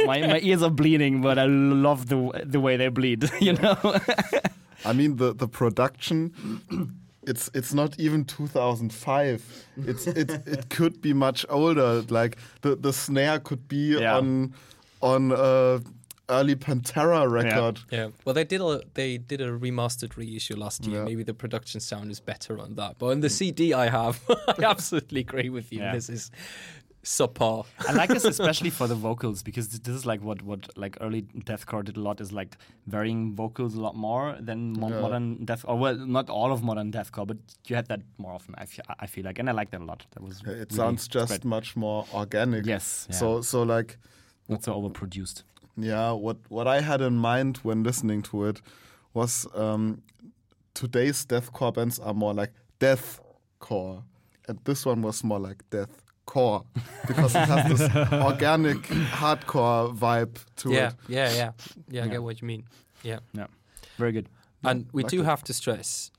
my, 0.06 0.20
my 0.26 0.40
ears 0.40 0.62
are 0.62 0.70
bleeding, 0.70 1.22
but 1.22 1.38
I 1.38 1.46
love 1.46 2.06
the 2.08 2.42
the 2.44 2.60
way 2.60 2.76
they 2.76 2.88
bleed. 2.88 3.30
You 3.40 3.54
know? 3.54 3.78
I 4.84 4.92
mean 4.92 5.16
the 5.16 5.32
the 5.34 5.48
production. 5.48 6.32
It's 7.28 7.50
it's 7.54 7.74
not 7.74 7.98
even 8.00 8.24
2005. 8.24 9.66
It's 9.86 10.06
it 10.06 10.30
it 10.46 10.68
could 10.70 11.00
be 11.00 11.12
much 11.12 11.44
older. 11.48 12.02
Like 12.08 12.36
the 12.62 12.76
the 12.76 12.92
snare 12.92 13.38
could 13.40 13.68
be 13.68 13.98
Yeah. 14.00 14.16
on 14.16 14.54
on 15.00 15.32
uh, 15.32 15.78
early 16.28 16.56
Pantera 16.56 17.30
record. 17.30 17.80
Yeah. 17.92 18.08
Well, 18.24 18.34
they 18.34 18.44
did 18.44 18.60
a 18.60 18.80
they 18.94 19.18
did 19.18 19.40
a 19.40 19.50
remastered 19.58 20.16
reissue 20.16 20.56
last 20.56 20.86
year. 20.86 20.98
Yeah. 21.00 21.04
Maybe 21.04 21.22
the 21.24 21.34
production 21.34 21.80
sound 21.80 22.10
is 22.10 22.20
better 22.20 22.58
on 22.58 22.74
that. 22.76 22.98
But 22.98 23.06
on 23.12 23.20
the 23.20 23.30
CD 23.30 23.74
I 23.74 23.88
have, 23.90 24.20
I 24.58 24.64
absolutely 24.64 25.20
agree 25.20 25.50
with 25.50 25.72
you. 25.72 25.80
Yeah. 25.80 25.94
This 25.94 26.08
is 26.08 26.30
subpar. 27.04 27.64
I 27.88 27.92
like 27.92 28.10
this 28.10 28.24
especially 28.34 28.70
for 28.70 28.86
the 28.86 28.94
vocals 28.94 29.42
because 29.42 29.68
this 29.68 29.94
is 29.94 30.04
like 30.04 30.20
what 30.22 30.42
what 30.42 30.68
like 30.76 30.98
early 31.00 31.22
deathcore 31.22 31.84
did 31.84 31.96
a 31.96 32.00
lot 32.00 32.20
is 32.20 32.32
like 32.32 32.56
varying 32.86 33.34
vocals 33.34 33.74
a 33.74 33.80
lot 33.80 33.94
more 33.96 34.36
than 34.40 34.72
mo- 34.78 34.88
Yeah. 34.90 35.00
modern 35.00 35.44
death 35.44 35.64
or 35.68 35.78
well 35.78 35.94
not 35.96 36.28
all 36.28 36.52
of 36.52 36.62
modern 36.62 36.90
deathcore, 36.92 37.26
but 37.26 37.36
you 37.66 37.76
had 37.76 37.86
that 37.88 38.00
more 38.18 38.32
often. 38.32 38.54
I 38.58 38.66
feel, 38.66 38.84
I 38.98 39.06
feel 39.06 39.24
like, 39.24 39.38
and 39.38 39.48
I 39.48 39.52
like 39.52 39.70
that 39.70 39.80
a 39.80 39.84
lot. 39.84 40.04
That 40.10 40.22
was 40.22 40.40
It 40.40 40.46
really 40.46 40.66
sounds 40.70 41.08
just 41.08 41.28
great. 41.28 41.44
much 41.44 41.76
more 41.76 42.04
organic. 42.12 42.66
yes, 42.66 43.06
yeah. 43.10 43.16
So 43.16 43.40
so 43.42 43.62
like 43.62 43.98
not 44.48 44.64
so 44.64 44.74
overproduced. 44.74 45.44
Yeah, 45.76 46.10
what 46.12 46.36
what 46.48 46.66
I 46.66 46.80
had 46.80 47.00
in 47.00 47.16
mind 47.16 47.58
when 47.62 47.84
listening 47.84 48.22
to 48.22 48.44
it 48.46 48.60
was 49.14 49.46
um, 49.54 50.02
today's 50.74 51.24
deathcore 51.26 51.72
bands 51.72 51.98
are 52.00 52.14
more 52.14 52.34
like 52.34 52.52
deathcore, 52.80 54.02
and 54.48 54.58
this 54.64 54.84
one 54.84 55.02
was 55.02 55.22
more 55.24 55.38
like 55.38 55.62
deathcore 56.28 56.64
because 57.06 57.34
it 57.34 57.46
has 57.46 57.78
this 57.78 57.96
organic 58.12 58.78
hardcore 58.78 59.96
vibe 59.96 60.38
to 60.56 60.72
yeah, 60.72 60.88
it. 60.88 60.94
yeah, 61.08 61.32
yeah, 61.32 61.52
yeah. 61.90 62.04
I 62.04 62.08
get 62.08 62.22
what 62.22 62.40
you 62.40 62.46
mean. 62.46 62.64
Yeah. 63.02 63.18
Yeah, 63.32 63.46
very 63.96 64.12
good. 64.12 64.28
And 64.64 64.86
we 64.92 65.04
do 65.04 65.22
have 65.22 65.44
to 65.44 65.54
stress, 65.54 66.10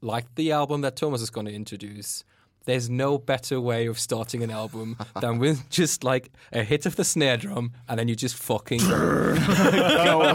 like 0.00 0.34
the 0.36 0.52
album 0.52 0.80
that 0.80 0.96
Thomas 0.96 1.20
is 1.20 1.30
going 1.30 1.46
to 1.46 1.52
introduce, 1.52 2.24
there's 2.66 2.88
no 2.88 3.18
better 3.18 3.60
way 3.60 3.86
of 3.86 3.98
starting 3.98 4.42
an 4.42 4.50
album 4.50 4.96
than 5.20 5.38
with 5.38 5.68
just 5.70 6.02
like 6.04 6.30
a 6.52 6.62
hit 6.62 6.86
of 6.86 6.96
the 6.96 7.04
snare 7.04 7.36
drum 7.36 7.72
and 7.88 7.98
then 7.98 8.08
you 8.08 8.14
just 8.16 8.36
fucking 8.36 8.78
go. 8.88 10.34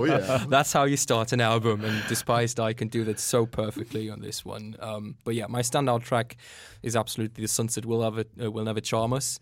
Oh 0.00 0.04
yeah. 0.04 0.44
That's 0.48 0.72
how 0.72 0.84
you 0.84 0.96
start 0.96 1.32
an 1.32 1.40
album, 1.40 1.84
and 1.84 2.06
Despised 2.08 2.60
Icon 2.60 2.88
do 2.88 3.04
that 3.04 3.18
so 3.18 3.46
perfectly 3.46 4.08
on 4.10 4.20
this 4.20 4.44
one. 4.44 4.76
Um, 4.80 5.16
but 5.24 5.34
yeah, 5.34 5.46
my 5.48 5.60
standout 5.60 6.02
track 6.02 6.36
is 6.82 6.96
absolutely 6.96 7.42
"The 7.42 7.48
Sunset 7.48 7.84
Will 7.86 8.00
Never 8.02 8.24
uh, 8.42 8.50
Will 8.50 8.64
Never 8.64 8.80
Charm 8.80 9.12
Us." 9.12 9.38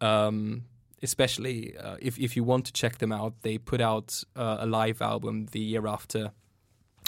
Um, 0.00 0.64
especially 1.02 1.76
uh, 1.76 1.96
if 2.00 2.18
if 2.18 2.36
you 2.36 2.44
want 2.44 2.66
to 2.66 2.72
check 2.72 2.98
them 2.98 3.12
out, 3.12 3.34
they 3.42 3.58
put 3.58 3.80
out 3.80 4.22
uh, 4.36 4.58
a 4.60 4.66
live 4.66 5.00
album 5.02 5.46
the 5.52 5.60
year 5.60 5.86
after. 5.86 6.32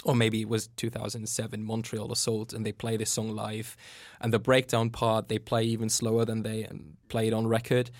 Or 0.03 0.15
maybe 0.15 0.41
it 0.41 0.49
was 0.49 0.67
2007 0.77 1.63
Montreal 1.63 2.11
Assault, 2.11 2.53
and 2.53 2.65
they 2.65 2.71
play 2.71 2.97
this 2.97 3.11
song 3.11 3.29
live. 3.35 3.77
And 4.19 4.33
the 4.33 4.39
breakdown 4.39 4.89
part 4.89 5.29
they 5.29 5.37
play 5.37 5.63
even 5.63 5.89
slower 5.89 6.25
than 6.25 6.43
they 6.43 6.67
play 7.07 7.27
it 7.27 7.33
on 7.33 7.47
record 7.47 7.91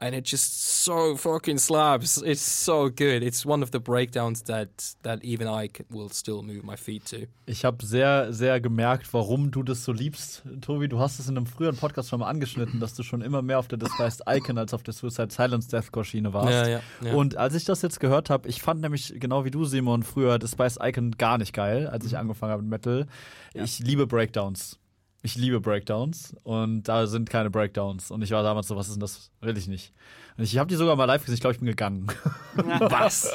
and 0.00 0.14
it 0.14 0.24
just 0.24 0.84
so 0.84 1.16
fucking 1.16 1.58
slaps. 1.58 2.22
It's 2.22 2.40
so 2.40 2.88
good. 2.88 3.22
It's 3.22 3.44
one 3.44 3.62
of 3.62 3.70
the 3.72 3.80
breakdowns 3.80 4.44
that 4.44 4.68
that 5.02 5.22
even 5.24 5.48
I 5.48 5.70
will 5.90 6.08
still 6.10 6.42
move 6.42 6.64
my 6.64 6.76
feet 6.76 7.04
to. 7.06 7.26
Ich 7.46 7.64
habe 7.64 7.84
sehr, 7.84 8.32
sehr 8.32 8.60
gemerkt, 8.60 9.12
warum 9.12 9.50
du 9.50 9.62
das 9.62 9.84
so 9.84 9.92
liebst, 9.92 10.42
Tobi. 10.60 10.88
Du 10.88 10.98
hast 11.00 11.18
es 11.18 11.28
in 11.28 11.36
einem 11.36 11.46
früheren 11.46 11.76
Podcast 11.76 12.10
schon 12.10 12.20
mal 12.20 12.28
angeschnitten, 12.28 12.78
dass 12.80 12.94
du 12.94 13.02
schon 13.02 13.22
immer 13.22 13.42
mehr 13.42 13.58
auf 13.58 13.68
der 13.68 13.78
Despised 13.78 14.22
Icon 14.28 14.58
als 14.58 14.72
auf 14.72 14.82
der 14.82 14.94
Suicide 14.94 15.30
Silence 15.30 15.68
Deathcore 15.68 16.04
Schiene 16.04 16.32
warst. 16.32 16.50
Ja, 16.50 16.68
ja, 16.68 16.80
ja. 17.02 17.14
Und 17.14 17.36
als 17.36 17.54
ich 17.54 17.64
das 17.64 17.82
jetzt 17.82 17.98
gehört 17.98 18.30
habe, 18.30 18.48
ich 18.48 18.62
fand 18.62 18.80
nämlich 18.80 19.14
genau 19.18 19.44
wie 19.44 19.50
du, 19.50 19.64
Simon, 19.64 20.04
früher 20.04 20.38
Despised 20.38 20.78
Icon 20.80 21.12
gar 21.12 21.38
nicht 21.38 21.52
geil, 21.52 21.88
als 21.88 22.06
ich 22.06 22.16
angefangen 22.16 22.52
habe 22.52 22.62
mit 22.62 22.70
Metal. 22.70 23.06
Ich 23.54 23.80
liebe 23.80 24.06
Breakdowns. 24.06 24.78
Ich 25.22 25.34
liebe 25.34 25.60
Breakdowns 25.60 26.36
und 26.44 26.84
da 26.84 27.06
sind 27.08 27.28
keine 27.28 27.50
Breakdowns. 27.50 28.10
Und 28.12 28.22
ich 28.22 28.30
war 28.30 28.42
damals 28.44 28.68
so, 28.68 28.76
was 28.76 28.86
ist 28.86 28.94
denn 28.94 29.00
das? 29.00 29.30
Will 29.40 29.56
ich 29.58 29.66
nicht. 29.66 29.92
Und 30.36 30.44
ich 30.44 30.56
habe 30.56 30.68
die 30.68 30.76
sogar 30.76 30.94
mal 30.94 31.06
live 31.06 31.22
gesehen, 31.22 31.34
ich 31.34 31.40
glaube, 31.40 31.54
ich 31.54 31.58
bin 31.58 31.66
gegangen. 31.66 32.06
Was? 32.54 33.32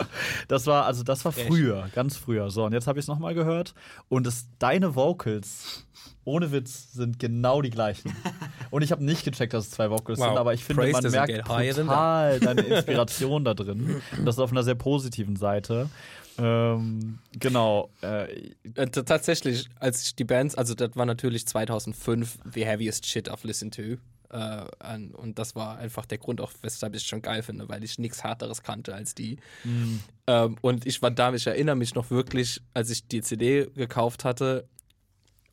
Das 0.48 0.66
war, 0.68 0.86
also 0.86 1.04
das 1.04 1.26
war 1.26 1.34
früher, 1.34 1.90
ganz 1.94 2.16
früher. 2.16 2.50
So, 2.50 2.64
und 2.64 2.72
jetzt 2.72 2.88
habe 2.88 2.98
ich 3.00 3.04
es 3.04 3.08
nochmal 3.10 3.34
gehört. 3.34 3.74
Und 4.08 4.26
es, 4.26 4.48
deine 4.60 4.96
Vocals, 4.96 5.86
ohne 6.24 6.54
Witz, 6.54 6.94
sind 6.94 7.20
genau 7.20 7.62
die 7.62 7.72
gleichen. 7.72 8.16
Und 8.72 8.84
ich 8.84 8.94
habe 8.94 9.04
nicht 9.04 9.26
gecheckt, 9.26 9.54
dass 9.54 9.66
es 9.66 9.72
zwei 9.72 9.90
Vocals 9.90 10.20
Wow. 10.20 10.28
sind, 10.30 10.38
aber 10.38 10.54
ich 10.54 10.64
finde, 10.64 10.84
Praise 10.84 11.02
man 11.02 11.12
merkt 11.12 11.46
total 11.46 12.40
deine 12.40 12.62
Inspiration 12.76 13.44
da 13.44 13.54
drin. 13.54 14.02
Und 14.18 14.24
das 14.26 14.40
auf 14.40 14.52
einer 14.52 14.64
sehr 14.64 14.76
positiven 14.76 15.36
Seite. 15.36 15.90
Ähm, 16.38 17.20
genau. 17.38 17.90
Äh, 18.02 18.52
Äh, 18.76 18.88
tatsächlich, 18.88 19.70
als 19.80 20.04
ich 20.04 20.16
die 20.16 20.24
Bands, 20.24 20.56
also 20.56 20.74
das 20.74 20.96
war 20.96 21.06
natürlich 21.06 21.46
2005 21.48 22.40
the 22.54 22.66
heaviest 22.66 23.06
shit 23.06 23.30
I've 23.30 23.46
listened 23.46 23.76
to. 23.76 23.98
Äh, 24.36 24.66
an, 24.80 25.12
und 25.12 25.38
das 25.38 25.56
war 25.56 25.78
einfach 25.78 26.06
der 26.08 26.18
Grund, 26.18 26.42
auch 26.42 26.52
weshalb 26.62 26.96
ich 26.96 27.04
es 27.04 27.08
schon 27.08 27.22
geil 27.22 27.44
finde, 27.44 27.70
weil 27.70 27.84
ich 27.84 28.00
nichts 28.00 28.24
härteres 28.24 28.64
kannte 28.64 28.96
als 28.96 29.14
die. 29.14 29.38
Ähm, 30.26 30.56
und 30.62 30.88
ich 30.88 31.02
war 31.04 31.12
da, 31.12 31.32
ich 31.34 31.46
erinnere 31.46 31.76
mich 31.76 31.94
noch 31.94 32.10
wirklich, 32.10 32.62
als 32.74 32.90
ich 32.90 33.08
die 33.08 33.22
CD 33.22 33.68
gekauft 33.76 34.26
hatte 34.26 34.68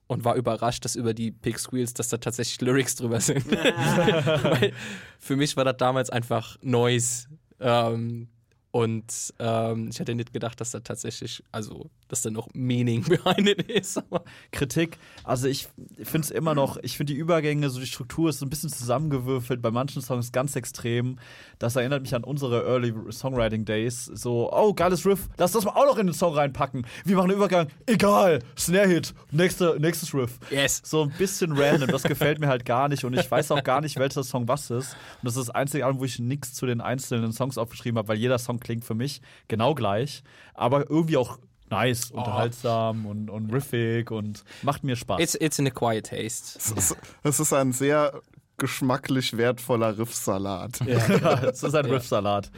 und 0.07 0.25
war 0.25 0.35
überrascht, 0.37 0.85
dass 0.87 0.97
über 0.97 1.13
die 1.13 1.31
Pig 1.31 1.59
Squeals, 1.59 1.93
dass 1.93 2.09
da 2.09 2.17
tatsächlich 2.17 2.61
Lyrics 2.63 2.97
drüber 2.97 3.21
sind. 3.21 3.45
weil 3.51 4.73
für 5.19 5.37
mich 5.37 5.57
war 5.59 5.65
das 5.65 5.77
damals 5.77 6.09
einfach 6.09 6.57
Noise. 6.63 7.29
Ähm, 7.61 8.29
und 8.73 9.35
ähm, 9.39 9.89
ich 9.91 9.99
hätte 10.01 10.15
nicht 10.15 10.33
gedacht, 10.33 10.61
dass 10.61 10.71
da 10.73 10.81
tatsächlich, 10.81 11.43
also, 11.53 11.91
dass 12.11 12.23
da 12.23 12.31
noch 12.31 12.49
Meaning 12.53 13.03
behind 13.09 13.49
it 13.49 13.63
ist. 13.71 14.03
Kritik. 14.51 14.99
Also 15.25 15.49
ich 15.49 15.69
finde 16.03 16.27
es 16.27 16.31
immer 16.31 16.55
noch, 16.55 16.77
ich 16.83 16.97
finde 16.97 17.15
die 17.15 17.19
Übergänge, 17.19 17.71
so 17.71 17.81
die 17.81 17.87
Struktur 17.87 18.29
ist 18.31 18.41
so 18.41 18.47
ein 18.47 18.51
bisschen 18.51 18.71
zusammengewürfelt, 18.71 19.63
bei 19.63 19.71
manchen 19.71 20.03
Songs 20.03 20.33
ganz 20.33 20.57
extrem. 20.57 21.19
Das 21.59 21.77
erinnert 21.77 22.03
mich 22.03 22.15
an 22.15 22.25
unsere 22.25 22.67
Early 22.67 22.93
Songwriting 23.11 23.65
Days. 23.65 24.07
So, 24.07 24.53
oh, 24.53 24.75
geiles 24.75 25.07
Riff, 25.07 25.29
lass 25.39 25.53
das 25.53 25.65
mal 25.65 25.73
auch 25.73 25.87
noch 25.87 25.99
in 25.99 26.07
den 26.07 26.15
Song 26.15 26.35
reinpacken. 26.35 26.87
Wir 27.05 27.17
machen 27.17 27.31
einen 27.31 27.39
Übergang, 27.39 27.69
egal, 27.87 28.41
Snare-Hit, 28.59 29.15
nächste, 29.31 29.77
nächstes 29.79 30.13
Riff. 30.15 30.39
Yes. 30.51 30.83
So 30.85 31.03
ein 31.03 31.11
bisschen 31.11 31.53
random, 31.53 31.91
das 31.91 32.03
gefällt 32.03 32.41
mir 32.41 32.49
halt 32.49 32.65
gar 32.65 32.89
nicht 32.89 33.05
und 33.05 33.15
ich 33.15 33.31
weiß 33.31 33.53
auch 33.53 33.63
gar 33.63 33.81
nicht, 33.81 33.99
welcher 33.99 34.25
Song 34.25 34.49
was 34.49 34.71
ist. 34.71 34.95
Und 34.95 35.25
das 35.25 35.37
ist 35.37 35.49
das 35.49 35.55
einzige 35.55 35.87
Album, 35.87 36.01
wo 36.01 36.05
ich 36.05 36.19
nichts 36.19 36.55
zu 36.55 36.67
den 36.67 36.81
einzelnen 36.81 37.33
Songs 37.33 37.59
aufgeschrieben 37.59 37.99
habe, 37.99 38.09
weil 38.09 38.19
jeder 38.19 38.39
Song 38.39 38.59
klingt 38.59 38.85
für 38.85 38.95
mich 38.95 39.21
genau 39.49 39.75
gleich, 39.75 40.23
aber 40.55 40.91
irgendwie 40.91 41.17
auch 41.17 41.39
nice, 41.71 42.11
unterhaltsam 42.11 43.07
und, 43.07 43.31
und 43.31 43.53
riffig 43.53 44.11
und 44.11 44.45
macht 44.63 44.85
mir 44.85 44.97
Spaß. 44.97 45.21
it's, 45.21 45.35
it's 45.37 45.59
an 45.59 45.67
acquired 45.67 46.07
taste. 46.07 46.59
Es 46.59 46.71
ist, 46.73 46.97
es 47.23 47.41
ist 47.41 47.53
ein 47.53 47.73
sehr 47.73 48.21
geschmacklich 48.59 49.37
wertvoller 49.37 49.99
Riffsalat. 49.99 50.81
ja, 50.87 51.43
es 51.51 51.63
ist 51.63 51.75
ein 51.75 51.87
Riffsalat. 51.87 52.51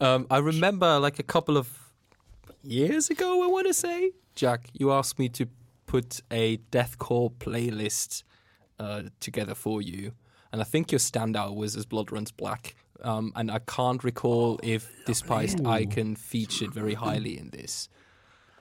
Um, 0.00 0.26
I 0.30 0.36
remember 0.38 1.00
like 1.00 1.18
a 1.18 1.24
couple 1.24 1.56
of 1.58 1.66
years 2.62 3.10
ago, 3.10 3.42
I 3.42 3.48
want 3.50 3.66
to 3.66 3.74
say, 3.74 4.12
Jack, 4.36 4.68
you 4.72 4.92
asked 4.92 5.18
me 5.18 5.28
to 5.30 5.46
put 5.86 6.22
a 6.30 6.58
deathcore 6.70 7.32
playlist 7.32 8.22
uh, 8.78 9.02
together 9.18 9.56
for 9.56 9.82
you, 9.82 10.12
and 10.52 10.62
I 10.62 10.64
think 10.64 10.92
your 10.92 11.00
standout 11.00 11.56
was 11.56 11.74
as 11.76 11.84
Blood 11.84 12.12
Runs 12.12 12.30
Black. 12.30 12.76
Um, 13.00 13.32
and 13.36 13.48
I 13.48 13.60
can't 13.60 14.02
recall 14.02 14.58
if 14.62 14.90
Despised 15.06 15.64
Icon 15.64 16.16
featured 16.16 16.74
very 16.74 16.94
highly 16.94 17.38
in 17.38 17.50
this. 17.50 17.88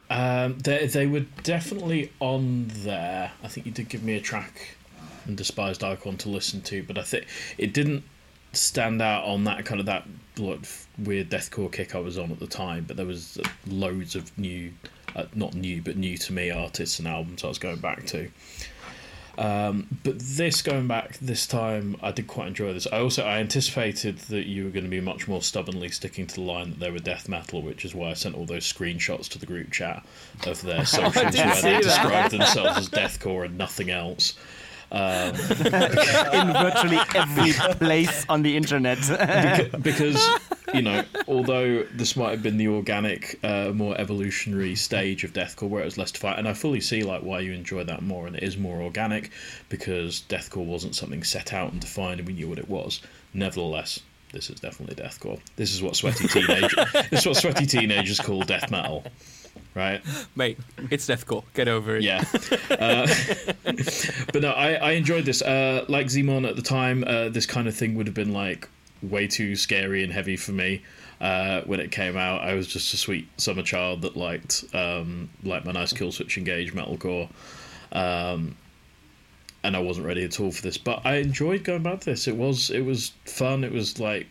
Um, 0.10 0.58
they 0.60 0.88
they 0.88 1.06
were 1.06 1.26
definitely 1.44 2.12
on 2.20 2.68
there. 2.70 3.32
I 3.44 3.48
think 3.48 3.66
you 3.66 3.72
did 3.72 3.90
give 3.90 4.04
me 4.04 4.16
a 4.16 4.22
track 4.22 4.78
and 5.26 5.36
despised 5.36 5.84
icon 5.84 6.18
to 6.18 6.30
listen 6.30 6.62
to, 6.62 6.84
but 6.84 6.98
I 6.98 7.04
think 7.04 7.26
it 7.58 7.74
didn't 7.74 8.04
stand 8.54 9.02
out 9.02 9.26
on 9.26 9.44
that 9.44 9.66
kind 9.66 9.80
of 9.80 9.86
that 9.88 10.06
like, 10.38 10.62
weird 10.98 11.30
deathcore 11.30 11.72
kick 11.72 11.94
I 11.96 12.00
was 12.00 12.18
on 12.18 12.32
at 12.32 12.40
the 12.40 12.48
time. 12.48 12.86
But 12.88 12.98
there 12.98 13.06
was 13.06 13.38
uh, 13.38 13.50
loads 13.68 14.16
of 14.16 14.36
new, 14.38 14.72
uh, 15.16 15.26
not 15.36 15.54
new, 15.54 15.82
but 15.82 15.98
new 15.98 16.18
to 16.18 16.34
me 16.34 16.52
artists 16.52 17.00
and 17.00 17.08
albums 17.08 17.44
I 17.44 17.48
was 17.48 17.60
going 17.60 17.78
back 17.78 18.06
to. 18.08 18.30
Um, 19.38 20.00
but 20.04 20.18
this 20.18 20.62
going 20.64 20.88
back 20.88 21.18
this 21.20 21.46
time, 21.46 21.96
I 22.02 22.12
did 22.12 22.28
quite 22.28 22.48
enjoy 22.48 22.74
this. 22.74 22.88
I 22.92 23.00
also 23.00 23.24
I 23.24 23.38
anticipated 23.38 24.18
that 24.30 24.48
you 24.48 24.64
were 24.64 24.72
going 24.72 24.86
to 24.86 24.90
be 24.90 25.00
much 25.00 25.28
more 25.28 25.44
stubbornly 25.44 25.90
sticking 25.90 26.26
to 26.28 26.36
the 26.36 26.42
line 26.42 26.72
that 26.72 26.80
they 26.80 26.90
were 26.90 27.00
death 27.00 27.30
metal, 27.30 27.62
which 27.62 27.86
is 27.86 27.94
why 27.94 28.10
I 28.10 28.14
sent 28.14 28.36
all 28.36 28.46
those 28.46 28.72
screenshots 28.72 29.28
to 29.30 29.40
the 29.40 29.46
group 29.46 29.72
chat 29.72 30.04
of 30.46 30.62
their 30.64 30.86
socials 30.86 31.16
where 31.16 31.62
they 31.62 31.82
described 31.82 32.34
themselves 32.34 32.78
as 32.78 32.90
deathcore 32.90 33.46
and 33.46 33.58
nothing 33.58 33.92
else. 33.92 34.34
Um, 34.92 35.30
In 35.36 36.54
virtually 36.54 36.98
every 37.16 37.52
place 37.76 38.26
on 38.30 38.42
the 38.42 38.56
internet. 38.56 38.98
beca- 39.00 39.84
because 39.84 40.26
you 40.74 40.82
know, 40.82 41.04
although 41.28 41.84
this 41.84 42.16
might 42.16 42.32
have 42.32 42.44
been 42.44 42.58
the 42.58 42.68
organic, 42.68 43.40
uh, 43.44 43.72
more 43.74 44.00
evolutionary 44.00 44.76
stage 44.76 45.24
of 45.24 45.34
deathcore 45.34 45.70
where 45.70 45.82
it 45.82 45.86
was 45.86 45.98
less 45.98 46.12
defined, 46.12 46.40
and 46.40 46.48
I 46.48 46.54
fully 46.54 46.82
see 46.82 47.04
like 47.04 47.22
why 47.22 47.40
you 47.42 47.54
enjoy 47.54 47.84
that 47.86 48.02
more, 48.02 48.28
and 48.28 48.36
it 48.36 48.44
is 48.44 48.58
more 48.58 48.82
organic 48.82 49.32
because 49.70 50.24
deathcore 50.30 50.66
wasn't 50.66 50.96
something 50.96 51.24
set 51.24 51.54
out 51.54 51.72
and 51.72 51.82
defined, 51.82 52.20
and 52.20 52.28
we 52.28 52.34
knew 52.34 52.48
what 52.50 52.60
it 52.60 52.70
was. 52.70 53.02
Nevertheless, 53.34 54.00
this 54.34 54.50
is 54.50 54.60
definitely 54.60 54.96
deathcore. 55.02 55.40
This 55.56 55.74
is 55.74 55.82
what 55.82 55.96
sweaty 55.96 56.28
teenage. 56.28 56.76
this 57.10 57.22
is 57.22 57.26
what 57.26 57.38
sweaty 57.38 57.66
teenagers 57.66 58.20
call 58.20 58.42
death 58.42 58.70
metal, 58.72 59.04
right? 59.78 60.02
Mate, 60.36 60.58
it's 60.90 61.08
deathcore. 61.08 61.44
Get 61.54 61.68
over 61.68 61.96
it. 61.96 62.04
Yeah. 62.04 62.24
Uh, 62.72 63.08
but 64.34 64.42
no, 64.42 64.52
I, 64.52 64.74
I 64.74 64.92
enjoyed 64.92 65.26
this. 65.26 65.42
Uh, 65.42 65.86
like 65.88 66.10
Simon 66.10 66.46
at 66.46 66.56
the 66.56 66.62
time, 66.62 67.04
uh, 67.06 67.30
this 67.30 67.46
kind 67.46 67.68
of 67.68 67.76
thing 67.76 67.96
would 67.96 68.08
have 68.08 68.16
been 68.16 68.34
like 68.34 68.68
way 69.02 69.28
too 69.28 69.56
scary 69.56 70.04
and 70.04 70.12
heavy 70.12 70.36
for 70.36 70.52
me. 70.52 70.82
Uh, 71.20 71.62
when 71.62 71.80
it 71.80 71.92
came 71.92 72.16
out, 72.16 72.42
I 72.42 72.54
was 72.54 72.68
just 72.68 72.94
a 72.94 72.98
sweet 72.98 73.28
summer 73.38 73.64
child 73.64 74.04
that 74.04 74.16
liked 74.16 74.66
um, 74.74 75.30
like 75.44 75.66
my 75.66 75.72
nice 75.72 75.94
Killswitch 75.94 76.38
Engage 76.38 76.74
metalcore, 76.74 77.30
um, 77.92 78.56
and 79.64 79.76
I 79.76 79.80
wasn't 79.80 80.06
ready 80.06 80.24
at 80.24 80.40
all 80.40 80.52
for 80.52 80.62
this. 80.62 80.78
But 80.78 81.06
I 81.06 81.16
enjoyed 81.16 81.64
going 81.64 81.82
back 81.82 82.02
to 82.02 82.06
this. 82.06 82.28
It 82.28 82.38
was 82.38 82.70
it 82.70 82.82
was 82.82 83.14
fun. 83.26 83.64
It 83.64 83.72
was 83.72 84.00
like 84.00 84.28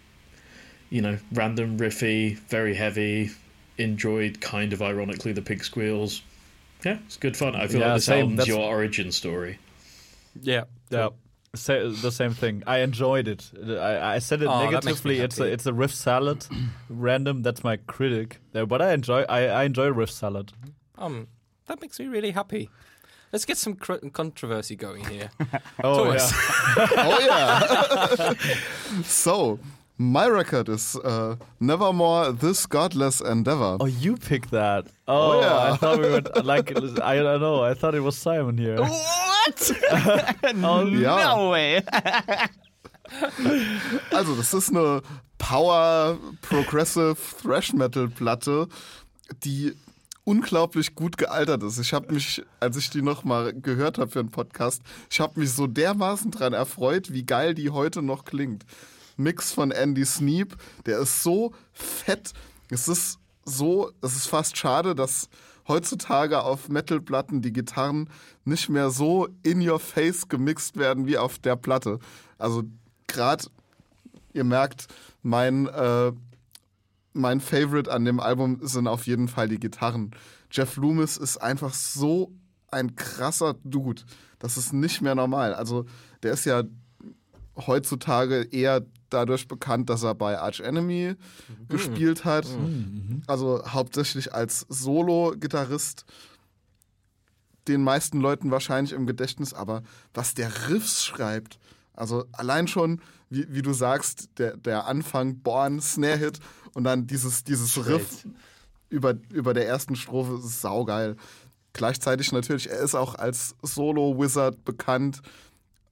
you 0.91 1.03
know 1.03 1.19
random 1.33 1.79
riffy, 1.79 2.37
very 2.37 2.75
heavy. 2.75 3.31
Enjoyed 3.79 4.41
kind 4.41 4.73
of 4.73 4.81
ironically 4.83 5.33
the 5.33 5.43
pig 5.43 5.63
squeals. 5.65 6.23
Yeah, 6.85 6.99
it's 7.07 7.17
good 7.17 7.37
fun. 7.37 7.55
I 7.57 7.67
feel 7.67 7.81
Yeah, 7.81 7.87
like 7.89 7.97
this 7.97 8.05
same. 8.07 8.21
album's 8.21 8.39
That's- 8.39 8.57
your 8.57 8.65
origin 8.67 9.13
story. 9.13 9.59
Yeah. 10.41 10.65
Yeah. 10.91 11.09
Sa- 11.55 11.89
the 12.03 12.11
same 12.13 12.33
thing. 12.35 12.63
I 12.67 12.79
enjoyed 12.81 13.29
it. 13.29 13.51
I, 13.67 14.17
I 14.17 14.19
said 14.19 14.43
it 14.43 14.47
Oh, 14.49 14.71
that 14.71 14.85
makes 14.85 15.05
me 15.05 15.17
negatively. 15.17 15.21
It's 15.21 15.41
a 15.41 15.45
it's 15.45 15.67
a 15.67 15.73
riff 15.73 15.95
salad, 15.95 16.47
random. 16.91 17.43
That's 17.43 17.65
my 17.65 17.77
critic. 17.79 18.39
there. 18.53 18.67
But 18.67 18.83
I 18.83 18.93
enjoy 18.93 19.23
I, 19.23 19.47
I 19.47 19.65
enjoy 19.65 19.89
riff 19.89 20.11
salad. 20.11 20.53
Um, 20.99 21.29
that 21.67 21.81
makes 21.81 21.99
me 21.99 22.07
really 22.09 22.33
happy. 22.33 22.69
Let's 23.33 23.45
get 23.47 23.57
some 23.57 23.75
cr- 23.75 24.07
controversy 24.13 24.77
going 24.77 25.05
here. 25.07 25.31
Oh 25.83 26.05
Thomas. 26.05 26.31
yeah. 26.33 26.87
oh 26.97 28.35
yeah. 28.39 29.03
so 29.03 29.59
My 29.99 30.27
record 30.29 30.69
is 30.69 30.95
uh, 30.97 31.37
Nevermore 31.59 32.33
This 32.33 32.67
Godless 32.67 33.23
Endeavor. 33.23 33.79
Oh, 33.81 33.87
you 33.87 34.17
picked 34.17 34.51
that. 34.51 34.89
Oh, 35.09 35.41
yeah. 35.41 35.73
I 35.73 35.77
thought 35.77 35.99
we 35.99 36.11
would 36.11 36.45
like. 36.45 36.71
I 37.01 37.17
don't 37.17 37.41
know. 37.41 37.63
I 37.63 37.73
thought 37.73 37.95
it 37.95 38.01
was 38.01 38.17
Simon 38.19 38.59
here. 38.59 38.77
What? 38.77 39.73
Ja. 40.53 41.35
No 41.35 41.51
way. 41.51 41.83
Also, 44.11 44.35
das 44.35 44.53
ist 44.53 44.71
eine 44.71 45.01
Power 45.39 46.19
Progressive 46.43 47.17
Thrash 47.41 47.73
Metal 47.73 48.09
Platte, 48.09 48.67
die 49.45 49.75
unglaublich 50.25 50.97
gut 50.97 51.17
gealtert 51.17 51.63
ist. 51.63 51.79
Ich 51.79 51.93
habe 51.93 52.13
mich, 52.13 52.43
als 52.59 52.77
ich 52.77 52.91
die 52.91 53.03
nochmal 53.03 53.53
gehört 53.55 53.99
habe 53.99 54.11
für 54.11 54.19
einen 54.19 54.33
Podcast, 54.33 54.83
ich 55.09 55.21
habe 55.21 55.39
mich 55.39 55.53
so 55.53 55.69
dermaßen 55.69 56.33
dran 56.33 56.53
erfreut, 56.53 57.13
wie 57.13 57.25
geil 57.25 57.55
die 57.55 57.71
heute 57.71 58.03
noch 58.03 58.25
klingt. 58.25 58.67
Mix 59.17 59.53
von 59.53 59.71
Andy 59.71 60.05
Sneap, 60.05 60.57
der 60.85 60.99
ist 61.01 61.23
so 61.23 61.53
fett. 61.73 62.33
Es 62.71 62.89
ist 62.89 63.19
so, 63.45 63.93
es 64.03 64.17
ist 64.17 64.27
fast 64.27 64.57
schade, 64.57 64.95
dass 64.95 65.29
heutzutage 65.69 66.43
auf 66.43 66.69
Metal-Platten 66.69 67.43
die 67.43 67.53
Gitarren 67.53 68.11
nicht 68.45 68.69
mehr 68.69 68.91
so 68.91 69.29
in 69.43 69.67
your 69.67 69.81
face 69.81 70.29
gemixt 70.29 70.77
werden 70.77 71.07
wie 71.07 71.19
auf 71.19 71.39
der 71.39 71.57
Platte. 71.57 71.99
Also 72.39 72.65
gerade, 73.07 73.47
ihr 74.33 74.45
merkt, 74.45 74.87
mein, 75.23 75.67
äh, 75.67 76.13
mein 77.13 77.41
Favorite 77.41 77.91
an 77.91 78.05
dem 78.05 78.21
Album 78.21 78.59
sind 78.63 78.87
auf 78.87 79.07
jeden 79.07 79.29
Fall 79.29 79.49
die 79.49 79.59
Gitarren. 79.59 80.13
Jeff 80.51 80.77
Loomis 80.77 81.17
ist 81.17 81.39
einfach 81.39 81.75
so 81.75 82.33
ein 82.71 82.95
krasser 82.95 83.55
Dude. 83.65 84.03
Das 84.39 84.57
ist 84.57 84.73
nicht 84.73 85.01
mehr 85.01 85.15
normal. 85.15 85.55
Also 85.55 85.87
der 86.23 86.33
ist 86.33 86.45
ja 86.45 86.63
heutzutage 87.57 88.43
eher 88.43 88.85
dadurch 89.11 89.49
bekannt, 89.49 89.91
dass 89.91 90.03
er 90.03 90.15
bei 90.15 90.39
Arch 90.39 90.61
Enemy 90.61 91.15
gespielt 91.69 92.25
hat. 92.25 92.47
Also 93.27 93.63
hauptsächlich 93.67 94.35
als 94.35 94.67
Solo-Gitarrist. 94.69 96.05
Den 97.69 97.83
meisten 97.83 98.21
Leuten 98.21 98.51
wahrscheinlich 98.51 98.93
im 98.93 99.07
Gedächtnis, 99.07 99.53
aber 99.53 99.83
was 100.15 100.35
der 100.35 100.69
Riffs 100.69 101.05
schreibt, 101.05 101.59
also 101.95 102.27
allein 102.33 102.69
schon, 102.69 103.01
wie, 103.31 103.47
wie 103.53 103.63
du 103.63 103.73
sagst, 103.73 104.29
der, 104.39 104.57
der 104.57 104.87
Anfang, 104.87 105.39
Born, 105.39 105.81
Snare-Hit 105.81 106.39
und 106.75 106.85
dann 106.85 107.07
dieses, 107.07 107.43
dieses 107.43 107.87
Riff 107.87 108.27
über, 108.89 109.15
über 109.33 109.55
der 109.55 109.67
ersten 109.67 109.97
Strophe 109.97 110.35
ist 110.35 110.61
saugeil. 110.61 111.17
Gleichzeitig 111.73 112.33
natürlich, 112.33 112.71
er 112.71 112.79
ist 112.81 112.95
auch 112.95 113.15
als 113.15 113.57
Solo-Wizard 113.63 114.65
bekannt, 114.65 115.23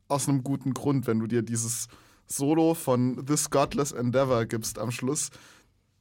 aus 0.09 0.29
einem 0.29 0.45
guten 0.45 0.75
Grund, 0.75 1.07
wenn 1.07 1.19
du 1.19 1.27
dir 1.27 1.43
dieses 1.43 1.89
Solo 2.35 2.75
von 2.75 3.25
This 3.27 3.51
Godless 3.51 3.93
Endeavor 3.93 4.47
gibst 4.47 4.79
am 4.79 4.91
Schluss, 4.91 5.31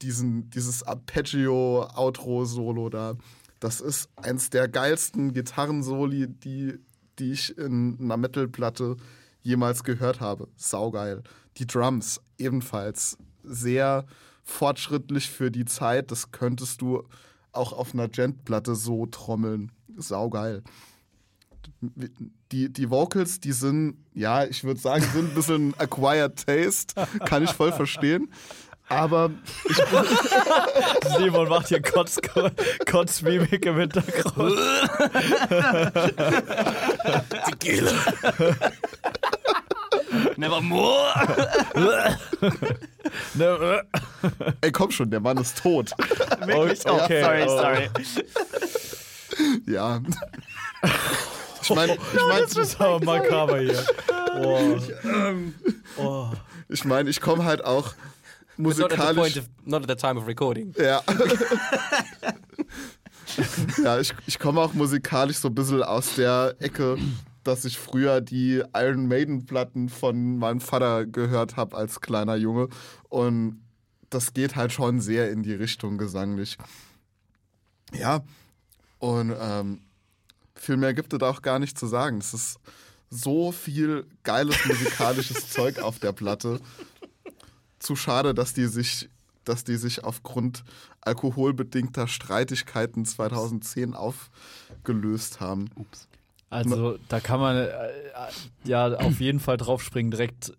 diesen, 0.01 0.49
dieses 0.49 0.83
Arpeggio-Outro-Solo 0.83 2.89
da. 2.89 3.15
Das 3.59 3.81
ist 3.81 4.09
eins 4.15 4.49
der 4.49 4.67
geilsten 4.67 5.33
Gitarrensoli, 5.33 6.27
die, 6.27 6.79
die 7.19 7.31
ich 7.31 7.57
in 7.57 7.97
einer 7.99 8.17
Metal-Platte 8.17 8.97
jemals 9.41 9.83
gehört 9.83 10.19
habe. 10.19 10.47
Saugeil. 10.55 11.23
Die 11.57 11.67
Drums 11.67 12.19
ebenfalls 12.37 13.17
sehr 13.43 14.05
fortschrittlich 14.43 15.29
für 15.29 15.51
die 15.51 15.65
Zeit. 15.65 16.11
Das 16.11 16.31
könntest 16.31 16.81
du 16.81 17.03
auch 17.51 17.73
auf 17.73 17.93
einer 17.93 18.09
Gent-Platte 18.09 18.75
so 18.75 19.05
trommeln. 19.05 19.71
Saugeil. 19.95 20.63
Die, 22.51 22.71
die 22.71 22.89
Vocals, 22.89 23.39
die 23.39 23.51
sind, 23.51 23.97
ja, 24.13 24.45
ich 24.45 24.63
würde 24.63 24.79
sagen, 24.79 25.03
sind 25.13 25.31
ein 25.31 25.35
bisschen 25.35 25.73
acquired 25.77 26.45
taste. 26.45 26.93
Kann 27.25 27.43
ich 27.43 27.51
voll 27.51 27.71
verstehen. 27.71 28.31
Aber 28.89 29.31
Simon 31.17 31.49
macht 31.49 31.69
hier 31.69 31.81
Kotz, 31.81 32.19
Kotzmimik 32.85 33.65
im 33.65 33.77
Hintergrund. 33.77 34.55
Nevermore. 40.37 41.13
Ne, 43.35 43.83
ey, 44.61 44.71
komm 44.71 44.89
schon, 44.89 45.11
der 45.11 45.19
Mann 45.19 45.37
ist 45.37 45.57
tot. 45.57 45.91
Wirklich? 46.45 46.79
Oh, 46.85 46.93
okay, 46.93 47.21
sorry, 47.21 47.47
sorry. 47.47 47.89
Ja. 49.67 50.01
Ich 51.63 51.75
meine, 51.75 51.93
ich 51.93 52.27
meine, 52.27 52.41
das 52.41 52.57
ist 52.57 52.81
aber 52.81 53.03
makaber 53.03 53.59
hier. 53.59 53.85
Oh. 54.41 54.79
Oh. 55.97 56.31
ich, 56.69 56.85
mein, 56.85 57.07
ich 57.07 57.21
komme 57.21 57.45
halt 57.45 57.63
auch 57.63 57.93
But 58.57 58.77
not 58.77 58.91
at, 58.91 58.91
the 58.91 58.97
point 58.97 59.17
musikalisch. 59.17 59.37
of, 59.37 59.49
not 59.65 59.83
at 59.83 59.89
the 59.89 59.95
time 59.95 60.17
of 60.17 60.27
recording. 60.27 60.73
Ja. 60.77 61.01
ja, 63.83 63.99
ich, 63.99 64.13
ich 64.27 64.39
komme 64.39 64.61
auch 64.61 64.73
musikalisch 64.73 65.37
so 65.37 65.47
ein 65.47 65.55
bisschen 65.55 65.83
aus 65.83 66.15
der 66.15 66.55
Ecke, 66.59 66.97
dass 67.43 67.65
ich 67.65 67.79
früher 67.79 68.21
die 68.21 68.63
Iron 68.75 69.07
Maiden-Platten 69.07 69.89
von 69.89 70.37
meinem 70.37 70.61
Vater 70.61 71.05
gehört 71.05 71.55
habe 71.55 71.75
als 71.75 72.01
kleiner 72.01 72.35
Junge. 72.35 72.69
Und 73.09 73.61
das 74.09 74.33
geht 74.33 74.55
halt 74.55 74.71
schon 74.71 74.99
sehr 74.99 75.31
in 75.31 75.41
die 75.41 75.55
Richtung 75.55 75.97
gesanglich. 75.97 76.57
Ja, 77.93 78.21
und 78.99 79.33
ähm, 79.39 79.81
viel 80.63 80.77
mehr 80.77 80.93
gibt 80.93 81.13
es 81.13 81.19
da 81.19 81.29
auch 81.29 81.41
gar 81.41 81.59
nicht 81.59 81.77
zu 81.77 81.87
sagen. 81.87 82.17
Es 82.17 82.33
ist 82.33 82.59
so 83.09 83.51
viel 83.51 84.05
geiles 84.23 84.65
musikalisches 84.65 85.49
Zeug 85.51 85.79
auf 85.79 85.99
der 85.99 86.13
Platte. 86.13 86.59
Zu 87.79 87.95
schade, 87.95 88.33
dass 88.33 88.53
die 88.53 88.65
sich, 88.65 89.09
dass 89.43 89.63
die 89.63 89.75
sich 89.75 90.03
aufgrund 90.03 90.63
alkoholbedingter 91.01 92.07
Streitigkeiten 92.07 93.05
2010 93.05 93.93
aufgelöst 93.93 95.41
haben. 95.41 95.69
Also 96.49 96.97
da 97.09 97.19
kann 97.19 97.39
man 97.39 97.57
äh, 97.57 97.69
ja 98.63 98.93
auf 98.93 99.19
jeden 99.19 99.39
Fall 99.39 99.57
draufspringen, 99.57 100.11
direkt 100.11 100.53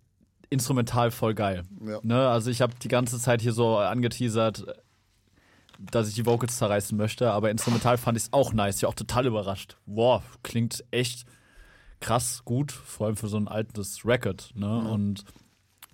instrumental 0.50 1.10
voll 1.10 1.34
geil. 1.34 1.62
Ja. 1.84 1.98
Ne? 2.02 2.28
Also 2.28 2.50
ich 2.50 2.60
habe 2.60 2.74
die 2.82 2.88
ganze 2.88 3.18
Zeit 3.18 3.40
hier 3.40 3.52
so 3.52 3.78
angeteasert, 3.78 4.64
dass 5.78 6.08
ich 6.08 6.14
die 6.14 6.26
Vocals 6.26 6.56
zerreißen 6.56 6.96
möchte, 6.96 7.30
aber 7.30 7.50
instrumental 7.50 7.98
fand 7.98 8.16
ich 8.16 8.24
es 8.24 8.32
auch 8.32 8.52
nice. 8.52 8.76
Ich 8.76 8.82
war 8.82 8.90
auch 8.90 8.94
total 8.94 9.26
überrascht. 9.26 9.76
Wow, 9.86 10.22
klingt 10.42 10.84
echt 10.90 11.26
krass 12.00 12.42
gut, 12.44 12.72
vor 12.72 13.06
allem 13.06 13.16
für 13.16 13.28
so 13.28 13.36
ein 13.36 13.48
altes 13.48 14.04
Record. 14.04 14.50
Ne? 14.54 14.78
Und 14.88 15.24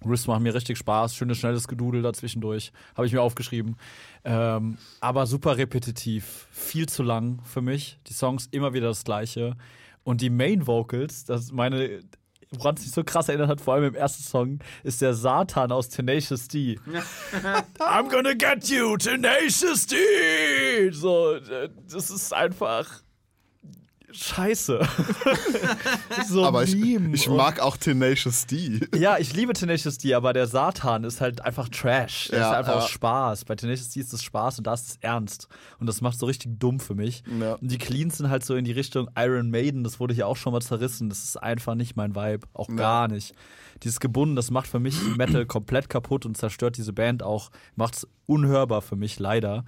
Riffs 0.05 0.27
machen 0.27 0.43
mir 0.43 0.55
richtig 0.55 0.79
Spaß, 0.79 1.15
schönes, 1.15 1.39
schnelles 1.39 1.69
Gedudel 1.69 2.03
dazwischendurch, 2.03 2.73
habe 2.97 3.07
ich 3.07 3.13
mir 3.13 3.23
aufgeschrieben. 3.23 3.77
Ähm, 4.25 4.79
aber 5.01 5.27
super 5.27 5.57
repetitiv, 5.57 6.49
viel 6.51 6.89
zu 6.89 7.03
lang 7.03 7.41
für 7.45 7.61
mich. 7.61 7.99
Die 8.07 8.15
Songs 8.15 8.49
immer 8.51 8.73
wieder 8.73 8.89
das 8.89 9.05
gleiche. 9.05 9.57
Und 10.03 10.23
die 10.23 10.31
Main 10.31 10.67
Vocals, 10.67 11.25
das 11.25 11.43
ist 11.43 11.53
meine, 11.53 12.01
woran 12.51 12.75
es 12.75 12.83
mich 12.83 12.93
so 12.93 13.05
krass 13.05 13.29
erinnert 13.29 13.49
hat, 13.49 13.61
vor 13.61 13.75
allem 13.75 13.85
im 13.85 13.95
ersten 13.95 14.23
Song, 14.23 14.59
ist 14.83 15.01
der 15.01 15.15
Satan 15.15 15.71
aus 15.73 15.89
Tenacious 15.89 16.49
D. 16.49 16.79
I'm 17.79 18.11
gonna 18.11 18.35
get 18.35 18.69
you, 18.69 18.97
Tenacious 18.97 19.87
D! 19.87 19.97
So, 20.91 21.35
äh, 21.35 21.69
das 21.89 22.11
ist 22.11 22.33
einfach 22.33 23.03
scheiße. 24.13 24.81
so 26.29 26.45
Aber 26.45 26.63
ich, 26.65 26.75
ich 26.75 27.29
mag 27.29 27.61
auch 27.61 27.77
Tenacious 27.77 28.47
D. 28.47 28.81
ja, 28.95 29.19
ich 29.19 29.35
liebe 29.35 29.53
Tenacious 29.53 29.99
D, 29.99 30.15
aber 30.15 30.33
der 30.33 30.47
Satan 30.47 31.05
ist 31.05 31.21
halt 31.21 31.41
einfach 31.43 31.69
Trash. 31.69 32.29
Der 32.31 32.41
Ja, 32.41 32.51
ist 32.51 32.57
einfach 32.59 32.83
ja. 32.83 32.89
Spaß. 32.89 33.45
Bei 33.45 33.57
Tenacious 33.57 33.91
D 33.91 34.01
ist 34.01 34.13
es 34.13 34.23
Spaß 34.23 34.59
und 34.59 34.67
da 34.67 34.75
ist 34.75 34.89
es 34.89 34.97
ernst. 35.01 35.49
Und 35.79 35.87
das 35.87 36.01
macht 36.01 36.19
so 36.19 36.27
richtig 36.27 36.59
dumm 36.59 36.81
für 36.81 36.95
mich. 36.95 37.23
Ja. 37.41 37.55
Und 37.55 37.71
die 37.71 37.79
Cleans 37.79 38.19
sind 38.19 38.31
halt 38.31 38.45
so 38.45 38.55
in 38.55 38.65
die 38.65 38.73
Richtung 38.73 39.09
Iron 39.17 39.51
Maiden, 39.51 39.85
das 39.85 40.01
wurde 40.01 40.15
hier 40.15 40.27
auch 40.27 40.37
schon 40.37 40.53
mal 40.53 40.63
zerrissen. 40.63 41.09
Das 41.09 41.25
ist 41.25 41.37
einfach 41.37 41.75
nicht 41.75 41.97
mein 41.97 42.15
Vibe. 42.15 42.47
Auch 42.53 42.69
gar 42.75 43.09
nicht. 43.09 43.35
Dieses 43.83 44.01
Gebunden, 44.01 44.37
das 44.37 44.51
macht 44.51 44.67
für 44.67 44.79
mich 44.81 44.95
Metal 45.17 45.47
komplett 45.47 45.89
kaputt 45.89 46.27
und 46.27 46.37
zerstört 46.37 46.77
diese 46.77 46.93
Band 46.93 47.23
auch. 47.23 47.51
Macht 47.77 47.97
es 47.97 48.09
unhörbar 48.27 48.83
für 48.83 48.97
mich, 48.97 49.19
leider. 49.19 49.65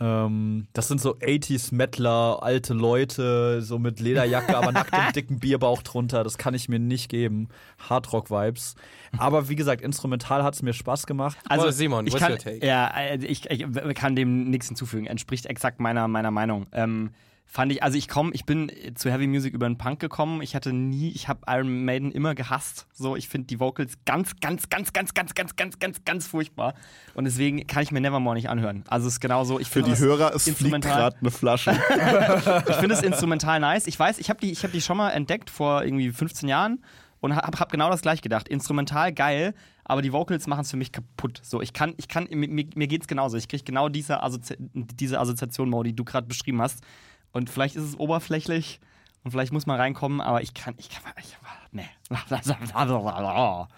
Ähm, 0.00 0.68
das 0.72 0.88
sind 0.88 1.00
so 1.00 1.16
80s 1.16 1.74
Metaler, 1.74 2.42
alte 2.42 2.72
Leute, 2.72 3.62
so 3.62 3.78
mit 3.78 3.98
Lederjacke, 3.98 4.56
aber 4.56 4.70
nackt 4.70 4.92
und 4.92 5.14
dicken 5.16 5.40
Bierbauch 5.40 5.82
drunter. 5.82 6.22
Das 6.22 6.38
kann 6.38 6.54
ich 6.54 6.68
mir 6.68 6.78
nicht 6.78 7.08
geben. 7.08 7.48
Hardrock-Vibes. 7.88 8.76
Aber 9.16 9.48
wie 9.48 9.56
gesagt, 9.56 9.82
instrumental 9.82 10.44
hat 10.44 10.54
es 10.54 10.62
mir 10.62 10.72
Spaß 10.72 11.06
gemacht. 11.06 11.36
Also 11.48 11.70
Simon, 11.70 12.06
ich 12.06 12.12
what's 12.12 12.22
kann, 12.22 12.32
your 12.32 12.38
take? 12.38 12.64
Ja, 12.64 12.88
äh, 12.96 13.16
ich, 13.24 13.50
ich 13.50 13.66
kann 13.94 14.14
dem 14.14 14.50
nichts 14.50 14.68
hinzufügen. 14.68 15.06
Entspricht 15.06 15.46
exakt 15.46 15.80
meiner, 15.80 16.06
meiner 16.06 16.30
Meinung. 16.30 16.66
Ähm, 16.72 17.10
fand 17.50 17.72
ich, 17.72 17.82
also 17.82 17.96
ich 17.96 18.08
komme, 18.08 18.30
ich 18.34 18.44
bin 18.44 18.70
zu 18.94 19.10
Heavy 19.10 19.26
Music 19.26 19.54
über 19.54 19.66
den 19.66 19.78
Punk 19.78 20.00
gekommen. 20.00 20.42
Ich 20.42 20.54
hatte 20.54 20.74
nie, 20.74 21.10
ich 21.10 21.28
habe 21.28 21.40
Iron 21.48 21.84
Maiden 21.84 22.12
immer 22.12 22.34
gehasst. 22.34 22.86
So, 22.92 23.16
ich 23.16 23.26
finde 23.26 23.46
die 23.46 23.58
Vocals 23.58 23.94
ganz, 24.04 24.38
ganz, 24.40 24.68
ganz, 24.68 24.92
ganz, 24.92 25.14
ganz, 25.14 25.34
ganz, 25.34 25.56
ganz, 25.56 25.78
ganz, 25.78 26.04
ganz 26.04 26.26
furchtbar. 26.26 26.74
Und 27.14 27.24
deswegen 27.24 27.66
kann 27.66 27.82
ich 27.82 27.90
mir 27.90 28.02
Nevermore 28.02 28.36
nicht 28.36 28.50
anhören. 28.50 28.84
Also 28.86 29.08
es 29.08 29.14
ist 29.14 29.20
genauso. 29.20 29.58
Ich 29.58 29.68
Für 29.68 29.82
die 29.82 29.96
Hörer, 29.96 30.34
es 30.34 30.44
fliegt 30.44 30.82
gerade 30.82 31.16
eine 31.18 31.30
Flasche. 31.30 31.70
ich 32.68 32.76
finde 32.76 32.94
es 32.94 33.02
instrumental 33.02 33.60
nice. 33.60 33.86
Ich 33.86 33.98
weiß, 33.98 34.18
ich 34.18 34.28
habe 34.28 34.40
die, 34.40 34.52
ich 34.52 34.62
hab 34.62 34.72
die 34.72 34.82
schon 34.82 34.98
mal 34.98 35.10
entdeckt 35.10 35.48
vor 35.48 35.82
irgendwie 35.82 36.10
15 36.10 36.50
Jahren. 36.50 36.84
und 37.20 37.34
hab, 37.34 37.58
hab 37.58 37.72
genau 37.72 37.88
das 37.88 38.02
gleich 38.02 38.20
gedacht. 38.20 38.46
Instrumental 38.46 39.10
geil, 39.14 39.54
aber 39.84 40.02
die 40.02 40.12
Vocals 40.12 40.46
machen 40.46 40.60
es 40.60 40.70
für 40.70 40.76
mich 40.76 40.92
kaputt. 40.92 41.40
So, 41.42 41.62
ich 41.62 41.72
kann, 41.72 41.94
ich 41.96 42.08
kann, 42.08 42.28
mir, 42.30 42.48
mir 42.48 42.86
geht's 42.86 43.08
genauso. 43.08 43.38
Ich 43.38 43.48
kriege 43.48 43.64
genau 43.64 43.88
diese, 43.88 44.22
Assozi 44.22 44.54
diese 44.58 45.18
Assoziation, 45.18 45.70
Mo, 45.70 45.82
die 45.82 45.96
du 45.96 46.04
gerade 46.04 46.26
beschrieben 46.26 46.60
hast. 46.60 46.84
Und 47.32 47.50
vielleicht 47.50 47.76
ist 47.76 47.84
es 47.84 47.98
oberflächlich 47.98 48.80
und 49.24 49.30
vielleicht 49.30 49.52
muss 49.52 49.66
man 49.66 49.78
reinkommen, 49.78 50.20
aber 50.20 50.42
ich 50.42 50.54
kann, 50.54 50.74
ich 50.78 50.88
kann, 50.90 51.02
ich, 51.18 51.36
nee. 51.72 51.88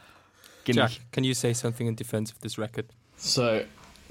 Geht 0.65 0.77
Jack, 0.77 0.91
nicht. 0.91 1.13
can 1.13 1.25
you 1.25 1.35
say 1.35 1.55
something 1.55 1.87
in 1.89 1.97
defense 1.97 2.33
of 2.33 2.39
this 2.41 2.59
record? 2.59 2.87
So, 3.17 3.63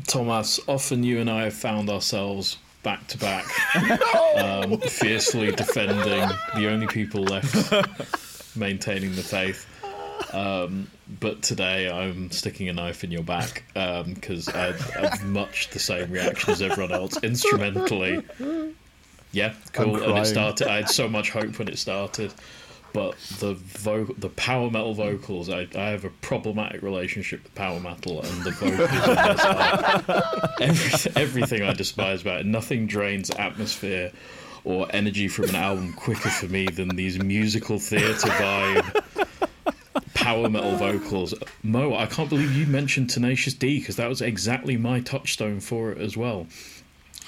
Thomas, 0.07 0.59
often 0.67 1.03
you 1.03 1.19
and 1.19 1.29
I 1.29 1.43
have 1.43 1.53
found 1.53 1.89
ourselves 1.89 2.57
back 2.83 3.07
to 3.07 3.17
back, 3.17 3.45
um, 4.35 4.79
fiercely 4.81 5.51
defending 5.55 6.27
the 6.55 6.69
only 6.69 6.87
people 6.87 7.23
left 7.23 7.73
maintaining 8.55 9.15
the 9.15 9.21
faith. 9.21 9.67
Um, 10.33 10.89
but 11.19 11.41
today 11.41 11.89
I'm 11.89 12.29
sticking 12.31 12.69
a 12.69 12.73
knife 12.73 13.03
in 13.03 13.11
your 13.11 13.23
back 13.23 13.63
because 13.73 14.47
I 14.49 14.73
I've 14.99 15.23
much 15.25 15.69
the 15.71 15.79
same 15.79 16.11
reaction 16.11 16.51
as 16.51 16.61
everyone 16.61 16.91
else. 16.91 17.17
Instrumentally, 17.23 18.23
yeah, 19.31 19.53
cool. 19.73 20.01
And 20.01 20.17
it 20.17 20.25
started. 20.25 20.67
I 20.67 20.77
had 20.77 20.89
so 20.89 21.07
much 21.07 21.31
hope 21.31 21.59
when 21.59 21.67
it 21.67 21.77
started, 21.77 22.33
but 22.93 23.17
the 23.39 23.57
the 24.17 24.29
power 24.29 24.69
metal 24.71 24.93
vocals. 24.93 25.49
I, 25.49 25.67
I 25.75 25.89
have 25.89 26.05
a 26.05 26.09
problematic 26.09 26.81
relationship 26.81 27.43
with 27.43 27.55
power 27.55 27.79
metal, 27.79 28.21
and 28.21 28.43
the 28.43 28.51
vocals 28.51 28.89
in 28.89 30.73
this 30.73 31.05
are 31.05 31.13
everything, 31.13 31.13
everything 31.15 31.63
I 31.63 31.73
despise 31.73 32.21
about 32.21 32.41
it. 32.41 32.45
Nothing 32.45 32.87
drains 32.87 33.29
atmosphere 33.31 34.11
or 34.63 34.87
energy 34.91 35.27
from 35.27 35.45
an 35.49 35.55
album 35.55 35.93
quicker 35.93 36.29
for 36.29 36.47
me 36.47 36.65
than 36.65 36.89
these 36.89 37.17
musical 37.19 37.79
theatre 37.79 38.29
vibe 38.29 39.03
power 40.29 40.49
metal 40.49 40.75
vocals. 40.75 41.33
Mo, 41.63 41.95
I 41.95 42.05
can't 42.05 42.29
believe 42.29 42.55
you 42.55 42.67
mentioned 42.67 43.09
Tenacious 43.09 43.53
D 43.53 43.79
because 43.79 43.95
that 43.95 44.09
was 44.09 44.21
exactly 44.21 44.77
my 44.77 44.99
touchstone 44.99 45.59
for 45.59 45.91
it 45.91 45.97
as 45.97 46.17
well. 46.17 46.45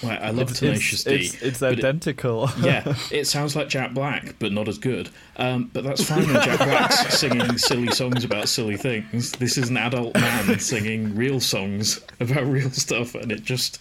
Like, 0.03 0.19
I 0.21 0.29
love 0.31 0.49
It's, 0.51 0.59
Tenacious 0.59 1.05
it's, 1.05 1.31
D. 1.31 1.37
it's, 1.37 1.41
it's 1.43 1.59
but 1.59 1.73
it- 1.73 1.79
identical. 1.79 2.49
yeah, 2.61 2.95
it 3.11 3.25
sounds 3.27 3.55
like 3.55 3.69
Jack 3.69 3.93
Black, 3.93 4.35
but 4.39 4.51
not 4.51 4.67
as 4.67 4.77
good. 4.77 5.09
Um, 5.37 5.69
but 5.73 5.83
that's 5.83 6.03
fine 6.03 6.25
when 6.25 6.41
Jack 6.43 6.57
Black's 6.67 7.17
singing 7.19 7.57
silly 7.57 7.91
songs 7.91 8.23
about 8.23 8.49
silly 8.49 8.77
things. 8.77 9.31
This 9.33 9.57
is 9.57 9.69
an 9.69 9.77
adult 9.77 10.15
man 10.15 10.59
singing 10.59 11.15
real 11.15 11.39
songs 11.39 12.01
about 12.19 12.45
real 12.45 12.69
stuff, 12.71 13.15
and 13.15 13.31
it 13.31 13.43
just 13.43 13.79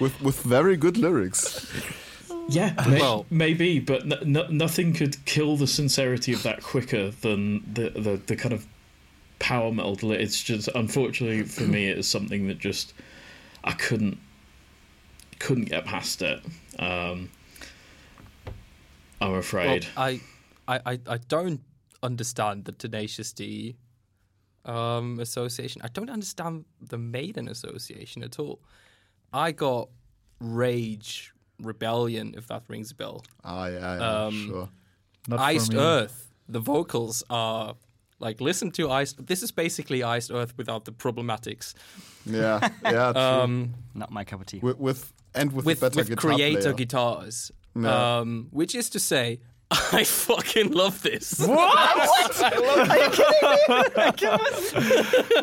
with 0.00 0.20
with 0.20 0.40
very 0.42 0.76
good 0.76 0.96
lyrics. 0.96 1.66
yeah, 2.48 2.72
may- 2.88 3.00
Well- 3.00 3.26
maybe, 3.30 3.78
but 3.80 4.02
n- 4.02 4.36
n- 4.36 4.56
nothing 4.56 4.92
could 4.92 5.24
kill 5.24 5.56
the 5.56 5.66
sincerity 5.66 6.32
of 6.32 6.42
that 6.44 6.62
quicker 6.62 7.10
than 7.10 7.62
the, 7.74 7.90
the 7.90 8.20
the 8.26 8.36
kind 8.36 8.52
of 8.54 8.66
power 9.38 9.70
metal. 9.72 10.12
It's 10.12 10.42
just 10.42 10.68
unfortunately 10.74 11.42
for 11.44 11.62
me, 11.64 11.88
it 11.88 11.98
is 11.98 12.08
something 12.08 12.48
that 12.48 12.58
just 12.58 12.92
I 13.64 13.72
couldn't 13.72 14.18
couldn't 15.38 15.66
get 15.66 15.84
past 15.84 16.22
it. 16.22 16.40
Um, 16.78 17.30
I'm 19.20 19.34
afraid. 19.34 19.86
I, 19.96 20.20
I, 20.66 20.80
I, 20.86 21.00
I 21.06 21.18
don't 21.28 21.60
understand 22.02 22.64
the 22.64 22.72
Tenacious 22.72 23.32
D 23.32 23.76
um, 24.64 25.18
association. 25.20 25.82
I 25.84 25.88
don't 25.88 26.10
understand 26.10 26.64
the 26.80 26.98
Maiden 26.98 27.48
association 27.48 28.22
at 28.22 28.38
all. 28.38 28.60
I 29.32 29.52
got 29.52 29.88
Rage, 30.40 31.32
Rebellion, 31.60 32.34
if 32.36 32.46
that 32.48 32.62
rings 32.68 32.92
a 32.92 32.94
bell. 32.94 33.24
Ah, 33.44 33.66
yeah, 33.66 33.98
yeah 33.98 34.24
Um, 34.26 34.46
sure. 34.46 34.68
Not 35.26 35.40
Iced. 35.40 35.74
Earth. 35.74 36.32
The 36.48 36.60
vocals 36.60 37.22
are 37.28 37.74
like 38.20 38.40
listen 38.40 38.70
to 38.72 38.90
Iced. 38.90 39.26
This 39.26 39.42
is 39.42 39.50
basically 39.50 40.02
Iced 40.02 40.30
Earth 40.30 40.54
without 40.56 40.84
the 40.86 40.92
problematics. 40.92 41.74
Yeah, 42.24 42.68
yeah, 42.82 43.12
true. 43.12 43.20
Um, 43.20 43.74
Not 43.94 44.10
my 44.10 44.24
cup 44.24 44.40
of 44.40 44.46
tea. 44.46 44.60
with, 44.60 44.78
with 44.78 45.12
and 45.38 45.52
with, 45.52 45.64
with 45.64 45.80
with 45.94 46.16
creator 46.16 46.60
player. 46.60 46.72
guitars. 46.74 47.52
Yeah. 47.74 48.18
Um, 48.18 48.48
which 48.50 48.74
is 48.74 48.90
to 48.90 48.98
say, 48.98 49.40
I 49.92 50.02
fucking 50.04 50.72
love 50.72 51.02
this. 51.02 51.38
What? 51.46 52.40
Are 52.40 52.98
you 52.98 53.10
kidding 53.10 53.42
me? 53.42 53.48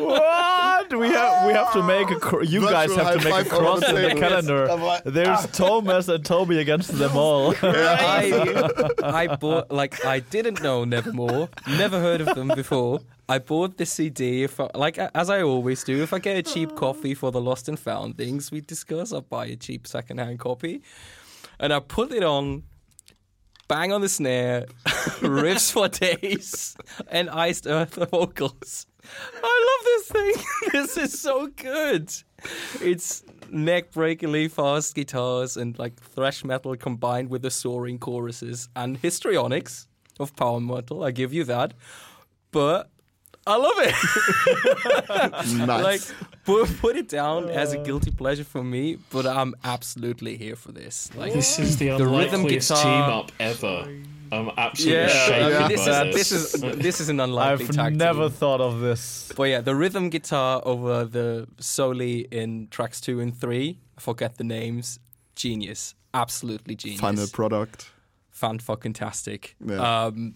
What? 0.00 0.98
We 0.98 1.08
have 1.08 1.46
we 1.46 1.52
have 1.52 1.72
to 1.74 1.82
make 1.82 2.10
a 2.10 2.18
cr- 2.18 2.42
you 2.42 2.60
guys 2.62 2.94
have 2.96 3.18
to 3.20 3.24
make 3.24 3.46
a 3.46 3.48
cross 3.48 3.88
in 3.88 3.94
the 3.94 4.14
calendar. 4.14 4.66
Like, 4.66 5.04
There's 5.04 5.46
Thomas 5.48 6.08
and 6.08 6.24
Toby 6.24 6.58
against 6.58 6.96
them 6.98 7.16
all. 7.16 7.54
I 7.62 8.70
I 9.02 9.36
bought 9.36 9.70
like 9.70 10.04
I 10.04 10.18
didn't 10.20 10.60
know 10.62 10.84
Nevermore, 10.84 11.48
never 11.68 12.00
heard 12.00 12.20
of 12.20 12.34
them 12.34 12.48
before. 12.48 13.00
I 13.28 13.38
bought 13.38 13.76
the 13.76 13.86
CD 13.86 14.42
if 14.44 14.58
I, 14.60 14.68
like 14.74 14.98
as 14.98 15.30
I 15.30 15.42
always 15.42 15.84
do. 15.84 16.02
If 16.02 16.12
I 16.12 16.18
get 16.18 16.36
a 16.36 16.42
cheap 16.42 16.74
coffee 16.76 17.14
for 17.14 17.30
the 17.30 17.40
Lost 17.40 17.68
and 17.68 17.78
Found 17.78 18.16
things 18.16 18.50
we 18.50 18.60
discuss, 18.60 19.12
I 19.12 19.20
buy 19.20 19.46
a 19.46 19.56
cheap 19.56 19.86
secondhand 19.86 20.38
copy, 20.40 20.82
and 21.60 21.72
I 21.72 21.78
put 21.80 22.10
it 22.12 22.24
on. 22.24 22.64
Bang 23.68 23.92
on 23.92 24.00
the 24.00 24.08
snare, 24.08 24.66
riffs 25.20 25.72
for 25.72 25.88
days, 25.88 26.76
and 27.08 27.28
iced 27.28 27.66
earth 27.66 27.94
vocals. 28.10 28.86
I 29.42 29.66
love 29.68 29.84
this 29.84 30.08
thing. 30.08 30.44
this 30.72 30.96
is 30.96 31.20
so 31.20 31.48
good. 31.48 32.12
It's 32.80 33.24
neck 33.50 33.92
breakingly 33.92 34.48
fast 34.48 34.94
guitars 34.94 35.56
and 35.56 35.78
like 35.78 36.00
thrash 36.00 36.44
metal 36.44 36.76
combined 36.76 37.30
with 37.30 37.42
the 37.42 37.50
soaring 37.50 37.98
choruses 37.98 38.68
and 38.76 38.98
histrionics 38.98 39.88
of 40.20 40.34
power 40.36 40.60
metal. 40.60 41.02
I 41.02 41.10
give 41.10 41.32
you 41.32 41.44
that, 41.44 41.74
but 42.52 42.90
I 43.46 43.56
love 43.56 43.74
it. 43.78 43.94
nice. 45.66 45.82
like 45.82 46.00
put, 46.44 46.78
put 46.80 46.96
it 46.96 47.08
down 47.08 47.48
as 47.48 47.72
a 47.72 47.78
guilty 47.78 48.10
pleasure 48.10 48.44
for 48.44 48.62
me, 48.64 48.98
but 49.10 49.26
I'm 49.26 49.54
absolutely 49.64 50.36
here 50.36 50.56
for 50.56 50.72
this. 50.72 51.14
Like 51.14 51.32
This 51.32 51.58
is 51.58 51.76
the 51.76 51.90
The 51.96 52.06
rhythm 52.06 52.44
guitar- 52.46 52.82
team 52.82 53.14
up 53.14 53.32
ever. 53.38 53.88
I'm 54.32 54.50
absolutely 54.56 55.02
yeah, 55.02 55.08
shaken 55.08 55.52
I 55.54 55.58
mean, 55.60 55.68
this 55.68 55.86
is 55.86 56.14
this 56.16 56.32
is 56.32 56.60
this 56.78 57.00
is 57.00 57.08
an 57.08 57.20
unlikely 57.20 57.66
I've 57.66 57.76
tag 57.76 57.96
never 57.96 58.28
team. 58.28 58.32
thought 58.36 58.60
of 58.60 58.80
this. 58.80 59.32
But 59.36 59.44
yeah, 59.44 59.60
the 59.60 59.76
rhythm 59.76 60.10
guitar 60.10 60.60
over 60.64 61.04
the 61.04 61.46
solely 61.60 62.26
in 62.32 62.66
tracks 62.72 63.00
two 63.00 63.20
and 63.20 63.32
three. 63.36 63.78
I 63.96 64.00
forget 64.00 64.36
the 64.36 64.42
names. 64.44 64.98
Genius, 65.36 65.94
absolutely 66.12 66.74
genius. 66.74 67.00
Final 67.00 67.28
product. 67.28 67.90
fan 68.30 68.58
fucking 68.58 68.94
tastic. 68.94 69.54
Yeah. 69.64 70.06
Um, 70.06 70.34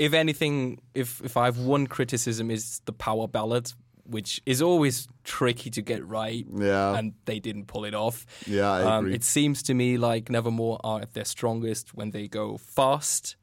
if 0.00 0.14
anything, 0.14 0.80
if 0.94 1.20
if 1.22 1.36
I 1.36 1.44
have 1.44 1.58
one 1.58 1.86
criticism 1.86 2.50
is 2.50 2.80
the 2.86 2.92
power 2.92 3.28
ballad, 3.28 3.70
which 4.04 4.40
is 4.46 4.62
always 4.62 5.06
tricky 5.24 5.70
to 5.70 5.82
get 5.82 6.00
right, 6.06 6.46
Yeah. 6.56 6.96
and 6.96 7.12
they 7.26 7.38
didn't 7.38 7.66
pull 7.66 7.84
it 7.84 7.94
off. 7.94 8.24
Yeah, 8.46 8.70
I 8.72 8.82
um, 8.82 9.04
agree. 9.04 9.14
It 9.16 9.24
seems 9.24 9.62
to 9.64 9.74
me 9.74 9.98
like 9.98 10.30
Nevermore 10.30 10.78
are 10.82 11.02
at 11.02 11.12
their 11.12 11.26
strongest 11.26 11.92
when 11.94 12.12
they 12.12 12.28
go 12.28 12.56
fast 12.56 13.36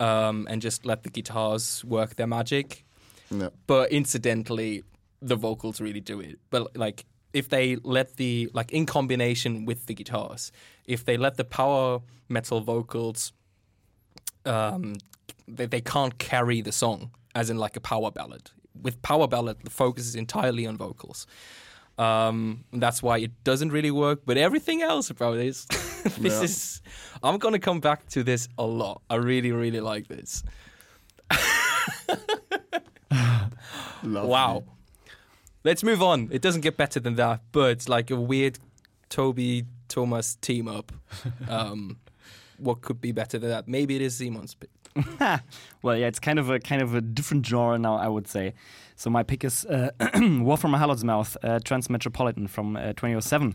um, 0.00 0.46
and 0.50 0.62
just 0.62 0.86
let 0.86 1.02
the 1.02 1.10
guitars 1.10 1.84
work 1.84 2.16
their 2.16 2.26
magic. 2.26 2.84
Yeah. 3.30 3.50
But 3.66 3.92
incidentally, 3.92 4.84
the 5.20 5.36
vocals 5.36 5.78
really 5.78 6.00
do 6.00 6.20
it. 6.20 6.38
But 6.48 6.74
like 6.74 7.04
if 7.34 7.50
they 7.50 7.76
let 7.76 8.16
the 8.16 8.48
like 8.54 8.72
in 8.72 8.86
combination 8.86 9.66
with 9.66 9.86
the 9.86 9.94
guitars, 9.94 10.52
if 10.86 11.04
they 11.04 11.18
let 11.18 11.36
the 11.36 11.44
power 11.44 12.00
metal 12.30 12.60
vocals, 12.62 13.32
um, 14.46 14.94
they, 15.56 15.66
they 15.66 15.80
can't 15.80 16.18
carry 16.18 16.60
the 16.60 16.72
song 16.72 17.10
as 17.34 17.50
in 17.50 17.58
like 17.58 17.76
a 17.76 17.80
power 17.80 18.10
ballad. 18.10 18.50
With 18.80 19.00
power 19.02 19.26
ballad, 19.28 19.58
the 19.64 19.70
focus 19.70 20.06
is 20.06 20.14
entirely 20.16 20.66
on 20.66 20.76
vocals. 20.76 21.26
Um, 21.98 22.64
that's 22.72 23.02
why 23.02 23.18
it 23.18 23.32
doesn't 23.44 23.70
really 23.70 23.90
work. 23.90 24.22
But 24.24 24.36
everything 24.38 24.82
else 24.82 25.10
about 25.10 25.36
this, 25.36 25.64
this 26.18 26.18
Yeah. 26.18 26.42
is. 26.42 26.82
I'm 27.22 27.38
gonna 27.38 27.58
come 27.58 27.80
back 27.80 28.08
to 28.10 28.22
this 28.24 28.48
a 28.58 28.64
lot. 28.64 29.02
I 29.10 29.16
really, 29.16 29.52
really 29.52 29.80
like 29.80 30.08
this. 30.08 30.42
Wow. 34.04 34.64
Let's 35.64 35.84
move 35.84 36.02
on. 36.02 36.28
It 36.32 36.42
doesn't 36.42 36.62
get 36.62 36.76
better 36.76 36.98
than 36.98 37.14
that, 37.16 37.40
but 37.52 37.70
it's 37.70 37.88
like 37.88 38.10
a 38.10 38.16
weird 38.16 38.58
Toby 39.08 39.64
Thomas 39.88 40.34
team 40.36 40.68
up. 40.68 40.92
Um, 41.48 41.98
what 42.58 42.80
could 42.80 43.00
be 43.00 43.12
better 43.12 43.38
than 43.38 43.50
that? 43.50 43.66
Maybe 43.68 43.96
it 43.96 44.02
is 44.02 44.16
Simon's 44.16 44.54
pick. 44.54 44.70
Well, 45.82 45.96
yeah, 45.96 46.06
it's 46.06 46.20
kind 46.20 46.38
of 46.38 46.48
a 46.48 46.60
kind 46.60 46.80
of 46.80 46.94
a 46.94 47.00
different 47.00 47.44
genre 47.44 47.78
now, 47.78 47.96
I 47.96 48.08
would 48.08 48.28
say. 48.28 48.54
So 48.94 49.10
my 49.10 49.24
pick 49.24 49.42
is 49.42 49.64
uh, 49.64 49.90
War 50.14 50.56
from 50.56 50.74
a 50.74 50.78
Mouth, 50.78 51.36
uh, 51.42 51.58
Transmetropolitan 51.58 52.48
from 52.48 52.76
uh, 52.76 52.92
2007. 52.92 53.54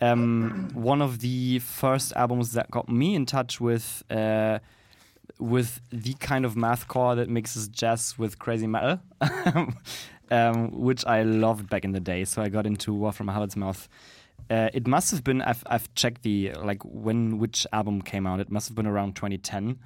Um, 0.00 0.70
one 0.72 1.02
of 1.02 1.18
the 1.18 1.58
first 1.58 2.14
albums 2.16 2.52
that 2.52 2.70
got 2.70 2.88
me 2.88 3.14
in 3.14 3.26
touch 3.26 3.60
with 3.60 4.02
uh, 4.10 4.60
with 5.38 5.80
the 5.90 6.14
kind 6.14 6.46
of 6.46 6.54
mathcore 6.54 7.14
that 7.16 7.28
mixes 7.28 7.68
jazz 7.68 8.18
with 8.18 8.38
crazy 8.38 8.66
metal, 8.66 9.00
um, 10.30 10.70
which 10.70 11.04
I 11.04 11.22
loved 11.22 11.68
back 11.68 11.84
in 11.84 11.92
the 11.92 12.00
day. 12.00 12.24
So 12.24 12.40
I 12.40 12.48
got 12.48 12.66
into 12.66 12.94
War 12.94 13.12
from 13.12 13.28
a 13.28 13.48
Mouth. 13.56 13.88
Uh, 14.48 14.68
it 14.72 14.86
must 14.86 15.10
have 15.10 15.22
been 15.22 15.42
I've, 15.42 15.62
I've 15.66 15.92
checked 15.94 16.22
the 16.22 16.52
like 16.62 16.82
when 16.84 17.38
which 17.38 17.66
album 17.72 18.00
came 18.00 18.26
out. 18.26 18.40
It 18.40 18.50
must 18.50 18.68
have 18.68 18.74
been 18.74 18.86
around 18.86 19.16
2010. 19.16 19.78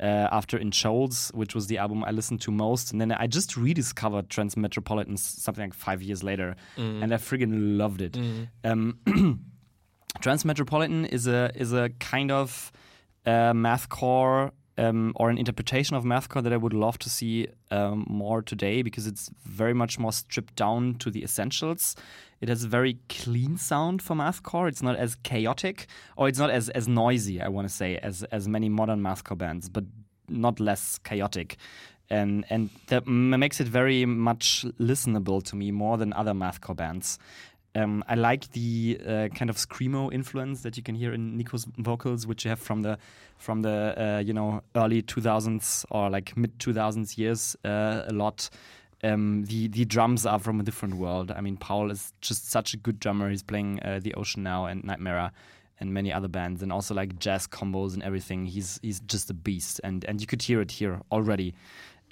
Uh, 0.00 0.28
after 0.32 0.56
In 0.58 0.70
Shoals, 0.70 1.30
which 1.34 1.54
was 1.54 1.66
the 1.66 1.78
album 1.78 2.02
I 2.04 2.10
listened 2.10 2.40
to 2.42 2.50
most. 2.50 2.92
And 2.92 3.00
then 3.00 3.12
I 3.12 3.26
just 3.26 3.56
rediscovered 3.56 4.28
Transmetropolitan 4.28 5.18
something 5.18 5.64
like 5.64 5.74
five 5.74 6.02
years 6.02 6.22
later, 6.22 6.56
and 7.02 7.12
I 7.12 7.16
friggin' 7.18 7.76
loved 7.78 8.00
it. 8.02 8.16
Um, 8.64 8.98
Transmetropolitan 10.20 11.08
is 11.12 11.26
a 11.26 11.50
is 11.54 11.72
a 11.72 11.90
kind 12.00 12.30
of 12.30 12.70
uh, 13.26 13.52
mathcore 13.52 14.50
um, 14.82 15.12
or 15.16 15.30
an 15.30 15.38
interpretation 15.38 15.96
of 15.96 16.04
mathcore 16.04 16.42
that 16.42 16.52
I 16.52 16.56
would 16.56 16.72
love 16.72 16.98
to 16.98 17.10
see 17.10 17.46
um, 17.70 18.04
more 18.08 18.42
today 18.42 18.82
because 18.82 19.06
it's 19.06 19.30
very 19.44 19.74
much 19.74 19.98
more 19.98 20.12
stripped 20.12 20.56
down 20.56 20.94
to 20.94 21.10
the 21.10 21.22
essentials. 21.22 21.94
It 22.40 22.48
has 22.48 22.64
a 22.64 22.68
very 22.68 22.98
clean 23.08 23.56
sound 23.56 24.02
for 24.02 24.16
mathcore. 24.16 24.68
It's 24.68 24.82
not 24.82 24.96
as 24.96 25.14
chaotic 25.22 25.86
or 26.16 26.28
it's 26.28 26.38
not 26.38 26.50
as, 26.50 26.68
as 26.70 26.88
noisy, 26.88 27.40
I 27.40 27.48
want 27.48 27.68
to 27.68 27.74
say, 27.74 27.96
as 27.98 28.24
as 28.24 28.48
many 28.48 28.68
modern 28.68 29.00
mathcore 29.00 29.38
bands, 29.38 29.68
but 29.68 29.84
not 30.28 30.58
less 30.58 30.98
chaotic. 30.98 31.56
And 32.10 32.44
and 32.50 32.68
that 32.88 33.06
makes 33.06 33.60
it 33.60 33.68
very 33.68 34.04
much 34.04 34.66
listenable 34.78 35.42
to 35.44 35.56
me 35.56 35.70
more 35.70 35.96
than 35.96 36.12
other 36.12 36.32
mathcore 36.32 36.76
bands. 36.76 37.18
Um, 37.74 38.04
I 38.06 38.16
like 38.16 38.52
the 38.52 39.00
uh, 39.00 39.28
kind 39.34 39.48
of 39.48 39.56
screamo 39.56 40.12
influence 40.12 40.62
that 40.62 40.76
you 40.76 40.82
can 40.82 40.94
hear 40.94 41.12
in 41.14 41.38
Nico's 41.38 41.66
vocals, 41.78 42.26
which 42.26 42.44
you 42.44 42.50
have 42.50 42.60
from 42.60 42.82
the 42.82 42.98
from 43.38 43.62
the 43.62 43.94
uh, 43.96 44.18
you 44.18 44.34
know 44.34 44.62
early 44.76 45.02
2000s 45.02 45.86
or 45.90 46.10
like 46.10 46.36
mid 46.36 46.58
2000s 46.58 47.16
years 47.16 47.56
uh, 47.64 48.02
a 48.06 48.12
lot. 48.12 48.50
Um, 49.02 49.44
the 49.46 49.68
the 49.68 49.84
drums 49.84 50.26
are 50.26 50.38
from 50.38 50.60
a 50.60 50.62
different 50.62 50.96
world. 50.96 51.30
I 51.30 51.40
mean, 51.40 51.56
Paul 51.56 51.90
is 51.90 52.12
just 52.20 52.50
such 52.50 52.74
a 52.74 52.76
good 52.76 53.00
drummer. 53.00 53.30
He's 53.30 53.42
playing 53.42 53.80
uh, 53.82 54.00
the 54.02 54.14
Ocean 54.14 54.42
now 54.42 54.66
and 54.66 54.84
Nightmare 54.84 55.32
and 55.80 55.92
many 55.92 56.12
other 56.12 56.28
bands, 56.28 56.62
and 56.62 56.72
also 56.72 56.94
like 56.94 57.18
jazz 57.18 57.46
combos 57.46 57.94
and 57.94 58.02
everything. 58.02 58.44
He's 58.44 58.78
he's 58.82 59.00
just 59.00 59.30
a 59.30 59.34
beast, 59.34 59.80
and 59.82 60.04
and 60.04 60.20
you 60.20 60.26
could 60.26 60.42
hear 60.42 60.60
it 60.60 60.70
here 60.70 61.00
already. 61.10 61.54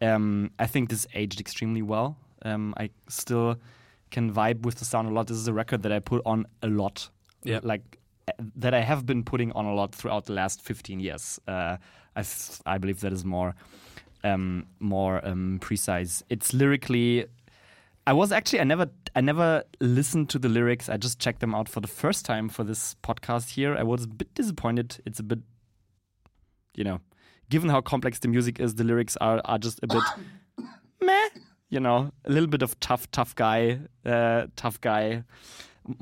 Um, 0.00 0.50
I 0.58 0.66
think 0.66 0.88
this 0.88 1.06
aged 1.14 1.38
extremely 1.38 1.82
well. 1.82 2.16
Um, 2.42 2.74
I 2.78 2.88
still 3.08 3.58
can 4.10 4.32
vibe 4.32 4.62
with 4.62 4.76
the 4.76 4.84
sound 4.84 5.08
a 5.08 5.12
lot. 5.12 5.28
This 5.28 5.36
is 5.36 5.48
a 5.48 5.52
record 5.52 5.82
that 5.82 5.92
I 5.92 6.00
put 6.00 6.22
on 6.26 6.46
a 6.62 6.68
lot. 6.68 7.10
Yeah. 7.44 7.60
Like 7.62 7.98
uh, 8.28 8.32
that 8.56 8.74
I 8.74 8.80
have 8.80 9.06
been 9.06 9.24
putting 9.24 9.52
on 9.52 9.64
a 9.64 9.74
lot 9.74 9.94
throughout 9.94 10.26
the 10.26 10.32
last 10.32 10.62
15 10.62 11.00
years. 11.00 11.40
Uh, 11.46 11.76
I, 12.16 12.22
th- 12.22 12.60
I 12.66 12.78
believe 12.78 13.00
that 13.00 13.12
is 13.12 13.24
more 13.24 13.54
um, 14.22 14.66
more 14.78 15.24
um, 15.26 15.58
precise. 15.60 16.22
It's 16.28 16.52
lyrically. 16.52 17.26
I 18.06 18.12
was 18.12 18.32
actually 18.32 18.60
I 18.60 18.64
never 18.64 18.90
I 19.14 19.20
never 19.20 19.64
listened 19.80 20.28
to 20.30 20.38
the 20.38 20.48
lyrics. 20.48 20.88
I 20.88 20.96
just 20.96 21.18
checked 21.18 21.40
them 21.40 21.54
out 21.54 21.68
for 21.68 21.80
the 21.80 21.88
first 21.88 22.24
time 22.24 22.48
for 22.48 22.64
this 22.64 22.96
podcast 23.02 23.50
here. 23.50 23.76
I 23.76 23.82
was 23.82 24.04
a 24.04 24.08
bit 24.08 24.34
disappointed. 24.34 24.98
It's 25.06 25.20
a 25.20 25.22
bit, 25.22 25.38
you 26.74 26.84
know, 26.84 27.00
given 27.48 27.70
how 27.70 27.80
complex 27.80 28.18
the 28.18 28.28
music 28.28 28.60
is, 28.60 28.74
the 28.74 28.84
lyrics 28.84 29.16
are 29.20 29.40
are 29.44 29.58
just 29.58 29.80
a 29.82 29.86
bit 29.86 30.02
meh. 31.02 31.28
You 31.70 31.80
know, 31.80 32.10
a 32.24 32.30
little 32.30 32.48
bit 32.48 32.62
of 32.62 32.78
tough 32.80 33.10
tough 33.12 33.34
guy, 33.36 33.78
uh, 34.04 34.46
tough 34.56 34.80
guy 34.80 35.22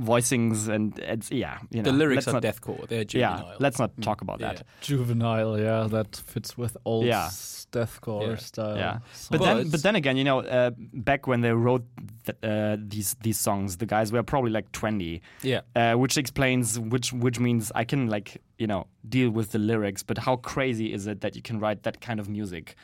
voicings, 0.00 0.68
and 0.68 0.98
it's 0.98 1.30
yeah. 1.30 1.58
You 1.70 1.82
know, 1.82 1.90
The 1.90 1.96
lyrics 1.96 2.26
are 2.28 2.32
not- 2.32 2.42
deathcore. 2.42 2.88
They're 2.88 3.04
juvenile. 3.04 3.46
Yeah, 3.48 3.56
let's 3.60 3.78
not 3.78 3.90
talk 4.00 4.20
about 4.22 4.40
Yeah. 4.40 4.54
that. 4.54 4.64
Juvenile, 4.80 5.58
yeah, 5.58 5.86
that 5.88 6.16
fits 6.16 6.56
with 6.58 6.76
old 6.84 7.04
Yeah. 7.06 7.28
deathcore 7.70 8.28
Yeah. 8.30 8.36
style. 8.36 8.76
Yeah, 8.76 8.92
songs. 9.12 9.28
but 9.30 9.40
then, 9.40 9.56
But- 9.64 9.70
but 9.72 9.82
then 9.82 9.94
again, 9.96 10.16
you 10.16 10.24
know, 10.24 10.40
uh, 10.40 10.70
back 11.10 11.26
when 11.26 11.42
they 11.42 11.52
wrote 11.52 11.84
th- 12.24 12.38
uh, 12.42 12.76
these 12.80 13.14
these 13.22 13.38
songs, 13.38 13.76
the 13.76 13.86
guys 13.86 14.10
were 14.10 14.22
probably 14.22 14.50
like 14.50 14.72
twenty, 14.72 15.20
Yeah. 15.42 15.60
uh, 15.76 15.94
which 15.94 16.16
explains 16.16 16.78
which 16.78 17.12
which 17.12 17.38
means 17.38 17.70
I 17.74 17.84
can 17.84 18.08
like 18.08 18.40
you 18.58 18.66
know 18.66 18.86
deal 19.08 19.30
with 19.30 19.52
the 19.52 19.58
lyrics. 19.58 20.02
But 20.02 20.18
how 20.18 20.36
crazy 20.36 20.92
is 20.92 21.06
it 21.06 21.20
that 21.20 21.36
you 21.36 21.42
can 21.42 21.60
write 21.60 21.82
that 21.82 22.00
kind 22.00 22.18
of 22.20 22.28
music 22.28 22.74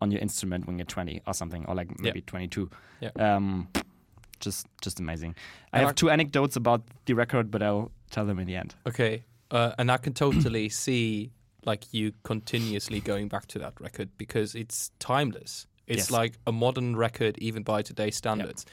on 0.00 0.10
your 0.10 0.20
instrument 0.20 0.66
when 0.66 0.78
you're 0.78 0.86
twenty 0.86 1.20
or 1.26 1.34
something, 1.34 1.64
or 1.66 1.74
like 1.74 1.98
maybe 2.00 2.20
twenty 2.22 2.48
two? 2.48 2.68
Yeah. 3.00 3.10
Um, 3.16 3.68
just 4.40 4.66
just 4.82 5.00
amazing. 5.00 5.34
I 5.72 5.78
And 5.78 5.86
have 5.86 5.90
I- 5.90 5.94
two 5.94 6.10
anecdotes 6.10 6.56
about 6.56 6.82
the 7.06 7.14
record, 7.14 7.50
but 7.50 7.62
I'll 7.62 7.90
tell 8.10 8.26
them 8.26 8.38
in 8.38 8.46
the 8.46 8.56
end. 8.56 8.74
Okay. 8.86 9.24
Uh, 9.50 9.72
and 9.78 9.90
I 9.90 9.96
can 9.98 10.12
totally 10.14 10.68
see 10.84 11.30
like 11.64 11.94
you 11.94 12.12
continuously 12.24 13.00
going 13.00 13.28
back 13.28 13.46
to 13.46 13.58
that 13.60 13.80
record 13.80 14.08
because 14.18 14.54
it's 14.54 14.90
timeless. 14.98 15.66
It's 15.86 16.04
Yes. 16.04 16.10
like 16.10 16.34
a 16.46 16.52
modern 16.52 16.96
record 16.96 17.38
even 17.38 17.62
by 17.62 17.82
today's 17.82 18.16
standards. 18.16 18.66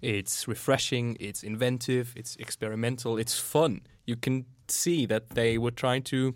It's 0.00 0.46
refreshing, 0.46 1.16
it's 1.18 1.42
inventive, 1.42 2.12
it's 2.14 2.36
experimental, 2.36 3.16
it's 3.18 3.36
fun. 3.38 3.80
You 4.06 4.14
can 4.16 4.44
see 4.68 5.06
that 5.06 5.30
they 5.30 5.58
were 5.58 5.72
trying 5.72 6.02
to 6.04 6.34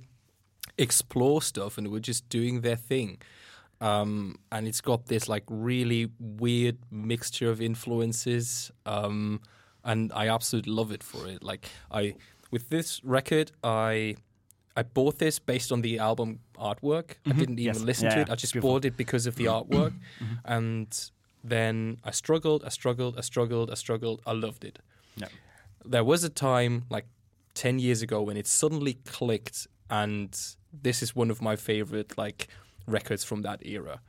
explore 0.78 1.42
stuff 1.42 1.78
and 1.78 1.88
were 1.88 2.00
just 2.00 2.28
doing 2.28 2.62
their 2.62 2.76
thing. 2.76 3.18
Um, 3.82 4.36
and 4.50 4.66
it's 4.68 4.80
got 4.80 5.06
this 5.06 5.28
like 5.28 5.44
really 5.48 6.08
weird 6.20 6.78
mixture 6.90 7.50
of 7.50 7.60
influences. 7.60 8.70
Um, 8.86 9.40
and 9.84 10.12
I 10.14 10.28
absolutely 10.28 10.72
love 10.72 10.92
it 10.92 11.02
for 11.02 11.26
it. 11.26 11.42
Like 11.42 11.68
I, 11.90 12.14
with 12.50 12.68
this 12.68 13.00
record, 13.04 13.50
I, 13.64 14.16
I 14.76 14.82
bought 14.84 15.18
this 15.18 15.38
based 15.40 15.72
on 15.72 15.82
the 15.82 15.98
album 15.98 16.38
artwork. 16.56 17.16
I 17.26 17.32
didn't 17.32 17.58
even 17.58 17.74
Yes. 17.74 17.82
listen 17.82 18.04
Yeah, 18.06 18.14
to 18.14 18.20
it. 18.20 18.30
I 18.30 18.34
just 18.36 18.52
Beautiful. 18.52 18.70
bought 18.70 18.84
it 18.84 18.96
because 18.96 19.26
of 19.26 19.34
the 19.36 19.46
artwork. 19.46 19.92
And 20.44 21.10
then 21.44 21.98
I 22.04 22.12
struggled, 22.12 22.62
I 22.64 22.68
struggled, 22.68 23.18
I 23.18 23.22
struggled, 23.22 23.70
I 23.70 23.74
struggled. 23.74 24.22
I 24.26 24.32
loved 24.32 24.64
it. 24.64 24.78
Yeah. 25.16 25.28
There 25.84 26.04
was 26.04 26.22
a 26.24 26.30
time 26.30 26.84
like 26.88 27.06
10 27.54 27.80
years 27.80 28.00
ago 28.02 28.22
when 28.22 28.36
it 28.36 28.46
suddenly 28.46 28.94
clicked 29.04 29.66
and 29.90 30.30
this 30.72 31.02
is 31.02 31.14
one 31.16 31.30
of 31.30 31.42
my 31.42 31.56
favorite 31.56 32.16
like 32.16 32.46
records 32.86 33.24
from 33.24 33.42
that 33.42 33.64
era. 33.66 34.00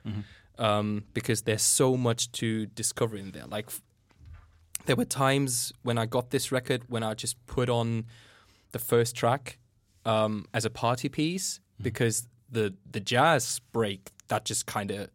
Um, 0.60 1.06
because 1.14 1.42
there's 1.44 1.64
so 1.64 1.98
much 1.98 2.32
to 2.34 2.68
discover 2.68 3.18
in 3.18 3.32
there. 3.32 3.46
Like 3.48 3.66
f- 3.68 3.82
there 4.86 4.96
were 4.96 5.06
times 5.06 5.72
when 5.82 5.98
i 5.98 6.06
got 6.06 6.30
this 6.30 6.52
record 6.52 6.84
when 6.90 7.04
i 7.04 7.14
just 7.14 7.38
put 7.48 7.70
on 7.70 8.06
the 8.74 8.80
first 8.80 9.16
track 9.16 9.58
um, 10.06 10.46
as 10.54 10.66
a 10.66 10.70
party 10.70 11.08
piece 11.08 11.62
because 11.82 12.28
the 12.52 12.74
the 12.92 13.00
jazz 13.00 13.62
break 13.72 14.12
that 14.28 14.44
just 14.46 14.66
kind 14.66 14.92
of 14.92 15.10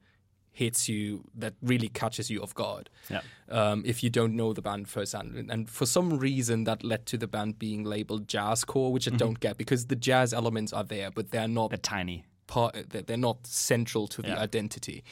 hits 0.51 0.89
you 0.89 1.23
that 1.37 1.55
really 1.63 1.89
catches 1.89 2.31
you 2.31 2.43
off 2.43 2.53
guard. 2.53 2.91
Yeah. 3.09 3.21
um, 3.49 3.83
if 3.87 4.03
you 4.03 4.11
don't 4.11 4.35
know 4.35 4.53
the 4.53 4.61
band 4.61 4.89
first 4.89 5.15
And, 5.15 5.49
and 5.51 5.71
for 5.71 5.87
some 5.87 6.19
reason, 6.19 6.65
that 6.65 6.83
led 6.83 7.07
to 7.07 7.17
the 7.17 7.29
band 7.29 7.61
being 7.61 7.85
labeled 7.85 8.27
jazzcore, 8.27 8.91
which 8.91 9.07
I 9.07 9.13
don't 9.15 9.39
get 9.39 9.57
because 9.57 9.87
the 9.87 9.95
jazz 9.95 10.35
elements 10.35 10.73
are 10.73 10.83
there, 10.83 11.13
but 11.13 11.31
they're 11.31 11.47
not 11.47 11.71
They're 11.71 11.79
tiny. 11.79 12.25
Part. 12.49 12.75
They're 12.91 13.03
they're 13.03 13.17
not 13.17 13.47
central 13.47 14.09
to 14.09 14.23
the 14.23 14.29
Yeah. 14.29 14.41
identity. 14.41 15.05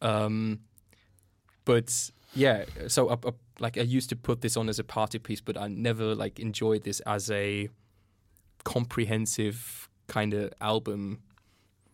Um, 0.00 0.60
but 1.64 2.10
yeah, 2.34 2.64
so 2.88 3.16
like 3.60 3.78
I 3.78 3.82
used 3.82 4.08
to 4.08 4.16
put 4.16 4.40
this 4.40 4.56
on 4.56 4.68
as 4.68 4.78
a 4.80 4.84
party 4.84 5.18
piece, 5.20 5.40
but 5.40 5.56
I 5.56 5.68
never 5.68 6.14
like 6.16 6.40
enjoyed 6.40 6.82
this 6.82 6.98
as 7.06 7.30
a 7.30 7.68
comprehensive 8.64 9.88
kind 10.08 10.34
of 10.34 10.52
album 10.60 11.22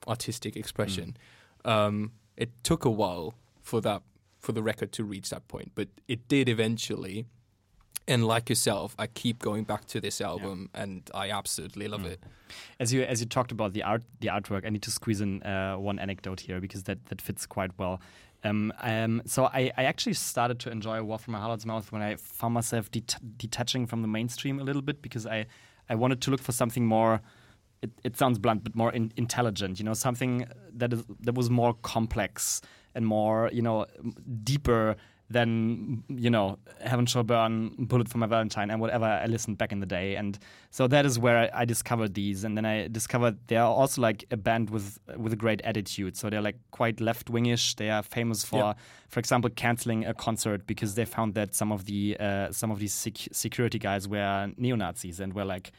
artistic 0.07 0.57
expression. 0.57 1.17
Um, 1.65 2.13
it 2.37 2.51
took 2.63 2.85
a 2.85 2.91
while 2.91 3.35
for 3.61 3.81
that 3.83 4.03
for 4.39 4.53
the 4.53 4.63
record 4.63 4.93
to 4.93 5.05
reach 5.05 5.31
that 5.31 5.47
point, 5.49 5.73
but 5.75 5.89
it 6.07 6.29
did 6.29 6.49
eventually. 6.49 7.27
And 8.09 8.27
like 8.27 8.49
yourself, 8.49 8.95
I 8.99 9.07
keep 9.07 9.39
going 9.39 9.65
back 9.65 9.85
to 9.89 10.01
this 10.01 10.23
album, 10.23 10.71
and 10.75 11.09
I 11.15 11.31
absolutely 11.31 11.89
love 11.89 12.07
it. 12.07 12.19
As 12.81 12.91
you 12.91 13.03
as 13.03 13.21
you 13.21 13.27
talked 13.27 13.53
about 13.53 13.75
the 13.75 13.83
art 13.83 14.03
the 14.21 14.29
artwork, 14.29 14.65
I 14.65 14.71
need 14.71 14.83
to 14.83 14.91
squeeze 14.91 15.21
in 15.21 15.43
uh, 15.43 15.77
one 15.77 15.99
anecdote 15.99 16.41
here 16.41 16.59
because 16.59 16.85
that, 16.85 17.05
that 17.07 17.21
fits 17.21 17.45
quite 17.45 17.71
well. 17.79 18.01
Um, 18.45 18.73
um, 18.81 19.23
so 19.27 19.47
I, 19.47 19.73
I 19.77 19.85
actually 19.85 20.15
started 20.15 20.59
to 20.61 20.71
enjoy 20.71 21.03
War 21.03 21.19
from 21.19 21.35
a 21.35 21.39
Harlot's 21.39 21.67
Mouth 21.67 21.91
when 21.93 22.03
I 22.03 22.17
found 22.17 22.55
myself 22.55 22.91
det- 22.91 23.17
detaching 23.37 23.87
from 23.87 24.01
the 24.01 24.09
mainstream 24.09 24.61
a 24.61 24.65
little 24.65 24.83
bit 24.83 25.03
because 25.03 25.27
I, 25.27 25.47
I 25.91 25.97
wanted 25.97 26.23
to 26.23 26.31
look 26.31 26.41
for 26.41 26.53
something 26.53 26.87
more. 26.87 27.21
It, 27.83 27.91
it 28.05 28.17
sounds 28.17 28.39
blunt, 28.39 28.65
but 28.65 28.75
more 28.75 28.93
in, 28.93 29.13
intelligent. 29.17 29.79
You 29.79 29.85
know, 29.85 29.95
something 29.95 30.47
that 30.73 30.93
is 30.93 31.03
that 31.21 31.35
was 31.35 31.51
more 31.51 31.75
complex 31.75 32.63
and 32.95 33.07
more 33.07 33.51
you 33.53 33.63
know 33.63 33.87
deeper 34.45 34.97
than 35.31 36.03
you 36.09 36.31
know 36.31 36.59
Heaven 36.81 37.05
Shall 37.07 37.23
Burn, 37.23 37.75
Bullet 37.79 38.09
for 38.09 38.19
My 38.19 38.27
Valentine, 38.27 38.71
and 38.71 38.81
whatever 38.81 39.05
I 39.05 39.27
listened 39.27 39.59
back 39.59 39.73
in 39.73 39.81
the 39.81 39.87
day. 39.87 40.17
And 40.17 40.39
so 40.71 40.87
that 40.89 41.05
is 41.05 41.19
where 41.19 41.37
I, 41.37 41.63
I 41.63 41.65
discovered 41.65 42.15
these, 42.15 42.45
and 42.45 42.57
then 42.57 42.65
I 42.65 42.89
discovered 42.89 43.37
they 43.49 43.57
are 43.57 43.69
also 43.71 44.01
like 44.01 44.25
a 44.31 44.37
band 44.37 44.71
with 44.71 44.99
with 45.17 45.33
a 45.33 45.37
great 45.37 45.61
attitude. 45.63 46.17
So 46.17 46.31
they're 46.31 46.41
like 46.43 46.59
quite 46.71 47.01
left 47.01 47.31
wingish. 47.31 47.77
They 47.77 47.91
are 47.91 48.03
famous 48.03 48.45
for, 48.45 48.57
Yeah. 48.59 48.73
for 49.09 49.21
example, 49.21 49.51
canceling 49.51 50.07
a 50.07 50.15
concert 50.15 50.67
because 50.67 50.95
they 50.95 51.05
found 51.05 51.35
that 51.35 51.55
some 51.55 51.73
of 51.73 51.85
the 51.85 52.17
uh, 52.19 52.51
some 52.53 52.71
of 52.71 52.79
these 52.79 52.95
sec- 52.95 53.29
security 53.33 53.79
guys 53.79 54.09
were 54.09 54.51
neo 54.57 54.77
Nazis 54.77 55.21
and 55.21 55.35
were 55.35 55.45
like 55.45 55.73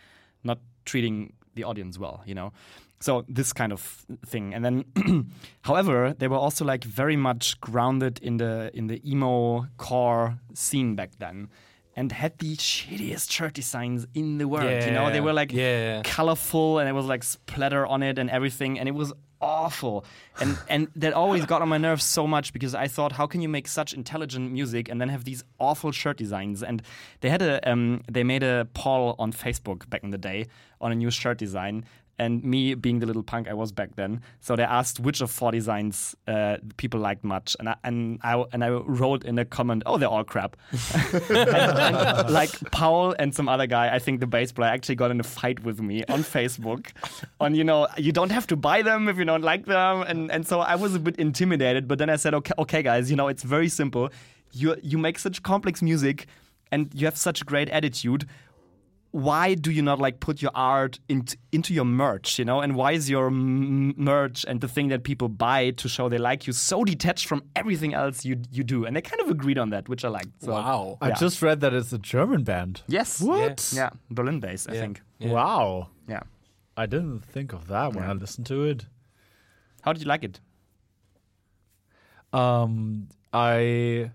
not 0.43 0.59
treating 0.85 1.33
the 1.55 1.63
audience 1.63 1.97
well. 1.97 2.21
You 2.25 2.35
know. 2.35 2.53
So 2.99 3.23
this 3.29 3.53
kind 3.53 3.71
of 3.71 4.05
thing, 4.25 4.53
and 4.53 4.63
then, 4.65 5.31
however, 5.61 6.13
they 6.17 6.27
were 6.27 6.37
also 6.37 6.65
like 6.65 6.83
very 6.83 7.15
much 7.15 7.59
grounded 7.61 8.19
in 8.21 8.37
the 8.37 8.71
in 8.73 8.87
the 8.87 9.01
emo 9.09 9.67
core 9.77 10.37
scene 10.53 10.95
back 10.95 11.11
then, 11.17 11.47
and 11.95 12.11
had 12.11 12.37
the 12.39 12.55
shittiest 12.57 13.31
shirt 13.31 13.53
designs 13.53 14.05
in 14.13 14.37
the 14.37 14.47
world. 14.47 14.83
you 14.83 14.91
know, 14.91 15.11
they 15.11 15.21
were 15.21 15.33
like 15.33 15.53
yeah. 15.53 16.01
colorful, 16.03 16.79
and 16.79 16.89
it 16.89 16.93
was 16.93 17.05
like 17.05 17.23
splatter 17.23 17.85
on 17.85 18.03
it 18.03 18.19
and 18.19 18.29
everything, 18.29 18.77
and 18.77 18.89
it 18.89 18.95
was 18.95 19.13
awful, 19.41 20.05
and 20.41 20.57
and 20.67 20.87
that 20.95 21.13
always 21.13 21.45
got 21.45 21.61
on 21.61 21.69
my 21.69 21.77
nerves 21.77 22.03
so 22.03 22.27
much 22.27 22.53
because 22.53 22.75
I 22.75 22.87
thought, 22.87 23.13
how 23.13 23.27
can 23.27 23.41
you 23.41 23.49
make 23.49 23.67
such 23.67 23.93
intelligent 23.93 24.51
music 24.51 24.89
and 24.89 24.99
then 24.99 25.09
have 25.09 25.23
these 25.23 25.43
awful 25.59 25.91
shirt 25.91 26.17
designs? 26.17 26.63
And 26.63 26.81
they 27.21 27.29
had 27.29 27.41
a 27.41 27.69
um, 27.69 28.01
they 28.11 28.23
made 28.23 28.43
a 28.43 28.67
poll 28.73 29.15
on 29.19 29.31
Facebook 29.31 29.89
back 29.89 30.03
in 30.03 30.09
the 30.09 30.17
day 30.17 30.47
on 30.81 30.91
a 30.91 30.95
new 30.95 31.11
shirt 31.11 31.37
design. 31.37 31.85
And 32.19 32.43
me 32.43 32.75
being 32.75 32.99
the 32.99 33.05
little 33.05 33.23
punk 33.23 33.47
I 33.47 33.53
was 33.53 33.71
back 33.71 33.95
then, 33.95 34.21
so 34.41 34.57
they 34.57 34.63
asked 34.63 34.99
which 34.99 35.21
of 35.21 35.31
four 35.31 35.53
designs 35.53 36.15
uh, 36.27 36.57
people 36.75 36.99
liked 36.99 37.23
much, 37.23 37.55
and 37.59 37.69
I, 37.69 37.75
and 37.85 38.19
I 38.23 38.43
and 38.51 38.61
I 38.61 38.69
wrote 38.69 39.23
in 39.23 39.39
a 39.39 39.45
comment, 39.45 39.83
"Oh, 39.85 39.97
they're 39.97 40.09
all 40.09 40.25
crap." 40.25 40.57
and, 41.29 42.29
like 42.29 42.51
Paul 42.71 43.15
and 43.17 43.33
some 43.33 43.47
other 43.47 43.67
guy, 43.67 43.95
I 43.95 43.99
think 43.99 44.19
the 44.19 44.27
bass 44.27 44.51
player 44.51 44.69
actually 44.69 44.95
got 44.95 45.11
in 45.11 45.19
a 45.21 45.23
fight 45.23 45.63
with 45.63 45.79
me 45.79 46.03
on 46.09 46.19
Facebook. 46.19 46.87
on 47.39 47.55
you 47.55 47.63
know, 47.63 47.87
you 47.97 48.11
don't 48.11 48.31
have 48.31 48.47
to 48.47 48.57
buy 48.57 48.81
them 48.81 49.07
if 49.07 49.17
you 49.17 49.25
don't 49.25 49.43
like 49.43 49.65
them, 49.65 50.01
and 50.01 50.29
and 50.29 50.45
so 50.45 50.59
I 50.59 50.75
was 50.75 50.95
a 50.95 50.99
bit 50.99 51.15
intimidated. 51.15 51.87
But 51.87 51.99
then 51.99 52.09
I 52.09 52.17
said, 52.17 52.33
okay, 52.33 52.53
okay, 52.59 52.83
guys, 52.83 53.09
you 53.09 53.15
know, 53.15 53.29
it's 53.29 53.43
very 53.43 53.69
simple. 53.69 54.09
You 54.51 54.75
you 54.83 54.97
make 54.97 55.19
such 55.19 55.41
complex 55.41 55.81
music, 55.81 56.27
and 56.71 56.89
you 56.93 57.05
have 57.05 57.17
such 57.17 57.41
a 57.41 57.45
great 57.45 57.69
attitude. 57.69 58.27
Why 59.11 59.55
do 59.55 59.71
you 59.71 59.81
not 59.81 59.97
like 59.99 60.19
put 60.19 60.39
your 60.39 60.51
art 60.53 60.99
in, 61.09 61.25
into 61.51 61.73
your 61.73 61.85
merch, 61.85 62.37
you 62.37 62.45
know? 62.45 62.61
And 62.61 62.75
why 62.75 62.91
is 62.91 63.09
your 63.09 63.27
m- 63.27 63.95
merch 63.97 64.45
and 64.47 64.61
the 64.61 64.67
thing 64.67 64.89
that 64.89 65.03
people 65.03 65.27
buy 65.29 65.71
to 65.71 65.89
show 65.89 66.09
they 66.09 66.19
like 66.19 66.45
you 66.45 66.53
so 66.53 66.83
detached 66.83 67.25
from 67.27 67.41
everything 67.55 67.95
else 67.95 68.23
you 68.23 68.37
you 68.51 68.63
do? 68.63 68.85
And 68.85 68.95
they 68.95 69.01
kind 69.01 69.19
of 69.21 69.29
agreed 69.31 69.57
on 69.57 69.71
that, 69.71 69.89
which 69.89 70.05
I 70.05 70.09
liked. 70.09 70.43
So, 70.43 70.51
Wow. 70.51 70.97
I 71.01 71.09
just 71.11 71.41
read 71.41 71.59
that 71.61 71.73
it's 71.73 71.91
a 71.91 71.97
German 71.97 72.43
band. 72.43 72.83
Yes. 72.87 73.19
What? 73.19 73.71
Yeah, 73.75 73.89
Berlin 74.11 74.39
based, 74.39 74.69
I 74.69 74.73
Yeah. 74.75 74.81
think. 74.81 75.01
Yeah. 75.17 75.31
Wow. 75.31 75.87
Yeah. 76.07 76.21
I 76.77 76.85
didn't 76.85 77.21
think 77.25 77.51
of 77.51 77.67
that 77.67 77.93
when 77.93 78.03
Yeah. 78.03 78.11
I 78.11 78.13
listened 78.13 78.45
to 78.47 78.63
it. 78.63 78.85
How 79.81 79.91
did 79.93 80.03
you 80.03 80.07
like 80.07 80.23
it? 80.23 80.39
Um, 82.31 83.07
I 83.33 84.11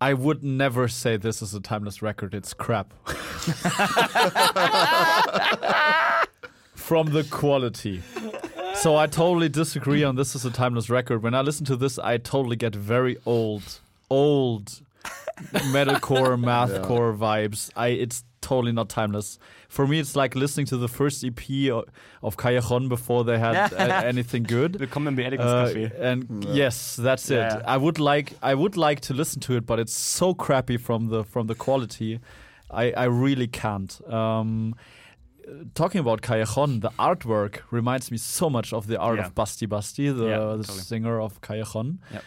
I 0.00 0.14
would 0.14 0.42
never 0.42 0.88
say 0.88 1.18
this 1.18 1.42
is 1.42 1.52
a 1.52 1.60
timeless 1.60 2.00
record. 2.00 2.34
It's 2.34 2.54
crap. 2.54 2.94
From 6.74 7.12
the 7.12 7.24
quality. 7.24 8.02
So 8.74 8.96
I 8.96 9.06
totally 9.06 9.50
disagree 9.50 10.02
on 10.02 10.16
this 10.16 10.34
is 10.34 10.46
a 10.46 10.50
timeless 10.50 10.88
record. 10.88 11.22
When 11.22 11.34
I 11.34 11.42
listen 11.42 11.66
to 11.66 11.76
this, 11.76 11.98
I 11.98 12.16
totally 12.16 12.56
get 12.56 12.74
very 12.74 13.18
old, 13.26 13.80
old 14.08 14.80
metalcore, 15.52 16.40
mathcore 16.42 17.14
vibes. 17.16 17.70
I 17.76 17.88
it's 17.88 18.24
totally 18.40 18.72
not 18.72 18.88
timeless. 18.88 19.38
For 19.68 19.86
me, 19.86 19.98
it's 20.00 20.16
like 20.16 20.34
listening 20.34 20.66
to 20.66 20.76
the 20.76 20.88
first 20.88 21.24
EP 21.24 21.70
of 22.22 22.36
Callejon 22.36 22.88
before 22.88 23.24
they 23.24 23.38
had 23.38 23.72
uh, 23.72 24.02
anything 24.04 24.42
good. 24.44 24.78
Willkommen 24.78 25.18
im 25.18 25.18
Uh, 25.18 25.30
Beerdigungscafé. 25.30 26.00
and 26.00 26.44
yes, 26.46 26.96
that's 26.96 27.30
it. 27.30 27.52
I 27.66 27.76
would 27.76 27.98
like 27.98 28.34
I 28.42 28.54
would 28.54 28.76
like 28.76 29.00
to 29.02 29.14
listen 29.14 29.40
to 29.42 29.56
it, 29.56 29.66
but 29.66 29.78
it's 29.78 29.94
so 29.96 30.34
crappy 30.34 30.76
from 30.78 31.08
the 31.08 31.24
from 31.24 31.46
the 31.46 31.54
quality. 31.54 32.18
I 32.70 32.92
I 32.96 33.04
really 33.04 33.46
can't. 33.48 34.00
Um, 34.12 34.74
talking 35.74 36.00
about 36.00 36.22
Callejon, 36.22 36.80
the 36.80 36.90
artwork 36.98 37.60
reminds 37.70 38.10
me 38.10 38.16
so 38.18 38.48
much 38.48 38.72
of 38.72 38.86
the 38.86 38.98
art 38.98 39.18
Yeah. 39.18 39.26
of 39.26 39.34
Basti 39.34 39.66
Basti, 39.66 40.08
the, 40.10 40.24
Yeah, 40.26 40.38
the 40.38 40.64
totally. 40.64 40.78
singer 40.80 41.20
of 41.20 41.40
Callejon. 41.40 41.98
Yep. 42.12 42.22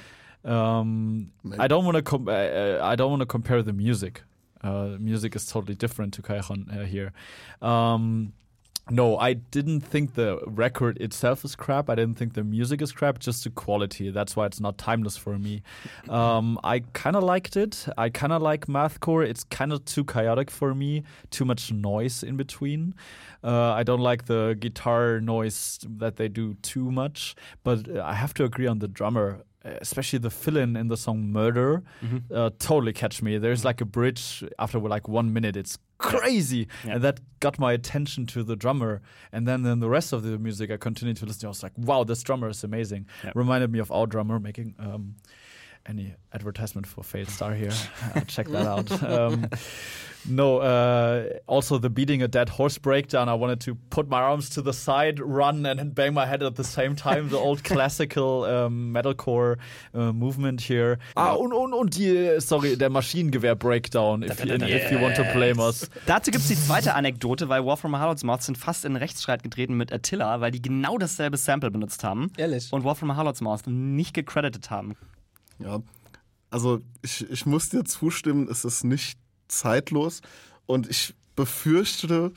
Um, 0.46 1.32
I 1.58 1.68
don't 1.70 1.86
want 1.86 1.96
to 1.96 2.02
com- 2.04 2.28
uh, 2.28 2.32
uh, 2.32 2.80
I 2.84 2.96
don't 2.98 3.10
want 3.10 3.22
to 3.22 3.26
compare 3.26 3.64
the 3.64 3.72
music. 3.72 4.24
Uh, 4.64 4.98
music 5.00 5.36
is 5.36 5.46
totally 5.46 5.76
different 5.76 6.14
to 6.14 6.22
Callejon 6.22 6.76
uh, 6.76 6.86
here. 6.86 7.12
Um, 7.62 8.34
no, 8.90 9.18
I 9.18 9.34
didn't 9.34 9.80
think 9.80 10.16
the 10.16 10.42
record 10.46 10.98
itself 11.00 11.46
is 11.46 11.56
crap. 11.56 11.90
I 11.90 11.96
didn't 11.96 12.16
think 12.16 12.34
the 12.34 12.44
music 12.44 12.82
is 12.82 12.92
crap, 12.92 13.18
just 13.18 13.46
the 13.46 13.50
quality. 13.50 14.10
That's 14.12 14.36
why 14.36 14.46
it's 14.46 14.60
not 14.60 14.78
timeless 14.78 15.16
for 15.16 15.40
me. 15.40 15.62
Um, 16.10 16.60
I 16.66 16.80
kind 16.92 17.16
of 17.16 17.24
liked 17.24 17.56
it. 17.56 17.86
I 17.98 18.10
kind 18.10 18.34
of 18.34 18.42
like 18.42 18.66
mathcore. 18.68 19.26
It's 19.26 19.46
kind 19.46 19.72
of 19.72 19.86
too 19.86 20.04
chaotic 20.04 20.52
for 20.52 20.76
me. 20.76 21.04
Too 21.32 21.46
much 21.46 21.72
noise 21.72 22.24
in 22.24 22.36
between. 22.36 22.94
Uh, 23.42 23.72
I 23.72 23.84
don't 23.84 24.02
like 24.02 24.26
the 24.26 24.58
guitar 24.60 25.22
noise 25.22 25.80
that 25.88 26.18
they 26.18 26.28
do 26.28 26.56
too 26.56 26.92
much. 26.92 27.36
But 27.64 27.88
uh, 27.90 28.04
I 28.04 28.16
have 28.16 28.34
to 28.34 28.44
agree 28.44 28.68
on 28.68 28.80
the 28.80 28.90
drummer. 28.90 29.44
Especially 29.64 30.20
the 30.20 30.30
fill-in 30.30 30.76
in 30.76 30.88
the 30.90 30.98
song 30.98 31.32
"Murder," 31.32 31.84
uh, 32.34 32.50
totally 32.60 32.92
catch 32.94 33.22
me. 33.22 33.38
There's 33.38 33.64
like 33.64 33.80
a 33.80 33.86
bridge 33.86 34.44
after 34.60 34.78
like 34.80 35.08
one 35.08 35.32
minute. 35.32 35.56
It's 35.56 35.78
crazy, 36.00 36.68
Yeah. 36.86 36.96
and 36.96 37.02
that 37.04 37.22
got 37.40 37.58
my 37.60 37.72
attention 37.72 38.26
to 38.28 38.44
the 38.44 38.58
drummer. 38.58 39.02
And 39.32 39.48
then 39.48 39.64
then 39.64 39.80
the 39.80 39.88
rest 39.90 40.12
of 40.12 40.24
the 40.24 40.38
music, 40.38 40.70
I 40.70 40.76
continued 40.78 41.16
to 41.18 41.26
listen. 41.26 41.46
I 41.46 41.50
was 41.50 41.64
like, 41.64 41.72
wow, 41.78 42.04
this 42.04 42.22
drummer 42.24 42.50
is 42.50 42.64
amazing. 42.66 43.08
Yep. 43.24 43.36
Reminded 43.36 43.72
me 43.72 43.80
of 43.80 43.90
our 43.90 44.06
drummer 44.06 44.38
making. 44.38 44.76
Um, 44.80 45.16
any 45.86 46.16
advertisement 46.34 46.88
for 46.88 47.04
Failed 47.04 47.30
Star 47.30 47.54
here? 47.54 47.72
Uh, 48.16 48.20
check 48.22 48.48
that 48.50 48.66
out. 48.68 48.92
Um, 49.04 49.48
no, 50.26 50.60
uh, 50.60 51.24
also 51.48 51.78
the 51.80 51.90
beating 51.90 52.22
a 52.22 52.28
dead 52.28 52.48
horse 52.48 52.78
breakdown. 52.78 53.28
I 53.28 53.34
wanted 53.34 53.60
to 53.62 53.76
put 53.90 54.08
my 54.08 54.22
arms 54.22 54.50
to 54.52 54.62
the 54.62 54.72
side, 54.72 55.20
run, 55.20 55.66
and 55.66 55.94
bang 55.96 56.14
my 56.14 56.26
head 56.26 56.44
at 56.44 56.56
the 56.56 56.64
same 56.64 56.96
time. 56.96 57.30
The 57.30 57.38
old 57.38 57.64
classical 57.70 58.44
um, 58.46 58.94
metalcore 58.94 59.58
uh, 59.94 60.14
movement 60.14 60.62
here. 60.62 60.98
Ah, 61.18 61.34
und, 61.34 61.54
und, 61.54 61.74
und 61.74 61.96
die, 61.98 62.40
sorry, 62.40 62.78
der 62.78 62.90
Maschinengewehr 62.90 63.56
Breakdown, 63.56 64.24
if, 64.24 64.46
you- 64.46 64.54
if 64.54 64.92
you 64.92 65.00
want 65.02 65.16
to 65.16 65.24
blame 65.34 65.60
us. 65.60 65.90
Dazu 66.06 66.32
gibt 66.32 66.44
es 66.44 66.48
die 66.50 66.56
zweite 66.56 66.94
Anekdote, 66.94 67.50
weil 67.50 67.66
War 67.66 67.76
from 67.78 67.96
a 67.96 68.00
Harlot's 68.00 68.24
Mouth 68.24 68.44
sind 68.44 68.58
fast 68.58 68.86
in 68.86 68.96
Rechtsstreit 68.96 69.44
getreten 69.44 69.76
mit 69.76 69.92
Attila, 69.92 70.40
weil 70.40 70.52
die 70.52 70.62
genau 70.62 70.98
dasselbe 70.98 71.36
Sample 71.38 71.72
benutzt 71.72 72.04
haben. 72.04 72.32
Ehrlich? 72.38 72.72
Und 72.72 72.84
War 72.86 72.96
from 72.96 73.12
a 73.12 73.16
Harlot's 73.16 73.42
Mouth 73.42 73.66
nicht 73.68 74.14
gecredited 74.14 74.70
haben. 74.70 74.96
Ja, 75.64 75.82
also 76.50 76.82
ich, 77.02 77.30
ich 77.32 77.46
muss 77.46 77.70
dir 77.70 77.84
zustimmen, 77.84 78.48
es 78.50 78.64
ist 78.64 78.84
nicht 78.84 79.18
zeitlos 79.48 80.22
und 80.68 80.88
ich 80.90 81.16
befürchte, 81.36 82.32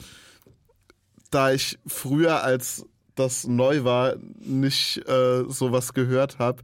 da 1.30 1.52
ich 1.52 1.78
früher, 1.86 2.42
als 2.42 2.86
das 3.14 3.46
neu 3.46 3.84
war, 3.84 4.14
nicht 4.38 5.06
äh, 5.08 5.44
sowas 5.48 5.92
gehört 5.92 6.38
habe, 6.38 6.62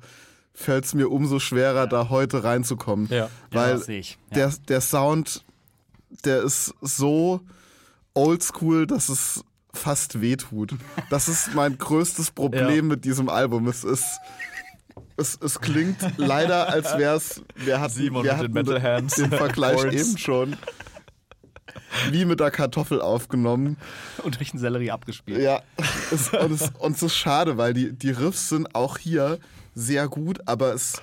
fällt 0.54 0.84
es 0.84 0.94
mir 0.94 1.10
umso 1.10 1.40
schwerer, 1.40 1.86
da 1.86 2.08
heute 2.08 2.44
reinzukommen. 2.44 3.08
Ja. 3.10 3.28
Weil 3.50 3.82
ich. 3.88 4.18
Ja. 4.30 4.36
der, 4.36 4.54
der 4.68 4.80
Sound, 4.80 5.44
der 6.24 6.42
ist 6.42 6.74
so 6.80 7.40
oldschool, 8.14 8.86
dass 8.86 9.08
es 9.08 9.44
fast 9.74 10.20
wehtut. 10.20 10.74
Das 11.10 11.28
ist 11.28 11.54
mein 11.54 11.78
größtes 11.78 12.30
Problem 12.30 12.88
mit 12.88 13.04
diesem 13.04 13.28
Album. 13.28 13.66
Es 13.68 13.84
ist. 13.84 14.04
Es, 15.16 15.38
es 15.40 15.60
klingt 15.60 15.98
leider, 16.16 16.68
als 16.68 16.96
wäre 16.96 17.16
es. 17.16 17.42
Wir 17.54 17.80
hatten, 17.80 17.94
Simon 17.94 18.24
wir 18.24 18.32
mit 18.32 18.68
hatten 18.68 18.82
den 18.82 19.08
den 19.08 19.30
Vergleich 19.30 19.76
Chords. 19.76 19.94
eben 19.94 20.18
schon. 20.18 20.56
Wie 22.10 22.24
mit 22.24 22.40
der 22.40 22.50
Kartoffel 22.50 23.00
aufgenommen. 23.00 23.76
Und 24.22 24.38
durch 24.38 24.50
den 24.50 24.60
Sellerie 24.60 24.90
abgespielt. 24.90 25.40
Ja, 25.40 25.62
es, 26.10 26.30
und, 26.30 26.52
es, 26.52 26.70
und 26.78 26.96
es 26.96 27.02
ist 27.02 27.16
schade, 27.16 27.58
weil 27.58 27.74
die, 27.74 27.92
die 27.92 28.10
Riffs 28.10 28.48
sind 28.48 28.74
auch 28.74 28.98
hier 28.98 29.38
sehr 29.74 30.08
gut, 30.08 30.40
aber 30.46 30.74
es 30.74 31.00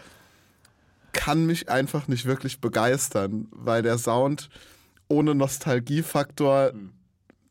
kann 1.11 1.45
mich 1.45 1.69
einfach 1.69 2.07
nicht 2.07 2.25
wirklich 2.25 2.59
begeistern, 2.61 3.47
weil 3.51 3.81
der 3.81 3.97
Sound 3.97 4.49
ohne 5.07 5.33
Nostalgiefaktor, 5.35 6.71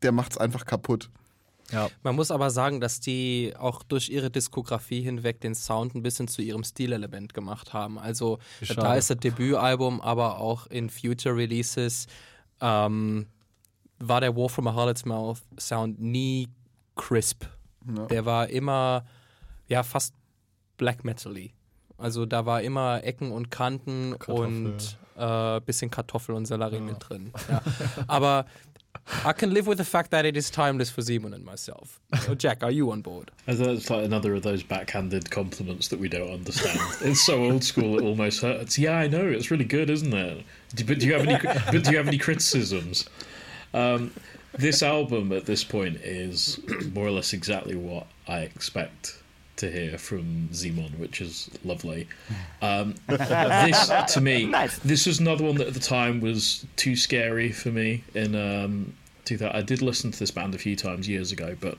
der 0.02 0.12
macht 0.12 0.32
es 0.32 0.39
einfach 0.39 0.64
kaputt. 0.64 1.10
Ja. 1.70 1.89
Man 2.03 2.16
muss 2.16 2.31
aber 2.31 2.51
sagen, 2.51 2.81
dass 2.81 3.01
die 3.01 3.55
auch 3.59 3.82
durch 3.82 4.09
ihre 4.09 4.31
Diskografie 4.31 5.03
hinweg 5.03 5.40
den 5.40 5.55
Sound 5.55 5.95
ein 5.95 6.03
bisschen 6.03 6.28
zu 6.28 6.40
ihrem 6.43 6.65
Stilelement 6.65 7.35
gemacht 7.35 7.73
haben. 7.73 7.99
Also 7.99 8.39
Wie 8.61 8.66
da 8.66 8.74
schade. 8.74 8.99
ist 8.99 9.11
das 9.11 9.19
Debütalbum, 9.19 10.01
aber 10.01 10.39
auch 10.39 10.66
in 10.69 10.89
Future 10.89 11.36
Releases 11.36 12.07
ähm, 12.61 13.27
war 13.99 14.20
der 14.20 14.35
War 14.36 14.49
from 14.49 14.66
a 14.69 14.74
Harlot's 14.74 15.05
Mouth 15.05 15.43
Sound 15.59 16.01
nie 16.01 16.49
crisp. 16.97 17.45
Ja. 17.97 18.07
Der 18.07 18.24
war 18.24 18.49
immer 18.49 19.05
ja 19.69 19.82
fast 19.82 20.15
black 20.77 21.05
metally. 21.05 21.53
Also 21.99 22.27
da 22.27 22.47
war 22.47 22.62
immer 22.62 23.03
Ecken 23.05 23.32
und 23.32 23.51
Kanten 23.51 24.16
Kartoffel. 24.19 24.45
und 24.47 24.99
äh, 25.16 25.61
bisschen 25.61 25.90
Kartoffel 25.90 26.35
und 26.35 26.47
Sellerie 26.47 26.81
mit 26.81 26.97
drin. 27.01 27.32
Ja. 27.49 27.61
Aber 28.07 28.47
I 29.24 29.32
can 29.32 29.52
live 29.54 29.66
with 29.66 29.78
the 29.78 29.84
fact 29.84 30.10
that 30.10 30.24
it 30.24 30.36
is 30.36 30.50
timeless 30.50 30.90
for 30.90 31.02
Simon 31.02 31.34
and 31.34 31.44
myself. 31.44 32.00
So 32.20 32.34
Jack, 32.34 32.62
are 32.62 32.70
you 32.70 32.90
on 32.90 33.00
board? 33.00 33.30
Thought 33.46 33.90
like 33.90 34.04
another 34.04 34.34
of 34.34 34.42
those 34.42 34.62
backhanded 34.62 35.30
compliments 35.30 35.88
that 35.88 35.98
we 35.98 36.08
don't 36.08 36.30
understand. 36.30 36.78
it's 37.00 37.24
so 37.24 37.42
old 37.44 37.64
school 37.64 37.98
it 37.98 38.04
almost 38.04 38.42
hurts. 38.42 38.78
Yeah, 38.78 38.98
I 38.98 39.08
know 39.08 39.26
it's 39.26 39.50
really 39.50 39.64
good, 39.64 39.90
isn't 39.90 40.12
it? 40.12 40.44
But 40.86 41.00
do 41.00 41.06
you 41.06 41.14
have 41.14 41.26
any? 41.26 41.38
but 41.42 41.84
do 41.84 41.90
you 41.90 41.96
have 41.96 42.08
any 42.08 42.18
criticisms? 42.18 43.08
Um, 43.74 44.12
this 44.52 44.82
album 44.82 45.32
at 45.32 45.46
this 45.46 45.64
point 45.64 45.96
is 45.96 46.60
more 46.92 47.06
or 47.06 47.10
less 47.10 47.32
exactly 47.32 47.76
what 47.76 48.06
I 48.26 48.40
expect 48.40 49.22
to 49.59 49.70
hear 49.70 49.98
from 49.98 50.48
Simon, 50.52 50.93
which 50.98 51.20
is 51.20 51.51
lovely. 51.64 52.09
Um, 52.60 52.97
this 53.06 54.12
to 54.14 54.20
me, 54.20 54.47
Nice. 54.47 54.78
this 54.80 55.06
was 55.06 55.20
another 55.20 55.44
one 55.44 55.55
that 55.59 55.68
at 55.68 55.74
the 55.74 55.80
time 55.80 56.20
was 56.20 56.66
too 56.74 56.97
scary 56.97 57.52
for 57.52 57.70
me. 57.70 58.02
In 58.14 58.35
um, 58.35 58.94
2000, 59.26 59.55
I 59.55 59.62
did 59.62 59.80
listen 59.80 60.10
to 60.10 60.18
this 60.18 60.32
band 60.32 60.56
a 60.56 60.59
few 60.59 60.74
times 60.74 61.09
years 61.09 61.30
ago, 61.30 61.56
but 61.60 61.78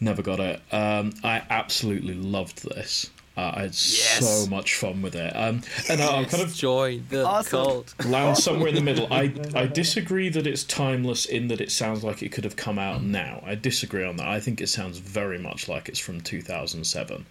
Never 0.00 0.22
got 0.22 0.38
it. 0.40 0.62
Um, 0.72 1.12
I 1.24 1.42
absolutely 1.50 2.14
loved 2.14 2.62
this. 2.62 3.10
Uh, 3.38 3.52
I 3.54 3.60
had 3.62 3.74
so 3.74 4.50
much 4.50 4.74
fun 4.74 5.00
with 5.00 5.14
it. 5.14 5.30
Um, 5.36 5.62
and 5.88 6.00
I, 6.02 6.16
I'm 6.16 6.24
kind 6.24 6.42
of 6.42 6.52
joy 6.52 6.98
the 7.08 7.24
Awesome. 7.24 7.50
cult. 7.50 7.94
land 8.06 8.36
somewhere 8.36 8.68
in 8.68 8.74
the 8.74 8.80
middle. 8.80 9.06
I, 9.12 9.32
I 9.54 9.66
disagree 9.66 10.28
that 10.30 10.44
it's 10.44 10.64
timeless 10.64 11.24
in 11.24 11.46
that 11.48 11.60
it 11.60 11.70
sounds 11.70 12.02
like 12.02 12.20
it 12.20 12.32
could 12.32 12.42
have 12.42 12.56
come 12.56 12.80
out 12.80 13.04
now. 13.04 13.40
I 13.46 13.54
disagree 13.54 14.04
on 14.04 14.16
that. 14.16 14.26
I 14.26 14.40
think 14.40 14.60
it 14.60 14.66
sounds 14.68 14.98
very 14.98 15.38
much 15.38 15.68
like 15.68 15.88
it's 15.88 16.00
from 16.00 16.20
2007 16.20 17.26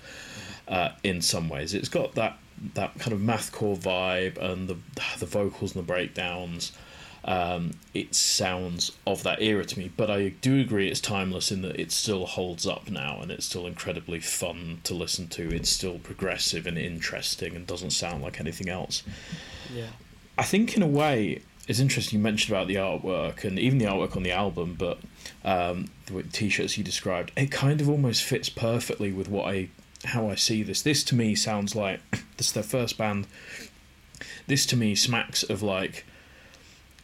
uh, 0.70 0.90
in 1.04 1.22
some 1.22 1.50
ways. 1.50 1.74
It's 1.74 1.90
got 1.90 2.16
that 2.16 2.38
that 2.74 2.98
kind 3.00 3.12
of 3.14 3.20
mathcore 3.20 3.78
vibe 3.78 4.38
and 4.38 4.68
the 4.70 4.78
the 5.20 5.26
vocals 5.26 5.76
and 5.76 5.84
the 5.84 5.88
breakdowns. 5.88 6.72
Um, 7.28 7.72
it 7.94 8.16
sounds 8.16 8.94
of 9.06 9.24
that 9.24 9.41
era 9.41 9.66
to 9.66 9.80
me, 9.80 9.91
but 9.95 10.10
I 10.10 10.30
do 10.30 10.62
agree 10.62 10.88
it's 10.88 11.02
timeless 11.02 11.52
in 11.52 11.62
that 11.64 11.78
it 11.78 11.91
still 11.91 12.26
holds 12.26 12.66
up 12.66 12.90
now 12.90 13.20
and 13.22 13.30
it's 13.32 13.45
still 13.45 13.68
incredibly 13.68 14.22
fun 14.22 14.80
to 14.86 14.94
listen 14.94 15.28
to. 15.30 15.54
It's 15.54 15.70
still 15.70 15.99
progressive 15.99 16.66
and 16.66 16.78
interesting 16.78 17.54
and 17.54 17.68
doesn't 17.68 17.90
sound 17.90 18.24
like 18.24 18.40
anything 18.40 18.70
else. 18.70 19.04
Yeah. 19.76 19.90
I 20.38 20.44
think 20.44 20.78
in 20.78 20.84
a 20.84 20.88
way 20.88 21.41
it's 21.68 21.80
interesting 21.80 22.18
you 22.18 22.24
mentioned 22.24 22.56
about 22.56 22.68
the 22.68 22.76
artwork 22.76 23.44
and 23.44 23.60
even 23.60 23.78
the 23.78 23.86
artwork 23.86 24.16
on 24.16 24.24
the 24.24 24.32
album, 24.32 24.76
but 24.80 24.99
um, 25.44 25.90
the 26.06 26.24
t-shirts 26.24 26.78
you 26.78 26.84
described, 26.84 27.34
it 27.36 27.52
kind 27.52 27.82
of 27.82 27.90
almost 27.90 28.24
fits 28.24 28.48
perfectly 28.48 29.12
with 29.12 29.28
what 29.28 29.54
I 29.54 29.70
how 30.06 30.30
I 30.30 30.36
see 30.36 30.64
this. 30.64 30.82
This 30.82 31.04
to 31.06 31.16
me 31.16 31.36
sounds 31.36 31.76
like 31.76 31.99
this 32.38 32.48
is 32.48 32.54
their 32.54 32.64
first 32.64 32.98
band. 32.98 33.28
This 34.48 34.66
to 34.68 34.78
me 34.78 34.95
smacks 34.95 35.44
of 35.44 35.62
like 35.62 36.06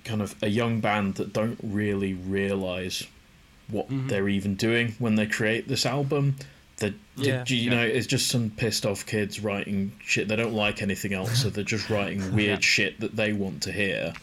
kind 0.03 0.21
of 0.21 0.35
a 0.41 0.47
young 0.47 0.79
band 0.79 1.15
that 1.15 1.33
don't 1.33 1.59
really 1.63 2.13
realize 2.13 3.05
what 3.69 3.87
they're 3.89 4.27
even 4.29 4.55
doing 4.55 4.93
when 4.99 5.15
they 5.15 5.25
create 5.25 5.67
this 5.67 5.85
album. 5.85 6.35
They, 6.77 6.93
Yeah. 7.15 7.43
you 7.47 7.69
know, 7.69 7.81
it's 7.85 8.07
just 8.07 8.27
some 8.27 8.49
pissed 8.49 8.85
off 8.85 9.05
kids 9.05 9.39
writing 9.39 9.93
shit. 10.03 10.27
They 10.27 10.35
don't 10.35 10.53
like 10.53 10.81
anything 10.81 11.13
else, 11.13 11.41
so 11.41 11.49
they're 11.49 11.63
just 11.63 11.89
writing 11.89 12.35
weird 12.35 12.63
shit 12.63 12.99
that 12.99 13.15
they 13.15 13.31
want 13.31 13.63
to 13.63 13.71
hear. 13.71 14.13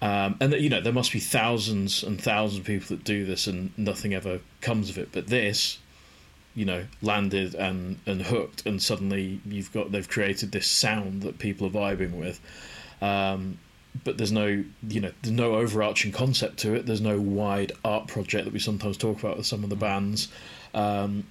Um, 0.00 0.36
and 0.40 0.52
that 0.52 0.60
you 0.60 0.68
know 0.68 0.80
there 0.80 0.92
must 0.92 1.12
be 1.12 1.20
thousands 1.20 2.02
and 2.02 2.20
thousands 2.20 2.58
of 2.60 2.66
people 2.66 2.88
that 2.96 3.04
do 3.04 3.24
this, 3.24 3.46
and 3.46 3.70
nothing 3.76 4.12
ever 4.14 4.40
comes 4.60 4.90
of 4.90 4.98
it. 4.98 5.10
But 5.12 5.28
this, 5.28 5.78
you 6.56 6.64
know, 6.64 6.86
landed 7.02 7.54
and 7.54 7.98
and 8.06 8.22
hooked, 8.22 8.66
and 8.66 8.82
suddenly 8.82 9.40
you've 9.46 9.72
got 9.72 9.92
they've 9.92 10.08
created 10.08 10.50
this 10.50 10.66
sound 10.66 11.22
that 11.22 11.38
people 11.38 11.68
are 11.68 11.70
vibing 11.70 12.14
with. 12.18 12.40
Um, 13.00 13.58
but 14.04 14.16
there's 14.18 14.32
no, 14.32 14.64
you 14.88 15.00
know, 15.00 15.12
there's 15.22 15.32
no 15.34 15.54
overarching 15.56 16.12
concept 16.12 16.58
to 16.60 16.74
it. 16.74 16.86
There's 16.86 17.00
no 17.00 17.20
wide 17.20 17.72
art 17.84 18.08
project 18.08 18.44
that 18.44 18.52
we 18.52 18.58
sometimes 18.58 18.96
talk 18.96 19.18
about 19.20 19.36
with 19.36 19.46
some 19.46 19.62
of 19.64 19.70
the 19.70 19.76
bands. 19.76 20.28
Um, 20.74 21.24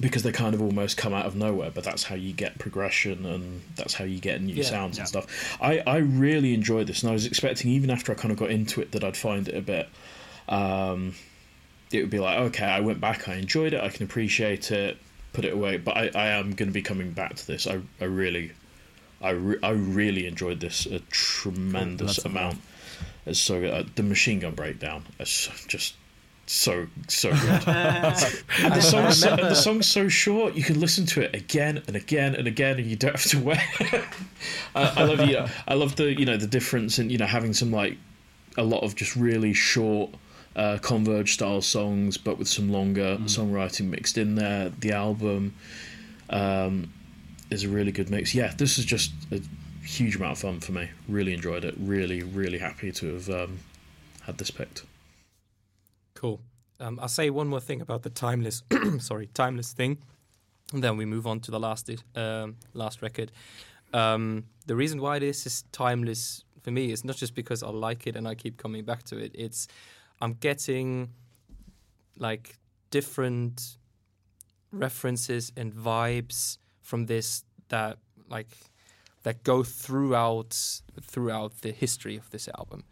because 0.00 0.24
they 0.24 0.32
kind 0.32 0.54
of 0.56 0.60
almost 0.60 0.96
come 0.96 1.14
out 1.14 1.24
of 1.24 1.36
nowhere, 1.36 1.70
but 1.72 1.84
that's 1.84 2.02
how 2.02 2.16
you 2.16 2.32
get 2.32 2.58
progression 2.58 3.24
and 3.24 3.62
that's 3.76 3.94
how 3.94 4.04
you 4.04 4.18
get 4.18 4.42
new 4.42 4.54
Yeah. 4.54 4.64
sounds 4.64 4.96
Yeah. 4.96 5.02
and 5.02 5.08
stuff. 5.08 5.56
I, 5.60 5.78
I 5.86 5.98
really 5.98 6.52
enjoyed 6.52 6.88
this, 6.88 7.02
and 7.04 7.10
I 7.10 7.12
was 7.12 7.26
expecting 7.26 7.70
even 7.70 7.90
after 7.90 8.10
I 8.10 8.16
kind 8.16 8.32
of 8.32 8.38
got 8.38 8.50
into 8.50 8.80
it 8.80 8.90
that 8.90 9.04
I'd 9.04 9.16
find 9.16 9.46
it 9.46 9.54
a 9.56 9.60
bit. 9.60 9.88
Um, 10.48 11.14
it 11.92 12.00
would 12.00 12.10
be 12.10 12.18
like, 12.18 12.38
okay, 12.40 12.64
I 12.66 12.80
went 12.80 13.00
back, 13.00 13.28
I 13.28 13.34
enjoyed 13.34 13.72
it, 13.72 13.80
I 13.80 13.88
can 13.88 14.02
appreciate 14.04 14.72
it, 14.72 14.98
put 15.32 15.44
it 15.44 15.52
away, 15.52 15.76
but 15.76 15.96
I, 15.96 16.10
I 16.12 16.26
am 16.30 16.54
going 16.54 16.68
to 16.68 16.72
be 16.74 16.82
coming 16.82 17.12
back 17.12 17.36
to 17.36 17.46
this. 17.46 17.68
I, 17.68 17.80
I 18.00 18.06
really, 18.06 18.50
I, 19.24 19.30
re- 19.30 19.58
I 19.62 19.70
really 19.70 20.26
enjoyed 20.26 20.60
this 20.60 20.86
a 20.86 21.00
tremendous 21.10 22.16
That's 22.16 22.26
amount. 22.26 22.60
It's 23.24 23.40
so 23.40 23.58
good. 23.58 23.72
Uh, 23.72 23.84
the 23.94 24.02
machine 24.02 24.40
gun 24.40 24.54
breakdown 24.54 25.04
is 25.18 25.48
just 25.66 25.94
so 26.46 26.86
so 27.08 27.30
good. 27.32 27.68
and 27.68 28.74
the 28.74 28.80
song's 28.80 29.20
so, 29.20 29.30
and 29.30 29.38
the 29.38 29.54
song's 29.54 29.86
so 29.86 30.08
short. 30.08 30.54
You 30.54 30.62
can 30.62 30.78
listen 30.78 31.06
to 31.06 31.22
it 31.22 31.34
again 31.34 31.82
and 31.86 31.96
again 31.96 32.34
and 32.34 32.46
again, 32.46 32.78
and 32.78 32.86
you 32.86 32.96
don't 32.96 33.12
have 33.12 33.30
to 33.30 33.40
wait. 33.40 33.58
I, 34.74 34.82
I 34.96 35.04
love 35.04 35.26
you. 35.26 35.44
I 35.66 35.74
love 35.74 35.96
the 35.96 36.12
you 36.12 36.26
know 36.26 36.36
the 36.36 36.46
difference 36.46 36.98
in 36.98 37.08
you 37.08 37.16
know 37.16 37.26
having 37.26 37.54
some 37.54 37.72
like 37.72 37.96
a 38.58 38.62
lot 38.62 38.82
of 38.82 38.94
just 38.94 39.16
really 39.16 39.54
short. 39.54 40.10
Uh, 40.56 40.78
converge 40.78 41.34
style 41.34 41.60
songs, 41.60 42.16
but 42.16 42.38
with 42.38 42.46
some 42.46 42.70
longer 42.70 43.16
songwriting 43.22 43.90
mixed 43.90 44.16
in 44.16 44.36
there. 44.36 44.68
The 44.68 44.92
album 44.92 45.52
um, 46.30 46.92
is 47.54 47.64
a 47.64 47.68
really 47.68 47.92
good 47.92 48.10
mix. 48.10 48.34
Yeah, 48.34 48.52
this 48.56 48.78
is 48.78 48.84
just 48.84 49.12
a 49.30 49.40
huge 49.84 50.16
amount 50.16 50.32
of 50.32 50.38
fun 50.38 50.60
for 50.60 50.72
me. 50.72 50.90
Really 51.08 51.32
enjoyed 51.32 51.64
it. 51.64 51.74
Really, 51.78 52.22
really 52.22 52.58
happy 52.58 52.92
to 52.92 53.14
have 53.14 53.30
um, 53.30 53.60
had 54.22 54.38
this 54.38 54.50
picked. 54.50 54.84
Cool. 56.14 56.40
Um, 56.80 56.98
I'll 57.00 57.08
say 57.08 57.30
one 57.30 57.48
more 57.48 57.60
thing 57.60 57.80
about 57.80 58.02
the 58.02 58.10
timeless, 58.10 58.62
sorry, 58.98 59.28
timeless 59.32 59.72
thing, 59.72 59.98
and 60.72 60.82
then 60.82 60.96
we 60.96 61.04
move 61.04 61.26
on 61.26 61.40
to 61.40 61.50
the 61.50 61.60
last 61.60 61.88
um, 62.16 62.56
last 62.74 63.00
record. 63.00 63.30
Um, 63.92 64.44
the 64.66 64.74
reason 64.74 65.00
why 65.00 65.20
this 65.20 65.46
is 65.46 65.64
timeless 65.70 66.44
for 66.62 66.72
me 66.72 66.90
is 66.90 67.04
not 67.04 67.16
just 67.16 67.34
because 67.34 67.62
I 67.62 67.68
like 67.68 68.06
it 68.06 68.16
and 68.16 68.26
I 68.26 68.34
keep 68.34 68.56
coming 68.56 68.84
back 68.84 69.04
to 69.04 69.18
it. 69.18 69.30
It's 69.34 69.68
I'm 70.20 70.32
getting 70.34 71.10
like 72.18 72.58
different 72.90 73.76
references 74.72 75.52
and 75.56 75.72
vibes 75.72 76.58
from 76.84 77.06
this 77.06 77.44
that 77.68 77.98
like 78.28 78.46
that 79.24 79.42
go 79.42 79.64
throughout 79.64 80.52
throughout 81.02 81.52
the 81.62 81.72
history 81.72 82.16
of 82.16 82.30
this 82.30 82.48
album 82.56 82.84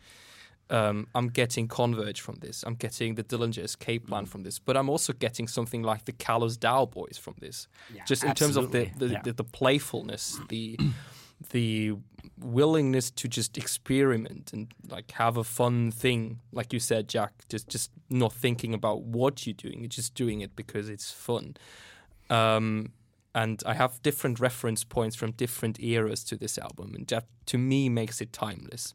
um, 0.71 1.07
I'm 1.15 1.29
getting 1.29 1.69
Converge 1.69 2.23
from 2.23 2.37
this. 2.37 2.65
I'm 2.67 2.77
getting 2.77 3.15
the 3.15 3.23
Dillinger 3.23 3.63
Escape 3.63 4.07
Plan 4.09 4.25
from 4.25 4.43
this, 4.43 4.59
but 4.59 4.75
I'm 4.75 4.89
also 4.89 5.13
getting 5.13 5.47
something 5.47 5.83
like 5.83 6.07
the 6.07 6.13
Callous 6.13 6.57
Dow 6.57 6.87
Boys 6.87 7.19
from 7.19 7.35
this. 7.41 7.69
Yeah, 7.95 8.05
Just 8.07 8.25
in 8.25 8.35
terms 8.35 8.57
of 8.57 8.73
the 8.73 8.91
the, 8.97 9.09
Yeah. 9.09 9.23
the, 9.23 9.33
the 9.35 9.45
playfulness, 9.45 10.41
the 10.49 10.79
the 11.51 11.93
willingness 12.39 13.11
to 13.11 13.29
just 13.29 13.59
experiment 13.59 14.53
and 14.55 14.73
like 14.89 15.11
have 15.13 15.37
a 15.37 15.45
fun 15.45 15.91
thing, 15.91 16.41
like 16.53 16.73
you 16.73 16.81
said, 16.81 17.07
Jack. 17.07 17.33
Just 17.51 17.69
just 17.69 17.91
not 18.09 18.33
thinking 18.33 18.73
about 18.73 19.03
what 19.03 19.47
you're 19.47 19.53
doing, 19.55 19.81
you're 19.81 19.89
just 19.89 20.15
doing 20.15 20.41
it 20.41 20.57
because 20.57 20.89
it's 20.89 21.11
fun. 21.13 21.57
Um, 22.31 22.93
and 23.35 23.63
I 23.65 23.75
have 23.75 24.03
different 24.03 24.41
reference 24.41 24.85
points 24.85 25.17
from 25.17 25.33
different 25.33 25.81
eras 25.81 26.25
to 26.25 26.37
this 26.37 26.59
album, 26.59 26.95
and 26.95 27.07
that 27.09 27.27
to 27.47 27.59
me 27.59 27.89
makes 27.89 28.21
it 28.21 28.33
timeless. 28.33 28.95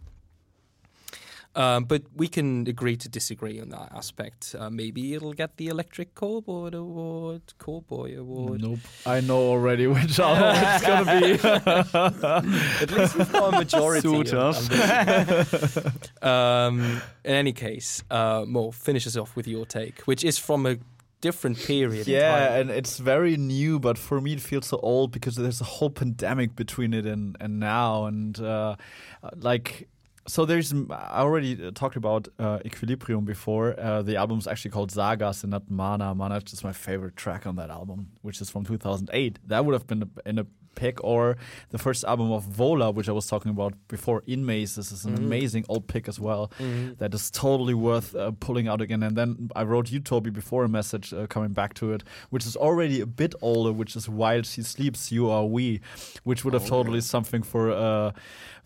Um, 1.58 1.86
but 1.86 2.04
we 2.16 2.28
can 2.28 2.68
agree 2.68 2.96
to 2.98 3.10
disagree 3.10 3.60
on 3.60 3.70
that 3.70 3.92
aspect. 3.92 4.56
Uh, 4.58 4.70
maybe 4.70 5.16
it'll 5.16 5.34
get 5.34 5.58
the 5.58 5.70
Electric 5.70 6.14
Callboy 6.14 6.76
Award, 6.76 7.42
Callboy 7.60 8.16
Award. 8.16 8.62
Nope. 8.62 8.78
I 9.08 9.22
know 9.22 9.40
already 9.40 9.88
which 9.88 10.20
album 10.20 10.54
it's 10.56 10.86
gonna 10.86 11.20
be. 11.20 11.40
At 12.84 12.92
least 12.92 13.18
we've 13.18 13.32
got 13.32 13.56
a 13.56 13.58
majority. 13.58 14.08
Suit 14.08 14.36
on- 14.36 14.54
us. 14.54 16.22
um, 16.22 17.02
in 17.26 17.34
any 17.34 17.54
case, 17.54 18.04
uh, 18.12 18.46
Mo, 18.46 18.70
finish 18.70 19.08
us 19.08 19.18
off 19.18 19.36
with 19.36 19.48
your 19.48 19.66
take, 19.66 20.02
which 20.02 20.24
is 20.24 20.38
from 20.38 20.68
a 20.68 20.78
different 21.22 21.57
period. 21.57 22.07
Yeah, 22.07 22.56
and 22.56 22.69
it's 22.69 22.98
very 22.98 23.38
new, 23.38 23.80
but 23.80 23.98
for 23.98 24.22
me 24.22 24.34
it 24.34 24.41
feels 24.41 24.68
so 24.68 24.77
old 24.77 25.11
because 25.11 25.35
there's 25.35 25.61
a 25.61 25.65
whole 25.65 25.89
pandemic 25.89 26.56
between 26.56 26.94
it 26.94 27.06
and 27.06 27.35
and 27.39 27.60
now, 27.60 28.06
and 28.06 28.39
uh, 28.39 28.76
like. 29.35 29.88
So 30.30 30.44
there's 30.44 30.73
I 30.73 31.22
already 31.22 31.68
uh, 31.68 31.72
talked 31.72 31.95
about 31.95 32.27
uh, 32.38 32.60
Equilibrium 32.65 33.23
before. 33.23 33.80
Uh, 33.80 34.02
the 34.02 34.18
album's 34.18 34.45
actually 34.45 34.72
called 34.72 34.91
Sagas 34.91 35.44
and 35.44 35.52
not 35.52 35.72
Mana. 35.72 36.14
Mana 36.14 36.35
is 36.35 36.44
just 36.44 36.65
my 36.65 36.73
favorite 36.73 37.15
track 37.15 37.48
on 37.48 37.56
that 37.56 37.69
album, 37.69 38.10
which 38.23 38.41
is 38.41 38.49
from 38.49 38.65
2008. 38.65 39.39
That 39.48 39.64
would 39.64 39.72
have 39.72 39.88
been 39.88 40.11
in 40.26 40.39
a 40.39 40.45
pick, 40.82 41.04
or 41.04 41.36
the 41.74 41.78
first 41.86 42.02
album 42.12 42.32
of 42.32 42.44
Vola, 42.58 42.88
which 42.98 43.10
I 43.10 43.16
was 43.20 43.28
talking 43.34 43.52
about 43.58 43.74
before. 43.95 44.20
In 44.34 44.45
Maze, 44.45 44.76
this 44.80 44.90
is 44.95 45.02
an 45.06 45.16
amazing 45.26 45.64
old 45.68 45.86
pick 45.94 46.08
as 46.08 46.18
well. 46.28 46.44
That 47.02 47.14
is 47.14 47.30
totally 47.32 47.74
worth 47.74 48.16
uh, 48.16 48.32
pulling 48.45 48.68
out 48.72 48.80
again. 48.86 49.04
And 49.04 49.16
then 49.20 49.49
I 49.56 49.64
wrote 49.64 49.91
you, 49.91 49.99
Toby, 49.99 50.32
before 50.41 50.64
a 50.64 50.70
message 50.70 51.14
uh, 51.14 51.28
coming 51.28 51.54
back 51.54 51.74
to 51.82 51.91
it, 51.95 52.02
which 52.34 52.45
is 52.45 52.56
already 52.56 53.02
a 53.02 53.06
bit 53.06 53.34
older, 53.41 53.74
which 53.82 53.95
is 53.95 54.08
While 54.08 54.44
She 54.44 54.62
Sleeps, 54.64 55.12
You 55.12 55.30
Are 55.30 55.45
We, 55.45 55.82
which 56.24 56.45
would 56.45 56.54
have 56.54 56.68
totally 56.68 57.02
something 57.02 57.44
for 57.44 57.64
uh, 57.72 58.12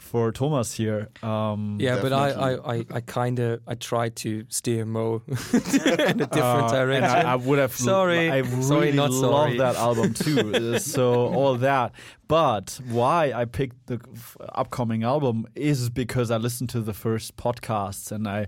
for 0.01 0.31
Thomas 0.31 0.73
here. 0.73 1.09
Um, 1.23 1.77
Yeah, 1.79 2.01
but 2.01 2.11
I, 2.11 2.29
I, 2.31 2.73
I, 2.75 2.85
I 2.97 3.01
kind 3.01 3.39
of 3.39 3.61
I 3.67 3.75
tried 3.75 4.15
to 4.17 4.43
steer 4.49 4.85
Mo 4.85 5.21
in 5.27 5.33
a 5.35 6.27
different 6.27 6.35
Uh, 6.35 6.65
and 6.65 6.71
direction. 6.71 7.03
I, 7.27 7.33
I 7.33 7.35
would 7.35 7.59
have. 7.59 7.73
Sorry. 7.73 8.29
I 8.29 8.37
really 8.39 8.61
Sorry, 8.63 8.91
not 8.91 9.11
love 9.11 9.57
that 9.57 9.75
album 9.75 10.13
too. 10.13 10.73
Uh, 10.75 10.79
so 10.79 11.13
all 11.37 11.55
that. 11.57 11.93
But 12.27 12.79
why 12.89 13.33
I 13.33 13.43
picked 13.43 13.87
the 13.87 13.99
f- 14.15 14.37
upcoming 14.55 15.03
album 15.03 15.45
is 15.53 15.89
because 15.89 16.31
I 16.31 16.37
listened 16.37 16.69
to 16.69 16.79
the 16.79 16.93
first 16.93 17.35
podcasts 17.35 18.09
and 18.11 18.25
I 18.27 18.47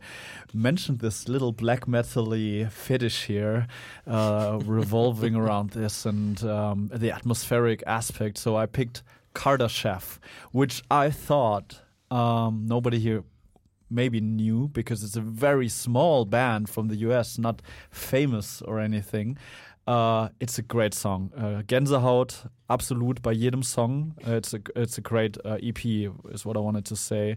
mentioned 0.53 0.99
this 0.99 1.27
little 1.27 1.51
black 1.51 1.85
metal-y 1.87 2.67
fetish 2.71 3.25
here, 3.25 3.67
uh, 4.07 4.59
revolving 4.65 5.35
around 5.41 5.71
this 5.71 6.05
and 6.05 6.41
um, 6.45 6.89
the 6.93 7.11
atmospheric 7.11 7.83
aspect. 7.85 8.37
So 8.37 8.55
I 8.55 8.65
picked 8.67 9.03
Kardashev, 9.33 10.19
which 10.51 10.83
I 10.89 11.09
thought 11.09 11.81
um, 12.11 12.65
nobody 12.67 12.99
here 12.99 13.23
maybe 13.89 14.19
knew 14.19 14.67
because 14.69 15.03
it's 15.03 15.15
a 15.15 15.21
very 15.21 15.69
small 15.69 16.25
band 16.25 16.69
from 16.69 16.87
the 16.87 16.95
US, 17.07 17.37
not 17.37 17.61
famous 17.91 18.61
or 18.61 18.79
anything. 18.79 19.37
Uh, 19.85 20.29
it's 20.39 20.57
a 20.57 20.61
great 20.61 20.93
song. 20.93 21.31
Uh, 21.37 21.61
Gänsehaut, 21.67 22.49
absolut 22.69 23.21
bei 23.21 23.33
jedem 23.33 23.63
Song. 23.63 24.13
Uh, 24.25 24.35
it's 24.35 24.53
a 24.53 24.61
it's 24.75 24.97
a 24.97 25.01
great 25.01 25.37
uh, 25.43 25.57
EP, 25.61 25.85
is 26.31 26.45
what 26.45 26.55
I 26.55 26.61
wanted 26.61 26.85
to 26.85 26.95
say. 26.95 27.35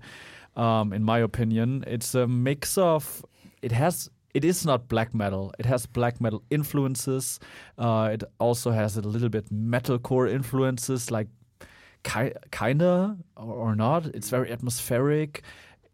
Um, 0.55 0.93
in 0.93 1.03
my 1.03 1.19
opinion, 1.19 1.85
it's 1.87 2.15
a 2.15 2.27
mix 2.27 2.79
of. 2.79 3.25
It 3.63 3.73
has. 3.73 4.11
It 4.33 4.45
is 4.45 4.67
not 4.67 4.89
black 4.89 5.15
metal. 5.15 5.53
It 5.59 5.65
has 5.67 5.87
black 5.87 6.21
metal 6.21 6.43
influences. 6.51 7.41
Uh, 7.79 8.11
it 8.13 8.23
also 8.39 8.71
has 8.71 8.97
a 8.99 9.01
little 9.01 9.31
bit 9.31 9.51
metalcore 9.51 10.31
influences, 10.31 11.11
like 11.11 11.29
ki- 12.07 12.39
kinda 12.51 13.17
or, 13.37 13.75
not. 13.75 14.07
It's 14.07 14.31
very 14.31 14.51
atmospheric. 14.51 15.43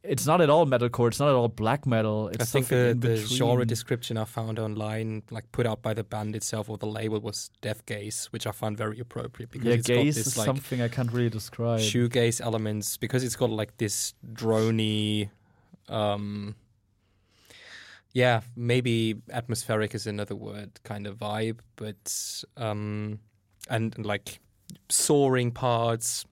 It's 0.03 0.27
not 0.27 0.41
at 0.41 0.51
all 0.51 0.67
metalcore. 0.67 1.09
It's 1.09 1.21
not 1.21 1.29
at 1.29 1.35
all 1.35 1.49
black 1.49 1.87
metal. 1.87 2.29
It's 2.29 2.43
I 2.43 2.45
think 2.45 2.67
the, 2.69 2.97
the 2.99 3.17
genre 3.17 3.65
description 3.65 4.17
I 4.17 4.25
found 4.25 4.59
online, 4.59 5.23
like 5.31 5.51
put 5.53 5.65
out 5.65 5.81
by 5.81 5.95
the 5.95 6.03
band 6.03 6.35
itself 6.35 6.69
or 6.69 6.77
the 6.77 6.89
label, 6.89 7.21
was 7.21 7.51
death 7.61 7.87
gaze, 7.87 8.27
which 8.33 8.47
I 8.47 8.51
found 8.51 8.77
very 8.77 8.99
appropriate 8.99 9.51
because 9.53 9.69
yeah, 9.69 9.75
it's 9.75 9.89
got 9.89 9.95
gaze 9.95 10.17
this 10.17 10.27
is 10.27 10.37
like 10.37 10.47
something 10.47 10.83
I 10.83 10.89
can't 10.89 11.13
really 11.13 11.31
describe. 11.31 11.81
shoegaze 11.81 12.41
elements 12.41 12.97
because 12.97 13.23
it's 13.23 13.37
got 13.37 13.51
like 13.51 13.77
this 13.79 14.15
drony 14.35 15.31
um 15.89 16.55
yeah 18.13 18.41
maybe 18.57 19.17
atmospheric 19.31 19.95
is 19.95 20.07
another 20.07 20.37
word 20.37 20.71
kind 20.85 21.07
of 21.07 21.17
vibe 21.19 21.59
but 21.77 22.45
um 22.57 23.19
and, 23.69 23.95
and 23.97 24.07
like 24.07 24.39
soaring 24.89 25.51
parts 25.51 26.25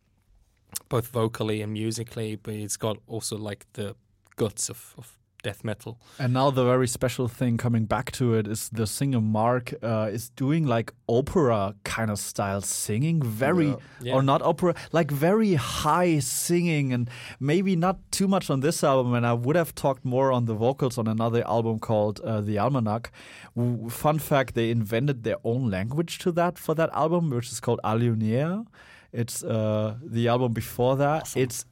both 0.89 1.09
vocally 1.09 1.63
and 1.63 1.73
musically 1.73 2.37
but 2.37 2.55
it's 2.55 2.77
got 2.77 2.99
also 3.07 3.37
like 3.37 3.67
the 3.75 3.95
guts 4.37 4.69
of, 4.69 4.95
of 4.99 5.20
death 5.43 5.65
metal 5.65 5.99
And 6.19 6.33
now 6.33 6.51
the 6.51 6.65
very 6.65 6.87
special 6.87 7.29
thing 7.29 7.57
coming 7.57 7.85
back 7.87 8.13
to 8.13 8.35
it 8.35 8.47
is 8.47 8.69
the 8.71 8.87
singer 8.87 9.21
Mark 9.21 9.73
uh, 9.83 10.09
is 10.13 10.31
doing 10.31 10.67
like 10.67 10.93
opera 11.09 11.75
kind 11.85 12.11
of 12.11 12.19
style 12.19 12.61
singing, 12.61 13.23
very 13.23 13.69
Yeah. 13.69 13.77
Yeah. 14.03 14.15
or 14.15 14.23
not 14.23 14.43
opera, 14.43 14.75
like 14.93 15.11
very 15.11 15.55
high 15.55 16.21
singing, 16.21 16.93
and 16.93 17.09
maybe 17.39 17.77
not 17.77 17.97
too 18.11 18.29
much 18.29 18.51
on 18.51 18.61
this 18.61 18.83
album. 18.85 19.15
And 19.15 19.27
I 19.27 19.33
would 19.33 19.57
have 19.57 19.75
talked 19.75 20.05
more 20.05 20.31
on 20.33 20.45
the 20.47 20.55
vocals 20.55 20.99
on 20.99 21.07
another 21.07 21.43
album 21.47 21.79
called 21.79 22.21
uh, 22.21 22.41
The 22.41 22.59
Almanac. 22.59 23.11
W- 23.57 23.89
fun 23.89 24.19
fact: 24.19 24.55
they 24.55 24.71
invented 24.71 25.23
their 25.25 25.37
own 25.45 25.71
language 25.71 26.19
to 26.25 26.33
that 26.33 26.59
for 26.59 26.75
that 26.75 26.91
album, 26.93 27.31
which 27.31 27.51
is 27.53 27.61
called 27.61 27.81
Alunier. 27.85 28.67
It's 29.13 29.43
uh, 29.43 29.97
the 30.03 30.29
album 30.29 30.53
before 30.53 30.97
that. 30.97 31.25
It's 31.37 31.65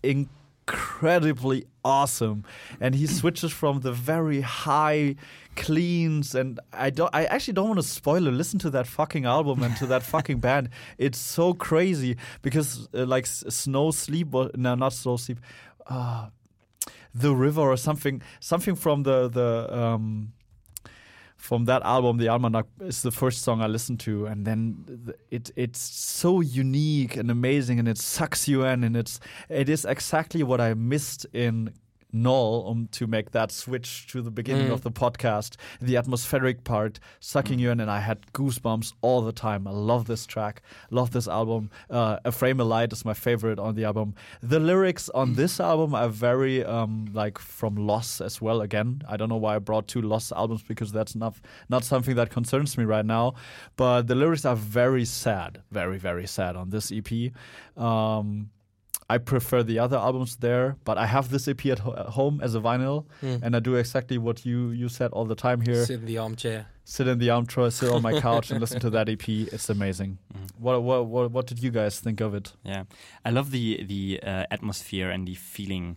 incredibly 0.68 1.64
awesome, 1.84 2.44
and 2.80 2.94
he 2.94 3.06
switches 3.06 3.52
from 3.52 3.80
the 3.80 3.92
very 3.92 4.40
high 4.40 5.16
cleans 5.56 6.36
and 6.36 6.60
I 6.72 6.90
don't 6.90 7.12
I 7.12 7.24
actually 7.24 7.54
don't 7.54 7.68
want 7.68 7.80
to 7.80 7.86
spoil 7.86 8.26
it. 8.28 8.30
Listen 8.30 8.58
to 8.60 8.70
that 8.70 8.86
fucking 8.86 9.24
album 9.24 9.62
and 9.62 9.76
to 9.78 9.86
that 9.86 10.02
fucking 10.14 10.38
band. 10.38 10.68
It's 10.98 11.18
so 11.18 11.54
crazy 11.54 12.16
because 12.42 12.88
uh, 12.94 13.06
like 13.06 13.26
snow 13.26 13.90
sleep 13.90 14.34
or 14.34 14.50
no 14.54 14.74
not 14.74 14.92
snow 14.92 15.16
sleep 15.16 15.40
uh, 15.88 16.28
the 17.14 17.34
river 17.34 17.62
or 17.62 17.76
something 17.76 18.22
something 18.38 18.76
from 18.76 19.02
the 19.02 19.28
the 19.28 19.76
um 19.76 20.32
from 21.38 21.64
that 21.66 21.82
album, 21.84 22.18
the 22.18 22.28
Almanac 22.28 22.66
is 22.80 23.02
the 23.02 23.12
first 23.12 23.42
song 23.42 23.62
I 23.62 23.68
listened 23.68 24.00
to, 24.00 24.26
and 24.26 24.44
then 24.44 25.14
it 25.30 25.50
it's 25.56 25.78
so 25.78 26.40
unique 26.40 27.16
and 27.16 27.30
amazing, 27.30 27.78
and 27.78 27.88
it 27.88 27.96
sucks 27.96 28.48
you 28.48 28.64
in, 28.64 28.84
and 28.84 28.96
it's 28.96 29.20
it 29.48 29.68
is 29.68 29.84
exactly 29.84 30.42
what 30.42 30.60
I 30.60 30.74
missed 30.74 31.26
in 31.32 31.72
Knoll 32.12 32.68
um, 32.70 32.88
to 32.92 33.06
make 33.06 33.32
that 33.32 33.52
switch 33.52 34.06
to 34.12 34.22
the 34.22 34.30
beginning 34.30 34.68
Mm. 34.68 34.72
of 34.72 34.82
the 34.82 34.90
podcast, 34.90 35.56
the 35.80 35.96
atmospheric 35.96 36.64
part 36.64 36.98
sucking 37.20 37.58
you 37.58 37.70
in, 37.70 37.80
and 37.80 37.90
I 37.90 38.00
had 38.00 38.32
goosebumps 38.32 38.94
all 39.02 39.20
the 39.22 39.32
time. 39.32 39.66
I 39.66 39.72
love 39.72 40.06
this 40.06 40.24
track, 40.26 40.62
love 40.90 41.10
this 41.10 41.28
album. 41.28 41.70
Uh, 41.90 42.18
A 42.24 42.32
Frame 42.32 42.60
of 42.60 42.66
Light 42.66 42.92
is 42.92 43.04
my 43.04 43.14
favorite 43.14 43.58
on 43.58 43.74
the 43.74 43.84
album. 43.84 44.14
The 44.42 44.58
lyrics 44.58 45.08
on 45.10 45.34
this 45.34 45.60
album 45.60 45.94
are 45.94 46.08
very 46.08 46.64
um, 46.64 47.10
like 47.12 47.38
from 47.38 47.76
Loss 47.76 48.20
as 48.20 48.40
well. 48.40 48.62
Again, 48.62 49.02
I 49.08 49.16
don't 49.16 49.28
know 49.28 49.36
why 49.36 49.56
I 49.56 49.58
brought 49.58 49.86
two 49.88 50.00
Lost 50.02 50.32
albums 50.32 50.62
because 50.62 50.92
that's 50.92 51.14
not 51.14 51.36
not 51.68 51.84
something 51.84 52.14
that 52.16 52.30
concerns 52.30 52.78
me 52.78 52.84
right 52.84 53.04
now. 53.06 53.34
But 53.76 54.06
the 54.06 54.14
lyrics 54.14 54.44
are 54.44 54.56
very 54.56 55.04
sad, 55.04 55.62
very 55.70 55.98
very 55.98 56.26
sad 56.26 56.56
on 56.56 56.70
this 56.70 56.90
EP. 56.90 57.32
Um, 57.76 58.50
I 59.10 59.18
prefer 59.18 59.62
the 59.62 59.78
other 59.78 59.96
albums 59.96 60.36
there, 60.36 60.76
but 60.84 60.98
I 60.98 61.06
have 61.06 61.30
this 61.30 61.48
EP 61.48 61.64
at, 61.66 61.78
ho- 61.78 61.94
at 61.96 62.06
home 62.06 62.40
as 62.42 62.54
a 62.54 62.60
vinyl, 62.60 63.06
Mm. 63.22 63.42
and 63.42 63.56
I 63.56 63.60
do 63.60 63.74
exactly 63.76 64.18
what 64.18 64.44
you 64.44 64.70
you 64.70 64.88
said 64.88 65.10
all 65.12 65.24
the 65.24 65.34
time 65.34 65.60
here. 65.62 65.84
sit 65.86 66.00
in 66.00 66.06
the 66.06 66.18
armchair 66.18 66.66
Sit 66.84 67.06
in 67.08 67.18
the 67.18 67.30
armchair, 67.30 67.70
sit 67.70 67.90
on 67.90 68.02
my 68.02 68.20
couch, 68.20 68.50
and 68.50 68.60
listen 68.60 68.80
to 68.80 68.90
that 68.90 69.08
EP. 69.08 69.28
It's 69.54 69.70
amazing. 69.70 70.18
Mhm. 70.34 70.48
What 70.58 70.82
what 70.82 71.06
what, 71.06 71.30
what 71.30 71.46
did 71.46 71.62
you 71.62 71.70
guys 71.70 72.00
think 72.00 72.20
of 72.20 72.34
it? 72.34 72.52
Yeah, 72.64 72.84
I 73.24 73.30
love 73.30 73.50
the 73.50 73.84
the 73.92 74.20
uh, 74.22 74.44
atmosphere 74.50 75.10
and 75.14 75.26
the 75.28 75.34
feeling 75.34 75.96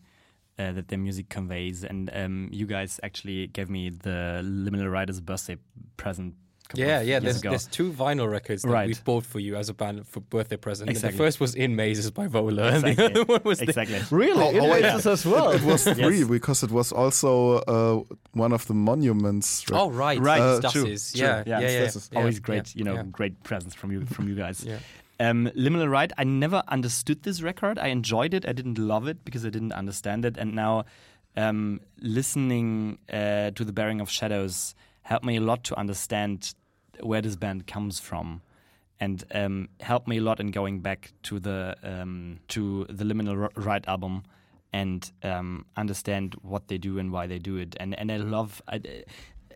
uh, 0.60 0.72
that 0.76 0.88
their 0.88 1.00
music 1.00 1.28
conveys. 1.30 1.84
And 1.84 2.10
um, 2.14 2.50
you 2.52 2.66
guys 2.68 3.00
actually 3.04 3.48
gave 3.48 3.70
me 3.70 3.90
the 3.90 4.42
Liminal 4.44 4.92
Riders 4.92 5.20
birthday 5.22 5.58
present. 5.98 6.34
A 6.74 6.78
couple 6.78 6.86
Yeah, 6.86 7.00
of 7.02 7.08
yeah. 7.08 7.12
years 7.14 7.24
There's, 7.24 7.38
ago. 7.42 7.50
there's 7.50 7.68
two 7.68 7.92
vinyl 7.92 8.30
records 8.32 8.62
that 8.64 8.70
Right. 8.70 8.88
we've 8.88 9.04
bought 9.04 9.26
for 9.26 9.40
you 9.40 9.56
as 9.58 9.68
a 9.70 9.74
band 9.74 10.08
for 10.08 10.22
birthday 10.22 10.56
present. 10.58 10.90
Exactly. 10.90 11.18
The 11.18 11.24
first 11.24 11.40
was 11.40 11.54
Inmazes 11.56 12.14
by 12.14 12.28
Vola, 12.28 12.72
and 12.74 12.84
the 12.84 13.06
other 13.06 13.24
one 13.34 13.42
was 13.44 13.60
the 13.60 13.66
exactly. 13.66 14.00
Really, 14.10 14.56
How- 14.58 14.76
it 14.76 14.86
how- 14.86 14.98
is 14.98 15.06
as 15.08 15.26
well. 15.26 15.52
It 15.52 15.64
was 15.64 15.84
three 15.84 16.20
Yes. 16.20 16.28
because 16.30 16.64
it 16.64 16.72
was 16.72 16.92
also 16.92 17.58
uh, 17.68 18.04
one 18.34 18.54
of 18.54 18.66
the 18.68 18.74
monuments. 18.74 19.66
Oh 19.72 19.90
right, 19.90 20.20
Right. 20.20 20.42
Uh, 20.42 20.62
Stusses. 20.62 20.72
true, 20.72 21.22
Yeah, 21.22 21.44
true. 21.44 21.52
yeah, 21.52 21.60
Yeah, 21.60 21.70
yeah. 21.70 21.86
Stusses. 21.88 22.10
yeah, 22.12 22.20
Always 22.20 22.36
yeah, 22.36 22.42
great, 22.42 22.76
you 22.76 22.84
know, 22.84 22.94
yeah. 22.96 23.04
great 23.04 23.44
presents 23.44 23.76
from 23.76 23.92
you 23.92 24.06
from 24.06 24.28
you 24.30 24.36
guys. 24.36 24.64
Yeah. 24.64 24.78
Um, 25.20 25.52
Liminal 25.56 25.90
Rite, 25.90 26.14
I 26.18 26.24
never 26.24 26.64
understood 26.68 27.22
this 27.24 27.42
record. 27.44 27.78
I 27.78 27.88
enjoyed 27.90 28.34
it. 28.34 28.44
I 28.48 28.54
didn't 28.54 28.80
love 28.80 29.08
it 29.08 29.24
because 29.24 29.46
I 29.46 29.50
didn't 29.50 29.72
understand 29.74 30.26
it. 30.26 30.36
And 30.38 30.56
now, 30.56 30.86
um, 31.38 31.80
listening 32.00 32.98
uh, 33.12 33.52
to 33.52 33.64
the 33.64 33.72
Baring 33.72 34.02
of 34.02 34.10
Shadows 34.10 34.74
helped 35.04 35.24
me 35.26 35.36
a 35.38 35.42
lot 35.42 35.64
to 35.66 35.78
understand 35.78 36.54
where 37.02 37.22
this 37.22 37.36
band 37.36 37.68
comes 37.68 38.00
from, 38.00 38.42
and 39.00 39.24
um, 39.34 39.70
helped 39.80 40.08
me 40.08 40.18
a 40.18 40.22
lot 40.22 40.40
in 40.40 40.52
going 40.52 40.80
back 40.82 41.12
to 41.24 41.40
the 41.40 41.76
um, 41.84 42.40
to 42.50 42.86
the 42.90 43.04
Liminal 43.04 43.50
Rite 43.56 43.88
album 43.88 44.24
and 44.74 45.12
um, 45.24 45.66
understand 45.76 46.36
what 46.44 46.68
they 46.68 46.78
do 46.78 46.98
and 47.00 47.12
why 47.12 47.28
they 47.28 47.40
do 47.40 47.58
it. 47.58 47.76
And 47.80 47.98
and 48.00 48.12
I 48.12 48.18
love. 48.18 48.62
I, 48.68 48.82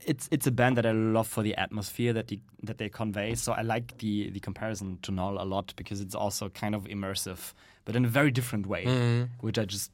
it's 0.06 0.28
it's 0.32 0.46
a 0.46 0.52
band 0.52 0.78
that 0.78 0.86
I 0.86 0.92
love 0.92 1.28
for 1.28 1.42
the 1.42 1.56
atmosphere 1.56 2.14
that 2.14 2.28
they, 2.28 2.40
that 2.64 2.78
they 2.78 2.90
convey. 2.90 3.34
So 3.36 3.54
I 3.54 3.62
like 3.62 3.98
the 3.98 4.30
the 4.30 4.40
comparison 4.40 5.00
to 5.02 5.12
Knoll 5.12 5.42
a 5.42 5.46
lot 5.46 5.74
because 5.78 6.00
it's 6.02 6.14
also 6.14 6.50
kind 6.50 6.76
of 6.76 6.84
immersive, 6.84 7.54
but 7.86 7.96
in 7.96 8.06
a 8.06 8.08
very 8.08 8.30
different 8.30 8.68
way, 8.68 8.86
Mhm. 8.86 9.30
which 9.42 9.58
I 9.58 9.66
just 9.66 9.92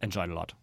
enjoyed 0.00 0.30
a 0.30 0.34
lot. 0.34 0.54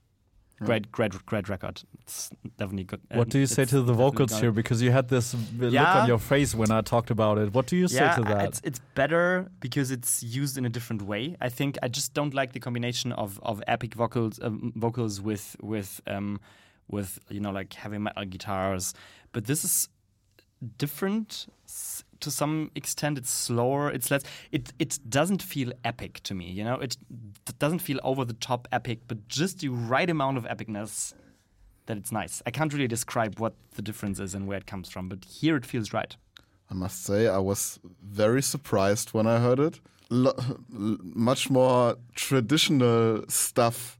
Great, 0.64 0.91
great, 0.91 1.25
great 1.25 1.49
record. 1.49 1.81
It's 2.01 2.30
definitely 2.57 2.83
good. 2.83 3.01
What 3.11 3.30
do 3.30 3.40
you 3.40 3.48
say 3.48 3.65
to 3.65 3.81
the 3.81 3.93
vocals 3.93 4.40
here? 4.40 4.51
Because 4.51 4.81
you 4.81 4.91
had 4.91 5.07
this 5.07 5.35
look 5.57 5.73
Yeah. 5.73 6.01
on 6.01 6.07
your 6.07 6.19
face 6.19 6.53
when 6.53 6.72
I 6.72 6.81
talked 6.81 7.09
about 7.09 7.38
it. 7.40 7.53
What 7.53 7.65
do 7.67 7.75
you 7.75 7.88
say 7.88 8.06
yeah, 8.06 8.15
to 8.15 8.22
that? 8.23 8.45
It's, 8.48 8.61
it's 8.64 8.80
better 8.93 9.49
because 9.59 9.90
it's 9.91 10.22
used 10.22 10.57
in 10.57 10.65
a 10.65 10.69
different 10.69 11.01
way. 11.01 11.35
I 11.41 11.49
think 11.49 11.77
I 11.81 11.88
just 11.88 12.14
don't 12.14 12.33
like 12.33 12.53
the 12.53 12.59
combination 12.59 13.11
of, 13.14 13.40
of 13.43 13.64
epic 13.67 13.95
vocals 13.95 14.40
um, 14.41 14.72
vocals 14.75 15.19
with 15.19 15.56
with 15.61 15.99
um, 16.07 16.40
with 16.88 17.19
you 17.30 17.40
know 17.40 17.51
like 17.51 17.73
heavy 17.73 17.98
metal 17.98 18.25
guitars. 18.25 18.93
But 19.31 19.45
this 19.45 19.64
is 19.64 19.90
different 20.77 21.48
to 22.22 22.32
some 22.32 22.72
extent. 22.75 23.17
It's 23.17 23.32
slower. 23.32 23.91
It's 23.91 24.09
less. 24.09 24.24
It 24.51 24.74
it 24.80 25.00
doesn't 25.09 25.41
feel 25.43 25.72
epic 25.83 26.22
to 26.24 26.33
me. 26.33 26.50
You 26.50 26.64
know, 26.64 26.75
it 26.75 26.98
doesn't 27.59 27.80
feel 27.80 28.00
over 28.03 28.25
the 28.25 28.33
top 28.33 28.67
epic, 28.72 29.00
but 29.08 29.27
just 29.27 29.59
the 29.59 29.69
right 29.69 30.09
amount 30.09 30.38
of 30.38 30.45
epicness 30.45 31.14
that 31.88 31.98
it's 31.98 32.11
nice. 32.11 32.41
I 32.45 32.51
can't 32.51 32.74
really 32.74 32.88
describe 32.88 33.40
what 33.40 33.53
the 33.75 33.82
difference 33.82 34.19
is 34.19 34.33
and 34.35 34.48
where 34.48 34.58
it 34.58 34.66
comes 34.66 34.90
from, 34.90 35.09
but 35.09 35.25
here 35.25 35.56
it 35.56 35.66
feels 35.66 35.93
right. 35.93 36.16
I 36.69 36.74
must 36.74 37.03
say, 37.03 37.27
I 37.27 37.40
was 37.40 37.80
very 38.01 38.41
surprised 38.41 39.14
when 39.14 39.27
I 39.27 39.40
heard 39.40 39.59
it. 39.59 39.80
L- 40.09 40.35
much 40.69 41.50
more 41.50 41.98
traditional 42.16 43.25
stuff 43.27 44.00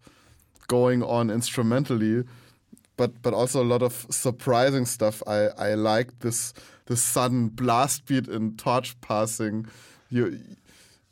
going 0.68 1.04
on 1.04 1.30
instrumentally, 1.30 2.24
but 2.96 3.22
but 3.22 3.34
also 3.34 3.62
a 3.62 3.68
lot 3.74 3.82
of 3.82 4.06
surprising 4.10 4.86
stuff. 4.86 5.22
I 5.28 5.50
I 5.58 5.74
liked 5.74 6.22
this 6.22 6.54
this 6.92 7.02
sudden 7.02 7.48
blast 7.48 8.06
beat 8.06 8.28
and 8.28 8.60
torch 8.60 9.00
passing. 9.02 9.66
You 10.10 10.40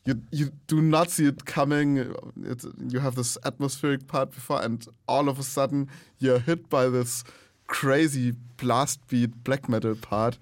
you 0.06 0.22
you 0.32 0.52
do 0.68 0.82
not 0.82 1.10
see 1.10 1.26
it 1.26 1.46
coming. 1.46 2.14
It's, 2.44 2.66
you 2.88 3.00
have 3.00 3.16
this 3.16 3.38
atmospheric 3.46 4.08
part 4.08 4.32
before, 4.32 4.62
and 4.62 4.86
all 5.08 5.30
of 5.30 5.40
a 5.40 5.44
sudden 5.44 5.88
you're 6.20 6.40
hit 6.40 6.70
by 6.70 6.90
this 6.90 7.24
crazy 7.68 8.34
blast 8.58 9.00
beat 9.08 9.44
black 9.44 9.70
metal 9.70 9.96
part. 9.96 10.38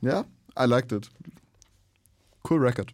Yeah, 0.00 0.22
I 0.56 0.64
liked 0.64 0.92
it. 0.92 1.08
Cool 2.42 2.58
record. 2.58 2.92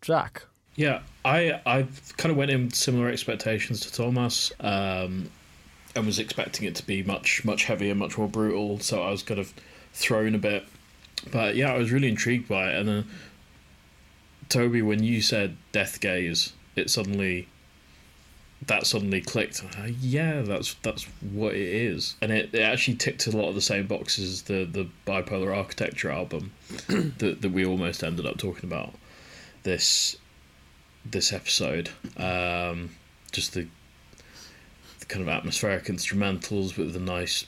Jack. 0.00 0.44
Yeah, 0.76 1.00
I 1.24 1.60
I 1.66 1.86
kind 2.16 2.30
of 2.32 2.36
went 2.36 2.50
in 2.50 2.64
with 2.64 2.74
similar 2.74 3.08
expectations 3.10 3.80
to 3.80 3.92
Thomas, 3.92 4.52
um, 4.60 5.30
and 5.94 6.06
was 6.06 6.18
expecting 6.18 6.66
it 6.66 6.74
to 6.76 6.86
be 6.86 7.02
much 7.02 7.44
much 7.44 7.64
heavier, 7.64 7.94
much 7.94 8.18
more 8.18 8.28
brutal. 8.28 8.78
So 8.80 9.02
I 9.02 9.10
was 9.10 9.22
kind 9.22 9.40
of 9.40 9.54
thrown 9.94 10.34
a 10.34 10.38
bit, 10.38 10.66
but 11.32 11.56
yeah, 11.56 11.72
I 11.72 11.78
was 11.78 11.90
really 11.90 12.08
intrigued 12.08 12.48
by 12.48 12.70
it. 12.70 12.78
And 12.78 12.88
then 12.88 13.06
Toby, 14.48 14.82
when 14.82 15.02
you 15.02 15.22
said 15.22 15.56
death 15.72 16.00
gaze, 16.00 16.52
it 16.76 16.90
suddenly 16.90 17.48
that 18.66 18.86
suddenly 18.86 19.20
clicked. 19.20 19.62
Uh, 19.78 19.88
yeah, 20.00 20.42
that's 20.42 20.74
that's 20.82 21.04
what 21.20 21.54
it 21.54 21.68
is, 21.68 22.16
and 22.20 22.32
it, 22.32 22.54
it 22.54 22.60
actually 22.60 22.96
ticked 22.96 23.26
a 23.26 23.36
lot 23.36 23.48
of 23.48 23.54
the 23.54 23.60
same 23.60 23.86
boxes 23.86 24.30
as 24.30 24.42
the 24.42 24.64
the 24.64 24.88
bipolar 25.06 25.56
architecture 25.56 26.10
album 26.10 26.52
that 26.88 27.38
that 27.40 27.52
we 27.52 27.64
almost 27.64 28.02
ended 28.02 28.26
up 28.26 28.38
talking 28.38 28.68
about 28.68 28.94
this 29.62 30.16
this 31.04 31.32
episode. 31.32 31.90
Um, 32.16 32.90
just 33.32 33.54
the, 33.54 33.66
the 35.00 35.06
kind 35.06 35.22
of 35.22 35.28
atmospheric 35.28 35.84
instrumentals 35.84 36.76
with 36.76 36.92
the 36.92 37.00
nice 37.00 37.46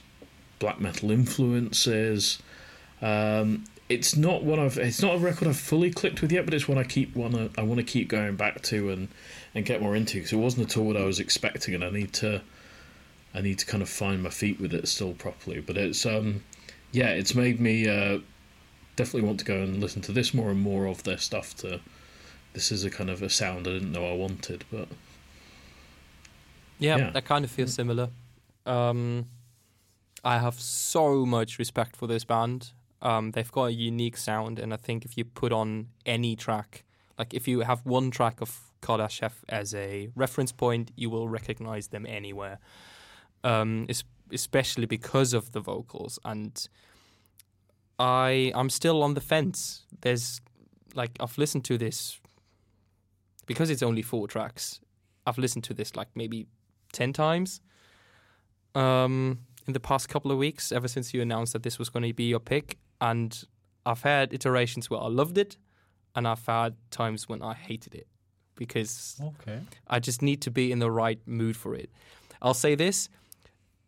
black 0.58 0.80
metal 0.80 1.10
influences. 1.10 2.38
Um, 3.02 3.64
it's 3.88 4.16
not 4.16 4.42
one 4.42 4.58
I've. 4.58 4.78
It's 4.78 5.00
not 5.02 5.14
a 5.16 5.18
record 5.18 5.46
I've 5.48 5.56
fully 5.56 5.90
clicked 5.90 6.20
with 6.22 6.32
yet, 6.32 6.44
but 6.44 6.54
it's 6.54 6.66
one 6.66 6.78
I 6.78 6.84
keep 6.84 7.14
wanna. 7.14 7.50
I 7.56 7.62
want 7.62 7.78
to 7.78 7.84
keep 7.84 8.08
going 8.08 8.36
back 8.36 8.62
to 8.62 8.90
and 8.90 9.08
and 9.54 9.64
get 9.64 9.80
more 9.80 9.94
into 9.94 10.14
because 10.18 10.32
it 10.32 10.36
wasn't 10.36 10.70
at 10.70 10.76
all 10.76 10.86
what 10.86 10.96
I 10.96 11.04
was 11.04 11.20
expecting, 11.20 11.74
and 11.74 11.84
I 11.84 11.90
need 11.90 12.12
to. 12.14 12.42
I 13.34 13.42
need 13.42 13.58
to 13.58 13.66
kind 13.66 13.82
of 13.82 13.88
find 13.90 14.22
my 14.22 14.30
feet 14.30 14.58
with 14.58 14.72
it 14.72 14.88
still 14.88 15.12
properly, 15.12 15.60
but 15.60 15.76
it's 15.76 16.04
um, 16.06 16.42
yeah, 16.90 17.10
it's 17.10 17.34
made 17.34 17.60
me 17.60 17.86
uh, 17.88 18.18
definitely 18.96 19.26
want 19.28 19.38
to 19.40 19.44
go 19.44 19.62
and 19.62 19.78
listen 19.80 20.00
to 20.02 20.12
this 20.12 20.32
more 20.34 20.50
and 20.50 20.60
more 20.60 20.86
of 20.86 21.02
their 21.04 21.18
stuff. 21.18 21.54
To 21.58 21.80
this 22.54 22.72
is 22.72 22.84
a 22.84 22.90
kind 22.90 23.10
of 23.10 23.22
a 23.22 23.28
sound 23.30 23.68
I 23.68 23.72
didn't 23.72 23.92
know 23.92 24.10
I 24.10 24.14
wanted, 24.14 24.64
but 24.72 24.88
Yeah, 26.78 26.96
Yeah. 26.96 27.10
that 27.10 27.24
kind 27.24 27.44
of 27.44 27.50
feels 27.50 27.74
similar. 27.74 28.08
Um, 28.64 29.26
I 30.26 30.38
have 30.38 30.58
so 30.58 31.24
much 31.24 31.56
respect 31.58 31.94
for 31.94 32.08
this 32.08 32.24
band. 32.24 32.72
Um, 33.00 33.30
they've 33.30 33.52
got 33.52 33.66
a 33.66 33.72
unique 33.72 34.16
sound, 34.16 34.58
and 34.58 34.74
I 34.74 34.76
think 34.76 35.04
if 35.04 35.16
you 35.16 35.24
put 35.24 35.52
on 35.52 35.88
any 36.04 36.34
track, 36.34 36.82
like 37.16 37.32
if 37.32 37.46
you 37.46 37.60
have 37.60 37.86
one 37.86 38.10
track 38.10 38.40
of 38.40 38.72
Kardashev 38.82 39.32
as 39.48 39.72
a 39.72 40.08
reference 40.16 40.50
point, 40.50 40.90
you 40.96 41.10
will 41.10 41.28
recognize 41.28 41.88
them 41.88 42.04
anywhere. 42.06 42.58
Um, 43.44 43.86
es- 43.88 44.02
especially 44.32 44.86
because 44.86 45.32
of 45.32 45.52
the 45.52 45.60
vocals, 45.60 46.18
and 46.24 46.66
I 48.00 48.50
I'm 48.56 48.68
still 48.68 49.04
on 49.04 49.14
the 49.14 49.20
fence. 49.20 49.86
There's 50.00 50.40
like 50.96 51.12
I've 51.20 51.38
listened 51.38 51.64
to 51.66 51.78
this 51.78 52.20
because 53.46 53.70
it's 53.70 53.82
only 53.82 54.02
four 54.02 54.26
tracks. 54.26 54.80
I've 55.24 55.38
listened 55.38 55.62
to 55.64 55.74
this 55.74 55.94
like 55.94 56.08
maybe 56.16 56.46
10 56.92 57.12
times 57.12 57.60
um, 58.76 59.38
in 59.66 59.72
the 59.72 59.80
past 59.80 60.08
couple 60.08 60.30
of 60.30 60.38
weeks, 60.38 60.72
ever 60.72 60.88
since 60.88 61.12
you 61.14 61.20
announced 61.22 61.52
that 61.52 61.62
this 61.62 61.78
was 61.78 61.88
going 61.90 62.04
to 62.06 62.12
be 62.14 62.24
your 62.24 62.40
pick. 62.40 62.78
And 63.00 63.44
I've 63.84 64.02
had 64.02 64.32
iterations 64.32 64.88
where 64.90 65.00
I 65.00 65.08
loved 65.08 65.38
it, 65.38 65.56
and 66.14 66.26
I've 66.26 66.44
had 66.46 66.74
times 66.90 67.28
when 67.28 67.42
I 67.42 67.54
hated 67.54 67.94
it 67.94 68.06
because 68.56 69.20
Okay. 69.22 69.60
I 69.86 69.98
just 70.00 70.22
need 70.22 70.40
to 70.42 70.50
be 70.50 70.72
in 70.72 70.78
the 70.78 70.90
right 70.90 71.20
mood 71.26 71.56
for 71.56 71.74
it. 71.74 71.90
I'll 72.40 72.54
say 72.54 72.74
this 72.74 73.08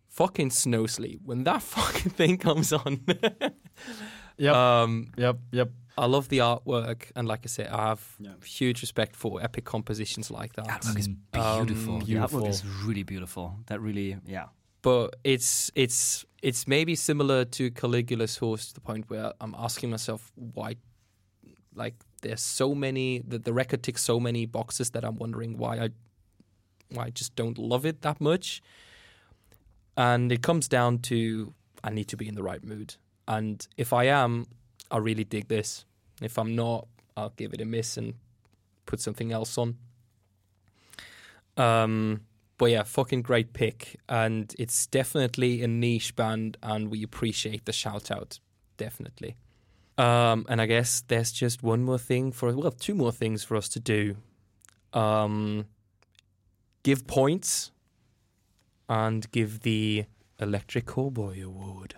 fucking 0.08 0.50
Snow 0.50 0.86
Sleep, 0.86 1.20
when 1.24 1.44
that 1.44 1.62
fucking 1.76 2.12
thing 2.12 2.38
comes 2.38 2.72
on, 2.72 3.00
Yep. 4.38 4.54
um, 4.54 5.10
yep. 5.16 5.38
Yep. 5.52 5.70
I 5.96 6.06
love 6.06 6.28
the 6.28 6.38
artwork. 6.38 7.10
And 7.16 7.26
like 7.26 7.40
I 7.44 7.48
said, 7.48 7.68
I 7.68 7.88
have 7.88 8.16
Yeah. 8.20 8.34
huge 8.44 8.82
respect 8.82 9.16
for 9.16 9.42
epic 9.42 9.64
compositions 9.64 10.30
like 10.30 10.52
that. 10.54 10.66
Artwork 10.68 10.98
is 10.98 11.08
Um, 11.08 11.16
beautiful. 11.66 11.98
the 11.98 12.04
beautiful. 12.04 12.40
artwork 12.42 12.48
is 12.48 12.64
really 12.84 13.02
beautiful. 13.02 13.56
That 13.66 13.80
really, 13.80 14.16
yeah. 14.26 14.46
But 14.88 15.16
it's 15.22 15.70
it's 15.74 16.24
it's 16.40 16.66
maybe 16.66 16.94
similar 16.94 17.44
to 17.44 17.70
Caligula's 17.70 18.38
horse 18.38 18.68
to 18.68 18.74
the 18.74 18.80
point 18.80 19.10
where 19.10 19.34
I'm 19.38 19.54
asking 19.58 19.90
myself 19.90 20.32
why 20.34 20.76
like 21.74 21.94
there's 22.22 22.40
so 22.40 22.74
many 22.74 23.18
the, 23.18 23.38
the 23.38 23.52
record 23.52 23.82
ticks 23.82 24.02
so 24.02 24.18
many 24.18 24.46
boxes 24.46 24.90
that 24.92 25.04
I'm 25.04 25.16
wondering 25.16 25.58
why 25.58 25.78
I 25.78 25.88
why 26.94 27.04
I 27.04 27.10
just 27.10 27.36
don't 27.36 27.58
love 27.58 27.84
it 27.84 28.00
that 28.00 28.18
much. 28.18 28.62
And 29.94 30.32
it 30.32 30.40
comes 30.40 30.68
down 30.68 31.00
to 31.10 31.52
I 31.84 31.90
need 31.90 32.08
to 32.08 32.16
be 32.16 32.26
in 32.26 32.34
the 32.34 32.42
right 32.42 32.64
mood. 32.64 32.94
And 33.26 33.68
if 33.76 33.92
I 33.92 34.04
am, 34.04 34.46
I 34.90 34.96
really 34.96 35.24
dig 35.24 35.48
this. 35.48 35.84
If 36.22 36.38
I'm 36.38 36.56
not, 36.56 36.88
I'll 37.14 37.34
give 37.36 37.52
it 37.52 37.60
a 37.60 37.66
miss 37.66 37.98
and 37.98 38.14
put 38.86 39.00
something 39.00 39.32
else 39.32 39.58
on. 39.58 39.76
Um 41.58 42.22
but 42.58 42.66
yeah, 42.66 42.82
fucking 42.82 43.22
great 43.22 43.52
pick. 43.52 43.98
And 44.08 44.54
it's 44.58 44.86
definitely 44.86 45.62
a 45.62 45.68
niche 45.68 46.14
band, 46.16 46.58
and 46.62 46.90
we 46.90 47.02
appreciate 47.02 47.64
the 47.64 47.72
shout 47.72 48.10
out. 48.10 48.40
Definitely. 48.76 49.36
Um, 49.96 50.46
and 50.48 50.60
I 50.60 50.66
guess 50.66 51.02
there's 51.08 51.32
just 51.32 51.62
one 51.62 51.82
more 51.82 51.98
thing 51.98 52.30
for 52.30 52.54
well, 52.54 52.70
two 52.70 52.94
more 52.94 53.12
things 53.12 53.42
for 53.42 53.56
us 53.56 53.68
to 53.70 53.80
do. 53.80 54.16
Um, 54.92 55.66
give 56.82 57.06
points 57.06 57.72
and 58.88 59.30
give 59.32 59.60
the 59.60 60.06
Electric 60.38 60.86
Cowboy 60.86 61.42
Award. 61.44 61.96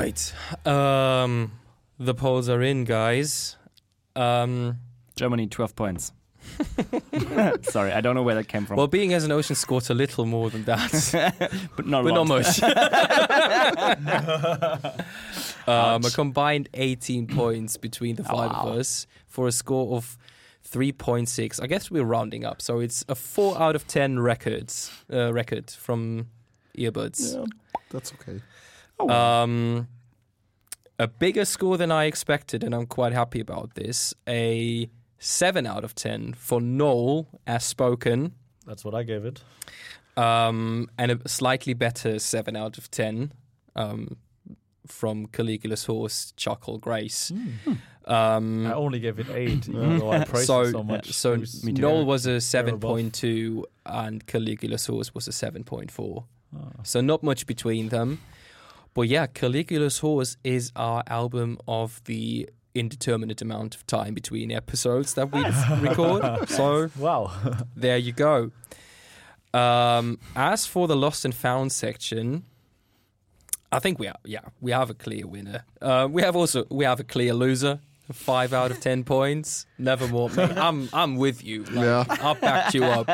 Right. 0.00 0.66
Um, 0.66 1.52
the 1.98 2.14
polls 2.14 2.48
are 2.48 2.62
in, 2.62 2.84
guys. 2.84 3.56
Um, 4.16 4.78
Germany, 5.16 5.46
12 5.46 5.76
points. 5.76 6.12
Sorry, 7.62 7.92
I 7.92 8.00
don't 8.00 8.14
know 8.14 8.22
where 8.22 8.36
that 8.36 8.48
came 8.48 8.64
from. 8.64 8.76
well, 8.76 8.86
being 8.86 9.12
as 9.12 9.24
an 9.24 9.32
ocean 9.32 9.56
scored 9.56 9.90
a 9.90 9.94
little 9.94 10.24
more 10.24 10.50
than 10.50 10.64
that, 10.64 11.50
but 11.76 11.86
not, 11.86 12.04
but 12.04 12.10
a 12.10 12.14
not 12.14 12.26
lot. 12.26 12.28
much. 12.28 12.62
um, 15.68 16.04
a 16.04 16.10
combined 16.10 16.68
18 16.74 17.26
points 17.26 17.76
between 17.76 18.16
the 18.16 18.24
five 18.24 18.50
wow. 18.50 18.62
of 18.62 18.78
us 18.78 19.06
for 19.26 19.48
a 19.48 19.52
score 19.52 19.96
of 19.96 20.16
3.6. 20.70 21.62
I 21.62 21.66
guess 21.66 21.90
we're 21.90 22.04
rounding 22.04 22.44
up, 22.44 22.62
so 22.62 22.80
it's 22.80 23.04
a 23.08 23.14
four 23.14 23.60
out 23.60 23.76
of 23.76 23.86
10 23.86 24.20
records 24.20 24.90
uh, 25.12 25.32
record 25.32 25.70
from 25.70 26.28
Earbuds. 26.76 27.34
Yeah, 27.34 27.44
that's 27.90 28.12
okay. 28.14 28.40
Um, 29.00 29.88
a 30.98 31.06
bigger 31.06 31.44
score 31.44 31.76
than 31.76 31.90
I 31.92 32.04
expected, 32.04 32.64
and 32.64 32.74
I'm 32.74 32.86
quite 32.86 33.12
happy 33.12 33.40
about 33.40 33.74
this. 33.74 34.14
A 34.28 34.90
seven 35.18 35.66
out 35.66 35.84
of 35.84 35.94
ten 35.94 36.32
for 36.34 36.60
Knoll 36.60 37.28
as 37.46 37.64
spoken, 37.64 38.32
That's 38.66 38.84
what 38.84 38.94
I 38.94 39.02
gave 39.04 39.24
it. 39.24 39.42
um, 40.16 40.88
and 40.98 41.12
a 41.12 41.28
slightly 41.28 41.74
better 41.74 42.18
seven 42.18 42.56
out 42.56 42.78
of 42.78 42.90
ten 42.90 43.32
um, 43.76 44.16
from 44.86 45.26
Caligula's 45.26 45.84
horse, 45.84 46.32
Charcoal 46.36 46.78
Grace. 46.78 47.32
Um, 48.06 48.66
I 48.66 48.72
only 48.72 49.00
gave 49.00 49.18
it 49.20 49.28
eight, 49.30 49.68
even 49.68 49.98
though 49.98 50.10
I 50.12 50.24
praised 50.24 50.46
so 50.46 50.62
it 50.62 50.72
so 50.72 50.82
much. 50.82 51.12
so 51.12 51.36
was- 51.36 51.62
Knoll 51.62 52.04
was 52.06 52.26
a 52.26 52.30
They're 52.30 52.40
seven 52.40 52.74
above. 52.74 52.90
point 52.90 53.14
two, 53.14 53.66
and 53.86 54.26
Caligula's 54.26 54.86
horse 54.86 55.14
was 55.14 55.28
a 55.28 55.32
seven 55.32 55.62
point 55.62 55.90
four. 55.92 56.24
Oh. 56.56 56.70
So 56.82 57.00
not 57.00 57.22
much 57.22 57.46
between 57.46 57.90
them. 57.90 58.20
But 58.98 59.06
yeah, 59.06 59.28
Caligula's 59.28 59.98
Horse 59.98 60.36
is 60.42 60.72
our 60.74 61.04
album 61.06 61.58
of 61.68 62.02
the 62.06 62.50
indeterminate 62.74 63.40
amount 63.40 63.76
of 63.76 63.86
time 63.86 64.12
between 64.12 64.50
episodes 64.50 65.14
that 65.14 65.30
we 65.30 65.40
record. 65.88 66.48
So 66.48 66.90
Wow. 66.98 67.30
there 67.76 67.96
you 67.96 68.10
go. 68.10 68.50
Um, 69.54 70.18
as 70.34 70.66
for 70.66 70.88
the 70.88 70.96
lost 70.96 71.24
and 71.24 71.32
found 71.32 71.70
section, 71.70 72.42
I 73.70 73.78
think 73.78 74.00
we 74.00 74.06
have 74.06 74.16
yeah 74.24 74.40
we 74.60 74.72
have 74.72 74.90
a 74.90 74.94
clear 74.94 75.28
winner. 75.28 75.62
Uh, 75.80 76.08
we 76.10 76.22
have 76.22 76.34
also 76.34 76.64
we 76.68 76.84
have 76.84 76.98
a 76.98 77.04
clear 77.04 77.34
loser. 77.34 77.78
Five 78.12 78.52
out 78.52 78.72
of 78.72 78.80
ten 78.80 79.04
points. 79.04 79.64
Nevermore. 79.78 80.30
mate. 80.30 80.58
I'm 80.58 80.88
I'm 80.92 81.14
with 81.14 81.44
you. 81.44 81.62
Like, 81.62 81.84
Yeah. 81.84 82.04
I'll 82.20 82.34
back 82.34 82.74
you 82.74 82.82
up. 82.82 83.08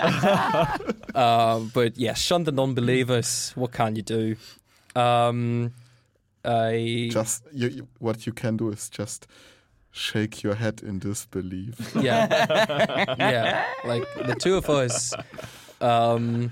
um, 1.15 1.71
but 1.75 1.99
yeah, 1.99 2.15
shun 2.15 2.45
the 2.45 2.53
non-believers. 2.53 3.53
What 3.55 3.73
can 3.73 3.97
you 3.97 4.03
do? 4.03 4.37
Um, 4.95 5.73
I 6.45 7.09
Just 7.11 7.45
you, 7.53 7.69
you, 7.69 7.89
what 7.99 8.27
you 8.27 8.33
can 8.33 8.57
do 8.57 8.71
is 8.71 8.89
just 8.89 9.27
shake 9.91 10.43
your 10.43 10.55
head 10.55 10.83
in 10.83 10.99
disbelief. 10.99 11.95
yeah, 12.01 13.15
yeah. 13.19 13.65
Like 13.85 14.05
the 14.27 14.35
two 14.35 14.57
of 14.57 14.69
us. 14.69 15.15
Um, 15.81 16.51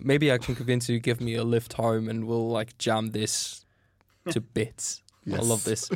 maybe 0.00 0.30
I 0.30 0.38
can 0.38 0.54
convince 0.54 0.88
you 0.88 0.96
to 0.96 1.00
give 1.00 1.20
me 1.20 1.34
a 1.34 1.44
lift 1.44 1.72
home, 1.74 2.08
and 2.08 2.26
we'll 2.26 2.48
like 2.48 2.78
jam 2.78 3.08
this 3.08 3.64
to 4.30 4.40
bits. 4.40 5.02
I 5.32 5.38
love 5.38 5.64
this. 5.64 5.90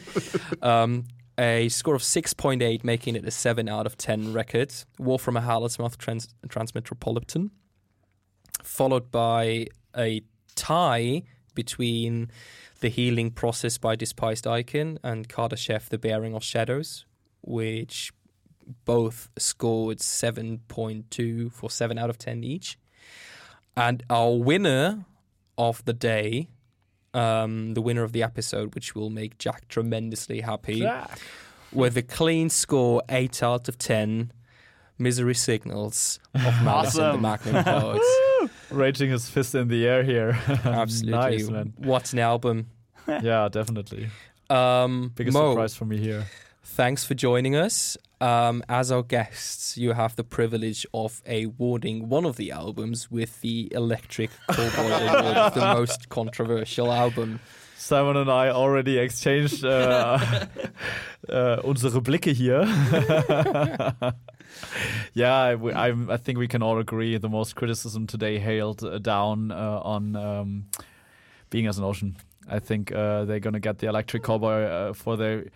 Um, 0.60 1.04
a 1.38 1.68
score 1.68 1.94
of 1.94 2.02
6.8, 2.02 2.84
making 2.84 3.16
it 3.16 3.24
a 3.24 3.30
7 3.30 3.68
out 3.68 3.86
of 3.86 3.96
10 3.96 4.32
record. 4.32 4.74
War 4.98 5.18
from 5.18 5.36
a 5.36 5.40
Harlot's 5.40 5.76
trans- 5.96 6.34
Transmetropolitan. 6.48 7.50
followed 8.62 9.10
by 9.10 9.68
a 9.96 10.22
tie 10.54 11.22
between 11.50 12.30
The 12.80 12.88
Healing 12.88 13.30
Process 13.30 13.78
by 13.78 13.96
Despised 13.96 14.46
Icon 14.46 14.98
and 15.02 15.28
Kardashev 15.28 15.88
The 15.88 15.98
Baring 15.98 16.34
of 16.34 16.42
Shadows, 16.42 17.04
which 17.42 18.12
both 18.84 19.28
scored 19.36 19.98
7.2 19.98 21.52
for 21.52 21.70
7 21.70 21.98
out 21.98 22.10
of 22.10 22.18
10 22.18 22.44
each. 22.44 22.78
And 23.76 24.02
our 24.10 24.32
winner 24.36 25.04
of 25.58 25.84
the 25.84 25.92
day, 25.92 26.48
um, 27.14 27.74
the 27.74 27.82
winner 27.82 28.02
of 28.02 28.12
the 28.12 28.22
episode, 28.22 28.74
which 28.74 28.94
will 28.94 29.10
make 29.10 29.38
Jack 29.38 29.68
tremendously 29.68 30.40
happy, 30.40 30.80
with 31.72 31.96
a 31.96 32.02
clean 32.02 32.50
score 32.50 33.02
8 33.08 33.42
out 33.42 33.68
of 33.68 33.78
10, 33.78 34.32
Misery 34.98 35.34
Signals 35.34 36.20
of 36.34 36.62
Malice 36.62 36.96
and 36.96 37.14
the 37.14 37.18
Magnum 37.20 37.64
Poets. 37.64 38.20
Raging 38.70 39.10
his 39.10 39.28
fist 39.28 39.54
in 39.54 39.68
the 39.68 39.86
air 39.86 40.02
here. 40.02 40.38
Absolutely. 40.64 41.18
nice, 41.18 41.48
man. 41.48 41.72
What 41.78 42.12
an 42.12 42.18
album. 42.20 42.66
Yeah, 43.22 43.48
definitely. 43.50 44.08
Um, 44.48 45.10
Biggest 45.16 45.34
Mo, 45.36 45.52
surprise 45.52 45.74
for 45.74 45.84
me 45.84 45.96
here. 45.98 46.26
thanks 46.62 47.04
for 47.04 47.14
joining 47.14 47.56
us. 47.56 47.96
Um, 48.20 48.62
as 48.68 48.92
our 48.92 49.02
guests, 49.02 49.76
you 49.76 49.92
have 49.94 50.14
the 50.14 50.22
privilege 50.22 50.86
of 50.94 51.20
awarding 51.26 52.08
one 52.08 52.24
of 52.24 52.36
the 52.36 52.52
albums 52.52 53.10
with 53.10 53.40
the 53.40 53.68
Electric 53.74 54.30
Cowboy 54.48 54.92
Award 54.92 55.54
the 55.54 55.60
most 55.74 56.08
controversial 56.10 56.92
album. 56.92 57.40
Simon 57.80 58.18
and 58.18 58.30
I 58.30 58.50
already 58.50 58.98
exchanged 58.98 59.64
uh, 59.64 60.18
uh, 61.30 61.62
unsere 61.64 62.02
Blicke 62.02 62.30
hier. 62.30 62.60
yeah, 65.14 65.34
I, 65.34 65.94
I 66.10 66.16
think 66.18 66.38
we 66.38 66.46
can 66.46 66.62
all 66.62 66.78
agree 66.78 67.16
the 67.16 67.30
most 67.30 67.56
criticism 67.56 68.06
today 68.06 68.38
hailed 68.38 68.84
uh, 68.84 68.98
down 68.98 69.50
uh, 69.50 69.80
on 69.82 70.14
um, 70.14 70.66
being 71.48 71.66
as 71.66 71.78
an 71.78 71.84
ocean. 71.84 72.16
I 72.46 72.58
think 72.58 72.92
uh, 72.92 73.24
they're 73.24 73.40
gonna 73.40 73.60
get 73.60 73.78
the 73.78 73.86
electric 73.86 74.24
cowboy 74.24 74.64
uh, 74.64 74.92
for 74.92 75.16
their. 75.16 75.46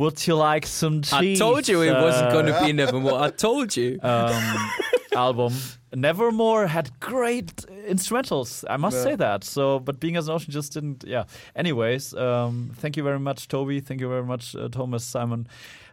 Would 0.00 0.26
you 0.26 0.34
like 0.34 0.66
some 0.66 1.02
cheese? 1.02 1.40
I 1.40 1.44
told 1.44 1.68
you 1.68 1.82
it 1.82 1.92
wasn't 1.92 2.28
uh, 2.28 2.32
going 2.32 2.46
to 2.46 2.58
be 2.64 2.72
Nevermore. 2.72 3.20
I 3.20 3.30
told 3.30 3.76
you. 3.76 3.98
um, 4.02 4.70
album. 5.14 5.52
Nevermore 5.94 6.66
had 6.68 6.88
great 7.00 7.54
instrumentals. 7.88 8.64
I 8.70 8.76
must 8.78 8.96
Yeah. 8.96 9.02
say 9.02 9.16
that. 9.16 9.44
So, 9.44 9.78
but 9.78 10.00
being 10.00 10.16
as 10.16 10.28
an 10.28 10.34
ocean 10.34 10.52
just 10.52 10.72
didn't. 10.72 11.04
Yeah. 11.06 11.24
Anyways, 11.54 12.14
um, 12.14 12.70
thank 12.76 12.96
you 12.96 13.02
very 13.02 13.18
much, 13.18 13.48
Toby. 13.48 13.80
Thank 13.80 14.00
you 14.00 14.08
very 14.08 14.24
much, 14.24 14.56
uh, 14.56 14.68
Thomas, 14.68 15.04
Simon, 15.04 15.46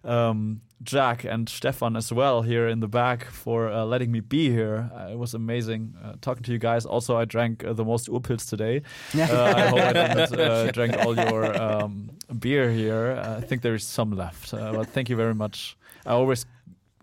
um, 0.04 0.62
Jack, 0.84 1.24
and 1.24 1.50
Stefan 1.50 1.96
as 1.96 2.14
well 2.14 2.44
here 2.44 2.68
in 2.68 2.80
the 2.80 2.88
back 2.88 3.26
for 3.26 3.70
uh, 3.70 3.84
letting 3.84 4.12
me 4.12 4.20
be 4.20 4.50
here. 4.50 4.92
Uh, 4.94 5.12
it 5.12 5.18
was 5.18 5.34
amazing 5.34 5.96
uh, 6.04 6.14
talking 6.22 6.44
to 6.44 6.52
you 6.52 6.60
guys. 6.60 6.86
Also, 6.86 7.18
I 7.18 7.26
drank 7.26 7.64
uh, 7.64 7.74
the 7.74 7.84
most 7.84 8.08
Urpils 8.08 8.48
today. 8.48 8.82
Uh, 9.28 9.54
I 9.56 9.62
hope 9.68 9.80
I 9.80 9.94
didn't 9.94 10.40
uh, 10.40 10.72
drank 10.72 10.98
all 10.98 11.16
your 11.16 11.62
um, 11.62 12.12
beer 12.40 12.72
here. 12.72 13.20
Uh, 13.20 13.38
I 13.38 13.42
think 13.42 13.62
there 13.62 13.76
is 13.76 13.84
some 13.84 14.12
left. 14.12 14.54
Uh, 14.54 14.72
but 14.72 14.88
thank 14.90 15.10
you 15.10 15.16
very 15.16 15.34
much. 15.36 15.76
I 16.06 16.12
always 16.12 16.46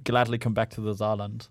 gladly 0.04 0.38
come 0.38 0.54
back 0.54 0.70
to 0.70 0.80
the 0.80 0.94
Saarland. 0.94 1.48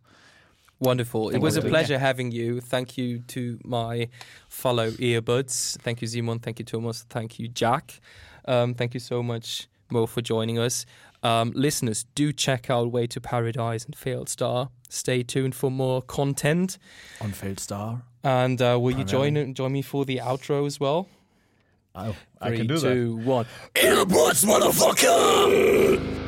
Wonderful. 0.80 1.30
It 1.30 1.40
was 1.40 1.58
a 1.58 1.62
you. 1.62 1.70
pleasure 1.70 2.00
having 2.00 2.32
you. 2.32 2.60
Thank 2.60 2.98
you 2.98 3.20
to 3.28 3.60
my 3.64 4.10
fellow 4.50 4.92
earbuds. 4.92 5.78
Thank 5.82 6.02
you, 6.02 6.08
Simon. 6.08 6.40
Thank 6.40 6.60
you, 6.60 6.66
Thomas. 6.66 7.06
Thank 7.10 7.40
you, 7.40 7.48
Jack. 7.48 8.00
Um, 8.46 8.74
thank 8.74 8.94
you 8.94 9.00
so 9.00 9.22
much, 9.22 9.68
Mo, 9.92 10.06
for 10.06 10.22
joining 10.22 10.60
us. 10.60 10.86
Um, 11.24 11.52
listeners, 11.56 12.06
do 12.16 12.34
check 12.34 12.70
out 12.70 12.92
Way 12.92 13.08
to 13.08 13.22
Paradise 13.22 13.86
and 13.86 13.96
Failed 13.96 14.30
Star. 14.30 14.70
Stay 14.90 15.24
tuned 15.24 15.56
for 15.56 15.72
more 15.72 16.02
content. 16.02 16.78
On 17.22 17.32
Failed 17.32 17.60
Star. 17.60 18.04
And 18.24 18.62
uh, 18.62 18.78
will 18.80 18.98
you 18.98 19.04
join 19.04 19.54
join 19.54 19.72
me 19.72 19.82
for 19.82 20.06
the 20.06 20.18
outro 20.18 20.66
as 20.66 20.80
well? 20.80 21.10
Oh, 21.96 22.16
I 22.42 22.56
can 22.56 22.68
do 22.68 22.78
that. 22.78 22.94
two, 22.94 23.18
one. 23.18 23.46
Motherfucker! 23.76 26.23